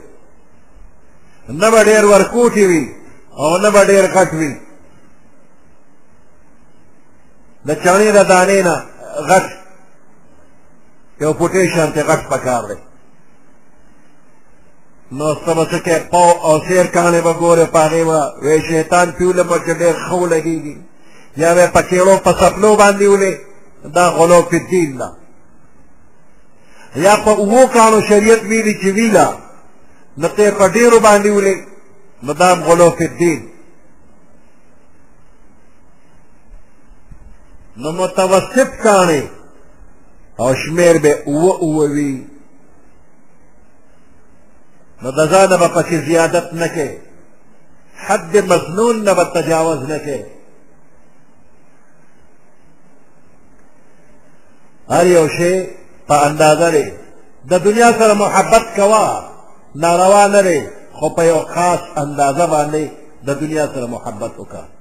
نه 1.48 1.70
به 1.70 1.84
ډېر 1.84 2.04
ورکوټي 2.04 2.64
وي 2.66 2.88
او 3.38 3.56
نه 3.58 3.70
به 3.70 3.84
ډېر 3.86 4.04
غټ 4.16 4.34
وي 4.34 4.54
د 7.66 7.74
چڼې 7.84 8.08
د 8.16 8.24
دانې 8.28 8.62
نه 8.66 8.84
غټ 9.28 9.65
یو 11.22 11.32
پوټی 11.38 11.68
شانتې 11.74 12.00
غټ 12.08 12.20
پکار 12.30 12.62
دی 12.68 12.76
نو 15.16 15.26
سبا 15.46 15.64
سکه 15.70 15.96
پاو 16.12 16.30
او 16.46 16.54
سیر 16.68 16.86
کانه 16.94 17.20
به 17.26 17.32
ګوره 17.40 17.64
پاغه 17.74 18.02
وا 18.08 18.20
وې 18.42 18.58
شیطان 18.70 19.06
پیوله 19.16 19.42
مکه 19.50 19.72
ډېر 19.82 19.94
خو 20.08 20.20
لګیږي 20.34 20.76
یا 21.42 21.50
به 21.56 21.66
پکېړو 21.74 22.14
په 22.24 22.32
سپلو 22.40 22.70
باندې 22.82 23.04
ولې 23.08 23.32
دا 23.96 24.04
غلو 24.16 24.40
په 24.50 24.58
دین 24.70 24.90
دا 25.00 25.08
یا 27.04 27.14
په 27.24 27.30
وو 27.50 27.62
کانو 27.74 27.98
شریعت 28.08 28.42
ویلي 28.44 28.74
چې 28.82 28.86
ویلا 28.96 29.26
نو 30.18 30.28
ته 30.36 30.44
په 30.60 30.66
ډېرو 30.76 30.96
باندې 31.06 31.30
ولې 31.32 31.54
مدام 32.26 32.58
غلو 32.68 32.90
په 32.98 33.06
دین 33.20 33.40
نو 37.80 37.88
متوسط 38.02 38.68
کانه 38.84 39.22
او 40.40 40.54
شمیر 40.54 40.98
به 40.98 41.22
اوه 41.26 41.54
اوه 41.58 41.84
وي 41.94 42.10
نو 45.02 45.10
د 45.10 45.18
ځانه 45.30 45.56
به 45.60 45.68
پکې 45.76 45.96
زیادت 46.08 46.48
نه 46.60 46.68
کې 46.74 46.88
حد 48.06 48.32
مظنون 48.36 48.96
نه 49.06 49.12
به 49.14 49.24
تجاوز 49.34 49.80
نه 49.90 49.98
کې 50.06 50.20
هر 54.92 55.06
یو 55.06 55.28
شی 55.28 55.54
په 56.08 56.14
اندازه 56.26 56.60
لري 56.68 56.92
د 57.50 57.52
دنیا 57.64 57.92
سره 57.92 58.14
محبت 58.14 58.64
کوه 58.76 59.04
ناروا 59.74 60.26
نه 60.26 60.32
لري 60.42 60.60
خو 60.92 61.08
په 61.16 61.22
یو 61.24 61.38
خاص 61.54 61.80
اندازه 61.96 62.46
باندې 62.46 62.84
د 63.26 63.30
دنیا 63.40 63.66
سره 63.74 63.86
محبت 63.86 64.32
وکړه 64.40 64.75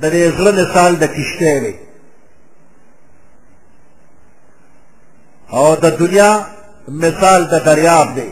د 0.00 0.02
دې 0.14 0.24
زړه 0.36 0.50
مثال 0.60 0.92
د 0.96 1.04
کشته 1.16 1.52
وي 1.62 1.74
او 5.52 5.66
د 5.82 5.86
دنیا 6.02 6.32
مثال 7.04 7.40
د 7.52 7.54
دریاب 7.68 8.08
دی 8.16 8.30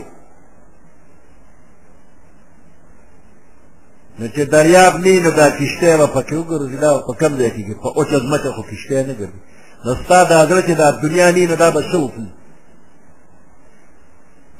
نو 4.19 4.25
چې 4.35 4.41
دریاب 4.55 4.93
نه 5.03 5.19
نو 5.23 5.29
دا 5.41 5.47
کشته 5.59 5.87
و 5.99 6.07
پکې 6.15 6.35
وګورځي 6.37 6.77
دا 6.83 6.89
په 7.07 7.13
کم 7.21 7.31
ځای 7.39 7.51
کې 7.55 7.73
په 7.83 7.89
اوچه 7.97 8.17
ځمکه 8.25 8.49
خو 8.55 8.61
کشته 8.71 8.95
نه 9.09 9.13
ګرځي 9.19 9.41
نو 9.85 9.91
ستا 10.03 10.19
دا 10.31 10.39
زړه 10.49 10.61
چې 10.67 10.71
دا 10.81 10.87
دنیا 11.05 11.27
نه 11.31 11.43
نو 11.49 11.55
دا 11.63 11.69
به 11.75 11.81
څه 11.91 11.95
وکړي 12.03 12.29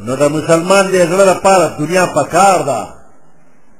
نو 0.05 0.11
د 0.21 0.23
مسلمان 0.37 0.85
د 0.91 0.95
زړه 1.11 1.23
لپاره 1.31 1.65
دنیا 1.81 2.05
پکار 2.17 2.57
ده 2.69 3.00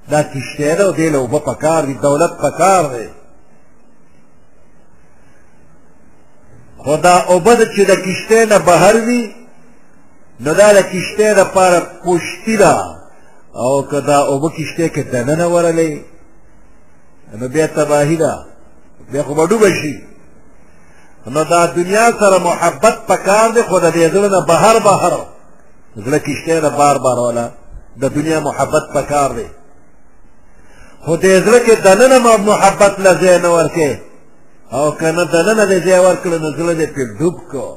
دا 0.09 0.21
کشته 0.23 0.75
ده 0.75 0.83
او 0.83 0.93
دې 0.93 0.99
له 0.99 1.17
اوبه 1.17 1.39
پکار 1.39 1.85
دي 1.85 1.93
دولت 1.93 2.33
پکار 2.37 2.83
دی 2.97 3.09
خو 6.77 6.95
دا 6.95 7.15
اوبه 7.29 7.53
ده 7.55 7.65
چې 7.65 7.87
د 7.89 7.95
کشتې 7.95 8.49
نه 8.51 8.57
بهر 8.59 8.95
وي 8.95 9.31
نو 10.39 10.53
دا 10.53 10.73
د 10.73 10.77
کشتې 10.83 11.35
دپاره 11.39 11.79
پشتي 12.05 12.57
ده 12.57 12.77
او 13.55 13.83
که 13.89 13.99
دا 13.99 14.17
اوبه 14.17 14.49
کشتې 14.49 14.89
کې 14.95 14.99
دننه 14.99 15.47
ورلې 15.47 15.97
نو 17.39 17.47
بیا 17.47 17.65
تباهي 17.67 18.15
ده 18.15 18.45
بیا 19.11 19.23
خو 19.23 19.33
به 19.33 19.45
ډوبه 19.47 19.69
شي 19.81 20.03
نو 21.27 21.43
دا 21.43 21.65
دنیا 21.65 22.11
سره 22.19 22.37
محبت 22.37 22.95
پکار 23.07 23.49
دی 23.51 23.61
خو 23.63 23.79
د 23.79 23.91
دې 23.93 24.13
زړه 24.13 24.29
نه 24.31 24.45
بهر 24.45 24.79
بهر 24.79 25.13
زړه 25.97 26.19
کشتې 26.25 26.49
نه 26.49 26.69
بار 26.69 26.97
بار 26.97 27.19
والا 27.19 27.49
د 28.01 28.05
دنیا 28.09 28.39
محبت 28.39 28.83
پکار 28.93 29.29
دی 29.31 29.45
خو 31.05 31.13
دې 31.23 31.33
زړه 31.45 31.59
کې 31.65 31.75
دننه 31.85 32.17
محبت 32.49 32.93
له 33.05 33.11
ځای 33.21 33.37
نه 33.45 33.49
ورکې 33.57 33.89
او 34.77 34.85
که 34.99 35.07
نه 35.17 35.23
دننه 35.33 35.63
دې 35.71 35.79
ځای 35.85 35.99
ورکړه 36.05 36.37
نو 36.43 36.49
زړه 36.57 36.73
دې 36.79 36.87
پې 36.95 37.03
ډوب 37.17 37.35
کړو 37.51 37.69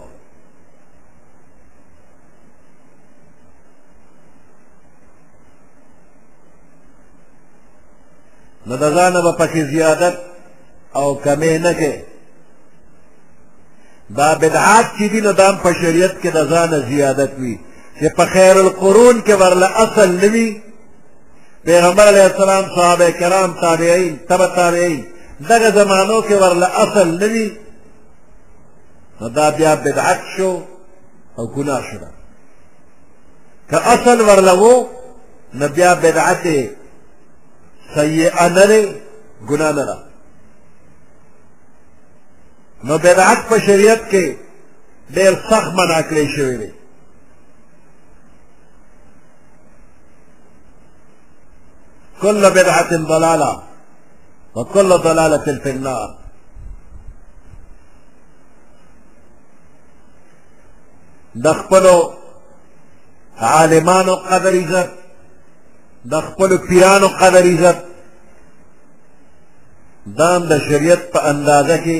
نو 8.67 8.75
د 8.83 8.85
ځانه 8.97 9.19
به 9.25 9.33
پکې 9.41 9.63
زیادت 9.75 10.17
او 11.01 11.09
کمې 11.25 11.55
نه 11.65 11.73
کې 11.81 11.93
دا 14.19 14.29
بدعات 14.43 14.87
چې 14.97 15.05
دي 15.13 15.21
نو 15.27 15.33
دا 15.39 15.49
هم 15.51 15.57
په 15.65 15.71
شریعت 15.81 16.15
کې 16.23 16.29
د 16.37 16.39
ځانه 16.53 16.79
زیادت 16.91 17.33
وي 17.41 17.57
چې 18.01 18.07
په 18.19 18.25
خیر 18.35 18.57
القرون 18.65 19.17
کې 19.27 19.35
ورله 19.43 19.69
اصل 19.85 20.11
نه 20.23 20.29
وي 20.35 20.49
پیغمبر 21.65 22.09
علیہ 22.09 22.23
السلام 22.23 22.65
صحابه 22.77 23.11
کرام 23.19 23.53
تابعین 23.61 24.17
تبع 24.29 24.47
تابعین 24.57 25.05
دغه 25.49 25.71
زمانو 25.77 26.21
کې 26.23 26.33
ورله 26.33 26.81
اصل 26.81 27.09
نوي 27.21 27.47
دا 29.35 29.51
بیا 29.51 29.75
بدعت 29.85 30.19
شو 30.37 30.53
او 31.39 31.47
ګناه 31.55 31.81
شو 31.91 31.99
که 33.71 33.77
اصل 33.95 34.21
ورله 34.21 34.55
وو 34.63 34.87
نو 35.55 35.69
بیا 35.69 35.95
بدعت 35.95 36.43
سیئه 37.95 38.49
نه 38.49 38.67
دی 38.67 38.85
ګناه 39.49 39.73
نه 39.73 39.85
ده 39.85 39.99
نو 42.85 42.99
بدعت 42.99 43.39
په 43.49 43.59
شریعت 43.67 44.01
کې 44.11 44.25
ډېر 45.15 45.33
سخت 45.51 45.71
منع 45.81 46.01
کړی 46.03 46.27
شوی 46.37 46.57
دی 46.57 46.71
كل 52.25 52.51
بدعة 52.51 52.97
ضلالة 52.97 53.63
وكل 54.55 54.89
ضلالة 54.89 55.45
في 55.63 55.71
النار 55.71 56.15
د 61.45 61.47
خپلو 61.61 61.97
عالمانو 63.43 64.15
قدر 64.15 64.53
عزت 64.61 64.91
د 66.13 66.21
خپلو 66.27 66.57
پیرانو 66.69 67.09
قدر 67.21 67.43
عزت 67.55 67.79
دام 70.19 70.43
د 70.45 70.49
دا 70.49 70.59
شریعت 70.69 71.03
په 71.15 71.21
اندازه 71.31 71.77
کې 71.85 71.99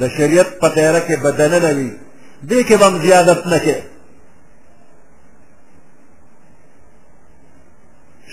د 0.00 0.08
شریعت 0.16 0.48
په 0.60 0.68
تیاره 0.76 1.00
کې 1.08 1.16
بدنه 1.24 1.58
نه 1.64 1.70
وي 1.78 1.90
دې 2.50 2.60
کې 2.68 2.74
به 2.80 2.86
هم 2.88 2.98
زیادت 3.06 3.46
نه 3.46 3.58
کې 3.64 3.76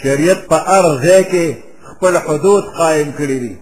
شریعت 0.05 0.41
په 0.49 0.57
هر 0.69 0.85
ځای 1.05 1.23
کې 1.31 1.45
خپل 1.89 2.13
حدود 2.25 2.63
قائم 2.79 3.09
کړي 3.19 3.37
دي 3.43 3.53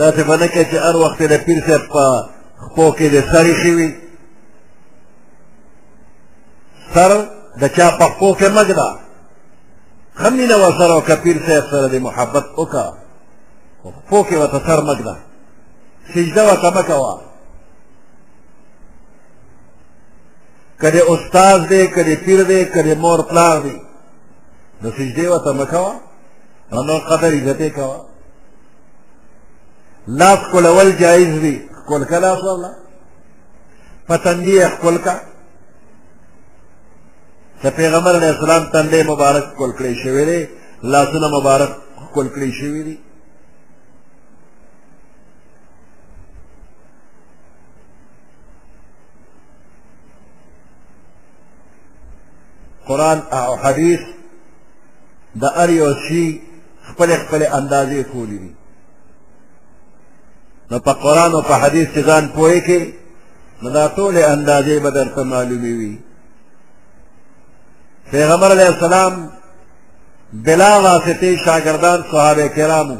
داسې 0.00 0.22
به 0.28 0.34
نه 0.40 0.48
کې 0.52 0.62
چې 0.70 0.76
هر 0.86 0.94
وخت 1.02 1.20
د 1.32 1.34
پیر 1.44 1.58
صاحب 1.66 1.82
په 1.94 2.04
خپو 2.66 2.84
کې 2.98 3.06
د 3.14 3.16
سر 3.32 3.44
ایښي 3.50 3.72
وي 3.78 3.88
سر 6.94 7.10
د 7.60 7.62
چا 7.76 7.86
په 7.98 8.06
خپو 8.12 8.28
کې 8.38 8.48
مه 8.56 8.62
ږده 8.68 8.88
ښه 10.20 10.28
مینه 10.38 10.56
ورسره 10.62 10.92
وکړه 10.96 11.16
پیر 11.24 11.36
صاحب 11.46 11.64
سره 11.72 11.86
د 11.94 11.96
محبت 12.06 12.46
وکړه 12.60 12.84
خو 13.82 13.88
خپو 14.00 14.18
کې 14.28 14.34
ورته 14.42 14.58
سر 14.68 14.78
مه 14.86 14.94
ږده 14.98 15.14
سجده 16.14 16.42
ورته 16.50 16.68
مه 16.76 16.82
کوه 16.90 17.29
کړي 20.82 21.00
استاد 21.12 21.58
دې 21.72 21.82
کړي 21.94 22.14
پیر 22.24 22.40
دې 22.52 22.60
کړي 22.74 22.92
مور 23.04 23.18
پلار 23.30 23.56
دې 23.66 23.76
نو 24.82 24.88
سجده 24.98 25.24
وته 25.32 25.50
مکوا 25.58 25.92
نو 26.88 26.96
قدر 27.10 27.30
عزت 27.40 27.62
کوا 27.78 27.98
لاس 30.20 30.40
کولول 30.52 30.88
جایز 31.02 31.32
دی 31.44 31.54
کول 31.88 32.02
کلا 32.10 32.30
ولا 32.38 32.70
پتندی 34.08 34.54
خپل 34.74 34.96
کا 35.04 35.14
چې 37.62 37.68
پیغمبر 37.80 38.12
علیه 38.20 38.30
السلام 38.34 38.62
تندې 38.74 39.00
مبارک 39.12 39.44
کول 39.58 39.70
کړی 39.78 39.92
شوی 40.02 40.24
دی 40.30 40.40
لاسونه 40.92 41.26
مبارک 41.36 41.70
کول 42.14 42.26
کړی 42.34 42.50
شوی 42.60 42.82
دی 42.88 42.96
قرآن 52.90 53.18
او 53.30 53.50
حدیث 53.64 54.00
د 55.40 55.44
ار 55.62 55.70
یو 55.80 55.90
شي 56.04 56.26
خپل 56.88 57.08
خپل 57.22 57.40
اندازې 57.58 58.00
کولی 58.12 58.38
دي 58.42 58.52
نو 60.70 60.76
په 60.86 60.92
قرآن 61.04 61.30
او 61.34 61.42
په 61.50 61.54
حدیث 61.62 61.86
چې 61.94 62.00
ځان 62.08 62.24
پوهې 62.36 62.60
کې 62.66 62.80
نو 63.62 63.66
دا 63.76 63.84
ټولې 63.96 64.22
اندازې 64.34 64.74
به 64.84 64.90
درته 64.96 65.22
معلومې 65.32 65.72
وي 65.78 65.94
پیغمبر 68.12 68.50
علیه 68.56 68.66
السلام 68.72 69.14
بلا 70.46 70.72
واسطې 70.84 71.32
شاګردان 71.44 71.98
صحابه 72.10 72.46
کرامو 72.56 72.96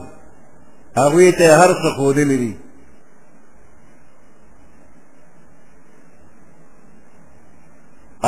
هغوی 1.00 1.32
ته 1.38 1.46
هر 1.60 1.70
څه 1.80 1.88
ښودلي 1.96 2.36
دي 2.42 2.52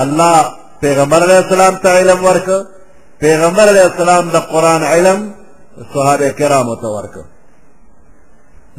الله 0.03 0.62
پیغمبر 0.83 1.23
علیہ 1.25 1.41
السلام 1.41 1.77
ته 1.83 1.89
علم 2.05 2.25
ورک 2.25 2.49
پیغمبر 3.25 3.69
علیہ 3.73 3.83
السلام 3.89 4.31
د 4.37 4.41
قران 4.53 4.83
علم 4.87 5.27
صحابه 5.93 6.31
کرام 6.39 6.73
ته 6.81 6.87
ورک 6.97 7.15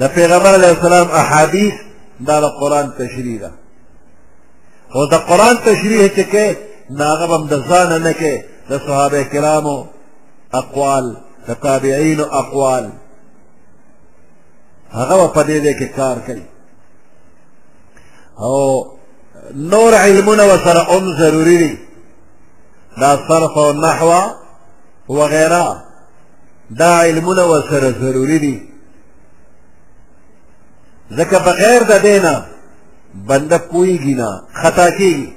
د 0.02 0.12
پیغمبر 0.16 0.54
علیہ 0.60 0.68
السلام 0.76 1.12
احادیث 1.20 1.74
دا 2.30 2.40
د 2.46 2.50
قران 2.64 2.90
تشریح 2.98 3.38
ده 3.44 3.52
خو 4.96 5.06
د 5.14 5.24
قران 5.30 5.58
تشریح 5.68 6.02
چې 6.08 6.26
کې 6.34 6.56
ناغه 7.04 7.28
بم 7.34 7.46
د 7.54 7.62
ځان 7.70 7.96
نه 8.02 8.14
کې 8.20 8.44
د 8.74 8.78
صحابه 8.90 9.24
کرامو 9.36 9.78
اقوال 10.62 11.10
د 11.52 11.60
تابعین 11.68 12.20
اقوال 12.42 12.90
هغه 14.98 15.28
په 15.38 15.44
دې 15.44 15.80
کې 15.80 15.96
کار 15.96 16.18
کوي 16.28 16.46
او 18.40 18.86
نور 19.72 19.94
علمونه 20.04 20.44
وسره 20.54 20.84
هم 20.94 21.14
ضروری 21.24 21.58
دي 21.66 21.74
دا 22.98 23.16
صرف 23.28 23.58
او 23.58 23.74
نحو 23.74 24.14
وغیره 25.08 25.84
دا 26.70 27.00
علمونه 27.02 27.44
ورسره 27.44 27.92
ضروري 27.92 28.38
دي 28.40 28.74
ځکه 31.12 31.38
بغیر 31.40 31.84
د 31.84 32.02
دې 32.02 32.24
نه 32.26 32.46
بنده 33.28 33.58
پوهېږي 33.58 34.16
نه 34.16 34.42
خطا 34.64 34.90
کېږي 34.90 35.30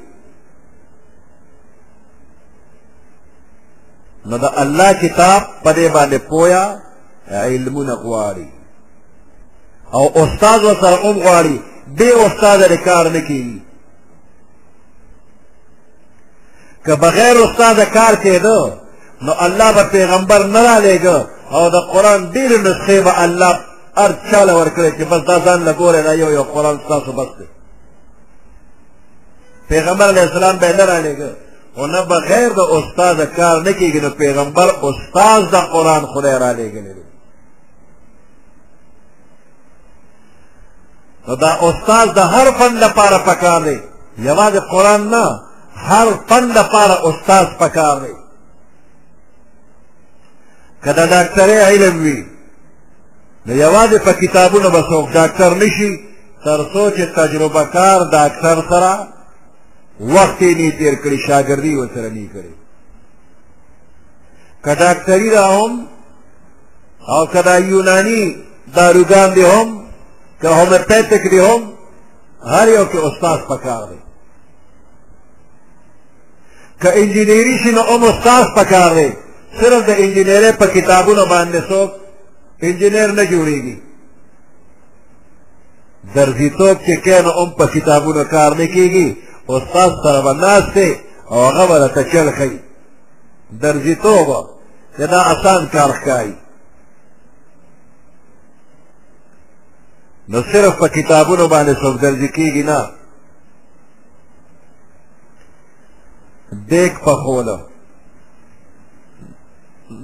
نو 4.26 4.36
د 4.36 4.44
الله 4.44 4.92
کتاب 4.92 5.42
په 5.64 5.72
دې 5.72 5.88
باندې 5.96 6.16
پویا 6.30 6.80
علمونه 7.30 7.92
غواړي 7.94 8.48
او 9.94 10.24
استاد 10.24 10.64
ورسره 10.64 10.96
هم 11.04 11.18
غواړي 11.18 11.60
بې 11.96 12.10
استاده 12.26 12.76
کار 12.76 13.08
نه 13.10 13.20
کېږي 13.28 13.65
که 16.86 16.94
بغیر 16.94 17.36
استاد 17.44 17.80
کار 17.96 18.14
کېده 18.24 18.58
نو 19.22 19.32
الله 19.44 19.72
به 19.72 19.82
پیغمبر 19.82 20.42
نه 20.46 20.60
رالیږه 20.66 21.16
او 21.54 21.70
د 21.70 21.76
قرآن 21.92 22.32
ډېرې 22.32 22.58
نسخې 22.66 23.00
به 23.04 23.22
الله 23.24 23.58
هر 23.96 24.10
چا 24.30 24.44
له 24.44 24.52
ورکړې 24.60 24.98
چې 24.98 25.02
بس 25.10 25.20
دا 25.22 25.38
ځان 25.44 25.60
له 25.64 25.72
ګورې 25.72 26.00
دا 26.06 26.14
یو 26.14 26.30
یو 26.30 26.42
قرآن 26.42 26.78
ستاسو 26.84 27.12
بس 27.12 27.28
دی 27.38 27.46
پیغمبر 29.68 30.06
علیه 30.08 30.20
السلام 30.22 30.56
به 30.56 30.66
یې 30.72 30.74
نه 30.80 30.84
رالیږه 30.86 31.30
خو 31.76 31.86
نه 31.86 32.00
بغیر 32.02 32.52
د 32.52 32.58
استاد 32.60 33.20
کار 33.24 33.62
نه 33.62 33.72
کېږي 33.72 34.02
نو 34.02 34.10
پیغمبر 34.10 34.68
استاد 34.82 35.50
د 35.50 35.56
قرآن 35.56 36.06
خدای 36.06 36.38
رالیږلی 36.38 36.94
دی 36.94 37.02
نو 41.28 41.36
دا 41.36 41.46
استاد 41.62 42.14
د 42.14 42.18
هر 42.18 42.50
فن 42.50 42.74
لپاره 42.76 43.18
پکار 43.18 43.60
دی 43.62 43.80
یوازې 44.18 44.60
قرآن 44.70 45.08
نه 45.10 45.45
هر 45.76 46.12
فن 46.28 46.48
لپاره 46.52 47.06
استاد 47.08 47.46
پکار 47.58 48.00
دی 48.00 48.12
که 50.84 50.92
د 50.92 50.98
ډاکټرۍ 51.10 51.58
علم 51.70 51.96
وي 52.02 52.24
نو 53.46 53.54
یوازې 53.56 53.98
په 53.98 54.12
کتابونو 54.12 54.70
به 54.70 54.82
څوک 54.88 55.08
ډاکټر 55.12 55.50
نه 55.54 55.68
شي 55.76 56.00
تر 56.44 56.58
څو 56.72 56.90
چې 56.90 57.00
تجربه 57.16 57.64
کار 57.64 58.00
ډاکټر 58.12 58.56
سره 58.70 59.08
وخت 60.00 60.42
یې 60.42 60.54
نه 60.56 60.70
تېر 60.78 60.94
کړي 60.94 61.18
شاګردي 61.28 61.74
ورسره 61.76 62.10
نه 62.10 62.28
کړي 62.34 62.54
که 64.64 64.74
ډاکټري 64.74 65.30
ده 65.30 65.44
هم 65.44 65.86
او 67.08 67.26
که 67.26 67.42
دا 67.42 67.58
یوناني 67.58 68.36
داروګان 68.74 69.28
دی 69.34 69.42
هم 69.44 69.82
که 70.40 70.48
هومیوپیتک 70.48 71.26
دی 71.30 71.38
هم 71.38 71.62
هر 72.46 72.68
یو 72.68 72.86
کې 72.92 72.96
استاد 72.98 73.38
پکار 73.40 73.82
دی 73.88 74.05
که 76.82 76.88
انجینری 77.02 77.58
شي 77.58 77.70
نو 77.70 77.82
هم 77.82 78.02
استاذ 78.04 78.46
پکار 78.56 78.94
دی 78.94 79.12
صرف 79.60 79.80
د 79.88 79.90
انجینری 79.90 80.52
په 80.52 80.66
کتابونو 80.66 81.24
باندې 81.24 81.60
څوک 81.68 81.90
انجینر 82.62 83.08
نه 83.12 83.24
جوړېږي 83.32 83.76
درځیتوب 86.16 86.76
چې 86.86 86.94
کی 87.04 87.18
نو 87.24 87.30
هم 87.30 87.50
په 87.58 87.66
کتابونو 87.66 88.24
کار 88.24 88.56
نه 88.56 88.66
کېږي 88.66 89.08
استاذ 89.48 89.90
سره 90.04 90.22
به 90.22 90.32
ناست 90.32 90.74
دی 90.74 90.96
او 91.30 91.38
هغه 91.48 91.66
به 91.66 91.78
درته 91.78 92.02
چل 92.12 92.30
ښي 92.32 92.50
درځیتوب 93.62 94.26
چې 94.96 95.00
دا 95.12 95.20
اسان 95.34 95.66
کار 95.66 95.90
ښکاري 95.98 96.34
نو 100.28 100.42
صرف 100.52 100.72
په 100.82 100.88
کتابونو 100.88 101.48
باندې 101.48 101.80
څوک 101.82 101.94
درځي 102.02 102.28
کېږي 102.32 102.62
نه 102.70 102.80
دیک 106.68 106.92
پخوله 107.00 107.58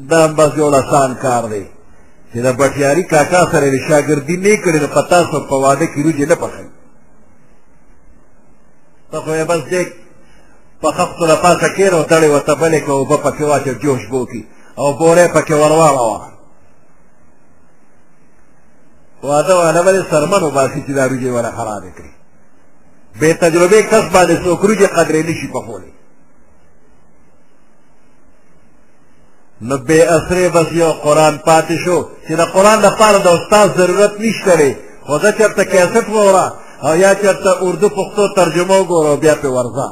دا 0.08 0.28
بس 0.28 0.52
یو 0.58 0.64
آسان 0.74 1.14
کار 1.14 1.44
دی 1.50 1.66
چې 2.32 2.36
دا 2.44 2.52
بټیاري 2.52 3.02
کاکا 3.10 3.42
سره 3.52 3.68
د 3.70 3.74
شاګردي 3.88 4.36
نه 4.36 4.56
کړي 4.62 4.78
نو 4.82 4.86
پتا 4.98 5.18
سو 5.30 5.40
په 5.50 5.54
واده 5.56 5.86
کې 5.86 6.00
روجې 6.06 6.26
نه 6.30 6.34
پخوي 6.34 6.66
ته 9.10 9.20
خو 9.20 9.30
یې 9.30 9.44
بس 9.50 9.62
دیک 9.70 9.88
پخښتو 10.82 11.24
له 11.30 11.34
پاسه 11.42 11.68
کېر 11.76 11.92
او 11.94 12.02
تړې 12.06 12.24
ورته 12.30 12.54
بلې 12.54 12.80
کړه 12.86 12.90
اوبه 12.90 13.16
پکې 13.16 13.40
واچو 13.42 13.72
جوش 13.82 14.02
بوکي 14.10 14.46
او 14.78 14.86
بورې 14.98 15.26
پکې 15.34 15.50
ور 15.52 15.72
واړوه 15.80 16.22
واده 19.22 19.54
والا 19.56 19.82
باندې 19.82 20.10
سرمن 20.10 20.42
وباسي 20.42 20.80
چې 20.86 20.90
دا 20.98 21.04
روجې 21.08 21.30
ورا 21.32 21.50
حرامې 21.58 21.92
کړي 21.98 22.12
بې 23.20 23.30
تجربې 23.42 23.82
کس 23.94 24.04
باندې 24.14 24.44
څوک 24.44 24.60
روجې 24.68 24.86
قدرې 24.98 25.22
نشي 25.28 25.48
پخولی 25.54 25.92
نو 29.68 29.76
بے 29.86 29.98
اثرې 30.16 30.46
بس 30.54 30.68
یو 30.80 30.92
قرآن 31.06 31.34
پاتې 31.46 31.74
شو 31.84 31.98
چې 32.26 32.32
د 32.40 32.42
قرآن 32.54 32.78
لپاره 32.86 33.18
د 33.18 33.26
استاد 33.38 33.66
ضرورت 33.78 34.12
نشته 34.20 34.52
دی 34.60 34.72
خو 35.06 35.14
زه 35.22 35.30
چېرته 35.38 35.62
کیسټ 35.72 36.06
واوره 36.14 36.46
او 36.84 36.92
یا 37.04 37.12
چېرته 37.22 37.50
اردو 37.66 37.88
پښتو 37.98 38.34
ترجمه 38.36 38.74
وګوره 38.80 39.08
او 39.10 39.16
بیا 39.24 39.34
پې 39.42 39.46
ورځه 39.56 39.88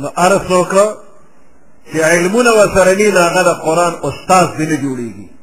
نو 0.00 0.08
هر 0.22 0.32
څوک 0.48 0.70
چې 1.90 1.98
علمونه 2.10 2.50
ورسره 2.54 2.92
ني 3.00 3.08
نو 3.14 3.20
هغه 3.26 3.42
د 3.48 3.52
قرآن 3.66 3.92
استاد 4.08 4.46
دې 4.56 4.64
نه 4.70 4.76
جوړېږي 4.84 5.35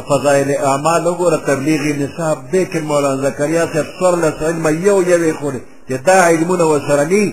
فضائل 0.00 0.50
اعمال 0.56 1.02
وګوره 1.08 1.36
تبلیغ 1.48 1.80
نصاب 2.02 2.38
دی 2.52 2.64
کې 2.70 2.80
مولانا 2.90 3.22
زکریا 3.28 3.64
صاحب 3.72 3.86
څوارلس 3.98 4.42
علمه 4.42 4.70
یو 4.70 4.96
یو 5.10 5.18
یې 5.28 5.32
ښودي 5.38 5.60
چې 5.88 5.94
دا 6.06 6.18
علمونه 6.30 6.64
ورسره 6.72 7.04
ني 7.12 7.24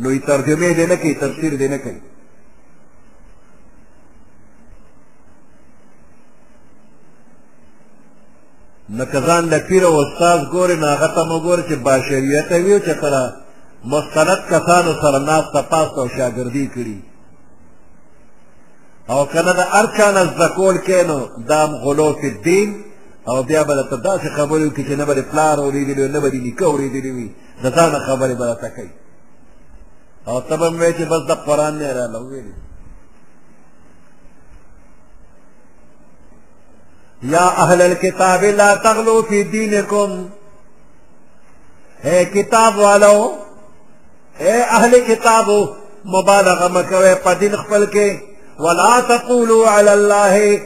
نو 0.00 0.08
یې 0.10 0.20
ترجمې 0.26 0.72
دی 0.76 0.86
نه 0.86 0.96
کوي 0.96 1.14
تفسیر 1.14 1.54
دی 1.56 1.68
نه 1.68 1.78
کوي 1.78 2.00
لکه 8.98 9.20
ځان 9.26 9.44
د 9.52 9.58
پیر 9.68 9.82
او 9.86 9.94
استاد 10.02 10.40
ګورې 10.52 10.76
نو 10.82 10.86
هغه 10.86 11.08
ته 11.14 11.22
مو 11.28 11.36
ګورې 11.44 11.62
چې 11.68 11.72
باشریته 11.74 12.56
وي 12.64 12.80
چې 12.80 13.00
سره 13.00 13.32
مستند 13.84 14.40
کسانو 14.50 14.92
سره 15.02 15.18
ناسته 15.18 15.62
پاسته 15.62 15.98
او 16.00 16.08
شاګردي 16.08 16.66
کړي 16.74 17.09
او 19.12 19.24
کنه 19.32 19.52
د 19.58 19.60
ارکان 19.80 20.16
زکول 20.40 20.76
کینو 20.88 21.18
دام 21.50 21.70
غلو 21.84 22.10
فی 22.20 22.28
الدین 22.34 22.68
او 23.30 23.36
بیا 23.48 23.62
بل 23.68 23.78
ته 23.90 23.96
داسې 24.06 24.28
خبرې 24.36 24.64
وکړي 24.64 24.84
چې 24.88 24.94
نه 25.00 25.04
به 25.08 25.22
پلار 25.30 25.56
اورېدلي 25.58 26.02
نه 26.16 26.20
به 26.22 26.30
نیکه 26.46 26.64
اورېدلي 26.68 27.10
وي 27.16 27.28
د 27.62 27.64
ځانه 27.76 27.98
خبرې 28.06 28.34
به 28.40 28.44
راته 28.50 28.68
کوي 28.76 28.90
او 30.28 30.40
ته 30.48 30.54
به 30.60 30.66
هم 30.68 30.80
وایې 30.80 30.94
چې 30.98 31.02
بس 31.10 31.22
د 31.30 31.32
قرآن 31.46 31.74
نه 31.78 31.84
یې 31.88 31.92
راله 31.98 32.18
وویلې 32.20 32.54
یا 37.22 37.46
اهل 37.64 37.82
الكتاب 37.82 38.44
لا 38.60 38.74
تغلو 38.74 39.22
فی 39.28 39.38
دینکم 39.42 40.10
اے 42.08 42.18
کتاب 42.34 42.72
والو 42.78 43.16
اے 44.44 44.56
اهل 44.78 44.92
کتابو 45.08 45.58
مبالغه 46.16 46.66
مکوئ 46.76 47.14
په 47.24 47.30
دین 47.40 47.52
خپل 47.62 47.82
کې 47.94 48.29
ولا 48.60 49.00
تقولوا 49.00 49.68
على 49.68 49.94
الله 49.94 50.62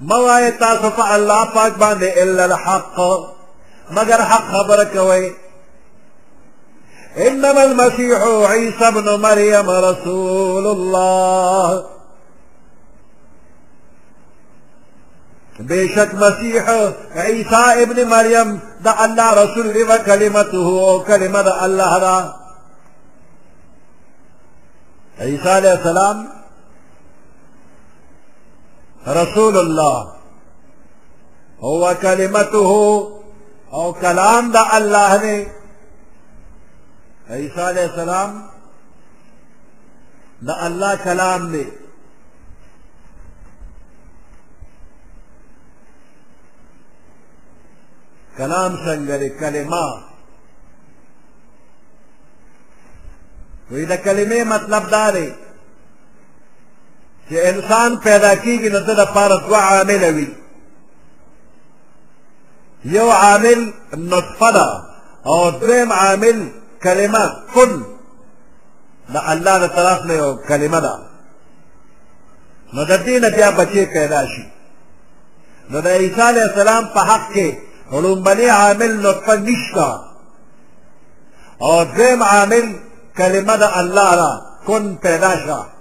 ما 0.00 0.50
تاسو 0.50 0.90
الله 1.14 1.44
فاك 1.54 1.72
باندي 1.78 2.22
الا 2.22 2.44
الحق 2.44 2.96
مگر 3.90 4.20
حق 4.30 4.42
خبرك 4.54 4.94
وي 5.08 5.32
انما 7.28 7.62
المسيح 7.64 8.18
عيسى 8.50 8.88
بن 8.96 9.06
مريم 9.24 9.68
رسول 9.90 10.66
الله 10.76 11.84
بيشك 15.60 16.10
مسيح 16.24 16.64
عيسى 17.24 17.64
ابن 17.82 17.98
مريم 18.14 18.48
دع 18.86 19.04
الله 19.04 19.28
رسول 19.44 19.66
لي 19.74 19.82
وكلمته 19.82 20.68
كلمة 21.08 21.48
الله 21.64 22.34
عيسى 25.20 25.48
عليه 25.50 25.72
السلام 25.72 26.16
رسول 29.06 29.56
الله 29.56 30.14
هو 31.60 31.94
كلمته 32.02 33.02
او 33.72 33.92
كلام 33.94 34.50
دا 34.52 34.62
اللہ 34.76 35.14
نے 35.22 35.36
عیسیٰ 37.34 37.66
علیہ 37.68 37.82
السلام 37.82 38.40
دا 40.46 40.54
اللہ 40.64 40.94
کلام 41.04 41.46
نے 41.52 41.62
کلام 48.36 48.76
سنگر 48.84 49.28
کلمہ 49.40 49.82
وی 53.70 53.84
دا 53.86 53.96
کلمے 54.04 54.42
مطلب 54.54 54.90
دارے 54.90 55.28
چې 57.30 57.34
انسان 57.50 57.96
پیدا 58.06 58.32
کیږي 58.36 58.68
نو 58.74 58.78
د 58.88 58.90
لپاره 59.02 59.34
دوه 59.46 59.58
عامل 59.70 60.02
وي 60.16 60.28
یو 62.96 63.08
عامل 63.10 63.60
نطفه 64.10 64.50
ده 64.56 64.66
او 65.30 65.38
دریم 65.62 65.92
عامل 65.92 66.38
کلمه 66.82 67.24
کن 67.54 67.72
د 69.14 69.16
الله 69.32 69.54
د 69.62 69.66
طرف 69.76 69.98
نه 70.08 70.14
یو 70.22 70.30
کلمه 70.50 70.80
ده 70.86 70.94
نو 72.74 72.80
د 72.90 72.92
دې 73.06 73.16
نه 73.22 73.28
بیا 73.36 73.50
بچی 73.58 73.86
پیدا 73.96 74.20
شي 74.32 74.44
نو 75.70 75.80
د 75.80 75.86
عیسی 75.86 76.20
علیه 76.30 76.42
السلام 76.48 76.84
په 76.94 77.00
حق 77.10 77.32
کې 77.34 77.48
لومبنی 77.92 78.48
عامل 78.48 78.92
نطفه 79.06 79.34
نشته 79.36 79.88
او 81.64 81.72
دریم 81.84 82.22
عامل 82.22 82.66
کلمه 83.18 83.56
د 83.56 83.62
الله 83.80 84.10
را 84.20 84.32
کن 84.66 84.84
پیدا 85.06 85.32
شه 85.44 85.75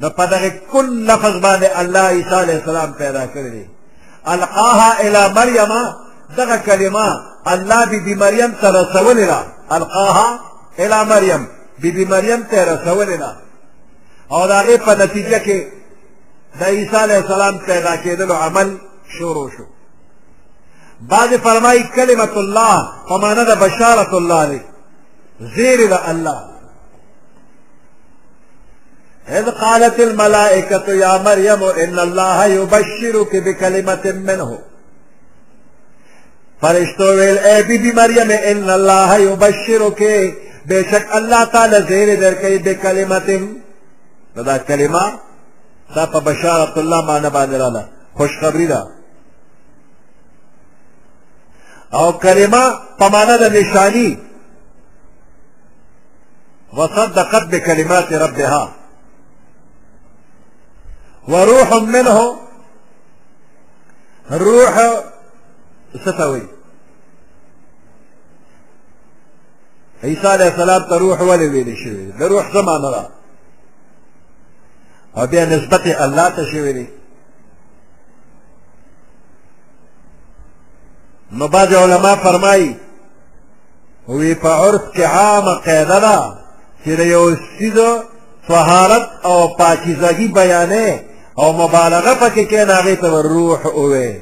نو 0.00 0.08
په 0.10 0.24
دغه 0.32 0.48
کل 0.72 0.86
لفظ 1.10 1.34
باندې 1.44 1.68
الله 1.80 2.04
عیسی 2.16 2.28
علیه 2.42 2.54
السلام 2.60 2.90
پیدا 3.02 3.24
کړی 3.34 3.50
دی 3.54 3.64
القاها 4.34 4.90
الی 5.04 5.22
مریم 5.36 5.72
دغه 6.38 6.56
کلمه 6.56 7.06
الله 7.52 7.86
بی 7.86 8.00
بی 8.06 8.14
مریم 8.14 8.50
ته 8.60 8.68
رسولې 8.80 9.26
ده 9.30 9.40
القاها 9.76 10.28
الی 10.78 11.00
مریم 11.14 11.42
بی 11.78 11.90
بی 11.90 12.04
مریم 12.04 12.42
ته 12.50 12.58
رسولې 12.72 13.16
ده 13.22 13.30
او 14.32 14.46
د 14.46 14.50
هغې 14.60 14.76
په 14.86 14.92
نتیجه 15.02 15.38
کې 15.46 15.58
د 16.58 16.62
عیسی 16.74 16.96
علیه 16.96 17.16
السلام 17.18 17.58
پیدا 17.58 17.96
کېدلو 18.04 18.32
عمل 18.32 18.68
شروع 19.18 19.50
شو 19.56 19.64
بعضې 21.12 21.34
فرمایي 21.46 21.82
کلمة 21.82 22.32
الله 22.42 22.76
په 23.08 23.16
معنه 23.18 23.44
د 23.44 23.52
بشارت 23.64 24.12
الله 24.14 24.44
دی 24.52 24.60
زیرې 25.40 25.86
د 25.92 25.96
الله 26.10 26.57
اذ 29.30 29.50
قالت 29.50 30.00
الملائکة 30.00 30.94
یا 30.98 31.16
مریم 31.24 31.62
ان 31.76 31.98
اللہ 31.98 32.38
یبشرک 32.50 33.34
بکلمت 33.46 34.06
منہو 34.28 34.56
فرشتو 36.60 37.06
ویل 37.16 37.38
اے 37.48 37.62
بی 37.66 37.78
بی 37.78 37.90
مریم 37.96 38.30
ان 38.42 38.70
اللہ 38.76 39.12
یبشرک 39.20 40.02
بے 40.68 40.82
شک 40.90 41.14
اللہ 41.16 41.44
تعالی 41.52 41.80
زیر 41.88 42.14
در 42.20 42.34
کئی 42.42 42.58
بکلمت 42.68 43.28
دا 44.46 44.56
کلمہ 44.66 45.04
دا 45.94 46.04
پا 46.12 46.18
بشارت 46.24 46.78
اللہ 46.78 47.00
معنی 47.10 47.28
باندې 47.28 47.56
رالا 47.60 47.82
خوشخبری 48.16 48.66
دا 48.66 48.82
او 51.98 52.06
کلمہ 52.24 52.62
پا 52.98 53.08
معنی 53.12 53.36
دا 53.44 53.48
نشانی 53.60 54.08
وصدقت 56.78 57.46
بکلمات 57.52 58.12
ربها 58.26 58.77
وروح 61.28 61.72
منه 61.72 62.36
روح 64.30 65.02
ستوي 66.04 66.42
عيسى 70.04 70.28
عليه 70.28 70.48
السلام 70.48 70.82
ته 70.82 70.96
روح 70.96 71.20
ولې 71.20 71.40
ویلې 71.50 71.76
شوې 71.84 72.18
د 72.18 72.22
روح 72.22 72.52
زمانه 72.52 72.90
ده 72.90 73.08
او 75.16 75.26
بیا 75.26 75.44
نسبت 75.44 75.86
الله 75.86 76.30
ته 76.30 76.44
شوې 76.44 76.72
دي 76.72 76.88
نو 81.32 81.48
بعض 81.48 81.74
علما 81.74 82.14
فرمایي 82.16 82.76
وی 84.08 84.34
په 84.34 84.46
عرف 84.48 84.82
کې 84.96 85.00
عامه 85.00 85.54
قاعده 85.54 85.98
ده 86.00 86.34
چې 86.84 86.88
د 86.88 87.00
یو 87.00 87.36
څیز 87.36 87.76
طهارت 88.48 89.10
او 89.24 89.56
پاکیزګي 89.56 90.32
بیانې 90.34 91.07
او 91.40 91.52
مبالغه 91.52 92.14
پکې 92.14 92.44
کین 92.52 92.70
هغه 92.70 92.94
ته 92.94 93.22
روح 93.22 93.66
اوه 93.66 94.14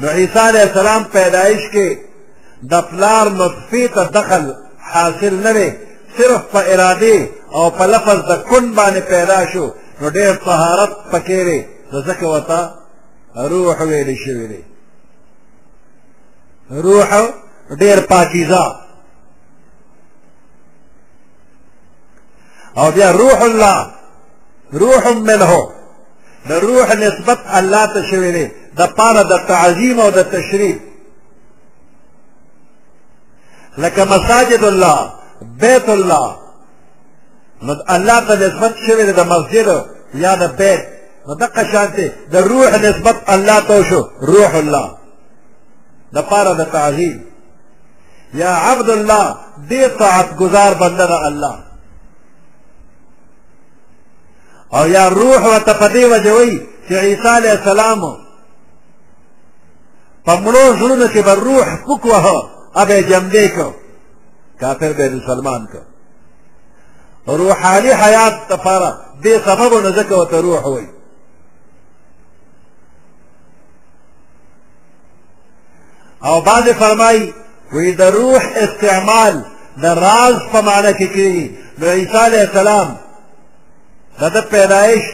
نو 0.00 0.08
عیسی 0.08 0.38
علیه 0.38 0.60
السلام 0.68 1.04
پیدایش 1.04 1.60
کې 1.72 1.88
د 2.70 2.80
پلار 2.90 3.26
نطفه 3.30 3.86
ته 3.94 4.04
دخل 4.04 4.52
حاصل 4.78 5.34
نه 5.34 5.76
صرف 6.18 6.40
په 6.52 6.58
اراده 6.72 7.28
او 7.52 7.70
په 7.70 7.84
لفظ 7.86 8.18
د 8.30 8.42
کن 8.50 8.74
باندې 8.76 8.98
پیدا 9.12 9.40
شو 9.52 9.66
نو 10.00 10.10
ډېر 10.10 10.44
طهارت 10.44 10.92
پکې 11.12 11.30
لري 11.30 11.60
ځکه 12.06 12.22
وتا 12.24 12.62
روح 13.50 13.76
ویل 13.82 14.14
شوی 14.24 14.46
دی 14.46 14.62
روح 16.70 17.08
ډېر 17.80 17.98
پاکیزه 18.10 18.64
او 22.76 22.90
بیا 22.90 23.10
روح 23.12 23.42
الله 23.42 23.78
روح 24.72 25.12
منه 25.12 25.68
د 26.48 26.52
روح 26.52 26.94
نسبت 26.94 27.38
الله 27.58 27.84
ته 27.94 28.00
دا 28.00 28.16
دی 28.36 28.46
د 28.78 28.82
پاره 28.96 29.22
د 29.32 29.34
تعظیم 29.48 30.00
او 30.04 30.10
د 30.18 30.22
تشریف 30.34 30.78
لکه 33.82 34.02
مساجد 34.04 34.64
الله 34.64 34.98
بیت 35.64 35.86
الله 35.96 36.28
نو 37.66 37.72
الله 37.96 38.18
ته 38.28 38.34
نسبت 38.46 38.72
شوی 38.86 39.04
دی 39.06 39.12
د 39.12 39.20
مسجد 39.32 39.66
یا 40.24 40.32
د 40.42 40.44
بیت 40.60 40.80
نو 41.26 41.34
دغه 41.42 41.62
شانتي 41.72 42.06
د 42.32 42.36
روح 42.50 42.70
نسبت 42.86 43.16
الله 43.34 43.58
ته 43.68 43.76
شو 43.88 44.00
روح 44.30 44.50
الله 44.62 44.88
د 46.14 46.18
پاره 46.30 46.52
د 46.54 46.62
تعظیم 46.76 47.16
یا 48.42 48.52
عبد 48.70 48.88
الله 48.90 49.24
دې 49.70 49.82
طاعت 50.00 50.28
گزار 50.42 50.72
بنده 50.82 51.26
الله 51.28 51.54
او 54.74 54.88
یا 54.88 55.08
روح 55.08 55.56
و 55.56 55.58
تپدی 55.58 56.04
و 56.04 56.18
جوی 56.18 56.60
چې 56.88 56.92
عیسی 56.92 57.28
علیه 57.28 57.50
السلام 57.50 58.00
په 60.24 60.36
مړو 60.44 60.76
زړونو 60.80 61.08
کې 61.12 61.18
به 61.18 61.34
روح 61.34 61.76
پک 61.76 62.04
وهه 62.04 62.50
اب 62.74 62.90
یې 62.90 63.10
جمدی 63.10 63.48
کو 63.48 63.72
کافر 64.60 64.92
به 64.92 65.08
مسلمان 65.10 65.66
کو 65.66 65.78
روحانی 67.36 67.90
حیات 67.92 68.34
تفاره 68.48 68.98
دې 69.22 69.44
سبب 69.44 69.86
نه 69.86 69.92
ځکه 70.02 70.12
ورته 70.14 70.40
روح 70.40 70.62
وایي 70.62 70.88
او 76.24 76.40
بعد 76.40 76.72
فرمای 76.72 77.32
وی 77.72 77.92
د 77.92 78.02
روح 78.02 78.42
استعمال 78.56 79.44
د 79.82 79.84
راز 79.86 80.34
په 80.52 80.60
معنی 80.60 80.92
کې 80.94 80.98
کیږي 81.16 81.50
نو 81.80 81.86
عیسی 81.86 82.16
علیه 82.18 82.40
السلام 82.40 82.96
دا 84.20 84.28
د 84.28 84.36
پیدایش 84.50 85.04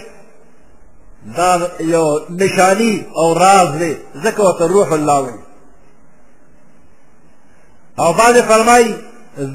دا 1.37 1.51
یو 1.81 2.05
نشانی 2.31 2.95
او 3.21 3.35
راز 3.35 3.69
دی 3.79 3.93
ځکه 4.25 4.41
ورته 4.47 4.65
روح 4.67 4.93
الله 4.93 5.21
وایي 5.23 5.43
او 7.99 8.13
بعضې 8.13 8.41
فرمایي 8.43 8.95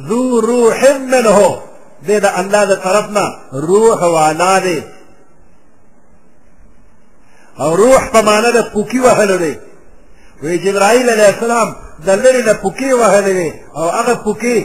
ذو 0.08 0.40
روح 0.42 0.92
منه 1.10 1.60
دی 2.06 2.20
د 2.20 2.26
الله 2.26 2.66
د 2.66 2.76
طرف 2.76 3.10
نه 3.10 3.26
روح 3.54 4.00
والا 4.04 4.60
دی 4.60 4.84
او 7.60 7.76
روح 7.76 8.10
په 8.14 8.22
معنه 8.22 8.52
د 8.52 8.62
پوکي 8.74 9.00
وهلو 9.00 9.36
دی 9.38 9.58
وی 10.44 10.58
جبرائیل 10.58 11.10
علیه 11.10 11.28
السلام 11.30 11.76
د 12.06 12.10
لرې 12.24 12.42
نه 12.48 12.54
پوکې 12.54 12.92
وهلې 13.00 13.34
وې 13.38 13.52
او 13.78 13.86
هغه 13.98 14.14
پوکې 14.26 14.58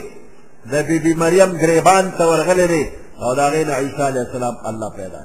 د 0.73 0.75
بی 0.87 0.99
بی 0.99 1.15
مریم 1.15 1.51
ګریبان 1.63 2.05
ته 2.19 2.23
ورغلې 2.27 2.67
وې 2.71 2.85
اور 3.29 3.37
عیسیٰ 3.37 4.07
علیہ 4.07 4.21
السلام 4.27 4.55
اللہ 4.71 4.97
پیدا 4.97 5.19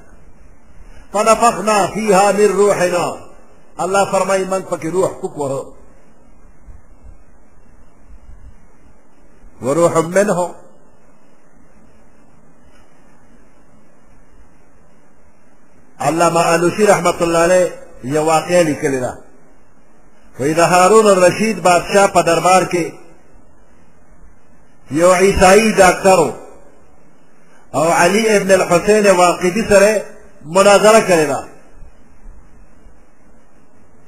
فیہا 1.93 2.23
من 2.37 2.51
روحنا 2.57 3.03
اللہ 3.83 4.09
فرمائی 4.11 4.43
من 4.49 4.61
کی 4.81 4.89
روح 4.91 5.11
حق 5.23 5.37
ہو 5.51 5.59
وروح 9.61 9.97
من 10.17 10.29
ہو 10.39 10.47
اللہ 16.11 16.35
مشی 16.63 16.87
رحمت 16.87 17.21
اللہ 17.21 17.47
علیہ 17.49 17.65
یہ 18.13 18.27
واقعہ 18.35 18.61
لکھ 18.69 18.85
لینا 18.85 19.13
نہارون 20.57 21.05
اور 21.09 21.17
الرشید 21.17 21.59
بادشاہ 21.65 22.07
پا 22.13 22.21
دربار 22.29 22.61
کے 22.71 22.89
یہ 24.95 25.15
عیسائی 25.27 25.71
ڈاکٹروں 25.77 26.31
او 27.75 27.83
علي 27.83 28.37
ابن 28.37 28.51
الحسين 28.51 29.07
واقدي 29.19 29.65
سره 29.69 30.01
مناظره 30.45 30.99
کړې 30.99 31.25
ده 31.31 31.47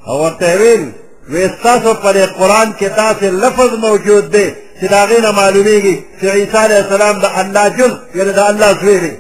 او 0.08 0.24
ورته 0.24 0.56
ویل 0.58 0.92
وستاسو 1.30 1.94
پر 1.94 2.18
قرآن 2.40 2.74
کې 2.78 2.86
تاسې 3.00 3.24
لفظ 3.24 3.74
موجود 3.74 4.32
دی 4.32 4.56
چې 4.82 4.86
د 4.92 4.94
هغې 4.94 5.20
نه 5.22 5.32
معلومېږي 5.32 5.96
چې 6.22 6.26
عیسی 6.26 6.58
علیه 6.58 6.78
السلام 6.80 7.20
د 7.20 7.26
الله 7.26 7.68
جز 7.70 7.92
یعنې 8.16 8.32
د 8.36 8.40
الله 8.40 8.74
زوی 8.74 9.00
دی 9.00 9.18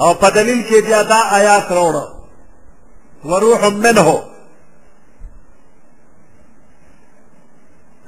او 0.00 0.14
په 0.14 0.28
دلیل 0.28 0.62
کې 0.68 0.86
بیا 0.86 1.02
دا 1.02 1.20
آیات 1.32 1.62
راوړه 1.68 2.08
وروح 3.24 3.64
منه 3.64 4.22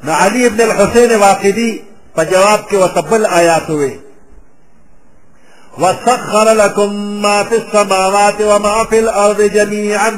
نو 0.04 0.12
علي 0.12 0.46
ابن 0.46 0.60
الحسین 0.60 1.16
واقدي 1.20 1.93
په 2.14 2.22
جواب 2.30 2.60
کې 2.68 2.74
ورته 2.76 3.00
بل 3.10 3.26
آیات 3.26 3.66
وې 3.70 3.92
وسخر 5.80 6.48
لكم 6.62 6.90
ما 7.22 7.44
في 7.44 7.56
السماوات 7.56 8.34
وما 8.40 8.84
في 8.84 8.98
الارض 8.98 9.40
جميعا 9.42 10.10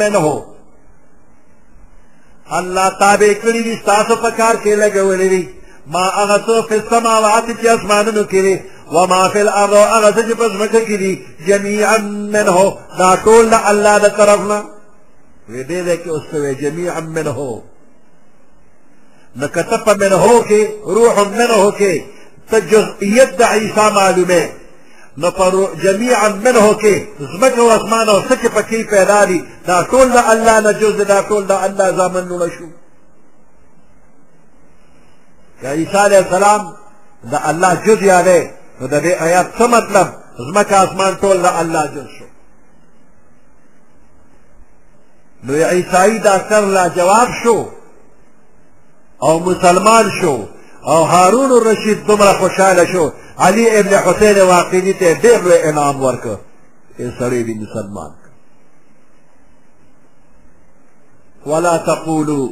منه 0.00 0.44
الله 2.58 2.88
تابع 3.00 3.28
کړی 3.44 3.60
دي 3.66 3.76
تاسو 3.86 4.16
په 4.16 4.30
کار 4.30 4.54
کې 4.56 4.78
لګولې 4.82 5.28
دي 5.34 5.44
ما 5.86 6.00
هغه 6.18 6.36
څه 6.46 6.68
په 6.68 6.78
سماوات 6.90 7.44
کې 7.58 7.66
اسمانونو 7.66 8.24
کې 8.24 8.40
دي 8.48 8.60
وما 8.92 9.28
في 9.28 9.40
الارض 9.42 9.74
هغه 9.74 10.08
څه 10.16 10.22
چې 10.28 10.34
په 10.40 10.46
ځمکه 10.54 10.80
کې 10.88 10.96
دي 11.02 11.12
جميعا 11.46 11.98
منه 12.34 12.76
دا 12.98 13.16
ټول 13.24 13.54
الله 13.70 13.98
د 13.98 14.08
طرفنا 14.18 14.62
وې 15.48 15.60
دې 15.68 15.94
کې 16.04 16.08
اوس 16.08 16.34
جميعا 16.60 17.00
منه 17.00 17.60
نكتب 19.36 20.02
من 20.04 20.12
هوك 20.12 20.52
روح 20.86 21.18
من 21.18 21.40
هوك 21.50 21.82
تجز 22.50 22.86
يد 23.02 23.42
عيسى 23.42 23.90
معلومه 23.90 24.50
نفر 25.18 25.68
جميعا 25.82 26.28
من 26.28 26.56
هوك 26.56 26.86
زمك 27.20 27.58
و 27.58 27.62
وسك 27.72 28.08
و 28.08 28.20
سك 28.28 28.46
پكي 28.46 28.84
پیدا 28.84 29.24
دي 29.24 29.44
دا 29.66 29.82
ټول 29.82 30.08
دا 30.12 30.32
الله 30.32 30.60
نه 30.60 30.70
دا 30.90 31.22
ټول 31.28 31.46
دا 31.46 31.66
الله 31.66 31.92
زامن 31.96 32.28
نو 32.28 32.48
شو 32.48 32.66
عيسى 35.64 35.96
عليه 35.98 36.18
السلام 36.18 36.72
دا 37.24 37.50
الله 37.50 37.74
جز 37.74 38.02
يا 38.02 38.42
نو 38.80 38.86
دا 38.86 39.00
دې 39.00 39.22
آيات 39.22 39.54
څه 39.58 39.62
مطلب 39.62 40.08
زمك 40.38 40.72
اسمان 40.72 41.16
ټول 41.20 41.42
دا 41.42 41.60
الله 41.60 41.86
جز 41.86 42.06
شو 42.18 42.24
نو 45.44 45.54
عيسى 45.62 46.18
دا 46.18 46.38
سر 46.48 46.60
لا 46.60 46.88
جواب 46.88 47.28
شو 47.44 47.66
او 49.24 49.40
مسلمان 49.40 50.10
شو 50.20 50.42
او 50.86 51.04
هارون 51.04 51.52
الرشید 51.52 52.06
دومره 52.06 52.32
خوشاله 52.32 52.86
شو 52.86 53.10
علي 53.38 53.78
ابن 53.80 53.88
حسین 53.96 54.40
واقعي 54.44 54.92
ته 54.92 55.14
ډېر 55.22 55.38
لوی 55.42 55.62
انعام 55.62 56.02
ورکړ 56.04 56.36
یې 56.98 57.12
سړی 57.18 57.42
به 57.44 57.54
مسلمان 57.64 58.10
ولا 61.46 61.76
تقولوا 61.76 62.48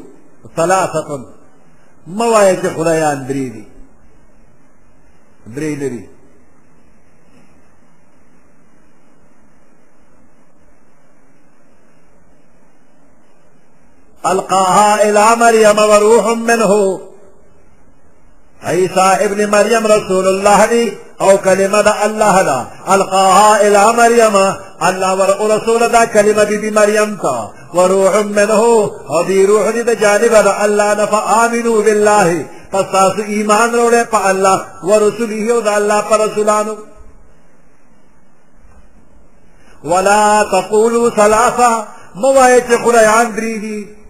ثلاثة 0.56 1.20
موايا 2.06 2.74
خدایان 2.76 3.26
درې 3.28 3.46
دي 3.54 3.66
درې 5.46 5.76
لري 5.82 6.08
القاها 14.26 15.02
الى 15.10 15.26
مريم 15.36 15.78
وروح 15.78 16.26
منه 16.26 17.00
عيسى 18.62 19.00
ابن 19.00 19.50
مريم 19.50 19.86
رسول 19.86 20.28
الله 20.28 20.66
دي 20.66 20.92
او 21.20 21.38
كلمة 21.38 21.80
دا 21.80 22.06
الله 22.06 22.42
دا 22.42 22.66
القاها 22.94 23.68
الى 23.68 23.86
مريم 23.92 24.54
الله 24.88 25.44
رسول 25.56 25.88
دا 25.88 26.04
كلمة 26.04 26.44
دي 26.44 26.56
دي 26.56 26.70
مريم 26.70 27.16
تا 27.16 27.50
وروح 27.74 28.16
منه 28.16 28.62
وذي 29.18 29.44
روح 29.46 29.68
دي 29.70 29.82
دا 29.82 29.94
جانب 29.94 30.30
دا 30.30 30.64
الله 30.64 30.94
نفا 30.94 31.46
آمنوا 31.46 31.82
بالله 31.82 32.46
فساس 32.72 33.18
ايمان 33.28 33.70
روڑے 33.74 34.04
پا 34.12 34.30
الله 34.30 34.64
ورسوله 34.84 35.60
دا 35.64 35.76
الله 35.76 36.00
پا 36.00 36.16
رسولانو 36.16 36.76
ولا 39.84 40.42
تقولوا 40.52 41.10
ثلاثة 41.10 41.84
موائج 42.14 42.72
قرآن 42.74 43.34
دریدی 43.34 44.01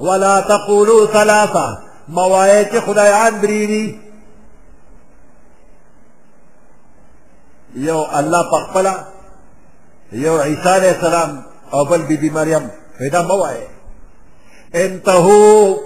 ولا 0.00 0.40
تقولوا 0.40 1.06
ثلاثه 1.06 1.78
موایت 2.08 2.80
خدایان 2.80 3.40
دریری 3.40 4.00
یو 7.74 8.06
الله 8.12 8.42
پخپلا 8.50 8.94
یو 10.12 10.40
عیسی 10.42 10.68
علیہ 10.74 10.88
السلام 10.90 11.40
او 11.70 11.84
بل 11.84 12.02
بی 12.06 12.16
بی 12.16 12.30
مریم 12.30 12.66
پیدا 12.98 13.22
موایه 13.22 13.68
انتهو 14.74 15.76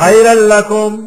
خیر 0.00 0.34
لکم 0.52 1.00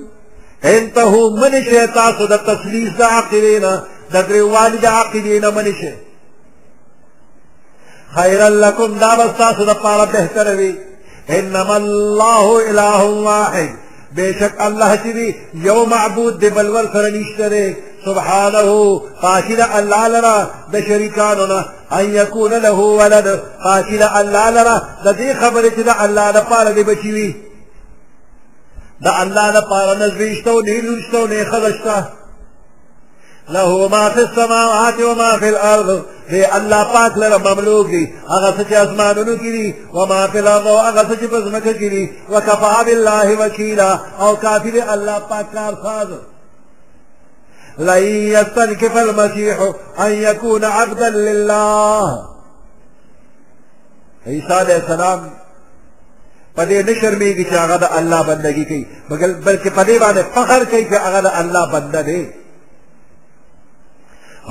انتهو 0.64 1.30
منشه 1.36 1.88
تاسو 1.88 2.26
د 2.28 2.38
تسلیس 2.38 2.94
د 2.98 3.02
عقلینا 3.02 3.76
د 3.78 4.28
دریوالي 4.28 4.78
د 4.78 4.86
عقلینا 4.86 5.50
منشه 5.50 5.94
خیر 8.16 8.50
لکم 8.50 8.98
دا 9.00 9.16
بس 9.16 9.38
تاسو 9.38 9.66
د 9.66 9.74
پاره 9.74 10.06
بهتر 10.12 10.56
وي 10.56 10.76
انما 11.30 11.76
الله 11.78 12.70
اله 12.70 13.04
واحد 13.06 13.70
بیشک 14.16 14.52
الله 14.60 14.96
چې 14.98 15.08
دی 15.18 15.36
یو 15.54 15.86
معبود 15.86 16.40
دی 16.40 16.50
بل 16.50 16.66
ور 16.68 16.90
سره 16.94 17.10
نشته 17.12 17.50
دی 17.50 17.76
سبحانه 18.06 19.00
قاتل 19.22 19.62
الله 19.74 20.08
لرا 20.08 20.50
د 20.72 20.80
شریکانو 20.82 21.46
نه 21.48 21.66
ان 22.00 22.06
یکون 22.14 22.54
له 22.54 22.72
ولد 23.02 23.40
قاتل 23.64 24.04
الله 24.04 24.50
لرا 24.50 24.82
د 25.06 25.12
دې 25.14 25.44
خبرې 25.44 25.72
چې 25.72 25.80
د 25.80 25.92
الله 26.00 26.32
لپاره 26.32 26.70
دی 26.72 26.84
بچی 26.84 27.12
وي 27.12 27.36
د 29.06 29.08
الله 29.22 29.52
لپاره 29.52 30.00
نه 30.00 30.08
زوی 30.08 30.36
شته 30.36 30.50
او 30.52 30.62
نه 30.62 30.82
لور 30.82 31.02
شته 31.04 31.18
او 31.18 31.28
نه 31.28 31.44
ښځه 31.52 31.72
شته 31.80 32.04
له 33.50 33.88
ما 33.88 34.10
فی 34.10 34.22
السماوات 34.22 35.00
و 35.00 35.14
ما 35.16 35.38
فی 35.40 35.48
الارض 35.48 36.00
دے 36.32 36.44
اللہ 36.46 36.84
پاک 36.94 37.18
لرا 37.18 37.38
مملوک 37.46 37.88
دی 37.92 38.06
اغا 38.36 38.52
سچ 38.58 38.74
اسمانونو 38.82 39.36
کی 39.36 39.52
دی 39.52 39.72
و 39.94 40.06
ما 40.06 40.26
فی 40.32 40.38
الارض 40.38 40.66
و 40.66 40.78
اغا 40.78 41.04
سچ 41.10 41.24
بزمک 41.32 41.64
کی 41.80 41.90
دی 41.90 42.06
و 42.30 42.40
کفا 42.48 42.82
باللہ 42.86 43.26
وکیلا 43.40 43.90
او 44.20 44.36
کافی 44.42 44.72
دے 44.72 44.80
اللہ 44.96 45.20
پاک 45.30 45.52
کار 45.54 45.74
ساز 45.84 46.12
لن 47.82 48.04
يستنكف 48.04 48.98
المسيح 48.98 49.58
ان 50.00 50.12
يكون 50.12 50.64
عبدا 50.64 51.10
لله 51.10 52.26
عیسیٰ 54.28 54.60
علیہ 54.62 54.76
السلام 54.76 55.28
پدے 56.56 56.82
نہ 56.84 56.92
شرمی 57.02 57.32
کی 57.34 57.44
چاغد 57.54 57.84
اللہ 57.90 58.24
بندگی 58.28 58.64
کی 58.72 58.84
بلکہ 59.46 59.70
پدے 59.76 59.98
والے 60.02 60.22
فخر 60.34 60.64
کی 60.72 60.84
کہ 60.90 60.96
اگر 60.96 61.26
اللہ 61.34 61.66
بندہ 61.72 62.02
دے 62.06 62.20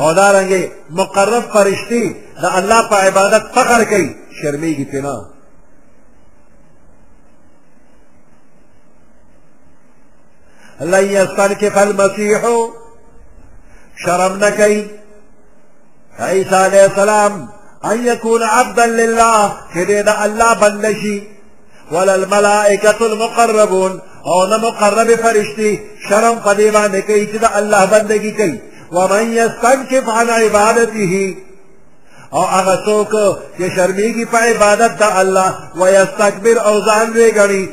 او 0.00 0.12
دارنګې 0.14 0.62
مقرب 1.00 1.42
فرشتی 1.52 2.04
دا 2.42 2.48
اللہ 2.58 2.80
پا 2.90 2.96
عبادت 3.06 3.44
فخر 3.54 3.84
کوي 3.90 4.08
شرمېږي 4.40 4.86
پې 4.90 4.94
نه 5.04 5.16
لن 10.80 11.04
يستنكف 11.18 11.78
المسيح 11.78 12.40
شرم 14.04 14.38
نكي 14.44 14.86
عيسى 16.18 16.56
عليه 16.56 16.84
السلام 16.86 17.48
أن 17.84 18.06
يكون 18.06 18.42
عبدا 18.42 18.86
لله 18.86 19.52
كدين 19.74 20.08
الله 20.08 20.52
بندشي 20.54 21.22
ولا 21.92 22.14
الملائكة 22.14 23.06
المقربون 23.06 24.00
أو 24.26 24.38
مقرب 24.58 25.08
فرشتي 25.16 25.80
شرم 26.10 26.36
قديما 26.38 26.86
نكي 26.88 27.26
تدا 27.26 27.58
الله 27.58 27.84
بندگي 27.84 28.30
كي 28.30 28.60
ومن 28.92 29.32
یستنکف 29.32 30.08
عن 30.08 30.30
عبادته 30.30 31.36
او 32.32 32.42
هغه 32.42 32.76
څوک 32.86 33.10
چې 33.58 33.62
شرمېږي 33.76 34.24
په 34.32 34.38
عبادت 34.38 34.92
د 34.98 35.02
الله 35.20 35.50
ویستکبر 35.80 36.56
او 36.68 36.74
ځان 36.86 37.08
ویګڼي 37.16 37.64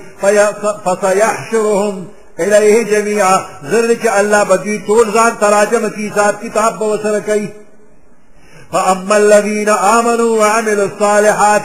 فسیحشرهم 0.85 2.07
الیه 2.39 2.83
جميعا 2.83 3.41
زر 3.71 3.95
چې 3.95 4.07
الله 4.17 4.43
به 4.43 4.55
دوی 4.57 4.81
ټول 4.87 5.13
ځان 5.13 5.31
ته 5.39 5.49
راجمع 5.49 5.89
کي 5.89 6.09
حساب 6.09 6.35
کتاب 6.43 6.79
به 6.79 6.85
ورسره 6.85 7.19
کوي 7.19 7.49
فاما 8.73 9.15
الذین 9.15 9.69
آمنوا 9.69 10.39
وعملوا 10.39 10.87
الصالحات 10.93 11.63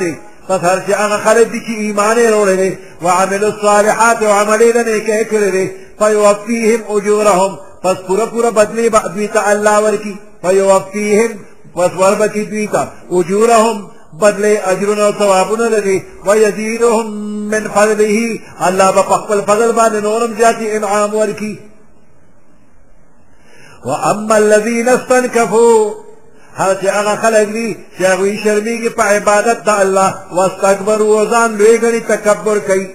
پس 0.49 0.61
هر 0.65 0.79
چې 0.89 0.93
هغه 0.93 1.17
خلک 1.17 1.47
دي 1.53 1.61
چې 1.61 1.79
ایمان 1.79 2.17
یې 2.17 2.77
وعملوا 3.05 3.53
الصالحات 3.55 4.23
او 4.23 4.33
عملونه 4.33 4.83
نیکۍ 4.83 5.25
کړې 5.31 5.51
دي 5.55 5.71
فیوفیهم 5.99 6.81
اجورهم 6.89 7.57
پس 7.83 7.97
پورا 8.07 8.27
پورا 8.27 8.51
بدلی 8.51 8.89
با 8.89 8.99
دوی 9.15 9.27
تا 9.29 9.41
اللہ 9.51 9.79
ورکی 9.85 10.13
فیوفیہم 10.43 11.37
پس 11.75 11.97
ور 12.01 12.15
بکی 12.19 12.45
دوی 12.45 12.67
تا 12.73 12.85
اجورہم 13.19 13.87
بدلے 14.21 14.55
اجرنا 14.73 15.07
و 15.09 15.13
ثوابنا 15.19 15.69
لدی 15.77 15.99
ویزیدہم 16.27 17.11
من 17.51 17.67
فضلہی 17.75 18.37
اللہ 18.69 18.91
با 18.95 19.03
پخپل 19.17 19.41
فضل 19.47 19.73
بانے 19.73 20.01
نورم 20.01 20.33
جاتی 20.39 20.71
انعام 20.77 21.15
ورکی 21.15 21.55
واما 23.87 24.35
الذین 24.37 24.89
استنکفو 24.89 25.93
هر 26.55 26.75
چې 26.79 26.89
هغه 26.95 27.17
خلک 27.23 27.49
دي 27.53 27.77
چې 27.99 28.03
هغوی 28.07 28.33
شرمېږي 28.45 28.89
په 28.89 29.03
عبادت 29.03 29.63
د 29.67 29.81
الله 29.81 30.15
واستکبرو 30.33 31.07
او 31.19 31.27
ځان 31.31 31.55
لوی 31.59 31.77
ګڼي 31.83 32.01
تکبر 32.09 32.59
کوي 32.69 32.87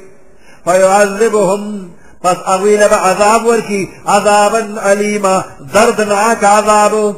فیعذبهم 0.66 1.88
پس 2.26 2.36
اغوی 2.52 2.76
لبا 2.78 2.96
عذاب 3.10 3.46
ورکی 3.46 3.80
عذابا 4.08 4.60
علیما 4.92 5.42
دردناک 5.74 6.44
عذابو 6.44 7.14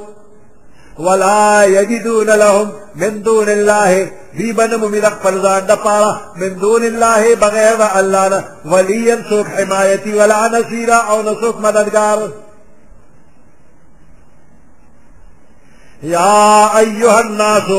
ولا 0.99 1.63
یجدون 1.65 2.29
لهم 2.29 2.71
من 2.95 3.21
دون 3.23 3.49
اللہ 3.49 3.91
بیبن 4.37 4.75
ممیدق 4.81 5.21
پرزان 5.21 5.67
دا 5.67 5.75
پارا 5.83 6.09
من 6.41 6.59
دون 6.61 6.85
اللہ 6.87 7.27
بغیر 7.43 7.75
دا 7.83 7.87
اللہ 7.99 8.35
ولیا 8.73 9.15
سوک 9.29 9.47
حمایتی 9.59 10.13
ولا 10.17 10.41
نصیرا 10.57 10.97
او 11.09 11.21
نسوک 11.29 11.61
مددگار 11.67 12.25
یا 16.17 16.67
ایوہ 16.81 17.15
الناس 17.21 17.71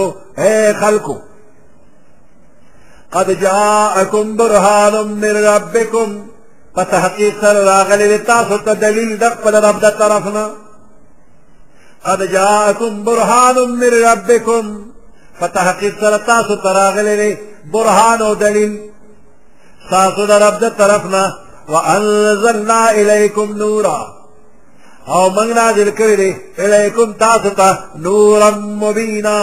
اے 0.46 0.56
خلقو 0.80 1.18
قد 3.10 3.30
جاءکم 3.42 4.34
برہان 4.42 5.06
من 5.18 5.36
ربکم 5.50 6.18
پس 6.78 6.92
حقیق 7.04 7.34
سر 7.40 7.54
راغلی 7.66 8.06
دی 8.08 8.18
تاسو 8.30 8.56
ته 8.66 8.74
دلیل 8.74 9.16
د 9.20 9.24
خپل 9.34 9.54
رب 9.62 9.80
د 9.84 9.90
طرف 10.00 10.24
نه 10.34 10.44
قد 12.06 12.20
جاءکم 12.32 13.02
برهان 13.04 13.56
من 13.80 13.90
ربکم 14.04 14.66
فتحقیق 15.40 15.96
سر 16.00 16.16
تاسو 16.28 16.56
ته 16.62 16.72
راغلی 16.76 17.16
دی 17.22 17.32
برهان 17.72 18.22
او 18.22 18.34
دلیل 18.34 18.76
تاسو 19.90 20.26
د 20.32 20.42
رب 20.44 20.58
د 20.64 20.68
طرف 20.82 21.04
نه 21.16 21.24
وانزلنا 21.72 22.80
الیکم 22.88 23.58
نورا 23.64 23.98
او 25.14 25.24
موږ 25.34 25.48
نازل 25.60 25.90
کړی 25.98 26.16
دی 26.22 26.36
الیکم 26.58 27.12
تاسو 27.24 27.50
ته 27.62 27.78
نورا 28.06 28.50
مبینا 28.86 29.36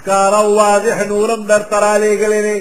ښکارا 0.00 0.42
واضح 0.60 1.04
نورم 1.08 1.46
درته 1.52 1.80
رالیږلی 1.80 2.42
دی 2.48 2.58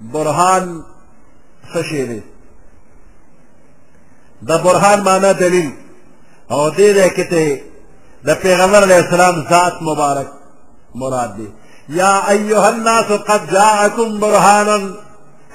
برهان 0.00 0.82
څه 1.72 1.82
دی 2.08 2.22
د 4.48 4.50
برهان 4.64 4.98
معنا 5.08 5.32
دلیل 5.32 5.70
او 6.50 6.70
دې 6.70 6.90
ده 6.98 7.08
کې 7.16 7.24
ته 7.32 7.44
د 8.26 8.28
پیغمبر 8.42 8.82
علیه 8.86 8.96
السلام 9.04 9.36
ذات 9.50 9.74
مبارک 9.88 10.28
مراد 11.00 11.30
دی 11.36 11.48
یا 11.88 12.12
ایها 12.34 12.68
الناس 12.74 13.08
قد 13.28 13.40
جاءکم 13.52 14.08
برهانا 14.20 14.76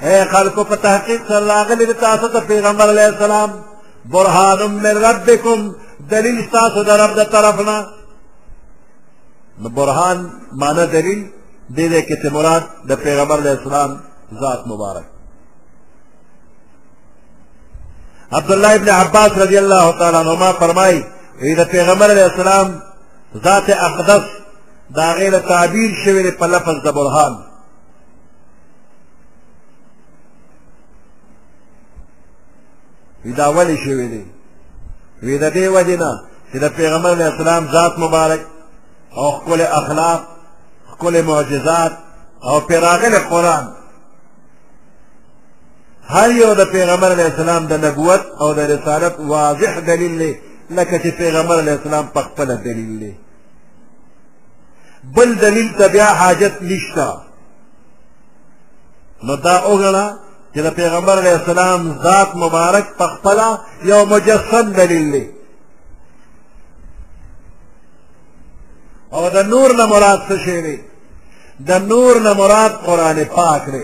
اے 0.05 0.17
خلقو 0.31 0.63
په 0.63 0.75
تحقیق 0.85 1.21
سره 1.27 1.47
راغلی 1.53 1.85
دی 1.85 1.93
تاسو 2.05 2.27
پیغمبر 2.47 2.87
علیه 2.95 3.05
السلام 3.13 3.51
برهان 4.13 4.61
من 4.83 4.97
ربکم 5.09 5.59
دلیل 6.13 6.37
تاسو 6.51 6.83
د 6.83 6.89
رب 7.01 7.11
د 7.19 7.23
طرفنا 7.33 7.77
برهان 9.77 10.17
معنا 10.61 10.85
دلیل 10.85 11.21
دې 11.69 11.81
ده 11.91 12.01
کې 12.07 12.31
مراد 12.33 12.63
د 12.89 12.95
پیغمبر 13.03 13.37
علیه 13.39 13.51
السلام 13.59 13.91
ذات 14.41 14.67
مبارک 14.67 15.07
عبداللہ 18.35 18.67
ابن 18.81 18.89
عباس 18.89 19.37
رضی 19.37 19.57
اللہ 19.57 19.91
تعالیٰ 19.99 20.23
نما 20.33 20.51
فرمائی 20.59 21.01
وی 21.41 21.55
پیغمبر 21.71 22.11
علیہ 22.11 22.23
السلام 22.23 22.77
ذات 23.43 23.69
اقدس 23.77 24.31
دا 24.95 25.11
غیر 25.17 25.37
تعبیر 25.47 25.91
شوی 26.03 26.31
په 26.31 26.47
لفظ 26.53 26.79
د 26.85 26.91
برهان 26.99 27.35
وی 33.25 33.33
دا 33.39 33.47
ولی 33.57 33.77
شوی 33.85 34.07
دی 34.13 34.23
وی 35.23 35.37
د 35.37 35.53
دې 35.57 35.65
وجې 35.75 35.99
نه 36.03 36.11
چې 36.53 36.57
د 36.65 36.75
پیغمبر 36.79 37.11
علیه 37.11 37.25
السلام 37.27 37.67
ذات 37.71 37.99
مبارک 38.05 38.41
او 39.17 39.31
ښکلې 39.39 39.61
اخلاق 39.79 40.21
ښکلې 40.91 41.21
معجزات 41.31 41.91
او 42.43 42.59
پرې 42.67 42.73
راغلی 42.85 43.17
قرآن 43.29 43.71
هر 46.07 46.31
یو 46.31 46.53
د 46.53 46.65
پیغمبر 46.71 47.11
علیه 47.13 47.25
السلام 47.25 47.67
د 47.67 47.73
نبوت 47.85 48.23
او 48.41 48.53
د 48.53 48.59
رسالت 48.73 49.13
واضح 49.19 49.79
دلیل 49.87 50.17
دی 50.19 50.31
لکه 50.69 50.97
چې 51.03 51.07
پیغمبر 51.21 51.59
علیه 51.59 51.71
السلام 51.73 52.07
په 52.07 52.21
خپله 52.21 52.55
دلیل 52.55 52.99
دی 52.99 53.13
بل 55.15 55.33
دلیل 55.35 55.77
ته 55.77 55.87
بیا 55.87 56.05
حاجت 56.13 56.55
نشته 56.61 57.07
نو 59.23 59.35
دا 59.35 59.61
وګڼه 59.61 60.05
چې 60.55 60.59
د 60.59 60.69
پیغمبر 60.75 61.17
علیه 61.19 61.33
السلام 61.39 61.99
ذات 62.03 62.35
مبارک 62.35 62.85
په 62.97 63.07
خپله 63.07 63.59
یو 63.83 64.05
مجسم 64.05 64.71
دلیل 64.71 65.11
دی 65.11 65.27
او 69.11 69.29
د 69.29 69.37
نور 69.37 69.75
نه 69.75 69.85
مراد 69.85 70.19
څه 70.29 70.35
شی 70.45 70.61
دی 70.61 70.77
د 71.67 71.71
نور 71.71 72.19
نه 72.21 72.33
مراد 72.33 72.71
قرآن 72.85 73.23
پاک 73.35 73.65
دی 73.73 73.83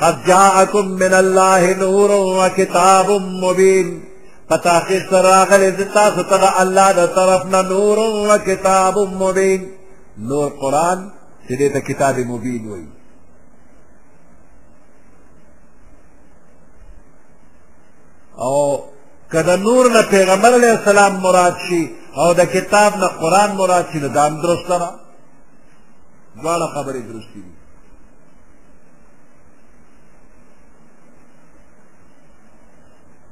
قد 0.00 0.18
جاءكم 0.26 0.88
من 0.98 1.14
الله 1.14 1.72
نور 1.78 2.10
وكتاب 2.12 3.10
مبين 3.44 4.04
فتاخير 4.50 5.06
سراغل 5.10 5.64
زتا 5.78 6.04
ستغى 6.18 6.50
الله 6.62 6.92
دا 6.98 7.06
طرفنا 7.06 7.62
نور 7.62 7.98
وكتاب 8.02 8.98
مبين 8.98 9.70
نور 10.18 10.48
قرآن 10.60 11.10
سيديتا 11.48 11.78
كتاب 11.78 12.18
مبين 12.18 12.70
وي 12.70 12.84
او 18.38 18.80
کدا 19.32 19.56
نور 19.56 19.88
نه 19.92 20.02
پیغمبر 20.14 20.54
علیہ 20.58 20.70
السلام 20.78 21.16
مراد 21.26 21.50
شي 21.68 21.82
او 22.16 22.32
د 22.34 22.40
کتاب 22.52 22.96
نه 22.96 23.06
قرآن 23.06 23.56
مراد 23.56 23.84
شي 23.92 23.98
نو 23.98 24.08
دا 24.08 24.26
هم 24.28 24.40
درسته 24.42 24.78
نه 24.78 24.90
دواړه 26.42 26.74
خبرې 26.74 27.00
درستې 27.10 27.40
دي 27.46 27.57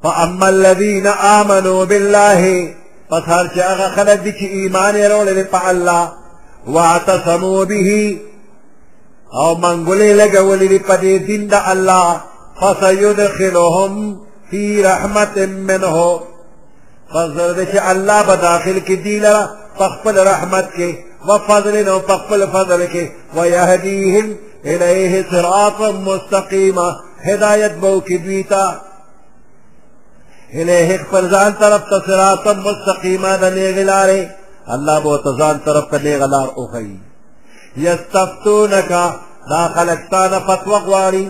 فاما 0.06 0.48
الذين 0.48 1.06
امنوا 1.06 1.84
بالله 1.84 2.68
فصار 3.10 3.50
شاغا 3.56 3.88
خلد 3.88 4.20
هغه 4.28 4.40
إيمان 4.46 4.96
يرون 4.96 5.44
چې 5.52 5.68
الله 5.70 6.12
واعتصموا 6.66 7.64
به 7.64 8.18
او 9.34 9.54
من 9.54 9.84
لګولې 9.86 10.34
لقوا 10.72 10.96
په 10.96 11.00
دين 11.00 11.26
دین 11.26 11.54
الله 11.54 12.20
فسيدخلهم 12.62 14.18
في 14.50 14.82
رحمة 14.84 15.46
منه 15.46 16.20
فصار 17.14 17.64
چې 17.74 17.88
الله 17.90 18.22
بداخل 18.22 18.80
داخل 18.82 18.82
کې 18.86 18.92
رحمتك 20.16 20.98
لره 21.66 21.98
په 22.08 22.16
خپل 22.18 22.42
وفضل 22.42 22.68
او 22.68 23.40
ويهديهم 23.40 24.36
إليه 24.64 25.26
صراطا 25.30 25.90
مستقيما 25.92 26.96
هداية 27.22 27.66
بوك 27.80 28.12
بيتا 28.12 28.85
الیہ 30.62 30.96
خپل 31.02 31.24
ځان 31.34 31.52
طرف 31.62 31.82
ته 31.90 31.98
صراط 32.08 32.46
مستقیما 32.66 33.32
د 33.42 33.50
نیغلارې 33.56 34.22
الله 34.74 34.96
بو 35.04 35.16
ته 35.24 35.30
ځان 35.40 35.58
طرف 35.66 35.84
ته 35.90 35.98
نیغلار 36.06 36.48
او 36.60 36.64
خی 36.72 37.00
یستفتونک 37.86 38.88
دا 39.50 39.62
خلق 39.76 40.00
تا 40.12 40.22
نه 40.32 40.38
فتوا 40.46 40.78
غواړي 40.86 41.26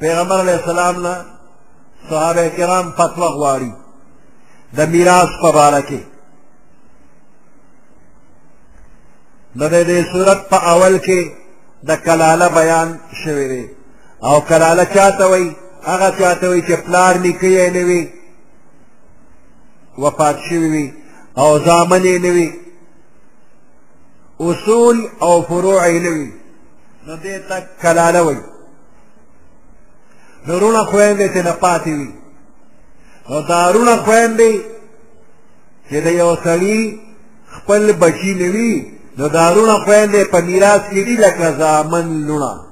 پیغمبر 0.00 0.40
علیہ 0.44 0.52
السلام 0.60 1.02
نه 1.06 1.14
صحابه 2.10 2.48
کرام 2.58 2.86
فتوا 2.98 3.28
غواړي 3.28 3.70
د 4.76 4.80
میراث 4.92 5.28
په 5.42 5.52
اړه 5.52 5.82
کې 5.88 6.00
نو 9.56 9.64
د 9.74 9.84
دې 9.86 10.12
صورت 10.12 10.48
په 10.52 10.58
اول 10.72 10.94
کې 11.06 11.20
د 11.88 11.94
کلاله 12.06 12.46
بیان 12.60 13.00
شوی 13.24 13.46
دی 13.52 13.64
او 14.28 14.40
کلاله 14.50 14.84
چاته 14.94 15.26
وایي 15.32 15.50
هغه 15.84 16.10
چاته 16.18 16.48
وي 16.50 16.62
چې 16.62 16.72
پلار 16.86 17.14
نیکه 17.24 17.46
یې 17.56 17.66
نه 17.76 17.82
وي 17.88 18.02
وفات 19.98 20.36
شوي 20.48 20.68
وي 20.74 20.86
او 21.38 21.58
زامن 21.66 22.02
یې 22.10 22.18
نه 22.24 22.28
وي 22.36 22.48
اصول 24.40 24.96
او 25.22 25.34
فروع 25.48 25.80
یې 25.86 26.00
نه 26.06 26.10
وي 26.16 26.30
نو 27.06 27.14
دې 27.22 27.34
ته 27.48 27.56
کلاله 27.82 28.20
وایي 28.22 28.42
نو 30.46 30.58
رونه 30.58 30.82
خویندې 30.90 31.26
چې 31.34 31.40
نه 31.46 31.52
پاتې 31.64 31.88
وي 31.98 32.10
نو 33.30 33.40
دا 33.48 33.70
رونه 33.72 33.96
خویندې 34.04 34.52
چې 35.90 35.96
د 36.04 36.06
یو 36.06 36.34
سړي 36.44 36.80
خپل 37.56 37.92
بچي 37.92 38.34
نه 38.34 38.48
وي 38.54 38.86
نو 39.18 39.26
دا 39.28 39.52
رونه 39.54 39.76
خویندې 39.84 40.22
په 40.32 40.40
میراث 40.40 40.82
کې 40.90 41.00
دي 41.08 41.16
لکه 41.16 41.50
زامن 41.58 42.26
لونه 42.26 42.71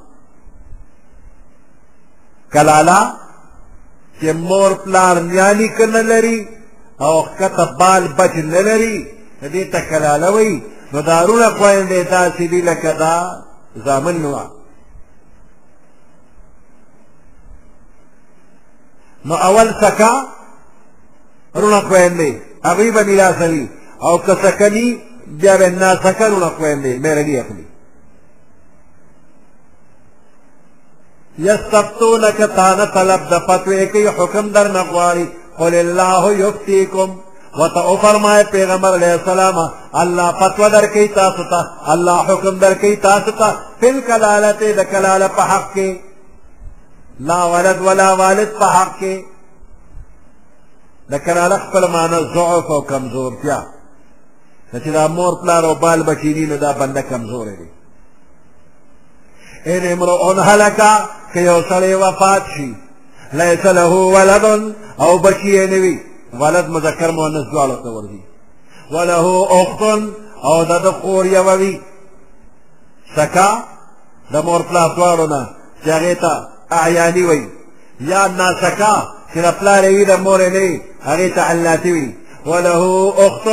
کلالا 2.52 3.00
چې 4.20 4.26
مور 4.32 4.70
پلار 4.84 5.16
نیالی 5.30 5.68
کنه 5.68 6.02
لري 6.02 6.48
او 7.00 7.22
کته 7.38 7.64
بال 7.78 8.08
بچ 8.16 8.30
نه 8.36 8.60
لري 8.68 8.96
دې 9.42 9.64
ته 9.72 9.80
کلاله 9.90 10.30
وي 10.34 10.62
نو 10.92 11.00
دارونه 11.00 11.48
خویندې 11.50 12.00
داسې 12.10 12.42
دي 12.50 12.60
لکه 12.62 12.92
دا 12.92 13.42
زامن 13.76 14.20
نو 14.22 14.38
نو 19.24 19.34
اول 19.34 19.68
سکا 19.80 20.26
رونه 21.56 21.80
خویندې 21.80 22.32
هغوی 22.64 22.90
به 22.90 23.02
میلاسوي 23.02 23.68
او 24.02 24.18
که 24.18 24.34
سکني 24.42 24.98
بیا 25.26 25.56
به 25.56 25.68
ناسکه 25.70 26.28
رونه 26.28 26.48
خویندې 26.56 26.92
میرلي 27.04 27.40
اخلي 27.40 27.69
یستفتونک 31.48 32.40
تانا 32.56 32.84
طلب 32.94 33.30
دا 33.30 33.38
فتوے 33.48 33.84
کی 33.92 34.06
حکم 34.18 34.48
در 34.54 34.68
نقواری 34.72 35.24
قل 35.58 35.74
اللہ 35.78 36.26
یفتیکم 36.38 37.10
و 37.60 37.68
تا 37.74 37.80
او 37.90 37.96
فرمائے 38.02 38.42
پیغمبر 38.50 38.94
علیہ 38.94 39.12
السلام 39.20 39.58
اللہ 40.02 40.30
فتوہ 40.40 40.68
در 40.74 40.86
کی 40.92 41.06
تاستا 41.14 41.62
اللہ 41.92 42.20
حکم 42.30 42.58
در 42.64 42.74
کی 42.80 42.94
تاستا 43.06 43.50
فل 43.80 44.00
کلالتی 44.06 44.72
دا 44.72 44.84
کلال 44.92 45.22
پا 45.36 45.44
حق 45.54 45.72
کی 45.74 45.88
لا 47.30 47.42
ولد 47.54 47.80
ولا 47.86 48.12
والد 48.22 48.52
پا 48.58 48.68
حق 48.76 48.98
کی 49.00 49.14
دا 51.10 51.18
کلال 51.26 51.52
اخفر 51.52 51.88
معنی 51.94 52.20
ضعف 52.34 52.70
و 52.76 52.80
کمزور 52.92 53.32
کیا 53.42 53.60
نچی 54.74 54.90
دا 54.90 55.06
مور 55.18 55.42
پلار 55.42 55.64
و 55.70 55.74
بال 55.74 56.02
بچینی 56.10 56.44
لدہ 56.52 56.72
بندہ 56.78 57.00
کمزور 57.10 57.46
ہے 57.46 57.56
دی 57.62 57.68
این 59.70 59.92
امرو 59.92 60.16
انحلکا 60.30 60.92
که 61.34 61.40
یو 61.40 61.62
سړی 61.68 61.94
وفات 61.94 62.42
شي 62.56 62.74
لیس 63.32 63.66
له 63.66 63.92
ولد 64.16 64.74
او 65.00 65.18
بچی 65.18 65.50
یې 65.56 65.70
نه 65.70 65.78
وي 65.80 65.98
ولد 66.40 66.68
مذکر 66.68 67.10
مؤنث 67.10 67.46
دواړو 67.52 67.76
ته 67.84 67.88
ورځي 67.96 68.22
وله 68.94 69.24
اخت 69.62 69.82
او 70.44 70.64
د 70.64 70.72
ده 70.84 70.90
خور 70.92 71.26
یوه 71.26 71.54
وي 71.56 71.80
سکا 73.16 73.50
د 74.32 74.36
مور 74.46 74.60
پلار 74.70 74.90
دواړو 74.98 75.26
نه 75.34 75.48
چې 75.84 75.88
هغې 75.96 76.14
ته 76.22 76.32
اعیاني 76.72 77.22
وي 77.26 77.48
یا 78.00 78.26
ناسکا 78.26 79.02
چې 79.34 79.38
د 79.46 79.50
پلار 79.60 79.82
یې 79.84 79.92
وي 79.96 80.04
د 80.04 80.12
مور 80.20 80.40
یې 80.40 80.50
نه 80.56 80.60
وي 80.64 80.80
هغې 81.08 81.28
ته 81.34 81.40
علاتي 81.42 81.92
وي 81.92 82.08
وله 82.46 82.82
اخت 83.24 83.46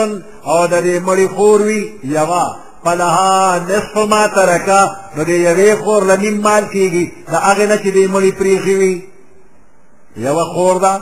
او 0.49 0.59
د 0.73 0.75
دې 0.85 0.95
مړي 1.07 1.27
خور 1.35 1.59
وي 1.61 1.83
یوه 2.03 2.45
فلها 2.87 3.59
نصف 3.59 3.97
ما 4.09 4.25
ترکا 4.35 4.81
نو 5.17 5.23
دی 5.23 5.33
یوی 5.47 5.75
خور 5.83 6.01
لنیم 6.11 6.37
مال 6.45 6.63
کیگی 6.73 7.05
دا 7.31 7.37
اغی 7.49 7.65
نا 7.67 7.75
چی 7.83 7.91
دی 7.91 8.07
ملی 8.13 8.31
پریخی 8.39 8.75
وی 8.75 8.93
یو 10.15 10.35
خور 10.53 10.75
دا 10.83 10.93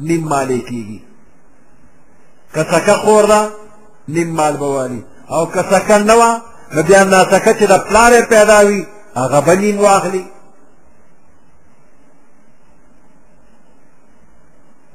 نیم 0.00 0.24
مالی 0.28 0.60
کیگی 0.68 0.98
کسکا 2.54 2.94
خور 3.04 3.24
دا 3.32 3.40
نیم 4.08 4.30
مال 4.38 4.56
بوالی 4.56 5.04
او 5.30 5.46
کسکا 5.54 5.96
نوا 5.98 6.30
نو 6.74 6.82
بیا 6.82 7.04
ناسکا 7.04 7.52
چی 7.58 7.66
دا 7.66 7.78
پلار 7.78 8.12
پیدا 8.32 8.58
وی 8.68 8.86
اغا 9.16 9.40
بنیم 9.40 9.76
واخلی 9.80 10.24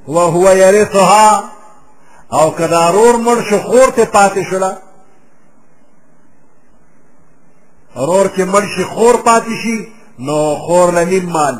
وهو 0.08 0.44
يرثها 0.62 1.44
او 2.32 2.50
کدارور 2.58 3.16
مرش 3.16 3.54
خور 3.54 3.90
ته 3.96 4.04
پاتې 4.04 4.50
شولا 4.50 4.72
رور 7.96 8.26
چې 8.36 8.40
مړ 8.52 8.64
شي 8.76 8.84
خور 8.94 9.14
پاتې 9.24 9.52
شي 9.62 9.76
نو 10.26 10.38
خور 10.66 10.92
له 10.94 11.04
نیم 11.04 11.30
مال 11.32 11.54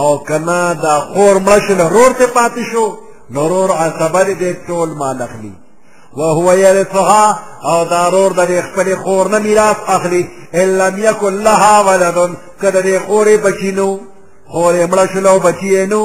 او 0.00 0.18
کنا 0.28 0.72
دا 0.82 1.00
خور 1.00 1.34
مړ 1.38 1.58
شي 1.68 1.74
نو 1.80 1.88
رور 1.94 2.12
ته 2.18 2.26
پاتې 2.26 2.62
شو 2.72 2.86
نو 3.34 3.48
رور 3.48 3.70
عصبه 3.72 4.24
دې 4.24 4.52
ټول 4.70 4.88
مال 5.02 5.22
اخلي 5.22 5.52
وهو 6.18 6.52
يرثها 6.52 7.26
او 7.68 7.84
دا 7.92 8.02
رور 8.10 8.30
د 8.32 8.60
خپل 8.66 8.96
خور 9.02 9.26
نه 9.34 9.38
میراث 9.38 9.76
اخلي 9.96 10.22
ان 10.60 10.68
لم 10.78 10.94
يكن 11.04 11.34
لها 11.46 11.74
ولد 11.86 12.16
کده 12.62 12.80
دې 12.82 12.96
خورې 13.06 13.36
بچینو 13.46 13.88
خورې 14.52 14.82
مړ 14.90 15.06
شلو 15.12 15.38
بچینو 15.46 16.02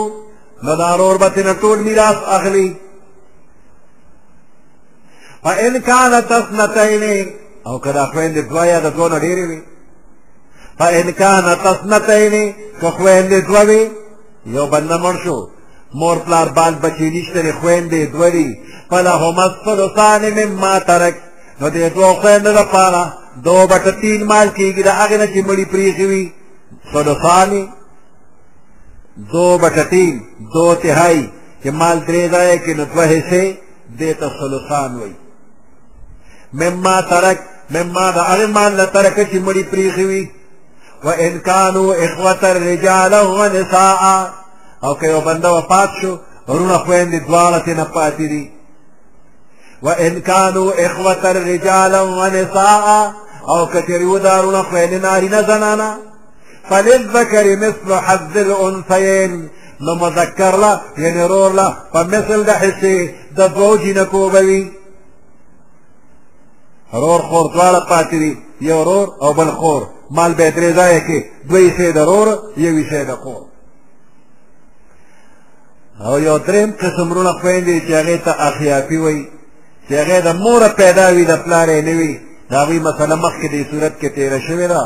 نو 0.63 0.75
دا 0.75 0.91
رور 0.97 1.17
به 1.23 1.37
نه 1.47 1.53
ټول 1.61 1.77
میراث 1.87 2.17
اخلي 2.37 2.67
فإن 5.43 5.77
كانت 5.81 6.31
اثنتين 6.31 7.03
او 7.67 7.79
کدا 7.85 8.03
خويندې 8.11 8.41
دوه 8.51 8.63
یا 8.73 8.79
د 8.85 8.87
دوه 8.95 9.07
نه 9.13 9.17
ډېرې 9.25 9.45
وي 9.49 9.59
فإن 10.79 11.07
كانت 11.21 11.59
اثنتين 11.73 12.33
که 12.81 12.87
خويندې 12.97 13.39
دوه 13.47 13.63
وي 13.69 13.81
یو 14.55 14.65
بنده 14.73 14.97
مړ 15.03 15.15
شو 15.23 15.37
مور 15.99 16.17
پلار 16.25 16.47
بال 16.57 16.73
بچی 16.83 17.07
نشته 17.15 17.39
لري 17.43 17.53
خويندې 17.61 18.01
دوه 18.13 18.29
دي 18.35 18.49
فلهما 18.89 19.43
الثلثان 19.51 20.21
مما 20.39 20.73
ترک 20.89 21.15
نو 21.61 21.65
دې 21.73 21.81
دوه 21.95 22.09
خويندو 22.21 22.51
لپاره 22.59 23.01
دوه 23.45 23.63
بټه 23.71 23.91
تین 24.03 24.19
مال 24.31 24.47
کېږي 24.57 24.81
د 24.85 24.91
هغې 24.99 25.13
نه 25.21 25.25
چې 25.33 25.39
مړي 25.47 25.65
پرېښي 25.73 26.05
وي 26.11 26.25
ثلثان 26.93 27.51
دو 29.33 29.45
بټه 29.63 29.83
تین 29.93 30.13
دو 30.53 30.65
تهایي 30.83 31.23
چې 31.63 31.67
مال 31.79 31.97
درې 32.07 32.23
ځایه 32.33 32.57
کې 32.65 32.69
نو 32.77 32.83
دوه 32.93 33.05
حصې 33.13 33.45
دې 33.99 34.11
ته 34.19 34.27
ثلثان 34.39 34.89
وایي 34.99 35.15
مما 36.59 36.97
ترک 37.11 37.39
مما 37.71 38.11
دا 38.11 38.21
ارمان 38.33 38.75
لترک 38.77 39.19
چی 39.31 39.39
مڑی 39.39 39.63
پریخوی 39.71 40.23
و 41.03 41.09
انکانو 41.19 41.91
اخوت 41.91 42.43
الرجال 42.43 43.13
و 43.13 43.47
نساء 43.55 44.31
او 44.83 44.93
که 44.99 45.07
یو 45.07 45.21
بنده 45.21 45.47
وفات 45.49 45.89
شو 46.01 46.17
ورونه 46.47 46.77
خویندې 46.77 47.19
دواړه 47.27 47.59
ترې 47.65 47.75
نه 47.79 47.83
پاتې 47.95 48.21
دي 48.31 48.51
و 49.81 49.89
انکانو 49.89 50.69
اخوت 50.69 51.25
الرجال 51.25 51.93
و 51.95 52.27
نساء 52.27 53.11
او 53.49 53.65
که 53.71 53.81
چېرې 53.87 54.03
ودارونه 54.03 54.63
خویندې 54.63 55.03
نارینه 55.03 55.41
زنانه 55.41 55.97
فللذکر 56.69 57.45
مثل 57.57 57.93
حظ 58.05 58.37
الانثیین 58.37 59.47
نو 59.81 59.95
مذکر 59.95 60.55
له 60.57 60.81
یعنې 60.97 61.29
رور 61.31 61.51
له 61.53 61.77
په 61.93 61.99
مثل 62.03 62.43
د 62.43 62.49
حصې 62.49 62.97
د 63.37 63.47
دوو 63.55 63.77
جینکو 63.77 64.29
به 64.29 64.39
وي 64.41 64.71
رور 66.93 67.19
خور 67.19 67.51
دواړه 67.53 67.79
پاتې 67.89 68.13
دي 68.19 68.37
یو 68.61 68.83
رور 68.83 69.07
او 69.21 69.33
بل 69.33 69.51
خور 69.51 69.87
مال 70.11 70.33
به 70.33 70.51
ترې 70.51 70.75
ځایه 70.75 70.99
کې 71.07 71.19
دوه 71.49 71.59
یې 71.59 71.89
د 71.95 71.97
رور 71.97 72.27
یو 72.57 72.73
یې 72.79 73.03
د 73.07 73.11
خور 73.21 73.43
او 76.05 76.19
یو 76.19 76.37
دریم 76.37 76.71
قسم 76.81 77.13
رونه 77.13 77.33
خویندې 77.39 77.77
چې 77.87 77.91
هغې 77.99 78.17
ته 78.25 78.31
اخیافي 78.47 78.97
وایي 78.97 79.27
چې 79.87 79.91
هغې 79.93 80.19
د 80.27 80.35
موره 80.43 80.67
پیدا 80.67 81.07
وي 81.11 81.25
د 81.25 81.35
پلار 81.43 81.67
یې 81.69 81.81
نه 81.87 81.93
وي 81.99 82.13
د 82.49 82.51
هغوی 82.61 82.79
مسله 82.79 83.15
مخکې 83.15 83.47
دې 83.53 83.61
صورت 83.71 83.93
کې 84.01 84.07
تېره 84.17 84.39
شوې 84.47 84.67
ده 84.73 84.83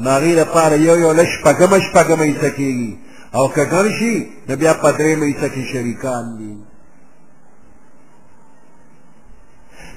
نو 0.00 0.10
هغې 0.16 0.32
دپاره 0.42 0.74
یو 0.76 0.96
یو 1.04 1.12
لږ 1.18 1.28
شپږمه 1.36 1.78
شپږمه 1.88 2.24
حصه 2.30 2.50
کېږي 2.58 2.92
او 3.36 3.48
که 3.54 3.64
ګڼ 3.72 3.86
شي 3.98 4.14
نو 4.48 4.56
بیا 4.60 4.72
په 4.82 4.88
درېیمه 4.98 5.24
حصه 5.36 5.48
کې 5.54 5.62
شریکان 5.72 6.24
دي 6.38 6.65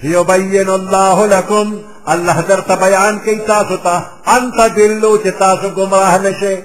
يبين 0.03 0.69
الله 0.69 1.25
لكم 1.27 1.81
الله 2.09 2.41
درته 2.41 2.75
بیان 2.75 3.19
كي 3.19 3.35
تاسو 3.35 3.75
تا 3.75 4.05
ان 4.27 4.51
دلو 4.75 5.17
چې 5.17 5.27
تاسو 5.39 5.69
گمراه 5.69 6.17
نشئ 6.17 6.61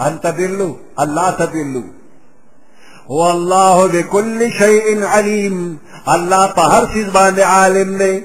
ان 0.00 0.20
دلو 0.24 0.76
الله 1.02 1.30
تدلو 1.30 1.84
والله 3.08 3.86
بكل 3.86 4.52
شيء 4.52 5.04
عليم 5.04 5.78
الله 6.14 6.46
طهر 6.46 6.84
هر 6.84 7.32
څه 7.34 7.42
عالم 7.42 7.96
لي 7.98 8.24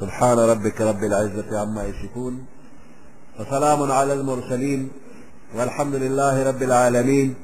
سبحان 0.00 0.38
ربك 0.38 0.80
رب 0.80 1.04
العزة 1.04 1.60
عما 1.60 1.84
يشكون 1.84 2.44
وسلام 3.40 3.92
على 3.92 4.12
المرسلين 4.12 4.90
والحمد 5.56 5.94
لله 5.94 6.42
رب 6.48 6.62
العالمين 6.62 7.34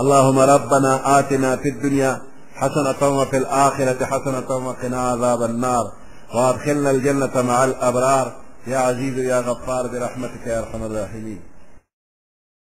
اللهم 0.00 0.38
ربنا 0.38 0.92
آتنا 1.18 1.56
في 1.56 1.68
الدنيا 1.68 2.20
حسنة 2.60 3.02
وفي 3.18 3.36
الآخرة 3.36 4.04
حسنة 4.04 4.50
وقنا 4.68 5.00
عذاب 5.08 5.42
النار 5.42 5.92
وأدخلنا 6.34 6.90
الجنة 6.90 7.42
مع 7.42 7.64
الأبرار 7.64 8.32
يا 8.66 8.78
عزيز 8.78 9.18
يا 9.18 9.40
غفار 9.40 9.86
برحمتك 9.86 10.46
يا 10.46 10.58
أرحم 10.58 10.82
الراحمين 10.84 11.49